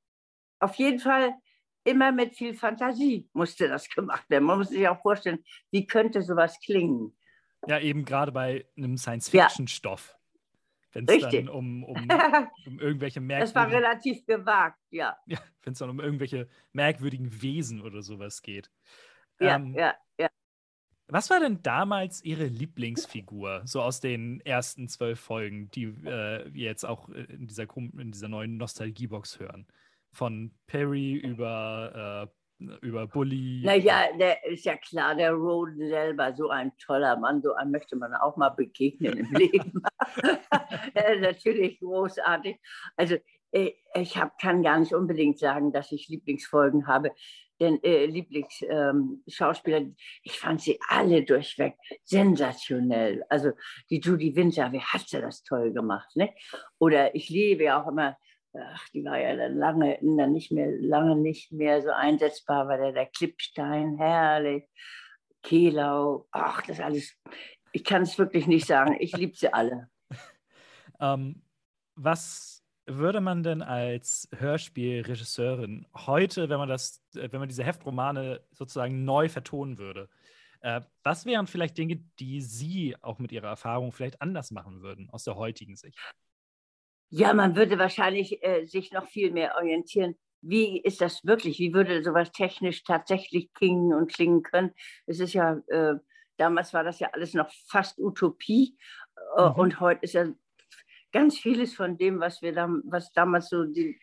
auf 0.59 0.75
jeden 0.75 0.99
Fall 0.99 1.33
immer 1.83 2.11
mit 2.11 2.35
viel 2.35 2.53
Fantasie 2.53 3.29
musste 3.33 3.67
das 3.67 3.89
gemacht 3.95 4.29
werden. 4.29 4.45
Man 4.45 4.59
muss 4.59 4.69
sich 4.69 4.87
auch 4.87 5.01
vorstellen, 5.01 5.43
wie 5.71 5.87
könnte 5.87 6.21
sowas 6.21 6.59
klingen. 6.63 7.17
Ja, 7.65 7.79
eben 7.79 8.05
gerade 8.05 8.31
bei 8.31 8.65
einem 8.77 8.97
Science-Fiction-Stoff. 8.97 10.15
Wenn 10.93 11.05
es 11.07 11.21
dann 11.21 11.49
um, 11.49 11.83
um, 11.83 12.07
um 12.65 12.79
irgendwelche 12.79 13.19
Das 13.21 13.53
war 13.53 13.67
merkwürdigen, 13.67 13.75
relativ 13.75 14.25
gewagt, 14.25 14.79
ja. 14.89 15.17
ja, 15.27 15.39
wenn 15.63 15.73
es 15.73 15.79
dann 15.79 15.89
um 15.89 15.99
irgendwelche 15.99 16.47
merkwürdigen 16.71 17.41
Wesen 17.41 17.81
oder 17.81 18.01
sowas 18.01 18.41
geht. 18.41 18.69
Ja, 19.39 19.55
Ähm, 19.55 19.73
ja, 19.75 19.95
ja. 20.17 20.29
Was 21.07 21.29
war 21.29 21.39
denn 21.39 21.61
damals 21.61 22.23
Ihre 22.23 22.45
Lieblingsfigur, 22.45 23.61
so 23.65 23.81
aus 23.81 24.01
den 24.01 24.41
ersten 24.41 24.89
zwölf 24.89 25.19
Folgen, 25.19 25.71
die 25.71 25.85
äh, 25.85 26.51
wir 26.51 26.65
jetzt 26.65 26.83
auch 26.83 27.09
äh, 27.09 27.23
in 27.23 27.47
dieser, 27.47 27.65
in 27.75 28.11
dieser 28.11 28.27
neuen 28.27 28.57
Nostalgiebox 28.57 29.39
hören? 29.39 29.67
Von 30.11 30.51
Perry 30.67 31.13
über, 31.13 32.29
äh, 32.59 32.65
über 32.81 33.07
Bully. 33.07 33.61
Naja, 33.63 34.05
der 34.17 34.45
ist 34.45 34.65
ja 34.65 34.75
klar, 34.77 35.15
der 35.15 35.33
Roden 35.33 35.87
selber, 35.87 36.33
so 36.33 36.49
ein 36.49 36.71
toller 36.77 37.17
Mann, 37.17 37.41
so 37.41 37.53
einem 37.53 37.71
möchte 37.71 37.95
man 37.95 38.13
auch 38.15 38.35
mal 38.37 38.49
begegnen 38.49 39.17
im 39.17 39.31
Leben. 39.33 39.81
Natürlich 41.21 41.79
großartig. 41.79 42.57
Also 42.95 43.17
äh, 43.51 43.71
ich 43.95 44.17
hab, 44.17 44.39
kann 44.39 44.63
gar 44.63 44.79
nicht 44.79 44.93
unbedingt 44.93 45.39
sagen, 45.39 45.71
dass 45.71 45.91
ich 45.91 46.07
Lieblingsfolgen 46.07 46.87
habe, 46.87 47.11
denn 47.59 47.81
äh, 47.83 48.05
Lieblingsschauspieler, 48.05 49.81
ich 50.21 50.39
fand 50.39 50.61
sie 50.61 50.79
alle 50.89 51.23
durchweg 51.23 51.75
sensationell. 52.03 53.23
Also 53.29 53.51
die 53.89 53.99
Judy 53.99 54.35
Winter, 54.35 54.71
wie 54.71 54.81
hat 54.81 55.07
sie 55.07 55.21
das 55.21 55.43
toll 55.43 55.73
gemacht, 55.73 56.15
ne? 56.15 56.33
Oder 56.77 57.15
ich 57.15 57.29
liebe 57.29 57.63
ja 57.63 57.81
auch 57.81 57.87
immer 57.87 58.17
ach, 58.59 58.89
die 58.89 59.03
war 59.03 59.19
ja 59.19 59.35
dann 59.35 59.55
lange, 59.55 59.97
dann 60.01 60.31
nicht 60.31 60.51
mehr, 60.51 60.71
lange 60.79 61.15
nicht 61.15 61.51
mehr 61.51 61.81
so 61.81 61.89
einsetzbar, 61.89 62.67
war 62.67 62.77
der, 62.77 62.91
der 62.91 63.05
Klippstein, 63.07 63.97
herrlich, 63.97 64.65
Kehlau, 65.43 66.27
ach, 66.31 66.61
das 66.63 66.79
alles, 66.79 67.15
ich 67.71 67.83
kann 67.83 68.03
es 68.03 68.17
wirklich 68.17 68.47
nicht 68.47 68.65
sagen, 68.65 68.95
ich 68.99 69.15
liebe 69.15 69.35
sie 69.35 69.53
alle. 69.53 69.89
Ähm, 70.99 71.43
was 71.93 72.63
würde 72.87 73.21
man 73.21 73.43
denn 73.43 73.61
als 73.61 74.27
Hörspielregisseurin 74.35 75.85
heute, 75.95 76.49
wenn 76.49 76.57
man 76.57 76.69
das, 76.69 77.03
äh, 77.15 77.31
wenn 77.31 77.39
man 77.39 77.49
diese 77.49 77.63
Heftromane 77.63 78.41
sozusagen 78.51 79.05
neu 79.05 79.29
vertonen 79.29 79.77
würde, 79.77 80.09
äh, 80.61 80.81
was 81.03 81.25
wären 81.25 81.47
vielleicht 81.47 81.77
Dinge, 81.77 81.97
die 82.19 82.41
Sie 82.41 82.95
auch 83.01 83.19
mit 83.19 83.31
Ihrer 83.31 83.49
Erfahrung 83.49 83.91
vielleicht 83.91 84.21
anders 84.21 84.51
machen 84.51 84.81
würden 84.81 85.09
aus 85.11 85.23
der 85.23 85.35
heutigen 85.35 85.75
Sicht? 85.75 85.99
Ja, 87.09 87.33
man 87.33 87.55
würde 87.55 87.79
wahrscheinlich 87.79 88.43
äh, 88.43 88.65
sich 88.65 88.91
noch 88.91 89.07
viel 89.07 89.31
mehr 89.31 89.55
orientieren. 89.55 90.15
Wie 90.41 90.81
ist 90.81 91.01
das 91.01 91.25
wirklich? 91.25 91.57
Wie 91.59 91.73
würde 91.73 92.03
sowas 92.03 92.31
technisch 92.31 92.83
tatsächlich 92.83 93.51
klingen 93.53 93.93
und 93.93 94.11
klingen 94.13 94.43
können? 94.43 94.73
Es 95.05 95.19
ist 95.19 95.33
ja, 95.33 95.57
äh, 95.67 95.95
damals 96.37 96.73
war 96.73 96.83
das 96.83 96.99
ja 96.99 97.09
alles 97.13 97.33
noch 97.33 97.49
fast 97.69 97.97
Utopie 97.99 98.77
äh, 99.37 99.49
Mhm. 99.49 99.55
und 99.55 99.79
heute 99.79 100.01
ist 100.03 100.13
ja 100.13 100.25
ganz 101.11 101.37
vieles 101.39 101.73
von 101.73 101.97
dem, 101.97 102.19
was 102.19 102.41
wir 102.41 102.53
da, 102.53 102.69
was 102.83 103.11
damals 103.13 103.49
so 103.49 103.63
die 103.63 103.99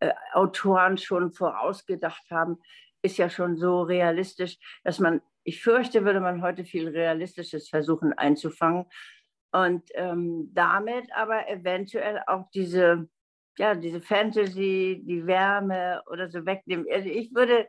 äh, 0.00 0.12
Autoren 0.32 0.98
schon 0.98 1.32
vorausgedacht 1.32 2.24
haben, 2.30 2.58
ist 3.02 3.18
ja 3.18 3.30
schon 3.30 3.56
so 3.56 3.82
realistisch, 3.82 4.58
dass 4.82 4.98
man, 4.98 5.20
ich 5.44 5.62
fürchte, 5.62 6.04
würde 6.04 6.20
man 6.20 6.42
heute 6.42 6.64
viel 6.64 6.88
Realistisches 6.88 7.68
versuchen 7.68 8.12
einzufangen. 8.14 8.86
Und 9.56 9.88
ähm, 9.94 10.50
damit 10.52 11.10
aber 11.14 11.48
eventuell 11.48 12.22
auch 12.26 12.50
diese, 12.52 13.08
ja, 13.56 13.74
diese 13.74 14.02
Fantasy, 14.02 15.02
die 15.02 15.26
Wärme 15.26 16.02
oder 16.10 16.28
so 16.28 16.44
wegnehmen. 16.44 16.84
Also 16.92 17.08
ich 17.08 17.34
würde 17.34 17.66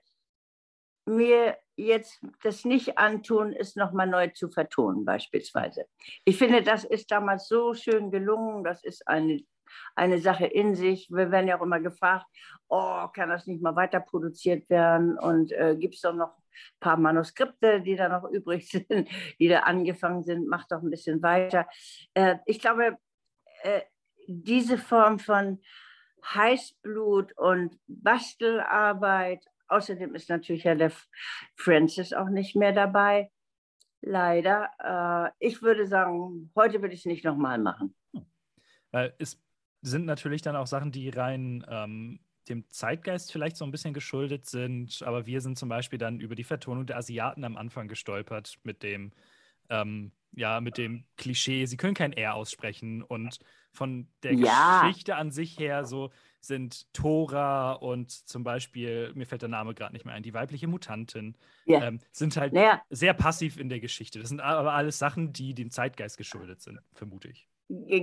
mir 1.06 1.58
jetzt 1.78 2.20
das 2.44 2.66
nicht 2.66 2.98
antun, 2.98 3.54
es 3.54 3.78
nochmal 3.78 4.08
neu 4.08 4.28
zu 4.30 4.50
vertonen, 4.50 5.06
beispielsweise. 5.06 5.86
Ich 6.26 6.38
finde, 6.38 6.62
das 6.62 6.84
ist 6.84 7.10
damals 7.10 7.48
so 7.48 7.74
schön 7.74 8.12
gelungen. 8.12 8.66
Das 8.66 8.84
ist 8.84 9.08
eine, 9.08 9.40
eine 9.96 10.20
Sache 10.20 10.46
in 10.46 10.76
sich. 10.76 11.10
Wir 11.10 11.32
werden 11.32 11.48
ja 11.48 11.58
auch 11.58 11.64
immer 11.64 11.80
gefragt, 11.80 12.26
oh, 12.68 13.08
kann 13.14 13.30
das 13.30 13.48
nicht 13.48 13.62
mal 13.62 13.76
weiter 13.76 14.00
produziert 14.00 14.70
werden? 14.70 15.18
Und 15.18 15.52
äh, 15.52 15.76
gibt 15.78 15.96
es 15.96 16.02
doch 16.02 16.14
noch 16.14 16.38
ein 16.38 16.80
paar 16.80 16.98
Manuskripte, 16.98 17.82
die 17.82 17.96
da 17.96 18.10
noch 18.10 18.24
übrig 18.32 18.70
sind, 18.70 19.10
die 19.40 19.48
da 19.48 19.60
angefangen 19.60 20.24
sind? 20.24 20.48
Macht 20.48 20.72
doch 20.72 20.82
ein 20.82 20.90
bisschen 20.90 21.22
weiter. 21.22 21.68
Äh, 22.14 22.38
ich 22.46 22.60
glaube, 22.60 22.98
äh, 23.64 23.82
diese 24.28 24.78
Form 24.78 25.20
von 25.20 25.62
Heißblut 26.24 27.38
und 27.38 27.80
Bastelarbeit 27.88 29.46
Außerdem 29.68 30.16
ist 30.16 30.30
natürlich 30.30 30.64
ja 30.64 30.76
der 30.76 30.92
Francis 31.56 32.14
auch 32.14 32.30
nicht 32.30 32.56
mehr 32.56 32.72
dabei. 32.72 33.32
Leider. 34.02 35.34
Äh, 35.40 35.46
ich 35.46 35.62
würde 35.62 35.88
sagen, 35.88 36.52
heute 36.56 36.82
würde 36.82 36.94
ich 36.94 37.02
es 37.02 37.06
nicht 37.06 37.26
nochmal 37.26 37.60
machen. 37.60 37.96
Weil 38.92 39.14
es 39.20 39.42
sind 39.90 40.06
natürlich 40.06 40.42
dann 40.42 40.56
auch 40.56 40.68
Sachen, 40.68 40.92
die 40.92 41.10
rein 41.10 41.66
ähm, 41.70 42.20
dem 42.50 42.70
Zeitgeist 42.70 43.32
vielleicht 43.32 43.58
so 43.58 43.66
ein 43.66 43.72
bisschen 43.72 43.94
geschuldet 43.94 44.46
sind. 44.46 45.02
Aber 45.04 45.26
wir 45.26 45.42
sind 45.42 45.58
zum 45.58 45.70
Beispiel 45.70 46.00
dann 46.00 46.20
über 46.20 46.36
die 46.36 46.44
Vertonung 46.44 46.86
der 46.86 46.98
Asiaten 46.98 47.44
am 47.44 47.58
Anfang 47.58 47.88
gestolpert 47.88 48.58
mit 48.64 48.84
dem, 48.84 49.12
ähm, 49.70 50.12
ja, 50.34 50.62
mit 50.62 50.78
dem 50.78 51.06
Klischee, 51.18 51.66
sie 51.66 51.78
können 51.78 51.94
kein 51.94 52.14
R 52.14 52.36
aussprechen 52.36 53.04
und 53.04 53.40
von 53.72 54.08
der 54.24 54.34
ja. 54.34 54.82
Geschichte 54.82 55.16
an 55.16 55.32
sich 55.32 55.58
her 55.60 55.86
so 55.86 56.12
sind 56.40 56.92
Tora 56.94 57.74
und 57.74 58.12
zum 58.12 58.44
Beispiel, 58.44 59.12
mir 59.16 59.26
fällt 59.26 59.42
der 59.42 59.50
Name 59.50 59.74
gerade 59.74 59.94
nicht 59.94 60.06
mehr 60.06 60.14
ein, 60.16 60.24
die 60.24 60.34
weibliche 60.34 60.68
Mutantin, 60.68 61.36
ja. 61.66 61.84
ähm, 61.84 62.00
sind 62.12 62.38
halt 62.38 62.54
naja. 62.54 62.82
sehr 62.90 63.14
passiv 63.14 63.58
in 63.58 63.70
der 63.70 63.80
Geschichte. 63.80 64.20
Das 64.20 64.30
sind 64.30 64.40
aber 64.40 64.74
alles 64.74 64.98
Sachen, 64.98 65.34
die 65.34 65.54
dem 65.54 65.72
Zeitgeist 65.72 66.18
geschuldet 66.18 66.62
sind, 66.62 66.80
vermute 66.94 67.28
ich. 67.28 67.48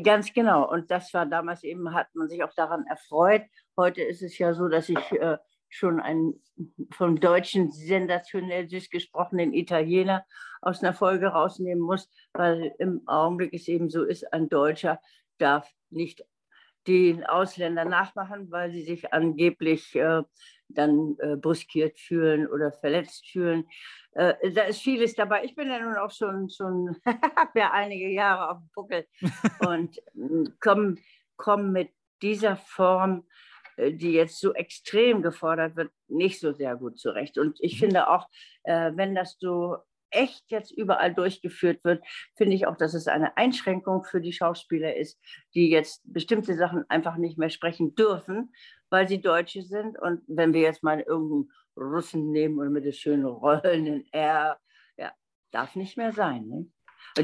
Ganz 0.02 0.32
genau. 0.32 0.70
Und 0.70 0.90
das 0.90 1.14
war 1.14 1.24
damals 1.26 1.62
eben, 1.62 1.94
hat 1.94 2.14
man 2.14 2.28
sich 2.28 2.42
auch 2.44 2.52
daran 2.54 2.84
erfreut. 2.86 3.42
Heute 3.76 4.02
ist 4.02 4.22
es 4.22 4.36
ja 4.36 4.52
so, 4.52 4.68
dass 4.68 4.88
ich 4.90 5.12
äh, 5.12 5.38
schon 5.70 6.00
einen 6.00 6.42
vom 6.90 7.18
Deutschen 7.18 7.70
sensationell 7.72 8.68
süß 8.68 8.90
gesprochenen 8.90 9.54
Italiener 9.54 10.24
aus 10.60 10.82
einer 10.82 10.92
Folge 10.92 11.28
rausnehmen 11.28 11.82
muss, 11.82 12.10
weil 12.32 12.74
im 12.78 13.02
Augenblick 13.06 13.54
es 13.54 13.66
eben 13.66 13.88
so 13.88 14.04
ist, 14.04 14.32
ein 14.32 14.48
Deutscher 14.48 15.00
darf 15.38 15.68
nicht 15.90 16.24
den 16.86 17.24
Ausländer 17.24 17.84
nachmachen, 17.86 18.50
weil 18.50 18.70
sie 18.70 18.82
sich 18.82 19.12
angeblich 19.14 19.96
äh, 19.96 20.22
dann 20.68 21.16
äh, 21.18 21.36
brüskiert 21.36 21.98
fühlen 21.98 22.46
oder 22.46 22.72
verletzt 22.72 23.26
fühlen. 23.26 23.66
Äh, 24.12 24.52
da 24.52 24.62
ist 24.62 24.80
vieles 24.80 25.14
dabei. 25.14 25.44
Ich 25.44 25.54
bin 25.54 25.68
ja 25.68 25.78
nun 25.78 25.96
auch 25.96 26.10
schon, 26.10 26.48
schon 26.50 26.96
habe 27.06 27.58
ja 27.58 27.72
einige 27.72 28.08
Jahre 28.08 28.50
auf 28.50 28.58
dem 28.58 28.70
Buckel 28.74 29.06
und 29.68 29.98
äh, 29.98 30.50
komme 30.60 30.96
komm 31.36 31.72
mit 31.72 31.90
dieser 32.22 32.56
Form, 32.56 33.26
äh, 33.76 33.92
die 33.92 34.12
jetzt 34.12 34.40
so 34.40 34.54
extrem 34.54 35.22
gefordert 35.22 35.76
wird, 35.76 35.90
nicht 36.08 36.40
so 36.40 36.52
sehr 36.52 36.76
gut 36.76 36.98
zurecht. 36.98 37.38
Und 37.38 37.58
ich 37.60 37.74
mhm. 37.74 37.86
finde 37.86 38.08
auch, 38.08 38.28
äh, 38.64 38.92
wenn 38.94 39.14
das 39.14 39.36
so 39.38 39.78
echt 40.14 40.50
jetzt 40.50 40.70
überall 40.70 41.12
durchgeführt 41.12 41.84
wird, 41.84 42.04
finde 42.36 42.54
ich 42.54 42.66
auch, 42.66 42.76
dass 42.76 42.94
es 42.94 43.08
eine 43.08 43.36
Einschränkung 43.36 44.04
für 44.04 44.20
die 44.20 44.32
Schauspieler 44.32 44.96
ist, 44.96 45.20
die 45.54 45.68
jetzt 45.70 46.02
bestimmte 46.04 46.54
Sachen 46.54 46.84
einfach 46.88 47.16
nicht 47.16 47.38
mehr 47.38 47.50
sprechen 47.50 47.94
dürfen, 47.94 48.52
weil 48.90 49.08
sie 49.08 49.20
Deutsche 49.20 49.62
sind. 49.62 49.98
Und 50.00 50.22
wenn 50.26 50.52
wir 50.52 50.60
jetzt 50.60 50.82
mal 50.82 51.00
irgendeinen 51.00 51.50
Russen 51.76 52.30
nehmen 52.30 52.58
und 52.58 52.72
mit 52.72 52.84
dem 52.84 52.92
schönen 52.92 53.24
rollenden 53.24 54.06
R, 54.12 54.58
ja, 54.96 55.12
darf 55.50 55.76
nicht 55.76 55.96
mehr 55.96 56.12
sein. 56.12 56.46
Ne? 56.46 56.66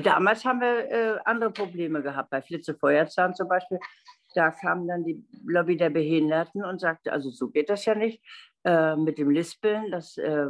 Damals 0.02 0.44
haben 0.44 0.60
wir 0.60 0.91
äh, 0.91 1.19
andere 1.25 1.51
Probleme 1.51 2.02
gehabt, 2.02 2.31
bei 2.31 2.43
Flitze 2.43 2.75
Feuerzahn 2.75 3.35
zum 3.35 3.49
Beispiel. 3.49 3.78
Da 4.35 4.51
kam 4.52 4.86
dann 4.86 5.05
die 5.05 5.25
Lobby 5.44 5.77
der 5.77 5.91
Behinderten 5.91 6.65
und 6.65 6.81
sagte, 6.81 7.12
also 7.12 7.31
so 7.31 7.49
geht 7.51 7.69
das 7.69 7.85
ja 7.85 7.97
nicht. 7.97 8.23
Äh, 8.63 8.95
mit 8.95 9.17
dem 9.17 9.31
Lispeln, 9.31 9.91
das 9.91 10.19
äh, 10.19 10.45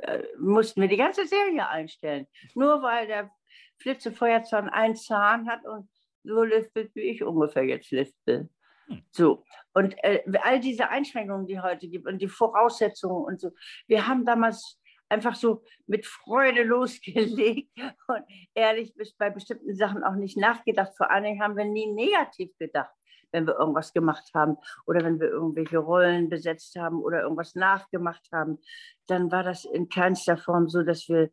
äh, 0.00 0.22
mussten 0.38 0.80
wir 0.80 0.88
die 0.88 0.96
ganze 0.96 1.26
Serie 1.26 1.68
einstellen. 1.68 2.26
Nur 2.54 2.82
weil 2.82 3.06
der 3.06 3.30
Flitze 3.78 4.10
Feuerzahn 4.10 4.70
einen 4.70 4.96
Zahn 4.96 5.46
hat 5.46 5.62
und 5.66 5.86
so 6.24 6.44
lispelt, 6.44 6.94
wie 6.94 7.10
ich 7.10 7.22
ungefähr 7.22 7.64
jetzt 7.64 7.90
lispel. 7.90 8.48
Hm. 8.86 9.02
So, 9.10 9.44
und 9.74 9.94
äh, 10.02 10.22
all 10.40 10.60
diese 10.60 10.88
Einschränkungen, 10.88 11.46
die 11.46 11.60
heute 11.60 11.88
gibt 11.88 12.06
und 12.06 12.22
die 12.22 12.28
Voraussetzungen 12.28 13.22
und 13.22 13.38
so, 13.38 13.50
wir 13.86 14.06
haben 14.06 14.24
damals 14.24 14.80
einfach 15.10 15.34
so 15.34 15.62
mit 15.86 16.06
Freude 16.06 16.62
losgelegt 16.62 17.70
und 18.08 18.24
ehrlich 18.54 18.94
bei 19.18 19.28
bestimmten 19.28 19.74
Sachen 19.74 20.02
auch 20.04 20.14
nicht 20.14 20.38
nachgedacht. 20.38 20.96
Vor 20.96 21.10
allen 21.10 21.24
Dingen 21.24 21.42
haben 21.42 21.58
wir 21.58 21.66
nie 21.66 21.92
negativ 21.92 22.50
gedacht 22.58 22.94
wenn 23.32 23.46
wir 23.46 23.58
irgendwas 23.58 23.92
gemacht 23.92 24.30
haben 24.34 24.56
oder 24.86 25.04
wenn 25.04 25.18
wir 25.18 25.28
irgendwelche 25.28 25.78
Rollen 25.78 26.28
besetzt 26.28 26.76
haben 26.76 27.02
oder 27.02 27.22
irgendwas 27.22 27.54
nachgemacht 27.54 28.28
haben, 28.32 28.58
dann 29.06 29.32
war 29.32 29.42
das 29.42 29.64
in 29.64 29.88
keinster 29.88 30.36
Form 30.36 30.68
so, 30.68 30.82
dass 30.82 31.08
wir 31.08 31.30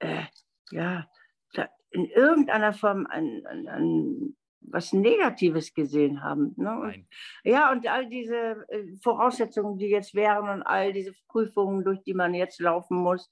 äh, 0.00 0.24
ja, 0.70 1.06
in 1.92 2.06
irgendeiner 2.06 2.72
Form 2.72 3.06
ein, 3.06 3.46
ein, 3.46 3.68
ein, 3.68 4.36
was 4.60 4.92
Negatives 4.92 5.74
gesehen 5.74 6.22
haben. 6.22 6.54
Ne? 6.56 7.04
ja, 7.44 7.70
und 7.70 7.86
all 7.86 8.08
diese 8.08 8.66
äh, 8.68 8.96
Voraussetzungen, 9.02 9.78
die 9.78 9.88
jetzt 9.88 10.14
wären 10.14 10.48
und 10.48 10.62
all 10.62 10.92
diese 10.92 11.12
Prüfungen, 11.28 11.84
durch 11.84 12.02
die 12.02 12.14
man 12.14 12.34
jetzt 12.34 12.60
laufen 12.60 12.96
muss, 12.96 13.30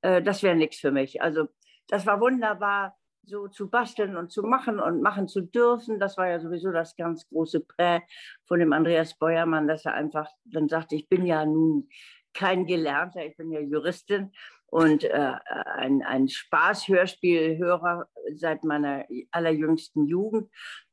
äh, 0.00 0.22
das 0.22 0.42
wäre 0.42 0.56
nichts 0.56 0.78
für 0.80 0.90
mich. 0.90 1.20
Also 1.20 1.48
das 1.88 2.06
war 2.06 2.20
wunderbar, 2.20 2.97
so 3.28 3.48
zu 3.48 3.68
basteln 3.70 4.16
und 4.16 4.30
zu 4.32 4.42
machen 4.42 4.80
und 4.80 5.02
machen 5.02 5.28
zu 5.28 5.42
dürfen. 5.42 6.00
Das 6.00 6.16
war 6.16 6.28
ja 6.28 6.40
sowieso 6.40 6.72
das 6.72 6.96
ganz 6.96 7.28
große 7.28 7.60
Prä 7.60 8.00
von 8.46 8.58
dem 8.58 8.72
Andreas 8.72 9.16
Beuermann, 9.18 9.68
dass 9.68 9.84
er 9.84 9.94
einfach 9.94 10.28
dann 10.44 10.68
sagte, 10.68 10.96
ich 10.96 11.08
bin 11.08 11.26
ja 11.26 11.44
nun 11.44 11.88
kein 12.34 12.66
Gelernter, 12.66 13.24
ich 13.24 13.36
bin 13.36 13.50
ja 13.50 13.60
Juristin 13.60 14.32
und 14.66 15.04
äh, 15.04 15.32
ein, 15.76 16.02
ein 16.02 16.28
Spaß-Hörspielhörer 16.28 18.06
seit 18.34 18.64
meiner 18.64 19.06
allerjüngsten 19.30 20.06
Jugend. 20.06 20.50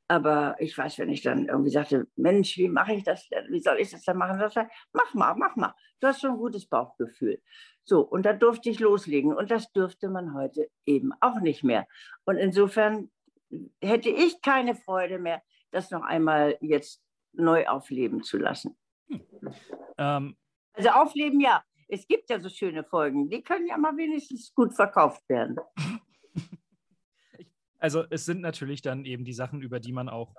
Aber 0.07 0.55
ich 0.59 0.77
weiß, 0.77 0.99
wenn 0.99 1.09
ich 1.09 1.23
dann 1.23 1.47
irgendwie 1.47 1.71
sagte, 1.71 2.07
Mensch, 2.15 2.57
wie 2.57 2.67
mache 2.67 2.93
ich 2.93 3.03
das 3.03 3.27
denn? 3.29 3.45
Wie 3.49 3.59
soll 3.59 3.79
ich 3.79 3.89
das 3.89 4.03
denn 4.03 4.17
machen? 4.17 4.39
Das 4.39 4.53
mach 4.93 5.13
mal, 5.13 5.33
mach 5.35 5.55
mal. 5.55 5.73
Du 5.99 6.07
hast 6.07 6.21
schon 6.21 6.31
ein 6.31 6.37
gutes 6.37 6.67
Bauchgefühl. 6.67 7.41
So, 7.83 8.01
und 8.01 8.23
da 8.23 8.33
durfte 8.33 8.69
ich 8.69 8.79
loslegen. 8.79 9.33
Und 9.33 9.49
das 9.49 9.71
dürfte 9.71 10.09
man 10.09 10.35
heute 10.35 10.69
eben 10.85 11.11
auch 11.21 11.39
nicht 11.39 11.63
mehr. 11.63 11.87
Und 12.25 12.37
insofern 12.37 13.09
hätte 13.81 14.09
ich 14.09 14.41
keine 14.41 14.75
Freude 14.75 15.17
mehr, 15.17 15.41
das 15.71 15.89
noch 15.89 16.03
einmal 16.03 16.57
jetzt 16.61 17.01
neu 17.33 17.67
aufleben 17.67 18.23
zu 18.23 18.37
lassen. 18.37 18.77
Hm. 19.09 19.21
Ähm. 19.97 20.37
Also 20.73 20.89
aufleben 20.89 21.39
ja. 21.39 21.63
Es 21.87 22.07
gibt 22.07 22.29
ja 22.29 22.39
so 22.39 22.49
schöne 22.49 22.83
Folgen. 22.83 23.29
Die 23.29 23.43
können 23.43 23.67
ja 23.67 23.77
mal 23.77 23.95
wenigstens 23.95 24.53
gut 24.53 24.73
verkauft 24.73 25.27
werden. 25.29 25.57
Also 27.85 28.03
es 28.09 28.25
sind 28.25 28.41
natürlich 28.41 28.81
dann 28.81 29.05
eben 29.05 29.25
die 29.25 29.33
Sachen, 29.33 29.61
über 29.61 29.79
die 29.79 29.91
man 29.91 30.09
auch 30.09 30.33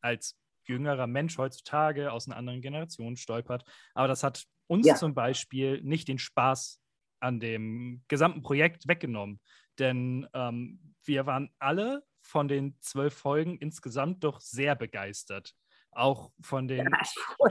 als 0.00 0.36
jüngerer 0.64 1.06
Mensch 1.06 1.38
heutzutage 1.38 2.10
aus 2.10 2.26
einer 2.26 2.36
anderen 2.36 2.60
Generation 2.60 3.16
stolpert. 3.16 3.62
Aber 3.94 4.08
das 4.08 4.24
hat 4.24 4.46
uns 4.66 4.88
ja. 4.88 4.96
zum 4.96 5.14
Beispiel 5.14 5.80
nicht 5.82 6.08
den 6.08 6.18
Spaß 6.18 6.82
an 7.20 7.38
dem 7.38 8.02
gesamten 8.08 8.42
Projekt 8.42 8.88
weggenommen. 8.88 9.40
Denn 9.78 10.26
ähm, 10.34 10.96
wir 11.04 11.24
waren 11.24 11.54
alle 11.60 12.02
von 12.20 12.48
den 12.48 12.76
zwölf 12.80 13.14
Folgen 13.14 13.58
insgesamt 13.58 14.24
doch 14.24 14.40
sehr 14.40 14.74
begeistert. 14.74 15.54
Auch 15.92 16.32
von 16.40 16.66
den. 16.66 16.90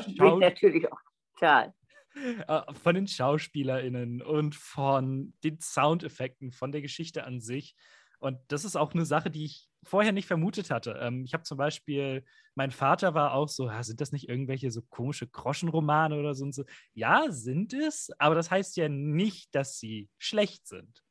Ja, 0.07 0.35
natürlich 0.35 0.91
auch 0.91 0.99
total. 1.35 1.73
Äh, 2.15 2.73
von 2.73 2.95
den 2.95 3.07
SchauspielerInnen 3.07 4.21
und 4.21 4.55
von 4.55 5.33
den 5.45 5.61
Soundeffekten, 5.61 6.51
von 6.51 6.73
der 6.73 6.81
Geschichte 6.81 7.23
an 7.23 7.39
sich. 7.39 7.77
Und 8.21 8.37
das 8.49 8.65
ist 8.65 8.75
auch 8.75 8.93
eine 8.93 9.03
Sache, 9.03 9.31
die 9.31 9.45
ich 9.45 9.67
vorher 9.81 10.11
nicht 10.11 10.27
vermutet 10.27 10.69
hatte. 10.69 10.91
Ähm, 11.01 11.23
ich 11.25 11.33
habe 11.33 11.41
zum 11.41 11.57
Beispiel, 11.57 12.23
mein 12.53 12.69
Vater 12.69 13.15
war 13.15 13.33
auch 13.33 13.49
so, 13.49 13.71
sind 13.81 13.99
das 13.99 14.11
nicht 14.11 14.29
irgendwelche 14.29 14.69
so 14.69 14.83
komische 14.83 15.27
Groschenromane 15.27 16.19
oder 16.19 16.35
so 16.35 16.45
und 16.45 16.53
so? 16.53 16.63
Ja, 16.93 17.25
sind 17.29 17.73
es, 17.73 18.11
aber 18.19 18.35
das 18.35 18.51
heißt 18.51 18.77
ja 18.77 18.89
nicht, 18.89 19.55
dass 19.55 19.79
sie 19.79 20.07
schlecht 20.19 20.67
sind. 20.67 21.03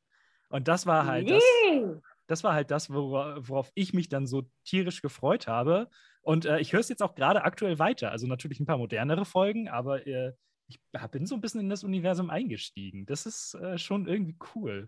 Und 0.47 0.69
das 0.69 0.85
war 0.85 1.05
halt 1.05 1.25
nee. 1.25 1.31
das, 1.33 2.01
das 2.27 2.43
war 2.45 2.53
halt 2.53 2.71
das, 2.71 2.89
worauf, 2.89 3.49
worauf 3.49 3.71
ich 3.75 3.93
mich 3.93 4.07
dann 4.07 4.25
so 4.25 4.43
tierisch 4.63 5.01
gefreut 5.01 5.47
habe. 5.47 5.89
Und 6.21 6.45
äh, 6.45 6.59
ich 6.59 6.71
höre 6.71 6.79
es 6.79 6.87
jetzt 6.87 7.03
auch 7.03 7.13
gerade 7.13 7.43
aktuell 7.43 7.77
weiter. 7.77 8.11
Also 8.11 8.25
natürlich 8.25 8.61
ein 8.61 8.65
paar 8.65 8.77
modernere 8.77 9.25
Folgen, 9.25 9.67
aber 9.67 10.07
äh, 10.07 10.31
ich 10.67 10.79
bin 11.11 11.25
so 11.25 11.35
ein 11.35 11.41
bisschen 11.41 11.59
in 11.59 11.69
das 11.69 11.83
Universum 11.83 12.29
eingestiegen. 12.29 13.05
Das 13.05 13.25
ist 13.25 13.53
äh, 13.55 13.77
schon 13.77 14.07
irgendwie 14.07 14.37
cool. 14.55 14.87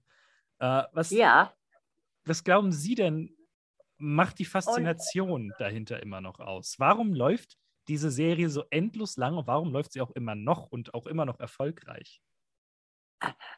Äh, 0.60 0.84
was, 0.94 1.12
ja 1.12 1.54
was 2.26 2.44
glauben 2.44 2.72
Sie 2.72 2.96
denn, 2.96 3.36
macht 3.98 4.40
die 4.40 4.46
Faszination 4.46 5.32
und, 5.32 5.56
dahinter 5.58 6.02
immer 6.04 6.22
noch 6.22 6.40
aus? 6.40 6.76
Warum 6.80 7.14
läuft 7.14 7.58
diese 7.88 8.12
Serie 8.12 8.50
so 8.50 8.64
endlos 8.72 9.18
lang 9.18 9.38
und 9.38 9.48
warum 9.48 9.72
läuft 9.74 9.94
sie 9.94 10.02
auch 10.02 10.12
immer 10.12 10.36
noch 10.36 10.68
und 10.72 10.94
auch 10.94 11.08
immer 11.08 11.26
noch 11.26 11.40
erfolgreich? 11.40 12.20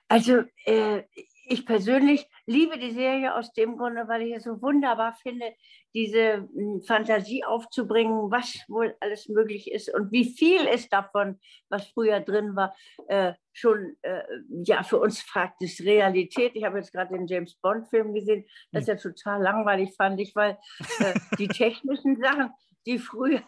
Also 0.10 0.44
äh, 0.66 1.04
ich 1.48 1.66
persönlich 1.66 2.28
liebe 2.46 2.78
die 2.78 2.92
Serie 2.92 3.36
aus 3.36 3.54
dem 3.54 3.78
Grunde, 3.78 4.08
weil 4.08 4.24
ich 4.24 4.36
es 4.36 4.44
so 4.44 4.62
wunderbar 4.62 5.16
finde, 5.22 5.54
diese 5.94 6.48
hm, 6.54 6.82
Fantasie 6.86 7.44
aufzubringen, 7.44 8.32
was 8.32 8.60
wohl 8.68 8.96
alles 9.00 9.30
möglich 9.30 9.72
ist 9.72 9.94
und 9.94 10.12
wie 10.12 10.26
viel 10.26 10.66
ist 10.66 10.92
davon, 10.92 11.40
was 11.70 11.88
früher 11.88 12.20
drin 12.20 12.56
war, 12.56 12.76
äh, 13.08 13.34
schon 13.54 13.96
äh, 14.02 14.24
ja 14.66 14.84
für 14.84 15.00
uns 15.00 15.22
fragt 15.22 15.62
es 15.62 15.80
Realität. 15.82 16.52
Ich 16.56 16.64
habe 16.64 16.78
jetzt 16.78 16.92
gerade 16.92 17.14
den 17.16 17.28
James 17.28 17.56
Bond 17.56 17.88
Film 17.90 18.14
gesehen, 18.14 18.46
das 18.72 18.82
ist 18.84 18.88
ja 18.88 18.96
total 18.96 19.42
langweilig 19.42 19.96
fand 19.96 20.20
ich, 20.20 20.36
weil 20.36 20.58
äh, 21.00 21.14
die 21.38 21.48
technischen 21.48 22.18
Sachen, 22.18 22.52
die 22.86 23.00
früher 23.00 23.42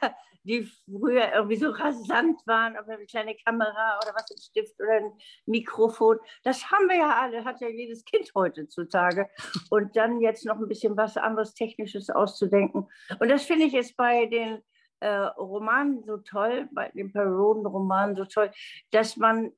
die 0.47 0.63
früher 0.85 1.33
irgendwie 1.33 1.57
so 1.57 1.69
rasant 1.71 2.41
waren, 2.45 2.77
ob 2.77 2.87
eine 2.87 3.05
kleine 3.05 3.35
Kamera 3.35 3.99
oder 4.01 4.13
was, 4.15 4.31
ein 4.31 4.37
Stift 4.37 4.79
oder 4.79 4.93
ein 4.93 5.11
Mikrofon. 5.45 6.17
Das 6.43 6.71
haben 6.71 6.87
wir 6.87 6.97
ja 6.97 7.21
alle, 7.21 7.43
hat 7.45 7.61
ja 7.61 7.67
jedes 7.67 8.05
Kind 8.05 8.31
heutzutage. 8.33 9.29
Und 9.69 9.95
dann 9.95 10.21
jetzt 10.21 10.45
noch 10.45 10.57
ein 10.57 10.67
bisschen 10.67 10.97
was 10.97 11.17
anderes 11.17 11.53
Technisches 11.53 12.09
auszudenken. 12.09 12.87
Und 13.19 13.29
das 13.29 13.43
finde 13.43 13.65
ich 13.65 13.73
jetzt 13.73 13.95
bei 13.97 14.25
den 14.25 14.63
äh, 14.99 15.09
Romanen 15.09 16.03
so 16.03 16.17
toll, 16.17 16.67
bei 16.71 16.89
den 16.89 17.11
Perioden-Romanen 17.11 18.15
so 18.15 18.25
toll, 18.25 18.51
dass 18.91 19.17
man, 19.17 19.51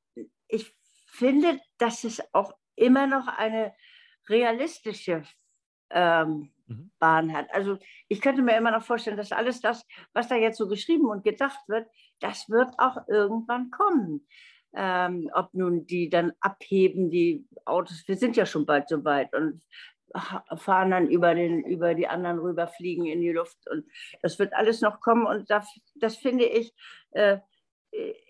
ich 0.48 0.74
finde, 1.06 1.60
dass 1.78 2.04
es 2.04 2.22
auch 2.34 2.52
immer 2.76 3.06
noch 3.06 3.26
eine 3.26 3.74
realistische 4.28 5.24
ähm, 5.90 6.50
mhm. 6.70 6.90
Bahn 6.98 7.32
hat. 7.32 7.52
Also 7.52 7.78
ich 8.08 8.20
könnte 8.20 8.42
mir 8.42 8.56
immer 8.56 8.70
noch 8.70 8.82
vorstellen, 8.82 9.16
dass 9.16 9.32
alles 9.32 9.60
das, 9.60 9.84
was 10.12 10.28
da 10.28 10.36
jetzt 10.36 10.58
so 10.58 10.68
geschrieben 10.68 11.06
und 11.06 11.24
gedacht 11.24 11.60
wird, 11.68 11.88
das 12.20 12.48
wird 12.48 12.70
auch 12.78 13.08
irgendwann 13.08 13.70
kommen. 13.70 14.26
Ähm, 14.72 15.30
ob 15.34 15.52
nun 15.52 15.86
die 15.86 16.08
dann 16.08 16.32
abheben, 16.40 17.10
die 17.10 17.44
Autos, 17.64 18.04
wir 18.06 18.16
sind 18.16 18.36
ja 18.36 18.46
schon 18.46 18.66
bald 18.66 18.88
so 18.88 19.04
weit 19.04 19.34
und 19.34 19.62
fahren 20.56 20.90
dann 20.90 21.08
über, 21.08 21.34
den, 21.34 21.64
über 21.64 21.94
die 21.94 22.06
anderen 22.06 22.38
rüber, 22.38 22.68
fliegen 22.68 23.06
in 23.06 23.20
die 23.20 23.32
Luft 23.32 23.58
und 23.70 23.84
das 24.22 24.38
wird 24.38 24.52
alles 24.54 24.80
noch 24.80 25.00
kommen 25.00 25.26
und 25.26 25.50
das, 25.50 25.66
das 25.96 26.16
finde 26.16 26.44
ich 26.44 26.72
äh, 27.12 27.38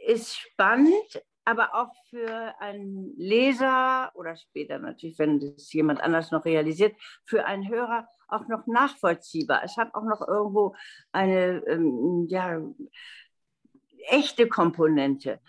ist 0.07 0.37
spannend, 0.37 1.23
aber 1.45 1.75
auch 1.75 1.93
für 2.09 2.55
einen 2.61 3.15
Leser 3.17 4.13
oder 4.15 4.37
später 4.37 4.79
natürlich, 4.79 5.19
wenn 5.19 5.41
das 5.41 5.73
jemand 5.73 6.01
anders 6.01 6.31
noch 6.31 6.45
realisiert, 6.45 6.95
für 7.25 7.45
einen 7.45 7.69
Hörer 7.69 8.09
auch 8.33 8.49
noch 8.49 8.67
nachvollziehbar. 8.67 9.63
Es 9.65 9.77
hat 9.77 9.95
auch 9.95 10.05
noch 10.05 10.27
irgendwo 10.27 10.75
eine 11.13 11.63
ähm, 11.67 12.27
ja, 12.29 12.61
echte 14.09 14.49
Komponente 14.49 15.41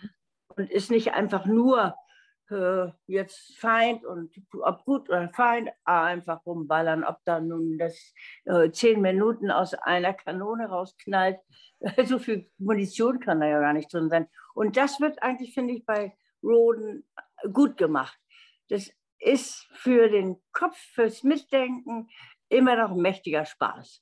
und 0.56 0.70
ist 0.70 0.90
nicht 0.90 1.12
einfach 1.12 1.46
nur 1.46 1.94
äh, 2.50 2.88
jetzt 3.06 3.56
Feind 3.58 4.04
und 4.04 4.34
ob 4.52 4.84
gut 4.84 5.08
oder 5.08 5.30
Feind, 5.30 5.70
einfach 5.84 6.44
rumballern, 6.44 7.04
ob 7.04 7.18
da 7.24 7.40
nun 7.40 7.78
das 7.78 8.14
äh, 8.44 8.70
zehn 8.70 9.00
Minuten 9.00 9.50
aus 9.50 9.74
einer 9.74 10.12
Kanone 10.12 10.68
rausknallt. 10.68 11.38
so 12.04 12.18
viel 12.18 12.50
Munition 12.58 13.20
kann 13.20 13.40
da 13.40 13.46
ja 13.46 13.60
gar 13.60 13.72
nicht 13.72 13.92
drin 13.92 14.10
sein. 14.10 14.28
Und 14.54 14.76
das 14.76 15.00
wird 15.00 15.22
eigentlich, 15.22 15.54
finde 15.54 15.74
ich, 15.74 15.86
bei 15.86 16.14
Roden 16.42 17.04
gut 17.52 17.76
gemacht. 17.76 18.18
Das 18.68 18.90
ist 19.18 19.66
für 19.72 20.08
den 20.08 20.36
Kopf, 20.52 20.76
fürs 20.76 21.22
Mitdenken 21.22 22.08
immer 22.52 22.76
noch 22.76 22.90
ein 22.90 23.00
mächtiger 23.00 23.44
Spaß. 23.44 24.00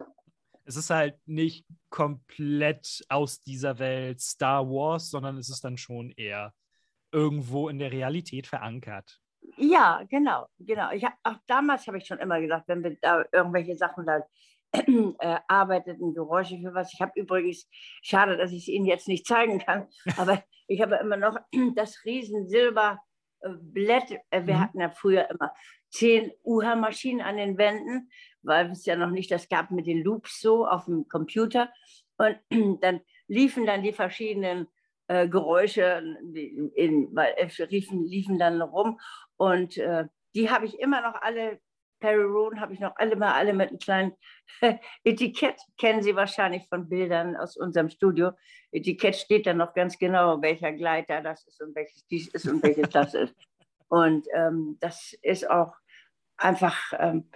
Es 0.64 0.76
ist 0.76 0.90
halt 0.90 1.16
nicht 1.26 1.66
komplett 1.88 3.04
aus 3.08 3.40
dieser 3.40 3.78
Welt 3.78 4.20
Star 4.20 4.68
Wars, 4.68 5.10
sondern 5.10 5.36
es 5.38 5.48
ist 5.48 5.64
dann 5.64 5.76
schon 5.76 6.10
eher 6.10 6.52
irgendwo 7.12 7.68
in 7.68 7.78
der 7.78 7.90
Realität 7.90 8.46
verankert. 8.46 9.20
Ja, 9.56 10.02
genau, 10.08 10.46
genau. 10.58 10.90
Ich 10.92 11.04
hab, 11.04 11.14
auch 11.22 11.38
damals 11.46 11.86
habe 11.86 11.98
ich 11.98 12.06
schon 12.06 12.18
immer 12.18 12.40
gesagt, 12.40 12.68
wenn 12.68 12.84
wir 12.84 12.96
da 13.00 13.24
irgendwelche 13.32 13.76
Sachen 13.76 14.06
da 14.06 14.22
äh, 14.72 15.38
arbeiteten, 15.48 16.14
Geräusche 16.14 16.58
für 16.58 16.74
was. 16.74 16.92
Ich 16.92 17.00
habe 17.00 17.12
übrigens, 17.16 17.68
schade, 18.02 18.36
dass 18.36 18.52
ich 18.52 18.62
es 18.62 18.68
Ihnen 18.68 18.86
jetzt 18.86 19.08
nicht 19.08 19.26
zeigen 19.26 19.58
kann, 19.58 19.88
aber 20.16 20.42
ich 20.68 20.80
habe 20.80 20.96
immer 20.96 21.16
noch 21.16 21.36
das 21.74 22.04
riesen 22.04 22.48
Silberblatt. 22.48 23.00
Äh, 24.30 24.46
wir 24.46 24.54
mhm. 24.54 24.60
hatten 24.60 24.80
ja 24.80 24.90
früher 24.90 25.28
immer 25.30 25.52
zehn 25.90 26.30
UHA-Maschinen 26.44 27.20
an 27.20 27.36
den 27.36 27.58
Wänden, 27.58 28.10
weil 28.42 28.70
es 28.70 28.86
ja 28.86 28.96
noch 28.96 29.10
nicht 29.10 29.30
das 29.30 29.48
gab 29.48 29.70
mit 29.70 29.86
den 29.86 30.02
Loops 30.02 30.40
so 30.40 30.66
auf 30.66 30.86
dem 30.86 31.08
Computer. 31.08 31.72
Und 32.16 32.38
dann 32.82 33.00
liefen 33.28 33.66
dann 33.66 33.82
die 33.82 33.92
verschiedenen 33.92 34.68
äh, 35.08 35.28
Geräusche, 35.28 36.02
in, 36.34 36.70
in, 36.74 37.08
weil, 37.14 37.34
äh, 37.36 37.66
liefen, 37.68 38.06
liefen 38.06 38.38
dann 38.38 38.60
rum. 38.60 39.00
Und 39.36 39.76
äh, 39.76 40.06
die 40.34 40.50
habe 40.50 40.66
ich 40.66 40.78
immer 40.78 41.00
noch 41.00 41.20
alle 41.20 41.60
Perry 42.00 42.22
Roden 42.22 42.60
habe 42.60 42.72
ich 42.72 42.80
noch 42.80 42.96
alle 42.96 43.14
mal 43.14 43.34
alle 43.34 43.52
mit 43.52 43.68
einem 43.68 43.78
kleinen 43.78 44.12
Etikett. 45.04 45.60
Kennen 45.78 46.02
Sie 46.02 46.16
wahrscheinlich 46.16 46.66
von 46.68 46.88
Bildern 46.88 47.36
aus 47.36 47.56
unserem 47.56 47.90
Studio. 47.90 48.32
Etikett 48.72 49.16
steht 49.16 49.46
dann 49.46 49.58
noch 49.58 49.74
ganz 49.74 49.98
genau, 49.98 50.40
welcher 50.40 50.72
Gleiter 50.72 51.20
das 51.20 51.46
ist 51.46 51.62
und 51.62 51.74
welches 51.74 52.06
dies 52.06 52.28
ist 52.28 52.48
und 52.48 52.62
welches 52.62 52.88
das 52.90 53.14
ist. 53.14 53.34
Und 53.92 54.28
ähm, 54.32 54.76
das 54.78 55.18
ist 55.20 55.50
auch 55.50 55.74
einfach 56.36 56.78
ähm, 56.96 57.28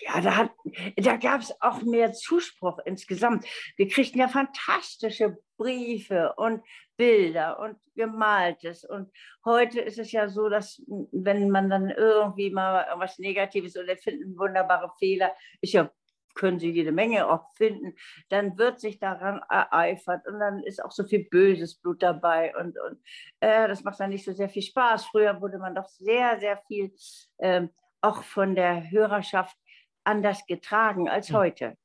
ja, 0.00 0.20
da, 0.20 0.50
da 0.96 1.16
gab 1.16 1.40
es 1.40 1.54
auch 1.60 1.82
mehr 1.82 2.12
Zuspruch 2.12 2.78
insgesamt. 2.84 3.46
Wir 3.76 3.88
kriegten 3.88 4.20
ja 4.20 4.28
fantastische 4.28 5.38
Briefe 5.56 6.32
und 6.36 6.62
Bilder 6.96 7.58
und 7.58 7.76
Gemaltes. 7.94 8.84
Und 8.84 9.10
heute 9.44 9.80
ist 9.80 9.98
es 9.98 10.12
ja 10.12 10.28
so, 10.28 10.48
dass 10.48 10.82
wenn 11.12 11.50
man 11.50 11.68
dann 11.68 11.90
irgendwie 11.90 12.50
mal 12.50 12.86
was 12.96 13.18
Negatives 13.18 13.76
oder 13.76 13.96
finden 13.96 14.38
wunderbare 14.38 14.90
Fehler, 14.98 15.34
ist 15.60 15.72
ja 15.72 15.90
können 16.34 16.58
Sie 16.58 16.70
jede 16.70 16.92
Menge 16.92 17.28
auch 17.28 17.44
finden, 17.56 17.94
dann 18.28 18.56
wird 18.56 18.80
sich 18.80 18.98
daran 18.98 19.40
ereifert 19.50 20.26
und 20.26 20.38
dann 20.38 20.62
ist 20.62 20.82
auch 20.82 20.92
so 20.92 21.04
viel 21.04 21.24
böses 21.28 21.76
Blut 21.80 22.02
dabei 22.02 22.56
und, 22.56 22.78
und 22.78 22.98
äh, 23.40 23.66
das 23.68 23.82
macht 23.82 24.00
dann 24.00 24.10
nicht 24.10 24.24
so 24.24 24.32
sehr 24.32 24.48
viel 24.48 24.62
Spaß. 24.62 25.06
Früher 25.06 25.40
wurde 25.40 25.58
man 25.58 25.74
doch 25.74 25.88
sehr, 25.88 26.38
sehr 26.38 26.56
viel 26.68 26.94
äh, 27.38 27.66
auch 28.00 28.22
von 28.22 28.54
der 28.54 28.90
Hörerschaft 28.90 29.56
anders 30.10 30.44
getragen 30.46 31.08
als 31.08 31.28
hm. 31.28 31.36
heute. 31.36 31.76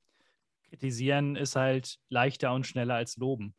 Kritisieren 0.70 1.36
ist 1.36 1.56
halt 1.56 2.00
leichter 2.10 2.54
und 2.54 2.66
schneller 2.66 2.95
als 2.95 3.18
loben. 3.18 3.56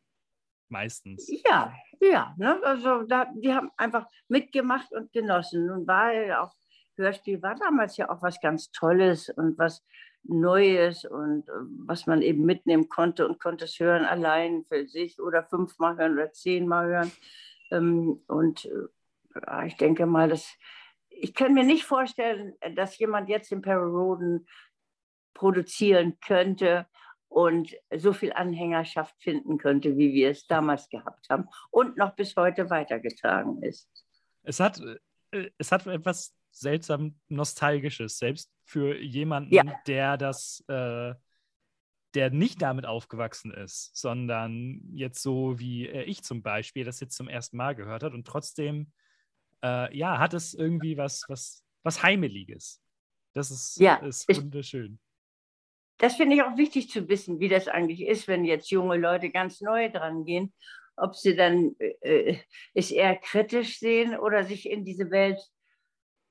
Meistens. 0.69 1.27
Ja, 1.45 1.73
ja. 2.01 2.35
Ne? 2.37 2.59
Also 2.63 3.03
da, 3.03 3.25
die 3.35 3.53
haben 3.53 3.71
einfach 3.77 4.05
mitgemacht 4.27 4.91
und 4.91 5.11
genossen. 5.13 5.67
Nun 5.67 5.87
war 5.87 6.13
ja 6.13 6.43
auch, 6.43 6.53
Hörspiel 6.95 7.41
war 7.41 7.55
damals 7.55 7.95
ja 7.97 8.09
auch 8.09 8.21
was 8.21 8.39
ganz 8.41 8.71
Tolles 8.71 9.29
und 9.29 9.57
was 9.57 9.83
Neues 10.23 11.05
und 11.05 11.47
äh, 11.47 11.51
was 11.85 12.05
man 12.05 12.21
eben 12.21 12.43
mitnehmen 12.43 12.89
konnte 12.89 13.27
und 13.27 13.39
konnte 13.39 13.65
es 13.65 13.79
hören 13.79 14.03
allein 14.03 14.65
für 14.67 14.85
sich 14.87 15.21
oder 15.21 15.43
fünfmal 15.43 15.97
hören 15.97 16.13
oder 16.13 16.33
zehnmal 16.33 16.87
hören. 16.87 17.11
Ähm, 17.71 18.21
und 18.27 18.65
äh, 18.65 19.67
ich 19.67 19.77
denke 19.77 20.05
mal, 20.05 20.27
dass 20.27 20.53
ich 21.19 21.33
kann 21.33 21.53
mir 21.53 21.63
nicht 21.63 21.83
vorstellen, 21.83 22.53
dass 22.75 22.97
jemand 22.97 23.29
jetzt 23.29 23.51
den 23.51 23.61
Perry 23.61 23.89
Roden 23.89 24.47
produzieren 25.33 26.19
könnte 26.19 26.87
und 27.29 27.75
so 27.95 28.13
viel 28.13 28.33
Anhängerschaft 28.33 29.15
finden 29.21 29.57
könnte, 29.57 29.97
wie 29.97 30.13
wir 30.13 30.31
es 30.31 30.47
damals 30.47 30.89
gehabt 30.89 31.29
haben 31.29 31.47
und 31.69 31.97
noch 31.97 32.15
bis 32.15 32.35
heute 32.35 32.69
weitergetragen 32.69 33.61
ist. 33.61 33.89
Es 34.43 34.59
hat, 34.59 34.81
äh, 35.31 35.49
es 35.57 35.71
hat 35.71 35.85
etwas 35.87 36.33
seltsam 36.51 37.19
Nostalgisches, 37.27 38.17
selbst 38.17 38.51
für 38.63 38.97
jemanden, 38.99 39.53
ja. 39.53 39.63
der 39.85 40.17
das, 40.17 40.63
äh, 40.67 41.13
der 42.13 42.29
nicht 42.31 42.61
damit 42.61 42.85
aufgewachsen 42.85 43.51
ist, 43.51 43.95
sondern 43.95 44.81
jetzt 44.91 45.21
so 45.21 45.59
wie 45.59 45.87
äh, 45.87 46.03
ich 46.03 46.23
zum 46.23 46.41
Beispiel 46.41 46.85
das 46.85 46.99
jetzt 46.99 47.15
zum 47.15 47.27
ersten 47.27 47.57
Mal 47.57 47.75
gehört 47.75 48.03
hat 48.03 48.13
und 48.13 48.25
trotzdem 48.25 48.91
äh, 49.63 49.95
ja, 49.95 50.19
hat 50.19 50.33
es 50.33 50.53
irgendwie 50.53 50.97
was, 50.97 51.25
was, 51.27 51.63
was 51.83 52.03
Heimeliges. 52.03 52.81
Das 53.33 53.51
ist, 53.51 53.79
ja, 53.79 53.95
ist 53.97 54.27
wunderschön. 54.29 54.99
Das 55.97 56.15
finde 56.15 56.35
ich 56.35 56.43
auch 56.43 56.57
wichtig 56.57 56.89
zu 56.89 57.07
wissen, 57.09 57.39
wie 57.39 57.49
das 57.49 57.67
eigentlich 57.67 58.01
ist, 58.01 58.27
wenn 58.27 58.45
jetzt 58.45 58.69
junge 58.69 58.97
Leute 58.97 59.31
ganz 59.31 59.61
neu 59.61 59.89
dran 59.89 60.25
gehen, 60.25 60.53
ob 60.95 61.15
sie 61.15 61.35
dann 61.35 61.75
äh, 61.79 62.37
es 62.73 62.91
eher 62.91 63.15
kritisch 63.15 63.79
sehen 63.79 64.17
oder 64.17 64.43
sich 64.43 64.69
in 64.69 64.85
diese 64.85 65.09
Welt 65.11 65.39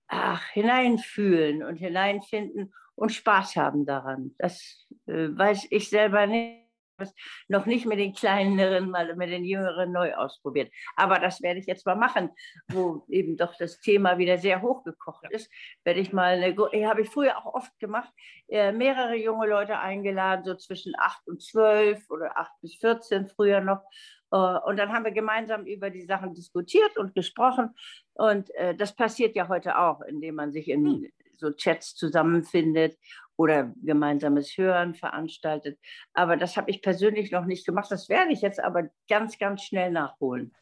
ach, 0.09 0.45
hineinfühlen 0.51 1.63
und 1.63 1.77
hineinfinden 1.77 2.75
und 2.95 3.13
Spaß 3.13 3.57
haben 3.57 3.87
daran. 3.87 4.35
Das 4.39 4.87
äh, 5.07 5.29
weiß 5.31 5.67
ich 5.71 5.89
selber 5.89 6.27
nicht. 6.27 6.66
Es 6.99 7.15
noch 7.49 7.67
nicht 7.67 7.87
mit 7.87 7.99
den 7.99 8.15
kleineren, 8.15 8.91
mal 8.91 9.15
mit 9.17 9.31
den 9.31 9.45
jüngeren 9.45 9.93
neu 9.93 10.15
ausprobiert. 10.15 10.73
Aber 10.97 11.19
das 11.19 11.43
werde 11.43 11.61
ich 11.61 11.67
jetzt 11.67 11.87
mal 11.87 11.97
machen, 11.97 12.31
wo 12.69 13.05
eben 13.09 13.37
doch 13.37 13.55
das 13.57 13.81
Thema 13.81 14.19
wieder 14.19 14.39
sehr 14.39 14.63
hochgekocht 14.63 15.31
ist. 15.31 15.51
Werde 15.85 16.01
ich 16.01 16.13
mal 16.13 16.43
eine, 16.43 16.89
habe 16.89 17.03
ich 17.03 17.09
früher 17.09 17.39
auch 17.39 17.55
oft 17.55 17.79
gemacht, 17.79 18.13
äh, 18.49 18.73
mehrere 18.73 19.17
junge 19.17 19.47
Leute 19.47 19.79
eingeladen, 19.79 20.45
so 20.45 20.55
zwischen 20.55 20.95
8 20.99 21.29
und 21.29 21.43
12 21.43 22.11
oder 22.11 22.37
8 22.37 22.53
bis 22.63 22.77
14 22.77 23.29
früher 23.29 23.61
noch. 23.61 23.83
Äh, 24.31 24.37
und 24.37 24.77
dann 24.77 24.93
haben 24.93 25.05
wir 25.05 25.13
gemeinsam 25.13 25.67
über 25.67 25.91
die 25.91 26.05
Sachen 26.05 26.35
diskutiert 26.35 26.97
und 26.97 27.15
gesprochen. 27.15 27.75
Und 28.15 28.55
äh, 28.55 28.75
das 28.75 28.95
passiert 28.95 29.37
ja 29.37 29.49
heute 29.49 29.79
auch, 29.79 30.01
indem 30.03 30.37
man 30.37 30.53
sich 30.53 30.69
in 30.69 30.87
hm. 30.87 31.11
so 31.33 31.53
Chats 31.53 31.95
zusammenfindet 31.95 32.97
oder 33.37 33.73
gemeinsames 33.83 34.57
Hören 34.57 34.95
veranstaltet. 34.95 35.79
Aber 36.15 36.37
das 36.37 36.57
habe 36.57 36.71
ich 36.71 36.83
persönlich 36.83 37.31
noch 37.31 37.45
nicht 37.45 37.67
gemacht. 37.67 37.91
Das 37.91 38.09
werde 38.09 38.33
ich 38.33 38.41
jetzt 38.41 38.63
aber 38.63 38.89
ganz, 39.09 39.39
ganz 39.39 39.63
schnell 39.63 39.91
nachholen. 39.91 40.53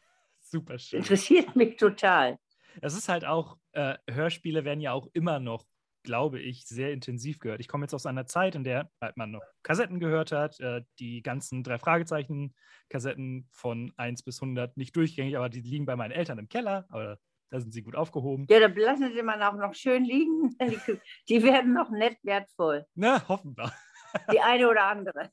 Super 0.41 0.77
schön. 0.77 0.99
Interessiert 0.99 1.55
mich 1.55 1.77
total. 1.77 2.37
Es 2.81 2.95
ist 2.95 3.09
halt 3.09 3.25
auch, 3.25 3.57
äh, 3.71 3.95
Hörspiele 4.09 4.65
werden 4.65 4.81
ja 4.81 4.91
auch 4.91 5.07
immer 5.13 5.39
noch, 5.39 5.65
glaube 6.03 6.39
ich, 6.39 6.65
sehr 6.67 6.91
intensiv 6.91 7.39
gehört. 7.39 7.61
Ich 7.61 7.67
komme 7.67 7.85
jetzt 7.85 7.93
aus 7.93 8.05
einer 8.05 8.27
Zeit, 8.27 8.55
in 8.55 8.63
der 8.63 8.91
halt 9.01 9.17
man 9.17 9.31
noch 9.31 9.43
Kassetten 9.63 9.99
gehört 9.99 10.31
hat, 10.31 10.59
äh, 10.59 10.83
die 10.99 11.23
ganzen 11.23 11.63
drei 11.63 11.79
Fragezeichen-Kassetten 11.79 13.47
von 13.51 13.91
1 13.97 14.21
bis 14.23 14.41
100 14.41 14.77
nicht 14.77 14.95
durchgängig, 14.95 15.35
aber 15.35 15.49
die 15.49 15.61
liegen 15.61 15.85
bei 15.85 15.95
meinen 15.95 16.11
Eltern 16.11 16.37
im 16.37 16.47
Keller. 16.47 16.85
Aber 16.89 17.17
da 17.55 17.61
sind 17.61 17.71
sie 17.71 17.83
gut 17.83 17.95
aufgehoben. 17.95 18.45
Ja, 18.49 18.59
da 18.59 18.67
lassen 18.67 19.13
sie 19.13 19.23
mal 19.23 19.41
auch 19.41 19.55
noch 19.55 19.73
schön 19.73 20.03
liegen. 20.03 20.55
Die, 20.59 20.99
die 21.29 21.43
werden 21.43 21.73
noch 21.73 21.89
nett 21.89 22.17
wertvoll. 22.23 22.85
Na, 22.95 23.25
hoffen 23.29 23.55
wir. 23.55 23.71
Die 24.31 24.41
eine 24.41 24.69
oder 24.69 24.87
andere. 24.87 25.29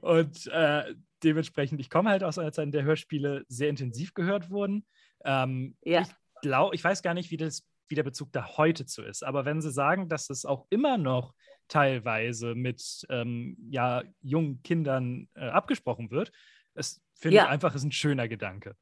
Und 0.00 0.46
äh, 0.48 0.94
dementsprechend, 1.22 1.80
ich 1.80 1.88
komme 1.88 2.10
halt 2.10 2.24
aus 2.24 2.38
einer 2.38 2.52
Zeit, 2.52 2.66
in 2.66 2.72
der 2.72 2.82
Hörspiele 2.82 3.44
sehr 3.48 3.68
intensiv 3.68 4.12
gehört 4.14 4.50
wurden. 4.50 4.84
Ähm, 5.24 5.76
ja. 5.82 6.02
Ich 6.02 6.08
glaube, 6.42 6.74
ich 6.74 6.82
weiß 6.82 7.02
gar 7.02 7.14
nicht, 7.14 7.30
wie, 7.30 7.36
das, 7.36 7.64
wie 7.88 7.94
der 7.94 8.02
Bezug 8.02 8.32
da 8.32 8.56
heute 8.56 8.86
zu 8.86 9.02
ist. 9.02 9.24
Aber 9.24 9.44
wenn 9.44 9.60
Sie 9.60 9.70
sagen, 9.70 10.08
dass 10.08 10.30
es 10.30 10.44
auch 10.44 10.66
immer 10.70 10.98
noch 10.98 11.32
teilweise 11.68 12.56
mit 12.56 13.06
ähm, 13.08 13.56
ja, 13.70 14.02
jungen 14.20 14.62
Kindern 14.62 15.28
äh, 15.34 15.48
abgesprochen 15.48 16.10
wird, 16.10 16.32
finde 17.14 17.36
ja. 17.36 17.44
ich 17.44 17.50
einfach, 17.50 17.74
ist 17.74 17.84
ein 17.84 17.92
schöner 17.92 18.26
Gedanke. 18.26 18.74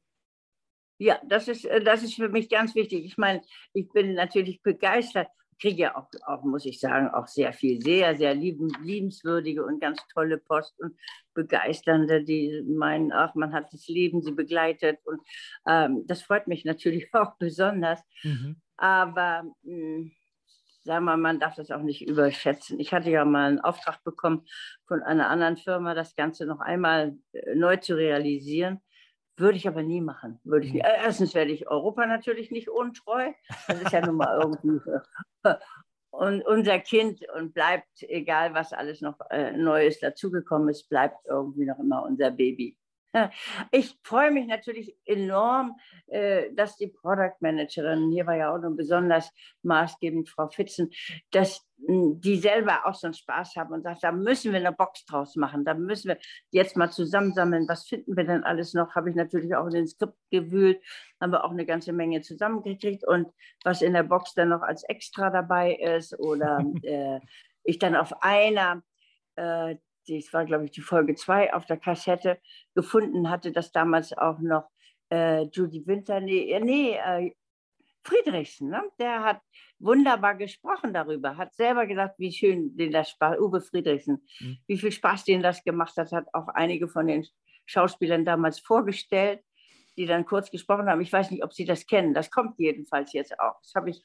Ja, 0.99 1.19
das 1.25 1.47
ist, 1.47 1.65
äh, 1.65 1.81
das 1.81 2.03
ist 2.03 2.15
für 2.15 2.29
mich 2.29 2.49
ganz 2.49 2.75
wichtig. 2.75 3.05
Ich 3.05 3.17
meine, 3.17 3.41
ich 3.73 3.89
bin 3.89 4.13
natürlich 4.13 4.61
begeistert, 4.61 5.27
kriege 5.59 5.83
ja 5.83 5.95
auch, 5.95 6.07
auch, 6.25 6.43
muss 6.43 6.65
ich 6.65 6.79
sagen, 6.79 7.09
auch 7.09 7.27
sehr 7.27 7.53
viel, 7.53 7.81
sehr, 7.81 8.17
sehr 8.17 8.35
lieben, 8.35 8.69
liebenswürdige 8.81 9.63
und 9.63 9.79
ganz 9.79 10.05
tolle 10.13 10.37
Post 10.37 10.77
und 10.79 10.97
begeisternde, 11.33 12.23
die 12.23 12.63
meinen, 12.67 13.13
ach, 13.13 13.33
man 13.35 13.53
hat 13.53 13.71
das 13.71 13.87
Leben 13.87 14.21
sie 14.21 14.33
begleitet. 14.33 14.99
Und 15.05 15.21
ähm, 15.67 16.03
das 16.05 16.21
freut 16.21 16.47
mich 16.47 16.65
natürlich 16.65 17.09
auch 17.13 17.37
besonders. 17.39 18.01
Mhm. 18.23 18.57
Aber 18.75 19.43
mh, 19.63 19.73
hm, 19.73 20.11
sagen 20.83 21.05
wir, 21.05 21.17
man 21.17 21.39
darf 21.39 21.55
das 21.55 21.71
auch 21.71 21.81
nicht 21.81 22.07
überschätzen. 22.07 22.79
Ich 22.79 22.93
hatte 22.93 23.09
ja 23.09 23.23
mal 23.23 23.47
einen 23.47 23.59
Auftrag 23.59 24.03
bekommen 24.03 24.45
von 24.87 25.01
einer 25.01 25.29
anderen 25.29 25.55
Firma, 25.55 25.93
das 25.93 26.15
Ganze 26.15 26.45
noch 26.45 26.59
einmal 26.59 27.17
äh, 27.31 27.55
neu 27.55 27.77
zu 27.77 27.95
realisieren. 27.95 28.81
Würde 29.39 29.57
ich 29.57 29.67
aber 29.67 29.83
nie 29.83 30.01
machen. 30.01 30.39
Würde 30.43 30.65
ich 30.65 30.73
nie. 30.73 30.81
Hm. 30.81 30.91
Erstens 31.03 31.33
werde 31.33 31.51
ich 31.51 31.67
Europa 31.67 32.05
natürlich 32.05 32.51
nicht 32.51 32.69
untreu. 32.69 33.31
Das 33.67 33.81
ist 33.81 33.91
ja 33.91 34.05
nun 34.05 34.15
mal 34.15 34.39
irgendwie 34.41 34.79
und 36.11 36.45
unser 36.45 36.79
Kind 36.79 37.21
und 37.35 37.53
bleibt, 37.53 38.03
egal 38.03 38.53
was 38.53 38.73
alles 38.73 39.01
noch 39.01 39.19
äh, 39.29 39.51
Neues 39.51 39.99
dazugekommen 39.99 40.69
ist, 40.69 40.89
bleibt 40.89 41.17
irgendwie 41.25 41.65
noch 41.65 41.79
immer 41.79 42.03
unser 42.03 42.31
Baby. 42.31 42.77
Ich 43.71 43.97
freue 44.03 44.31
mich 44.31 44.47
natürlich 44.47 44.95
enorm, 45.05 45.75
äh, 46.07 46.51
dass 46.53 46.77
die 46.77 46.87
Product 46.87 47.35
Managerin, 47.39 48.11
hier 48.11 48.25
war 48.25 48.35
ja 48.35 48.53
auch 48.53 48.59
noch 48.59 48.75
besonders 48.75 49.31
maßgebend 49.63 50.29
Frau 50.29 50.47
Fitzen, 50.49 50.91
dass 51.31 51.65
hm, 51.85 52.19
die 52.21 52.37
selber 52.37 52.85
auch 52.85 52.93
so 52.93 53.07
einen 53.07 53.13
Spaß 53.13 53.55
haben 53.55 53.73
und 53.73 53.83
sagt, 53.83 54.03
da 54.03 54.11
müssen 54.11 54.51
wir 54.51 54.59
eine 54.59 54.71
Box 54.71 55.05
draus 55.05 55.35
machen, 55.35 55.65
da 55.65 55.73
müssen 55.73 56.09
wir 56.09 56.17
jetzt 56.51 56.77
mal 56.77 56.91
zusammensammeln, 56.91 57.67
was 57.67 57.87
finden 57.87 58.15
wir 58.15 58.25
denn 58.25 58.43
alles 58.43 58.73
noch, 58.73 58.95
habe 58.95 59.09
ich 59.09 59.15
natürlich 59.15 59.55
auch 59.55 59.65
in 59.67 59.73
den 59.73 59.87
Skript 59.87 60.17
gewühlt, 60.29 60.81
haben 61.21 61.31
wir 61.31 61.43
auch 61.43 61.51
eine 61.51 61.65
ganze 61.65 61.93
Menge 61.93 62.21
zusammengekriegt 62.21 63.07
und 63.07 63.27
was 63.63 63.81
in 63.81 63.93
der 63.93 64.03
Box 64.03 64.33
dann 64.33 64.49
noch 64.49 64.61
als 64.61 64.83
Extra 64.83 65.29
dabei 65.29 65.75
ist 65.75 66.17
oder 66.19 66.63
äh, 66.83 67.19
ich 67.63 67.79
dann 67.79 67.95
auf 67.95 68.23
einer 68.23 68.81
äh, 69.35 69.75
das 70.17 70.33
war, 70.33 70.45
glaube 70.45 70.65
ich, 70.65 70.71
die 70.71 70.81
Folge 70.81 71.15
2 71.15 71.53
auf 71.53 71.65
der 71.65 71.77
Kassette, 71.77 72.39
gefunden 72.75 73.29
hatte, 73.29 73.51
dass 73.51 73.71
damals 73.71 74.17
auch 74.17 74.39
noch 74.39 74.69
äh, 75.11 75.43
Judy 75.43 75.85
Winter, 75.85 76.19
nee, 76.19 76.51
äh, 76.51 76.59
nee 76.59 76.93
äh, 76.93 77.31
Friedrichsen, 78.03 78.69
ne? 78.69 78.83
der 78.99 79.23
hat 79.23 79.41
wunderbar 79.79 80.35
gesprochen 80.35 80.93
darüber, 80.93 81.37
hat 81.37 81.53
selber 81.53 81.85
gesagt, 81.85 82.17
wie 82.17 82.31
schön 82.31 82.75
den 82.75 82.91
das 82.91 83.09
Spaß, 83.09 83.39
Uwe 83.39 83.61
Friedrichsen, 83.61 84.21
mhm. 84.39 84.57
wie 84.67 84.77
viel 84.77 84.91
Spaß 84.91 85.25
denen 85.25 85.43
das 85.43 85.63
gemacht 85.63 85.95
hat, 85.97 86.11
hat 86.11 86.27
auch 86.33 86.47
einige 86.49 86.87
von 86.87 87.07
den 87.07 87.25
Schauspielern 87.65 88.25
damals 88.25 88.59
vorgestellt, 88.59 89.41
die 89.97 90.05
dann 90.05 90.25
kurz 90.25 90.49
gesprochen 90.49 90.89
haben. 90.89 91.01
Ich 91.01 91.11
weiß 91.11 91.29
nicht, 91.31 91.43
ob 91.43 91.53
Sie 91.53 91.65
das 91.65 91.85
kennen, 91.85 92.13
das 92.13 92.31
kommt 92.31 92.57
jedenfalls 92.57 93.13
jetzt 93.13 93.39
auch. 93.39 93.59
Das 93.61 93.73
habe 93.75 93.89
ich 93.89 94.01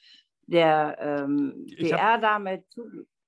der 0.47 0.97
ähm, 1.01 1.67
PR-Dame 1.77 2.65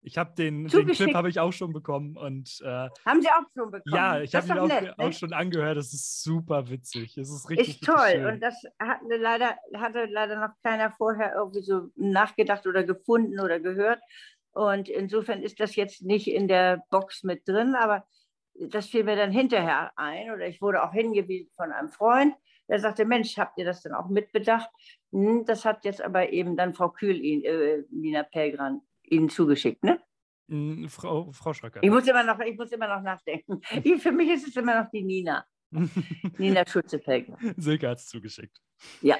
ich 0.06 0.16
habe 0.16 0.32
den, 0.36 0.68
den 0.68 0.86
Clip 0.86 1.14
habe 1.14 1.28
ich 1.28 1.40
auch 1.40 1.52
schon 1.52 1.72
bekommen 1.72 2.16
und 2.16 2.60
äh, 2.62 2.88
haben 3.04 3.20
Sie 3.20 3.28
auch 3.28 3.42
schon 3.56 3.72
bekommen? 3.72 3.96
Ja, 3.96 4.20
ich 4.20 4.36
habe 4.36 4.46
ihn 4.46 4.58
auch, 4.58 4.68
nett, 4.68 4.94
auch, 4.98 5.12
schon 5.12 5.32
angehört. 5.32 5.76
Das 5.76 5.92
ist 5.92 6.22
super 6.22 6.70
witzig. 6.70 7.18
Es 7.18 7.28
ist 7.28 7.50
richtig, 7.50 7.80
ist 7.80 7.84
toll 7.84 8.10
schön. 8.12 8.26
und 8.26 8.40
das 8.40 8.54
hatte 8.78 9.16
leider 9.16 9.56
hatte 9.74 10.06
leider 10.06 10.38
noch 10.38 10.54
keiner 10.62 10.92
vorher 10.92 11.34
irgendwie 11.34 11.62
so 11.62 11.90
nachgedacht 11.96 12.68
oder 12.68 12.84
gefunden 12.84 13.40
oder 13.40 13.58
gehört. 13.58 14.00
Und 14.52 14.88
insofern 14.88 15.42
ist 15.42 15.58
das 15.58 15.74
jetzt 15.74 16.02
nicht 16.02 16.28
in 16.28 16.46
der 16.46 16.84
Box 16.90 17.24
mit 17.24 17.48
drin, 17.48 17.74
aber 17.74 18.06
das 18.54 18.86
fiel 18.86 19.02
mir 19.02 19.16
dann 19.16 19.32
hinterher 19.32 19.90
ein 19.96 20.30
oder 20.30 20.46
ich 20.46 20.62
wurde 20.62 20.84
auch 20.84 20.92
hingewiesen 20.92 21.50
von 21.56 21.72
einem 21.72 21.88
Freund, 21.88 22.32
der 22.68 22.78
sagte, 22.78 23.04
Mensch, 23.04 23.36
habt 23.38 23.58
ihr 23.58 23.64
das 23.64 23.82
dann 23.82 23.92
auch 23.92 24.08
mitbedacht? 24.08 24.70
Hm, 25.12 25.44
das 25.46 25.64
hat 25.64 25.84
jetzt 25.84 26.00
aber 26.00 26.30
eben 26.30 26.56
dann 26.56 26.74
Frau 26.74 26.90
Kühl, 26.90 27.20
äh, 27.24 27.82
Nina 27.90 28.22
Pelgran, 28.22 28.82
Ihnen 29.10 29.28
zugeschickt, 29.28 29.82
ne? 29.82 30.00
Hm, 30.48 30.88
Frau, 30.88 31.32
Frau 31.32 31.52
Schröcker. 31.52 31.82
Ich 31.82 31.90
muss, 31.90 32.06
immer 32.06 32.22
noch, 32.22 32.38
ich 32.40 32.56
muss 32.56 32.70
immer 32.70 32.88
noch 32.88 33.02
nachdenken. 33.02 33.60
Für 33.98 34.12
mich 34.12 34.30
ist 34.30 34.48
es 34.48 34.56
immer 34.56 34.82
noch 34.82 34.90
die 34.90 35.02
Nina. 35.02 35.44
Nina 36.38 36.64
Schulze-Pelgner. 36.66 37.36
Silke 37.56 37.88
hat 37.88 37.98
es 37.98 38.06
zugeschickt. 38.06 38.60
Ja, 39.00 39.16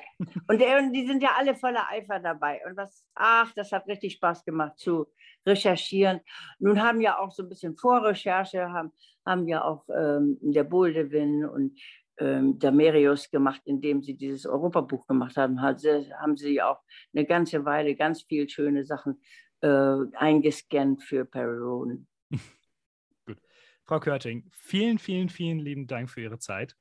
und, 0.49 0.61
der, 0.61 0.79
und, 0.79 0.93
die 0.93 1.07
sind 1.07 1.23
ja 1.23 1.31
alle 1.37 1.55
voller 1.55 1.89
Eifer 1.91 2.21
dabei. 2.21 2.61
Und 2.67 2.77
was, 2.77 3.05
ach, 3.15 3.53
das 3.55 3.73
hat 3.73 3.89
richtig 3.89 4.15
Spaß 4.15 4.45
gemacht 4.45 4.79
zu 4.79 5.07
recherchieren. 5.45 6.21
Nun 6.59 6.83
haben 6.83 7.01
ja 7.01 7.19
auch 7.19 7.31
so 7.31 7.43
ein 7.43 7.49
bisschen 7.49 7.77
Vorrecherche, 7.77 8.71
haben, 8.71 8.93
haben 9.25 9.49
ja 9.49 9.65
auch 9.65 9.85
ähm, 9.89 10.39
der 10.41 10.65
Boldewin 10.65 11.45
und 11.45 11.79
ähm, 12.19 12.59
der 12.59 12.73
Merius 12.73 13.31
gemacht, 13.31 13.63
indem 13.65 14.03
sie 14.03 14.17
dieses 14.17 14.47
Europabuch 14.47 15.07
gemacht 15.07 15.37
haben. 15.37 15.61
Hat, 15.61 15.83
haben 16.21 16.37
sie 16.37 16.63
auch 16.63 16.81
eine 17.15 17.27
ganze 17.27 17.65
Weile 17.65 17.95
ganz 17.95 18.23
viel 18.23 18.49
schöne 18.49 18.85
Sachen 18.85 19.21
äh, 19.61 19.97
eingescannt 20.15 21.03
für 21.03 21.25
Perry 21.25 21.59
Roden. 21.59 22.07
Gut. 23.27 23.39
Frau 23.85 24.01
Körting, 24.01 24.51
vielen, 24.53 24.99
vielen, 24.99 25.29
vielen 25.29 25.59
lieben 25.59 25.87
Dank 25.87 26.11
für 26.11 26.21
Ihre 26.21 26.39
Zeit. 26.39 26.77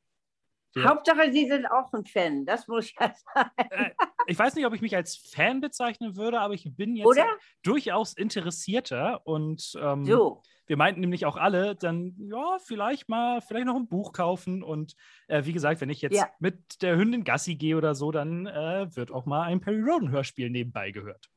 Wir 0.76 0.90
Hauptsache, 0.90 1.32
Sie 1.32 1.48
sind 1.48 1.66
auch 1.68 1.94
ein 1.94 2.06
Fan, 2.06 2.46
das 2.46 2.68
muss 2.68 2.92
ja 3.00 3.14
sein. 3.34 3.50
Äh, 3.58 3.92
ich 4.28 4.38
weiß 4.38 4.56
nicht, 4.56 4.66
ob 4.66 4.74
ich 4.74 4.82
mich 4.82 4.96
als 4.96 5.16
Fan 5.16 5.62
bezeichnen 5.62 6.18
würde, 6.18 6.42
aber 6.42 6.54
ich 6.54 6.70
bin 6.76 6.98
jetzt 6.98 7.08
Oder? 7.08 7.26
durchaus 7.64 8.14
interessierter 8.14 9.26
und 9.26 9.72
ähm, 9.80 10.04
so. 10.04 10.44
wir 10.66 10.76
meinten 10.76 11.00
nämlich 11.00 11.26
auch 11.26 11.38
alle, 11.38 11.76
dann 11.76 12.16
ja, 12.18 12.58
vielleicht 12.66 13.08
mal, 13.08 13.40
vielleicht 13.40 13.68
noch 13.68 13.78
ein 13.78 13.88
Buch 13.88 14.12
kaufen 14.12 14.64
und 14.64 14.96
äh, 15.28 15.46
wie 15.46 15.54
gesagt, 15.54 15.80
wenn 15.80 15.90
ich 15.90 16.02
jetzt 16.02 16.18
ja. 16.18 16.28
mit 16.40 16.82
der 16.82 16.98
Hündin 16.98 17.24
Gassi 17.24 17.56
gehe 17.56 17.78
oder 17.78 17.96
so, 17.96 18.12
dann 18.12 18.46
äh, 18.46 18.94
wird 18.96 19.12
auch 19.12 19.26
mal 19.26 19.44
ein 19.44 19.62
Perry 19.62 19.82
Roden 19.82 20.10
Hörspiel 20.10 20.50
nebenbei 20.50 20.92
gehört. 20.92 21.30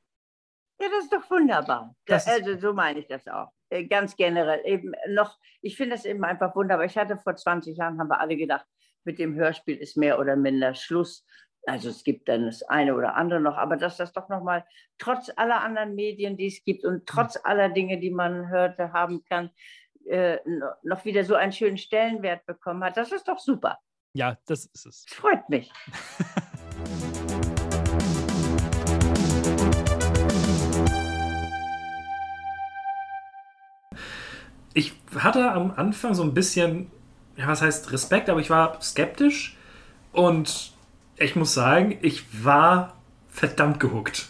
Ja, 0.81 0.89
das 0.89 1.05
ist 1.05 1.12
doch 1.12 1.28
wunderbar. 1.31 1.94
Das 2.07 2.26
also 2.26 2.57
so 2.58 2.73
meine 2.73 3.00
ich 3.00 3.08
das 3.08 3.26
auch. 3.26 3.48
Äh, 3.68 3.84
ganz 3.86 4.16
generell. 4.16 4.60
Eben 4.65 4.92
noch, 5.08 5.39
ich 5.60 5.76
finde 5.76 5.97
das 5.97 6.05
eben 6.05 6.24
einfach 6.24 6.55
wunderbar. 6.55 6.86
Ich 6.86 6.97
hatte 6.97 7.16
vor 7.16 7.34
20 7.34 7.76
Jahren, 7.76 7.98
haben 7.98 8.08
wir 8.08 8.20
alle 8.20 8.36
gedacht, 8.36 8.66
mit 9.05 9.18
dem 9.18 9.34
Hörspiel 9.34 9.76
ist 9.76 9.97
mehr 9.97 10.18
oder 10.18 10.36
minder 10.36 10.74
Schluss. 10.74 11.26
Also 11.66 11.90
es 11.90 12.05
gibt 12.05 12.28
dann 12.28 12.47
das 12.47 12.62
eine 12.62 12.94
oder 12.94 13.16
andere 13.16 13.40
noch, 13.40 13.57
aber 13.57 13.76
dass 13.76 13.97
das 13.97 14.12
doch 14.12 14.28
nochmal 14.28 14.65
trotz 14.98 15.31
aller 15.36 15.60
anderen 15.60 15.94
Medien, 15.94 16.36
die 16.36 16.47
es 16.47 16.62
gibt 16.65 16.84
und 16.84 17.07
trotz 17.07 17.34
hm. 17.34 17.42
aller 17.44 17.68
Dinge, 17.68 17.98
die 17.98 18.10
man 18.10 18.48
hörte, 18.48 18.92
haben 18.92 19.24
kann, 19.24 19.50
äh, 20.07 20.39
noch 20.82 21.05
wieder 21.05 21.24
so 21.24 21.34
einen 21.34 21.52
schönen 21.52 21.76
Stellenwert 21.76 22.47
bekommen 22.47 22.82
hat, 22.84 22.97
das 22.97 23.12
ist 23.12 23.28
doch 23.28 23.39
super. 23.39 23.78
Ja, 24.15 24.39
das 24.47 24.66
ist 24.66 24.86
es. 24.86 25.05
Das 25.05 25.15
freut 25.15 25.48
mich. 25.48 25.70
ich 34.78 34.92
hatte 35.16 35.50
am 35.50 35.73
Anfang 35.73 36.15
so 36.15 36.23
ein 36.23 36.34
bisschen, 36.34 36.89
ja, 37.36 37.48
was 37.48 37.62
heißt 37.62 37.90
Respekt, 37.90 38.31
aber 38.31 38.39
ich 38.39 38.48
war 38.48 38.81
skeptisch 38.81 39.57
und 40.12 40.73
ich 41.16 41.34
muss 41.34 41.52
sagen, 41.52 41.98
ich 42.00 42.44
war 42.44 42.94
verdammt 43.28 43.81
gehuckt. 43.81 44.28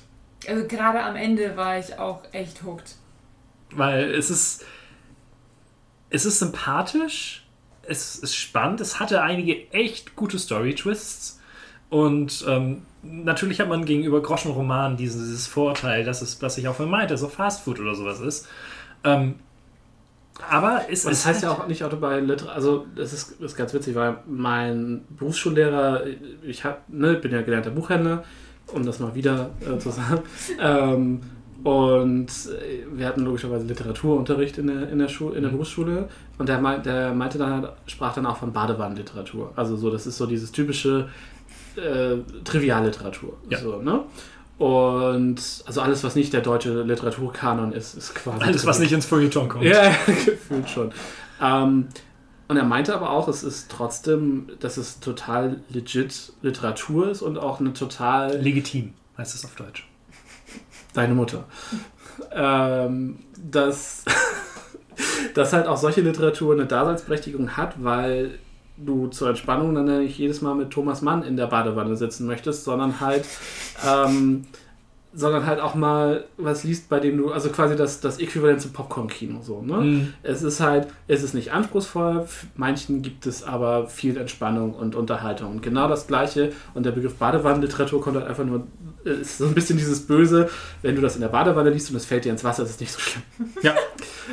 Also 0.48 0.66
gerade 0.66 1.02
am 1.02 1.16
Ende 1.16 1.54
war 1.58 1.78
ich 1.78 1.98
auch 1.98 2.22
echt 2.32 2.62
hooked. 2.62 2.94
Weil 3.72 4.10
es 4.14 4.30
ist, 4.30 4.64
es 6.08 6.24
ist 6.24 6.38
sympathisch, 6.38 7.46
es 7.82 8.16
ist 8.16 8.34
spannend, 8.34 8.80
es 8.80 8.98
hatte 8.98 9.20
einige 9.20 9.70
echt 9.72 10.16
gute 10.16 10.38
Story-Twists 10.38 11.42
und 11.90 12.42
ähm, 12.48 12.86
natürlich 13.02 13.60
hat 13.60 13.68
man 13.68 13.84
gegenüber 13.84 14.22
Groschenromanen 14.22 14.96
dieses, 14.96 15.20
dieses 15.20 15.46
Vorurteil, 15.46 16.04
dass 16.04 16.22
es, 16.22 16.40
was 16.40 16.56
ich 16.56 16.68
auch 16.68 16.78
meinte, 16.78 17.18
so 17.18 17.28
Fastfood 17.28 17.80
oder 17.80 17.94
sowas 17.94 18.20
ist. 18.20 18.48
Ähm, 19.04 19.34
aber 20.50 20.82
es 20.90 21.04
Und 21.04 21.12
ist 21.12 21.24
das 21.24 21.26
heißt 21.26 21.42
ja 21.42 21.50
halt- 21.50 21.60
auch 21.60 21.66
nicht 21.68 21.82
Auto 21.84 21.96
bei 21.96 22.20
Liter 22.20 22.52
also 22.52 22.86
das 22.94 23.12
ist, 23.12 23.36
das 23.40 23.52
ist 23.52 23.56
ganz 23.56 23.72
witzig, 23.74 23.94
weil 23.94 24.18
mein 24.26 25.04
Berufsschullehrer, 25.18 26.02
ich 26.42 26.64
hab, 26.64 26.88
ne, 26.88 27.14
bin 27.14 27.32
ja 27.32 27.42
gelernter 27.42 27.70
Buchhändler, 27.70 28.24
um 28.72 28.84
das 28.84 29.00
mal 29.00 29.14
wieder 29.14 29.50
äh, 29.60 29.78
zu 29.78 29.90
sagen. 29.90 30.22
Ähm, 30.60 31.20
und 31.64 32.26
äh, 32.28 32.84
wir 32.92 33.06
hatten 33.08 33.22
logischerweise 33.24 33.66
Literaturunterricht 33.66 34.58
in 34.58 34.68
der, 34.68 34.88
in 34.90 34.98
der, 35.00 35.08
Schule, 35.08 35.36
in 35.36 35.42
der 35.42 35.50
Berufsschule 35.50 36.08
und 36.38 36.48
der, 36.48 36.60
der 36.78 37.12
meinte 37.12 37.36
dann, 37.38 37.62
halt- 37.62 37.72
sprach 37.86 38.14
dann 38.14 38.26
auch 38.26 38.36
von 38.36 38.52
Badewannenliteratur. 38.52 39.52
Also 39.56 39.76
so, 39.76 39.90
das 39.90 40.06
ist 40.06 40.16
so 40.18 40.26
dieses 40.26 40.52
typische 40.52 41.08
äh, 41.76 42.16
Trivialliteratur. 42.44 43.36
Ja. 43.50 43.58
So, 43.58 43.82
ne? 43.82 44.02
Und 44.58 45.40
also 45.66 45.80
alles, 45.80 46.02
was 46.02 46.16
nicht 46.16 46.32
der 46.32 46.40
deutsche 46.40 46.82
Literaturkanon 46.82 47.72
ist, 47.72 47.94
ist 47.94 48.14
quasi. 48.16 48.42
Alles, 48.42 48.66
was 48.66 48.80
nicht 48.80 48.92
ins 48.92 49.06
Feuilleton 49.06 49.48
kommt. 49.48 49.64
Ja, 49.64 49.90
gefühlt 50.06 50.68
schon. 50.68 50.92
Ähm, 51.40 51.88
und 52.48 52.56
er 52.56 52.64
meinte 52.64 52.94
aber 52.94 53.10
auch, 53.10 53.28
es 53.28 53.44
ist 53.44 53.70
trotzdem, 53.70 54.48
dass 54.58 54.76
es 54.76 54.98
total 54.98 55.60
legit 55.68 56.32
Literatur 56.42 57.10
ist 57.10 57.22
und 57.22 57.38
auch 57.38 57.60
eine 57.60 57.72
total. 57.72 58.36
Legitim 58.38 58.94
heißt 59.16 59.34
es 59.34 59.44
auf 59.44 59.54
Deutsch. 59.54 59.86
Deine 60.92 61.14
Mutter. 61.14 61.44
ähm, 62.32 63.20
dass, 63.36 64.04
dass 65.34 65.52
halt 65.52 65.68
auch 65.68 65.76
solche 65.76 66.00
Literatur 66.00 66.54
eine 66.54 66.66
Daseinsberechtigung 66.66 67.56
hat, 67.56 67.74
weil 67.84 68.40
du 68.84 69.08
zur 69.08 69.30
Entspannung 69.30 69.74
dann 69.74 70.00
nicht 70.00 70.18
jedes 70.18 70.40
Mal 70.40 70.54
mit 70.54 70.70
Thomas 70.70 71.02
Mann 71.02 71.22
in 71.22 71.36
der 71.36 71.46
Badewanne 71.46 71.96
sitzen 71.96 72.26
möchtest, 72.26 72.64
sondern 72.64 73.00
halt, 73.00 73.24
ähm, 73.86 74.46
sondern 75.18 75.46
halt 75.46 75.58
auch 75.58 75.74
mal 75.74 76.24
was 76.36 76.62
liest, 76.62 76.88
bei 76.88 77.00
dem 77.00 77.18
du, 77.18 77.32
also 77.32 77.48
quasi 77.48 77.74
das, 77.74 78.00
das 78.00 78.20
Äquivalent 78.20 78.60
zum 78.60 78.72
Popcorn-Kino 78.72 79.40
so, 79.42 79.62
ne? 79.62 79.76
Mhm. 79.78 80.14
Es 80.22 80.42
ist 80.42 80.60
halt, 80.60 80.86
es 81.08 81.24
ist 81.24 81.34
nicht 81.34 81.52
anspruchsvoll, 81.52 82.28
manchen 82.54 83.02
gibt 83.02 83.26
es 83.26 83.42
aber 83.42 83.88
viel 83.88 84.16
Entspannung 84.16 84.74
und 84.74 84.94
Unterhaltung. 84.94 85.50
Und 85.50 85.62
genau 85.62 85.88
das 85.88 86.06
Gleiche, 86.06 86.52
und 86.74 86.86
der 86.86 86.92
Begriff 86.92 87.16
Badewannenliteratur 87.16 88.00
kommt 88.00 88.16
halt 88.16 88.28
einfach 88.28 88.44
nur, 88.44 88.68
äh, 89.04 89.20
ist 89.20 89.38
so 89.38 89.46
ein 89.46 89.54
bisschen 89.54 89.76
dieses 89.76 90.06
Böse, 90.06 90.48
wenn 90.82 90.94
du 90.94 91.02
das 91.02 91.16
in 91.16 91.20
der 91.20 91.28
Badewanne 91.28 91.70
liest 91.70 91.90
und 91.90 91.96
es 91.96 92.04
fällt 92.04 92.24
dir 92.24 92.30
ins 92.30 92.44
Wasser, 92.44 92.62
ist 92.62 92.70
es 92.70 92.80
nicht 92.80 92.92
so 92.92 93.00
schlimm. 93.00 93.24
Ja. 93.62 93.74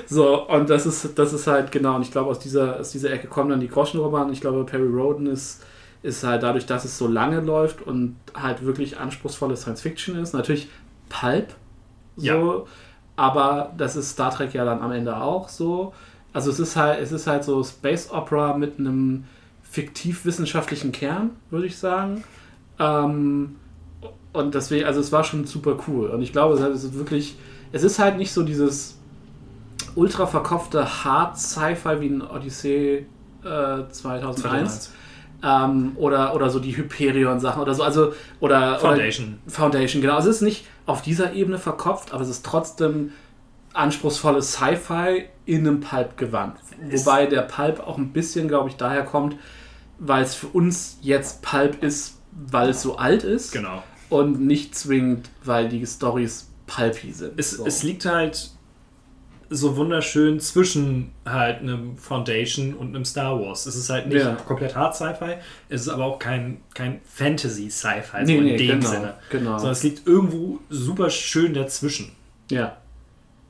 So, 0.08 0.48
und 0.48 0.70
das 0.70 0.86
ist, 0.86 1.18
das 1.18 1.34
ist 1.34 1.48
halt 1.48 1.72
genau, 1.72 1.96
und 1.96 2.04
ich 2.04 2.12
glaube, 2.12 2.30
aus 2.30 2.38
dieser, 2.38 2.80
aus 2.80 2.92
dieser 2.92 3.12
Ecke 3.12 3.28
kommen 3.28 3.50
dann 3.50 3.60
die 3.60 3.70
Groschenromane. 3.70 4.32
Ich 4.34 4.42
glaube, 4.42 4.64
Perry 4.66 4.88
Roden 4.88 5.26
ist, 5.26 5.64
ist 6.06 6.24
halt 6.24 6.44
dadurch, 6.44 6.66
dass 6.66 6.86
es 6.86 6.98
so 6.98 7.08
lange 7.08 7.40
läuft 7.42 7.82
und 7.82 8.16
halt 8.36 8.64
wirklich 8.66 9.00
anspruchsvolle 9.00 9.58
Science 9.58 9.82
Fiction 9.82 10.16
ist, 10.18 10.34
natürlich 10.34 10.70
Pulp, 11.10 11.54
so, 12.16 12.24
Ja. 12.26 12.64
aber 13.16 13.74
das 13.78 13.96
ist 13.96 14.12
Star 14.12 14.32
Trek 14.32 14.54
ja 14.54 14.66
dann 14.66 14.82
am 14.82 14.92
Ende 14.92 15.18
auch 15.18 15.50
so. 15.50 15.94
Also 16.34 16.52
es 16.52 16.60
ist 16.60 16.76
halt, 16.76 17.02
es 17.02 17.12
ist 17.12 17.28
halt 17.28 17.44
so 17.44 17.64
Space 17.64 18.12
Opera 18.12 18.58
mit 18.58 18.78
einem 18.80 19.26
fiktiv-wissenschaftlichen 19.64 20.92
Kern, 20.92 21.32
würde 21.50 21.66
ich 21.68 21.78
sagen. 21.78 22.24
Ähm, 22.80 23.56
und 24.34 24.54
deswegen, 24.56 24.86
also 24.86 25.00
es 25.00 25.12
war 25.12 25.24
schon 25.24 25.46
super 25.46 25.78
cool. 25.88 26.10
Und 26.10 26.22
ich 26.22 26.32
glaube, 26.32 26.56
es 26.56 26.84
ist 26.84 26.94
wirklich, 26.94 27.38
es 27.72 27.84
ist 27.84 28.00
halt 28.00 28.18
nicht 28.18 28.32
so 28.34 28.44
dieses 28.44 28.98
ultra 29.96 30.28
verkopfte 30.28 31.04
Hard 31.06 31.38
Sci-Fi 31.38 32.02
wie 32.02 32.08
ein 32.08 32.22
Odyssey 32.22 33.06
äh, 33.44 33.84
2001. 33.92 34.42
2001. 34.42 34.92
Ähm, 35.46 35.92
oder, 35.96 36.34
oder 36.34 36.50
so 36.50 36.60
die 36.60 36.76
Hyperion-Sachen 36.76 37.62
oder 37.62 37.76
so. 37.76 37.84
Also, 37.84 38.14
oder, 38.40 38.80
Foundation. 38.80 39.40
Oder 39.46 39.54
Foundation, 39.54 40.02
genau. 40.02 40.16
Also 40.16 40.30
es 40.30 40.38
ist 40.38 40.42
nicht 40.42 40.66
auf 40.88 41.04
dieser 41.04 41.34
Ebene 41.34 41.60
verkopft, 41.60 42.14
aber 42.14 42.24
es 42.24 42.30
ist 42.30 42.44
trotzdem 42.44 43.12
anspruchsvolles 43.74 44.54
Sci-Fi 44.54 45.26
in 45.46 45.68
einem 45.68 45.82
Pulp-Gewand. 45.82 46.56
Wobei 46.90 47.28
der 47.28 47.42
Pulp 47.42 47.80
auch 47.80 47.98
ein 47.98 48.12
bisschen, 48.12 48.48
glaube 48.48 48.70
ich, 48.70 48.76
daher 48.76 49.04
kommt, 49.04 49.36
weil 50.00 50.24
es 50.24 50.34
für 50.34 50.48
uns 50.48 50.98
jetzt 51.02 51.42
Pulp 51.44 51.84
ist, 51.84 52.20
weil 52.32 52.70
es 52.70 52.82
so 52.82 52.98
alt 52.98 53.24
ist. 53.24 53.52
Genau. 53.52 53.84
Und 54.10 54.42
nicht 54.42 54.76
zwingend, 54.76 55.30
weil 55.44 55.70
die 55.70 55.86
Stories 55.86 56.50
pulpy 56.68 57.12
sind. 57.12 57.40
Es, 57.40 57.52
So. 57.52 57.66
es 57.66 57.84
liegt 57.84 58.06
halt 58.06 58.50
so 59.50 59.76
wunderschön 59.78 60.40
zwischen 60.40 61.12
halt 61.26 61.62
einem 61.62 61.98
Foundation 61.98 62.74
und 62.74 62.96
einem 62.96 63.06
Star 63.06 63.40
Wars. 63.40 63.66
Es 63.66 63.76
ist 63.76 63.90
halt 63.90 64.08
nicht 64.08 64.24
Ja. 64.24 64.34
komplett 64.36 64.76
Hard 64.76 64.96
Sci-Fi, 64.96 65.36
es 65.70 65.82
ist 65.82 65.90
aber 65.90 66.06
auch 66.06 66.20
kein, 66.20 66.62
kein 66.74 67.00
Fantasy 67.06 67.70
Sci-Fi 67.70 68.20
so 68.20 68.26
Nee, 68.26 68.38
in 68.38 68.44
nee, 68.46 68.58
dem 68.58 68.80
genau, 68.80 68.90
Sinne. 68.92 69.14
genau. 69.30 69.52
Sondern 69.58 69.72
es 69.74 69.84
liegt 69.84 70.08
irgendwo 70.08 70.60
super 70.70 71.10
schön 71.10 71.54
dazwischen. 71.54 72.12
Ja. 72.52 72.78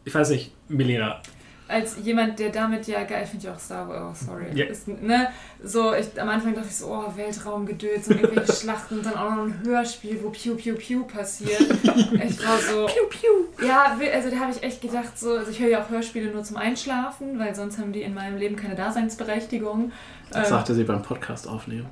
Ich 0.03 0.13
weiß 0.13 0.29
nicht, 0.29 0.51
Milena. 0.69 1.21
Als 1.67 1.97
jemand, 2.03 2.37
der 2.37 2.51
damit 2.51 2.85
ja 2.87 3.03
geil, 3.03 3.21
ich 3.23 3.29
finde 3.31 3.47
ja 3.47 3.53
auch 3.53 3.59
Star 3.59 3.87
Wars, 3.89 4.19
oh, 4.21 4.25
sorry. 4.27 4.45
Ja. 4.53 4.65
Ist, 4.65 4.87
ne, 4.87 5.29
so, 5.63 5.93
ich, 5.95 6.21
am 6.21 6.29
Anfang 6.29 6.53
dachte 6.53 6.67
ich 6.69 6.75
so, 6.75 6.87
oh, 6.87 7.11
Weltraumgedöns 7.15 8.07
und 8.07 8.21
irgendwelche 8.21 8.53
Schlachten 8.61 8.99
und 8.99 9.05
dann 9.05 9.15
auch 9.15 9.31
noch 9.31 9.43
ein 9.45 9.61
Hörspiel, 9.65 10.19
wo 10.21 10.29
Piu 10.29 10.55
Piu 10.55 10.75
Piu 10.75 11.03
passiert. 11.05 11.61
Ich 11.61 12.47
war 12.47 12.59
so. 12.59 12.85
Piu 12.85 13.07
Piu. 13.09 13.67
Ja, 13.67 13.97
also 14.13 14.29
da 14.29 14.37
habe 14.37 14.51
ich 14.51 14.61
echt 14.61 14.81
gedacht, 14.81 15.17
so, 15.17 15.31
also 15.31 15.49
ich 15.49 15.59
höre 15.59 15.69
ja 15.69 15.83
auch 15.83 15.89
Hörspiele 15.89 16.31
nur 16.31 16.43
zum 16.43 16.57
Einschlafen, 16.57 17.39
weil 17.39 17.55
sonst 17.55 17.79
haben 17.79 17.91
die 17.93 18.03
in 18.03 18.13
meinem 18.13 18.37
Leben 18.37 18.55
keine 18.55 18.75
Daseinsberechtigung. 18.75 19.91
Das 20.29 20.47
Ähm, 20.47 20.49
sagte 20.49 20.75
sie 20.75 20.83
beim 20.83 21.01
Podcast 21.01 21.47
aufnehmen. 21.47 21.87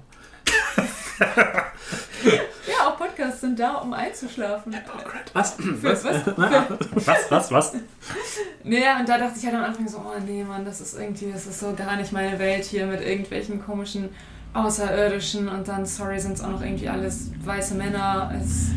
ja, 2.68 2.88
auch 2.88 2.98
Podcasts 2.98 3.42
sind 3.42 3.60
da, 3.60 3.76
um 3.76 3.94
einzuschlafen. 3.94 4.76
Was? 5.34 5.54
Für, 5.54 5.84
Was? 5.84 6.04
was? 6.04 6.26
Was, 7.06 7.32
was, 7.32 7.52
was? 7.52 7.74
Naja, 8.64 9.00
und 9.00 9.10
da 9.10 9.18
dachte 9.18 9.38
ich 9.38 9.46
halt 9.46 9.56
am 9.56 9.64
Anfang 9.64 9.88
so, 9.88 9.98
oh 10.00 10.20
nee, 10.26 10.44
Mann, 10.44 10.66
das 10.66 10.82
ist 10.82 10.98
irgendwie, 10.98 11.32
das 11.32 11.46
ist 11.48 11.60
so 11.60 11.74
gar 11.74 11.96
nicht 11.96 12.12
meine 12.12 12.40
Welt 12.40 12.64
hier 12.66 12.86
mit 12.86 13.02
irgendwelchen 13.02 13.64
komischen 13.64 14.10
Außerirdischen 14.54 15.50
und 15.50 15.68
dann, 15.68 15.86
sorry, 15.86 16.20
sind 16.20 16.34
es 16.34 16.42
auch 16.42 16.52
noch 16.52 16.62
irgendwie 16.62 16.88
alles 16.88 17.32
weiße 17.44 17.76
Männer. 17.76 18.32
Es, 18.40 18.68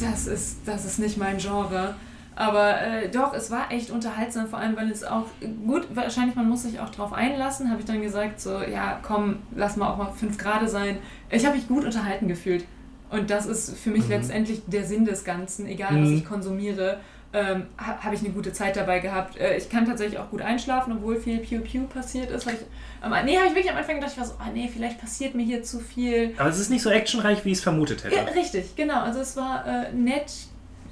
das, 0.00 0.26
ist, 0.26 0.58
das 0.66 0.84
ist 0.84 0.98
nicht 0.98 1.18
mein 1.18 1.38
Genre. 1.38 1.94
Aber 2.38 2.80
äh, 2.82 3.08
doch, 3.08 3.32
es 3.32 3.50
war 3.50 3.72
echt 3.72 3.90
unterhaltsam, 3.90 4.46
vor 4.46 4.58
allem, 4.58 4.76
weil 4.76 4.90
es 4.90 5.02
auch, 5.04 5.24
gut, 5.66 5.86
wahrscheinlich 5.94 6.36
man 6.36 6.48
muss 6.48 6.62
sich 6.64 6.78
auch 6.80 6.90
drauf 6.90 7.12
einlassen, 7.14 7.70
habe 7.70 7.80
ich 7.80 7.86
dann 7.86 8.02
gesagt, 8.02 8.40
so, 8.42 8.60
ja, 8.62 9.00
komm, 9.02 9.38
lass 9.54 9.76
mal 9.76 9.88
auch 9.90 9.96
mal 9.96 10.12
fünf 10.12 10.36
Grade 10.36 10.68
sein. 10.68 10.98
Ich 11.30 11.46
habe 11.46 11.56
mich 11.56 11.66
gut 11.66 11.84
unterhalten 11.84 12.28
gefühlt. 12.28 12.64
Und 13.10 13.30
das 13.30 13.46
ist 13.46 13.78
für 13.78 13.90
mich 13.90 14.04
Mhm. 14.04 14.10
letztendlich 14.10 14.62
der 14.66 14.84
Sinn 14.84 15.04
des 15.06 15.24
Ganzen, 15.24 15.66
egal 15.66 15.90
was 16.02 16.10
Mhm. 16.10 16.16
ich 16.18 16.24
konsumiere, 16.26 16.98
ähm, 17.32 17.66
ha, 17.78 17.98
habe 18.02 18.14
ich 18.14 18.20
eine 18.20 18.30
gute 18.30 18.52
Zeit 18.52 18.76
dabei 18.76 18.98
gehabt. 18.98 19.38
Äh, 19.38 19.56
ich 19.56 19.68
kann 19.70 19.86
tatsächlich 19.86 20.18
auch 20.18 20.28
gut 20.30 20.42
einschlafen, 20.42 20.92
obwohl 20.92 21.16
viel 21.16 21.38
Piu 21.38 21.60
Piu 21.60 21.84
passiert 21.86 22.30
ist. 22.30 22.46
Weil 22.46 22.54
ich, 22.54 22.60
am, 23.00 23.12
nee, 23.24 23.36
habe 23.36 23.46
ich 23.48 23.54
wirklich 23.54 23.70
am 23.70 23.78
Anfang 23.78 23.94
gedacht, 23.96 24.12
ich 24.12 24.18
war 24.18 24.26
so, 24.26 24.34
oh 24.38 24.50
nee, 24.52 24.68
vielleicht 24.72 25.00
passiert 25.00 25.34
mir 25.34 25.42
hier 25.44 25.62
zu 25.62 25.78
viel. 25.80 26.34
Aber 26.36 26.48
es 26.50 26.58
ist 26.58 26.68
nicht 26.70 26.82
so 26.82 26.90
actionreich, 26.90 27.44
wie 27.44 27.52
ich 27.52 27.58
es 27.58 27.62
vermutet 27.62 28.04
hätte. 28.04 28.14
Ja, 28.14 28.22
richtig, 28.34 28.76
genau. 28.76 29.00
Also 29.00 29.20
es 29.20 29.36
war 29.36 29.66
äh, 29.66 29.92
nett, 29.92 30.32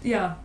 ja, 0.02 0.36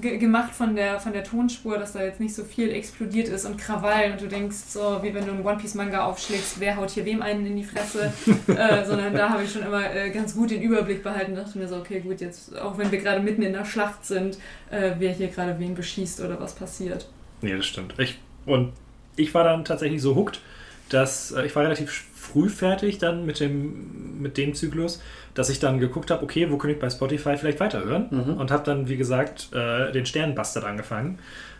ge 0.00 0.18
gemacht 0.18 0.52
von 0.52 0.76
der, 0.76 1.00
von 1.00 1.12
der 1.12 1.24
Tonspur, 1.24 1.78
dass 1.78 1.92
da 1.92 2.02
jetzt 2.02 2.20
nicht 2.20 2.34
so 2.34 2.44
viel 2.44 2.70
explodiert 2.70 3.28
ist 3.28 3.44
und 3.44 3.58
Krawall 3.58 4.12
und 4.12 4.20
du 4.20 4.28
denkst 4.28 4.56
so, 4.68 5.00
wie 5.02 5.12
wenn 5.14 5.24
du 5.26 5.32
einen 5.32 5.44
One-Piece-Manga 5.44 6.04
aufschlägst, 6.04 6.60
wer 6.60 6.76
haut 6.76 6.90
hier 6.90 7.04
wem 7.04 7.22
einen 7.22 7.46
in 7.46 7.56
die 7.56 7.64
Fresse, 7.64 8.12
äh, 8.46 8.84
sondern 8.84 9.14
da 9.14 9.30
habe 9.30 9.42
ich 9.42 9.52
schon 9.52 9.62
immer 9.62 9.94
äh, 9.94 10.10
ganz 10.10 10.34
gut 10.34 10.50
den 10.50 10.62
Überblick 10.62 11.02
behalten, 11.02 11.34
dachte 11.34 11.58
mir 11.58 11.68
so, 11.68 11.76
okay, 11.76 12.00
gut, 12.00 12.20
jetzt, 12.20 12.56
auch 12.58 12.78
wenn 12.78 12.90
wir 12.90 12.98
gerade 12.98 13.20
mitten 13.20 13.42
in 13.42 13.52
der 13.52 13.64
Schlacht 13.64 14.04
sind, 14.04 14.38
äh, 14.70 14.92
wer 14.98 15.12
hier 15.12 15.28
gerade 15.28 15.58
wen 15.58 15.74
beschießt 15.74 16.20
oder 16.20 16.40
was 16.40 16.54
passiert. 16.54 17.08
Nee, 17.42 17.56
das 17.56 17.66
stimmt. 17.66 17.94
Ich, 17.98 18.18
und 18.46 18.72
ich 19.16 19.34
war 19.34 19.44
dann 19.44 19.64
tatsächlich 19.64 20.02
so 20.02 20.14
hooked, 20.14 20.40
dass 20.88 21.32
äh, 21.32 21.46
ich 21.46 21.56
war 21.56 21.64
relativ 21.64 22.06
früh 22.30 22.48
fertig 22.48 22.98
dann 22.98 23.26
mit 23.26 23.40
dem, 23.40 24.20
mit 24.20 24.36
dem 24.36 24.54
Zyklus, 24.54 25.02
dass 25.34 25.50
ich 25.50 25.58
dann 25.58 25.80
geguckt 25.80 26.10
habe, 26.10 26.22
okay, 26.22 26.50
wo 26.50 26.56
kann 26.56 26.70
ich 26.70 26.78
bei 26.78 26.90
Spotify 26.90 27.36
vielleicht 27.36 27.60
weiterhören? 27.60 28.06
Mhm. 28.10 28.34
Und 28.34 28.50
habe 28.50 28.64
dann, 28.64 28.88
wie 28.88 28.96
gesagt, 28.96 29.48
äh, 29.52 29.92
den 29.92 30.06
Sternbastard 30.06 30.64
angefangen. 30.64 31.18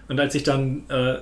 Und 0.09 0.19
als 0.19 0.35
ich 0.35 0.43
dann 0.43 0.85
äh, 0.89 1.19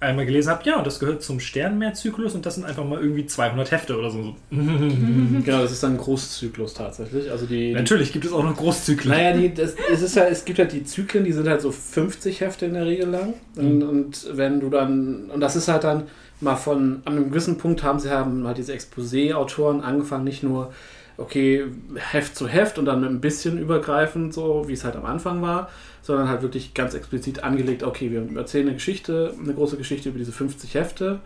einmal 0.00 0.26
gelesen 0.26 0.50
habe, 0.50 0.62
ja, 0.64 0.76
und 0.76 0.86
das 0.86 1.00
gehört 1.00 1.22
zum 1.22 1.40
Sternenmeerzyklus 1.40 2.34
und 2.34 2.46
das 2.46 2.54
sind 2.54 2.64
einfach 2.64 2.84
mal 2.84 3.00
irgendwie 3.00 3.26
200 3.26 3.70
Hefte 3.70 3.98
oder 3.98 4.10
so. 4.10 4.36
Genau, 4.50 5.62
das 5.62 5.72
ist 5.72 5.82
dann 5.82 5.92
ein 5.92 5.98
Großzyklus 5.98 6.74
tatsächlich. 6.74 7.30
Also 7.30 7.46
die, 7.46 7.72
Natürlich 7.72 8.12
gibt 8.12 8.24
es 8.24 8.32
auch 8.32 8.44
noch 8.44 8.56
Großzyklen. 8.56 9.14
Naja, 9.14 9.36
die, 9.36 9.54
das, 9.54 9.74
es, 9.90 10.02
ist 10.02 10.14
ja, 10.14 10.24
es 10.24 10.44
gibt 10.44 10.58
halt 10.58 10.72
die 10.72 10.84
Zyklen, 10.84 11.24
die 11.24 11.32
sind 11.32 11.48
halt 11.48 11.60
so 11.60 11.72
50 11.72 12.40
Hefte 12.40 12.66
in 12.66 12.74
der 12.74 12.86
Regel 12.86 13.08
lang. 13.08 13.34
Und, 13.56 13.82
und 13.82 14.36
wenn 14.36 14.60
du 14.60 14.68
dann, 14.68 15.30
und 15.30 15.40
das 15.40 15.56
ist 15.56 15.68
halt 15.68 15.84
dann 15.84 16.04
mal 16.40 16.56
von, 16.56 17.02
an 17.04 17.16
einem 17.16 17.30
gewissen 17.30 17.58
Punkt 17.58 17.82
haben 17.82 17.98
sie 17.98 18.10
haben 18.10 18.46
halt 18.46 18.58
diese 18.58 18.72
Exposé-Autoren 18.72 19.80
angefangen, 19.80 20.24
nicht 20.24 20.42
nur, 20.42 20.72
okay, 21.16 21.64
Heft 21.96 22.36
zu 22.36 22.46
Heft 22.46 22.78
und 22.78 22.84
dann 22.84 23.04
ein 23.04 23.20
bisschen 23.20 23.58
übergreifend, 23.58 24.32
so 24.32 24.64
wie 24.68 24.72
es 24.72 24.84
halt 24.84 24.96
am 24.96 25.04
Anfang 25.04 25.42
war, 25.42 25.68
sondern 26.02 26.28
halt 26.28 26.42
wirklich 26.42 26.74
ganz 26.74 26.94
explizit 26.94 27.42
angelegt, 27.42 27.82
okay, 27.82 28.10
wir 28.10 28.36
erzählen 28.36 28.66
eine 28.66 28.74
Geschichte, 28.74 29.34
eine 29.42 29.54
große 29.54 29.76
Geschichte 29.76 30.08
über 30.08 30.18
diese 30.18 30.32
50 30.32 30.74
Hefte. 30.74 31.20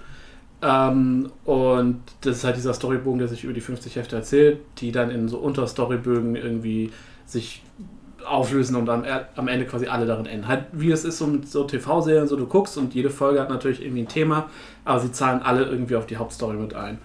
Ähm, 0.63 1.31
und 1.45 2.01
das 2.23 2.39
ist 2.39 2.45
halt 2.45 2.57
dieser 2.57 2.73
Storybogen, 2.73 3.19
der 3.19 3.29
sich 3.29 3.45
über 3.45 3.53
die 3.53 3.61
50 3.61 3.97
Hefte 3.97 4.17
erzählt, 4.17 4.61
die 4.79 4.93
dann 4.93 5.11
in 5.11 5.29
so 5.29 5.39
Unterstorybögen 5.39 6.37
irgendwie 6.37 6.91
sich 7.27 7.63
auflösen 8.27 8.77
und 8.77 8.89
am, 8.89 9.05
am 9.37 9.49
Ende 9.49 9.67
quasi 9.67 9.87
alle 9.87 10.07
darin 10.07 10.27
enden. 10.27 10.49
Halt 10.49 10.65
wie 10.73 10.91
es 10.91 11.05
ist 11.05 11.19
so 11.19 11.27
mit 11.27 11.49
so 11.49 11.65
TV-Serien, 11.65 12.27
so 12.27 12.37
du 12.37 12.47
guckst 12.47 12.77
und 12.79 12.95
jede 12.95 13.11
Folge 13.11 13.41
hat 13.41 13.51
natürlich 13.51 13.83
irgendwie 13.83 14.03
ein 14.03 14.09
Thema, 14.09 14.51
aber 14.85 15.01
sie 15.01 15.13
zahlen 15.13 15.43
alle 15.43 15.65
irgendwie 15.65 15.97
auf 15.97 16.07
die 16.07 16.17
Hauptstory 16.17 16.57
mit 16.57 16.75
ein. 16.75 16.99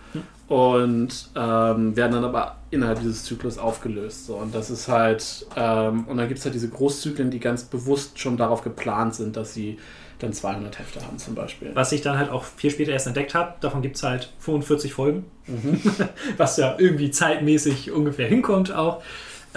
Und 0.48 1.30
ähm, 1.36 1.98
werden 1.98 2.14
dann 2.14 2.24
aber 2.24 2.56
innerhalb 2.72 3.00
dieses 3.00 3.26
Zyklus 3.26 3.58
aufgelöst. 3.58 4.28
So. 4.28 4.36
Und 4.36 4.56
das 4.56 4.70
ist 4.70 4.88
halt, 4.88 5.46
ähm, 5.58 6.06
und 6.08 6.16
dann 6.16 6.30
gibt 6.30 6.40
es 6.40 6.46
halt 6.46 6.56
diese 6.56 6.70
Großzyklen, 6.70 7.32
die 7.32 7.40
ganz 7.40 7.66
bewusst 7.66 8.18
schon 8.18 8.38
darauf 8.38 8.62
geplant 8.62 9.14
sind, 9.16 9.36
dass 9.36 9.54
sie 9.54 9.78
dann 10.20 10.34
200 10.34 10.80
Hefte 10.80 11.06
haben 11.06 11.18
zum 11.18 11.36
Beispiel. 11.36 11.72
Was 11.74 11.92
ich 11.92 12.02
dann 12.02 12.18
halt 12.18 12.32
auch 12.32 12.44
viel 12.44 12.72
später 12.72 12.92
erst 12.92 13.08
entdeckt 13.08 13.36
habe, 13.36 13.54
davon 13.62 13.82
gibt 13.82 13.98
es 13.98 14.04
halt 14.04 14.32
45 14.40 14.94
Folgen, 14.94 15.26
was 16.38 16.58
ja 16.58 16.76
irgendwie 16.78 17.12
zeitmäßig 17.12 17.92
ungefähr 17.92 18.28
hinkommt 18.28 18.72
auch. 18.72 19.02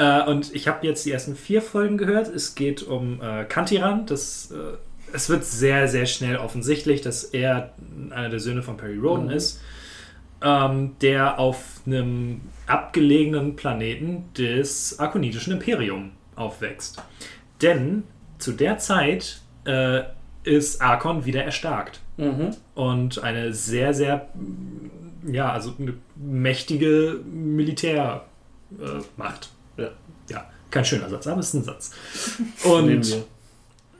Äh, 0.01 0.23
und 0.25 0.55
ich 0.55 0.67
habe 0.67 0.87
jetzt 0.87 1.05
die 1.05 1.12
ersten 1.12 1.37
vier 1.37 1.61
Folgen 1.61 1.99
gehört. 1.99 2.29
Es 2.29 2.55
geht 2.55 2.83
um 2.83 3.20
äh, 3.20 3.45
Kantiran. 3.45 4.07
Das, 4.07 4.51
äh, 4.51 4.79
es 5.12 5.29
wird 5.29 5.45
sehr, 5.45 5.89
sehr 5.89 6.07
schnell 6.07 6.39
offensichtlich, 6.39 7.03
dass 7.03 7.25
er 7.25 7.75
einer 8.09 8.31
der 8.31 8.41
Söhne 8.41 8.62
von 8.62 8.79
Perry 8.79 8.97
Roden 8.97 9.27
Mhm. 9.27 9.31
ist, 9.33 9.61
ähm, 10.43 10.97
der 11.03 11.39
auf 11.39 11.83
einem 11.87 12.41
abgelegenen 12.67 13.57
Planeten 13.57 14.25
des 14.39 14.99
arkonidischen 14.99 15.53
Imperium 15.53 16.12
aufwächst. 16.35 17.03
Denn 17.61 18.05
zu 18.39 18.53
der 18.53 18.79
Zeit 18.79 19.43
äh, 19.67 20.01
ist 20.45 20.81
Arkon 20.81 21.27
wieder 21.27 21.45
erstarkt. 21.45 22.01
Mhm. 22.17 22.57
Und 22.75 23.23
eine 23.23 23.53
sehr, 23.53 23.93
sehr, 23.93 24.29
ja, 25.31 25.53
also 25.53 25.75
eine 25.79 25.93
mächtige 26.17 27.20
Militärmacht. 27.31 28.23
Äh. 28.81 29.60
Ja. 29.77 29.91
ja, 30.29 30.51
kein 30.71 30.85
schöner 30.85 31.09
Satz, 31.09 31.27
aber 31.27 31.41
es 31.41 31.49
ist 31.49 31.55
ein 31.55 31.65
Satz. 31.65 31.91
Und 32.65 33.07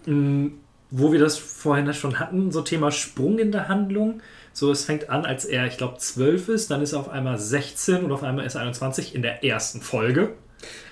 wir. 0.07 0.51
wo 0.91 1.13
wir 1.13 1.21
das 1.21 1.39
vorhin 1.39 1.93
schon 1.95 2.19
hatten, 2.19 2.51
so 2.51 2.63
Thema 2.63 2.91
Sprung 2.91 3.39
in 3.39 3.53
der 3.53 3.69
Handlung. 3.69 4.21
So, 4.53 4.73
es 4.73 4.85
fängt 4.85 5.09
an, 5.11 5.25
als 5.25 5.45
er, 5.45 5.67
ich 5.67 5.77
glaube, 5.77 5.99
12 5.99 6.49
ist, 6.49 6.71
dann 6.71 6.83
ist 6.83 6.93
er 6.93 7.01
auf 7.01 7.09
einmal 7.09 7.39
16 7.39 8.05
und 8.05 8.11
auf 8.11 8.23
einmal 8.25 8.45
ist 8.45 8.57
er 8.57 8.63
21 8.63 9.15
in 9.15 9.23
der 9.23 9.45
ersten 9.45 9.81
Folge. 9.81 10.31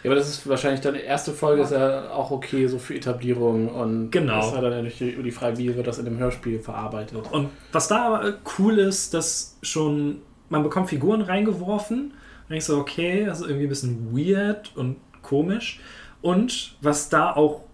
Ja, 0.02 0.10
aber 0.10 0.14
das 0.14 0.28
ist 0.28 0.48
wahrscheinlich 0.48 0.80
dann 0.80 0.94
die 0.94 1.00
erste 1.00 1.32
Folge, 1.32 1.62
ist 1.62 1.72
ja 1.72 2.10
auch 2.10 2.30
okay, 2.30 2.66
so 2.68 2.78
für 2.78 2.94
Etablierung 2.94 3.68
und 3.68 4.10
Genau. 4.10 4.36
das 4.36 4.54
hat 4.54 4.62
dann 4.62 4.82
durch 4.82 4.98
die, 4.98 5.10
über 5.10 5.22
die 5.24 5.32
Freibier 5.32 5.76
wird 5.76 5.86
das 5.86 5.98
in 5.98 6.04
dem 6.04 6.18
Hörspiel 6.18 6.60
verarbeitet. 6.60 7.18
Und 7.30 7.50
was 7.72 7.88
da 7.88 8.06
aber 8.06 8.34
cool 8.58 8.78
ist, 8.78 9.12
dass 9.12 9.58
schon, 9.62 10.22
man 10.48 10.62
bekommt 10.62 10.88
Figuren 10.88 11.20
reingeworfen 11.20 12.14
und 12.48 12.56
ich 12.56 12.64
so, 12.64 12.78
okay, 12.78 13.24
das 13.24 13.40
ist 13.40 13.46
irgendwie 13.46 13.66
ein 13.66 13.70
bisschen 13.70 14.16
weird 14.16 14.76
und 14.76 14.96
komisch. 15.22 15.80
Und 16.22 16.76
was 16.80 17.08
da 17.08 17.32
auch, 17.32 17.64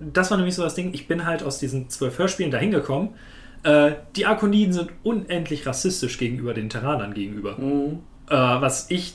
das 0.00 0.30
war 0.30 0.38
nämlich 0.38 0.54
so 0.54 0.62
das 0.62 0.74
Ding, 0.74 0.92
ich 0.94 1.06
bin 1.06 1.26
halt 1.26 1.42
aus 1.42 1.58
diesen 1.58 1.88
zwölf 1.90 2.18
Hörspielen 2.18 2.50
dahin 2.50 2.70
gekommen. 2.70 3.10
Äh, 3.62 3.92
die 4.16 4.26
Arkoniden 4.26 4.72
sind 4.72 4.90
unendlich 5.02 5.66
rassistisch 5.66 6.18
gegenüber 6.18 6.54
den 6.54 6.68
Terranern 6.68 7.14
gegenüber. 7.14 7.56
Äh, 8.28 8.34
was 8.34 8.90
ich 8.90 9.14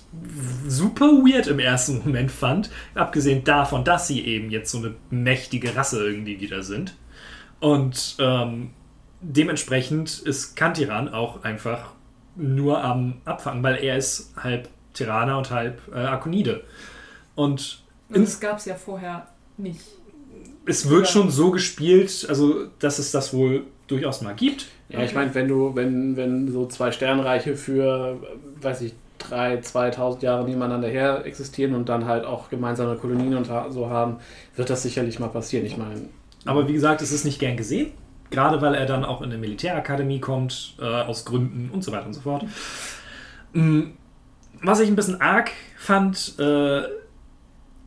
super 0.67 1.05
weird 1.05 1.47
im 1.47 1.59
ersten 1.59 1.99
Moment 1.99 2.31
fand, 2.31 2.69
abgesehen 2.95 3.43
davon, 3.43 3.83
dass 3.83 4.07
sie 4.07 4.25
eben 4.25 4.51
jetzt 4.51 4.71
so 4.71 4.77
eine 4.77 4.95
mächtige 5.09 5.75
Rasse 5.75 6.05
irgendwie 6.05 6.39
wieder 6.39 6.63
sind. 6.63 6.95
Und 7.59 8.15
ähm, 8.19 8.69
dementsprechend 9.21 10.19
ist 10.19 10.55
Kantiran 10.55 11.09
auch 11.09 11.43
einfach 11.43 11.93
nur 12.35 12.83
am 12.83 13.15
Abfangen, 13.25 13.63
weil 13.63 13.83
er 13.83 13.97
ist 13.97 14.33
halb 14.37 14.69
Terraner 14.97 15.37
und 15.37 15.51
halb 15.51 15.81
äh, 15.93 15.97
Arkonide. 15.99 16.63
Und 17.35 17.81
Und 18.09 18.23
das 18.23 18.39
gab 18.39 18.57
es 18.57 18.65
ja 18.65 18.75
vorher 18.75 19.27
nicht. 19.57 19.79
es 20.65 20.89
wird 20.89 21.01
Oder- 21.01 21.07
schon 21.09 21.31
so 21.31 21.51
gespielt, 21.51 22.25
also 22.29 22.65
dass 22.79 22.99
es 22.99 23.11
das 23.11 23.33
wohl 23.33 23.63
durchaus 23.87 24.21
mal 24.21 24.33
gibt. 24.35 24.67
Ja, 24.89 25.01
ich 25.03 25.13
meine, 25.13 25.33
wenn 25.35 25.47
du, 25.49 25.75
wenn, 25.75 26.15
wenn 26.15 26.49
so 26.51 26.65
zwei 26.65 26.91
Sternreiche 26.91 27.55
für, 27.57 28.17
äh, 28.21 28.63
weiß 28.63 28.81
ich, 28.81 28.93
drei, 29.17 29.59
2000 29.59 30.23
Jahre 30.23 30.45
nebeneinander 30.45 30.87
her 30.87 31.25
existieren 31.25 31.73
und 31.75 31.89
dann 31.89 32.05
halt 32.05 32.23
auch 32.25 32.49
gemeinsame 32.49 32.95
Kolonien 32.95 33.35
und 33.35 33.45
so 33.71 33.89
haben, 33.89 34.17
wird 34.55 34.69
das 34.69 34.83
sicherlich 34.83 35.19
mal 35.19 35.27
passieren. 35.29 35.65
Ich 35.65 35.75
meine, 35.77 36.07
Aber 36.45 36.67
wie 36.67 36.73
gesagt, 36.73 37.01
es 37.01 37.11
ist 37.11 37.25
nicht 37.25 37.39
gern 37.39 37.57
gesehen. 37.57 37.91
Gerade 38.29 38.61
weil 38.61 38.75
er 38.75 38.85
dann 38.85 39.03
auch 39.05 39.21
in 39.21 39.29
eine 39.29 39.37
Militärakademie 39.37 40.19
kommt, 40.19 40.75
äh, 40.79 40.83
aus 40.85 41.25
Gründen 41.25 41.69
und 41.73 41.83
so 41.83 41.91
weiter 41.91 42.05
und 42.05 42.13
so 42.13 42.21
fort. 42.21 42.45
Mm, 43.53 43.81
Was 44.67 44.79
ich 44.79 44.89
ein 44.89 44.95
bisschen 44.95 45.21
arg 45.21 45.51
fand, 45.77 46.37
äh, 46.39 46.81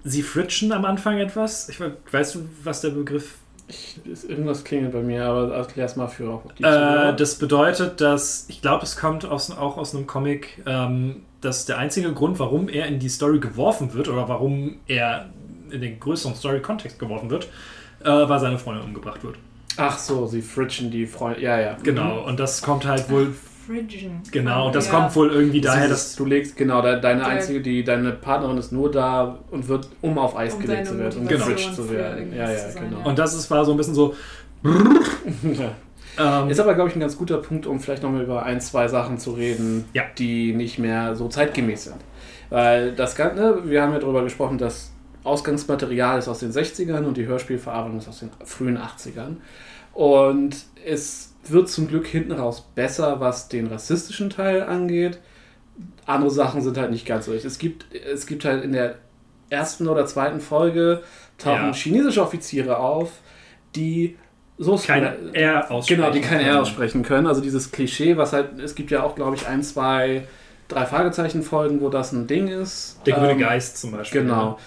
sie 0.05 0.23
fritschen 0.23 0.73
am 0.73 0.85
Anfang 0.85 1.19
etwas. 1.19 1.69
Ich 1.69 1.79
we- 1.81 1.97
weißt 2.11 2.35
du, 2.37 2.49
was 2.65 2.81
der 2.81 2.91
Begriff 2.91 3.35
ich, 3.69 4.01
ist, 4.05 4.25
irgendwas 4.29 4.65
klingelt 4.65 4.93
bei 4.93 5.01
mir, 5.03 5.25
aber 5.25 5.55
erklär's 5.55 5.95
mal 5.95 6.09
für 6.09 6.31
auch 6.31 6.43
die 6.59 6.65
Äh, 6.65 7.15
das 7.15 7.37
bedeutet, 7.37 8.01
dass 8.01 8.47
ich 8.49 8.63
glaube, 8.63 8.83
es 8.85 8.97
kommt 8.97 9.25
aus, 9.25 9.51
auch 9.51 9.77
aus 9.77 9.95
einem 9.95 10.07
Comic, 10.09 10.63
ähm, 10.67 11.23
dass 11.41 11.67
der 11.67 11.79
einzige 11.79 12.13
Grund, 12.13 12.39
warum 12.39 12.69
er 12.69 12.87
in 12.87 12.99
die 12.99 13.09
Story 13.09 13.39
geworfen 13.39 13.95
wird 13.95 14.09
oder 14.09 14.29
warum 14.29 14.77
er 14.89 15.27
in 15.71 15.81
den 15.81 16.01
größeren 16.01 16.35
Story-Kontext 16.35 16.99
geworfen 16.99 17.31
wird, 17.31 17.49
äh, 18.03 18.09
weil 18.09 18.41
seine 18.41 18.59
Freundin 18.59 18.85
umgebracht 18.87 19.23
wird. 19.23 19.37
Ach 19.77 19.97
so, 19.99 20.27
sie 20.27 20.43
fritschen 20.43 20.91
die 20.91 21.07
Freunde. 21.07 21.41
Ja, 21.41 21.61
ja. 21.61 21.77
Genau, 21.83 22.25
und 22.27 22.41
das 22.41 22.61
kommt 22.63 22.87
halt 22.87 23.09
wohl. 23.09 23.35
Fridgen. 23.71 24.21
Genau, 24.33 24.67
und 24.67 24.75
das 24.75 24.87
Ja. 24.89 24.93
kommt 24.95 25.15
wohl 25.17 25.31
irgendwie 25.31 25.61
daher, 25.61 25.89
dass. 25.89 26.17
du 26.17 26.25
legst, 26.25 26.57
genau, 26.57 26.83
de, 26.83 27.01
deine 27.01 27.25
einzige, 27.25 27.61
die, 27.61 27.85
deine 27.85 28.11
Partnerin 28.13 28.59
ist 28.59 28.73
nur 28.73 28.91
da 28.91 29.39
und 29.51 29.69
wird, 29.69 29.89
um 30.01 30.19
auf 30.19 30.37
Eis 30.37 30.55
Um 30.55 30.61
gelegt 30.63 30.89
zu 30.89 30.99
werden, 30.99 31.19
um 31.19 31.23
Motivation 31.25 31.55
gefridged 31.57 31.75
zu 31.77 31.91
werden. 31.91 32.35
Ja, 32.37 32.51
ja, 32.51 32.57
zu 32.57 32.73
sein, 32.73 32.91
genau. 32.91 33.09
Und 33.09 33.19
das 33.19 33.35
ist, 33.35 33.51
war 33.51 33.65
so 33.65 33.71
ein 33.73 33.77
bisschen 33.77 33.95
so. 33.95 34.15
Ähm, 36.19 36.51
Ist 36.51 36.59
aber, 36.59 36.75
glaube 36.75 36.91
ich, 36.91 36.97
ein 36.97 37.01
ganz 37.01 37.17
guter 37.17 37.39
Punkt, 37.39 37.67
um 37.67 37.79
vielleicht 37.79 38.03
nochmal 38.03 38.23
über 38.23 38.43
ein, 38.43 38.61
zwei 38.61 38.89
Sachen 38.89 39.19
zu 39.19 39.31
reden, 39.31 39.85
Ja. 39.93 40.03
die 40.19 40.53
nicht 40.53 40.79
mehr 40.79 41.15
so 41.15 41.29
zeitgemäß 41.29 41.85
sind. 41.85 41.97
Weil 42.51 42.93
das 42.93 43.15
Ganze, 43.15 43.71
wir 43.71 43.81
haben 43.81 43.93
ja 43.93 44.01
darüber 44.01 44.25
gesprochen, 44.25 44.59
das 44.59 44.91
Ausgangsmaterial 45.23 46.19
ist 46.19 46.27
aus 46.27 46.41
den 46.41 46.51
60ern 46.51 47.05
und 47.05 47.17
die 47.17 47.27
Hörspielverarbeitung 47.27 47.99
ist 47.99 48.09
aus 48.09 48.19
den 48.19 48.31
frühen 48.45 48.77
80ern. 48.77 49.37
Und 49.95 50.57
es 50.85 51.30
wird 51.45 51.69
zum 51.69 51.89
Glück 51.89 52.07
hinten 52.07 52.33
raus 52.33 52.69
besser, 52.75 53.21
was 53.21 53.49
den 53.49 53.67
rassistischen 53.67 54.31
Teil 54.31 54.63
angeht. 54.63 55.19
Andere 56.07 56.31
Sachen 56.31 56.61
sind 56.61 56.77
halt 56.77 56.91
nicht 56.91 57.07
ganz 57.07 57.27
so. 57.27 57.33
Es 57.33 57.59
gibt, 57.59 57.87
es 57.95 58.27
gibt 58.27 58.45
halt 58.45 58.63
in 58.65 58.73
der 58.73 58.97
ersten 59.49 59.89
oder 59.89 60.07
zweiten 60.07 60.41
Folge 60.41 61.03
tauchen 61.39 61.67
Ja. 61.69 61.73
chinesische 61.73 62.23
Offiziere 62.23 62.79
auf, 62.79 63.11
die 63.75 64.17
so 64.59 64.77
kein 64.77 65.35
R 65.35 65.71
aussprechen. 65.71 66.01
Genau, 66.03 66.13
die 66.13 66.21
kein 66.21 66.41
R 66.41 66.45
können. 66.47 66.59
aussprechen 66.59 67.03
können. 67.03 67.27
Also 67.27 67.41
dieses 67.41 67.71
Klischee, 67.73 68.17
was 68.19 68.33
halt, 68.35 68.59
es 68.59 68.75
gibt 68.75 68.91
ja 68.91 69.03
auch, 69.03 69.15
glaube 69.15 69.37
ich, 69.37 69.47
ein, 69.47 69.63
zwei, 69.63 70.27
drei 70.69 70.85
Fragezeichen-Folgen, 70.85 71.81
wo 71.81 71.89
das 71.89 72.13
ein 72.13 72.27
Ding 72.27 72.49
ist. 72.49 72.99
Der 73.07 73.15
grüne 73.15 73.33
Ähm, 73.33 73.39
Geist 73.39 73.79
zum 73.79 73.93
Beispiel. 73.93 74.23
Genau. 74.23 74.59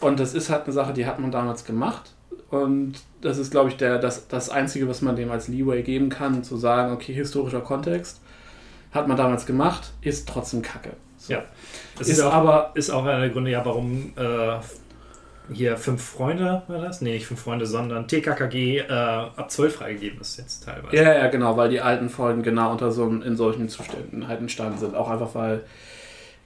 Und 0.00 0.18
das 0.18 0.32
ist 0.34 0.48
halt 0.48 0.64
eine 0.64 0.72
Sache, 0.72 0.94
die 0.94 1.04
hat 1.06 1.18
man 1.18 1.30
damals 1.30 1.64
gemacht. 1.66 2.14
Und 2.50 2.94
das 3.22 3.38
ist, 3.38 3.50
glaube 3.50 3.70
ich, 3.70 3.76
der, 3.76 3.98
das, 3.98 4.28
das 4.28 4.50
Einzige, 4.50 4.88
was 4.88 5.00
man 5.02 5.16
dem 5.16 5.30
als 5.30 5.48
Leeway 5.48 5.82
geben 5.82 6.08
kann, 6.10 6.44
zu 6.44 6.56
sagen, 6.56 6.92
okay, 6.92 7.12
historischer 7.14 7.60
Kontext, 7.60 8.20
hat 8.92 9.08
man 9.08 9.16
damals 9.16 9.46
gemacht, 9.46 9.92
ist 10.02 10.28
trotzdem 10.28 10.60
Kacke. 10.62 10.90
So. 11.16 11.32
Ja. 11.34 11.42
Das 11.98 12.08
Ist 12.08 12.18
ist, 12.18 12.24
auch, 12.24 12.32
aber- 12.32 12.72
ist 12.74 12.90
auch 12.90 13.04
einer 13.04 13.20
der 13.20 13.30
Gründe, 13.30 13.50
ja, 13.50 13.64
warum 13.64 14.12
äh, 14.16 14.58
hier 15.52 15.76
fünf 15.76 16.02
Freunde 16.02 16.62
war 16.68 16.78
das? 16.80 17.00
Nee, 17.00 17.14
nicht 17.14 17.26
fünf 17.26 17.40
Freunde, 17.40 17.66
sondern 17.66 18.06
TKKG 18.06 18.78
äh, 18.78 18.90
ab 18.90 19.50
12 19.50 19.76
freigegeben 19.76 20.20
ist 20.20 20.36
jetzt 20.38 20.64
teilweise. 20.64 20.94
Ja, 20.96 21.14
ja, 21.14 21.26
genau, 21.28 21.56
weil 21.56 21.70
die 21.70 21.80
alten 21.80 22.08
Folgen 22.10 22.42
genau 22.42 22.70
unter 22.72 22.92
so 22.92 23.06
in 23.08 23.36
solchen 23.36 23.68
Zuständen 23.68 24.28
halt 24.28 24.40
entstanden 24.40 24.78
sind. 24.78 24.94
Auch 24.94 25.08
einfach, 25.10 25.34
weil 25.34 25.62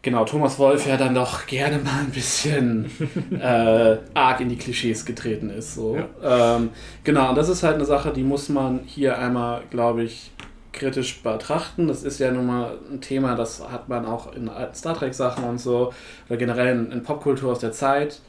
genau 0.03 0.25
Thomas 0.25 0.59
Wolf 0.59 0.87
ja 0.87 0.97
dann 0.97 1.15
doch 1.15 1.47
gerne 1.47 1.79
mal 1.79 2.01
ein 2.01 2.11
bisschen 2.11 2.91
äh, 3.41 3.99
arg 4.15 4.41
in 4.41 4.49
die 4.49 4.57
Klischees 4.57 5.05
getreten 5.05 5.51
ist. 5.51 5.75
So. 5.75 5.99
Ähm, 6.23 6.71
genau, 7.05 7.31
und 7.31 7.37
das 7.37 7.49
ist 7.49 7.63
halt 7.63 7.75
eine 7.77 7.85
Sache, 7.85 8.13
die 8.13 8.23
muss 8.23 8.49
man 8.49 8.81
hier 8.87 9.19
einmal, 9.19 9.63
glaube 9.71 10.05
ich, 10.05 10.31
kritisch 10.77 11.23
betrachten. 11.23 11.89
Das 11.89 12.03
ist 12.03 12.21
ja 12.21 12.31
nun 12.31 12.47
mal 12.47 12.79
ein 12.91 13.01
Thema, 13.01 13.35
das 13.35 13.69
hat 13.69 13.89
man 13.89 14.07
auch 14.07 14.33
in 14.33 14.49
alten 14.49 14.75
Star 14.75 14.95
Trek-Sachen 14.95 15.45
und 15.45 15.59
so, 15.59 15.93
oder 16.29 16.37
generell 16.37 16.77
in, 16.77 16.93
in 16.93 17.03
Popkultur 17.03 17.53
aus 17.53 17.59
der 17.59 17.73
Zeit. 17.73 18.21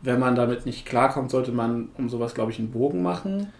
Wenn 0.00 0.20
man 0.20 0.36
damit 0.36 0.64
nicht 0.64 0.86
klarkommt, 0.86 1.30
sollte 1.30 1.50
man 1.50 1.88
um 1.98 2.08
sowas, 2.08 2.34
glaube 2.34 2.52
ich, 2.52 2.58
einen 2.58 2.70
Bogen 2.70 3.02
machen. 3.02 3.52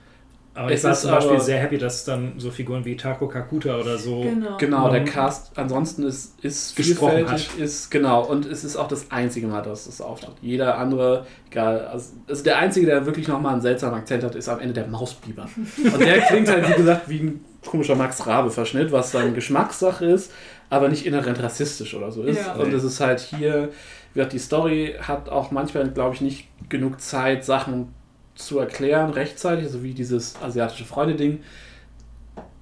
Aber 0.59 0.73
ich 0.73 0.83
war 0.83 0.93
zum 0.93 1.13
Beispiel 1.13 1.39
sehr 1.39 1.61
happy, 1.61 1.79
dass 1.79 2.05
dann 2.05 2.33
so 2.37 2.51
Figuren 2.51 2.85
wie 2.85 2.97
Tako 2.97 3.29
Kakuta 3.29 3.79
oder 3.79 3.97
so. 3.97 4.23
Genau, 4.23 4.57
genau 4.57 4.91
der 4.91 5.05
Cast 5.05 5.57
ansonsten 5.57 6.03
ist, 6.03 6.35
ist 6.43 6.75
vielfältig, 6.75 7.51
ist 7.59 7.91
genau 7.91 8.25
und 8.25 8.45
es 8.45 8.65
ist 8.65 8.77
auch 8.77 8.89
das 8.89 9.13
einzige 9.13 9.47
Mal, 9.47 9.63
dass 9.63 9.87
es 9.87 10.01
auftritt. 10.01 10.35
Jeder 10.43 10.77
andere, 10.77 11.27
egal, 11.49 11.87
also, 11.87 12.11
also 12.27 12.43
der 12.43 12.59
einzige, 12.59 12.87
der 12.87 13.07
wirklich 13.07 13.29
nochmal 13.29 13.53
einen 13.53 13.63
seltsamen 13.63 14.01
Akzent 14.01 14.25
hat, 14.25 14.35
ist 14.35 14.49
am 14.49 14.59
Ende 14.59 14.75
der 14.75 14.89
Mausbiber. 14.89 15.49
Und 15.77 16.01
der 16.01 16.23
klingt 16.23 16.49
halt, 16.49 16.69
wie 16.69 16.75
gesagt, 16.75 17.09
wie 17.09 17.21
ein 17.21 17.45
komischer 17.65 17.95
Max 17.95 18.27
Rabe-Verschnitt, 18.27 18.91
was 18.91 19.13
dann 19.13 19.35
Geschmackssache 19.35 20.07
ist, 20.07 20.33
aber 20.71 20.89
nicht 20.89 21.07
inhärent 21.07 21.41
rassistisch 21.41 21.95
oder 21.95 22.11
so 22.11 22.25
ist. 22.25 22.45
Ja. 22.45 22.55
Und 22.55 22.75
es 22.75 22.83
ist 22.83 22.99
halt 22.99 23.21
hier, 23.21 23.69
wird 24.15 24.33
die 24.33 24.41
Story 24.41 24.97
hat 25.01 25.29
auch 25.29 25.53
manchmal, 25.53 25.89
glaube 25.89 26.17
ich, 26.17 26.21
nicht 26.21 26.49
genug 26.69 27.01
Zeit, 27.01 27.45
Sachen 27.45 27.95
zu 28.39 28.59
erklären 28.59 29.11
rechtzeitig, 29.11 29.69
so 29.69 29.83
wie 29.83 29.93
dieses 29.93 30.41
asiatische 30.41 30.85
Freunde-Ding. 30.85 31.41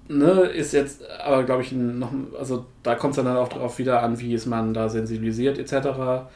Ne, 0.08 0.42
ist 0.42 0.72
jetzt 0.72 1.02
aber, 1.20 1.44
glaube 1.44 1.62
ich, 1.62 1.72
noch, 1.72 2.12
also 2.38 2.66
da 2.82 2.94
kommt 2.94 3.16
es 3.16 3.22
dann 3.22 3.36
auch 3.36 3.48
darauf 3.48 3.78
wieder 3.78 4.02
an, 4.02 4.18
wie 4.20 4.34
ist 4.34 4.46
man 4.46 4.72
da 4.72 4.88
sensibilisiert 4.88 5.58
etc. 5.58 6.28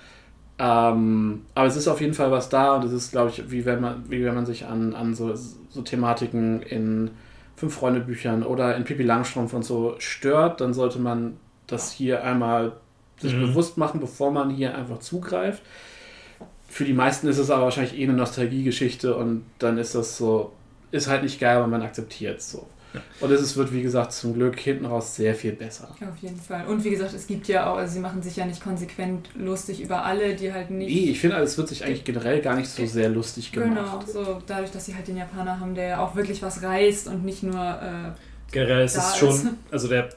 Ähm, 0.58 1.46
aber 1.54 1.66
es 1.68 1.76
ist 1.76 1.88
auf 1.88 2.00
jeden 2.00 2.14
Fall 2.14 2.30
was 2.32 2.48
da 2.48 2.74
und 2.76 2.84
es 2.84 2.92
ist, 2.92 3.12
glaube 3.12 3.30
ich, 3.30 3.50
wie 3.50 3.64
wenn 3.64 3.80
man, 3.80 4.10
wie 4.10 4.24
wenn 4.24 4.34
man 4.34 4.44
sich 4.44 4.66
an, 4.66 4.94
an 4.94 5.14
so, 5.14 5.34
so 5.34 5.82
Thematiken 5.82 6.62
in 6.62 7.12
Fünf-Freunde-Büchern 7.56 8.42
oder 8.42 8.76
in 8.76 8.84
Pippi 8.84 9.04
Langstrumpf 9.04 9.54
und 9.54 9.64
so 9.64 9.94
stört, 9.98 10.60
dann 10.60 10.74
sollte 10.74 10.98
man 10.98 11.36
das 11.66 11.92
hier 11.92 12.24
einmal 12.24 12.72
sich 13.18 13.34
mhm. 13.34 13.40
bewusst 13.40 13.78
machen, 13.78 14.00
bevor 14.00 14.32
man 14.32 14.50
hier 14.50 14.74
einfach 14.74 14.98
zugreift. 14.98 15.62
Für 16.70 16.84
die 16.84 16.92
meisten 16.92 17.26
ist 17.26 17.38
es 17.38 17.50
aber 17.50 17.64
wahrscheinlich 17.64 17.98
eh 17.98 18.04
eine 18.04 18.12
Nostalgiegeschichte 18.12 19.16
und 19.16 19.44
dann 19.58 19.76
ist 19.76 19.96
das 19.96 20.16
so, 20.16 20.52
ist 20.92 21.08
halt 21.08 21.24
nicht 21.24 21.40
geil, 21.40 21.56
aber 21.56 21.66
man 21.66 21.82
akzeptiert 21.82 22.38
es 22.38 22.52
so. 22.52 22.66
Ja. 22.94 23.00
Und 23.20 23.32
es 23.32 23.56
wird, 23.56 23.72
wie 23.72 23.82
gesagt, 23.82 24.12
zum 24.12 24.34
Glück 24.34 24.58
hinten 24.58 24.86
raus 24.86 25.16
sehr 25.16 25.34
viel 25.34 25.52
besser. 25.52 25.88
Auf 25.90 26.16
jeden 26.20 26.40
Fall. 26.40 26.66
Und 26.66 26.82
wie 26.84 26.90
gesagt, 26.90 27.12
es 27.12 27.26
gibt 27.26 27.48
ja 27.48 27.70
auch, 27.70 27.76
also 27.76 27.92
sie 27.94 28.00
machen 28.00 28.22
sich 28.22 28.36
ja 28.36 28.46
nicht 28.46 28.62
konsequent 28.62 29.30
lustig 29.36 29.82
über 29.82 30.04
alle, 30.04 30.34
die 30.34 30.52
halt 30.52 30.70
nicht. 30.70 30.88
Nee, 30.88 31.10
ich 31.10 31.20
finde, 31.20 31.36
es 31.36 31.58
wird 31.58 31.68
sich 31.68 31.84
eigentlich 31.84 32.04
generell 32.04 32.40
gar 32.40 32.56
nicht 32.56 32.68
so 32.68 32.86
sehr 32.86 33.08
lustig 33.08 33.52
gemacht. 33.52 34.06
Genau, 34.06 34.24
so 34.24 34.42
dadurch, 34.46 34.70
dass 34.70 34.86
sie 34.86 34.94
halt 34.94 35.06
den 35.08 35.16
Japaner 35.16 35.58
haben, 35.58 35.74
der 35.74 36.00
auch 36.00 36.14
wirklich 36.14 36.40
was 36.40 36.62
reißt 36.62 37.08
und 37.08 37.24
nicht 37.24 37.42
nur. 37.42 37.54
Äh, 37.54 38.52
generell 38.52 38.84
ist 38.84 38.96
es 38.96 39.16
schon, 39.16 39.56
also 39.70 39.88
der 39.88 40.08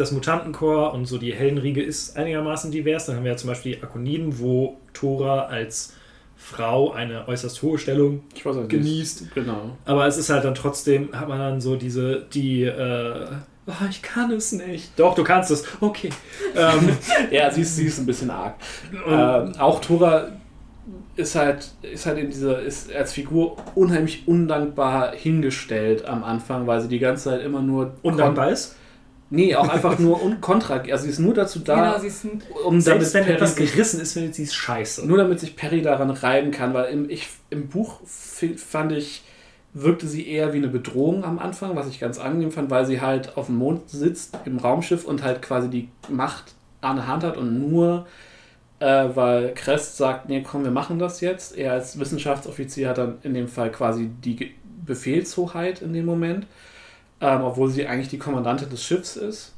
das 0.00 0.12
Mutantenchor 0.12 0.94
und 0.94 1.06
so 1.06 1.18
die 1.18 1.34
Heldenriege 1.34 1.82
ist 1.82 2.16
einigermaßen 2.16 2.70
divers. 2.70 3.06
Dann 3.06 3.16
haben 3.16 3.24
wir 3.24 3.32
ja 3.32 3.36
zum 3.36 3.48
Beispiel 3.48 3.76
die 3.76 3.82
Akoniden, 3.82 4.38
wo 4.38 4.78
Tora 4.94 5.46
als 5.46 5.92
Frau 6.36 6.92
eine 6.92 7.28
äußerst 7.28 7.60
hohe 7.60 7.78
Stellung 7.78 8.22
weiß, 8.42 8.68
genießt. 8.68 9.34
Genau. 9.34 9.76
Aber 9.84 10.06
es 10.06 10.16
ist 10.16 10.30
halt 10.30 10.44
dann 10.44 10.54
trotzdem, 10.54 11.10
hat 11.12 11.28
man 11.28 11.38
dann 11.38 11.60
so 11.60 11.76
diese, 11.76 12.24
die, 12.32 12.62
äh, 12.62 13.26
oh, 13.66 13.72
ich 13.90 14.00
kann 14.00 14.30
es 14.30 14.52
nicht. 14.52 14.98
Doch, 14.98 15.14
du 15.14 15.22
kannst 15.22 15.50
es. 15.50 15.64
Okay. 15.82 16.08
ähm, 16.56 16.96
ja, 17.30 17.50
sie 17.50 17.60
ist, 17.60 17.76
sie 17.76 17.84
ist 17.84 17.98
ein 17.98 18.06
bisschen 18.06 18.30
arg. 18.30 18.54
Ähm, 19.06 19.52
auch 19.58 19.82
Tora 19.82 20.28
ist 21.16 21.34
halt, 21.34 21.72
ist 21.82 22.06
halt 22.06 22.16
in 22.16 22.30
dieser, 22.30 22.62
ist 22.62 22.90
als 22.90 23.12
Figur 23.12 23.58
unheimlich 23.74 24.26
undankbar 24.26 25.12
hingestellt 25.14 26.06
am 26.06 26.24
Anfang, 26.24 26.66
weil 26.66 26.80
sie 26.80 26.88
die 26.88 26.98
ganze 26.98 27.24
Zeit 27.24 27.42
immer 27.42 27.60
nur. 27.60 27.92
Undankbar 28.00 28.50
ist? 28.50 28.76
Nee, 29.32 29.54
auch 29.54 29.68
einfach 29.68 29.98
nur 30.00 30.22
un 30.22 30.40
kontra. 30.40 30.82
Also 30.90 31.04
sie 31.04 31.10
ist 31.10 31.20
nur 31.20 31.32
dazu 31.32 31.60
da, 31.60 31.94
genau, 31.94 32.04
ist, 32.04 32.26
um 32.64 32.80
Selbst 32.80 33.14
wenn 33.14 33.24
Perry 33.24 33.36
etwas 33.36 33.54
gerissen 33.54 34.00
ist, 34.00 34.12
findet 34.12 34.34
sie 34.34 34.42
es 34.42 34.54
scheiße. 34.54 35.06
Nur 35.06 35.18
damit 35.18 35.38
sich 35.38 35.54
Perry 35.54 35.82
daran 35.82 36.10
reiben 36.10 36.50
kann, 36.50 36.74
weil 36.74 36.92
im, 36.92 37.08
ich, 37.08 37.28
im 37.48 37.68
Buch 37.68 38.00
fand 38.04 38.92
ich, 38.92 39.22
wirkte 39.72 40.08
sie 40.08 40.28
eher 40.28 40.52
wie 40.52 40.56
eine 40.56 40.66
Bedrohung 40.66 41.22
am 41.22 41.38
Anfang, 41.38 41.76
was 41.76 41.86
ich 41.86 42.00
ganz 42.00 42.18
angenehm 42.18 42.50
fand, 42.50 42.70
weil 42.70 42.84
sie 42.86 43.00
halt 43.00 43.36
auf 43.36 43.46
dem 43.46 43.56
Mond 43.56 43.88
sitzt 43.88 44.36
im 44.44 44.58
Raumschiff 44.58 45.04
und 45.04 45.22
halt 45.22 45.42
quasi 45.42 45.68
die 45.68 45.88
Macht 46.08 46.54
an 46.80 46.96
der 46.96 47.06
Hand 47.06 47.22
hat 47.22 47.36
und 47.36 47.70
nur 47.70 48.06
äh, 48.80 49.08
weil 49.14 49.54
Crest 49.54 49.96
sagt, 49.96 50.28
nee, 50.28 50.42
komm, 50.42 50.64
wir 50.64 50.72
machen 50.72 50.98
das 50.98 51.20
jetzt. 51.20 51.56
Er 51.56 51.74
als 51.74 52.00
Wissenschaftsoffizier 52.00 52.88
hat 52.88 52.98
dann 52.98 53.18
in 53.22 53.34
dem 53.34 53.46
Fall 53.46 53.70
quasi 53.70 54.10
die 54.24 54.54
Befehlshoheit 54.84 55.82
in 55.82 55.92
dem 55.92 56.06
Moment 56.06 56.46
ähm, 57.20 57.42
obwohl 57.42 57.70
sie 57.70 57.86
eigentlich 57.86 58.08
die 58.08 58.18
Kommandantin 58.18 58.70
des 58.70 58.82
Schiffs 58.82 59.16
ist. 59.16 59.54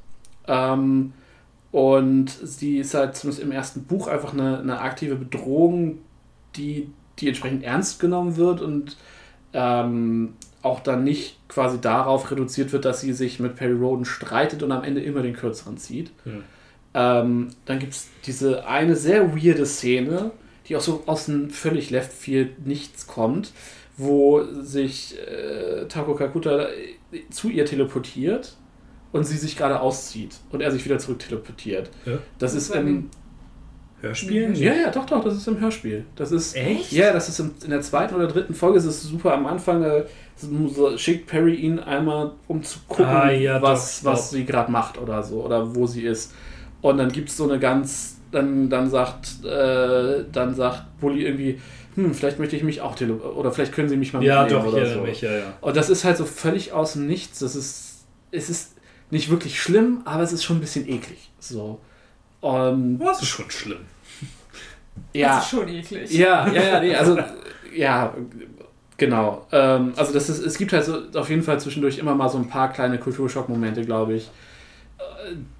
Ähm, 0.46 1.12
und 1.70 2.30
sie 2.30 2.78
ist 2.78 2.94
halt 2.94 3.16
zumindest 3.16 3.42
im 3.42 3.52
ersten 3.52 3.84
Buch 3.84 4.06
einfach 4.06 4.32
eine, 4.32 4.58
eine 4.58 4.80
aktive 4.80 5.16
Bedrohung, 5.16 5.98
die, 6.56 6.90
die 7.18 7.28
entsprechend 7.28 7.64
ernst 7.64 7.98
genommen 7.98 8.36
wird 8.36 8.60
und 8.60 8.96
ähm, 9.54 10.34
auch 10.62 10.80
dann 10.80 11.02
nicht 11.04 11.36
quasi 11.48 11.80
darauf 11.80 12.30
reduziert 12.30 12.72
wird, 12.72 12.84
dass 12.84 13.00
sie 13.00 13.12
sich 13.12 13.40
mit 13.40 13.56
Perry 13.56 13.72
Roden 13.72 14.04
streitet 14.04 14.62
und 14.62 14.70
am 14.70 14.84
Ende 14.84 15.02
immer 15.02 15.22
den 15.22 15.34
kürzeren 15.34 15.76
zieht. 15.76 16.12
Ja. 16.24 17.20
Ähm, 17.22 17.48
dann 17.64 17.78
gibt 17.78 17.94
es 17.94 18.08
diese 18.26 18.66
eine 18.66 18.96
sehr 18.96 19.34
weirde 19.34 19.66
Szene, 19.66 20.30
die 20.68 20.76
auch 20.76 20.80
so 20.80 21.02
aus 21.06 21.26
dem 21.26 21.50
völlig 21.50 21.90
Left 21.90 22.12
Field 22.12 22.66
nichts 22.66 23.06
kommt, 23.06 23.52
wo 23.96 24.42
sich 24.62 25.16
äh, 25.18 25.86
Tako 25.86 26.14
Kakuta 26.14 26.66
zu 27.30 27.48
ihr 27.50 27.66
teleportiert 27.66 28.56
und 29.12 29.24
sie 29.24 29.36
sich 29.36 29.56
gerade 29.56 29.80
auszieht 29.80 30.36
und 30.50 30.62
er 30.62 30.70
sich 30.70 30.84
wieder 30.84 30.98
zurück 30.98 31.18
teleportiert. 31.18 31.90
Ja. 32.06 32.18
Das, 32.38 32.54
ist 32.54 32.74
im 32.74 33.10
Hörspiel? 34.02 34.56
Ja, 34.56 34.74
ja, 34.74 34.90
doch, 34.90 35.06
doch, 35.06 35.22
das 35.22 35.36
ist 35.36 35.46
im 35.46 35.60
Hörspiel. 35.60 36.04
Das 36.16 36.32
ist 36.32 36.56
echt? 36.56 36.90
Ja, 36.92 37.12
das 37.12 37.28
ist 37.28 37.38
im, 37.38 37.52
in 37.62 37.70
der 37.70 37.82
zweiten 37.82 38.14
oder 38.14 38.26
dritten 38.26 38.54
Folge. 38.54 38.78
Es 38.78 38.84
ist 38.84 39.02
super 39.02 39.34
am 39.34 39.46
Anfang. 39.46 39.82
Äh, 39.84 40.04
so, 40.36 40.96
schickt 40.98 41.28
Perry 41.28 41.54
ihn 41.54 41.78
einmal, 41.78 42.32
um 42.48 42.62
zu 42.64 42.80
gucken, 42.88 43.04
ah, 43.04 43.30
ja, 43.30 43.62
was, 43.62 44.02
doch, 44.02 44.12
was 44.12 44.30
sie 44.30 44.44
gerade 44.44 44.72
macht 44.72 44.98
oder 44.98 45.22
so 45.22 45.44
oder 45.44 45.74
wo 45.76 45.86
sie 45.86 46.02
ist. 46.02 46.34
Und 46.80 46.98
dann 46.98 47.12
gibt 47.12 47.28
es 47.28 47.36
so 47.36 47.44
eine 47.44 47.60
ganz, 47.60 48.18
dann, 48.32 48.68
dann 48.68 48.90
sagt, 48.90 49.44
äh, 49.44 50.24
dann 50.32 50.54
sagt 50.54 50.98
Bully 51.00 51.24
irgendwie, 51.26 51.60
hm, 51.94 52.14
vielleicht 52.14 52.38
möchte 52.38 52.56
ich 52.56 52.62
mich 52.62 52.80
auch 52.80 52.98
oder 53.00 53.52
vielleicht 53.52 53.72
können 53.72 53.88
sie 53.88 53.96
mich 53.96 54.12
mal 54.12 54.22
ja, 54.22 54.46
doch, 54.46 54.64
oder 54.64 54.86
ja, 54.86 54.94
so. 54.94 55.00
Mich, 55.02 55.20
ja, 55.20 55.32
ja. 55.32 55.52
Und 55.60 55.76
das 55.76 55.90
ist 55.90 56.04
halt 56.04 56.16
so 56.16 56.24
völlig 56.24 56.72
aus 56.72 56.94
dem 56.94 57.06
Nichts. 57.06 57.40
Das 57.40 57.54
ist, 57.54 58.04
es 58.30 58.48
ist 58.48 58.76
nicht 59.10 59.30
wirklich 59.30 59.60
schlimm, 59.60 60.02
aber 60.04 60.22
es 60.22 60.32
ist 60.32 60.44
schon 60.44 60.56
ein 60.56 60.60
bisschen 60.60 60.88
eklig. 60.88 61.30
So. 61.38 61.80
Und 62.40 63.00
oh, 63.00 63.04
das 63.04 63.22
ist 63.22 63.28
schon 63.28 63.50
schlimm. 63.50 63.80
Ja. 65.14 65.36
Das 65.36 65.44
ist 65.44 65.50
schon 65.50 65.68
eklig. 65.68 66.10
Ja, 66.10 66.46
ja, 66.52 66.62
ja, 66.62 66.80
nee, 66.80 66.94
also, 66.94 67.18
ja, 67.74 68.14
genau. 68.98 69.46
Ähm, 69.50 69.94
also, 69.96 70.12
das 70.12 70.28
ist, 70.28 70.44
es 70.44 70.58
gibt 70.58 70.74
halt 70.74 70.84
so 70.84 70.98
auf 71.14 71.30
jeden 71.30 71.42
Fall 71.42 71.58
zwischendurch 71.58 71.96
immer 71.96 72.14
mal 72.14 72.28
so 72.28 72.36
ein 72.36 72.46
paar 72.46 72.70
kleine 72.70 72.98
Kulturschockmomente, 72.98 73.86
glaube 73.86 74.14
ich 74.14 74.30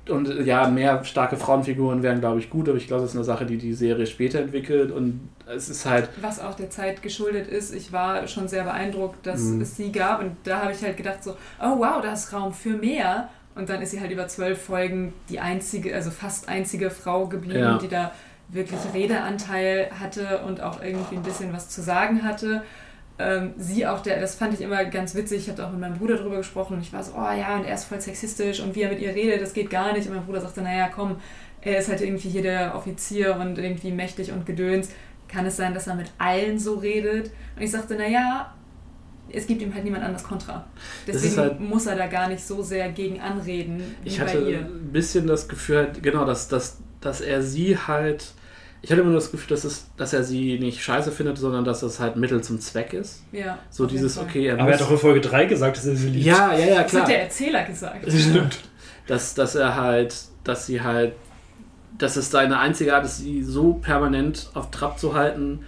und 0.09 0.45
ja, 0.45 0.69
mehr 0.69 1.05
starke 1.05 1.37
Frauenfiguren 1.37 2.03
wären, 2.03 2.21
glaube 2.21 2.41
ich, 2.41 2.51
gut, 2.51 2.69
aber 2.69 2.79
ich 2.79 2.87
glaube, 2.87 3.03
das 3.03 3.11
ist 3.11 3.17
eine 3.17 3.25
Sache, 3.25 3.47
die 3.47 3.57
die 3.57 3.75
Serie 3.75 4.07
später 4.07 4.41
entwickelt 4.41 4.91
und 4.91 5.29
es 5.47 5.69
ist 5.69 5.87
halt. 5.87 6.09
Was 6.21 6.41
auch 6.41 6.55
der 6.55 6.71
Zeit 6.71 7.03
geschuldet 7.03 7.47
ist, 7.49 7.75
ich 7.75 7.93
war 7.93 8.27
schon 8.27 8.49
sehr 8.49 8.65
beeindruckt, 8.65 9.27
dass 9.27 9.41
mhm. 9.41 9.61
es 9.61 9.77
sie 9.77 9.93
gab 9.93 10.21
und 10.21 10.37
da 10.45 10.63
habe 10.63 10.73
ich 10.73 10.83
halt 10.83 10.97
gedacht, 10.97 11.23
so, 11.23 11.33
oh 11.61 11.79
wow, 11.79 12.01
da 12.03 12.13
ist 12.13 12.33
Raum 12.33 12.53
für 12.53 12.77
mehr. 12.77 13.29
Und 13.55 13.69
dann 13.69 13.83
ist 13.83 13.91
sie 13.91 14.01
halt 14.01 14.11
über 14.11 14.27
zwölf 14.29 14.63
Folgen 14.63 15.13
die 15.29 15.39
einzige, 15.39 15.95
also 15.95 16.11
fast 16.11 16.49
einzige 16.49 16.89
Frau 16.89 17.27
geblieben, 17.27 17.59
ja. 17.59 17.79
die 17.79 17.89
da 17.89 18.13
wirklich 18.49 18.81
Redeanteil 18.95 19.91
hatte 20.01 20.43
und 20.47 20.63
auch 20.63 20.83
irgendwie 20.83 21.17
ein 21.17 21.23
bisschen 21.23 21.53
was 21.53 21.69
zu 21.69 21.83
sagen 21.83 22.23
hatte 22.23 22.63
ähm, 23.19 23.53
sie 23.57 23.87
auch, 23.87 24.01
der, 24.01 24.21
das 24.21 24.35
fand 24.35 24.55
ich 24.55 24.61
immer 24.61 24.85
ganz 24.87 25.15
witzig, 25.15 25.43
ich 25.43 25.51
hatte 25.51 25.67
auch 25.67 25.71
mit 25.71 25.81
meinem 25.81 25.99
Bruder 25.99 26.17
darüber 26.17 26.39
gesprochen 26.39 26.75
und 26.75 26.81
ich 26.81 26.93
war 26.93 27.03
so, 27.03 27.13
oh 27.17 27.33
ja, 27.33 27.57
und 27.57 27.65
er 27.65 27.75
ist 27.75 27.85
voll 27.85 28.01
sexistisch 28.01 28.61
und 28.61 28.75
wie 28.75 28.83
er 28.83 28.91
mit 28.91 29.01
ihr 29.01 29.15
redet, 29.15 29.43
das 29.43 29.53
geht 29.53 29.71
gar 29.71 29.93
nicht. 29.93 30.09
Und 30.09 30.15
mein 30.15 30.25
Bruder 30.25 30.41
sagte, 30.41 30.63
naja, 30.63 30.91
komm, 30.95 31.17
er 31.61 31.79
ist 31.79 31.89
halt 31.89 32.01
irgendwie 32.01 32.29
hier 32.29 32.43
der 32.43 32.75
Offizier 32.75 33.37
und 33.37 33.59
irgendwie 33.59 33.93
mächtig 33.93 34.33
und 34.33 34.47
gedöns. 34.47 34.91
Kann 35.29 35.47
es 35.47 35.57
sein, 35.57 35.73
dass 35.75 35.87
er 35.87 35.95
mit 35.95 36.11
allen 36.19 36.59
so 36.59 36.75
redet? 36.75 37.31
Und 37.57 37.63
ich 37.63 37.71
sagte, 37.71 37.95
naja, 37.95 38.53
es 39.31 39.47
gibt 39.47 39.63
ihm 39.63 39.73
halt 39.73 39.85
niemand 39.85 40.05
anders 40.05 40.25
Kontra. 40.25 40.65
Deswegen 41.07 41.37
halt, 41.37 41.61
muss 41.61 41.87
er 41.87 41.97
da 41.97 42.07
gar 42.07 42.29
nicht 42.29 42.45
so 42.45 42.63
sehr 42.63 42.91
gegen 42.91 43.21
anreden. 43.21 43.83
ich 44.05 44.21
hatte 44.21 44.39
ein 44.39 44.93
bisschen 44.93 45.27
das 45.27 45.49
Gefühl, 45.49 45.93
genau, 46.03 46.25
dass, 46.25 46.49
dass, 46.49 46.79
dass 47.01 47.21
er 47.21 47.43
sie 47.43 47.79
halt 47.79 48.35
ich 48.83 48.91
hatte 48.91 49.01
immer 49.01 49.11
nur 49.11 49.21
das 49.21 49.31
Gefühl, 49.31 49.49
dass, 49.49 49.63
es, 49.63 49.87
dass 49.97 50.13
er 50.13 50.25
sie 50.25 50.59
nicht 50.59 50.83
scheiße 50.83 51.13
findet, 51.13 51.39
sondern 51.39 51.65
dass 51.65 51.83
es 51.83 52.01
halt 52.01 52.17
Mittel 52.17 52.43
zum 52.43 52.61
Zweck 52.61 52.93
ist. 52.93 53.23
Ja. 53.31 53.59
So 53.71 53.87
dieses, 53.87 54.19
okay, 54.19 54.47
er 54.47 54.59
Aber 54.59 54.71
er 54.71 54.75
hat 54.75 54.81
doch 54.81 54.91
in 54.91 54.99
Folge 54.99 55.21
3 55.21 55.45
gesagt, 55.47 55.77
dass 55.77 55.87
er 55.87 55.95
sie 55.95 56.09
liebt. 56.09 56.27
Ja, 56.27 56.53
ja, 56.53 56.67
ja, 56.67 56.83
klar. 56.83 56.85
Das 56.85 56.95
hat 56.95 57.09
der 57.09 57.23
Erzähler 57.23 57.65
gesagt. 57.65 58.07
Das 58.07 58.21
stimmt. 58.21 58.59
Dass, 59.09 59.35
dass 59.35 59.57
er 59.57 59.75
halt, 59.75 60.15
dass 60.45 60.67
sie 60.67 60.81
halt, 60.81 61.15
dass 61.99 62.15
es 62.15 62.31
seine 62.31 62.61
einzige 62.61 62.95
Art 62.95 63.05
ist, 63.05 63.19
sie 63.19 63.43
so 63.43 63.73
permanent 63.73 64.49
auf 64.55 64.71
Trab 64.71 64.97
zu 64.97 65.15
halten, 65.15 65.65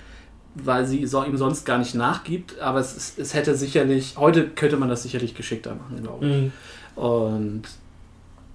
weil 0.54 0.86
sie 0.86 1.04
so, 1.04 1.24
ihm 1.24 1.36
sonst 1.36 1.64
gar 1.64 1.78
nicht 1.78 1.96
nachgibt. 1.96 2.60
Aber 2.60 2.78
es, 2.78 3.14
es 3.18 3.34
hätte 3.34 3.56
sicherlich, 3.56 4.14
heute 4.16 4.46
könnte 4.46 4.76
man 4.76 4.88
das 4.88 5.02
sicherlich 5.02 5.34
geschickter 5.34 5.74
machen, 5.74 6.00
glaube 6.00 6.24
ich. 6.24 6.32
Mhm. 6.32 6.52
Und 6.94 7.62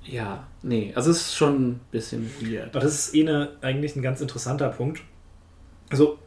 ja, 0.09 0.47
nee, 0.63 0.91
also 0.95 1.11
es 1.11 1.17
ist 1.17 1.35
schon 1.35 1.69
ein 1.69 1.79
bisschen 1.91 2.29
weird. 2.41 2.69
Aber 2.69 2.79
das 2.79 2.93
ist 2.93 3.15
eh 3.15 3.21
eine, 3.21 3.51
eigentlich 3.61 3.95
ein 3.95 4.01
ganz 4.01 4.21
interessanter 4.21 4.69
Punkt. 4.69 5.01
Also, 5.89 6.17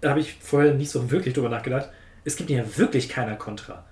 da 0.00 0.10
habe 0.10 0.20
ich 0.20 0.34
vorher 0.34 0.74
nicht 0.74 0.90
so 0.90 1.10
wirklich 1.10 1.34
drüber 1.34 1.48
nachgedacht. 1.48 1.90
Es 2.24 2.36
gibt 2.36 2.50
ja 2.50 2.64
wirklich 2.76 3.08
keiner 3.08 3.36
Kontra. 3.36 3.84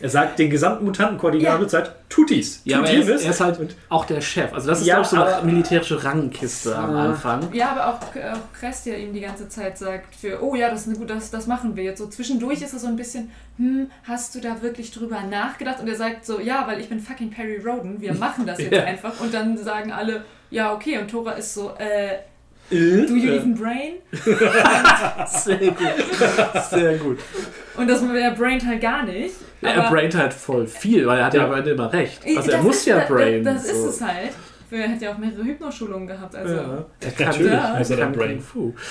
Er 0.00 0.08
sagt 0.08 0.38
den 0.40 0.50
gesamten 0.50 0.84
Mutantenkoordinator 0.84 1.68
Zeit, 1.68 1.94
tut 2.08 2.30
dies. 2.30 2.60
Ja, 2.64 2.78
tut 2.78 2.88
aber 2.88 2.96
er 2.96 3.14
ist, 3.14 3.24
er 3.24 3.30
ist 3.30 3.40
halt 3.40 3.76
auch 3.88 4.04
der 4.04 4.20
Chef. 4.20 4.52
Also 4.52 4.68
das 4.68 4.80
ist 4.80 4.86
Ja, 4.86 4.94
glaube 4.96 5.04
ich 5.06 5.10
so 5.10 5.16
eine 5.22 5.36
aber- 5.36 5.44
militärische 5.46 6.02
Rangkiste 6.02 6.74
am 6.76 6.90
Ja. 6.90 7.04
Anfang. 7.04 7.52
Ja, 7.52 7.70
aber 7.70 7.86
auch, 7.88 8.00
auch 8.00 8.52
Krestia 8.58 8.96
ihm 8.96 9.12
die 9.12 9.20
ganze 9.20 9.48
Zeit 9.48 9.78
sagt, 9.78 10.16
für, 10.16 10.42
oh 10.42 10.54
ja, 10.56 10.70
das, 10.70 10.82
ist 10.82 10.88
eine 10.88 10.96
gute, 10.98 11.14
das, 11.14 11.30
das 11.30 11.46
machen 11.46 11.76
wir 11.76 11.84
jetzt. 11.84 11.98
So 11.98 12.08
zwischendurch 12.08 12.62
ist 12.62 12.72
er 12.72 12.78
so 12.80 12.88
ein 12.88 12.96
bisschen, 12.96 13.30
hm, 13.58 13.90
hast 14.04 14.34
du 14.34 14.40
da 14.40 14.60
wirklich 14.60 14.90
drüber 14.90 15.20
nachgedacht? 15.22 15.78
Und 15.80 15.88
er 15.88 15.96
sagt 15.96 16.26
so, 16.26 16.40
ja, 16.40 16.66
weil 16.66 16.80
ich 16.80 16.88
bin 16.88 16.98
fucking 16.98 17.30
Perry 17.30 17.58
Roden, 17.64 18.00
wir 18.00 18.14
machen 18.14 18.44
das 18.46 18.58
jetzt 18.58 18.72
Ja. 18.72 18.84
einfach. 18.84 19.20
Und 19.20 19.32
dann 19.32 19.56
sagen 19.56 19.92
alle, 19.92 20.24
ja, 20.50 20.72
okay. 20.74 20.98
Und 20.98 21.10
Tora 21.10 21.32
ist 21.32 21.54
so, 21.54 21.72
äh, 21.78 22.14
Äh? 22.14 22.18
Do 22.72 23.14
you 23.16 23.30
Äh. 23.32 23.36
even 23.36 23.54
brain? 23.54 23.94
Sehr 25.26 25.56
gut. 25.58 25.76
Sehr 26.70 26.96
gut. 26.98 27.18
Und 27.76 27.88
das 27.88 28.02
er 28.02 28.30
braint 28.32 28.66
halt 28.66 28.80
gar 28.80 29.04
nicht. 29.04 29.34
er 29.60 29.78
aber- 29.86 29.90
braint 29.96 30.14
halt 30.14 30.32
voll 30.34 30.66
viel, 30.66 31.06
weil 31.06 31.18
er 31.20 31.26
hat 31.26 31.34
ja, 31.34 31.44
aber 31.44 31.64
immer 31.66 31.92
recht. 31.92 32.20
Also 32.36 32.50
er 32.50 32.56
Das 32.56 32.62
muss 32.64 32.76
ist- 32.76 32.86
ja 32.86 32.96
da- 32.96 33.02
da- 33.08 33.14
brain. 33.14 33.44
Das 33.44 33.64
ist 33.64 33.82
so. 33.82 33.88
es 33.88 34.00
halt. 34.00 34.30
Er 34.70 34.88
hat 34.88 35.02
ja 35.02 35.12
auch 35.12 35.18
mehrere 35.18 35.44
Hypnoschulungen 35.44 36.06
gehabt. 36.08 36.34
Also. 36.34 36.54
Ja. 36.54 36.84
Er 37.00 37.10
kann, 37.10 37.26
Natürlich 37.26 37.52
er 37.52 37.74
muss 37.78 37.90
er 37.90 37.96
kann 37.98 38.12
dann 38.12 38.18
brain. 38.20 38.40
Fu. 38.40 38.72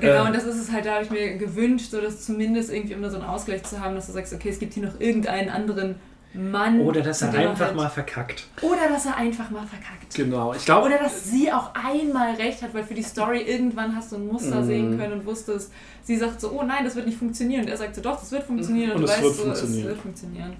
Genau, 0.00 0.22
Ähm. 0.22 0.26
und 0.28 0.34
das 0.36 0.44
ist 0.44 0.56
es 0.56 0.72
halt, 0.72 0.86
da 0.86 0.94
habe 0.94 1.04
ich 1.04 1.10
mir 1.10 1.36
gewünscht, 1.36 1.90
so 1.90 2.00
dass 2.00 2.24
zumindest 2.24 2.72
irgendwie, 2.72 2.94
um 2.94 3.02
da 3.02 3.10
so 3.10 3.18
einen 3.18 3.26
Ausgleich 3.26 3.62
zu 3.64 3.78
haben, 3.80 3.94
dass 3.94 4.06
du 4.06 4.12
sagst, 4.12 4.32
okay, 4.32 4.48
es 4.48 4.58
gibt 4.58 4.72
hier 4.74 4.84
noch 4.84 4.98
irgendeinen 4.98 5.50
anderen 5.50 5.96
Mann. 6.34 6.80
Oder 6.80 7.02
dass 7.02 7.20
er 7.22 7.32
einfach 7.34 7.66
halt- 7.66 7.76
mal 7.76 7.88
verkackt. 7.90 8.46
Oder 8.62 8.88
dass 8.88 9.04
er 9.06 9.16
einfach 9.16 9.50
mal 9.50 9.66
verkackt. 9.66 10.14
Genau, 10.14 10.54
ich 10.54 10.64
glaube. 10.64 10.86
Oder 10.86 10.98
dass 10.98 11.24
sie 11.24 11.52
auch 11.52 11.70
einmal 11.74 12.34
recht 12.36 12.62
hat, 12.62 12.72
weil 12.74 12.84
für 12.84 12.94
die 12.94 13.02
Story 13.02 13.42
irgendwann 13.42 13.94
hast 13.94 14.12
du 14.12 14.16
ein 14.16 14.26
Muster 14.26 14.60
Mhm. 14.62 14.66
sehen 14.66 14.98
können 14.98 15.12
und 15.12 15.26
wusstest, 15.26 15.72
sie 16.02 16.16
sagt 16.16 16.40
so, 16.40 16.50
oh 16.52 16.62
nein, 16.62 16.84
das 16.84 16.96
wird 16.96 17.06
nicht 17.06 17.18
funktionieren. 17.18 17.62
Und 17.64 17.68
er 17.70 17.76
sagt 17.76 17.94
so, 17.94 18.00
doch, 18.00 18.18
das 18.18 18.32
wird 18.32 18.44
funktionieren. 18.44 18.92
Und, 18.92 18.96
Und 18.96 19.02
du 19.02 19.06
es 19.06 19.12
weißt 19.12 19.22
wird 19.22 19.34
so, 19.34 19.42
funktionieren. 19.42 19.80
es 19.82 19.88
wird 19.88 19.98
funktionieren. 20.00 20.52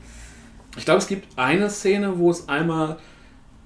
Ich 0.77 0.85
glaube, 0.85 0.99
es 0.99 1.07
gibt 1.07 1.39
eine 1.39 1.69
Szene, 1.71 2.19
wo 2.19 2.31
es 2.31 2.49
einmal, 2.49 2.99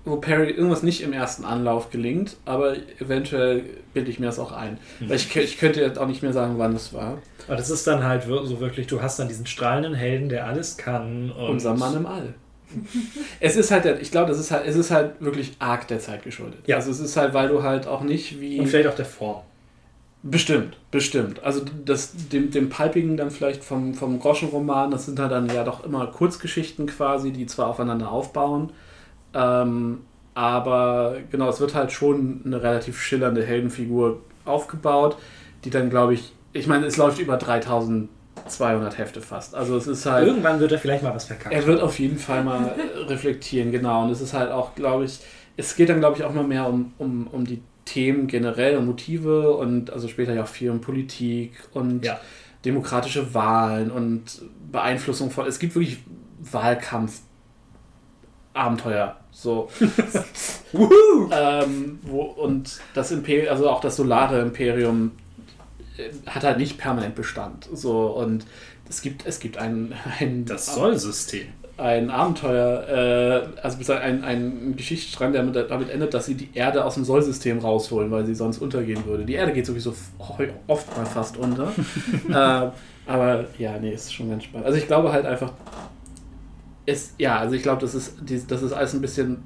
wo 0.05 0.17
Perry 0.17 0.51
irgendwas 0.51 0.83
nicht 0.85 1.03
im 1.03 1.13
ersten 1.13 1.45
Anlauf 1.45 1.91
gelingt, 1.91 2.37
aber 2.45 2.77
eventuell 3.01 3.65
bilde 3.95 4.11
ich 4.11 4.21
mir 4.21 4.27
das 4.27 4.39
auch 4.39 4.53
ein. 4.53 4.79
Mhm. 5.01 5.09
Weil 5.11 5.17
ich, 5.17 5.35
ich 5.37 5.59
könnte 5.59 5.81
jetzt 5.81 5.99
auch 5.99 6.07
nicht 6.07 6.23
mehr 6.23 6.33
sagen, 6.33 6.55
wann 6.59 6.75
es 6.75 6.93
war. 6.93 7.19
Aber 7.47 7.57
das 7.57 7.71
ist 7.71 7.87
dann 7.87 8.05
halt 8.05 8.25
so 8.25 8.61
wirklich, 8.61 8.87
du 8.87 9.03
hast 9.03 9.19
dann 9.19 9.29
diesen 9.29 9.47
strahlenden 9.47 9.95
Helden, 9.95 10.29
der 10.29 10.47
alles 10.47 10.77
kann. 10.77 11.31
Unser 11.33 11.75
Mann 11.75 11.97
im 11.97 12.07
All. 12.07 12.35
Es 13.41 13.57
ist 13.57 13.71
halt, 13.71 13.87
ich 14.01 14.11
glaube, 14.11 14.29
das 14.29 14.39
ist 14.39 14.51
halt, 14.51 14.67
es 14.67 14.77
ist 14.77 14.91
halt 14.91 15.21
wirklich 15.21 15.53
arg 15.61 15.87
der 15.87 16.01
Zeit 16.01 16.25
geschuldet. 16.25 16.67
Ja. 16.67 16.77
Also 16.77 16.91
es 16.91 16.99
ist 16.99 17.17
halt, 17.17 17.33
weil 17.33 17.49
du 17.49 17.63
halt 17.63 17.87
auch 17.87 18.03
nicht 18.03 18.41
wie. 18.41 18.59
Und 18.59 18.67
vielleicht 18.67 18.89
auch 18.89 18.97
der 18.97 19.05
Form. 19.05 19.43
Bestimmt, 20.23 20.77
bestimmt. 20.91 21.45
Also 21.45 21.63
das, 21.85 22.13
dem, 22.33 22.51
dem 22.51 22.69
Palpigen 22.69 23.17
dann 23.17 23.31
vielleicht 23.31 23.63
vom, 23.63 23.95
vom 23.95 24.19
Groschenroman, 24.19 24.91
das 24.91 25.07
sind 25.07 25.21
halt 25.21 25.31
dann 25.31 25.49
ja 25.49 25.63
doch 25.63 25.85
immer 25.85 26.07
Kurzgeschichten 26.09 26.87
quasi, 26.87 27.31
die 27.31 27.47
zwar 27.47 27.69
aufeinander 27.69 28.11
aufbauen, 28.11 28.73
ähm, 29.35 30.01
aber 30.35 31.17
genau, 31.31 31.49
es 31.49 31.61
wird 31.61 31.75
halt 31.75 31.93
schon 31.93 32.43
eine 32.45 32.61
relativ 32.61 33.01
schillernde 33.01 33.45
Heldenfigur 33.45 34.21
aufgebaut, 34.45 35.17
die 35.65 35.71
dann, 35.71 35.91
glaube 35.91 36.15
ich, 36.15 36.33
ich 36.57 36.67
meine, 36.67 36.87
es 36.87 36.97
läuft 36.97 37.19
über 37.19 37.37
3200 37.37 38.99
Hefte 38.99 39.21
fast. 39.21 39.55
Also 39.55 39.77
es 39.77 39.87
ist 39.87 40.07
halt... 40.07 40.27
Irgendwann 40.27 40.61
wird 40.61 40.73
er 40.73 40.79
vielleicht 40.79 41.03
mal 41.03 41.15
was 41.15 41.25
verkackt. 41.27 41.55
Er 41.55 41.67
wird 41.67 41.81
auf 41.81 41.99
jeden 41.99 42.19
Fall 42.19 42.43
mal 42.45 42.75
äh, 42.77 42.99
reflektieren, 43.05 43.73
genau. 43.73 44.05
Und 44.05 44.11
es 44.11 44.21
ist 44.21 44.33
halt 44.33 44.51
auch, 44.51 44.75
glaube 44.75 45.05
ich, 45.05 45.21
es 45.57 45.77
geht 45.77 45.89
dann, 45.89 46.01
glaube 46.01 46.17
ich, 46.19 46.25
auch 46.25 46.33
mal 46.35 46.45
mehr 46.45 46.69
um, 46.69 46.93
um, 46.99 47.27
um 47.29 47.45
die 47.45 47.63
Themen 47.85 48.27
generell 48.27 48.77
und 48.77 48.87
Motive 48.87 49.53
und 49.57 49.91
also 49.93 50.09
später 50.09 50.35
ja 50.35 50.43
auch 50.43 50.49
viel 50.49 50.71
um 50.71 50.81
Politik 50.81 51.53
und 51.73 52.05
Ja. 52.05 52.19
demokratische 52.65 53.33
Wahlen 53.33 53.91
und 53.91 54.43
Beeinflussung 54.73 55.31
von. 55.31 55.47
Es 55.47 55.59
gibt 55.59 55.75
wirklich 55.75 55.99
Wahlkampf. 56.41 57.21
Abenteuer, 58.55 59.17
so. 59.31 59.69
ähm, 61.31 61.99
wo, 62.03 62.23
und 62.23 62.81
das 62.95 63.13
Imperium, 63.13 63.51
also 63.51 63.69
auch 63.69 63.81
das 63.83 63.97
solare 63.97 64.41
Imperium 64.41 65.13
hat 66.27 66.45
halt 66.45 66.59
nicht 66.59 66.79
permanent 66.79 67.15
Bestand. 67.15 67.69
So, 67.73 68.07
und 68.09 68.45
es 68.89 69.03
gibt, 69.03 69.27
es 69.27 69.41
gibt 69.41 69.59
ein, 69.59 69.95
ein 70.21 70.45
Das 70.45 70.75
Sollsystem. 70.75 71.47
ein 71.77 72.11
Abenteuer, 72.11 72.89
äh, 72.89 73.61
also 73.61 73.93
ein, 73.93 74.25
ein 74.25 74.77
Geschichtsstrang, 74.77 75.33
der 75.33 75.43
damit, 75.43 75.71
damit 75.71 75.91
endet, 75.91 76.15
dass 76.15 76.27
sie 76.27 76.35
die 76.35 76.51
Erde 76.55 76.85
aus 76.85 76.95
dem 76.95 77.05
Sollsystem 77.05 77.59
rausholen, 77.59 78.11
weil 78.11 78.25
sie 78.27 78.35
sonst 78.35 78.59
untergehen 78.59 79.05
würde. 79.05 79.25
Die 79.25 79.35
Erde 79.35 79.53
geht 79.53 79.67
sowieso 79.67 79.95
oft 80.67 80.97
mal 80.97 81.07
fast 81.07 81.37
unter. 81.37 81.73
äh, 82.29 82.71
aber 83.09 83.45
ja, 83.59 83.79
nee, 83.79 83.93
ist 83.93 84.13
schon 84.13 84.31
ganz 84.31 84.45
spannend. 84.45 84.67
Also 84.67 84.79
ich 84.79 84.87
glaube 84.87 85.13
halt 85.13 85.27
einfach, 85.27 85.53
es, 86.87 87.15
ja, 87.19 87.39
also 87.39 87.55
ich 87.55 87.63
glaube, 87.63 87.81
dass 87.81 87.95
es, 87.95 88.15
dass 88.49 88.63
es 88.63 88.73
alles 88.73 88.95
ein 88.95 89.01
bisschen 89.01 89.39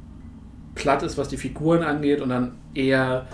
platt 0.75 1.03
ist, 1.03 1.19
was 1.19 1.29
die 1.29 1.37
Figuren 1.37 1.83
angeht 1.83 2.21
und 2.21 2.29
dann 2.29 2.53
eher 2.75 3.27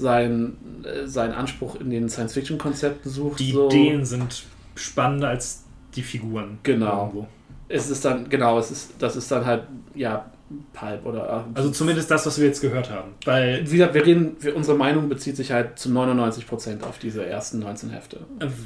sein, 0.00 0.56
äh, 0.84 1.06
seinen 1.06 1.32
Anspruch 1.34 1.76
in 1.80 1.90
den 1.90 2.08
Science-Fiction-Konzepten 2.08 3.08
sucht. 3.10 3.38
Die 3.40 3.52
so. 3.52 3.66
Ideen 3.68 4.04
sind 4.04 4.44
spannender 4.74 5.28
als 5.28 5.64
die 5.94 6.02
Figuren. 6.02 6.58
Genau. 6.62 7.06
Irgendwo. 7.06 7.26
Es 7.68 7.88
ist 7.90 8.04
dann, 8.04 8.28
genau, 8.28 8.58
es 8.58 8.70
ist, 8.70 8.94
das 8.98 9.14
ist 9.16 9.30
dann 9.30 9.46
halt, 9.46 9.62
ja, 9.94 10.24
Pulp 10.72 11.06
oder. 11.06 11.44
Also 11.54 11.70
zumindest 11.70 12.10
das, 12.10 12.26
was 12.26 12.36
wir 12.40 12.46
jetzt 12.48 12.60
gehört 12.60 12.90
haben. 12.90 13.12
Weil, 13.24 13.62
Wie 13.70 13.76
gesagt, 13.76 13.94
wir 13.94 14.04
reden, 14.04 14.36
unsere 14.56 14.76
Meinung 14.76 15.08
bezieht 15.08 15.36
sich 15.36 15.52
halt 15.52 15.78
zu 15.78 15.90
99% 15.90 16.82
auf 16.82 16.98
diese 16.98 17.24
ersten 17.24 17.60
19 17.60 17.90
Hefte. 17.90 18.18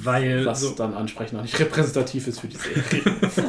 weil, 0.02 0.46
Was 0.46 0.62
so, 0.62 0.70
dann 0.70 0.94
ansprechend 0.94 1.34
noch 1.34 1.42
nicht 1.42 1.58
repräsentativ 1.60 2.26
ist 2.26 2.40
für 2.40 2.46
die 2.48 2.56
Serie. 2.56 3.02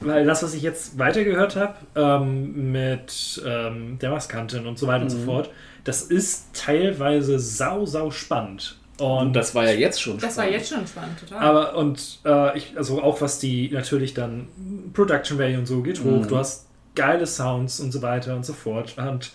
weil 0.00 0.26
das, 0.26 0.42
was 0.42 0.54
ich 0.54 0.62
jetzt 0.62 0.98
weitergehört 0.98 1.54
habe, 1.54 1.74
ähm, 1.94 2.72
mit 2.72 3.40
ähm, 3.46 3.98
der 4.00 4.10
Maskantin 4.10 4.66
und 4.66 4.76
so 4.78 4.88
weiter 4.88 5.04
und 5.04 5.10
so 5.10 5.18
Mhm. 5.18 5.24
fort, 5.26 5.50
das 5.84 6.02
ist 6.02 6.46
teilweise 6.54 7.38
sau, 7.38 7.86
sau 7.86 8.10
spannend. 8.10 8.78
Und 8.98 9.32
das 9.34 9.54
war 9.54 9.64
ja 9.64 9.72
jetzt 9.72 10.00
schon 10.00 10.18
Das 10.18 10.36
war 10.36 10.44
spannend. 10.44 10.52
jetzt 10.52 10.68
schon 10.72 10.86
spannend, 10.86 11.18
total. 11.18 11.38
Aber 11.42 11.76
und 11.76 12.20
äh, 12.24 12.56
ich, 12.58 12.76
also 12.76 13.02
auch 13.02 13.20
was 13.20 13.38
die 13.38 13.70
natürlich 13.70 14.14
dann 14.14 14.46
Production 14.92 15.38
Value 15.38 15.58
und 15.58 15.66
so 15.66 15.82
geht 15.82 16.00
hoch, 16.04 16.22
Mhm. 16.22 16.28
du 16.28 16.36
hast 16.36 16.66
geile 16.94 17.26
Sounds 17.26 17.80
und 17.80 17.90
so 17.90 18.02
weiter 18.02 18.36
und 18.36 18.44
so 18.44 18.52
fort. 18.52 18.94
Und 18.98 19.32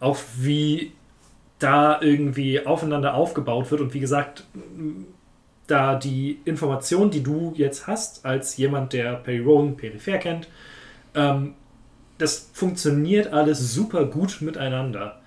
auch 0.00 0.16
wie 0.38 0.92
da 1.60 2.00
irgendwie 2.00 2.66
aufeinander 2.66 3.14
aufgebaut 3.14 3.70
wird 3.70 3.80
und 3.82 3.94
wie 3.94 4.00
gesagt, 4.00 4.44
da 5.66 5.94
die 5.94 6.40
Information, 6.44 7.10
die 7.10 7.22
du 7.22 7.52
jetzt 7.56 7.86
hast, 7.86 8.24
als 8.26 8.56
jemand, 8.56 8.92
der 8.92 9.14
Perry 9.14 9.38
Rowan 9.40 9.76
peripher 9.76 10.18
kennt, 10.18 10.48
ähm, 11.14 11.54
das 12.18 12.50
funktioniert 12.52 13.32
alles 13.32 13.72
super 13.72 14.04
gut 14.06 14.38
miteinander. 14.40 15.20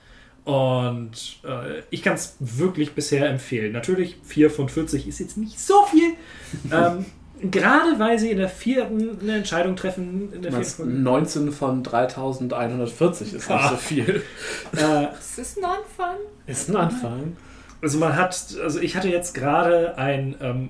Und 0.47 1.39
äh, 1.43 1.81
ich 1.89 2.01
kann 2.03 2.13
es 2.13 2.37
wirklich 2.39 2.93
bisher 2.93 3.29
empfehlen. 3.29 3.73
Natürlich, 3.73 4.15
4 4.23 4.49
von 4.49 4.69
40 4.69 5.05
ist 5.05 5.19
jetzt 5.19 5.35
nicht 5.35 5.59
so 5.59 5.83
viel. 5.91 6.13
ähm, 6.71 7.05
gerade 7.51 7.99
weil 7.99 8.17
sie 8.17 8.31
in 8.31 8.37
der 8.37 8.47
vierten 8.47 9.19
eine 9.21 9.35
Entscheidung 9.39 9.75
treffen. 9.75 10.31
In 10.31 10.41
der 10.43 10.53
vierten 10.53 10.65
Folge. 10.65 10.91
19 10.93 11.51
von 11.51 11.83
3140 11.83 13.33
ist 13.33 13.49
nicht 13.49 13.59
Ah. 13.59 13.69
so 13.71 13.75
viel. 13.75 14.23
Äh, 14.77 15.07
Es 15.19 15.37
ist 15.37 15.57
ein 15.57 15.65
Anfang. 15.65 16.15
Ist 16.45 16.69
ein 16.69 16.77
Anfang. 16.77 17.35
also 17.81 17.97
man 17.97 18.15
hat, 18.15 18.55
also 18.63 18.79
ich 18.79 18.95
hatte 18.95 19.09
jetzt 19.09 19.33
gerade 19.33 19.97
ein, 19.97 20.35
ähm, 20.39 20.69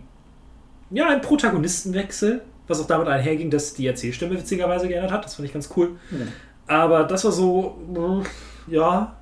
ja, 0.89 1.07
einen 1.07 1.21
Protagonistenwechsel, 1.21 2.41
was 2.67 2.81
auch 2.81 2.87
damit 2.87 3.07
einherging, 3.09 3.51
dass 3.51 3.75
die 3.75 3.85
Erzählstimme 3.85 4.33
witzigerweise 4.39 4.87
geändert 4.87 5.11
hat. 5.11 5.23
Das 5.25 5.35
fand 5.35 5.47
ich 5.47 5.53
ganz 5.53 5.69
cool. 5.77 5.97
Hm. 6.09 6.29
Aber 6.65 7.03
das 7.03 7.23
war 7.25 7.31
so, 7.31 7.77
ja, 8.65 9.15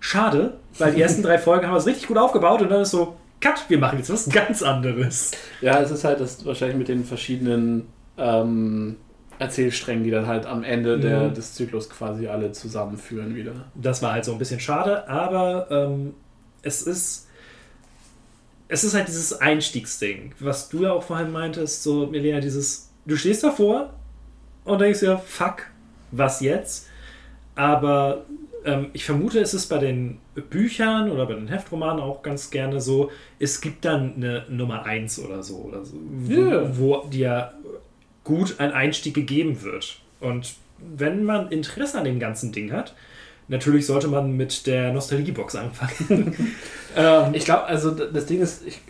schade, 0.00 0.56
weil 0.78 0.94
die 0.94 1.00
ersten 1.02 1.22
drei 1.22 1.38
Folgen 1.46 1.66
haben 1.66 1.74
wir 1.74 1.78
es 1.78 1.86
richtig 1.86 2.08
gut 2.08 2.18
aufgebaut 2.18 2.62
und 2.62 2.70
dann 2.70 2.82
ist 2.82 2.90
so, 2.90 3.16
cut, 3.40 3.64
wir 3.68 3.78
machen 3.78 3.98
jetzt 3.98 4.10
was 4.12 4.28
ganz 4.28 4.62
anderes. 4.62 5.30
Ja, 5.60 5.80
es 5.80 5.90
ist 5.90 6.04
halt 6.04 6.20
das 6.20 6.44
wahrscheinlich 6.44 6.76
mit 6.78 6.88
den 6.88 7.04
verschiedenen 7.04 7.86
ähm, 8.18 8.96
Erzählsträngen, 9.38 10.04
die 10.04 10.10
dann 10.10 10.26
halt 10.26 10.44
am 10.46 10.64
Ende 10.64 10.98
der, 10.98 11.28
Mhm. 11.28 11.34
des 11.34 11.54
Zyklus 11.54 11.88
quasi 11.88 12.26
alle 12.28 12.52
zusammenführen 12.52 13.34
wieder. 13.34 13.52
Das 13.74 14.02
war 14.02 14.12
halt 14.12 14.24
so 14.24 14.32
ein 14.32 14.38
bisschen 14.38 14.60
schade, 14.60 15.08
aber 15.08 15.68
ähm, 15.70 16.14
es 16.62 16.82
ist. 16.82 17.26
Es 18.68 18.84
ist 18.84 18.94
halt 18.94 19.08
dieses 19.08 19.32
Einstiegsding, 19.40 20.32
was 20.38 20.68
du 20.68 20.82
ja 20.84 20.92
auch 20.92 21.02
vorhin 21.02 21.32
meintest, 21.32 21.82
so, 21.82 22.06
Milena, 22.06 22.38
dieses, 22.38 22.88
du 23.04 23.16
stehst 23.16 23.42
davor 23.42 23.92
und 24.64 24.80
denkst 24.80 25.00
dir, 25.00 25.18
fuck, 25.18 25.62
was 26.12 26.40
jetzt? 26.40 26.86
Aber 27.56 28.24
ähm, 28.64 28.86
ich 28.92 29.04
vermute, 29.04 29.40
es 29.40 29.54
ist 29.54 29.66
bei 29.68 29.78
den 29.78 30.18
Büchern 30.50 31.10
oder 31.10 31.26
bei 31.26 31.34
den 31.34 31.48
Heftromanen 31.48 32.00
auch 32.02 32.22
ganz 32.22 32.50
gerne 32.50 32.80
so, 32.80 33.10
es 33.38 33.60
gibt 33.60 33.84
dann 33.84 34.14
eine 34.16 34.44
Nummer 34.48 34.84
1 34.84 35.18
oder 35.20 35.42
so, 35.42 35.56
oder 35.58 35.84
so 35.84 35.96
wo, 36.00 36.32
Ja. 36.32 36.78
wo 36.78 37.04
dir 37.08 37.52
gut 38.24 38.56
ein 38.58 38.72
Einstieg 38.72 39.14
gegeben 39.14 39.62
wird. 39.62 40.00
Und 40.20 40.54
wenn 40.78 41.24
man 41.24 41.50
Interesse 41.50 41.98
an 41.98 42.04
dem 42.04 42.18
ganzen 42.20 42.52
Ding 42.52 42.72
hat, 42.72 42.94
natürlich 43.48 43.86
sollte 43.86 44.08
man 44.08 44.32
mit 44.36 44.66
der 44.66 44.92
Nostalgiebox 44.92 45.56
anfangen. 45.56 46.34
ähm, 46.96 47.34
ich 47.34 47.44
glaube, 47.44 47.64
also 47.64 47.90
das 47.90 48.26
Ding 48.26 48.40
ist, 48.40 48.66
ich, 48.66 48.80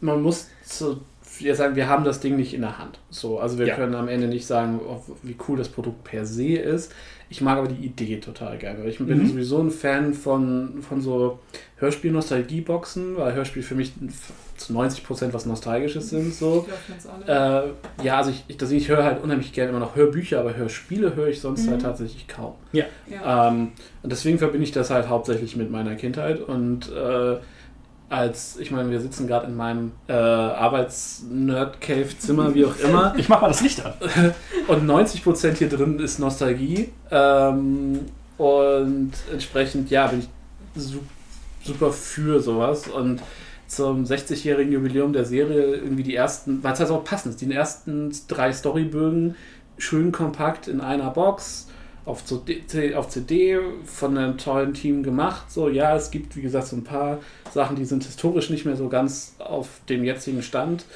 man 0.00 0.22
muss 0.22 0.48
so 0.64 1.00
jetzt 1.38 1.58
sagen, 1.58 1.76
wir 1.76 1.86
haben 1.88 2.04
das 2.04 2.20
Ding 2.20 2.36
nicht 2.36 2.54
in 2.54 2.62
der 2.62 2.78
Hand. 2.78 2.98
So, 3.10 3.38
also 3.38 3.58
wir 3.58 3.66
Ja. 3.66 3.74
können 3.76 3.94
am 3.94 4.08
Ende 4.08 4.26
nicht 4.26 4.46
sagen, 4.46 4.80
oh, 4.86 5.02
wie 5.22 5.36
cool 5.48 5.58
das 5.58 5.68
Produkt 5.68 6.02
per 6.04 6.24
se 6.24 6.56
ist. 6.56 6.92
Ich 7.28 7.40
mag 7.40 7.58
aber 7.58 7.68
die 7.68 7.84
Idee 7.84 8.18
total 8.18 8.56
gerne. 8.58 8.84
Ich 8.86 8.98
bin 8.98 9.18
Mhm. 9.18 9.26
sowieso 9.28 9.60
ein 9.60 9.70
Fan 9.70 10.14
von, 10.14 10.80
von 10.82 11.00
so 11.00 11.40
Hörspiel-Nostalgie-Boxen, 11.78 13.16
weil 13.16 13.34
Hörspiel 13.34 13.62
für 13.62 13.74
mich 13.74 13.92
zu 14.56 14.72
90% 14.72 15.32
was 15.32 15.44
Nostalgisches 15.46 16.10
sind. 16.10 16.32
So. 16.34 16.66
Ich 16.68 17.04
glaub. 17.26 17.28
Äh, 17.28 18.04
ja, 18.04 18.18
also 18.18 18.30
ich, 18.30 18.44
ich, 18.48 18.56
das, 18.56 18.70
ich 18.70 18.88
höre 18.88 19.04
halt 19.04 19.22
unheimlich 19.22 19.52
gerne 19.52 19.70
immer 19.70 19.80
noch 19.80 19.96
Hörbücher, 19.96 20.40
aber 20.40 20.56
Hörspiele 20.56 21.14
höre 21.16 21.28
ich 21.28 21.40
sonst 21.40 21.66
Mhm. 21.66 21.72
halt 21.72 21.82
tatsächlich 21.82 22.26
kaum. 22.28 22.54
Ja. 22.72 22.84
Ja. 23.10 23.48
Ähm, 23.48 23.72
und 24.02 24.10
deswegen 24.12 24.38
verbinde 24.38 24.64
ich 24.64 24.72
das 24.72 24.90
halt 24.90 25.08
hauptsächlich 25.08 25.56
mit 25.56 25.70
meiner 25.70 25.94
Kindheit 25.96 26.40
und 26.40 26.90
äh, 26.92 27.36
als, 28.08 28.56
ich 28.58 28.70
meine, 28.70 28.90
wir 28.90 29.00
sitzen 29.00 29.26
gerade 29.26 29.46
in 29.46 29.56
meinem 29.56 29.92
äh, 30.08 30.12
Arbeits-Nerd-Cave-Zimmer, 30.12 32.54
wie 32.54 32.64
auch 32.64 32.78
immer. 32.78 33.14
Ich 33.18 33.28
mach 33.28 33.40
mal 33.40 33.48
das 33.48 33.62
Licht 33.62 33.84
an. 33.84 33.94
Und 34.68 34.88
90% 34.88 35.54
hier 35.54 35.68
drin 35.68 35.98
ist 35.98 36.18
Nostalgie. 36.18 36.90
Ähm, 37.10 38.00
und 38.38 39.12
entsprechend, 39.32 39.90
ja, 39.90 40.06
bin 40.08 40.18
ich 40.20 40.28
su 40.74 40.98
super 41.64 41.90
für 41.90 42.40
sowas. 42.40 42.86
Und 42.86 43.22
zum 43.66 44.04
60-jährigen 44.04 44.72
Jubiläum 44.72 45.12
der 45.12 45.24
Serie 45.24 45.74
irgendwie 45.74 46.02
die 46.02 46.14
ersten, 46.14 46.62
weil 46.62 46.74
es 46.74 46.80
halt 46.80 46.90
auch 46.90 47.02
passend 47.02 47.34
ist, 47.34 47.40
die 47.40 47.52
ersten 47.52 48.14
drei 48.28 48.52
Storybögen 48.52 49.34
schön 49.78 50.12
kompakt 50.12 50.68
in 50.68 50.80
einer 50.80 51.10
Box 51.10 51.66
auf 52.06 52.24
CD, 52.24 52.94
auf 52.94 53.08
CD 53.08 53.58
von 53.84 54.16
einem 54.16 54.38
tollen 54.38 54.72
Team 54.72 55.02
gemacht. 55.02 55.50
So, 55.50 55.68
ja, 55.68 55.94
es 55.96 56.10
gibt, 56.10 56.36
wie 56.36 56.40
gesagt, 56.42 56.68
so 56.68 56.76
ein 56.76 56.84
paar 56.84 57.18
Sachen, 57.52 57.76
die 57.76 57.84
sind 57.84 58.04
historisch 58.04 58.48
nicht 58.48 58.64
mehr 58.64 58.76
so 58.76 58.88
ganz 58.88 59.34
auf 59.40 59.80
dem 59.88 60.04
jetzigen 60.04 60.42
Stand. 60.42 60.86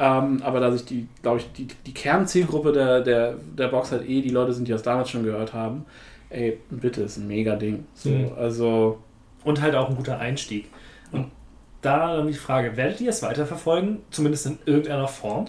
Ähm, 0.00 0.42
aber 0.44 0.60
da 0.60 0.70
sich 0.72 0.84
die, 0.84 1.08
glaube 1.22 1.38
ich, 1.38 1.50
die, 1.52 1.66
die 1.86 1.94
Kernzielgruppe 1.94 2.72
der, 2.72 3.00
der, 3.00 3.34
der 3.56 3.68
Box 3.68 3.90
halt 3.92 4.08
eh 4.08 4.20
die 4.20 4.30
Leute 4.30 4.52
sind, 4.52 4.68
die 4.68 4.72
das 4.72 4.82
damals 4.82 5.10
schon 5.10 5.24
gehört 5.24 5.54
haben, 5.54 5.84
ey, 6.30 6.58
bitte, 6.70 7.02
ist 7.02 7.16
ein 7.16 7.26
mega 7.28 7.56
Ding. 7.56 7.86
So, 7.94 8.10
Mhm. 8.10 8.30
also. 8.36 8.98
Und 9.44 9.60
halt 9.62 9.74
auch 9.76 9.88
ein 9.88 9.96
guter 9.96 10.18
Einstieg. 10.18 10.68
Und 11.12 11.30
da 11.82 12.16
dann 12.16 12.26
die 12.26 12.32
Frage, 12.34 12.76
werdet 12.76 13.00
ihr 13.00 13.10
es 13.10 13.22
weiterverfolgen? 13.22 13.98
Zumindest 14.10 14.46
in 14.46 14.58
irgendeiner 14.66 15.06
Form? 15.08 15.46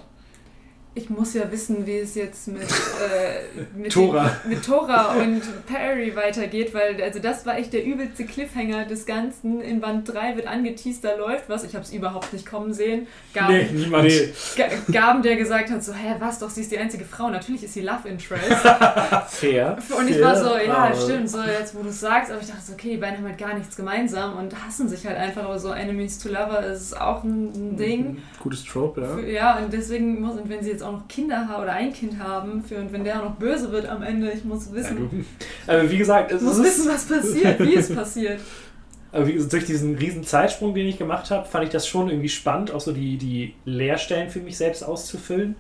Ich 0.95 1.09
muss 1.09 1.35
ja 1.35 1.49
wissen, 1.51 1.85
wie 1.85 1.99
es 1.99 2.15
jetzt 2.15 2.47
mit, 2.47 2.63
äh, 2.63 3.77
mit, 3.77 3.93
Tora. 3.93 4.31
Den, 4.43 4.49
mit 4.49 4.65
Tora 4.65 5.13
und 5.13 5.41
Perry 5.67 6.15
weitergeht, 6.15 6.73
weil 6.73 7.01
also 7.01 7.19
das 7.19 7.45
war 7.45 7.57
echt 7.57 7.71
der 7.73 7.85
übelste 7.85 8.25
Cliffhanger 8.25 8.85
des 8.85 9.05
Ganzen. 9.05 9.61
In 9.61 9.79
Band 9.81 10.11
3 10.11 10.35
wird 10.35 10.47
angeteased, 10.47 11.03
da 11.03 11.15
läuft 11.15 11.47
was. 11.47 11.63
Ich 11.63 11.75
habe 11.75 11.85
es 11.85 11.93
überhaupt 11.93 12.33
nicht 12.33 12.45
kommen 12.45 12.73
sehen. 12.73 13.05
Gaben, 13.35 13.53
Nee, 13.53 13.67
niemand. 13.71 14.05
Nee. 14.05 14.29
Ga- 14.57 14.91
Gaben, 14.91 15.21
der 15.21 15.35
gesagt 15.35 15.69
hat, 15.69 15.83
so, 15.83 15.93
hä, 15.93 16.15
was, 16.19 16.39
doch, 16.39 16.49
sie 16.49 16.61
ist 16.61 16.71
die 16.71 16.79
einzige 16.79 17.05
Frau. 17.05 17.29
Natürlich 17.29 17.63
ist 17.63 17.75
sie 17.75 17.81
Love 17.81 18.09
Interest. 18.09 18.45
Fair. 19.29 19.77
Und 19.97 20.09
ich 20.09 20.19
war 20.19 20.35
so, 20.35 20.49
Fair, 20.49 20.65
ja, 20.65 20.91
stimmt, 20.95 21.29
so 21.29 21.41
jetzt, 21.43 21.75
wo 21.75 21.83
du 21.83 21.89
es 21.89 21.99
sagst, 21.99 22.31
aber 22.31 22.41
ich 22.41 22.47
dachte 22.47 22.63
so, 22.65 22.73
okay, 22.73 22.91
die 22.91 22.97
beiden 22.97 23.17
haben 23.19 23.27
halt 23.27 23.37
gar 23.37 23.53
nichts 23.53 23.75
gemeinsam 23.75 24.37
und 24.37 24.53
hassen 24.65 24.89
sich 24.89 25.05
halt 25.05 25.17
einfach, 25.17 25.43
aber 25.43 25.59
so 25.59 25.71
Enemies 25.71 26.17
to 26.17 26.29
Lover 26.29 26.65
ist 26.65 26.99
auch 26.99 27.23
ein, 27.23 27.77
Ding. 27.77 28.23
Gutes 28.41 28.63
Trope, 28.65 29.01
ja. 29.01 29.19
Ja, 29.39 29.57
und 29.59 29.71
deswegen 29.71 30.19
muss, 30.19 30.35
und 30.35 30.49
wenn 30.49 30.63
sie 30.63 30.71
jetzt 30.71 30.78
auch 30.81 30.93
noch 30.93 31.07
Kinder 31.07 31.47
haben 31.47 31.63
oder 31.63 31.73
ein 31.73 31.93
Kind 31.93 32.19
haben, 32.19 32.63
für, 32.63 32.77
und 32.77 32.91
wenn 32.91 33.03
der 33.03 33.19
auch 33.19 33.29
noch 33.29 33.35
böse 33.35 33.71
wird 33.71 33.87
am 33.87 34.03
Ende, 34.03 34.31
ich 34.31 34.43
muss 34.43 34.71
wissen, 34.73 35.25
Also 35.67 35.91
wie 35.91 35.97
gesagt, 35.97 36.31
es 36.31 36.41
ich 36.41 36.47
muss 36.47 36.57
ist, 36.57 36.63
wissen, 36.63 36.89
was 36.89 37.05
passiert, 37.05 37.59
wie 37.59 37.75
es 37.75 37.93
passiert. 37.93 38.39
aber 39.11 39.27
wie 39.27 39.33
gesagt, 39.33 39.53
durch 39.53 39.65
diesen 39.65 39.95
riesen 39.95 40.23
Zeitsprung, 40.23 40.73
den 40.73 40.87
ich 40.87 40.97
gemacht 40.97 41.31
habe, 41.31 41.47
fand 41.47 41.65
ich 41.65 41.69
das 41.71 41.87
schon 41.87 42.09
irgendwie 42.09 42.29
spannend, 42.29 42.71
auch 42.71 42.81
so 42.81 42.91
die, 42.91 43.17
die 43.17 43.55
Leerstellen 43.65 44.29
für 44.29 44.39
mich 44.39 44.57
selbst 44.57 44.83
auszufüllen. 44.83 45.55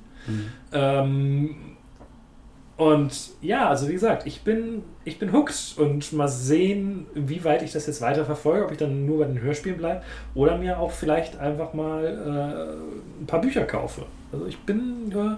Ähm, 0.71 1.55
und 2.77 3.31
ja, 3.41 3.67
also 3.67 3.89
wie 3.89 3.93
gesagt, 3.93 4.25
ich 4.25 4.41
bin, 4.43 4.83
ich 5.03 5.19
bin 5.19 5.33
hooked 5.33 5.75
und 5.77 6.13
mal 6.13 6.29
sehen, 6.29 7.07
wie 7.13 7.43
weit 7.43 7.61
ich 7.61 7.73
das 7.73 7.87
jetzt 7.87 7.99
weiter 7.99 8.23
verfolge, 8.23 8.65
ob 8.65 8.71
ich 8.71 8.77
dann 8.77 9.05
nur 9.05 9.19
bei 9.19 9.25
den 9.25 9.41
Hörspielen 9.41 9.77
bleibe 9.77 10.01
oder 10.33 10.57
mir 10.57 10.79
auch 10.79 10.91
vielleicht 10.91 11.37
einfach 11.39 11.73
mal 11.73 12.05
äh, 12.05 13.21
ein 13.21 13.27
paar 13.27 13.41
Bücher 13.41 13.65
kaufe. 13.65 14.05
Also 14.31 14.45
ich 14.45 14.57
bin 14.59 15.11
äh, 15.11 15.35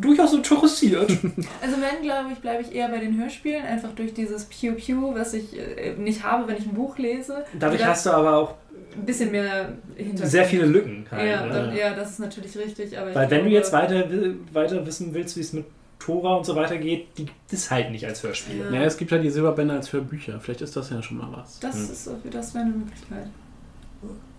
durchaus 0.00 0.32
interessiert. 0.32 1.10
Also 1.62 1.76
wenn, 1.80 2.02
glaube 2.02 2.32
ich, 2.32 2.38
bleibe 2.38 2.62
ich 2.62 2.74
eher 2.74 2.88
bei 2.88 2.98
den 2.98 3.18
Hörspielen, 3.20 3.64
einfach 3.64 3.90
durch 3.94 4.14
dieses 4.14 4.44
Pew 4.46 4.72
Pew, 4.74 5.14
was 5.14 5.34
ich 5.34 5.58
äh, 5.58 5.94
nicht 5.96 6.22
habe, 6.22 6.46
wenn 6.48 6.56
ich 6.56 6.66
ein 6.66 6.74
Buch 6.74 6.96
lese. 6.98 7.44
Dadurch 7.58 7.84
hast 7.84 8.06
du 8.06 8.10
aber 8.10 8.36
auch 8.36 8.54
ein 8.96 9.04
bisschen 9.06 9.30
mehr 9.32 9.72
Hintergrund. 9.96 10.30
sehr 10.30 10.44
viele 10.44 10.66
Lücken. 10.66 11.06
Halt, 11.10 11.28
Ja, 11.28 11.46
ne? 11.46 11.52
da, 11.52 11.72
ja, 11.74 11.94
das 11.94 12.10
ist 12.12 12.18
natürlich 12.20 12.56
richtig. 12.56 12.96
Aber 12.98 13.14
Weil 13.14 13.30
wenn 13.30 13.44
du 13.44 13.50
glaube- 13.50 13.56
jetzt 13.56 13.72
weiter, 13.72 14.04
weiter 14.52 14.86
wissen 14.86 15.12
willst, 15.14 15.36
wie 15.36 15.40
es 15.40 15.52
mit 15.52 15.64
Tora 15.98 16.36
und 16.36 16.44
so 16.44 16.54
weiter 16.54 16.76
geht, 16.76 17.06
die 17.18 17.24
gibt 17.26 17.52
es 17.52 17.70
halt 17.70 17.90
nicht 17.90 18.04
als 18.06 18.22
Hörspiel. 18.22 18.58
Ja. 18.60 18.70
Naja, 18.70 18.84
es 18.84 18.96
gibt 18.96 19.10
halt 19.10 19.24
die 19.24 19.30
Silberbänder 19.30 19.74
als 19.74 19.92
Hörbücher. 19.92 20.38
Vielleicht 20.40 20.60
ist 20.60 20.76
das 20.76 20.90
ja 20.90 21.02
schon 21.02 21.16
mal 21.18 21.28
was. 21.32 21.58
Das, 21.60 21.76
ist, 21.78 22.04
so- 22.04 22.16
das 22.30 22.54
wäre 22.54 22.64
eine 22.64 22.74
Möglichkeit. 22.74 23.26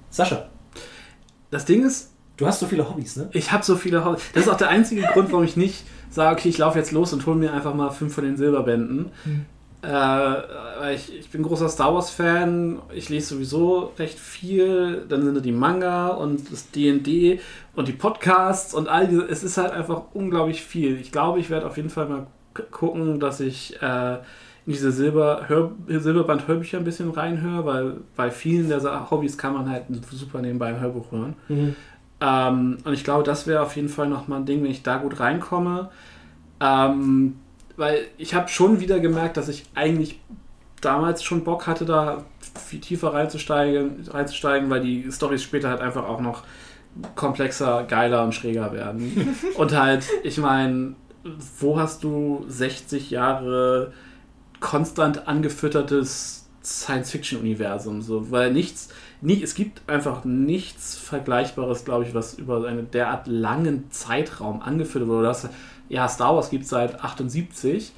Sascha, 0.09 0.47
Das 1.51 1.65
Ding 1.65 1.83
ist, 1.85 2.11
du 2.37 2.45
hast 2.45 2.59
so 2.59 2.65
viele 2.65 2.89
Hobbys, 2.89 3.15
ne? 3.15 3.29
ich 3.31 3.51
habe 3.51 3.63
so 3.63 3.75
viele 3.75 4.03
Hobbys. 4.03 4.23
Das 4.33 4.43
ist 4.43 4.49
auch 4.49 4.57
der 4.57 4.69
einzige 4.69 5.01
Grund, 5.13 5.31
warum 5.31 5.45
ich 5.45 5.57
nicht 5.57 5.85
sage, 6.09 6.39
okay, 6.39 6.49
ich 6.49 6.57
laufe 6.57 6.77
jetzt 6.77 6.91
los 6.91 7.13
und 7.13 7.25
hole 7.25 7.35
mir 7.35 7.53
einfach 7.53 7.73
mal 7.73 7.89
fünf 7.89 8.13
von 8.13 8.23
den 8.23 8.37
Silberbänden. 8.37 9.11
Äh, 9.81 9.87
weil 9.87 10.95
ich, 10.95 11.15
ich 11.15 11.29
bin 11.29 11.43
großer 11.43 11.69
Star 11.69 11.93
Wars-Fan, 11.93 12.79
ich 12.93 13.09
lese 13.09 13.35
sowieso 13.35 13.91
recht 13.99 14.17
viel, 14.17 15.05
dann 15.07 15.23
sind 15.23 15.35
da 15.35 15.41
die 15.41 15.51
Manga 15.51 16.07
und 16.07 16.51
das 16.51 16.71
D&D 16.71 17.39
und 17.75 17.87
die 17.87 17.93
Podcasts 17.93 18.73
und 18.73 18.87
all 18.89 19.07
diese, 19.07 19.23
es 19.27 19.43
ist 19.43 19.57
halt 19.57 19.71
einfach 19.71 20.03
unglaublich 20.13 20.63
viel. 20.63 20.99
Ich 20.99 21.11
glaube, 21.11 21.39
ich 21.39 21.51
werde 21.51 21.67
auf 21.67 21.77
jeden 21.77 21.89
Fall 21.89 22.07
mal 22.07 22.27
gucken, 22.71 23.19
dass 23.19 23.39
ich 23.39 23.79
äh, 23.81 24.15
in 24.65 24.73
diese 24.73 24.91
Silber 24.91 25.43
Hör 25.47 25.71
Silberband-Hörbücher 25.87 26.79
ein 26.79 26.83
bisschen 26.83 27.11
reinhöre, 27.11 27.65
weil 27.65 27.93
bei 28.15 28.31
vielen 28.31 28.69
der 28.69 29.11
Hobbys 29.11 29.37
kann 29.37 29.53
man 29.53 29.69
halt 29.69 29.83
super 30.11 30.41
nebenbei 30.41 30.67
ein 30.67 30.79
Hörbuch 30.79 31.11
hören. 31.11 31.35
Ähm, 32.25 32.77
und 32.83 32.93
ich 32.93 33.03
glaube, 33.03 33.23
das 33.23 33.45
wäre 33.45 33.61
auf 33.61 33.75
jeden 33.75 33.89
Fall 33.89 34.07
nochmal 34.07 34.39
ein 34.39 34.45
Ding, 34.45 34.63
wenn 34.63 34.71
ich 34.71 34.81
da 34.81 34.97
gut 34.97 35.19
reinkomme. 35.19 35.89
Ähm, 36.59 37.35
weil 37.77 38.07
ich 38.17 38.33
habe 38.33 38.47
schon 38.47 38.79
wieder 38.79 38.99
gemerkt, 38.99 39.37
dass 39.37 39.47
ich 39.47 39.65
eigentlich 39.75 40.19
damals 40.81 41.23
schon 41.23 41.43
Bock 41.43 41.67
hatte, 41.67 41.85
da 41.85 42.23
viel 42.65 42.79
tiefer 42.79 43.13
reinzusteigen, 43.13 44.07
reinzusteigen 44.07 44.69
weil 44.69 44.81
die 44.81 45.11
Storys 45.11 45.43
später 45.43 45.69
halt 45.69 45.81
einfach 45.81 46.07
auch 46.07 46.21
noch 46.21 46.43
komplexer, 47.15 47.83
geiler 47.83 48.23
und 48.23 48.33
schräger 48.33 48.71
werden. 48.71 49.35
und 49.55 49.77
halt, 49.77 50.05
ich 50.23 50.37
meine, 50.37 50.95
wo 51.59 51.79
hast 51.79 52.03
du 52.03 52.45
60 52.47 53.11
Jahre 53.11 53.91
konstant 54.61 55.27
angefüttertes 55.27 56.47
Science-Fiction-Universum? 56.63 58.01
So, 58.01 58.31
weil 58.31 58.53
nichts, 58.53 58.89
nie, 59.25 59.41
es 59.43 59.55
gibt 59.55 59.81
einfach 59.89 60.23
nichts 60.23 60.95
Vergleichbares, 60.97 61.83
glaube 61.83 62.05
ich, 62.05 62.13
was 62.13 62.35
über 62.35 62.65
einen 62.67 62.89
derart 62.91 63.27
langen 63.27 63.89
Zeitraum 63.91 64.61
angefüttert 64.61 65.07
wurde. 65.09 65.23
Das, 65.27 65.49
ja, 65.89 66.07
Star 66.07 66.35
Wars 66.35 66.49
gibt 66.49 66.63
es 66.63 66.69
seit 66.69 67.03
78, 67.03 67.91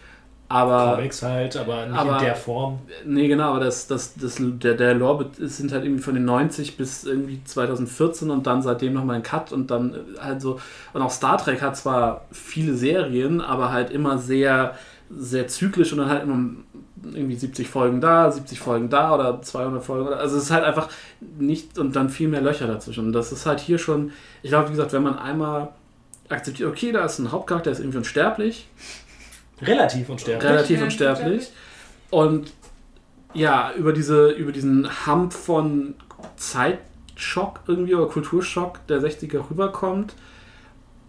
aber. 0.49 0.95
Comics 0.95 1.21
halt, 1.23 1.57
aber 1.57 1.85
nicht 1.87 1.97
aber- 1.97 2.17
in 2.19 2.23
der 2.25 2.35
Form. 2.35 2.79
Nee, 3.05 3.27
genau, 3.27 3.49
aber 3.49 3.65
das, 3.65 3.87
das, 3.87 4.15
das, 4.15 4.37
der, 4.39 4.75
der 4.75 4.93
Lore 4.93 5.29
sind 5.37 5.71
halt 5.73 5.83
irgendwie 5.83 6.01
von 6.01 6.13
den 6.13 6.25
90 6.25 6.77
bis 6.77 7.03
irgendwie 7.03 7.43
2014 7.43 8.29
und 8.29 8.47
dann 8.47 8.61
seitdem 8.61 8.93
nochmal 8.93 9.17
ein 9.17 9.23
Cut 9.23 9.51
und 9.51 9.69
dann 9.69 9.93
äh, 9.93 9.97
halt 10.21 10.41
so. 10.41 10.59
Und 10.93 11.01
auch 11.01 11.11
Star 11.11 11.37
Trek 11.37 11.61
hat 11.61 11.75
zwar 11.75 12.25
viele 12.31 12.75
Serien, 12.75 13.41
aber 13.41 13.71
halt 13.73 13.89
immer 13.91 14.17
sehr, 14.17 14.75
sehr 15.09 15.47
zyklisch 15.47 15.91
und 15.91 15.99
dann 15.99 16.09
halt 16.09 16.23
immer 16.23 16.39
irgendwie 17.03 17.35
70 17.35 17.67
Folgen 17.67 18.01
da, 18.01 18.31
70 18.31 18.59
Folgen 18.59 18.89
da 18.89 19.13
oder 19.13 19.41
200 19.41 19.83
Folgen. 19.83 20.07
Oder, 20.07 20.19
also 20.19 20.37
es 20.37 20.43
ist 20.43 20.51
halt 20.51 20.63
einfach 20.63 20.89
nicht 21.37 21.77
und 21.77 21.95
dann 21.95 22.09
viel 22.09 22.27
mehr 22.27 22.41
Löcher 22.41 22.67
dazwischen. 22.67 23.07
Und 23.07 23.13
das 23.13 23.31
ist 23.31 23.45
halt 23.45 23.59
hier 23.59 23.77
schon, 23.77 24.11
ich 24.43 24.49
glaube, 24.49 24.67
wie 24.67 24.71
gesagt, 24.71 24.93
wenn 24.93 25.03
man 25.03 25.17
einmal 25.17 25.69
akzeptiert, 26.29 26.69
okay, 26.69 26.91
da 26.91 27.05
ist 27.05 27.19
ein 27.19 27.31
Hauptcharakter, 27.31 27.65
der 27.65 27.73
ist 27.73 27.79
irgendwie 27.79 27.99
unsterblich, 27.99 28.67
Relativ 29.61 30.09
unsterblich. 30.09 30.49
relativ 30.49 30.81
unsterblich. 30.81 31.51
Und 32.09 32.53
ja, 33.33 33.71
über, 33.73 33.93
diese, 33.93 34.29
über 34.31 34.51
diesen 34.51 34.87
Hump 35.05 35.33
von 35.33 35.95
Zeitschock 36.35 37.61
irgendwie 37.67 37.95
oder 37.95 38.07
Kulturschock 38.07 38.85
der 38.87 39.01
60er 39.01 39.49
rüberkommt, 39.49 40.15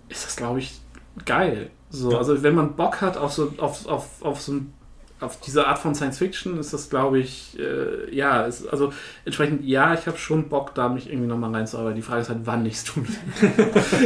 ist 0.09 0.25
das, 0.25 0.37
glaube 0.37 0.61
ich, 0.61 0.81
geil. 1.25 1.71
So, 1.91 2.13
Ja. 2.13 2.19
Also 2.19 2.43
wenn 2.43 2.55
man 2.55 2.77
Bock 2.77 3.01
hat 3.01 3.17
auf 3.17 3.33
so, 3.33 3.53
auf, 3.59 3.87
auf, 3.87 4.23
auf 4.23 4.41
so 4.41 4.53
ein 4.53 4.75
auf 5.21 5.41
diese 5.41 5.67
Art 5.67 5.79
von 5.79 5.95
Science 5.95 6.19
Fiction 6.19 6.59
ist 6.59 6.73
das, 6.73 6.91
glaube 6.91 7.19
ich, 7.19 7.59
äh, 7.59 8.15
ja, 8.15 8.43
ist, 8.43 8.69
also 8.69 8.93
entsprechend, 9.25 9.65
ja, 9.65 9.95
ich 9.95 10.07
habe 10.07 10.17
schon 10.17 10.49
Bock, 10.49 10.75
da 10.75 10.89
mich 10.89 11.09
irgendwie 11.09 11.27
nochmal 11.27 11.53
reinzuarbeiten. 11.53 11.97
Die 11.97 12.03
Frage 12.03 12.21
ist 12.21 12.29
halt, 12.29 12.41
wann 12.45 12.65
ich 12.67 12.75
es 12.75 12.85
tue. 12.85 13.05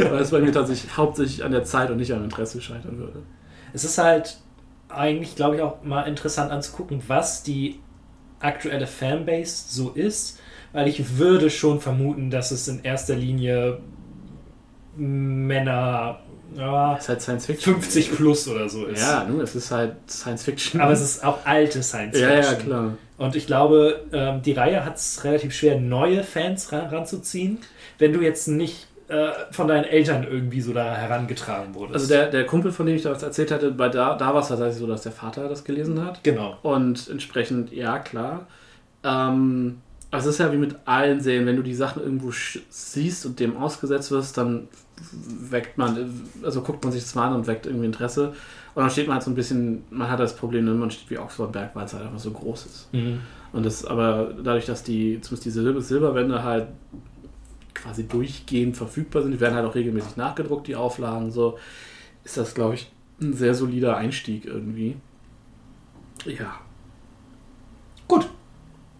Weil 0.09 0.21
es 0.21 0.31
bei 0.31 0.39
mir 0.39 0.51
tatsächlich 0.51 0.97
hauptsächlich 0.97 1.43
an 1.43 1.51
der 1.51 1.63
Zeit 1.63 1.91
und 1.91 1.97
nicht 1.97 2.13
am 2.13 2.23
Interesse 2.23 2.61
scheitern 2.61 2.97
würde. 2.97 3.21
Es 3.73 3.83
ist 3.83 3.97
halt 3.97 4.37
eigentlich, 4.89 5.35
glaube 5.35 5.57
ich, 5.57 5.61
auch 5.61 5.83
mal 5.83 6.03
interessant 6.03 6.51
anzugucken, 6.51 7.01
was 7.07 7.43
die 7.43 7.79
aktuelle 8.39 8.87
Fanbase 8.87 9.65
so 9.69 9.91
ist, 9.91 10.39
weil 10.71 10.87
ich 10.87 11.17
würde 11.17 11.49
schon 11.49 11.79
vermuten, 11.79 12.29
dass 12.29 12.51
es 12.51 12.67
in 12.67 12.83
erster 12.83 13.15
Linie 13.15 13.79
Männer 14.95 16.19
ja, 16.57 16.95
ist 16.95 17.09
halt 17.09 17.21
Science 17.21 17.45
Fiction. 17.45 17.73
50 17.75 18.15
plus 18.15 18.47
oder 18.47 18.69
so 18.69 18.85
ist. 18.85 19.01
Ja, 19.01 19.25
nun, 19.25 19.41
es 19.41 19.55
ist 19.55 19.71
halt 19.71 19.93
Science 20.09 20.43
Fiction. 20.43 20.81
Aber 20.81 20.91
es 20.93 21.01
ist 21.01 21.23
auch 21.23 21.45
alte 21.45 21.81
Science 21.83 22.19
Ja, 22.19 22.29
Fiction. 22.29 22.53
ja, 22.53 22.59
klar. 22.63 22.97
Und 23.17 23.35
ich 23.35 23.45
glaube, 23.47 24.03
ähm, 24.11 24.41
die 24.41 24.53
Reihe 24.53 24.83
hat 24.85 24.97
es 24.97 25.23
relativ 25.23 25.53
schwer, 25.53 25.79
neue 25.79 26.23
Fans 26.23 26.71
ran, 26.71 26.87
ranzuziehen, 26.87 27.59
wenn 27.99 28.11
du 28.11 28.21
jetzt 28.21 28.47
nicht 28.47 28.87
äh, 29.07 29.29
von 29.51 29.67
deinen 29.67 29.83
Eltern 29.85 30.23
irgendwie 30.23 30.61
so 30.61 30.73
da 30.73 30.95
herangetragen 30.95 31.75
wurdest. 31.75 31.95
Also 31.95 32.07
der, 32.07 32.29
der 32.29 32.45
Kumpel, 32.45 32.71
von 32.71 32.85
dem 32.85 32.95
ich 32.95 33.03
das 33.03 33.21
erzählt 33.21 33.51
hatte, 33.51 33.71
bei 33.71 33.89
da, 33.89 34.15
da 34.15 34.33
war 34.33 34.41
es 34.41 34.47
tatsächlich 34.47 34.77
so, 34.77 34.87
dass 34.87 35.03
der 35.03 35.11
Vater 35.11 35.47
das 35.47 35.63
gelesen 35.63 36.03
hat. 36.03 36.23
Genau. 36.23 36.57
Und 36.63 37.07
entsprechend, 37.09 37.71
ja, 37.71 37.99
klar. 37.99 38.47
Ähm, 39.03 39.81
also 40.09 40.29
es 40.29 40.35
ist 40.35 40.39
ja 40.39 40.51
wie 40.51 40.57
mit 40.57 40.75
allen 40.85 41.21
Serien, 41.21 41.45
wenn 41.45 41.55
du 41.55 41.63
die 41.63 41.73
Sachen 41.75 42.01
irgendwo 42.03 42.31
siehst 42.69 43.25
und 43.25 43.39
dem 43.39 43.57
ausgesetzt 43.57 44.11
wirst, 44.11 44.37
dann 44.37 44.67
weckt 45.49 45.77
man, 45.77 46.27
also 46.43 46.61
guckt 46.61 46.83
man 46.83 46.91
sich 46.91 47.03
das 47.03 47.15
mal 47.15 47.27
an 47.27 47.35
und 47.35 47.47
weckt 47.47 47.65
irgendwie 47.65 47.85
Interesse. 47.85 48.29
Und 48.75 48.81
dann 48.81 48.89
steht 48.89 49.07
man 49.07 49.15
halt 49.15 49.23
so 49.23 49.31
ein 49.31 49.35
bisschen, 49.35 49.83
man 49.89 50.09
hat 50.09 50.19
das 50.19 50.35
Problem, 50.35 50.65
ne, 50.65 50.73
man 50.73 50.89
steht 50.89 51.09
wie 51.09 51.17
Oxford 51.17 51.51
Berg, 51.51 51.75
weil 51.75 51.85
es 51.85 51.93
halt 51.93 52.05
einfach 52.05 52.19
so 52.19 52.31
groß 52.31 52.65
ist. 52.65 52.93
Mhm. 52.93 53.19
Und 53.51 53.65
das, 53.65 53.85
aber 53.85 54.33
dadurch, 54.43 54.65
dass 54.65 54.83
die, 54.83 55.21
zumindest 55.21 55.45
diese 55.45 55.61
Silber 55.61 55.81
Silberwände 55.81 56.43
halt 56.43 56.67
quasi 57.73 58.07
durchgehend 58.07 58.75
verfügbar 58.77 59.21
sind, 59.21 59.31
die 59.31 59.39
werden 59.39 59.55
halt 59.55 59.65
auch 59.65 59.75
regelmäßig 59.75 60.17
nachgedruckt, 60.17 60.67
die 60.67 60.75
Auflagen, 60.75 61.31
so, 61.31 61.57
ist 62.23 62.37
das, 62.37 62.55
glaube 62.55 62.75
ich, 62.75 62.91
ein 63.21 63.33
sehr 63.33 63.53
solider 63.53 63.97
Einstieg 63.97 64.45
irgendwie. 64.45 64.95
Ja. 66.25 66.59
Gut. 68.07 68.27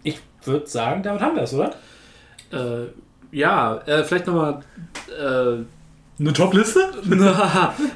Ich 0.02 0.20
würde 0.44 0.66
sagen, 0.66 1.02
damit 1.02 1.22
haben 1.22 1.36
wir 1.36 1.42
es, 1.42 1.54
oder? 1.54 1.74
Äh, 2.52 2.86
ja, 3.32 3.78
äh, 3.86 4.04
vielleicht 4.04 4.26
nochmal. 4.26 4.60
Äh, 5.08 5.64
Eine 6.18 6.32
Top-Liste? 6.32 6.80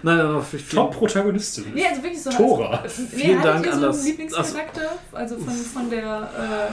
nein, 0.02 0.42
viel- 0.42 0.60
Top-Protagonistin. 0.76 1.66
Nee, 1.74 1.84
also 1.88 2.02
wirklich 2.02 2.22
so. 2.22 2.30
Tora. 2.30 2.82
Nee, 2.82 2.88
Vielen 3.22 3.42
Dank 3.42 3.64
ihr 3.64 3.72
an 3.72 3.80
so 3.80 3.86
das- 3.86 3.98
einen 3.98 4.06
Lieblingscharakter? 4.06 4.90
Also 5.12 5.38
von, 5.38 5.54
von 5.54 5.90
der. 5.90 6.22
Äh, 6.68 6.72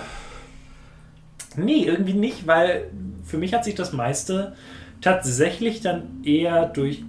Nee, 1.57 1.85
irgendwie 1.85 2.13
nicht, 2.13 2.47
weil 2.47 2.89
für 3.23 3.37
mich 3.37 3.53
hat 3.53 3.63
sich 3.63 3.75
das 3.75 3.93
meiste 3.93 4.55
tatsächlich 4.99 5.79
dann 5.79 6.21
eher 6.25 6.65
durch, 6.65 7.03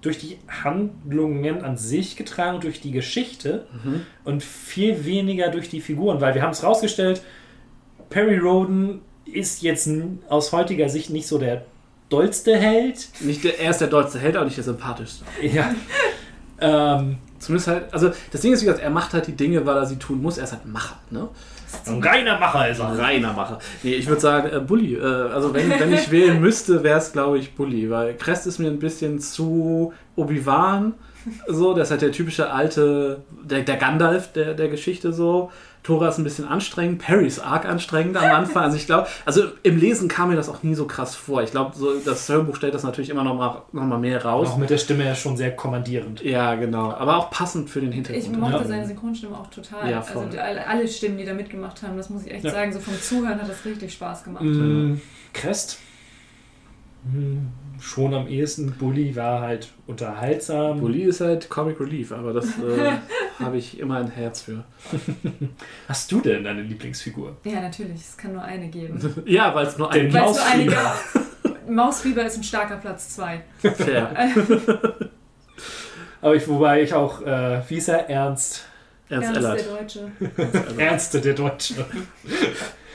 durch 0.00 0.16
die 0.18 0.38
Handlungen 0.64 1.62
an 1.62 1.76
sich 1.76 2.16
getragen, 2.16 2.60
durch 2.60 2.80
die 2.80 2.90
Geschichte 2.90 3.66
Mhm. 3.84 4.00
und 4.24 4.42
viel 4.42 5.04
weniger 5.04 5.48
durch 5.48 5.68
die 5.68 5.82
Figuren, 5.82 6.22
weil 6.22 6.34
wir 6.34 6.40
haben 6.42 6.52
es 6.52 6.62
rausgestellt, 6.64 7.20
Perry 8.08 8.38
Roden 8.38 9.02
ist 9.26 9.60
jetzt 9.62 9.90
aus 10.30 10.52
heutiger 10.52 10.88
Sicht 10.88 11.10
nicht 11.10 11.26
so 11.26 11.36
der 11.36 11.66
dollste 12.10 12.56
Held. 12.56 13.08
Nicht 13.20 13.42
der, 13.44 13.58
er 13.58 13.70
ist 13.70 13.80
der 13.80 13.88
dollste 13.88 14.18
Held, 14.18 14.36
aber 14.36 14.44
nicht 14.44 14.56
der 14.56 14.64
sympathischste. 14.64 15.24
Ja. 15.42 15.74
ähm, 16.60 17.18
Zumindest 17.38 17.68
halt, 17.68 17.94
also 17.94 18.10
das 18.30 18.42
Ding 18.42 18.52
ist, 18.52 18.60
wie 18.60 18.66
gesagt, 18.66 18.82
er 18.84 18.90
macht 18.90 19.14
halt 19.14 19.26
die 19.26 19.32
Dinge, 19.34 19.64
weil 19.64 19.76
er 19.76 19.86
sie 19.86 19.96
tun 19.96 20.20
muss. 20.20 20.36
Er 20.36 20.44
ist 20.44 20.52
halt 20.52 20.66
ein 20.66 20.72
Macher, 20.72 20.98
ne? 21.10 21.28
ein 21.86 22.02
reiner 22.02 22.38
Macher 22.38 22.68
ist 22.68 22.80
Ein 22.80 22.98
er. 22.98 23.02
reiner 23.04 23.32
Macher. 23.32 23.58
Nee, 23.82 23.94
ich 23.94 24.06
würde 24.06 24.20
sagen, 24.20 24.50
äh, 24.52 24.60
Bully. 24.60 24.96
Äh, 24.96 25.02
also 25.02 25.54
wenn, 25.54 25.70
wenn 25.70 25.92
ich 25.92 26.10
wählen 26.10 26.40
müsste, 26.40 26.82
wäre 26.82 26.98
es, 26.98 27.12
glaube 27.12 27.38
ich, 27.38 27.54
Bully. 27.54 27.88
Weil 27.90 28.14
Crest 28.16 28.46
ist 28.46 28.58
mir 28.58 28.68
ein 28.68 28.78
bisschen 28.78 29.20
zu 29.20 29.94
Obi-Wan. 30.16 30.94
So, 31.48 31.74
der 31.74 31.84
ist 31.84 31.90
halt 31.90 32.02
der 32.02 32.12
typische 32.12 32.50
alte, 32.50 33.22
der, 33.44 33.60
der 33.62 33.76
Gandalf 33.76 34.32
der, 34.32 34.54
der 34.54 34.68
Geschichte 34.68 35.12
so. 35.12 35.50
Tora 35.82 36.08
ist 36.08 36.18
ein 36.18 36.24
bisschen 36.24 36.46
anstrengend, 36.46 36.98
Perry 37.00 37.26
ist 37.26 37.38
arg 37.38 37.64
anstrengend 37.64 38.16
am 38.16 38.30
Anfang. 38.30 38.64
Also 38.64 38.76
ich 38.76 38.86
glaube, 38.86 39.06
also 39.24 39.44
im 39.62 39.78
Lesen 39.78 40.08
kam 40.08 40.28
mir 40.28 40.36
das 40.36 40.48
auch 40.48 40.62
nie 40.62 40.74
so 40.74 40.86
krass 40.86 41.14
vor. 41.14 41.42
Ich 41.42 41.52
glaube, 41.52 41.74
so, 41.74 41.98
das 42.04 42.28
Hörbuch 42.28 42.56
stellt 42.56 42.74
das 42.74 42.82
natürlich 42.82 43.08
immer 43.10 43.24
noch 43.24 43.34
mal, 43.34 43.62
noch 43.72 43.84
mal 43.84 43.98
mehr 43.98 44.22
raus. 44.24 44.48
Auch 44.50 44.56
mit 44.58 44.68
der 44.70 44.78
Stimme 44.78 45.04
ja 45.06 45.14
schon 45.14 45.36
sehr 45.38 45.56
kommandierend. 45.56 46.22
Ja, 46.22 46.54
genau. 46.54 46.90
Aber 46.92 47.16
auch 47.16 47.30
passend 47.30 47.70
für 47.70 47.80
den 47.80 47.92
Hintergrund. 47.92 48.24
ich 48.24 48.30
mochte 48.38 48.56
Ja. 48.58 48.64
seine 48.64 48.86
Synchronstimme 48.86 49.36
auch 49.36 49.48
total. 49.48 49.90
Ja, 49.90 50.02
voll. 50.02 50.22
also 50.24 50.32
die, 50.32 50.38
alle, 50.38 50.66
alle 50.66 50.86
Stimmen, 50.86 51.16
die 51.16 51.24
da 51.24 51.32
mitgemacht 51.32 51.82
haben, 51.82 51.96
das 51.96 52.10
muss 52.10 52.24
ich 52.26 52.32
echt 52.32 52.44
Ja. 52.44 52.50
sagen. 52.50 52.72
So 52.72 52.80
vom 52.80 53.00
Zuhören 53.00 53.40
hat 53.40 53.48
das 53.48 53.64
richtig 53.64 53.92
Spaß 53.94 54.24
gemacht. 54.24 54.44
Mm, 54.44 55.00
Crest. 55.32 55.78
Mm, 57.04 57.48
schon 57.80 58.12
am 58.14 58.28
ehesten. 58.28 58.72
Bully 58.72 59.16
war 59.16 59.40
halt 59.40 59.68
unterhaltsam. 59.86 60.80
Bully 60.80 61.02
ist 61.04 61.20
halt 61.20 61.48
Comic 61.48 61.80
Relief, 61.80 62.12
aber 62.12 62.32
das 62.32 62.46
äh, 62.46 62.92
habe 63.38 63.56
ich 63.56 63.78
immer 63.80 63.96
ein 63.98 64.10
Herz 64.10 64.42
für. 64.42 64.64
Hast 65.88 66.12
du 66.12 66.20
denn 66.20 66.44
deine 66.44 66.62
Lieblingsfigur? 66.62 67.36
Ja, 67.44 67.60
natürlich. 67.60 68.00
Es 68.00 68.16
kann 68.16 68.32
nur 68.32 68.42
eine 68.42 68.68
geben. 68.68 68.98
Ja, 69.26 69.54
weil 69.54 69.66
es 69.66 69.78
nur 69.78 69.90
ein 69.90 70.04
Den 70.04 70.12
Weil 70.12 70.30
es 70.30 70.36
nur 70.36 70.46
eine 70.46 70.64
Mausfieber. 70.66 70.94
Mausfieber 71.68 72.24
ist 72.24 72.36
ein 72.36 72.42
starker 72.42 72.76
Platz 72.76 73.16
2. 73.16 73.42
Fair. 73.60 74.12
Aber 76.22 76.34
ich, 76.34 76.46
wobei 76.48 76.82
ich 76.82 76.92
auch, 76.92 77.22
äh, 77.22 77.62
wie 77.68 77.76
ist 77.76 77.88
er? 77.88 78.10
Ernst. 78.10 78.66
Ernst 79.08 79.28
Ernst 79.28 79.40
Ellert. 79.40 79.60
der 79.60 79.76
Deutsche. 79.76 80.10
Ernste 80.78 81.20
der 81.20 81.34
Deutsche. 81.34 81.86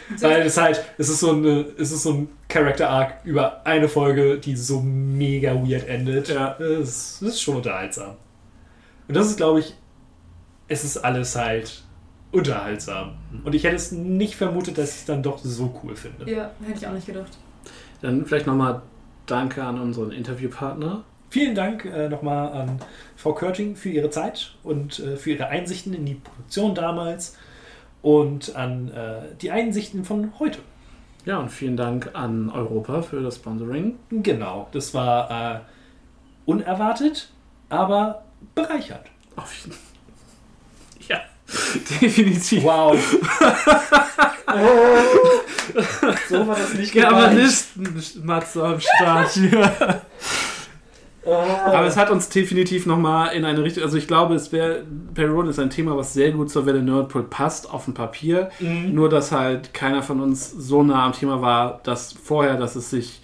Weil 0.20 0.42
es 0.44 0.58
halt, 0.58 0.84
es 0.98 1.10
ist 1.10 1.20
so 1.20 1.32
eine, 1.32 1.66
es 1.78 1.92
ist 1.92 2.04
so 2.04 2.14
ein 2.14 2.30
Character 2.48 2.90
Arc 2.90 3.26
über 3.26 3.66
eine 3.66 3.88
Folge, 3.88 4.38
die 4.38 4.56
so 4.56 4.82
mega 4.82 5.54
weird 5.56 5.88
endet. 5.88 6.30
Ja. 6.30 6.58
Es, 6.60 7.22
es 7.22 7.22
ist 7.22 7.42
schon 7.42 7.58
unterhaltsam. 7.58 8.16
Und 9.08 9.16
das 9.16 9.28
ist, 9.28 9.38
glaube 9.38 9.60
ich, 9.60 9.74
es 10.68 10.84
ist 10.84 10.98
alles 10.98 11.36
halt 11.36 11.84
unterhaltsam. 12.32 13.18
Und 13.44 13.56
ich 13.56 13.64
hätte 13.64 13.76
es 13.76 13.92
nicht 13.92 14.36
vermutet, 14.36 14.78
dass 14.78 14.92
ich 14.92 14.96
es 14.98 15.06
dann 15.06 15.24
doch 15.24 15.40
so 15.40 15.80
cool 15.84 15.96
finde. 15.96 16.30
Ja, 16.30 16.52
hätte 16.66 16.80
ich 16.80 16.88
auch 16.88 16.94
nicht 16.94 17.08
gedacht. 17.08 17.38
Dann 18.02 18.26
vielleicht 18.26 18.48
nochmal 18.48 18.82
Danke 19.26 19.64
an 19.64 19.80
unseren 19.80 20.12
Interviewpartner. 20.12 21.04
Vielen 21.30 21.56
Dank 21.56 21.86
äh, 21.86 22.08
nochmal 22.10 22.52
an 22.52 22.80
Frau 23.16 23.34
Körting 23.34 23.76
für 23.76 23.90
ihre 23.90 24.10
Zeit 24.10 24.56
und 24.64 25.00
äh, 25.00 25.18
für 25.18 25.32
ihre 25.32 25.48
Einsichten 25.48 25.94
in 25.94 26.06
die 26.06 26.16
Produktion 26.16 26.76
damals 26.76 27.36
und 28.06 28.56
an 28.56 28.92
äh, 28.92 29.36
die 29.42 29.50
Einsichten 29.50 30.06
von 30.06 30.38
heute. 30.38 30.60
Ja, 31.26 31.40
und 31.40 31.50
vielen 31.50 31.76
Dank 31.76 32.12
an 32.14 32.52
Europa 32.52 33.02
für 33.02 33.20
das 33.24 33.38
Sponsoring. 33.38 33.98
Genau, 34.12 34.68
das 34.74 34.94
war 34.94 35.56
äh, 35.56 35.60
unerwartet, 36.46 37.32
aber 37.68 38.26
bereichert. 38.54 39.08
Auf 39.36 39.52
jeden 39.56 39.76
Ja, 41.08 41.22
definitiv. 42.00 42.64
Wow. 42.64 42.96
so 46.30 46.48
war 46.48 46.56
das 46.58 46.76
nicht 46.76 46.94
Germanisten, 46.94 48.04
Matze 48.24 48.64
am 48.64 48.80
Start 48.80 49.32
hier. 49.32 50.02
Aber 51.26 51.86
es 51.86 51.98
hat 51.98 52.10
uns 52.12 52.30
definitiv 52.30 52.86
nochmal 52.86 53.34
in 53.36 53.46
eine 53.46 53.64
Richtung, 53.64 53.84
also 53.84 53.98
ich 53.98 54.08
glaube, 54.08 54.36
es 54.36 54.52
wäre, 54.52 54.84
Perron 55.14 55.48
ist 55.48 55.60
ein 55.60 55.70
Thema, 55.70 55.98
was 55.98 56.14
sehr 56.14 56.32
gut 56.32 56.50
zur 56.50 56.66
Welle 56.66 56.82
Nerdpool 56.84 57.24
passt, 57.24 57.70
auf 57.70 57.86
dem 57.86 57.94
Papier. 57.94 58.50
Mhm. 58.60 58.94
Nur, 58.94 59.10
dass 59.10 59.32
halt 59.32 59.74
keiner 59.74 60.04
von 60.04 60.22
uns 60.22 60.52
so 60.52 60.84
nah 60.84 61.06
am 61.06 61.14
Thema 61.14 61.42
war, 61.42 61.80
dass 61.84 62.14
vorher, 62.14 62.58
dass 62.58 62.76
es 62.76 62.90
sich 62.90 63.22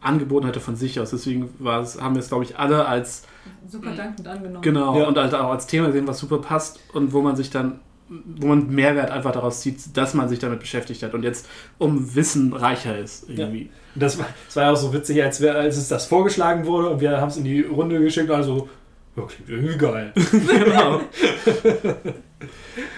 angeboten 0.00 0.46
hätte 0.46 0.60
von 0.60 0.76
sich 0.76 0.98
aus. 0.98 1.10
Deswegen 1.10 1.50
war 1.58 1.80
es, 1.80 2.00
haben 2.00 2.14
wir 2.14 2.20
es, 2.20 2.28
glaube 2.28 2.44
ich, 2.44 2.58
alle 2.58 2.86
als, 2.86 3.24
Super 3.68 3.92
dankend 3.92 4.26
angenommen. 4.26 4.62
genau, 4.62 4.98
Ja. 4.98 5.06
und 5.06 5.16
halt 5.16 5.34
auch 5.34 5.50
als 5.50 5.66
Thema 5.66 5.86
gesehen, 5.88 6.06
was 6.06 6.18
super 6.18 6.38
passt 6.38 6.80
und 6.92 7.12
wo 7.12 7.22
man 7.22 7.36
sich 7.36 7.50
dann, 7.50 7.80
wo 8.08 8.46
man 8.48 8.68
Mehrwert 8.70 9.10
einfach 9.10 9.32
daraus 9.32 9.60
zieht, 9.60 9.96
dass 9.96 10.14
man 10.14 10.28
sich 10.28 10.38
damit 10.38 10.60
beschäftigt 10.60 11.02
hat 11.02 11.14
und 11.14 11.22
jetzt 11.22 11.48
um 11.78 12.14
Wissen 12.14 12.52
reicher 12.52 12.98
ist 12.98 13.28
irgendwie. 13.28 13.70
Das 13.94 14.18
war, 14.18 14.26
das 14.46 14.56
war 14.56 14.64
ja 14.64 14.72
auch 14.72 14.76
so 14.76 14.92
witzig, 14.92 15.22
als, 15.22 15.40
wir, 15.40 15.54
als 15.54 15.76
es 15.76 15.88
das 15.88 16.06
vorgeschlagen 16.06 16.66
wurde 16.66 16.88
und 16.90 17.00
wir 17.00 17.20
haben 17.20 17.28
es 17.28 17.36
in 17.36 17.44
die 17.44 17.62
Runde 17.62 18.00
geschickt, 18.00 18.30
also, 18.30 18.68
ja, 19.16 19.24
klingt 19.24 19.50
irgendwie 19.50 19.76
geil. 19.76 20.12
genau. 20.14 21.00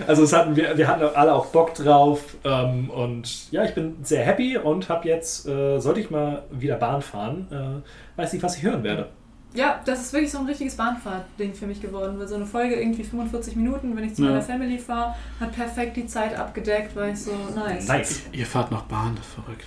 Also 0.07 0.23
es 0.23 0.33
hatten 0.33 0.55
wir, 0.55 0.77
wir 0.79 0.87
hatten 0.87 1.03
alle 1.03 1.35
auch 1.35 1.47
Bock 1.47 1.75
drauf 1.75 2.37
ähm, 2.45 2.91
und 2.91 3.51
ja, 3.51 3.65
ich 3.65 3.75
bin 3.75 3.97
sehr 4.03 4.25
happy 4.25 4.57
und 4.57 4.89
habe 4.89 5.09
jetzt, 5.09 5.49
äh, 5.49 5.81
sollte 5.81 6.01
ich 6.01 6.11
mal 6.11 6.45
wieder 6.51 6.77
Bahn 6.77 7.03
fahren, 7.03 7.49
äh, 7.51 8.19
weiß 8.21 8.33
nicht, 8.33 8.43
was 8.43 8.57
ich 8.57 8.63
hören 8.63 8.85
werde. 8.85 9.09
Ja, 9.55 9.81
das 9.85 10.01
ist 10.01 10.13
wirklich 10.13 10.33
so 10.33 10.39
ein 10.39 10.47
richtiges 10.47 10.77
Bahnfahrt-Ding 10.77 11.55
für 11.55 11.67
mich 11.67 11.81
geworden. 11.81 12.19
Weil 12.19 12.27
so 12.27 12.35
eine 12.35 12.45
Folge 12.47 12.75
irgendwie 12.75 13.05
45 13.05 13.55
Minuten, 13.57 13.97
wenn 13.97 14.05
ich 14.05 14.15
zu 14.15 14.23
Ja. 14.23 14.31
meiner 14.31 14.43
Family 14.43 14.79
fahre, 14.79 15.15
hat 15.39 15.53
perfekt 15.53 15.97
die 15.97 16.07
Zeit 16.07 16.37
abgedeckt, 16.37 16.97
war 16.97 17.09
ich 17.09 17.19
so 17.21 17.31
nice. 17.55 17.87
Nice. 17.87 18.23
Ihr 18.33 18.47
fahrt 18.47 18.73
noch 18.73 18.83
Bahn, 18.83 19.15
das 19.17 19.25
ist 19.27 19.35
verrückt. 19.35 19.65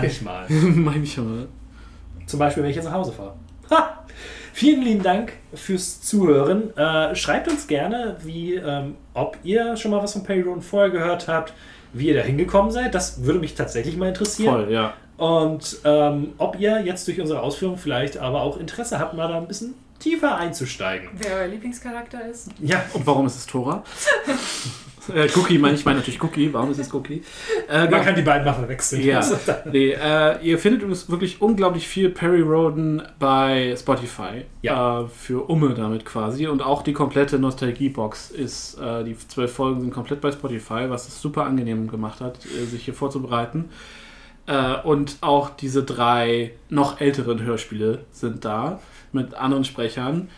Manchmal. 0.00 0.46
Manchmal. 0.50 1.48
Zum 2.26 2.38
Beispiel, 2.38 2.62
wenn 2.62 2.70
ich 2.70 2.76
jetzt 2.76 2.84
nach 2.84 2.92
Hause 2.92 3.12
fahre. 3.12 3.34
Ha! 3.70 4.04
Vielen 4.52 4.82
lieben 4.82 5.02
Dank 5.02 5.32
fürs 5.54 6.00
Zuhören. 6.00 6.76
Äh, 6.76 7.14
schreibt 7.14 7.48
uns 7.48 7.66
gerne, 7.66 8.16
wie, 8.24 8.54
ähm, 8.54 8.94
ob 9.14 9.36
ihr 9.44 9.76
schon 9.76 9.90
mal 9.90 10.02
was 10.02 10.12
von 10.14 10.22
Perry 10.24 10.40
Roden 10.42 10.62
vorher 10.62 10.90
gehört 10.90 11.28
habt, 11.28 11.52
wie 11.92 12.08
ihr 12.08 12.14
da 12.14 12.22
hingekommen 12.22 12.70
seid. 12.70 12.94
Das 12.94 13.24
würde 13.24 13.40
mich 13.40 13.54
tatsächlich 13.54 13.96
mal 13.96 14.08
interessieren. 14.08 14.64
Voll, 14.64 14.72
ja. 14.72 14.94
Und 15.18 15.78
ähm, 15.84 16.32
ob 16.38 16.58
ihr 16.60 16.80
jetzt 16.84 17.06
durch 17.08 17.20
unsere 17.20 17.42
Ausführung 17.42 17.76
vielleicht 17.76 18.16
aber 18.16 18.40
auch 18.40 18.56
Interesse 18.56 18.98
habt, 18.98 19.14
mal 19.14 19.28
da 19.28 19.36
ein 19.36 19.48
bisschen 19.48 19.74
tiefer 19.98 20.36
einzusteigen. 20.36 21.08
Wer 21.12 21.38
euer 21.38 21.48
Lieblingscharakter 21.48 22.24
ist? 22.28 22.48
Ja. 22.60 22.84
Und 22.94 23.04
warum 23.04 23.26
ist 23.26 23.36
es 23.36 23.46
Tora? 23.46 23.82
äh, 25.12 25.28
Cookie 25.34 25.58
meine 25.58 25.74
ich, 25.74 25.84
meine 25.84 25.98
natürlich 25.98 26.22
Cookie. 26.22 26.52
Warum 26.52 26.70
ist 26.70 26.78
es 26.78 26.94
Cookie? 26.94 27.22
Äh, 27.68 27.88
Man 27.90 28.04
kann 28.04 28.14
die 28.14 28.22
beiden 28.22 28.44
mal 28.44 28.52
verwechseln. 28.52 29.02
Ja, 29.02 29.20
nee, 29.72 29.90
äh, 29.90 30.38
ihr 30.40 30.56
findet 30.56 30.84
uns 30.84 31.10
wirklich 31.10 31.42
unglaublich 31.42 31.88
viel 31.88 32.10
Perry 32.10 32.42
Roden 32.42 33.02
bei 33.18 33.74
Spotify. 33.76 34.44
Ja. 34.62 35.00
Äh, 35.00 35.08
für 35.08 35.48
Umme 35.50 35.74
damit 35.74 36.04
quasi. 36.04 36.46
Und 36.46 36.62
auch 36.62 36.82
die 36.82 36.92
komplette 36.92 37.40
Nostalgie-Box 37.40 38.30
ist, 38.30 38.78
äh, 38.78 39.02
die 39.02 39.18
zwölf 39.18 39.52
Folgen 39.52 39.80
sind 39.80 39.92
komplett 39.92 40.20
bei 40.20 40.30
Spotify, 40.30 40.88
was 40.88 41.08
es 41.08 41.20
super 41.20 41.44
angenehm 41.44 41.88
gemacht 41.90 42.20
hat, 42.20 42.38
äh, 42.46 42.66
sich 42.66 42.84
hier 42.84 42.94
vorzubereiten. 42.94 43.68
Äh, 44.48 44.80
und 44.82 45.18
auch 45.20 45.50
diese 45.50 45.84
drei 45.84 46.52
noch 46.70 47.00
älteren 47.00 47.42
Hörspiele 47.42 48.00
sind 48.10 48.44
da 48.46 48.80
mit 49.12 49.34
anderen 49.34 49.64
Sprechern 49.64 50.30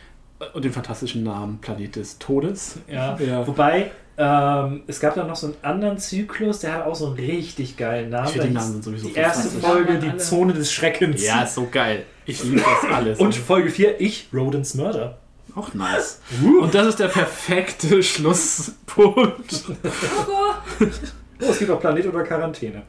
und 0.53 0.65
dem 0.65 0.73
fantastischen 0.73 1.23
Namen 1.23 1.59
Planet 1.61 1.97
des 1.97 2.19
Todes. 2.19 2.79
Ja. 2.89 3.17
ja. 3.19 3.47
Wobei, 3.47 3.93
ähm, 4.19 4.83
es 4.89 4.99
gab 4.99 5.15
da 5.15 5.25
noch 5.25 5.37
so 5.37 5.47
einen 5.47 5.57
anderen 5.63 5.99
Zyklus, 5.99 6.59
der 6.59 6.75
hat 6.75 6.87
auch 6.87 6.97
so 6.97 7.07
einen 7.07 7.15
richtig 7.15 7.77
geilen 7.77 8.11
Namen. 8.11 8.27
Ich 8.35 8.41
die 8.41 8.51
Namen 8.51 8.73
sind 8.73 8.85
sowieso 8.85 9.09
Die 9.09 9.15
erste. 9.15 9.49
Folge, 9.49 9.99
die 9.99 10.09
alle. 10.09 10.19
Zone 10.19 10.55
des 10.55 10.73
Schreckens. 10.73 11.25
Ja, 11.25 11.43
ist 11.43 11.55
so 11.55 11.69
geil. 11.71 12.05
Ich 12.27 12.43
liebe 12.43 12.61
das 12.61 12.93
alles. 12.93 13.21
Und 13.21 13.35
Folge 13.35 13.71
4, 13.71 14.01
ich, 14.01 14.29
Rodens 14.35 14.75
Mörder. 14.75 15.19
Auch 15.55 15.75
nice. 15.75 16.21
Und 16.61 16.75
das 16.75 16.89
ist 16.89 17.01
der 17.01 17.09
perfekte 17.09 18.03
Schlusspunkt. 18.03 19.65
Oh, 21.41 21.51
es 21.51 21.59
gibt 21.59 21.71
auch 21.71 21.81
Planet 21.81 22.07
oder 22.07 22.23
Quarantäne. 22.23 22.83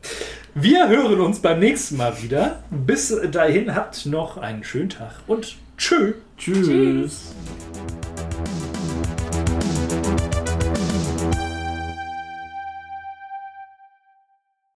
Wir 0.53 0.89
hören 0.89 1.21
uns 1.21 1.39
beim 1.39 1.59
nächsten 1.59 1.97
Mal 1.97 2.21
wieder. 2.21 2.63
Bis 2.69 3.15
dahin 3.31 3.73
habt 3.73 4.05
noch 4.05 4.37
einen 4.37 4.63
schönen 4.63 4.89
Tag 4.89 5.13
und 5.27 5.55
tschö. 5.77 6.13
Tschüss. 6.37 7.33